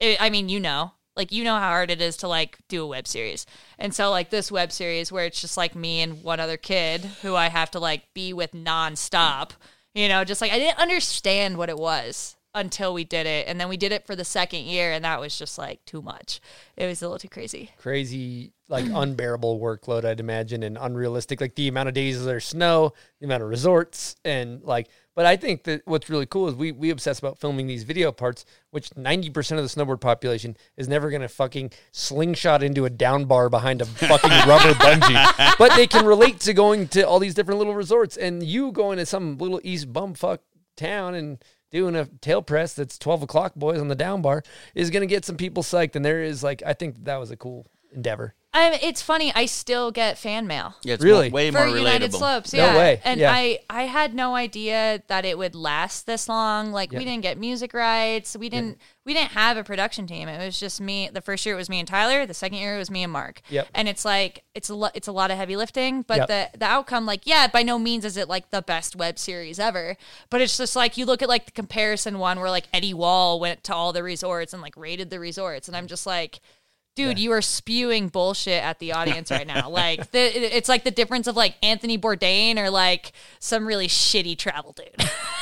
it, 0.00 0.20
i 0.20 0.28
mean 0.28 0.48
you 0.48 0.60
know 0.60 0.92
like 1.14 1.32
you 1.32 1.44
know 1.44 1.54
how 1.54 1.68
hard 1.68 1.90
it 1.90 2.00
is 2.00 2.16
to 2.16 2.28
like 2.28 2.58
do 2.68 2.82
a 2.82 2.86
web 2.86 3.06
series 3.06 3.46
and 3.78 3.94
so 3.94 4.10
like 4.10 4.30
this 4.30 4.52
web 4.52 4.70
series 4.72 5.10
where 5.10 5.24
it's 5.24 5.40
just 5.40 5.56
like 5.56 5.74
me 5.74 6.02
and 6.02 6.22
one 6.22 6.40
other 6.40 6.56
kid 6.56 7.02
who 7.22 7.34
i 7.34 7.48
have 7.48 7.70
to 7.70 7.78
like 7.78 8.12
be 8.12 8.32
with 8.32 8.52
nonstop 8.52 9.52
you 9.94 10.08
know 10.08 10.24
just 10.24 10.40
like 10.40 10.52
i 10.52 10.58
didn't 10.58 10.78
understand 10.78 11.56
what 11.56 11.70
it 11.70 11.78
was 11.78 12.36
until 12.54 12.94
we 12.94 13.04
did 13.04 13.26
it 13.26 13.46
and 13.46 13.60
then 13.60 13.68
we 13.68 13.76
did 13.76 13.92
it 13.92 14.06
for 14.06 14.16
the 14.16 14.24
second 14.24 14.64
year 14.64 14.90
and 14.90 15.04
that 15.04 15.20
was 15.20 15.38
just 15.38 15.58
like 15.58 15.84
too 15.84 16.00
much 16.00 16.40
it 16.76 16.86
was 16.86 17.02
a 17.02 17.04
little 17.04 17.18
too 17.18 17.28
crazy 17.28 17.70
crazy, 17.78 18.52
like 18.68 18.86
unbearable 18.94 19.60
workload, 19.60 20.04
I'd 20.04 20.20
imagine, 20.20 20.62
and 20.62 20.78
unrealistic. 20.80 21.40
Like 21.40 21.54
the 21.54 21.68
amount 21.68 21.88
of 21.88 21.94
days 21.94 22.24
there's 22.24 22.44
snow, 22.44 22.92
the 23.20 23.26
amount 23.26 23.42
of 23.42 23.48
resorts, 23.48 24.16
and 24.24 24.62
like. 24.62 24.88
But 25.16 25.24
I 25.24 25.36
think 25.36 25.64
that 25.64 25.80
what's 25.86 26.10
really 26.10 26.26
cool 26.26 26.46
is 26.46 26.54
we 26.54 26.70
we 26.72 26.90
obsess 26.90 27.18
about 27.18 27.38
filming 27.38 27.66
these 27.66 27.82
video 27.84 28.12
parts, 28.12 28.44
which 28.70 28.94
ninety 28.96 29.30
percent 29.30 29.58
of 29.58 29.64
the 29.64 29.74
snowboard 29.74 30.00
population 30.00 30.56
is 30.76 30.88
never 30.88 31.10
gonna 31.10 31.26
fucking 31.28 31.72
slingshot 31.90 32.62
into 32.62 32.84
a 32.84 32.90
down 32.90 33.24
bar 33.24 33.48
behind 33.48 33.80
a 33.80 33.86
fucking 33.86 34.30
rubber 34.46 34.74
bungee. 34.74 35.56
But 35.58 35.74
they 35.74 35.86
can 35.86 36.04
relate 36.04 36.40
to 36.40 36.52
going 36.52 36.88
to 36.88 37.02
all 37.02 37.18
these 37.18 37.34
different 37.34 37.58
little 37.58 37.74
resorts, 37.74 38.18
and 38.18 38.42
you 38.42 38.70
going 38.72 38.98
to 38.98 39.06
some 39.06 39.38
little 39.38 39.60
east 39.64 39.90
bumfuck 39.90 40.40
town 40.76 41.14
and 41.14 41.42
doing 41.70 41.96
a 41.96 42.04
tail 42.20 42.42
press 42.42 42.74
that's 42.74 42.98
12 42.98 43.22
o'clock 43.22 43.54
boys 43.54 43.80
on 43.80 43.88
the 43.88 43.94
down 43.94 44.22
bar 44.22 44.42
is 44.74 44.90
going 44.90 45.00
to 45.00 45.06
get 45.06 45.24
some 45.24 45.36
people 45.36 45.62
psyched 45.62 45.96
and 45.96 46.04
there 46.04 46.22
is 46.22 46.42
like 46.42 46.62
i 46.64 46.72
think 46.72 47.04
that 47.04 47.16
was 47.16 47.30
a 47.30 47.36
cool 47.36 47.66
endeavor 47.92 48.34
I, 48.58 48.78
it's 48.82 49.02
funny 49.02 49.32
i 49.34 49.44
still 49.46 49.90
get 49.90 50.16
fan 50.18 50.46
mail 50.46 50.74
Yeah, 50.82 50.94
it's 50.94 51.04
Really? 51.04 51.28
more, 51.30 51.34
way 51.36 51.50
for 51.50 51.66
more 51.66 51.76
United 51.76 52.10
relatable. 52.12 52.18
Slopes. 52.18 52.52
No 52.54 52.64
Yeah, 52.64 52.76
way. 52.76 53.00
and 53.04 53.20
Yeah. 53.20 53.32
I 53.32 53.58
I 53.68 53.82
had 53.82 54.14
no 54.14 54.34
idea 54.34 55.02
that 55.08 55.24
it 55.26 55.36
would 55.36 55.54
last 55.54 56.06
this 56.06 56.28
long. 56.28 56.72
Like 56.72 56.90
we 56.92 57.04
didn't 57.04 57.20
get 57.22 57.36
music 57.38 57.74
rights. 57.74 58.36
We 58.36 58.48
didn't 58.48 58.78
we 59.04 59.12
didn't 59.14 59.32
have 59.32 59.56
a 59.56 59.62
production 59.62 60.06
team. 60.06 60.26
It 60.28 60.44
was 60.44 60.58
just 60.58 60.80
me. 60.80 61.08
The 61.12 61.20
first 61.20 61.44
year 61.44 61.54
it 61.54 61.58
was 61.58 61.68
me 61.68 61.78
and 61.78 61.86
Tyler. 61.86 62.24
The 62.26 62.34
second 62.34 62.58
year 62.58 62.74
it 62.76 62.78
was 62.78 62.90
me 62.90 63.02
and 63.02 63.12
Mark. 63.12 63.40
Yep. 63.50 63.68
And 63.74 63.88
it's 63.88 64.04
like 64.04 64.42
it's 64.54 64.68
a 64.70 64.74
lo- 64.74 64.90
it's 64.94 65.06
a 65.08 65.12
lot 65.12 65.30
of 65.30 65.36
heavy 65.36 65.56
lifting, 65.56 66.02
but 66.02 66.16
Yep. 66.18 66.28
the 66.28 66.58
the 66.60 66.64
outcome 66.66 67.04
like 67.04 67.26
yeah, 67.26 67.46
by 67.48 67.62
no 67.62 67.78
means 67.78 68.04
is 68.04 68.16
it 68.16 68.28
like 68.28 68.50
the 68.50 68.62
best 68.62 68.96
web 68.96 69.18
series 69.18 69.58
ever. 69.58 69.96
But 70.30 70.40
it's 70.40 70.56
just 70.56 70.74
like 70.76 70.96
you 70.96 71.04
look 71.04 71.20
at 71.22 71.28
like 71.28 71.44
the 71.46 71.52
comparison 71.52 72.18
one 72.18 72.40
where 72.40 72.50
like 72.50 72.68
Eddie 72.72 72.94
Wall 72.94 73.38
went 73.38 73.62
to 73.64 73.74
all 73.74 73.92
the 73.92 74.02
resorts 74.02 74.52
and 74.54 74.62
like 74.62 74.76
rated 74.76 75.10
the 75.10 75.20
resorts, 75.20 75.68
and 75.68 75.76
I'm 75.76 75.86
just 75.88 76.06
like. 76.06 76.40
Dude, 76.96 77.18
you 77.18 77.30
are 77.32 77.42
spewing 77.42 78.08
bullshit 78.08 78.62
at 78.64 78.78
the 78.80 78.92
audience 78.94 79.30
right 79.30 79.46
now. 79.46 79.68
Like, 79.70 80.10
the, 80.10 80.18
it's 80.56 80.68
like 80.68 80.82
the 80.82 80.90
difference 80.90 81.26
of 81.26 81.36
like 81.36 81.54
Anthony 81.62 81.96
Bourdain 81.98 82.56
or 82.58 82.70
like 82.70 83.12
some 83.38 83.66
really 83.66 83.86
shitty 83.86 84.36
travel 84.38 84.72
dude. 84.72 84.86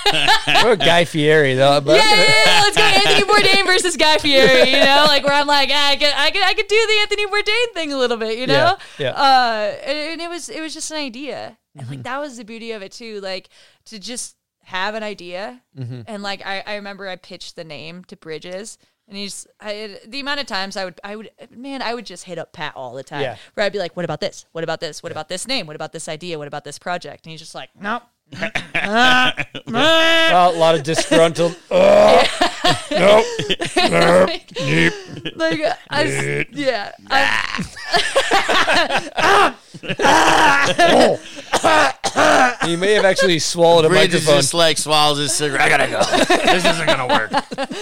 or 0.67 0.77
guy 0.77 1.05
fieri 1.07 1.55
though 1.55 1.81
but 1.81 1.97
yeah, 1.97 2.15
yeah, 2.15 2.43
yeah, 2.47 2.61
let's 2.63 2.77
go 2.77 2.83
Anthony 2.83 3.25
Bourdain 3.33 3.67
versus 3.67 3.97
Guy 3.97 4.19
Fieri. 4.19 4.71
You 4.71 4.79
know, 4.85 5.05
like 5.07 5.25
where 5.25 5.33
I'm 5.33 5.47
like, 5.47 5.71
ah, 5.73 5.91
I 5.91 5.97
could, 5.97 6.13
I 6.15 6.31
could, 6.31 6.43
I 6.43 6.55
could 6.55 6.67
do 6.67 6.87
the 6.87 6.99
Anthony 7.01 7.27
Bourdain 7.27 7.73
thing 7.75 7.93
a 7.93 7.97
little 7.99 8.17
bit. 8.17 8.37
You 8.39 8.47
know, 8.47 8.77
Yeah, 8.99 9.07
yeah. 9.07 9.11
Uh, 9.11 9.75
and, 9.87 9.99
and 10.13 10.21
it 10.21 10.29
was, 10.29 10.49
it 10.49 10.61
was 10.61 10.75
just 10.75 10.91
an 10.91 10.99
idea, 10.99 11.57
and 11.75 11.85
Mm-hmm. 11.85 11.91
like 11.95 12.03
that 12.05 12.19
was 12.19 12.37
the 12.37 12.45
beauty 12.45 12.73
of 12.73 12.83
it 12.83 12.93
too. 12.93 13.21
Like 13.21 13.49
to 13.87 13.99
just 13.99 14.37
have 14.65 14.95
an 14.95 15.03
idea, 15.03 15.61
Mm-hmm. 15.79 16.03
and 16.07 16.23
like 16.23 16.45
I, 16.45 16.63
I 16.67 16.75
remember 16.77 17.09
I 17.09 17.17
pitched 17.17 17.57
the 17.57 17.65
name 17.65 18.05
to 18.05 18.17
Bridges. 18.17 18.77
And 19.07 19.17
he's 19.19 19.47
I, 19.61 19.99
the 20.07 20.21
amount 20.21 20.41
of 20.41 20.47
times 20.47 20.77
I 20.77 20.85
would 20.87 20.99
I 21.05 21.15
would 21.17 21.31
man 21.51 21.83
I 21.83 21.93
would 21.95 22.07
just 22.07 22.25
hit 22.25 22.39
up 22.39 22.53
Pat 22.53 22.73
all 22.75 22.95
the 22.95 23.03
time. 23.03 23.21
Yeah. 23.23 23.37
where 23.55 23.67
I'd 23.67 23.73
be 23.73 23.79
like 23.79 23.95
what 23.97 24.05
about 24.05 24.21
this? 24.21 24.47
What 24.53 24.65
about 24.65 24.81
this? 24.81 25.03
What 25.03 25.13
about 25.13 25.29
this 25.29 25.47
name? 25.47 25.67
What 25.67 25.77
about 25.77 25.93
this 25.93 26.09
idea? 26.09 26.39
What 26.39 26.49
about 26.49 26.65
this 26.65 26.79
project? 26.79 27.27
And 27.27 27.31
he's 27.31 27.41
just 27.41 27.55
like 27.55 27.71
nope. 27.79 28.03
Well, 29.67 30.55
a 30.55 30.59
lot 30.59 30.75
of 30.75 30.83
disgruntled 30.83 31.57
uh, 31.71 32.27
Ugh. 32.27 32.27
nope 32.91 33.27
like 35.37 35.61
I, 35.91 36.47
yeah 36.53 36.93
I, 37.09 37.23
ah. 37.23 37.71
Ah. 39.17 39.59
Ah. 40.01 40.75
Oh. 40.81 42.04
he 42.65 42.77
may 42.77 42.93
have 42.93 43.05
actually 43.05 43.39
swallowed 43.39 43.85
a 43.85 43.89
Bridge 43.89 44.15
is 44.15 44.23
microphone. 44.23 44.37
just 44.37 44.55
like 44.55 44.79
swallows 44.79 45.19
his 45.19 45.33
cigarette. 45.33 45.63
I 45.63 45.69
gotta 45.69 45.89
go. 45.89 46.03
this 46.53 46.65
isn't 46.65 46.87
gonna 46.87 47.09
work. 47.09 47.31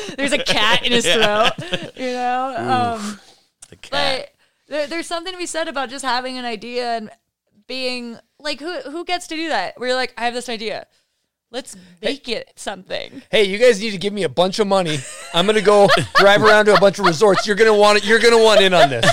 there's 0.16 0.32
a 0.32 0.42
cat 0.42 0.84
in 0.84 0.92
his 0.92 1.04
throat 1.04 1.52
you 1.96 2.12
know? 2.12 2.54
Um 2.98 3.20
The 3.68 3.76
cat. 3.76 3.90
but 3.90 4.34
there, 4.68 4.86
there's 4.86 5.06
something 5.06 5.32
to 5.32 5.38
be 5.38 5.46
said 5.46 5.68
about 5.68 5.90
just 5.90 6.04
having 6.04 6.38
an 6.38 6.44
idea 6.44 6.96
and 6.96 7.10
being 7.66 8.18
like 8.38 8.60
who 8.60 8.80
who 8.82 9.04
gets 9.04 9.26
to 9.28 9.36
do 9.36 9.48
that? 9.48 9.78
Where 9.78 9.90
you're 9.90 9.96
like 9.96 10.14
I 10.16 10.24
have 10.24 10.34
this 10.34 10.48
idea. 10.48 10.86
Let's 11.50 11.76
make 12.00 12.30
it 12.30 12.50
something. 12.56 13.20
Hey 13.30 13.44
you 13.44 13.58
guys 13.58 13.80
need 13.80 13.90
to 13.90 13.98
give 13.98 14.14
me 14.14 14.22
a 14.22 14.28
bunch 14.28 14.58
of 14.58 14.66
money. 14.66 14.98
I'm 15.34 15.44
gonna 15.46 15.60
go 15.60 15.88
drive 16.14 16.42
around 16.42 16.64
to 16.66 16.74
a 16.74 16.80
bunch 16.80 16.98
of 16.98 17.04
resorts. 17.04 17.46
You're 17.46 17.56
gonna 17.56 17.76
want 17.76 17.98
it 17.98 18.04
you're 18.06 18.18
gonna 18.20 18.42
want 18.42 18.62
in 18.62 18.72
on 18.72 18.88
this. 18.88 19.04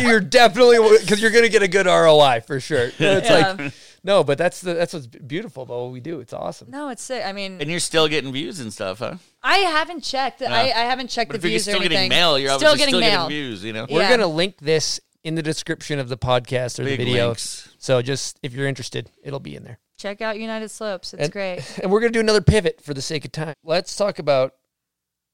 You're 0.00 0.20
definitely 0.20 0.78
because 0.98 1.20
you're 1.20 1.30
gonna 1.30 1.48
get 1.48 1.62
a 1.62 1.68
good 1.68 1.86
roi 1.86 2.40
for 2.46 2.60
sure. 2.60 2.90
It's 2.98 3.28
Yeah. 3.30 3.70
Like 4.08 4.14
no 4.16 4.24
but 4.24 4.38
that's 4.38 4.60
the 4.60 4.74
that's 4.74 4.92
what's 4.94 5.06
beautiful 5.06 5.62
about 5.64 5.80
what 5.82 5.92
we 5.92 6.00
do 6.00 6.20
it's 6.20 6.32
awesome 6.32 6.70
no 6.70 6.88
it's 6.88 7.02
sick 7.02 7.24
I 7.24 7.32
mean 7.32 7.60
and 7.60 7.70
you're 7.70 7.80
still 7.80 8.08
getting 8.08 8.32
views 8.32 8.60
and 8.60 8.72
stuff, 8.72 8.98
huh? 9.00 9.14
I 9.42 9.58
haven't 9.58 10.02
checked 10.02 10.42
I, 10.42 10.70
I 10.70 10.84
haven't 10.84 11.08
checked 11.10 11.30
But 11.30 11.40
the 11.40 11.46
if 11.48 11.52
you're 11.52 11.58
views 11.58 11.68
or 11.68 11.70
still 11.72 11.82
getting 11.88 12.08
mail, 12.08 12.38
you're 12.38 12.50
still 12.56 12.70
obviously 12.70 12.78
getting 12.78 12.92
still 12.94 13.00
mail 13.00 13.28
getting 13.28 13.28
views. 13.28 13.64
You 13.64 13.72
know. 13.72 13.86
we're 13.90 14.00
Yeah. 14.00 14.10
gonna 14.10 14.26
link 14.26 14.58
this 14.58 15.00
in 15.24 15.34
the 15.34 15.42
description 15.42 15.98
of 15.98 16.08
the 16.08 16.16
podcast 16.16 16.78
or 16.78 16.84
Big 16.84 16.98
the 16.98 17.04
video 17.04 17.26
links. 17.28 17.68
so 17.78 18.00
just 18.02 18.38
if 18.42 18.52
you're 18.54 18.66
interested 18.68 19.10
it'll 19.22 19.40
be 19.40 19.54
in 19.56 19.62
there 19.64 19.78
check 19.98 20.20
out 20.22 20.38
United 20.38 20.68
Slopes 20.70 21.12
it's 21.12 21.24
And- 21.24 21.32
great 21.32 21.62
and 21.82 21.90
we're 21.90 22.00
gonna 22.00 22.12
do 22.12 22.20
another 22.20 22.40
pivot 22.40 22.80
for 22.80 22.94
the 22.94 23.02
sake 23.02 23.24
of 23.24 23.32
time 23.32 23.54
let's 23.64 23.94
talk 23.96 24.18
about 24.18 24.54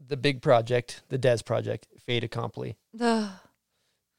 the 0.05 0.17
big 0.17 0.41
project 0.43 1.03
the 1.11 1.19
des 1.19 1.39
project 1.45 1.87
fait 2.07 2.25
accompli 2.25 2.77
Ugh. 3.01 3.31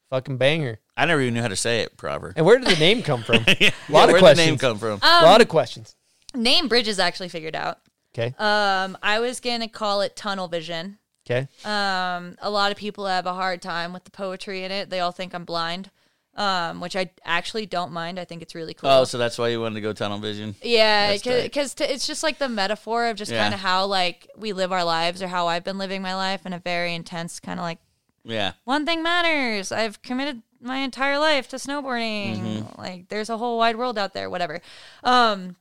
Fucking 0.10 0.38
banger 0.38 0.80
I 0.98 1.06
never 1.06 1.22
even 1.22 1.34
knew 1.34 1.42
how 1.42 1.48
to 1.50 1.56
say 1.56 1.82
it 1.82 1.98
proper. 1.98 2.34
and 2.36 2.46
where 2.46 2.58
did 2.60 2.68
the 2.68 2.80
name 2.80 3.02
come 3.04 3.24
from 3.24 3.44
yeah, 3.60 3.72
a 3.90 3.92
lot 3.92 4.04
of 4.10 4.14
where'd 4.14 4.20
questions 4.20 4.38
the 4.38 4.46
name 4.52 4.58
come 4.58 4.78
from? 4.78 5.00
a 5.02 5.24
lot 5.24 5.42
of 5.42 5.48
questions 5.48 5.96
name 6.34 6.68
Bridges 6.68 7.00
actually 7.00 7.30
figured 7.30 7.56
out 7.56 7.80
okay 8.14 8.34
um 8.38 8.98
I 9.02 9.20
was 9.20 9.40
gonna 9.40 9.68
call 9.68 10.02
it 10.02 10.16
Tunnel 10.16 10.48
Vision 10.48 11.00
okay 11.28 11.48
Um, 11.66 12.36
a 12.42 12.50
lot 12.50 12.72
of 12.72 12.78
people 12.78 13.06
have 13.08 13.26
a 13.26 13.34
hard 13.34 13.62
time 13.62 13.94
with 13.94 14.04
the 14.04 14.12
poetry 14.12 14.64
in 14.64 14.72
it. 14.72 14.90
They 14.92 15.00
all 15.00 15.12
think 15.12 15.34
I'm 15.34 15.44
blind, 15.44 15.90
um, 16.36 16.82
which 16.82 16.96
I 16.96 17.10
actually 17.24 17.66
don't 17.66 17.92
mind. 17.92 18.20
I 18.20 18.26
think 18.26 18.44
it's 18.44 18.54
really 18.54 18.76
cool. 18.76 18.90
oh, 18.92 19.04
so 19.06 19.18
that's 19.18 19.40
why 19.40 19.48
you 19.48 19.60
wanted 19.60 19.76
to 19.76 19.82
go 19.82 19.92
tunnel 19.92 20.20
vision. 20.20 20.54
yeah, 20.62 21.10
that's 21.12 21.24
tight. 21.24 21.42
because 21.44 21.74
it's 21.80 22.06
just 22.06 22.22
like 22.22 22.38
the 22.38 22.48
metaphor 22.50 23.08
of 23.08 23.18
just 23.18 23.32
Yeah. 23.32 23.42
kind 23.42 23.54
of 23.56 23.60
how 23.60 23.86
like 23.88 24.30
we 24.38 24.54
live 24.54 24.72
our 24.72 24.84
lives 24.84 25.24
or 25.24 25.28
how 25.28 25.48
I've 25.48 25.64
been 25.64 25.80
living 25.80 26.04
my 26.04 26.14
life 26.16 26.46
in 26.46 26.54
a 26.54 26.60
very 26.60 26.94
intense 26.94 27.40
kind 27.40 27.60
of 27.60 27.64
like 27.64 27.80
Yeah. 28.26 28.54
one 28.64 28.86
thing 28.86 29.04
matters. 29.04 29.72
I've 29.72 30.02
committed 30.02 30.42
my 30.60 30.78
entire 30.78 31.20
life 31.20 31.48
to 31.50 31.58
snowboarding. 31.58 32.40
Mm-hmm. 32.40 32.82
Like 32.82 33.10
there's 33.10 33.30
a 33.30 33.38
whole 33.38 33.58
wide 33.58 33.78
world 33.78 33.98
out 33.98 34.14
there, 34.14 34.30
whatever. 34.30 34.62
Um 35.04 35.56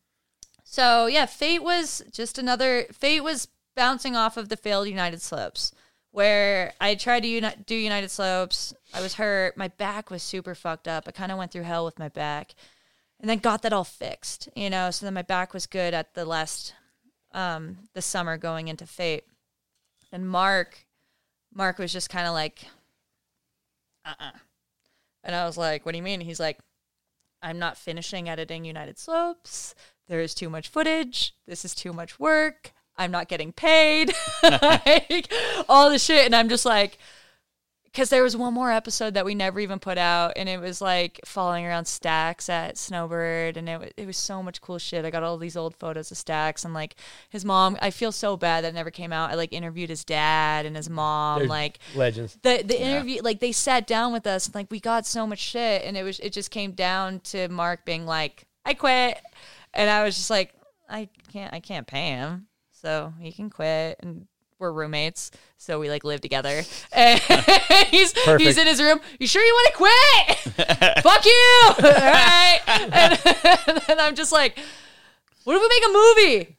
so 0.65 1.07
yeah, 1.07 1.27
Fate 1.27 1.63
was 1.63 2.03
just 2.11 2.39
another 2.39 2.87
Fate 2.93 3.21
was 3.21 3.49
bouncing 3.77 4.17
off 4.17 4.37
of 4.37 4.49
the 4.49 4.57
failed 4.57 4.89
United 4.89 5.21
Slopes 5.21 5.73
where 6.11 6.73
I 6.81 6.95
tried 6.95 7.25
to 7.25 7.29
uni- 7.29 7.57
do 7.67 7.75
United 7.75 8.09
Slopes. 8.11 8.73
I 8.95 9.01
was 9.01 9.15
hurt. 9.15 9.57
My 9.57 9.67
back 9.69 10.11
was 10.11 10.23
super 10.23 10.55
fucked 10.55 10.87
up. 10.87 11.05
I 11.09 11.11
kind 11.11 11.33
of 11.33 11.39
went 11.39 11.51
through 11.51 11.65
hell 11.65 11.85
with 11.85 11.99
my 11.99 12.09
back. 12.09 12.55
And 13.21 13.29
then 13.29 13.39
got 13.39 13.63
that 13.63 13.73
all 13.73 13.85
fixed, 13.85 14.49
you 14.55 14.71
know. 14.71 14.91
So 14.91 15.07
then 15.07 15.15
my 15.15 15.23
back 15.23 15.53
was 15.53 15.67
good 15.67 15.93
at 15.93 16.15
the 16.15 16.25
last 16.25 16.75
um 17.33 17.79
the 17.95 18.03
summer 18.03 18.37
going 18.39 18.69
into 18.69 18.87
Fate. 18.87 19.25
And 20.13 20.29
Mark 20.29 20.84
Mark 21.55 21.79
was 21.79 21.93
just 21.93 22.11
kind 22.11 22.27
of 22.27 22.35
like 22.35 22.67
uh-uh. 24.05 24.33
And 25.23 25.35
I 25.35 25.47
was 25.47 25.57
like, 25.57 25.87
what 25.87 25.93
do 25.93 25.99
you 25.99 26.03
mean? 26.03 26.21
He's 26.21 26.41
like, 26.41 26.59
I'm 27.43 27.59
not 27.59 27.79
finishing 27.79 28.29
editing 28.29 28.65
United 28.65 28.99
Slopes. 28.99 29.75
There 30.09 30.21
is 30.21 30.35
too 30.35 30.51
much 30.51 30.69
footage. 30.69 31.35
This 31.47 31.65
is 31.65 31.75
too 31.75 31.93
much 31.93 32.21
work. 32.21 32.73
I'm 32.97 33.11
not 33.11 33.29
getting 33.29 33.53
paid, 33.53 34.13
like 34.43 35.33
all 35.69 35.91
the 35.91 35.99
shit. 35.99 36.27
And 36.27 36.37
I'm 36.37 36.49
just 36.49 36.65
like, 36.65 36.99
because 37.95 38.09
there 38.09 38.25
was 38.25 38.37
one 38.37 38.53
more 38.53 38.73
episode 38.73 39.15
that 39.15 39.25
we 39.25 39.37
never 39.37 39.61
even 39.61 39.79
put 39.79 39.99
out, 39.99 40.33
and 40.35 40.49
it 40.49 40.61
was 40.61 40.81
like 40.81 41.21
falling 41.25 41.65
around 41.65 41.85
Stacks 41.85 42.49
at 42.49 42.77
Snowbird, 42.77 43.57
and 43.57 43.69
it 43.69 43.81
wa- 43.81 43.87
it 43.97 44.05
was 44.07 44.17
so 44.17 44.43
much 44.43 44.61
cool 44.61 44.79
shit. 44.79 45.05
I 45.05 45.11
got 45.11 45.23
all 45.23 45.39
these 45.39 45.57
old 45.57 45.77
photos 45.77 46.11
of 46.11 46.17
Stacks 46.17 46.65
and 46.65 46.75
like 46.75 46.97
his 47.31 47.45
mom. 47.45 47.79
I 47.81 47.91
feel 47.91 48.11
so 48.11 48.37
bad 48.37 48.65
that 48.65 48.71
it 48.71 48.75
never 48.75 48.91
came 48.91 49.13
out. 49.13 49.31
I 49.31 49.35
like 49.35 49.53
interviewed 49.53 49.91
his 49.91 50.05
dad 50.05 50.67
and 50.67 50.75
his 50.75 50.91
mom, 50.91 51.39
They're 51.39 51.49
like 51.49 51.79
legends. 51.95 52.37
the 52.43 52.65
the 52.67 52.83
interview 52.83 53.23
like 53.23 53.39
they 53.39 53.53
sat 53.53 53.87
down 53.87 54.13
with 54.13 54.27
us 54.27 54.47
and 54.47 54.57
like 54.57 54.73
we 54.73 54.81
got 54.81 55.07
so 55.07 55.25
much 55.25 55.39
shit 55.39 55.83
and 55.85 55.97
it 55.97 56.03
was 56.03 56.19
it 56.19 56.33
just 56.33 56.51
came 56.51 56.73
down 56.73 57.21
to 57.21 57.47
Mark 57.49 57.85
being 57.85 58.07
like 58.07 58.45
I 58.67 58.75
quit 58.75 59.21
and 59.73 59.89
I 59.89 60.03
was 60.03 60.17
just 60.17 60.31
like 60.31 60.53
I 60.89 61.09
can't 61.33 61.55
I 61.55 61.61
can't 61.61 61.87
pay 61.87 62.09
him 62.09 62.49
so 62.73 63.15
he 63.21 63.31
can 63.31 63.51
quit 63.51 63.99
and 64.01 64.27
we're 64.65 64.73
roommates 64.73 65.31
so 65.59 65.79
we 65.79 65.89
like 65.91 66.05
live 66.05 66.21
together. 66.21 66.63
And 66.93 67.21
he's 67.91 68.13
he's 68.39 68.57
in 68.59 68.67
his 68.67 68.81
room. 68.81 69.01
You 69.19 69.27
sure 69.27 69.43
you 69.43 69.53
want 69.53 69.73
to 69.73 69.77
quit? 70.55 71.03
Fuck 71.03 71.25
you. 71.27 71.61
All 71.69 71.75
right 71.83 72.61
and, 72.67 73.83
and 73.89 74.01
I'm 74.01 74.15
just 74.15 74.33
like 74.33 74.59
what 75.45 75.57
if 75.57 75.63
we 75.63 75.69
make 75.69 75.85
a 75.85 75.93
movie? 75.93 76.59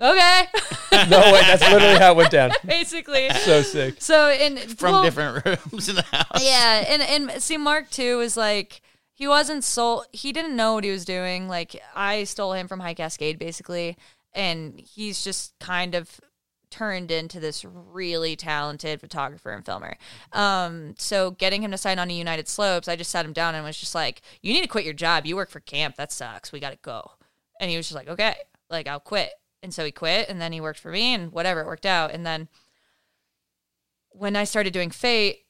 Okay. 0.00 1.08
No 1.10 1.32
way, 1.32 1.40
that's 1.42 1.62
literally 1.62 1.98
how 1.98 2.12
it 2.12 2.16
went 2.16 2.30
down. 2.30 2.50
basically. 2.64 3.28
So 3.30 3.62
sick. 3.62 3.96
so 4.00 4.28
and 4.28 4.58
From 4.78 4.92
well, 4.92 5.02
different 5.02 5.44
rooms 5.44 5.88
in 5.88 5.96
the 5.96 6.02
house. 6.02 6.42
yeah 6.44 6.84
and 6.88 7.02
and 7.02 7.42
see 7.42 7.56
mark 7.56 7.90
too 7.90 8.18
was 8.18 8.36
like 8.36 8.80
he 9.12 9.28
wasn't 9.28 9.64
sold 9.64 10.06
he 10.12 10.32
didn't 10.32 10.56
know 10.56 10.74
what 10.74 10.84
he 10.84 10.90
was 10.90 11.04
doing. 11.04 11.48
Like 11.48 11.80
i 11.94 12.24
stole 12.24 12.52
him 12.54 12.68
from 12.68 12.80
high 12.80 12.94
cascade 12.94 13.38
basically 13.38 13.96
and 14.34 14.80
he's 14.80 15.22
just 15.22 15.54
kind 15.60 15.94
of 15.94 16.20
turned 16.72 17.10
into 17.10 17.38
this 17.38 17.64
really 17.64 18.34
talented 18.34 19.00
photographer 19.00 19.52
and 19.52 19.64
filmer. 19.64 19.96
Um 20.32 20.94
so 20.98 21.30
getting 21.30 21.62
him 21.62 21.70
to 21.70 21.78
sign 21.78 21.98
on 21.98 22.08
to 22.08 22.14
united 22.14 22.48
slopes 22.48 22.88
i 22.88 22.96
just 22.96 23.10
sat 23.10 23.24
him 23.24 23.32
down 23.32 23.54
and 23.54 23.64
was 23.64 23.78
just 23.78 23.94
like 23.94 24.22
you 24.40 24.52
need 24.52 24.62
to 24.62 24.68
quit 24.68 24.84
your 24.84 24.94
job. 24.94 25.26
You 25.26 25.36
work 25.36 25.50
for 25.50 25.60
camp. 25.60 25.96
That 25.96 26.10
sucks. 26.10 26.50
We 26.50 26.60
gotta 26.60 26.78
go. 26.82 27.12
And 27.60 27.70
he 27.70 27.76
was 27.76 27.86
just 27.86 27.96
like 27.96 28.08
okay 28.08 28.34
like 28.70 28.88
i'll 28.88 29.00
quit. 29.00 29.30
And 29.62 29.72
so 29.72 29.84
he 29.84 29.92
quit 29.92 30.28
and 30.28 30.40
then 30.40 30.52
he 30.52 30.60
worked 30.60 30.80
for 30.80 30.90
me 30.90 31.14
and 31.14 31.30
whatever 31.30 31.60
it 31.60 31.66
worked 31.66 31.86
out. 31.86 32.10
And 32.10 32.26
then 32.26 32.48
when 34.10 34.36
I 34.36 34.44
started 34.44 34.72
doing 34.72 34.90
Fate, 34.90 35.44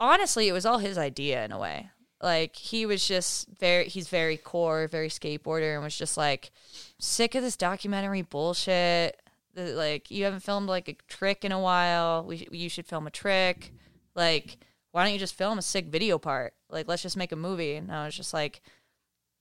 honestly, 0.00 0.48
it 0.48 0.52
was 0.52 0.66
all 0.66 0.78
his 0.78 0.98
idea 0.98 1.44
in 1.44 1.52
a 1.52 1.58
way. 1.58 1.90
Like 2.22 2.56
he 2.56 2.86
was 2.86 3.06
just 3.06 3.48
very, 3.60 3.88
he's 3.88 4.08
very 4.08 4.36
core, 4.36 4.88
very 4.88 5.08
skateboarder, 5.08 5.74
and 5.74 5.84
was 5.84 5.96
just 5.96 6.16
like 6.16 6.50
sick 6.98 7.34
of 7.34 7.42
this 7.42 7.56
documentary 7.56 8.22
bullshit. 8.22 9.20
Like 9.56 10.10
you 10.10 10.24
haven't 10.24 10.40
filmed 10.40 10.68
like 10.68 10.88
a 10.88 10.96
trick 11.08 11.44
in 11.44 11.52
a 11.52 11.60
while. 11.60 12.24
We 12.24 12.46
you 12.50 12.68
should 12.68 12.86
film 12.86 13.06
a 13.06 13.10
trick. 13.10 13.72
Like 14.14 14.58
why 14.92 15.04
don't 15.04 15.12
you 15.12 15.18
just 15.18 15.34
film 15.34 15.58
a 15.58 15.62
sick 15.62 15.86
video 15.86 16.18
part? 16.18 16.54
Like 16.70 16.88
let's 16.88 17.02
just 17.02 17.16
make 17.16 17.32
a 17.32 17.36
movie. 17.36 17.74
And 17.74 17.90
I 17.92 18.06
was 18.06 18.14
just 18.14 18.32
like, 18.32 18.62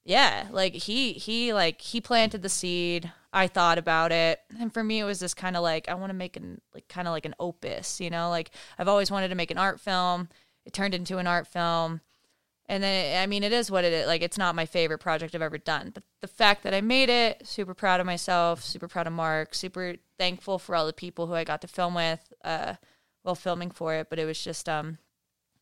yeah, 0.04 0.48
like 0.52 0.74
he 0.74 1.14
he 1.14 1.54
like 1.54 1.82
he 1.82 2.02
planted 2.02 2.42
the 2.42 2.50
seed. 2.50 3.12
I 3.34 3.48
thought 3.48 3.78
about 3.78 4.14
it, 4.14 4.40
and 4.60 4.74
for 4.74 4.82
me, 4.84 5.00
it 5.00 5.04
was 5.04 5.20
this 5.20 5.34
kind 5.34 5.58
of 5.58 5.64
like 5.64 5.90
I 5.90 5.94
want 5.96 6.10
to 6.10 6.14
make 6.14 6.38
an 6.38 6.62
like 6.74 6.88
kind 6.88 7.08
of 7.08 7.12
like 7.12 7.26
an 7.26 7.36
opus, 7.40 8.00
you 8.00 8.10
know. 8.10 8.30
Like 8.30 8.52
I've 8.78 8.88
always 8.88 9.12
wanted 9.12 9.30
to 9.30 9.36
make 9.36 9.52
an 9.52 9.58
art 9.58 9.80
film. 9.80 10.30
It 10.66 10.74
turned 10.74 10.94
into 10.94 11.18
an 11.18 11.28
art 11.28 11.48
film, 11.48 12.02
and 12.68 12.84
then 12.84 13.22
I 13.22 13.28
mean, 13.28 13.44
it 13.44 13.54
is 13.54 13.70
what 13.70 13.84
it 13.84 13.94
is. 13.94 14.08
Like 14.08 14.22
it's 14.22 14.38
not 14.38 14.56
my 14.56 14.66
favorite 14.66 15.00
project 15.00 15.36
I've 15.36 15.42
ever 15.42 15.58
done, 15.58 15.92
but 15.94 16.04
the 16.22 16.28
fact 16.28 16.64
that 16.64 16.74
I 16.74 16.82
made 16.82 17.10
it, 17.10 17.46
super 17.46 17.74
proud 17.74 18.00
of 18.00 18.06
myself, 18.06 18.64
super 18.64 18.88
proud 18.88 19.08
of 19.08 19.14
Mark, 19.14 19.54
super 19.56 19.96
thankful 20.18 20.60
for 20.60 20.76
all 20.76 20.86
the 20.86 20.94
people 20.94 21.28
who 21.28 21.34
I 21.34 21.44
got 21.44 21.62
to 21.62 21.68
film 21.68 21.94
with 21.94 22.34
uh, 22.44 22.76
while 23.24 23.36
filming 23.36 23.72
for 23.72 23.94
it. 23.96 24.10
But 24.10 24.20
it 24.20 24.26
was 24.26 24.44
just 24.44 24.68
um, 24.68 24.98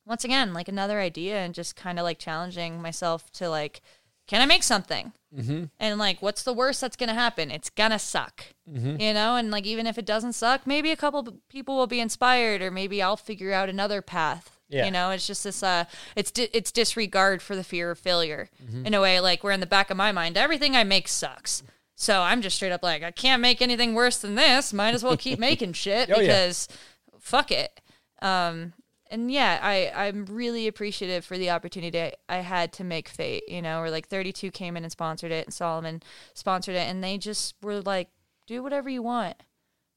once 0.05 0.23
again 0.23 0.53
like 0.53 0.67
another 0.67 0.99
idea 0.99 1.38
and 1.38 1.53
just 1.53 1.75
kind 1.75 1.99
of 1.99 2.03
like 2.03 2.19
challenging 2.19 2.81
myself 2.81 3.31
to 3.31 3.49
like 3.49 3.81
can 4.27 4.41
i 4.41 4.45
make 4.45 4.63
something 4.63 5.13
mm-hmm. 5.35 5.65
and 5.80 5.99
like 5.99 6.21
what's 6.21 6.43
the 6.43 6.53
worst 6.53 6.81
that's 6.81 6.95
gonna 6.95 7.13
happen 7.13 7.51
it's 7.51 7.69
gonna 7.69 7.99
suck 7.99 8.45
you 8.99 9.13
know 9.13 9.35
and 9.35 9.51
like 9.51 9.65
even 9.65 9.88
if 9.88 9.97
it 9.97 10.05
doesn't 10.05 10.34
suck 10.34 10.65
maybe 10.65 10.91
a 10.91 10.97
couple 10.97 11.39
people 11.49 11.75
will 11.75 11.88
be 11.88 11.99
inspired 11.99 12.61
or 12.61 12.71
maybe 12.71 13.01
i'll 13.01 13.17
figure 13.17 13.53
out 13.53 13.69
another 13.69 14.01
path 14.01 14.52
Yeah. 14.73 14.85
you 14.85 14.91
know 14.91 15.11
it's 15.11 15.27
just 15.27 15.43
this 15.43 15.61
uh 15.63 15.85
it's 16.15 16.31
di- 16.31 16.49
it's 16.53 16.71
disregard 16.71 17.41
for 17.41 17.55
the 17.55 17.63
fear 17.63 17.91
of 17.91 17.99
failure 17.99 18.49
in 18.85 18.93
a 18.93 18.99
way 19.01 19.19
like 19.19 19.43
where 19.43 19.53
in 19.53 19.59
the 19.59 19.65
back 19.67 19.89
of 19.89 19.97
my 19.97 20.11
mind 20.11 20.35
everything 20.37 20.75
i 20.75 20.83
make 20.83 21.07
sucks 21.07 21.63
so 21.95 22.21
i'm 22.21 22.41
just 22.41 22.55
straight 22.55 22.71
up 22.71 22.81
like 22.83 23.03
i 23.03 23.11
can't 23.11 23.41
make 23.41 23.61
anything 23.61 23.93
worse 23.93 24.17
than 24.17 24.35
this 24.35 24.73
might 24.73 24.93
as 24.95 25.03
well 25.03 25.15
keep 25.15 25.37
making 25.49 25.73
shit 25.73 26.09
Oh, 26.09 26.15
yeah. 26.19 26.21
because 26.21 26.67
fuck 27.19 27.51
it 27.51 27.79
um 28.21 28.73
and 29.11 29.31
yeah, 29.31 29.59
I 29.61 29.91
I'm 30.07 30.25
really 30.25 30.65
appreciative 30.67 31.23
for 31.23 31.37
the 31.37 31.51
opportunity 31.51 32.01
I, 32.01 32.13
I 32.27 32.37
had 32.37 32.73
to 32.73 32.83
make 32.83 33.07
Fate. 33.07 33.43
You 33.47 33.61
know, 33.61 33.79
where 33.81 33.91
like 33.91 34.07
32 34.07 34.49
came 34.49 34.75
in 34.75 34.81
and 34.81 34.91
sponsored 34.91 35.31
it, 35.31 35.45
and 35.45 35.53
Salomon 35.53 36.01
sponsored 36.33 36.73
it, 36.73 36.89
and 36.89 37.03
they 37.03 37.19
just 37.19 37.53
were 37.61 37.79
like, 37.81 38.07
do 38.47 38.63
whatever 38.63 38.89
you 38.89 39.03
want. 39.03 39.35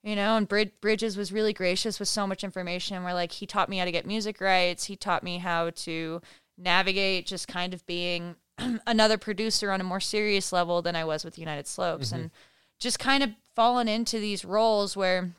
You 0.07 0.15
know, 0.15 0.37
and 0.37 0.47
Brid- 0.47 0.81
Bridges 0.81 1.17
was 1.17 1.33
really 1.33 1.53
gracious 1.53 1.99
with 1.99 2.09
so 2.09 2.29
much 2.29 2.45
information. 2.45 3.03
Where 3.03 3.13
like 3.13 3.33
he 3.33 3.45
taught 3.45 3.69
me 3.69 3.79
how 3.79 3.85
to 3.85 3.91
get 3.91 4.07
music 4.07 4.41
rights, 4.41 4.85
he 4.85 4.95
taught 4.95 5.25
me 5.25 5.39
how 5.39 5.71
to 5.71 6.23
navigate 6.57 7.27
just 7.27 7.49
kind 7.49 7.75
of 7.75 7.85
being 7.87 8.37
another 8.87 9.19
producer 9.19 9.73
on 9.73 9.81
a 9.81 9.85
more 9.85 9.99
serious 9.99 10.53
level 10.53 10.81
than 10.81 10.95
I 10.95 11.05
was 11.05 11.25
with 11.25 11.41
United 11.41 11.67
Slopes, 11.67 12.11
mm-hmm. 12.11 12.21
and 12.21 12.31
just 12.79 13.01
kind 13.01 13.25
of 13.25 13.31
fallen 13.57 13.89
into 13.89 14.21
these 14.21 14.45
roles 14.45 14.97
where 14.97 15.33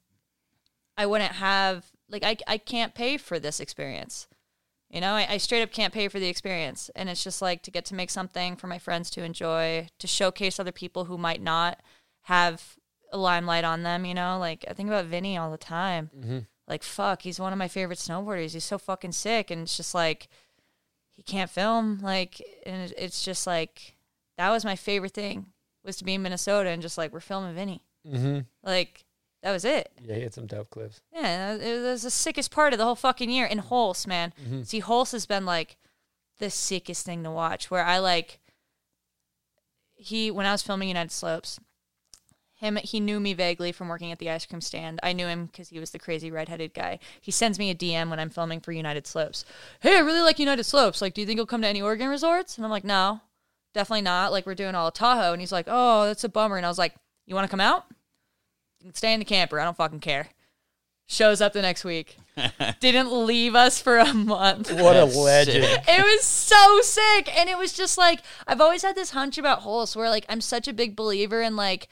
I 0.97 1.05
wouldn't 1.05 1.31
have 1.31 1.85
like 2.09 2.25
I 2.25 2.35
I 2.45 2.57
can't 2.57 2.93
pay 2.93 3.15
for 3.15 3.39
this 3.39 3.61
experience. 3.61 4.27
You 4.89 4.99
know, 4.99 5.13
I, 5.13 5.27
I 5.29 5.37
straight 5.37 5.61
up 5.61 5.71
can't 5.71 5.93
pay 5.93 6.09
for 6.09 6.19
the 6.19 6.27
experience. 6.27 6.91
And 6.93 7.07
it's 7.07 7.23
just 7.23 7.41
like 7.41 7.61
to 7.63 7.71
get 7.71 7.85
to 7.85 7.95
make 7.95 8.09
something 8.09 8.57
for 8.57 8.67
my 8.67 8.79
friends 8.79 9.09
to 9.11 9.23
enjoy, 9.23 9.87
to 9.97 10.07
showcase 10.07 10.59
other 10.59 10.73
people 10.73 11.05
who 11.05 11.17
might 11.17 11.41
not 11.41 11.79
have 12.23 12.76
a 13.11 13.17
limelight 13.17 13.63
on 13.63 13.83
them, 13.83 14.05
you 14.05 14.13
know? 14.13 14.37
Like 14.39 14.65
I 14.69 14.73
think 14.73 14.89
about 14.89 15.05
Vinny 15.05 15.37
all 15.37 15.51
the 15.51 15.57
time. 15.57 16.45
Like 16.67 16.83
fuck, 16.83 17.21
he's 17.21 17.39
one 17.39 17.53
of 17.53 17.59
my 17.59 17.67
favorite 17.67 17.99
snowboarders. 17.99 18.53
He's 18.53 18.63
so 18.63 18.77
fucking 18.77 19.13
sick 19.13 19.51
and 19.51 19.61
it's 19.61 19.77
just 19.77 19.95
like 19.95 20.27
he 21.15 21.23
can't 21.23 21.49
film 21.49 21.99
like 22.01 22.41
and 22.65 22.93
it's 22.97 23.23
just 23.23 23.47
like 23.47 23.95
that 24.37 24.51
was 24.51 24.65
my 24.65 24.75
favorite 24.75 25.13
thing 25.13 25.47
was 25.83 25.97
to 25.97 26.03
be 26.03 26.13
in 26.13 26.21
Minnesota 26.21 26.69
and 26.69 26.81
just 26.81 26.97
like 26.97 27.13
we're 27.13 27.19
filming 27.19 27.55
Vinny. 27.55 27.81
Mm-hmm. 28.05 28.39
Like 28.63 29.05
that 29.43 29.51
was 29.51 29.65
it. 29.65 29.91
Yeah, 30.01 30.15
he 30.15 30.21
had 30.23 30.33
some 30.33 30.45
dope 30.45 30.69
clips. 30.69 31.01
Yeah, 31.13 31.55
it 31.55 31.81
was 31.81 32.01
the 32.01 32.11
sickest 32.11 32.51
part 32.51 32.73
of 32.73 32.79
the 32.79 32.85
whole 32.85 32.95
fucking 32.95 33.29
year. 33.29 33.47
And 33.49 33.61
Holst, 33.61 34.07
man. 34.07 34.33
See, 34.63 34.79
Holst 34.79 35.13
has 35.13 35.25
been 35.25 35.45
like 35.45 35.77
the 36.39 36.49
sickest 36.49 37.05
thing 37.05 37.23
to 37.23 37.31
watch. 37.31 37.71
Where 37.71 37.85
I 37.85 37.99
like 37.99 38.39
he 39.95 40.31
when 40.31 40.45
I 40.45 40.51
was 40.51 40.63
filming 40.63 40.89
United 40.89 41.11
Slopes, 41.11 41.59
him 42.57 42.75
he 42.77 42.99
knew 42.99 43.19
me 43.19 43.33
vaguely 43.33 43.71
from 43.71 43.87
working 43.87 44.11
at 44.11 44.17
the 44.17 44.31
ice 44.31 44.45
cream 44.45 44.61
stand. 44.61 44.99
I 45.03 45.13
knew 45.13 45.27
him 45.27 45.45
because 45.45 45.69
he 45.69 45.79
was 45.79 45.91
the 45.91 45.99
crazy 45.99 46.31
redheaded 46.31 46.73
guy. 46.73 46.97
He 47.21 47.31
sends 47.31 47.59
me 47.59 47.69
a 47.69 47.75
DM 47.75 48.09
when 48.09 48.19
I'm 48.19 48.31
filming 48.31 48.61
for 48.61 48.71
United 48.71 49.05
Slopes. 49.05 49.45
Hey, 49.79 49.95
I 49.95 49.99
really 49.99 50.21
like 50.21 50.39
United 50.39 50.63
Slopes. 50.63 50.99
Like, 50.99 51.13
do 51.13 51.21
you 51.21 51.27
think 51.27 51.37
you'll 51.37 51.45
come 51.45 51.61
to 51.61 51.67
any 51.67 51.83
Oregon 51.83 52.09
resorts? 52.09 52.57
And 52.57 52.65
I'm 52.65 52.71
like, 52.71 52.83
no, 52.83 53.21
definitely 53.75 54.01
not. 54.01 54.31
Like, 54.31 54.47
we're 54.47 54.55
doing 54.55 54.73
all 54.73 54.87
of 54.87 54.95
Tahoe. 54.95 55.33
And 55.33 55.41
he's 55.41 55.51
like, 55.51 55.67
oh, 55.67 56.05
that's 56.07 56.23
a 56.23 56.29
bummer. 56.29 56.57
And 56.57 56.65
I 56.65 56.69
was 56.69 56.79
like, 56.79 56.95
you 57.27 57.35
want 57.35 57.45
to 57.45 57.51
come 57.51 57.61
out? 57.61 57.85
Stay 58.93 59.13
in 59.13 59.19
the 59.19 59.25
camper. 59.25 59.59
I 59.59 59.65
don't 59.65 59.77
fucking 59.77 59.99
care. 59.99 60.29
Shows 61.05 61.39
up 61.39 61.53
the 61.53 61.61
next 61.61 61.85
week. 61.85 62.17
Didn't 62.79 63.11
leave 63.13 63.55
us 63.55 63.79
for 63.79 63.97
a 63.97 64.13
month. 64.13 64.71
What 64.71 64.95
a 64.95 65.05
That's 65.05 65.15
legend. 65.15 65.63
It 65.63 66.03
was 66.03 66.23
so 66.23 66.81
sick. 66.81 67.37
And 67.37 67.49
it 67.49 67.57
was 67.57 67.73
just 67.73 67.97
like, 67.97 68.21
I've 68.45 68.59
always 68.59 68.81
had 68.81 68.95
this 68.95 69.11
hunch 69.11 69.37
about 69.37 69.59
Holst 69.59 69.95
where 69.95 70.09
like 70.09 70.25
I'm 70.27 70.41
such 70.41 70.67
a 70.67 70.73
big 70.73 70.95
believer 70.95 71.41
in 71.41 71.55
like 71.55 71.87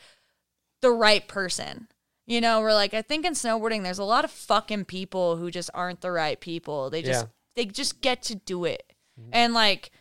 the 0.81 0.91
right 0.91 1.27
person. 1.27 1.87
You 2.27 2.41
know, 2.41 2.61
we're 2.61 2.73
like 2.73 2.93
I 2.93 3.01
think 3.01 3.25
in 3.25 3.33
snowboarding 3.33 3.83
there's 3.83 3.99
a 3.99 4.03
lot 4.03 4.25
of 4.25 4.31
fucking 4.31 4.85
people 4.85 5.37
who 5.37 5.51
just 5.51 5.69
aren't 5.73 6.01
the 6.01 6.11
right 6.11 6.39
people. 6.39 6.89
They 6.89 7.01
just 7.01 7.25
Yeah. 7.25 7.29
they 7.55 7.65
just 7.65 8.01
get 8.01 8.23
to 8.23 8.35
do 8.35 8.65
it. 8.65 8.93
Mm-hmm. 9.19 9.29
And 9.33 9.53
like 9.53 9.91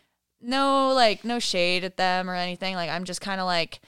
no 0.40 0.92
like 0.92 1.24
no 1.24 1.38
shade 1.38 1.84
at 1.84 1.96
them 1.96 2.28
or 2.30 2.34
anything. 2.34 2.74
Like 2.74 2.90
I'm 2.90 3.05
just 3.05 3.20
kind 3.20 3.40
of 3.40 3.46
like 3.46 3.80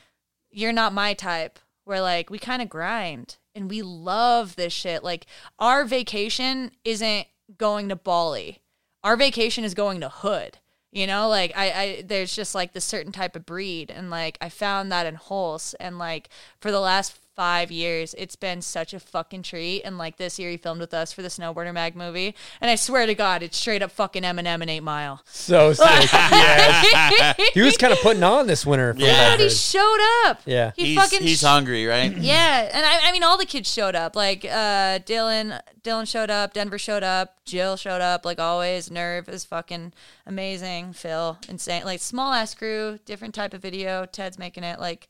you're 0.50 0.72
not 0.72 0.92
my 0.92 1.14
type. 1.14 1.58
Where 1.84 2.00
like 2.00 2.30
we 2.30 2.38
kind 2.38 2.60
of 2.60 2.68
grind 2.68 3.36
and 3.54 3.70
we 3.70 3.80
love 3.80 4.56
this 4.56 4.72
shit. 4.72 5.04
Like 5.04 5.26
our 5.58 5.84
vacation 5.84 6.72
isn't 6.84 7.26
going 7.58 7.88
to 7.88 7.96
Bali. 7.96 8.60
Our 9.04 9.16
vacation 9.16 9.62
is 9.62 9.72
going 9.72 10.00
to 10.00 10.08
Hood. 10.08 10.58
You 10.92 11.06
know, 11.06 11.28
like 11.28 11.52
I, 11.56 11.70
I 11.72 12.02
there's 12.06 12.34
just 12.34 12.54
like 12.54 12.72
this 12.72 12.84
certain 12.84 13.12
type 13.12 13.36
of 13.36 13.44
breed 13.44 13.90
and 13.90 14.08
like 14.08 14.38
I 14.40 14.48
found 14.48 14.90
that 14.92 15.06
in 15.06 15.16
Hulse 15.16 15.74
and 15.78 15.98
like 15.98 16.28
for 16.60 16.70
the 16.70 16.80
last 16.80 17.20
five 17.36 17.70
years. 17.70 18.14
It's 18.18 18.34
been 18.34 18.62
such 18.62 18.94
a 18.94 18.98
fucking 18.98 19.42
treat. 19.42 19.82
And 19.82 19.98
like 19.98 20.16
this 20.16 20.38
year, 20.38 20.50
he 20.50 20.56
filmed 20.56 20.80
with 20.80 20.94
us 20.94 21.12
for 21.12 21.22
the 21.22 21.28
Snowboarder 21.28 21.72
Mag 21.72 21.94
movie, 21.94 22.34
and 22.60 22.70
I 22.70 22.74
swear 22.74 23.06
to 23.06 23.14
God, 23.14 23.42
it's 23.42 23.56
straight 23.56 23.82
up 23.82 23.92
fucking 23.92 24.22
Eminem 24.22 24.62
and 24.62 24.70
Eight 24.70 24.82
Mile. 24.82 25.20
So 25.26 25.72
sick. 25.74 25.86
yeah. 26.12 27.34
He 27.52 27.60
was 27.60 27.76
kind 27.76 27.92
of 27.92 27.98
putting 28.02 28.22
on 28.22 28.46
this 28.46 28.64
winter. 28.64 28.92
from 28.94 29.02
Yeah. 29.02 29.30
I 29.34 29.36
Dude, 29.36 29.50
he 29.50 29.54
showed 29.54 30.24
up. 30.26 30.40
Yeah. 30.46 30.72
he 30.74 30.86
he's 30.86 30.98
fucking 30.98 31.20
he's 31.22 31.40
sh- 31.40 31.44
hungry, 31.44 31.86
right? 31.86 32.16
Yeah, 32.26 32.70
and 32.72 32.84
I, 32.84 33.08
I 33.08 33.12
mean, 33.12 33.22
all 33.22 33.36
the 33.38 33.46
kids 33.46 33.72
showed 33.72 33.94
up. 33.94 34.16
Like 34.16 34.44
uh, 34.44 34.98
Dylan, 35.00 35.60
Dylan 35.84 36.08
showed 36.08 36.30
up. 36.30 36.54
Denver 36.54 36.78
showed 36.78 37.02
up. 37.04 37.36
Jill 37.44 37.76
showed 37.76 38.00
up. 38.00 38.24
Like 38.24 38.40
always, 38.40 38.90
Nerve 38.90 39.28
is 39.28 39.44
fucking 39.44 39.92
amazing. 40.26 40.94
Phil, 40.94 41.38
insane. 41.48 41.84
Like 41.84 42.00
small 42.00 42.32
ass 42.32 42.54
crew, 42.54 42.98
different 43.04 43.34
type 43.34 43.54
of 43.54 43.62
video. 43.62 44.06
Ted's 44.06 44.38
making 44.38 44.64
it. 44.64 44.80
Like 44.80 45.08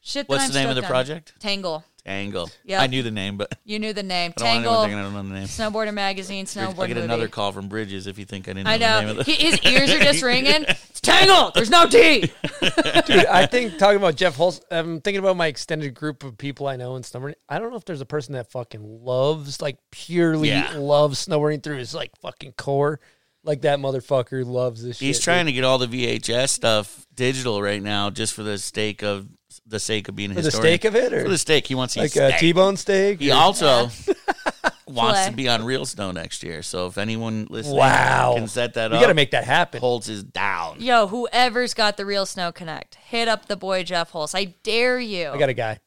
shit. 0.00 0.26
that 0.28 0.32
What's 0.32 0.44
I'm 0.46 0.52
the 0.52 0.58
name 0.60 0.68
of 0.70 0.76
the 0.76 0.82
stoked 0.82 0.90
on. 0.90 0.90
project? 0.94 1.32
Tangle. 1.40 1.84
Tangle. 2.04 2.50
Yeah. 2.64 2.80
I 2.80 2.86
knew 2.86 3.02
the 3.02 3.10
name, 3.10 3.36
but 3.36 3.54
You 3.64 3.78
knew 3.78 3.92
the 3.92 4.02
name. 4.02 4.32
I 4.38 4.40
don't 4.40 4.46
Tangle. 4.62 4.80
thinking 4.82 4.98
I 4.98 5.02
don't 5.02 5.12
know 5.12 5.22
the 5.24 5.34
name. 5.34 5.44
Snowboarder 5.46 5.92
magazine. 5.92 6.46
I'll 6.56 6.72
get 6.72 6.88
movie. 6.96 7.00
another 7.02 7.28
call 7.28 7.52
from 7.52 7.68
Bridges 7.68 8.06
if 8.06 8.18
you 8.18 8.24
think 8.24 8.48
I 8.48 8.54
didn't 8.54 8.64
know, 8.64 8.70
I 8.70 8.78
the 8.78 9.00
name 9.00 9.14
know. 9.16 9.20
of 9.20 9.26
the. 9.26 9.32
His 9.32 9.60
ears 9.66 9.90
are 9.90 9.98
just 9.98 10.22
ringing. 10.22 10.64
It's 10.66 11.00
Tangle. 11.02 11.50
There's 11.54 11.68
no 11.68 11.86
D. 11.86 12.20
Dude, 13.06 13.26
I 13.26 13.46
think 13.46 13.76
talking 13.76 13.98
about 13.98 14.16
Jeff 14.16 14.36
Holst, 14.36 14.64
I'm 14.70 15.00
thinking 15.02 15.18
about 15.18 15.36
my 15.36 15.48
extended 15.48 15.92
group 15.94 16.24
of 16.24 16.38
people 16.38 16.66
I 16.66 16.76
know 16.76 16.96
in 16.96 17.02
snowboarding. 17.02 17.34
I 17.48 17.58
don't 17.58 17.70
know 17.70 17.76
if 17.76 17.84
there's 17.84 18.00
a 18.00 18.06
person 18.06 18.32
that 18.34 18.50
fucking 18.50 18.82
loves, 19.04 19.60
like 19.60 19.76
purely 19.90 20.48
Yeah. 20.48 20.72
loves 20.78 21.26
snowboarding 21.26 21.62
through 21.62 21.76
his 21.76 21.94
like 21.94 22.12
fucking 22.22 22.52
core. 22.52 23.00
Like 23.44 23.60
that 23.62 23.78
motherfucker 23.78 24.44
loves 24.46 24.82
this 24.82 24.96
shit. 24.98 25.06
He's 25.06 25.20
trying 25.20 25.46
to 25.46 25.52
get 25.52 25.64
all 25.64 25.78
the 25.78 25.86
VHS 25.86 26.48
stuff 26.50 27.06
digital 27.14 27.62
right 27.62 27.82
now, 27.82 28.10
just 28.10 28.34
for 28.34 28.42
the 28.42 28.58
sake 28.58 29.02
of 29.02 29.28
the 29.66 29.80
sake 29.80 30.08
of 30.08 30.16
being 30.16 30.30
a 30.30 30.34
for 30.34 30.40
the 30.42 30.46
historian. 30.46 30.78
steak 30.78 30.84
of 30.84 30.94
it, 30.96 31.12
or 31.12 31.22
For 31.24 31.28
the 31.30 31.38
steak, 31.38 31.66
he 31.66 31.74
wants 31.74 31.94
to 31.94 32.00
like 32.00 32.16
eat 32.16 32.20
a 32.20 32.28
steak. 32.28 32.40
T-bone 32.40 32.76
steak. 32.76 33.20
He 33.20 33.30
or- 33.30 33.34
also 33.36 33.66
wants 34.86 35.20
Filet. 35.20 35.30
to 35.30 35.36
be 35.36 35.48
on 35.48 35.64
Real 35.64 35.84
Snow 35.86 36.10
next 36.12 36.42
year. 36.42 36.62
So 36.62 36.86
if 36.86 36.96
anyone 36.98 37.46
listening 37.50 37.76
Wow. 37.78 38.34
can 38.36 38.48
set 38.48 38.74
that 38.74 38.90
we 38.90 38.96
up, 38.96 39.02
got 39.02 39.08
to 39.08 39.14
make 39.14 39.30
that 39.32 39.44
happen. 39.44 39.80
holds 39.80 40.08
is 40.08 40.22
down. 40.24 40.80
Yo, 40.80 41.06
whoever's 41.08 41.74
got 41.74 41.96
the 41.96 42.06
real 42.06 42.24
Snow 42.26 42.52
Connect, 42.52 42.94
hit 42.96 43.28
up 43.28 43.46
the 43.46 43.56
boy 43.56 43.82
Jeff 43.84 44.10
Holst. 44.10 44.34
I 44.34 44.44
dare 44.62 44.98
you. 44.98 45.28
I 45.28 45.38
got 45.38 45.48
a 45.50 45.54
guy. 45.54 45.78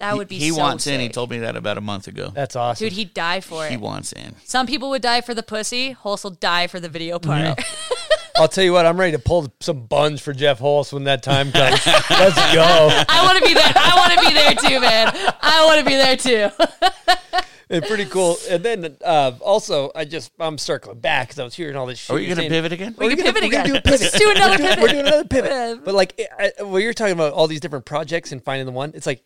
that 0.00 0.16
would 0.16 0.26
be. 0.28 0.38
He 0.38 0.50
so 0.50 0.58
wants 0.58 0.86
in. 0.88 0.98
He 1.00 1.06
sick. 1.06 1.12
told 1.12 1.30
me 1.30 1.38
that 1.38 1.54
about 1.56 1.78
a 1.78 1.80
month 1.80 2.08
ago. 2.08 2.30
That's 2.34 2.56
awesome. 2.56 2.84
Dude, 2.86 2.94
he'd 2.94 3.14
die 3.14 3.40
for 3.40 3.66
it. 3.66 3.68
He 3.68 3.74
it. 3.76 3.80
wants 3.80 4.12
in. 4.12 4.34
Some 4.44 4.66
people 4.66 4.90
would 4.90 5.02
die 5.02 5.20
for 5.20 5.34
the 5.34 5.42
pussy. 5.44 5.92
Holst 5.92 6.24
will 6.24 6.30
die 6.32 6.66
for 6.66 6.80
the 6.80 6.88
video 6.88 7.18
part. 7.20 7.60
I'll 8.36 8.48
tell 8.48 8.64
you 8.64 8.72
what, 8.72 8.84
I'm 8.84 8.98
ready 8.98 9.12
to 9.12 9.18
pull 9.20 9.52
some 9.60 9.86
buns 9.86 10.20
for 10.20 10.32
Jeff 10.32 10.58
Holst 10.58 10.92
when 10.92 11.04
that 11.04 11.22
time 11.22 11.52
comes. 11.52 11.86
Let's 11.86 12.54
go. 12.54 12.88
I 13.08 13.22
want 13.24 13.38
to 13.38 13.44
be 13.44 13.54
there. 13.54 13.72
I 13.76 13.94
want 13.96 14.12
to 14.12 14.28
be 14.28 14.34
there 14.34 14.54
too, 14.70 14.80
man. 14.80 15.10
I 15.40 15.64
want 15.66 15.78
to 15.78 15.84
be 15.84 15.94
there 15.94 16.16
too. 16.16 17.44
It's 17.70 17.86
pretty 17.88 18.04
cool. 18.04 18.36
And 18.50 18.62
then 18.62 18.96
uh, 19.04 19.32
also, 19.40 19.90
I 19.94 20.04
just 20.04 20.32
I'm 20.38 20.58
circling 20.58 20.98
back 21.00 21.28
because 21.28 21.38
I 21.38 21.44
was 21.44 21.54
hearing 21.54 21.76
all 21.76 21.86
this 21.86 21.98
shit. 21.98 22.10
Are 22.10 22.16
we 22.16 22.26
you're 22.26 22.36
going 22.36 22.48
to 22.48 22.54
pivot 22.54 22.72
again? 22.72 22.94
We 22.98 23.06
We're 23.06 23.10
can 23.16 23.18
gonna- 23.24 23.32
pivot 23.32 23.44
again. 23.48 23.66
do 23.66 23.76
a 23.76 23.80
pivot. 23.80 24.00
Let's 24.02 24.18
do 24.18 24.30
another 24.30 24.50
We're 24.50 24.56
doing- 24.58 24.68
pivot. 24.68 24.82
We're 24.82 24.88
doing 24.88 25.06
another 25.06 25.24
pivot. 25.24 25.84
But 25.84 25.94
like, 25.94 26.20
I, 26.38 26.52
I- 26.58 26.62
when 26.64 26.82
you're 26.82 26.92
talking 26.92 27.14
about 27.14 27.32
all 27.32 27.46
these 27.46 27.60
different 27.60 27.84
projects 27.86 28.32
and 28.32 28.42
finding 28.44 28.66
the 28.66 28.72
one, 28.72 28.92
it's 28.94 29.06
like 29.06 29.22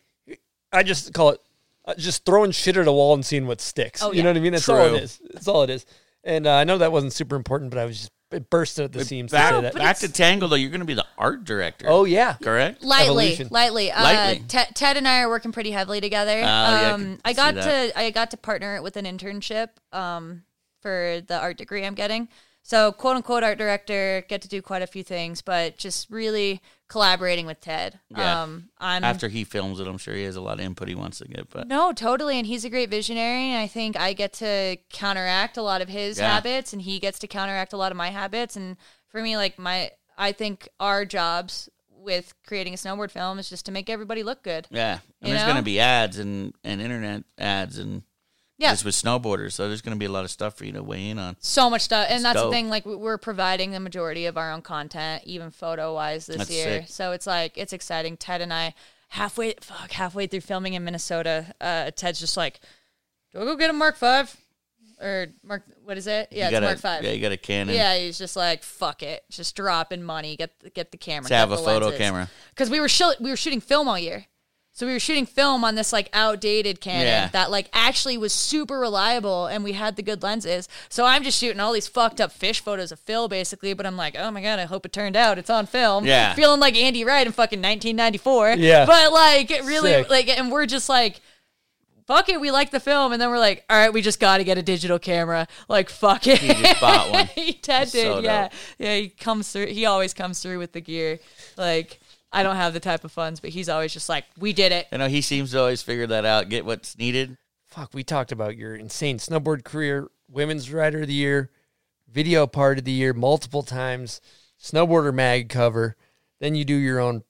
I 0.71 0.83
just 0.83 1.13
call 1.13 1.29
it 1.31 1.41
uh, 1.85 1.95
just 1.97 2.25
throwing 2.25 2.51
shit 2.51 2.77
at 2.77 2.87
a 2.87 2.91
wall 2.91 3.13
and 3.13 3.25
seeing 3.25 3.45
what 3.47 3.59
sticks. 3.59 4.01
Oh, 4.03 4.11
yeah. 4.11 4.17
you 4.17 4.23
know 4.23 4.29
what 4.29 4.37
I 4.37 4.41
mean? 4.41 4.51
That's 4.53 4.69
all 4.69 4.85
it 4.95 5.03
is. 5.03 5.19
That's 5.33 5.47
all 5.47 5.63
it 5.63 5.69
is. 5.71 5.85
And 6.23 6.47
uh, 6.47 6.53
I 6.55 6.63
know 6.63 6.77
that 6.77 6.91
wasn't 6.91 7.13
super 7.13 7.35
important, 7.35 7.71
but 7.71 7.79
I 7.79 7.85
was 7.85 7.97
just 7.97 8.11
it 8.31 8.49
bursting 8.49 8.85
at 8.85 8.91
the 8.91 9.03
seams 9.03 9.31
to 9.31 9.37
say 9.37 9.41
Back, 9.51 9.61
that. 9.61 9.73
back 9.75 9.97
to 9.99 10.11
Tangle, 10.11 10.49
though, 10.49 10.55
you're 10.55 10.69
going 10.69 10.81
to 10.81 10.85
be 10.85 10.93
the 10.93 11.05
art 11.17 11.43
director. 11.45 11.87
Oh 11.89 12.05
yeah. 12.05 12.33
correct? 12.41 12.83
lightly, 12.83 13.07
Evolution. 13.27 13.47
lightly. 13.51 13.91
Uh, 13.91 14.03
Lightly. 14.03 14.43
Ted, 14.47 14.67
Ted 14.75 14.97
and 14.97 15.07
I 15.07 15.21
are 15.21 15.29
working 15.29 15.51
pretty 15.51 15.71
heavily 15.71 16.01
together. 16.01 16.37
Oh, 16.37 16.41
yeah, 16.41 16.63
I 16.63 16.91
um, 16.91 17.19
I 17.25 17.33
got 17.33 17.55
to 17.55 17.99
I 17.99 18.11
got 18.11 18.31
to 18.31 18.37
partner 18.37 18.81
with 18.81 18.97
an 18.97 19.05
internship 19.05 19.69
um, 19.91 20.43
for 20.81 21.21
the 21.27 21.39
art 21.39 21.57
degree 21.57 21.85
I'm 21.85 21.95
getting. 21.95 22.29
So 22.69 22.91
quote 22.91 23.15
unquote 23.15 23.41
art 23.43 23.57
director, 23.57 24.23
get 24.29 24.43
to 24.43 24.47
do 24.47 24.61
quite 24.61 24.83
a 24.83 24.87
few 24.87 25.01
things, 25.01 25.41
but 25.41 25.75
just 25.79 26.07
really 26.11 26.61
collaborating 26.87 27.47
with 27.47 27.59
Ted. 27.59 27.99
Yeah. 28.15 28.43
Um, 28.43 28.69
I'm 28.77 29.03
After 29.03 29.27
he 29.27 29.43
films 29.43 29.79
it, 29.79 29.87
I'm 29.87 29.97
sure 29.97 30.13
he 30.13 30.21
has 30.25 30.35
a 30.35 30.41
lot 30.41 30.59
of 30.59 30.65
input 30.65 30.87
he 30.87 30.93
wants 30.93 31.17
to 31.17 31.27
get. 31.27 31.49
But 31.49 31.67
No, 31.67 31.93
totally. 31.93 32.37
And 32.37 32.45
he's 32.45 32.65
a 32.65 32.69
great 32.69 32.91
visionary. 32.91 33.45
And 33.49 33.57
I 33.57 33.65
think 33.65 33.97
I 33.97 34.13
get 34.13 34.33
to 34.33 34.77
counteract 34.91 35.57
a 35.57 35.63
lot 35.63 35.81
of 35.81 35.89
his 35.89 36.19
Yeah. 36.19 36.31
habits 36.35 36.71
and 36.71 36.83
he 36.83 36.99
gets 36.99 37.17
to 37.19 37.27
counteract 37.27 37.73
a 37.73 37.77
lot 37.77 37.91
of 37.91 37.97
my 37.97 38.09
habits. 38.09 38.55
And 38.55 38.77
for 39.07 39.19
me, 39.19 39.35
like 39.35 39.57
my, 39.57 39.89
I 40.15 40.31
think 40.31 40.69
our 40.79 41.05
jobs 41.05 41.69
with 41.89 42.35
creating 42.45 42.75
a 42.75 42.77
snowboard 42.77 43.09
film 43.09 43.39
is 43.39 43.49
just 43.49 43.65
to 43.65 43.71
make 43.71 43.89
everybody 43.89 44.21
look 44.21 44.43
good. 44.43 44.67
yeah, 44.69 44.99
and 45.21 45.29
You 45.29 45.33
there's 45.33 45.43
going 45.43 45.57
to 45.57 45.63
be 45.63 45.79
ads 45.79 46.19
and, 46.19 46.53
and 46.63 46.81
internet 46.83 47.23
ads 47.39 47.79
and 47.79 48.03
Yeah. 48.59 48.71
just 48.71 48.85
with 48.85 48.93
snowboarders. 48.93 49.53
So 49.53 49.67
there's 49.67 49.81
going 49.81 49.95
to 49.95 49.99
be 49.99 50.05
a 50.05 50.11
lot 50.11 50.25
of 50.25 50.29
stuff 50.31 50.55
for 50.55 50.65
you 50.65 50.73
to 50.73 50.83
weigh 50.83 51.09
in 51.09 51.17
on. 51.17 51.37
So 51.39 51.69
much 51.69 51.81
stuff. 51.81 52.05
And 52.09 52.23
that's 52.23 52.35
dope. 52.39 52.51
the 52.51 52.55
thing. 52.55 52.69
Like 52.69 52.85
we- 52.85 52.95
we're 52.95 53.17
providing 53.17 53.71
the 53.71 53.79
majority 53.79 54.25
of 54.27 54.37
our 54.37 54.51
own 54.51 54.61
content, 54.61 55.23
even 55.25 55.49
photo 55.49 55.93
wise 55.93 56.25
this 56.27 56.37
That's 56.37 56.51
year. 56.51 56.81
sick. 56.81 56.89
So 56.89 57.11
it's 57.13 57.25
like, 57.25 57.57
it's 57.57 57.73
exciting. 57.73 58.17
Ted 58.17 58.41
and 58.41 58.53
I 58.53 58.75
halfway, 59.07 59.55
fuck, 59.61 59.91
halfway 59.91 60.27
through 60.27 60.41
filming 60.41 60.73
in 60.73 60.83
Minnesota, 60.83 61.53
uh, 61.61 61.89
Ted's 61.95 62.19
just 62.19 62.37
like, 62.37 62.59
do 63.33 63.39
I 63.41 63.45
go 63.45 63.55
get 63.55 63.69
a 63.69 63.73
Mark 63.73 63.95
Five 63.95 64.35
or 65.01 65.27
Mark, 65.43 65.63
what 65.85 65.97
is 65.97 66.07
it? 66.07 66.27
Yeah, 66.31 66.49
you 66.49 66.57
it's 66.57 66.61
Mark 66.63 66.77
a, 66.77 66.81
Five. 66.81 67.03
Yeah, 67.05 67.11
you 67.11 67.21
got 67.21 67.31
a 67.31 67.37
Canon. 67.37 67.73
Yeah, 67.73 67.95
he's 67.97 68.17
just 68.17 68.35
like 68.35 68.63
fuck 68.63 69.01
it, 69.03 69.23
just 69.29 69.55
dropping 69.55 70.03
money, 70.03 70.35
get 70.35 70.59
the, 70.59 70.69
get 70.69 70.91
the 70.91 70.97
camera, 70.97 71.29
To 71.29 71.35
have 71.35 71.49
get 71.49 71.55
a 71.55 71.61
the 71.61 71.63
photo 71.65 71.85
lenses. 71.85 71.99
camera. 71.99 72.29
Because 72.49 72.69
we 72.69 72.79
were 72.81 72.87
shil- 72.87 73.19
we 73.21 73.29
were 73.29 73.37
shooting 73.37 73.61
film 73.61 73.87
all 73.87 73.97
year, 73.97 74.25
so 74.79 74.87
we 74.87 74.93
were 74.93 74.99
shooting 74.99 75.25
film 75.25 75.65
on 75.65 75.75
this 75.75 75.91
like 75.91 76.09
outdated 76.13 76.79
Canon 76.79 77.05
Yeah. 77.05 77.27
that 77.33 77.51
like 77.51 77.69
actually 77.73 78.17
was 78.17 78.31
super 78.31 78.79
reliable, 78.79 79.45
and 79.47 79.61
we 79.61 79.73
had 79.73 79.97
the 79.97 80.01
good 80.01 80.23
lenses. 80.23 80.69
So 80.87 81.05
I'm 81.05 81.21
just 81.21 81.37
shooting 81.37 81.59
all 81.59 81.73
these 81.73 81.89
fucked 81.89 82.21
up 82.21 82.31
fish 82.31 82.61
photos 82.61 82.93
of 82.93 82.99
Phil 83.01 83.27
basically, 83.27 83.73
but 83.73 83.85
I'm 83.85 83.97
like, 83.97 84.15
oh 84.17 84.31
my 84.31 84.41
god, 84.41 84.57
I 84.57 84.63
hope 84.63 84.85
it 84.85 84.93
turned 84.93 85.17
out. 85.17 85.37
It's 85.37 85.49
on 85.49 85.65
film. 85.65 86.05
Yeah. 86.05 86.33
feeling 86.33 86.61
like 86.61 86.77
Andy 86.77 87.03
Wright 87.03 87.27
in 87.27 87.33
fucking 87.33 87.59
1994. 87.59 88.51
Yeah. 88.57 88.85
but 88.85 89.11
like 89.11 89.51
it 89.51 89.65
really 89.65 89.91
Sick. 89.91 90.09
like, 90.09 90.29
and 90.29 90.49
we're 90.49 90.65
just 90.65 90.87
like 90.87 91.19
fuck 92.07 92.27
it, 92.27 92.41
we 92.41 92.49
like 92.49 92.71
the 92.71 92.79
film, 92.79 93.11
and 93.11 93.21
then 93.21 93.29
we're 93.29 93.37
like, 93.37 93.63
all 93.69 93.77
right, 93.77 93.93
we 93.93 94.01
just 94.01 94.19
got 94.19 94.37
to 94.37 94.43
get 94.43 94.57
a 94.57 94.63
digital 94.63 94.97
camera. 94.97 95.47
Like, 95.67 95.89
fuck 95.91 96.25
it. 96.25 96.39
He 96.39 96.47
just 96.55 96.81
bought 96.81 97.11
one. 97.11 97.27
he 97.35 97.51
did, 97.51 97.87
so 97.89 98.19
yeah, 98.21 98.43
dope. 98.47 98.51
yeah. 98.79 98.95
He 98.95 99.09
comes 99.09 99.51
through. 99.51 99.67
He 99.67 99.85
always 99.85 100.15
comes 100.15 100.41
through 100.41 100.57
with 100.57 100.71
the 100.71 100.81
gear. 100.81 101.19
Like, 101.55 101.98
I 102.31 102.43
don't 102.43 102.57
have 102.57 102.73
the 102.73 102.79
type 102.79 103.03
of 103.03 103.11
funds, 103.11 103.39
but 103.39 103.51
he's 103.51 103.69
always 103.69 103.93
just 103.93 104.09
like, 104.09 104.25
we 104.37 104.53
did 104.53 104.71
it. 104.71 104.87
I 104.91 104.97
know 104.97 105.07
he 105.07 105.21
seems 105.21 105.51
to 105.51 105.59
always 105.59 105.81
figure 105.81 106.07
that 106.07 106.25
out, 106.25 106.49
get 106.49 106.65
what's 106.65 106.97
needed. 106.97 107.37
Fuck, 107.65 107.93
we 107.93 108.03
talked 108.03 108.31
about 108.31 108.57
your 108.57 108.75
insane 108.75 109.17
snowboard 109.17 109.63
career, 109.63 110.09
women's 110.29 110.71
rider 110.71 111.01
of 111.01 111.07
the 111.07 111.13
year, 111.13 111.49
video 112.11 112.47
part 112.47 112.77
of 112.77 112.83
the 112.83 112.91
year 112.91 113.13
multiple 113.13 113.63
times, 113.63 114.21
snowboarder 114.61 115.13
mag 115.13 115.49
cover. 115.49 115.95
Then 116.39 116.55
you 116.55 116.65
do 116.65 116.75
your 116.75 116.99
own 116.99 117.23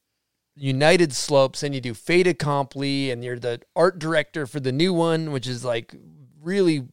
United 0.55 1.13
Slopes, 1.13 1.63
and 1.63 1.73
you 1.73 1.81
do 1.81 1.93
Fate 1.93 2.27
Accompli, 2.27 3.11
and 3.11 3.23
you're 3.23 3.39
the 3.39 3.61
art 3.75 3.99
director 3.99 4.45
for 4.45 4.59
the 4.59 4.71
new 4.71 4.93
one, 4.93 5.31
which 5.31 5.47
is 5.47 5.63
like 5.63 5.95
really 6.41 6.87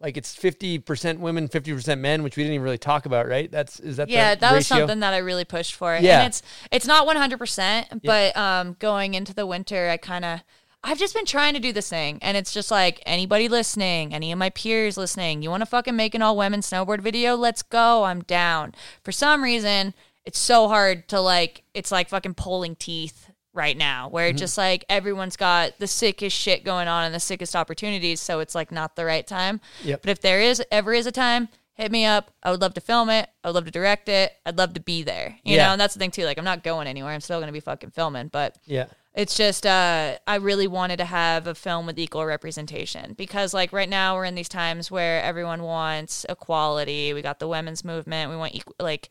like 0.00 0.16
it's 0.16 0.34
fifty 0.34 0.78
percent 0.78 1.20
women, 1.20 1.48
fifty 1.48 1.72
percent 1.72 2.00
men, 2.00 2.22
which 2.22 2.36
we 2.36 2.42
didn't 2.44 2.54
even 2.54 2.64
really 2.64 2.78
talk 2.78 3.06
about, 3.06 3.26
right? 3.26 3.50
That's 3.50 3.80
is 3.80 3.96
that 3.96 4.08
Yeah, 4.08 4.34
that 4.34 4.54
was 4.54 4.66
something 4.66 5.00
that 5.00 5.12
I 5.12 5.18
really 5.18 5.44
pushed 5.44 5.74
for. 5.74 5.96
Yeah. 5.96 6.20
And 6.20 6.28
it's 6.28 6.42
it's 6.70 6.86
not 6.86 7.06
100%, 7.06 8.02
but 8.04 8.36
um 8.36 8.76
going 8.78 9.14
into 9.14 9.34
the 9.34 9.46
winter, 9.46 9.88
I 9.88 9.96
kind 9.96 10.24
of 10.24 10.40
I've 10.84 10.98
just 10.98 11.14
been 11.14 11.24
trying 11.24 11.54
to 11.54 11.60
do 11.60 11.72
this 11.72 11.88
thing 11.88 12.20
and 12.22 12.36
it's 12.36 12.52
just 12.52 12.70
like 12.70 13.02
anybody 13.04 13.48
listening, 13.48 14.14
any 14.14 14.30
of 14.30 14.38
my 14.38 14.50
peers 14.50 14.96
listening, 14.96 15.42
you 15.42 15.50
want 15.50 15.62
to 15.62 15.66
fucking 15.66 15.96
make 15.96 16.14
an 16.14 16.22
all 16.22 16.36
women 16.36 16.60
snowboard 16.60 17.00
video? 17.00 17.34
Let's 17.34 17.62
go. 17.62 18.04
I'm 18.04 18.22
down. 18.22 18.74
For 19.02 19.10
some 19.10 19.42
reason, 19.42 19.94
it's 20.24 20.38
so 20.38 20.68
hard 20.68 21.08
to 21.08 21.20
like 21.20 21.64
it's 21.74 21.90
like 21.90 22.08
fucking 22.08 22.34
pulling 22.34 22.76
teeth 22.76 23.30
right 23.54 23.76
now 23.76 24.08
where 24.08 24.32
just 24.32 24.56
like 24.58 24.84
everyone's 24.88 25.36
got 25.36 25.78
the 25.78 25.86
sickest 25.86 26.36
shit 26.36 26.64
going 26.64 26.86
on 26.86 27.04
and 27.04 27.14
the 27.14 27.20
sickest 27.20 27.56
opportunities 27.56 28.20
so 28.20 28.40
it's 28.40 28.54
like 28.54 28.70
not 28.70 28.94
the 28.96 29.04
right 29.04 29.26
time 29.26 29.60
Yep. 29.84 30.02
but 30.02 30.10
if 30.10 30.20
there 30.20 30.40
is 30.40 30.62
ever 30.70 30.92
is 30.92 31.06
a 31.06 31.12
time 31.12 31.48
hit 31.74 31.90
me 31.90 32.04
up 32.04 32.30
i 32.42 32.50
would 32.50 32.60
love 32.60 32.74
to 32.74 32.80
film 32.80 33.08
it 33.10 33.28
i 33.42 33.48
would 33.48 33.54
love 33.54 33.64
to 33.64 33.70
direct 33.70 34.08
it 34.08 34.32
i'd 34.46 34.58
love 34.58 34.74
to 34.74 34.80
be 34.80 35.02
there 35.02 35.38
you 35.44 35.56
Yeah. 35.56 35.66
know 35.68 35.72
and 35.72 35.80
that's 35.80 35.94
the 35.94 35.98
thing 36.00 36.10
too 36.10 36.24
like 36.24 36.38
i'm 36.38 36.44
not 36.44 36.62
going 36.62 36.86
anywhere 36.86 37.12
i'm 37.12 37.20
still 37.20 37.38
going 37.38 37.48
to 37.48 37.52
be 37.52 37.60
fucking 37.60 37.90
filming 37.90 38.28
but 38.28 38.56
Yeah. 38.66 38.86
it's 39.14 39.34
just 39.36 39.64
uh, 39.66 40.18
I 40.26 40.36
really 40.36 40.68
wanted 40.68 40.98
to 40.98 41.04
have 41.06 41.46
a 41.48 41.54
film 41.54 41.86
with 41.86 41.98
equal 41.98 42.24
representation 42.26 43.14
because 43.14 43.54
like 43.54 43.72
right 43.72 43.88
now 43.88 44.14
we're 44.14 44.26
in 44.26 44.34
these 44.36 44.48
times 44.48 44.90
where 44.90 45.20
everyone 45.22 45.62
wants 45.64 46.24
equality. 46.28 47.12
We 47.14 47.22
got 47.22 47.38
the 47.40 47.48
women's 47.48 47.84
movement. 47.84 48.30
We 48.30 48.36
want 48.36 48.54
equal 48.54 48.74
like 48.78 49.08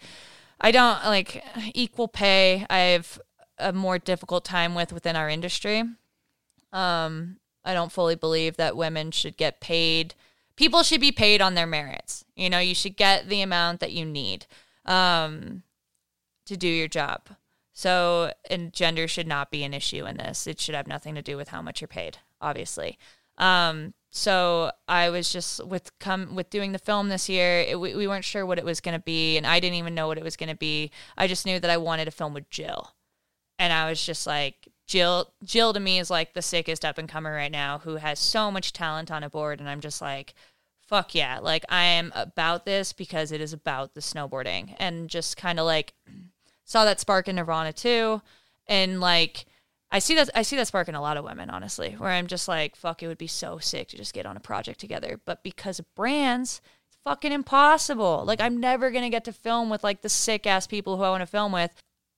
I 0.62 0.72
don't 0.72 1.04
like 1.04 1.44
equal 1.76 2.08
pay. 2.08 2.66
I 2.70 2.78
have 2.96 3.20
a 3.60 3.74
more 3.74 4.00
difficult 4.00 4.46
time 4.46 4.76
with 4.76 4.94
within 4.94 5.16
our 5.16 5.30
industry. 5.30 5.84
Um, 6.72 7.38
I 7.64 7.74
don't 7.74 7.92
fully 7.92 8.16
believe 8.16 8.58
that 8.58 8.78
women 8.78 9.12
should 9.12 9.38
get 9.38 9.60
paid. 9.60 10.16
People 10.56 10.84
should 10.84 11.02
be 11.02 11.12
paid 11.12 11.42
on 11.42 11.56
their 11.56 11.68
merits. 11.68 12.24
You 12.36 12.50
know, 12.50 12.60
you 12.60 12.76
should 12.76 12.98
get 12.98 13.30
the 13.30 13.42
amount 13.42 13.80
that 13.80 13.92
you 13.92 14.06
need 14.06 14.46
um, 14.86 15.64
to 16.46 16.58
do 16.58 16.68
your 16.68 16.88
job. 16.88 17.30
So, 17.74 18.32
and 18.50 18.74
gender 18.74 19.08
should 19.08 19.28
not 19.28 19.52
be 19.52 19.64
an 19.64 19.74
issue 19.74 20.06
in 20.06 20.18
this. 20.18 20.48
It 20.48 20.60
should 20.60 20.74
have 20.74 20.88
nothing 20.88 21.14
to 21.14 21.22
do 21.22 21.38
with 21.38 21.50
how 21.50 21.62
much 21.62 21.80
you're 21.80 21.88
paid, 21.88 22.18
obviously. 22.42 22.98
Um, 23.38 23.94
so 24.10 24.72
I 24.88 25.10
was 25.10 25.32
just 25.32 25.64
with 25.64 25.92
come 26.00 26.34
with 26.34 26.50
doing 26.50 26.72
the 26.72 26.80
film 26.80 27.10
this 27.10 27.30
year. 27.30 27.60
It, 27.60 27.80
we, 27.80 27.96
we 27.96 28.08
weren't 28.08 28.26
sure 28.26 28.46
what 28.46 28.58
it 28.58 28.66
was 28.66 28.82
going 28.82 28.98
to 28.98 29.04
be, 29.04 29.38
and 29.38 29.46
I 29.46 29.60
didn't 29.60 29.78
even 29.78 29.94
know 29.94 30.08
what 30.08 30.18
it 30.18 30.24
was 30.24 30.36
going 30.36 30.50
to 30.50 30.56
be. 30.56 30.90
I 31.18 31.28
just 31.28 31.46
knew 31.46 31.60
that 31.60 31.70
I 31.70 31.78
wanted 31.78 32.06
to 32.06 32.12
film 32.12 32.34
with 32.34 32.50
Jill, 32.50 32.94
and 33.60 33.74
I 33.74 33.90
was 33.90 34.04
just 34.06 34.28
like, 34.28 34.68
Jill. 34.88 35.34
Jill 35.44 35.74
to 35.74 35.80
me 35.80 36.00
is 36.00 36.10
like 36.10 36.34
the 36.34 36.42
sickest 36.42 36.86
up 36.86 36.98
and 36.98 37.10
comer 37.10 37.34
right 37.34 37.52
now, 37.52 37.80
who 37.80 37.98
has 37.98 38.20
so 38.20 38.50
much 38.50 38.74
talent 38.74 39.12
on 39.12 39.24
a 39.24 39.30
board, 39.30 39.60
and 39.60 39.70
I'm 39.70 39.82
just 39.82 40.02
like, 40.02 40.34
fuck 40.88 41.14
yeah, 41.14 41.40
like 41.40 41.66
I 41.70 41.84
am 41.84 42.14
about 42.16 42.66
this 42.66 42.94
because 42.94 43.32
it 43.32 43.42
is 43.42 43.54
about 43.54 43.94
the 43.94 44.02
snowboarding, 44.02 44.76
and 44.80 45.10
just 45.10 45.38
kind 45.38 45.60
of 45.60 45.66
like 45.66 45.94
saw 46.64 46.86
that 46.86 47.00
spark 47.00 47.28
in 47.28 47.36
Nirvana 47.36 47.74
too, 47.74 48.22
and 48.68 49.00
like. 49.00 49.46
I 49.90 50.00
see 50.00 50.16
that 50.16 50.30
I 50.36 50.42
see 50.42 50.58
that 50.58 50.68
spark 50.68 50.90
in 50.90 50.96
a 50.96 51.02
lot 51.02 51.16
of 51.16 51.24
women, 51.24 51.50
honestly, 51.50 51.92
where 51.92 52.10
I'm 52.10 52.28
just 52.28 52.50
like, 52.50 52.76
fuck, 52.76 53.02
it 53.02 53.08
would 53.08 53.18
be 53.18 53.26
so 53.26 53.58
sick 53.58 53.88
to 53.88 53.96
just 53.96 54.14
get 54.14 54.26
on 54.26 54.36
a 54.36 54.42
project 54.42 54.82
together. 54.82 55.22
But 55.24 55.44
because 55.44 55.80
of 55.80 55.86
brands, 55.96 56.60
it's 56.90 56.98
fucking 57.06 57.32
impossible. 57.32 58.26
Like 58.28 58.42
I'm 58.42 58.60
never 58.60 58.92
gonna 58.92 59.10
get 59.10 59.24
to 59.24 59.32
film 59.32 59.70
with 59.70 59.86
like 59.86 60.02
the 60.02 60.10
sick 60.10 60.46
ass 60.46 60.68
people 60.68 60.98
who 60.98 61.04
I 61.04 61.10
want 61.10 61.22
to 61.22 61.26
film 61.26 61.54
with. 61.54 61.72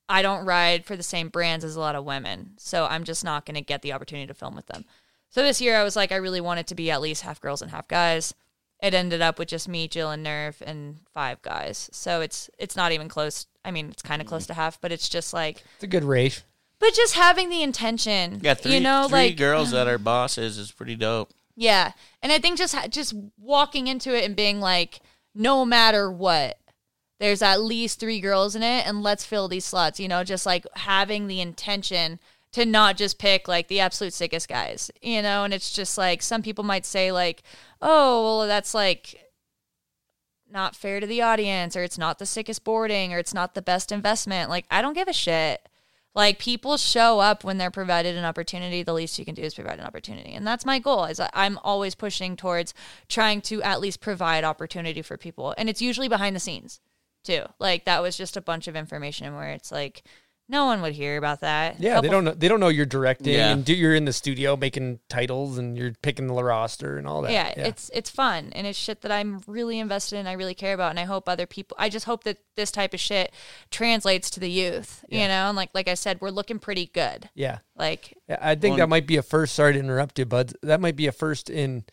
I 0.10 0.22
don't 0.22 0.46
ride 0.46 0.86
for 0.86 0.96
the 0.98 1.04
same 1.04 1.30
brands 1.30 1.64
as 1.64 1.76
a 1.76 1.80
lot 1.80 1.96
of 1.96 2.04
women. 2.04 2.52
So 2.58 2.86
I'm 2.86 3.04
just 3.04 3.24
not 3.24 3.46
gonna 3.46 3.62
get 3.62 3.82
the 3.84 3.94
opportunity 3.94 4.28
to 4.28 4.34
film 4.34 4.56
with 4.56 4.66
them. 4.66 4.86
So 5.30 5.44
this 5.44 5.62
year 5.62 5.78
I 5.78 5.84
was 5.84 5.96
like, 5.96 6.12
I 6.12 6.16
really 6.16 6.42
want 6.42 6.60
it 6.60 6.68
to 6.68 6.76
be 6.76 6.90
at 6.90 7.00
least 7.02 7.22
half 7.22 7.40
girls 7.40 7.62
and 7.62 7.70
half 7.72 7.88
guys. 7.88 8.34
It 8.82 8.94
ended 8.94 9.22
up 9.22 9.38
with 9.38 9.50
just 9.50 9.68
me, 9.68 9.88
Jill, 9.88 10.10
and 10.10 10.24
Nerve, 10.24 10.64
and 10.66 11.00
five 11.14 11.42
guys. 11.42 11.90
So 11.94 12.22
it's 12.22 12.50
it's 12.58 12.76
not 12.76 12.92
even 12.92 13.08
close. 13.10 13.46
I 13.64 13.72
mean, 13.72 13.90
it's 13.90 14.02
kind 14.02 14.22
of 14.22 14.28
close 14.28 14.48
to 14.48 14.54
half, 14.54 14.80
but 14.82 14.92
it's 14.92 15.10
just 15.10 15.34
like, 15.34 15.64
It's 15.76 15.84
a 15.84 15.88
good 15.88 16.06
race. 16.06 16.44
but 16.80 16.94
just 16.94 17.14
having 17.16 17.50
the 17.50 17.62
intention, 17.62 18.40
Yeah, 18.42 18.54
three, 18.54 18.76
you 18.76 18.80
know, 18.80 19.08
three 19.10 19.18
like 19.28 19.38
girls 19.38 19.72
that 19.72 19.88
are 19.90 19.98
bosses 19.98 20.58
is 20.58 20.72
pretty 20.72 20.96
dope. 20.96 21.30
yeah, 21.56 21.92
and 22.24 22.32
I 22.32 22.40
think 22.40 22.58
just 22.58 22.74
just 22.90 23.14
walking 23.38 23.88
into 23.88 24.16
it 24.18 24.24
and 24.24 24.34
being 24.36 24.62
like, 24.62 25.02
no 25.36 25.66
matter 25.66 26.10
what, 26.12 26.58
there's 27.20 27.42
at 27.42 27.62
least 27.62 28.00
three 28.00 28.20
girls 28.22 28.56
in 28.56 28.64
it, 28.64 28.88
and 28.88 29.04
let's 29.04 29.26
fill 29.26 29.48
these 29.48 29.66
slots. 29.66 30.00
You 30.00 30.08
know, 30.08 30.24
just 30.24 30.46
like 30.46 30.66
having 30.76 31.28
the 31.28 31.42
intention 31.42 32.20
to 32.52 32.66
not 32.66 32.98
just 32.98 33.20
pick 33.20 33.48
like 33.48 33.68
the 33.68 33.80
absolute 33.80 34.14
sickest 34.14 34.48
guys. 34.48 34.90
You 35.02 35.22
know, 35.22 35.44
and 35.44 35.54
it's 35.54 35.72
just 35.72 35.98
like 35.98 36.22
some 36.22 36.42
people 36.42 36.64
might 36.64 36.86
say 36.86 37.12
like, 37.12 37.44
oh, 37.82 38.24
well, 38.24 38.48
that's 38.48 38.74
like 38.74 39.32
not 40.52 40.76
fair 40.76 41.00
to 41.00 41.08
the 41.08 41.22
audience, 41.22 41.76
or 41.76 41.84
it's 41.84 41.98
not 41.98 42.20
the 42.20 42.26
sickest 42.26 42.64
boarding, 42.64 43.14
or 43.14 43.20
it's 43.20 43.34
not 43.34 43.54
the 43.54 43.62
best 43.62 43.92
investment. 43.92 44.50
Like, 44.50 44.66
I 44.72 44.82
don't 44.82 44.96
give 44.96 45.08
a 45.08 45.14
shit. 45.14 45.68
Like 46.16 46.40
people 46.40 46.78
show 46.78 47.20
up 47.20 47.44
when 47.44 47.58
they're 47.60 47.70
provided 47.70 48.16
an 48.16 48.26
opportunity. 48.26 48.82
The 48.82 48.94
least 48.94 49.20
you 49.20 49.26
can 49.26 49.36
do 49.36 49.44
is 49.44 49.54
provide 49.54 49.80
an 49.80 49.86
opportunity, 49.86 50.34
and 50.34 50.48
that's 50.48 50.66
my 50.66 50.80
goal. 50.80 51.06
Is 51.06 51.22
I'm 51.34 51.60
always 51.64 51.96
pushing 51.96 52.36
towards 52.36 52.74
trying 53.10 53.42
to 53.42 53.62
at 53.62 53.80
least 53.80 54.02
provide 54.02 54.44
opportunity 54.44 55.02
for 55.02 55.18
people, 55.18 55.54
and 55.58 55.70
it's 55.70 55.82
usually 55.82 56.08
behind 56.08 56.36
the 56.36 56.40
scenes 56.40 56.80
too. 57.24 57.44
Like 57.60 57.86
that 57.86 58.02
was 58.02 58.18
just 58.18 58.38
a 58.38 58.42
bunch 58.42 58.68
of 58.68 58.76
information 58.76 59.36
where 59.36 59.50
it's 59.50 59.72
like 59.72 60.04
no 60.52 60.66
one 60.66 60.82
would 60.82 60.94
hear 60.94 61.16
about 61.16 61.42
that. 61.42 61.80
Yeah, 61.80 62.02
they 62.02 62.08
oh. 62.08 62.12
don't 62.12 62.26
know. 62.26 62.34
They 62.34 62.48
don't 62.48 62.60
know 62.60 62.70
you're 62.70 62.88
directing 62.88 63.34
Yeah. 63.34 63.52
and 63.52 63.64
do, 63.64 63.72
you're 63.72 63.94
in 63.94 64.06
the 64.06 64.14
studio 64.14 64.58
making 64.58 65.00
titles 65.08 65.60
and 65.60 65.78
you're 65.78 65.94
picking 66.02 66.26
the 66.26 66.44
roster 66.44 66.98
and 66.98 67.08
all 67.08 67.22
that. 67.22 67.32
Yeah, 67.32 67.50
it's 67.50 67.92
it's 67.94 68.10
fun 68.10 68.52
and 68.54 68.66
it's 68.66 68.78
shit 68.78 69.02
that 69.02 69.12
I'm 69.12 69.42
really 69.46 69.78
invested 69.78 70.18
in. 70.18 70.26
I 70.26 70.34
really 70.34 70.56
care 70.56 70.74
about, 70.74 70.90
and 70.90 71.00
I 71.00 71.04
hope 71.04 71.30
other 71.30 71.46
people. 71.46 71.78
I 71.80 71.90
just 71.90 72.06
hope 72.06 72.24
that 72.24 72.40
this 72.56 72.72
type 72.72 72.96
of 72.96 73.00
shit 73.00 73.32
translates 73.70 74.32
to 74.32 74.40
the 74.40 74.50
youth. 74.50 75.06
You 75.08 75.28
know, 75.28 75.50
and 75.50 75.56
like 75.56 75.70
like 75.76 75.88
I 75.88 75.94
said, 75.94 76.20
we're 76.20 76.32
looking 76.32 76.58
pretty 76.58 76.88
good. 76.88 77.30
yeah. 77.36 77.60
Like 77.76 78.18
Yeah, 78.28 78.40
I 78.42 78.56
think 78.56 78.74
Well, 78.74 78.78
that 78.80 78.90
might 78.90 79.06
be 79.06 79.18
a 79.18 79.22
first. 79.22 79.54
Sorry 79.54 79.74
to 79.74 79.80
interrupt 79.80 80.18
you, 80.18 80.26
bud. 80.26 80.54
That 80.64 80.82
might 80.82 80.96
be 80.96 81.06
a 81.06 81.12
first 81.12 81.52
in 81.52 81.84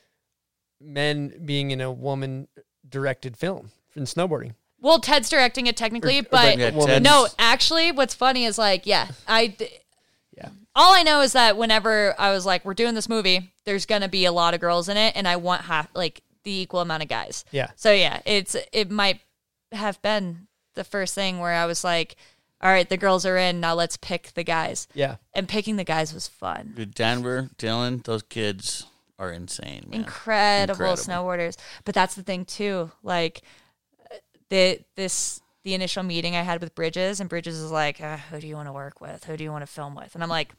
men 0.80 1.42
being 1.44 1.70
in 1.70 1.82
a 1.82 1.92
woman 1.92 2.48
directed 2.88 3.36
film 3.36 3.70
in 3.94 4.04
snowboarding. 4.04 4.54
Well, 4.80 5.00
Ted's 5.00 5.28
directing 5.28 5.66
it 5.66 5.76
technically, 5.76 6.18
Or- 6.20 6.22
but 6.24 6.58
Yeah, 6.58 6.70
Ted's- 6.70 7.02
no, 7.04 7.26
actually, 7.38 7.92
what's 7.92 8.14
funny 8.14 8.44
is 8.44 8.58
like, 8.58 8.86
yeah, 8.86 9.08
I. 9.26 9.54
Yeah. 10.36 10.48
All 10.74 10.94
I 10.94 11.02
know 11.02 11.22
is 11.22 11.32
that 11.32 11.56
whenever 11.56 12.14
I 12.18 12.30
was 12.30 12.44
like, 12.44 12.64
we're 12.64 12.74
doing 12.74 12.94
this 12.94 13.08
movie, 13.08 13.52
there's 13.64 13.86
gonna 13.86 14.08
be 14.08 14.26
a 14.26 14.32
lot 14.32 14.52
of 14.54 14.60
girls 14.60 14.88
in 14.88 14.96
it, 14.98 15.16
and 15.16 15.26
I 15.26 15.36
want 15.36 15.62
half 15.62 15.88
like 15.94 16.22
the 16.44 16.52
equal 16.60 16.80
amount 16.80 17.02
of 17.02 17.08
guys. 17.08 17.44
Yeah. 17.50 17.70
So 17.76 17.90
yeah, 17.92 18.20
it's 18.26 18.54
it 18.72 18.90
might 18.90 19.20
have 19.72 20.00
been 20.02 20.46
the 20.74 20.84
first 20.84 21.14
thing 21.14 21.38
where 21.40 21.52
I 21.54 21.64
was 21.64 21.82
like, 21.82 22.16
all 22.60 22.70
right, 22.70 22.88
the 22.88 22.98
girls 22.98 23.24
are 23.24 23.36
in, 23.38 23.60
now 23.60 23.74
let's 23.74 23.96
pick 23.96 24.32
the 24.34 24.44
guys. 24.44 24.86
Yeah. 24.94 25.16
And 25.34 25.48
picking 25.48 25.76
the 25.76 25.84
guys 25.84 26.12
was 26.12 26.28
fun. 26.28 26.74
Dude, 26.76 26.94
Denver, 26.94 27.48
Dylan, 27.58 28.04
those 28.04 28.22
kids 28.22 28.84
are 29.18 29.32
insane, 29.32 29.86
man. 29.88 30.00
incredible, 30.00 30.72
Incredible. 30.86 31.02
snowboarders. 31.02 31.56
But 31.86 31.94
that's 31.94 32.14
the 32.14 32.22
thing 32.22 32.44
too. 32.44 32.90
Like 33.02 33.40
the 34.50 34.80
this 34.94 35.40
the 35.64 35.74
initial 35.74 36.02
meeting 36.02 36.36
I 36.36 36.42
had 36.42 36.60
with 36.60 36.74
Bridges, 36.74 37.20
and 37.20 37.28
Bridges 37.28 37.58
is 37.58 37.70
like, 37.70 38.00
uh, 38.00 38.16
"Who 38.30 38.40
do 38.40 38.46
you 38.46 38.54
want 38.54 38.68
to 38.68 38.72
work 38.72 39.00
with? 39.00 39.24
Who 39.24 39.36
do 39.36 39.44
you 39.44 39.50
want 39.50 39.62
to 39.62 39.66
film 39.66 39.94
with?" 39.94 40.14
And 40.14 40.22
I'm 40.22 40.30
like, 40.30 40.52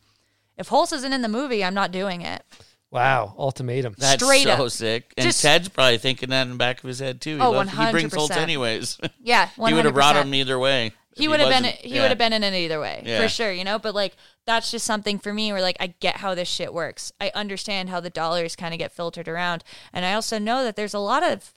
"If 0.57 0.67
Holtz 0.67 0.91
isn't 0.93 1.13
in 1.13 1.21
the 1.21 1.29
movie, 1.29 1.63
I'm 1.63 1.73
not 1.73 1.91
doing 1.91 2.21
it." 2.21 2.43
Wow. 2.89 3.33
Ultimatum. 3.37 3.95
That's 3.97 4.23
straight 4.23 4.43
so 4.43 4.65
up. 4.65 4.71
sick. 4.71 5.13
And 5.17 5.25
Just- 5.25 5.41
Ted's 5.41 5.67
probably 5.67 5.97
thinking 5.97 6.29
that 6.29 6.43
in 6.43 6.51
the 6.51 6.55
back 6.55 6.81
of 6.81 6.87
his 6.87 6.99
head 6.99 7.19
too. 7.19 7.35
He, 7.35 7.41
Oh, 7.41 7.51
loves- 7.51 7.71
he 7.71 7.91
brings 7.91 8.13
Holtz 8.13 8.33
100%. 8.33 8.37
anyways. 8.41 8.97
Yeah, 9.21 9.49
he 9.55 9.73
would 9.73 9.83
have 9.85 9.93
brought 9.93 10.15
him 10.15 10.33
either 10.33 10.57
way. 10.57 10.87
if 11.11 11.17
he 11.17 11.27
would 11.27 11.41
have 11.41 11.49
been 11.49 11.63
wasn't- 11.63 11.81
he 11.81 11.95
yeah. 11.95 12.01
would 12.03 12.09
have 12.09 12.17
been 12.17 12.31
in 12.31 12.43
it 12.45 12.53
either 12.53 12.79
way 12.79 13.01
Yeah. 13.05 13.19
for 13.21 13.27
sure 13.27 13.51
you 13.51 13.63
know 13.63 13.79
but 13.79 13.95
like 13.95 14.15
that's 14.45 14.69
just 14.71 14.85
something 14.85 15.17
for 15.19 15.33
me 15.33 15.51
where 15.51 15.61
like 15.63 15.75
i 15.79 15.87
get 15.99 16.17
how 16.17 16.35
this 16.35 16.47
shit 16.47 16.71
works 16.73 17.11
i 17.19 17.31
understand 17.33 17.89
how 17.89 17.99
the 17.99 18.11
dollars 18.11 18.55
kind 18.55 18.71
of 18.73 18.77
get 18.77 18.91
filtered 18.91 19.27
around 19.27 19.63
and 19.91 20.05
i 20.05 20.13
also 20.13 20.37
know 20.37 20.63
that 20.63 20.75
there's 20.75 20.93
a 20.93 20.99
lot 20.99 21.23
of 21.23 21.53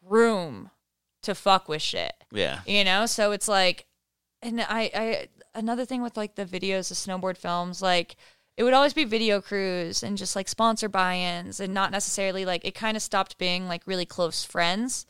room 0.00 0.70
to 1.22 1.34
fuck 1.34 1.68
with 1.68 1.82
shit. 1.82 2.12
Yeah. 2.30 2.60
you 2.66 2.84
know? 2.84 3.06
So 3.06 3.32
it's 3.32 3.48
like 3.48 3.86
and 4.42 4.60
i 4.60 4.90
i 4.94 5.28
another 5.54 5.84
thing 5.84 6.02
with 6.02 6.16
like 6.16 6.34
the 6.34 6.44
videos 6.44 6.90
of 6.90 6.96
snowboard 6.96 7.36
films 7.36 7.80
like 7.80 8.16
it 8.56 8.64
would 8.64 8.74
always 8.74 8.92
be 8.92 9.04
video 9.04 9.40
crews 9.40 10.02
and 10.02 10.18
just 10.18 10.36
like 10.36 10.48
sponsor 10.48 10.88
buy-ins 10.88 11.58
and 11.58 11.72
not 11.72 11.90
necessarily 11.90 12.44
like 12.44 12.64
it 12.64 12.74
kind 12.74 12.96
of 12.96 13.02
stopped 13.02 13.38
being 13.38 13.66
like 13.66 13.82
really 13.86 14.06
close 14.06 14.44
friends. 14.44 15.06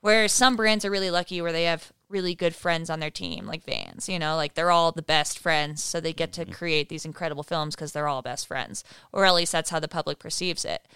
Where 0.00 0.28
some 0.28 0.54
brands 0.54 0.84
are 0.84 0.92
really 0.92 1.10
lucky 1.10 1.42
where 1.42 1.50
they 1.50 1.64
have 1.64 1.92
really 2.08 2.36
good 2.36 2.54
friends 2.54 2.88
on 2.88 3.00
their 3.00 3.10
team 3.10 3.46
like 3.46 3.64
vans 3.64 4.08
you 4.08 4.16
know? 4.16 4.36
Like 4.36 4.54
they're 4.54 4.70
all 4.70 4.92
the 4.92 5.02
best 5.02 5.40
friends 5.40 5.82
so 5.82 6.00
they 6.00 6.12
get 6.12 6.32
to 6.34 6.42
mm-hmm. 6.42 6.52
create 6.52 6.88
these 6.88 7.04
incredible 7.04 7.42
films 7.42 7.74
because 7.74 7.90
they're 7.90 8.06
all 8.06 8.22
best 8.22 8.46
friends. 8.46 8.84
Or 9.12 9.24
at 9.24 9.34
least 9.34 9.50
that's 9.50 9.70
how 9.70 9.80
the 9.80 9.88
public 9.88 10.20
perceives 10.20 10.64
it 10.64 10.86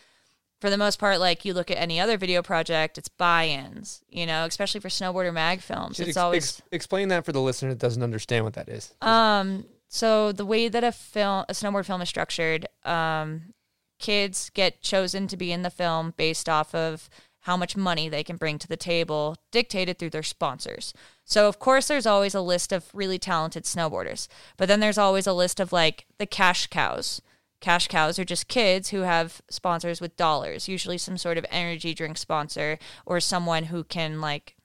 for 0.63 0.71
the 0.71 0.79
most 0.79 0.99
part 0.99 1.21
like 1.21 1.45
you 1.45 1.53
look 1.53 1.71
at 1.71 1.77
any 1.77 2.01
other 2.01 2.17
video 2.17 2.41
project 2.41 2.97
it's 2.97 3.09
buy-ins 3.09 4.03
you 4.09 4.25
know 4.25 4.47
especially 4.47 4.81
for 4.81 4.89
snowboarder 4.89 5.35
mag 5.35 5.61
films 5.61 5.97
Should 5.97 6.09
it's 6.09 6.17
ex- 6.17 6.23
always 6.23 6.45
ex- 6.45 6.63
explain 6.73 7.09
that 7.09 7.25
for 7.25 7.33
the 7.33 7.41
listener 7.41 7.71
that 7.71 7.79
doesn't 7.79 8.03
understand 8.03 8.45
what 8.45 8.55
that 8.55 8.69
is. 8.69 8.95
um, 9.03 9.67
so 9.93 10.33
the 10.33 10.47
way 10.47 10.69
that 10.69 10.83
a 10.83 10.91
film, 10.91 11.45
a 11.51 11.53
snowboard 11.53 11.85
film 11.85 12.01
is 12.01 12.09
structured, 12.09 12.67
um, 12.83 13.53
kids 13.99 14.51
get 14.55 14.81
chosen 14.81 15.27
to 15.27 15.37
be 15.37 15.53
in 15.53 15.61
the 15.61 15.69
film 15.69 16.15
based 16.17 16.49
off 16.49 16.75
of 16.75 17.11
how 17.41 17.59
much 17.59 17.77
money 17.77 18.09
they 18.09 18.25
can 18.25 18.37
bring 18.37 18.59
to 18.59 18.67
the 18.67 18.77
table, 18.77 19.37
dictated 19.51 19.99
through 19.99 20.09
their 20.09 20.23
sponsors. 20.23 20.95
So 21.27 21.47
of 21.47 21.59
course, 21.59 21.89
there's 21.89 22.07
always 22.07 22.35
a 22.35 22.41
list 22.41 22.73
of 22.73 22.87
really 22.95 23.19
talented 23.19 23.65
snowboarders, 23.65 24.29
but 24.57 24.67
then 24.67 24.81
there's 24.81 24.97
always 24.97 25.27
a 25.27 25.35
list 25.35 25.61
of 25.61 25.75
like 25.75 26.07
the 26.17 26.27
cash 26.27 26.69
cows. 26.69 27.21
Cash 27.63 27.87
cows 27.87 28.19
are 28.19 28.25
just 28.25 28.49
kids 28.49 28.91
who 28.91 29.03
have 29.03 29.41
sponsors 29.49 30.01
with 30.01 30.17
dollars, 30.17 30.69
usually 30.69 30.99
some 30.99 31.17
sort 31.17 31.39
of 31.39 31.47
energy 31.49 31.95
drink 31.95 32.19
sponsor 32.19 32.77
or 33.07 33.21
someone 33.21 33.65
who 33.65 33.85
can 33.85 34.21
like 34.21 34.57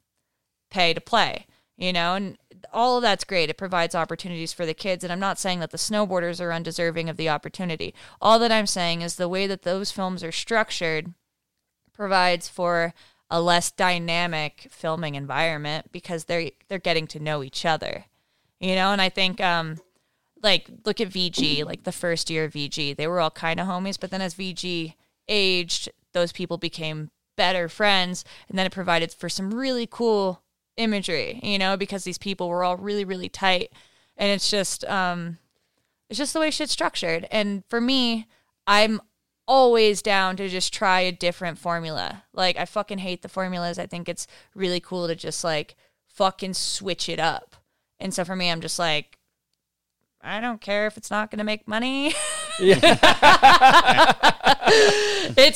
pay 0.71 0.95
to 0.95 0.99
play, 0.99 1.45
you 1.77 1.93
know, 1.93 2.15
and 2.15 2.39
all 2.73 2.97
of 2.97 3.03
that's 3.03 3.23
great. 3.23 3.51
It 3.51 3.57
provides 3.57 3.93
opportunities 3.93 4.51
for 4.51 4.65
the 4.65 4.73
kids. 4.73 5.03
And 5.03 5.13
I'm 5.13 5.19
not 5.19 5.37
saying 5.37 5.59
that 5.59 5.69
the 5.69 5.77
snowboarders 5.77 6.41
are 6.41 6.51
undeserving 6.51 7.07
of 7.07 7.17
the 7.17 7.29
opportunity. 7.29 7.93
All 8.19 8.39
that 8.39 8.51
I'm 8.51 8.65
saying 8.65 9.03
is 9.03 9.15
the 9.15 9.29
way 9.29 9.45
that 9.45 9.61
those 9.61 9.91
films 9.91 10.23
are 10.23 10.31
structured 10.31 11.13
provides 11.93 12.49
for 12.49 12.95
a 13.29 13.39
less 13.39 13.69
dynamic 13.69 14.69
filming 14.71 15.13
environment 15.13 15.91
because 15.91 16.25
they're 16.25 16.49
they're 16.67 16.79
getting 16.79 17.05
to 17.07 17.19
know 17.19 17.43
each 17.43 17.63
other. 17.63 18.05
You 18.59 18.73
know, 18.73 18.91
and 18.91 19.01
I 19.01 19.09
think 19.09 19.39
um 19.39 19.77
like 20.43 20.69
look 20.85 21.01
at 21.01 21.09
VG, 21.09 21.65
like 21.65 21.83
the 21.83 21.91
first 21.91 22.29
year 22.29 22.45
of 22.45 22.53
VG, 22.53 22.95
they 22.95 23.07
were 23.07 23.19
all 23.19 23.31
kind 23.31 23.59
of 23.59 23.67
homies, 23.67 23.99
but 23.99 24.11
then 24.11 24.21
as 24.21 24.35
VG 24.35 24.93
aged, 25.27 25.89
those 26.13 26.31
people 26.31 26.57
became 26.57 27.09
better 27.35 27.69
friends, 27.69 28.23
and 28.49 28.57
then 28.57 28.65
it 28.65 28.71
provided 28.71 29.11
for 29.13 29.29
some 29.29 29.53
really 29.53 29.87
cool 29.89 30.41
imagery, 30.77 31.39
you 31.43 31.57
know, 31.57 31.77
because 31.77 32.03
these 32.03 32.17
people 32.17 32.49
were 32.49 32.63
all 32.63 32.77
really, 32.77 33.05
really 33.05 33.29
tight, 33.29 33.71
and 34.17 34.31
it's 34.31 34.49
just, 34.49 34.83
um, 34.85 35.37
it's 36.09 36.17
just 36.17 36.33
the 36.33 36.39
way 36.39 36.51
shit's 36.51 36.71
structured. 36.71 37.27
And 37.31 37.63
for 37.67 37.81
me, 37.81 38.27
I'm 38.65 39.01
always 39.47 40.01
down 40.01 40.35
to 40.37 40.49
just 40.49 40.73
try 40.73 41.01
a 41.01 41.11
different 41.11 41.57
formula. 41.57 42.23
Like 42.33 42.57
I 42.57 42.65
fucking 42.65 42.99
hate 42.99 43.21
the 43.21 43.29
formulas. 43.29 43.79
I 43.79 43.85
think 43.85 44.09
it's 44.09 44.27
really 44.55 44.79
cool 44.79 45.07
to 45.07 45.15
just 45.15 45.43
like 45.43 45.75
fucking 46.07 46.53
switch 46.55 47.07
it 47.09 47.19
up 47.19 47.55
And 47.99 48.13
so 48.13 48.25
for 48.25 48.35
me, 48.35 48.51
I'm 48.51 48.61
just 48.61 48.79
like, 48.79 49.16
I 50.21 50.41
don't 50.41 50.59
care 50.59 50.87
if 50.87 50.97
it's 50.97 51.09
not 51.11 51.29
going 51.31 51.37
to 51.37 51.43
make 51.45 51.67
money. 51.67 52.13
it's 52.59 52.81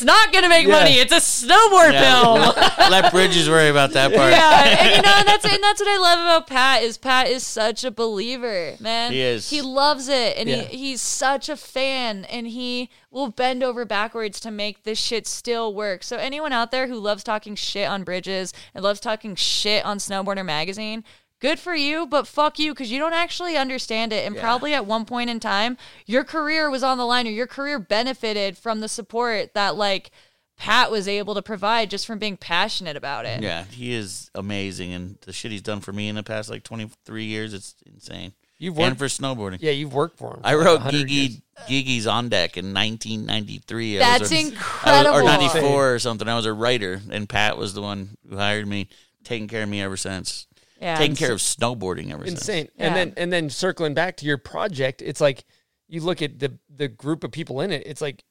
not 0.03 0.31
going 0.31 0.43
to 0.43 0.49
make 0.49 0.67
Yeah. 0.67 0.79
money. 0.79 0.93
It's 0.99 1.11
a 1.11 1.15
snowboard 1.17 1.99
film. 1.99 2.53
Let 2.91 3.11
Bridges 3.11 3.49
worry 3.49 3.69
about 3.69 3.91
that 3.93 4.11
part. 4.15 4.31
yeah, 4.31 4.77
and 4.79 4.95
you 4.95 5.01
know, 5.01 5.13
and 5.17 5.27
that's 5.27 5.45
and 5.45 5.61
that's 5.63 5.81
what 5.81 5.89
I 5.89 5.97
love 5.97 6.19
about 6.19 6.47
Pat 6.47 6.83
is 6.83 6.97
Pat 6.97 7.27
is 7.27 7.45
such 7.45 7.83
a 7.83 7.91
believer, 7.91 8.75
man. 8.79 9.11
He 9.11 9.21
is. 9.21 9.49
He 9.49 9.61
loves 9.61 10.07
it, 10.07 10.37
and 10.37 10.47
Yeah. 10.47 10.61
he, 10.63 10.77
he's 10.77 11.01
such 11.01 11.49
a 11.49 11.57
fan, 11.57 12.25
and 12.25 12.47
he 12.47 12.89
will 13.09 13.29
bend 13.29 13.63
over 13.63 13.83
backwards 13.83 14.39
to 14.41 14.51
make 14.51 14.83
this 14.83 14.99
shit 14.99 15.27
still 15.27 15.73
work. 15.73 16.03
So 16.03 16.17
anyone 16.17 16.53
out 16.53 16.71
there 16.71 16.87
who 16.87 16.95
loves 16.95 17.23
talking 17.23 17.55
shit 17.55 17.89
on 17.89 18.03
bridges 18.03 18.53
and 18.73 18.83
loves 18.83 18.99
talking 18.99 19.35
shit 19.35 19.83
on 19.83 19.97
Snowboarder 19.97 20.45
magazine. 20.45 21.03
Good 21.41 21.59
for 21.59 21.75
you, 21.75 22.05
but 22.05 22.27
fuck 22.27 22.59
you 22.59 22.71
because 22.71 22.91
you 22.91 22.99
don't 22.99 23.13
actually 23.13 23.57
understand 23.57 24.13
it. 24.13 24.25
And 24.27 24.37
probably 24.37 24.73
at 24.75 24.85
one 24.85 25.05
point 25.05 25.29
in 25.29 25.39
time, 25.39 25.75
your 26.05 26.23
career 26.23 26.69
was 26.69 26.83
on 26.83 26.97
the 26.99 27.05
line 27.05 27.27
or 27.27 27.31
your 27.31 27.47
career 27.47 27.79
benefited 27.79 28.57
from 28.57 28.79
the 28.79 28.87
support 28.87 29.53
that, 29.55 29.75
like, 29.75 30.11
Pat 30.57 30.91
was 30.91 31.07
able 31.07 31.33
to 31.33 31.41
provide 31.41 31.89
just 31.89 32.05
from 32.05 32.19
being 32.19 32.37
passionate 32.37 32.95
about 32.95 33.25
it. 33.25 33.41
Yeah, 33.41 33.63
he 33.63 33.91
is 33.93 34.29
amazing, 34.35 34.93
and 34.93 35.17
the 35.21 35.33
shit 35.33 35.51
he's 35.51 35.63
done 35.63 35.79
for 35.79 35.91
me 35.91 36.07
in 36.07 36.13
the 36.15 36.21
past 36.21 36.51
like 36.51 36.61
twenty 36.63 36.87
three 37.03 37.25
years, 37.25 37.55
it's 37.55 37.73
insane. 37.91 38.33
You've 38.59 38.77
and 38.77 38.95
worked 38.95 38.99
for 38.99 39.23
snowboarding. 39.23 39.57
Yeah, 39.59 39.71
you've 39.71 39.91
worked 39.95 40.19
for 40.19 40.35
him. 40.35 40.41
I 40.43 40.51
for 40.51 40.57
like 40.59 40.65
wrote 40.67 40.81
100 40.83 41.09
years. 41.09 41.29
Gigi 41.29 41.41
Gigi's 41.67 42.05
on 42.05 42.29
deck 42.29 42.57
in 42.57 42.75
1993. 42.75 43.95
I 43.95 43.99
That's 43.99 44.19
was 44.21 44.31
a- 44.31 44.35
I 44.35 44.37
was- 44.43 44.51
incredible. 44.53 45.15
or 45.15 45.23
94 45.23 45.93
or 45.95 45.97
something. 45.97 46.27
I 46.27 46.35
was 46.35 46.45
a 46.45 46.53
writer, 46.53 47.01
and 47.09 47.27
Pat 47.27 47.57
was 47.57 47.73
the 47.73 47.81
one 47.81 48.17
who 48.29 48.37
hired 48.37 48.67
me, 48.67 48.87
taking 49.23 49.47
care 49.47 49.63
of 49.63 49.69
me 49.69 49.81
ever 49.81 49.97
since. 49.97 50.45
Yeah. 50.81 50.97
taking 50.97 51.15
care 51.15 51.31
of 51.31 51.39
snowboarding 51.39 52.11
ever 52.11 52.25
since. 52.25 52.39
insane. 52.39 52.69
Yeah. 52.75 52.87
And 52.87 52.95
then 52.95 53.13
and 53.17 53.31
then 53.31 53.49
circling 53.49 53.93
back 53.93 54.17
to 54.17 54.25
your 54.25 54.37
project, 54.37 55.01
it's 55.01 55.21
like 55.21 55.45
you 55.87 56.01
look 56.01 56.21
at 56.21 56.39
the 56.39 56.57
the 56.75 56.87
group 56.87 57.23
of 57.23 57.31
people 57.31 57.61
in 57.61 57.71
it. 57.71 57.83
It's 57.85 58.01
like 58.01 58.23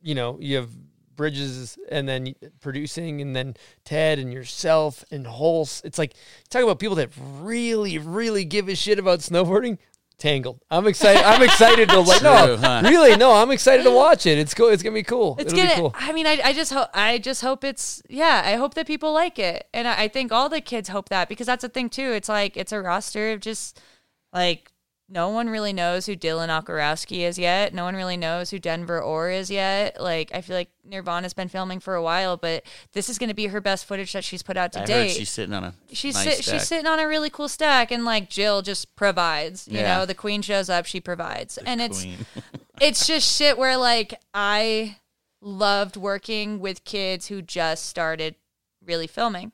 you 0.00 0.14
know 0.14 0.38
you 0.40 0.56
have 0.56 0.70
Bridges 1.16 1.76
and 1.90 2.08
then 2.08 2.34
producing 2.60 3.20
and 3.20 3.34
then 3.34 3.56
Ted 3.84 4.20
and 4.20 4.32
yourself 4.32 5.04
and 5.10 5.26
Holst. 5.26 5.84
It's 5.84 5.98
like 5.98 6.14
talk 6.48 6.62
about 6.62 6.78
people 6.78 6.94
that 6.96 7.10
really 7.40 7.98
really 7.98 8.44
give 8.44 8.68
a 8.68 8.74
shit 8.76 8.98
about 8.98 9.18
snowboarding. 9.18 9.78
Tangled. 10.18 10.60
I'm 10.68 10.86
excited. 10.88 11.22
I'm 11.22 11.42
excited 11.42 11.88
to 11.90 12.00
like. 12.00 12.22
no, 12.22 12.56
huh? 12.56 12.82
really, 12.84 13.16
no. 13.16 13.32
I'm 13.32 13.52
excited 13.52 13.84
to 13.84 13.90
watch 13.92 14.26
it. 14.26 14.36
It's 14.36 14.52
cool. 14.52 14.68
It's 14.68 14.82
gonna 14.82 14.94
be 14.94 15.04
cool. 15.04 15.36
It's 15.38 15.52
It'll 15.52 15.64
gonna. 15.64 15.74
be 15.76 15.80
cool. 15.80 15.94
I 15.96 16.12
mean, 16.12 16.26
I, 16.26 16.40
I 16.44 16.52
just 16.52 16.72
hope. 16.72 16.88
I 16.92 17.18
just 17.18 17.40
hope 17.40 17.62
it's. 17.62 18.02
Yeah, 18.08 18.42
I 18.44 18.56
hope 18.56 18.74
that 18.74 18.88
people 18.88 19.12
like 19.12 19.38
it, 19.38 19.68
and 19.72 19.86
I, 19.86 20.02
I 20.02 20.08
think 20.08 20.32
all 20.32 20.48
the 20.48 20.60
kids 20.60 20.88
hope 20.88 21.08
that 21.10 21.28
because 21.28 21.46
that's 21.46 21.62
the 21.62 21.68
thing 21.68 21.88
too. 21.88 22.12
It's 22.12 22.28
like 22.28 22.56
it's 22.56 22.72
a 22.72 22.80
roster 22.80 23.30
of 23.30 23.40
just 23.40 23.80
like 24.32 24.72
no 25.10 25.30
one 25.30 25.48
really 25.48 25.72
knows 25.72 26.04
who 26.04 26.14
Dylan 26.14 26.48
Okurowski 26.48 27.20
is 27.20 27.38
yet. 27.38 27.72
No 27.72 27.84
one 27.84 27.96
really 27.96 28.16
knows 28.18 28.50
who 28.50 28.58
Denver 28.58 29.00
Orr 29.00 29.30
is 29.30 29.50
yet. 29.50 29.98
Like 30.00 30.30
I 30.34 30.42
feel 30.42 30.54
like 30.54 30.68
Nirvana's 30.84 31.32
been 31.32 31.48
filming 31.48 31.80
for 31.80 31.94
a 31.94 32.02
while, 32.02 32.36
but 32.36 32.62
this 32.92 33.08
is 33.08 33.18
going 33.18 33.30
to 33.30 33.34
be 33.34 33.46
her 33.46 33.60
best 33.60 33.86
footage 33.86 34.12
that 34.12 34.22
she's 34.24 34.42
put 34.42 34.56
out 34.58 34.72
to 34.74 34.82
I 34.82 34.84
date. 34.84 35.12
she's 35.12 35.30
sitting 35.30 35.54
on 35.54 35.64
a 35.64 35.74
she's 35.92 36.14
nice 36.14 36.36
sit, 36.36 36.44
she's 36.44 36.68
sitting 36.68 36.86
on 36.86 36.98
a 36.98 37.08
really 37.08 37.30
cool 37.30 37.48
stack, 37.48 37.90
and 37.90 38.04
like 38.04 38.28
Jill 38.28 38.60
just 38.60 38.94
provides. 38.96 39.66
You 39.66 39.78
Yeah. 39.78 39.98
know, 39.98 40.06
the 40.06 40.14
queen 40.14 40.42
shows 40.42 40.68
up, 40.68 40.84
she 40.84 41.00
provides, 41.00 41.56
and 41.58 41.80
it's 41.80 42.02
Queen. 42.02 42.26
it's 42.80 43.06
just 43.06 43.34
shit 43.36 43.56
where 43.56 43.76
like 43.78 44.14
I 44.34 44.96
loved 45.40 45.96
working 45.96 46.58
with 46.60 46.84
kids 46.84 47.28
who 47.28 47.40
just 47.40 47.86
started 47.86 48.34
really 48.84 49.06
filming, 49.06 49.52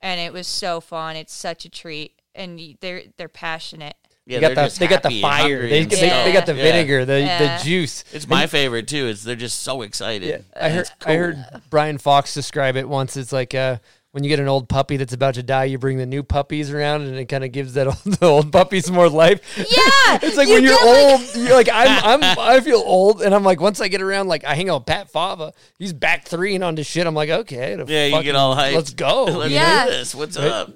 and 0.00 0.20
it 0.20 0.32
was 0.32 0.46
so 0.46 0.80
fun. 0.80 1.16
It's 1.16 1.32
such 1.34 1.64
a 1.64 1.68
treat, 1.68 2.20
and 2.36 2.76
they're 2.80 3.02
they're 3.16 3.28
passionate. 3.28 3.96
Yeah, 4.26 4.38
they 4.38 4.40
got 4.40 4.54
the 4.54 4.62
just 4.66 4.78
they 4.78 4.86
got 4.86 5.02
the 5.02 5.20
fire. 5.20 5.42
hungry 5.42 5.68
They, 5.70 5.80
and 5.82 5.90
they, 5.90 5.96
they 6.00 6.32
got 6.32 6.46
the 6.46 6.54
Yeah. 6.54 6.62
vinegar, 6.62 7.04
the 7.04 7.20
Yeah. 7.20 7.58
the 7.58 7.64
juice. 7.64 8.04
It's 8.12 8.28
my 8.28 8.46
favorite 8.46 8.86
too. 8.88 9.06
It's 9.08 9.22
they're 9.24 9.34
just 9.36 9.60
so 9.60 9.82
excited. 9.82 10.28
Yeah, 10.28 10.38
I 10.60 10.68
heard. 10.70 10.90
I 11.04 11.14
heard 11.14 11.44
Brian 11.70 11.98
Fox 11.98 12.32
describe 12.34 12.76
it 12.76 12.88
once. 12.88 13.16
It's 13.16 13.32
like 13.32 13.54
uh, 13.54 13.78
when 14.12 14.22
you 14.24 14.28
get 14.28 14.38
an 14.40 14.46
old 14.48 14.68
puppy 14.68 14.98
that's 14.98 15.14
about 15.14 15.34
to 15.34 15.42
die, 15.42 15.64
you 15.64 15.78
bring 15.78 15.96
the 15.96 16.04
new 16.06 16.22
puppies 16.22 16.70
around, 16.70 17.02
and 17.02 17.16
it 17.16 17.24
kind 17.26 17.42
of 17.44 17.50
gives 17.50 17.72
that 17.74 17.86
old, 17.88 17.96
the 18.04 18.26
old 18.26 18.52
puppies 18.52 18.90
more 18.90 19.08
life. 19.08 19.40
Yeah, 19.56 19.64
it's 20.22 20.36
like 20.36 20.48
you 20.48 20.54
when 20.54 20.62
you're 20.64 20.76
get, 20.76 20.86
like- 20.86 21.20
old, 21.20 21.36
you're 21.44 21.54
like 21.56 21.68
I'm. 21.72 22.20
I'm. 22.22 22.38
I 22.38 22.60
feel 22.60 22.82
old, 22.84 23.22
and 23.22 23.34
I'm 23.34 23.42
like 23.42 23.60
once 23.60 23.80
I 23.80 23.88
get 23.88 24.02
around, 24.02 24.28
like 24.28 24.44
I 24.44 24.54
hang 24.54 24.68
out 24.70 24.82
with 24.82 24.86
Pat 24.86 25.10
Fava. 25.10 25.52
He's 25.78 25.92
back 25.92 26.26
three 26.26 26.54
and 26.54 26.62
on 26.62 26.76
to 26.76 26.84
shit. 26.84 27.06
I'm 27.06 27.14
like 27.14 27.30
okay, 27.30 27.74
the 27.74 27.86
Yeah, 27.92 28.06
you 28.18 28.22
get 28.22 28.36
all 28.36 28.54
hyped. 28.54 28.74
Let's 28.74 28.92
go. 28.94 29.24
Let's 29.24 29.50
you? 29.50 29.56
Yeah. 29.56 29.86
do 29.86 29.90
this. 29.92 30.14
What's 30.14 30.36
up? 30.36 30.70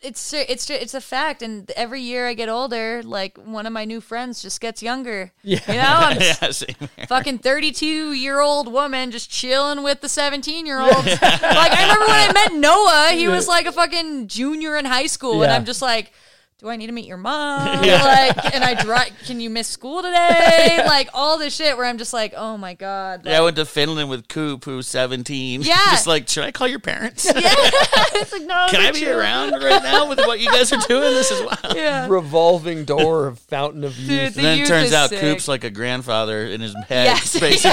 It's 0.00 0.32
it's 0.32 0.70
it's 0.70 0.94
a 0.94 1.00
fact, 1.00 1.42
and 1.42 1.68
every 1.72 2.00
year 2.00 2.28
I 2.28 2.34
get 2.34 2.48
older, 2.48 3.02
like 3.02 3.36
one 3.36 3.66
of 3.66 3.72
my 3.72 3.84
new 3.84 4.00
friends 4.00 4.40
just 4.40 4.60
gets 4.60 4.80
younger. 4.80 5.32
Yeah. 5.42 5.60
you 5.66 5.74
know, 5.74 5.82
I'm 5.82 6.20
yeah, 6.90 7.06
fucking 7.06 7.38
32 7.38 8.12
year 8.12 8.40
old 8.40 8.72
woman 8.72 9.10
just 9.10 9.28
chilling 9.28 9.82
with 9.82 10.00
the 10.00 10.08
17 10.08 10.66
year 10.70 10.80
olds. 10.80 11.04
like, 11.04 11.20
I 11.22 11.82
remember 11.82 12.06
when 12.06 12.30
I 12.30 12.32
met 12.32 12.54
Noah, 12.54 13.10
he 13.12 13.26
was 13.26 13.48
like 13.48 13.66
a 13.66 13.72
fucking 13.72 14.28
junior 14.28 14.76
in 14.76 14.84
high 14.84 15.06
school, 15.06 15.42
and 15.42 15.50
I'm 15.52 15.64
just 15.64 15.82
like, 15.82 16.12
do 16.58 16.68
I 16.68 16.74
need 16.76 16.88
to 16.88 16.92
meet 16.92 17.06
your 17.06 17.16
mom? 17.18 17.78
Like, 17.88 18.54
and 18.54 18.64
I 18.64 18.74
drive, 18.82 19.12
can 19.26 19.40
you 19.40 19.48
miss 19.48 19.68
school 19.68 20.02
today? 20.02 20.82
like, 20.86 21.08
all 21.14 21.38
this 21.38 21.54
shit 21.54 21.76
where 21.76 21.86
I'm 21.86 21.98
just 21.98 22.12
like, 22.12 22.34
oh 22.36 22.56
my 22.56 22.74
God. 22.74 23.22
Yeah, 23.24 23.38
I 23.38 23.40
went 23.42 23.56
to 23.56 23.64
Finland 23.64 24.10
with 24.10 24.26
Coop, 24.28 24.64
who's 24.64 24.86
17. 24.88 25.62
Yeah. 25.68 25.76
Just 25.90 26.06
like, 26.06 26.28
should 26.28 26.44
I 26.44 26.50
call 26.50 26.66
your 26.66 26.78
parents? 26.80 27.24
Yeah, 27.26 27.32
it's 27.44 28.32
like, 28.32 28.42
no. 28.42 28.66
Can 28.70 28.80
I 28.80 28.90
be 28.92 29.00
chill. 29.00 29.18
around 29.18 29.52
right 29.52 29.82
now 29.82 30.08
with 30.08 30.18
what 30.18 30.40
you 30.40 30.50
guys 30.50 30.72
are 30.72 30.80
doing? 30.88 31.02
This 31.14 31.30
is 31.30 31.42
wild. 31.42 31.76
Yeah. 31.76 32.06
Revolving 32.08 32.84
door 32.84 33.26
of 33.28 33.38
fountain 33.38 33.84
of 33.84 33.94
Dude, 33.94 34.08
youth. 34.08 34.34
the 34.34 34.40
And 34.40 34.46
then 34.46 34.58
it 34.60 34.66
turns 34.66 34.92
out 34.92 35.10
sick. 35.10 35.20
Coop's 35.20 35.46
like 35.48 35.64
a 35.64 35.70
grandfather 35.70 36.44
in 36.46 36.60
his 36.60 36.74
head, 36.88 37.04
Yes. 37.06 37.38
basically. 37.38 37.70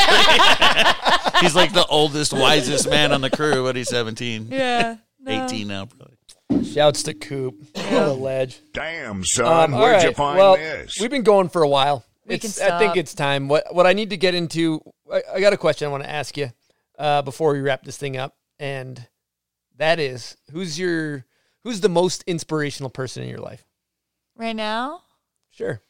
he's 1.42 1.56
like 1.56 1.74
the 1.74 1.86
oldest, 1.90 2.34
wisest 2.34 2.90
man 2.90 3.12
on 3.12 3.22
the 3.22 3.30
crew, 3.32 3.64
but 3.64 3.76
he's 3.76 3.90
17. 3.90 4.48
Yeah. 4.52 4.98
No. 5.20 5.46
18 5.46 5.68
now, 5.68 5.86
probably. 5.86 6.15
Shouts 6.64 7.04
to 7.04 7.14
Coop. 7.14 7.56
What 7.76 7.94
a 7.94 8.14
ledge. 8.14 8.60
Damn, 8.74 9.24
son, 9.24 9.46
Um, 9.46 9.74
all 9.74 9.82
where'd 9.82 10.02
you 10.02 10.10
right. 10.10 10.16
find 10.16 10.38
well, 10.38 10.56
this? 10.56 10.98
We've 11.00 11.10
been 11.10 11.24
going 11.24 11.50
for 11.50 11.64
a 11.64 11.68
while. 11.70 12.06
We 12.26 12.36
It's- 12.36 12.58
can 12.60 12.72
I 12.72 12.80
think 12.80 12.98
it's 12.98 13.14
time. 13.14 13.48
What 13.48 13.74
what 13.74 13.86
I 13.88 13.94
need 13.94 14.10
to 14.12 14.18
get 14.18 14.34
into, 14.36 14.82
I, 15.12 15.24
I 15.36 15.40
got 15.42 15.54
a 15.54 15.58
question 15.58 15.88
I 15.88 15.92
want 15.92 16.04
to 16.04 16.10
ask 16.10 16.36
you 16.38 16.52
uh, 16.98 17.22
before 17.22 17.54
we 17.54 17.62
wrap 17.62 17.84
this 17.84 17.98
thing 17.98 18.18
up, 18.18 18.36
and 18.60 19.08
that 19.78 20.00
is, 20.00 20.36
who's 20.52 20.78
your 20.80 21.26
who's 21.64 21.82
the 21.82 21.90
most 21.90 22.24
inspirational 22.28 22.90
person 22.90 23.24
in 23.24 23.30
your 23.30 23.40
life? 23.40 23.64
Right 24.36 24.56
now? 24.56 25.02
Sure. 25.52 25.82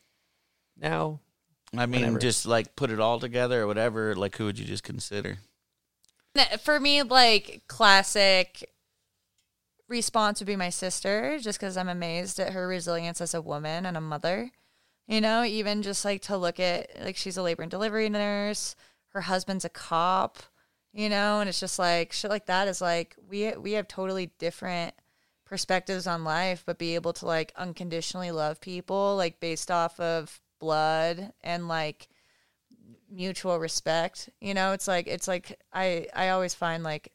Now, 0.78 1.20
I 1.76 1.86
mean, 1.86 2.02
Whatever. 2.02 2.20
just 2.20 2.46
like 2.46 2.76
put 2.76 2.92
it 2.92 3.00
all 3.00 3.20
together 3.20 3.62
or 3.64 3.68
whatever. 3.68 4.16
Like, 4.16 4.36
who 4.38 4.46
would 4.46 4.60
you 4.60 4.66
just 4.66 4.84
consider? 4.84 5.38
For 6.64 6.80
me, 6.82 7.02
like 7.04 7.64
classic 7.68 8.70
response 9.88 10.40
would 10.40 10.48
be 10.48 10.56
my 10.56 10.70
sister, 10.70 11.38
just 11.40 11.60
because 11.60 11.78
I'm 11.78 11.90
amazed 11.90 12.40
at 12.40 12.54
her 12.54 12.68
resilience 12.68 13.22
as 13.22 13.34
a 13.34 13.42
woman 13.42 13.86
and 13.86 13.98
a 13.98 14.02
mother. 14.02 14.52
You 15.08 15.22
know, 15.22 15.44
even 15.44 15.84
just 15.84 16.04
like 16.04 16.22
to 16.24 16.38
look 16.38 16.60
at 16.60 16.90
like 17.04 17.16
she's 17.16 17.38
a 17.38 17.44
labor 17.44 17.62
and 17.62 17.72
delivery 17.72 18.10
nurse, 18.10 18.76
her 19.10 19.22
husband's 19.22 19.66
a 19.66 19.70
cop, 19.70 20.40
you 20.94 21.10
know, 21.10 21.40
and 21.40 21.50
it's 21.50 21.60
just 21.60 21.78
like 21.78 22.12
shit 22.12 22.32
like 22.32 22.48
that 22.48 22.68
is 22.68 22.82
like 22.82 23.16
we 23.30 23.52
we 23.58 23.74
have 23.74 23.88
totally 23.88 24.32
different 24.40 24.96
perspectives 25.46 26.08
on 26.08 26.24
life, 26.24 26.64
but 26.66 26.80
be 26.80 26.96
able 26.96 27.14
to 27.14 27.26
like 27.26 27.54
unconditionally 27.56 28.32
love 28.32 28.60
people 28.62 29.16
like 29.16 29.40
based 29.40 29.70
off 29.70 30.00
of 30.00 30.42
blood 30.60 31.34
and 31.44 31.68
like 31.68 32.08
mutual 33.10 33.60
respect. 33.60 34.30
You 34.42 34.54
know, 34.54 34.74
it's 34.74 34.88
like 34.88 35.08
it's 35.08 35.28
like 35.28 35.60
I 35.74 36.08
I 36.16 36.30
always 36.30 36.56
find 36.56 36.84
like 36.84 37.12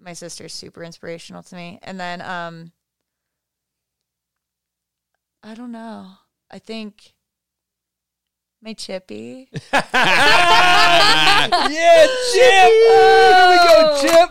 my 0.00 0.12
sister's 0.12 0.52
super 0.54 0.82
inspirational 0.82 1.42
to 1.44 1.54
me. 1.56 1.78
And 1.82 1.98
then 1.98 2.20
um 2.22 2.72
I 5.42 5.54
don't 5.54 5.72
know. 5.72 6.10
I 6.50 6.58
think 6.58 7.14
my 8.62 8.72
chippy. 8.72 9.48
yeah, 9.72 11.46
Chip. 12.32 12.72
there 12.90 13.50
we 13.50 13.56
go, 13.56 13.98
Chip. 14.00 14.30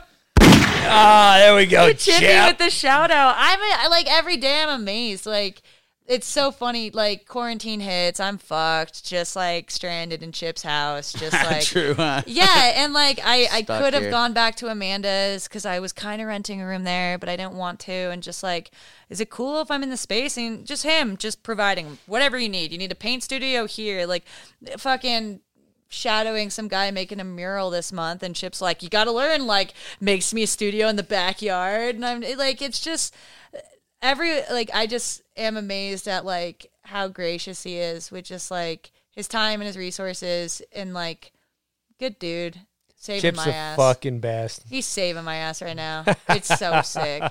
Ah, 0.89 1.35
there 1.37 1.55
we 1.55 1.65
go, 1.65 1.91
Chippy 1.93 2.19
Chip. 2.19 2.45
with 2.47 2.57
the 2.57 2.69
shout 2.69 3.11
out. 3.11 3.35
I'm 3.37 3.59
I, 3.61 3.87
like 3.89 4.07
every 4.09 4.37
day 4.37 4.63
I'm 4.63 4.69
amazed. 4.69 5.25
Like 5.25 5.61
it's 6.07 6.25
so 6.25 6.51
funny. 6.51 6.89
Like 6.89 7.27
quarantine 7.27 7.81
hits, 7.81 8.19
I'm 8.19 8.37
fucked. 8.37 9.03
Just 9.03 9.35
like 9.35 9.69
stranded 9.69 10.23
in 10.23 10.31
Chip's 10.31 10.63
house. 10.63 11.11
Just 11.11 11.33
like 11.43 11.63
True, 11.63 11.93
huh? 11.93 12.23
yeah, 12.25 12.73
and 12.75 12.93
like 12.93 13.19
I, 13.23 13.47
I 13.51 13.61
could 13.61 13.93
have 13.93 14.09
gone 14.09 14.33
back 14.33 14.55
to 14.57 14.67
Amanda's 14.67 15.47
because 15.47 15.65
I 15.65 15.79
was 15.79 15.91
kind 15.91 16.21
of 16.21 16.27
renting 16.27 16.61
a 16.61 16.67
room 16.67 16.85
there, 16.85 17.17
but 17.17 17.27
I 17.27 17.35
didn't 17.35 17.55
want 17.55 17.79
to. 17.81 17.91
And 17.91 18.23
just 18.23 18.41
like, 18.41 18.71
is 19.09 19.19
it 19.19 19.29
cool 19.29 19.59
if 19.61 19.69
I'm 19.69 19.83
in 19.83 19.89
the 19.89 19.97
space 19.97 20.37
and 20.37 20.65
just 20.65 20.83
him, 20.83 21.17
just 21.17 21.43
providing 21.43 21.97
whatever 22.05 22.37
you 22.37 22.49
need? 22.49 22.71
You 22.71 22.77
need 22.77 22.91
a 22.91 22.95
paint 22.95 23.23
studio 23.23 23.67
here, 23.67 24.05
like 24.05 24.23
fucking 24.77 25.41
shadowing 25.89 26.49
some 26.49 26.67
guy 26.67 26.91
making 26.91 27.19
a 27.19 27.23
mural 27.23 27.69
this 27.69 27.91
month, 27.91 28.23
and 28.23 28.35
Chip's 28.35 28.61
like, 28.61 28.83
you 28.83 28.89
got 28.89 29.05
to 29.05 29.11
learn. 29.11 29.45
Like, 29.45 29.73
makes 29.99 30.33
me 30.33 30.43
a 30.43 30.47
studio 30.47 30.87
in 30.87 30.95
the 30.95 31.03
backyard, 31.03 31.95
and 31.95 32.05
I'm 32.05 32.21
like, 32.37 32.61
it's 32.61 32.79
just. 32.79 33.13
Every 34.01 34.41
like 34.51 34.69
I 34.73 34.87
just 34.87 35.21
am 35.35 35.57
amazed 35.57 36.07
at 36.07 36.25
like 36.25 36.71
how 36.83 37.07
gracious 37.07 37.63
he 37.63 37.77
is 37.77 38.11
with 38.11 38.25
just 38.25 38.51
like 38.51 38.91
his 39.11 39.27
time 39.27 39.59
and 39.61 39.67
his 39.67 39.77
resources 39.77 40.61
and 40.73 40.93
like 40.93 41.33
good 41.99 42.19
dude 42.19 42.59
saving 42.95 43.21
Chip's 43.21 43.37
my 43.45 43.51
ass. 43.51 43.77
fucking 43.77 44.19
best. 44.19 44.63
He's 44.69 44.85
saving 44.85 45.23
my 45.23 45.35
ass 45.37 45.61
right 45.61 45.75
now. 45.75 46.05
It's 46.29 46.47
so 46.47 46.81
sick. 46.81 47.21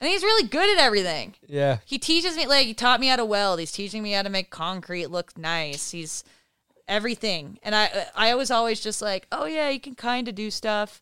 And 0.00 0.10
he's 0.10 0.22
really 0.22 0.46
good 0.46 0.68
at 0.76 0.82
everything. 0.82 1.34
Yeah. 1.46 1.78
He 1.84 1.98
teaches 1.98 2.36
me 2.36 2.46
like 2.46 2.66
he 2.66 2.74
taught 2.74 3.00
me 3.00 3.06
how 3.08 3.16
to 3.16 3.24
weld. 3.24 3.58
He's 3.58 3.72
teaching 3.72 4.02
me 4.02 4.12
how 4.12 4.22
to 4.22 4.28
make 4.28 4.50
concrete 4.50 5.06
look 5.06 5.36
nice. 5.38 5.92
He's 5.92 6.24
everything. 6.86 7.58
And 7.62 7.74
I 7.74 8.06
I 8.14 8.34
was 8.34 8.50
always 8.50 8.80
just 8.80 9.00
like, 9.00 9.26
"Oh 9.32 9.46
yeah, 9.46 9.68
you 9.70 9.80
can 9.80 9.94
kind 9.94 10.28
of 10.28 10.34
do 10.34 10.50
stuff." 10.50 11.00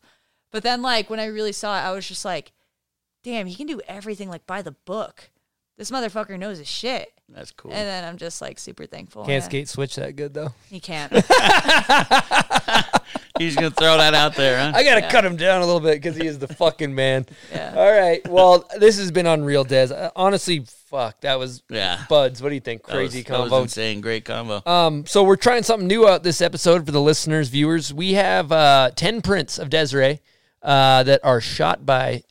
But 0.51 0.63
then 0.63 0.81
like 0.81 1.09
when 1.09 1.19
I 1.19 1.25
really 1.25 1.51
saw 1.51 1.77
it, 1.77 1.81
I 1.81 1.91
was 1.91 2.07
just 2.07 2.23
like, 2.23 2.51
"Damn, 3.23 3.47
he 3.47 3.55
can 3.55 3.67
do 3.67 3.81
everything 3.87 4.29
like 4.29 4.45
by 4.45 4.61
the 4.61 4.71
book." 4.71 5.29
This 5.77 5.89
motherfucker 5.89 6.37
knows 6.37 6.59
his 6.59 6.67
shit. 6.67 7.09
That's 7.27 7.51
cool. 7.51 7.71
And 7.71 7.87
then 7.87 8.03
I'm 8.03 8.17
just 8.17 8.41
like 8.41 8.59
super 8.59 8.85
thankful. 8.85 9.23
Can't 9.25 9.41
Yeah. 9.41 9.47
skate 9.47 9.69
switch 9.69 9.95
that 9.95 10.15
good 10.15 10.33
though. 10.33 10.53
He 10.69 10.79
can't. 10.79 11.11
He's 13.39 13.55
gonna 13.55 13.71
throw 13.71 13.97
that 13.97 14.13
out 14.13 14.35
there, 14.35 14.59
huh? 14.59 14.73
I 14.75 14.83
gotta 14.83 15.09
cut 15.09 15.25
him 15.25 15.35
down 15.35 15.63
a 15.63 15.65
little 15.65 15.81
bit 15.81 15.95
because 15.99 16.15
he 16.15 16.27
is 16.27 16.37
the 16.37 16.47
fucking 16.47 16.93
man. 16.93 17.25
Yeah. 17.51 17.73
All 17.75 17.91
right. 17.91 18.25
Well, 18.27 18.67
this 18.77 18.97
has 18.99 19.11
been 19.11 19.25
unreal, 19.25 19.63
Des. 19.63 19.91
Uh, 19.93 20.11
Honestly, 20.15 20.65
fuck, 20.87 21.19
that 21.21 21.39
was 21.39 21.63
Yeah. 21.69 22.03
buds. 22.09 22.41
What 22.43 22.49
do 22.49 22.55
you 22.55 22.61
think? 22.61 22.85
That 22.85 22.95
was- 22.95 23.09
Crazy 23.11 23.23
that 23.23 23.31
was 23.31 23.39
combo. 23.49 23.61
insane. 23.63 24.01
Great 24.01 24.23
combo. 24.25 24.61
Um, 24.67 25.05
so 25.07 25.23
we're 25.23 25.35
trying 25.35 25.63
something 25.63 25.87
new 25.87 26.07
out 26.07 26.21
this 26.23 26.41
episode 26.41 26.85
for 26.85 26.91
the 26.91 27.01
listeners, 27.01 27.49
viewers. 27.49 27.91
We 27.93 28.13
have 28.13 28.51
uh, 28.51 28.91
ten 28.95 29.21
prints 29.23 29.57
of 29.57 29.69
Desiree 29.71 30.19
uh, 30.61 31.01
that 31.03 31.19
are 31.23 31.41
shot 31.41 31.83
by 31.85 32.23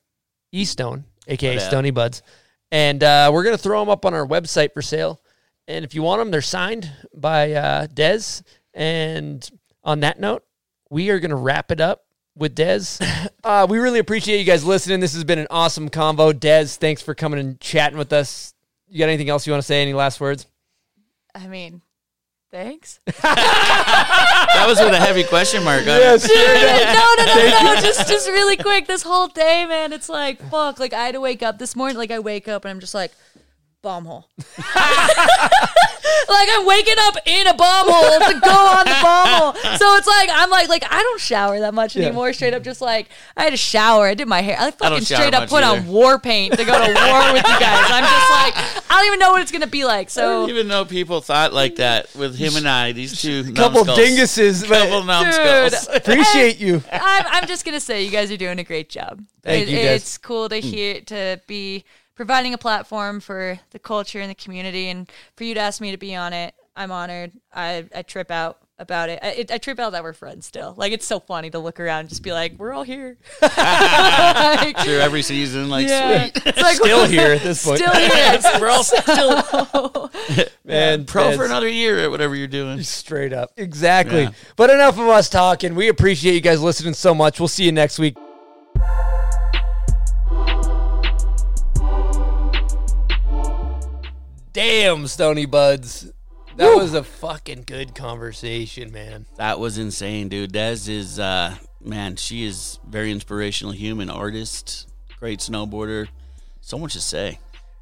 E 0.53 0.65
Stone, 0.65 1.05
aka 1.27 1.55
Yeah. 1.55 1.59
Stony 1.69 1.91
Buds, 1.91 2.23
and 2.71 3.03
uh, 3.03 3.31
we're 3.33 3.43
gonna 3.45 3.59
throw 3.59 3.81
them 3.81 3.89
up 3.89 4.05
on 4.05 4.15
our 4.15 4.27
website 4.27 4.73
for 4.73 4.83
sale. 4.83 5.21
And 5.69 5.85
if 5.85 5.95
you 5.95 6.03
want 6.03 6.21
them, 6.21 6.31
they're 6.31 6.43
signed 6.43 6.91
by 7.15 7.53
uh, 7.53 7.87
Des. 7.87 8.43
And 8.75 9.49
on 9.85 10.01
that 10.01 10.19
note, 10.21 10.45
we 10.91 11.11
are 11.11 11.19
gonna 11.21 11.37
wrap 11.37 11.71
it 11.71 11.81
up 11.81 12.05
with 12.37 12.55
Des. 12.55 12.83
Uh, 13.45 13.67
we 13.69 13.79
really 13.79 13.99
appreciate 13.99 14.39
you 14.39 14.45
guys 14.45 14.65
listening. 14.65 15.01
This 15.01 15.15
has 15.15 15.25
been 15.25 15.41
an 15.41 15.49
awesome 15.51 15.89
convo. 15.89 16.39
Des, 16.39 16.67
thanks 16.67 17.03
for 17.03 17.13
coming 17.13 17.41
and 17.41 17.59
chatting 17.59 17.99
with 17.99 18.13
us. 18.13 18.55
You 18.89 19.01
got 19.01 19.09
anything 19.09 19.29
else 19.29 19.49
you 19.49 19.53
want 19.53 19.63
to 19.63 19.67
say? 19.67 19.83
Any 19.83 19.95
last 19.95 20.21
words? 20.21 20.47
I 21.35 21.49
mean, 21.49 21.83
thanks. 22.53 23.01
that 23.23 24.65
was 24.69 24.79
with 24.79 24.93
a 24.93 25.01
heavy 25.01 25.25
question 25.25 25.65
mark. 25.65 25.81
on 25.83 25.89
it. 25.89 26.23
No, 26.93 27.15
no, 27.17 27.25
no, 27.25 27.75
no. 27.75 27.81
Just, 27.81 28.07
just 28.07 28.29
really 28.29 28.57
quick. 28.57 28.87
This 28.87 29.03
whole 29.03 29.27
day, 29.27 29.65
man. 29.67 29.93
It's 29.93 30.09
like 30.09 30.41
fuck. 30.51 30.79
Like 30.79 30.93
I 30.93 31.07
had 31.07 31.15
to 31.15 31.21
wake 31.21 31.43
up 31.43 31.59
this 31.59 31.75
morning. 31.75 31.97
Like 31.97 32.11
I 32.11 32.21
wake 32.21 32.47
up 32.47 32.65
and 32.65 32.71
I'm 32.71 32.81
just 32.81 32.95
like, 32.95 33.13
bomb 33.83 34.05
hole. 34.05 34.29
like 36.29 36.49
I'm 36.53 36.67
waking 36.67 36.97
up 37.01 37.17
in 37.27 37.47
a 37.47 37.55
bomb 37.55 37.87
hole 37.91 38.19
to 38.33 38.41
go 38.41 38.51
on 38.51 38.85
the 38.85 38.99
bomb 39.03 39.29
hole. 39.29 39.53
So 39.83 39.97
it's 39.97 40.07
like 40.07 40.29
I'm 40.33 40.51
like 40.51 40.69
like 40.69 40.85
I 40.91 41.01
don't 41.03 41.21
shower 41.21 41.59
that 41.61 41.75
much 41.75 41.97
Yeah. 41.97 42.07
anymore. 42.07 42.33
Straight 42.33 42.55
up, 42.55 42.63
just 42.63 42.81
like 42.81 43.09
I 43.37 43.45
had 43.45 43.53
a 43.53 43.57
shower. 43.57 44.07
I 44.07 44.15
did 44.15 44.29
my 44.29 44.41
hair. 44.43 44.57
I 44.59 44.71
fucking 44.71 45.05
shower 45.05 45.19
straight 45.21 45.35
up 45.35 45.43
much 45.43 45.51
put 45.51 45.65
on 45.65 45.87
war 45.87 46.19
paint 46.19 46.53
to 46.57 46.65
go 46.65 46.73
to 46.73 46.95
war 46.95 47.33
with 47.33 47.45
you 47.47 47.59
guys. 47.59 47.91
I'm 47.91 48.05
just 48.05 48.31
like 48.31 48.91
I 48.91 48.97
don't 48.99 49.07
even 49.07 49.19
know 49.19 49.33
what 49.33 49.43
it's 49.43 49.51
gonna 49.53 49.67
be 49.67 49.85
like. 49.85 50.09
I 50.09 50.11
So 50.11 50.41
don't 50.41 50.51
even 50.51 50.69
know 50.69 50.85
people 50.85 51.21
thought 51.21 51.53
like 51.53 51.77
that 51.77 52.15
with 52.15 52.37
him 52.37 52.57
and 52.57 52.69
I. 52.69 52.93
These 52.93 53.21
two 53.21 53.53
couple 53.55 53.85
numbskulls. 53.85 53.99
dinguses, 53.99 54.69
but 54.69 54.83
couple 54.89 55.05
numbskulls. 55.05 55.87
Dude. 55.87 55.97
appreciate 55.97 56.59
you. 56.59 56.83
I'm, 56.93 57.25
I'm 57.29 57.47
just 57.47 57.65
gonna 57.65 57.81
say 57.81 58.05
you 58.05 58.11
guys 58.11 58.31
are 58.31 58.37
doing 58.37 58.59
a 58.59 58.65
great 58.65 58.89
job. 58.89 59.23
Thank 59.43 59.69
It- 59.69 59.71
you, 59.71 59.77
Des. 59.79 59.95
It's 59.97 60.19
cool 60.19 60.49
to 60.49 60.61
hmm. 60.61 60.67
hear 60.67 61.01
to 61.03 61.41
be 61.47 61.85
providing 62.15 62.55
a 62.55 62.59
platform 62.59 63.21
for 63.21 63.59
the 63.71 63.79
culture 63.79 64.21
and 64.21 64.31
the 64.31 64.35
community, 64.35 64.89
and 64.89 65.11
for 65.37 65.45
you 65.45 65.55
to 65.55 65.61
ask 65.61 65.81
me 65.81 65.91
to 65.91 65.99
be 65.99 66.15
on 66.15 66.33
it. 66.33 66.55
I'm 66.75 66.91
honored. 66.91 67.33
I, 67.53 67.87
I 67.95 68.03
trip 68.03 68.31
out 68.31 68.59
about 68.79 69.09
it. 69.09 69.19
I, 69.23 69.29
it. 69.29 69.51
I 69.51 69.59
trip 69.59 69.79
out 69.79 69.93
that 69.93 70.03
we're 70.03 70.13
friends 70.13 70.47
still. 70.47 70.75
Like 70.77 70.93
it's 70.93 71.07
so 71.07 71.21
funny 71.21 71.49
to 71.51 71.59
look 71.59 71.81
around 71.81 72.01
and 72.01 72.09
just 72.09 72.23
be 72.23 72.33
like, 72.33 72.59
we're 72.59 72.73
all 72.73 72.83
here. 72.83 73.17
Like, 73.43 74.79
Through 74.79 74.99
every 74.99 75.23
season, 75.23 75.69
like 75.69 75.87
yeah. 75.87 76.25
sweet. 76.31 76.47
It's 76.47 76.61
like 76.61 76.77
Still 76.77 77.07
here 77.07 77.33
at 77.33 77.43
this 77.43 77.65
point. 77.65 77.79
Still 77.79 77.95
here. 77.95 78.41
We're 78.61 78.69
all 78.69 78.85
still 78.85 80.11
Man, 80.65 81.05
pro 81.05 81.31
Des, 81.31 81.37
for 81.37 81.45
another 81.45 81.69
year 81.69 82.05
or 82.05 82.11
whatever 82.11 82.35
you're 82.35 82.49
doing. 82.49 82.83
Straight 82.83 83.33
up. 83.33 83.51
Exactly. 83.57 84.23
Yeah. 84.23 84.31
But 84.57 84.71
enough 84.71 84.99
of 84.99 85.09
us 85.09 85.29
talking. 85.29 85.75
We 85.75 85.89
appreciate 85.89 86.35
you 86.35 86.41
guys 86.41 86.63
listening 86.63 86.95
so 86.95 87.15
much. 87.15 87.41
We'll 87.41 87.49
see 87.49 87.65
you 87.65 87.73
next 87.73 87.99
week. 87.99 88.17
Damn, 94.53 95.07
Stony 95.07 95.47
Buds. 95.47 96.13
That 96.57 96.77
was 96.77 96.93
a 96.93 97.03
fucking 97.03 97.65
good 97.67 97.95
conversation, 97.95 98.93
man. 98.93 99.25
That 99.37 99.59
was 99.59 99.79
insane, 99.79 100.29
dude. 100.29 100.53
Des 100.53 100.91
is 100.91 101.19
uh 101.19 101.57
man, 101.81 102.17
she 102.17 102.45
is 102.45 102.79
very 102.87 103.11
inspirational 103.11 103.73
human 103.73 104.11
artist, 104.11 104.91
great 105.19 105.41
snowboarder. 105.41 106.09
So 106.61 106.79
much 106.79 106.93
to 106.93 107.01
say. 107.01 107.39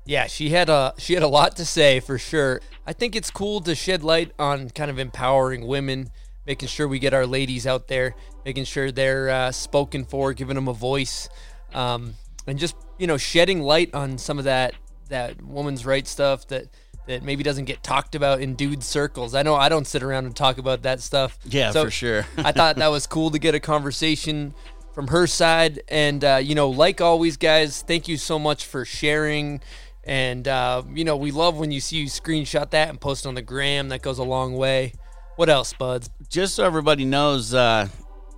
Yeah, 0.06 0.28
she 0.28 0.50
had 0.50 0.68
a 0.68 0.94
she 0.96 1.14
had 1.14 1.24
a 1.24 1.28
lot 1.28 1.56
to 1.56 1.64
say 1.64 1.98
for 1.98 2.18
sure. 2.18 2.60
I 2.86 2.92
think 2.92 3.16
it's 3.16 3.32
cool 3.32 3.60
to 3.62 3.74
shed 3.74 4.04
light 4.04 4.32
on 4.38 4.70
kind 4.70 4.92
of 4.92 4.98
empowering 5.00 5.66
women, 5.66 6.10
making 6.46 6.68
sure 6.68 6.86
we 6.86 7.00
get 7.00 7.12
our 7.12 7.26
ladies 7.26 7.66
out 7.66 7.88
there, 7.88 8.14
making 8.44 8.64
sure 8.64 8.92
they're 8.92 9.28
uh, 9.28 9.50
spoken 9.50 10.04
for, 10.04 10.32
giving 10.32 10.54
them 10.54 10.68
a 10.68 10.72
voice, 10.72 11.28
um, 11.74 12.14
and 12.46 12.60
just 12.60 12.76
you 12.96 13.08
know 13.08 13.16
shedding 13.16 13.60
light 13.60 13.92
on 13.92 14.18
some 14.18 14.38
of 14.38 14.44
that 14.44 14.74
that 15.10 15.40
woman's 15.42 15.84
right 15.86 16.06
stuff 16.06 16.46
that 16.48 16.66
that 17.06 17.22
maybe 17.22 17.42
doesn't 17.42 17.64
get 17.64 17.82
talked 17.82 18.14
about 18.14 18.40
in 18.40 18.54
dude 18.54 18.82
circles. 18.82 19.34
I 19.34 19.42
know 19.42 19.54
I 19.54 19.68
don't 19.68 19.86
sit 19.86 20.02
around 20.02 20.26
and 20.26 20.36
talk 20.36 20.58
about 20.58 20.82
that 20.82 21.00
stuff. 21.00 21.38
Yeah, 21.44 21.70
So 21.72 21.84
for 21.84 21.90
sure. 21.90 22.26
I 22.38 22.52
thought 22.52 22.76
that 22.76 22.88
was 22.88 23.06
cool 23.06 23.30
to 23.30 23.38
get 23.38 23.54
a 23.54 23.60
conversation 23.60 24.54
from 24.94 25.08
her 25.08 25.26
side. 25.26 25.82
And, 25.88 26.24
uh, 26.24 26.40
you 26.42 26.54
know, 26.54 26.68
like 26.68 27.00
always, 27.00 27.36
guys, 27.36 27.82
thank 27.82 28.06
you 28.06 28.16
so 28.16 28.38
much 28.38 28.66
for 28.66 28.84
sharing. 28.84 29.60
And, 30.04 30.46
uh, 30.46 30.82
you 30.92 31.04
know, 31.04 31.16
we 31.16 31.30
love 31.30 31.58
when 31.58 31.72
you 31.72 31.80
see 31.80 31.96
you 31.96 32.06
screenshot 32.06 32.70
that 32.70 32.88
and 32.88 33.00
post 33.00 33.26
on 33.26 33.34
the 33.34 33.42
gram. 33.42 33.88
That 33.88 34.02
goes 34.02 34.18
a 34.18 34.24
long 34.24 34.54
way. 34.54 34.92
What 35.36 35.48
else, 35.48 35.72
buds? 35.72 36.10
just 36.28 36.54
so 36.54 36.64
everybody 36.64 37.04
knows, 37.04 37.54
uh, 37.54 37.88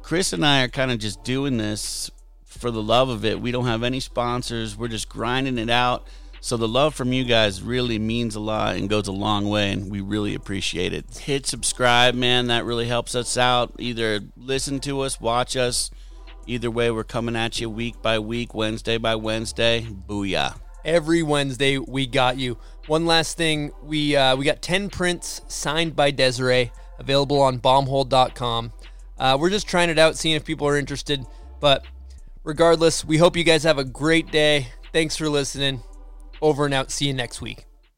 Chris 0.02 0.32
and 0.32 0.46
I 0.46 0.62
are 0.62 0.68
kind 0.68 0.90
of 0.90 0.98
just 0.98 1.24
doing 1.24 1.58
this 1.58 2.10
for 2.44 2.70
the 2.70 2.82
love 2.82 3.08
of 3.08 3.24
it. 3.24 3.40
We 3.40 3.50
don't 3.50 3.66
have 3.66 3.82
any 3.82 4.00
sponsors. 4.00 4.76
We're 4.76 4.88
just 4.88 5.08
grinding 5.08 5.58
it 5.58 5.68
out. 5.70 6.06
So 6.44 6.56
the 6.56 6.66
love 6.66 6.96
from 6.96 7.12
you 7.12 7.22
guys 7.22 7.62
really 7.62 8.00
means 8.00 8.34
a 8.34 8.40
lot 8.40 8.74
and 8.74 8.88
goes 8.88 9.06
a 9.06 9.12
long 9.12 9.48
way, 9.48 9.70
and 9.70 9.88
we 9.88 10.00
really 10.00 10.34
appreciate 10.34 10.92
it. 10.92 11.18
Hit 11.18 11.46
subscribe, 11.46 12.16
man. 12.16 12.48
That 12.48 12.64
really 12.64 12.88
helps 12.88 13.14
us 13.14 13.36
out. 13.36 13.72
Either 13.78 14.18
listen 14.36 14.80
to 14.80 15.02
us, 15.02 15.20
watch 15.20 15.56
us. 15.56 15.92
Either 16.48 16.68
way, 16.68 16.90
we're 16.90 17.04
coming 17.04 17.36
at 17.36 17.60
you 17.60 17.70
week 17.70 18.02
by 18.02 18.18
week, 18.18 18.56
Wednesday 18.56 18.98
by 18.98 19.14
Wednesday. 19.14 19.82
Booyah. 19.82 20.58
Every 20.84 21.22
Wednesday, 21.22 21.78
we 21.78 22.08
got 22.08 22.38
you. 22.38 22.58
One 22.88 23.06
last 23.06 23.36
thing, 23.36 23.70
we 23.80 24.16
uh, 24.16 24.34
we 24.34 24.44
got 24.44 24.60
ten 24.60 24.90
prints 24.90 25.42
signed 25.46 25.94
by 25.94 26.10
Desiree, 26.10 26.72
available 26.98 27.40
on 27.40 27.60
bombhole.com. 27.60 28.72
Uh, 29.16 29.38
we're 29.40 29.50
just 29.50 29.68
trying 29.68 29.90
it 29.90 29.98
out, 29.98 30.16
seeing 30.16 30.34
if 30.34 30.44
people 30.44 30.66
are 30.66 30.76
interested. 30.76 31.24
But 31.60 31.84
regardless, 32.42 33.04
we 33.04 33.18
hope 33.18 33.36
you 33.36 33.44
guys 33.44 33.62
have 33.62 33.78
a 33.78 33.84
great 33.84 34.32
day. 34.32 34.66
Thanks 34.92 35.16
for 35.16 35.28
listening. 35.28 35.84
Over 36.42 36.66
and 36.66 36.74
out. 36.74 36.90
See 36.90 37.06
you 37.06 37.14
next 37.14 37.40
week. 37.40 37.64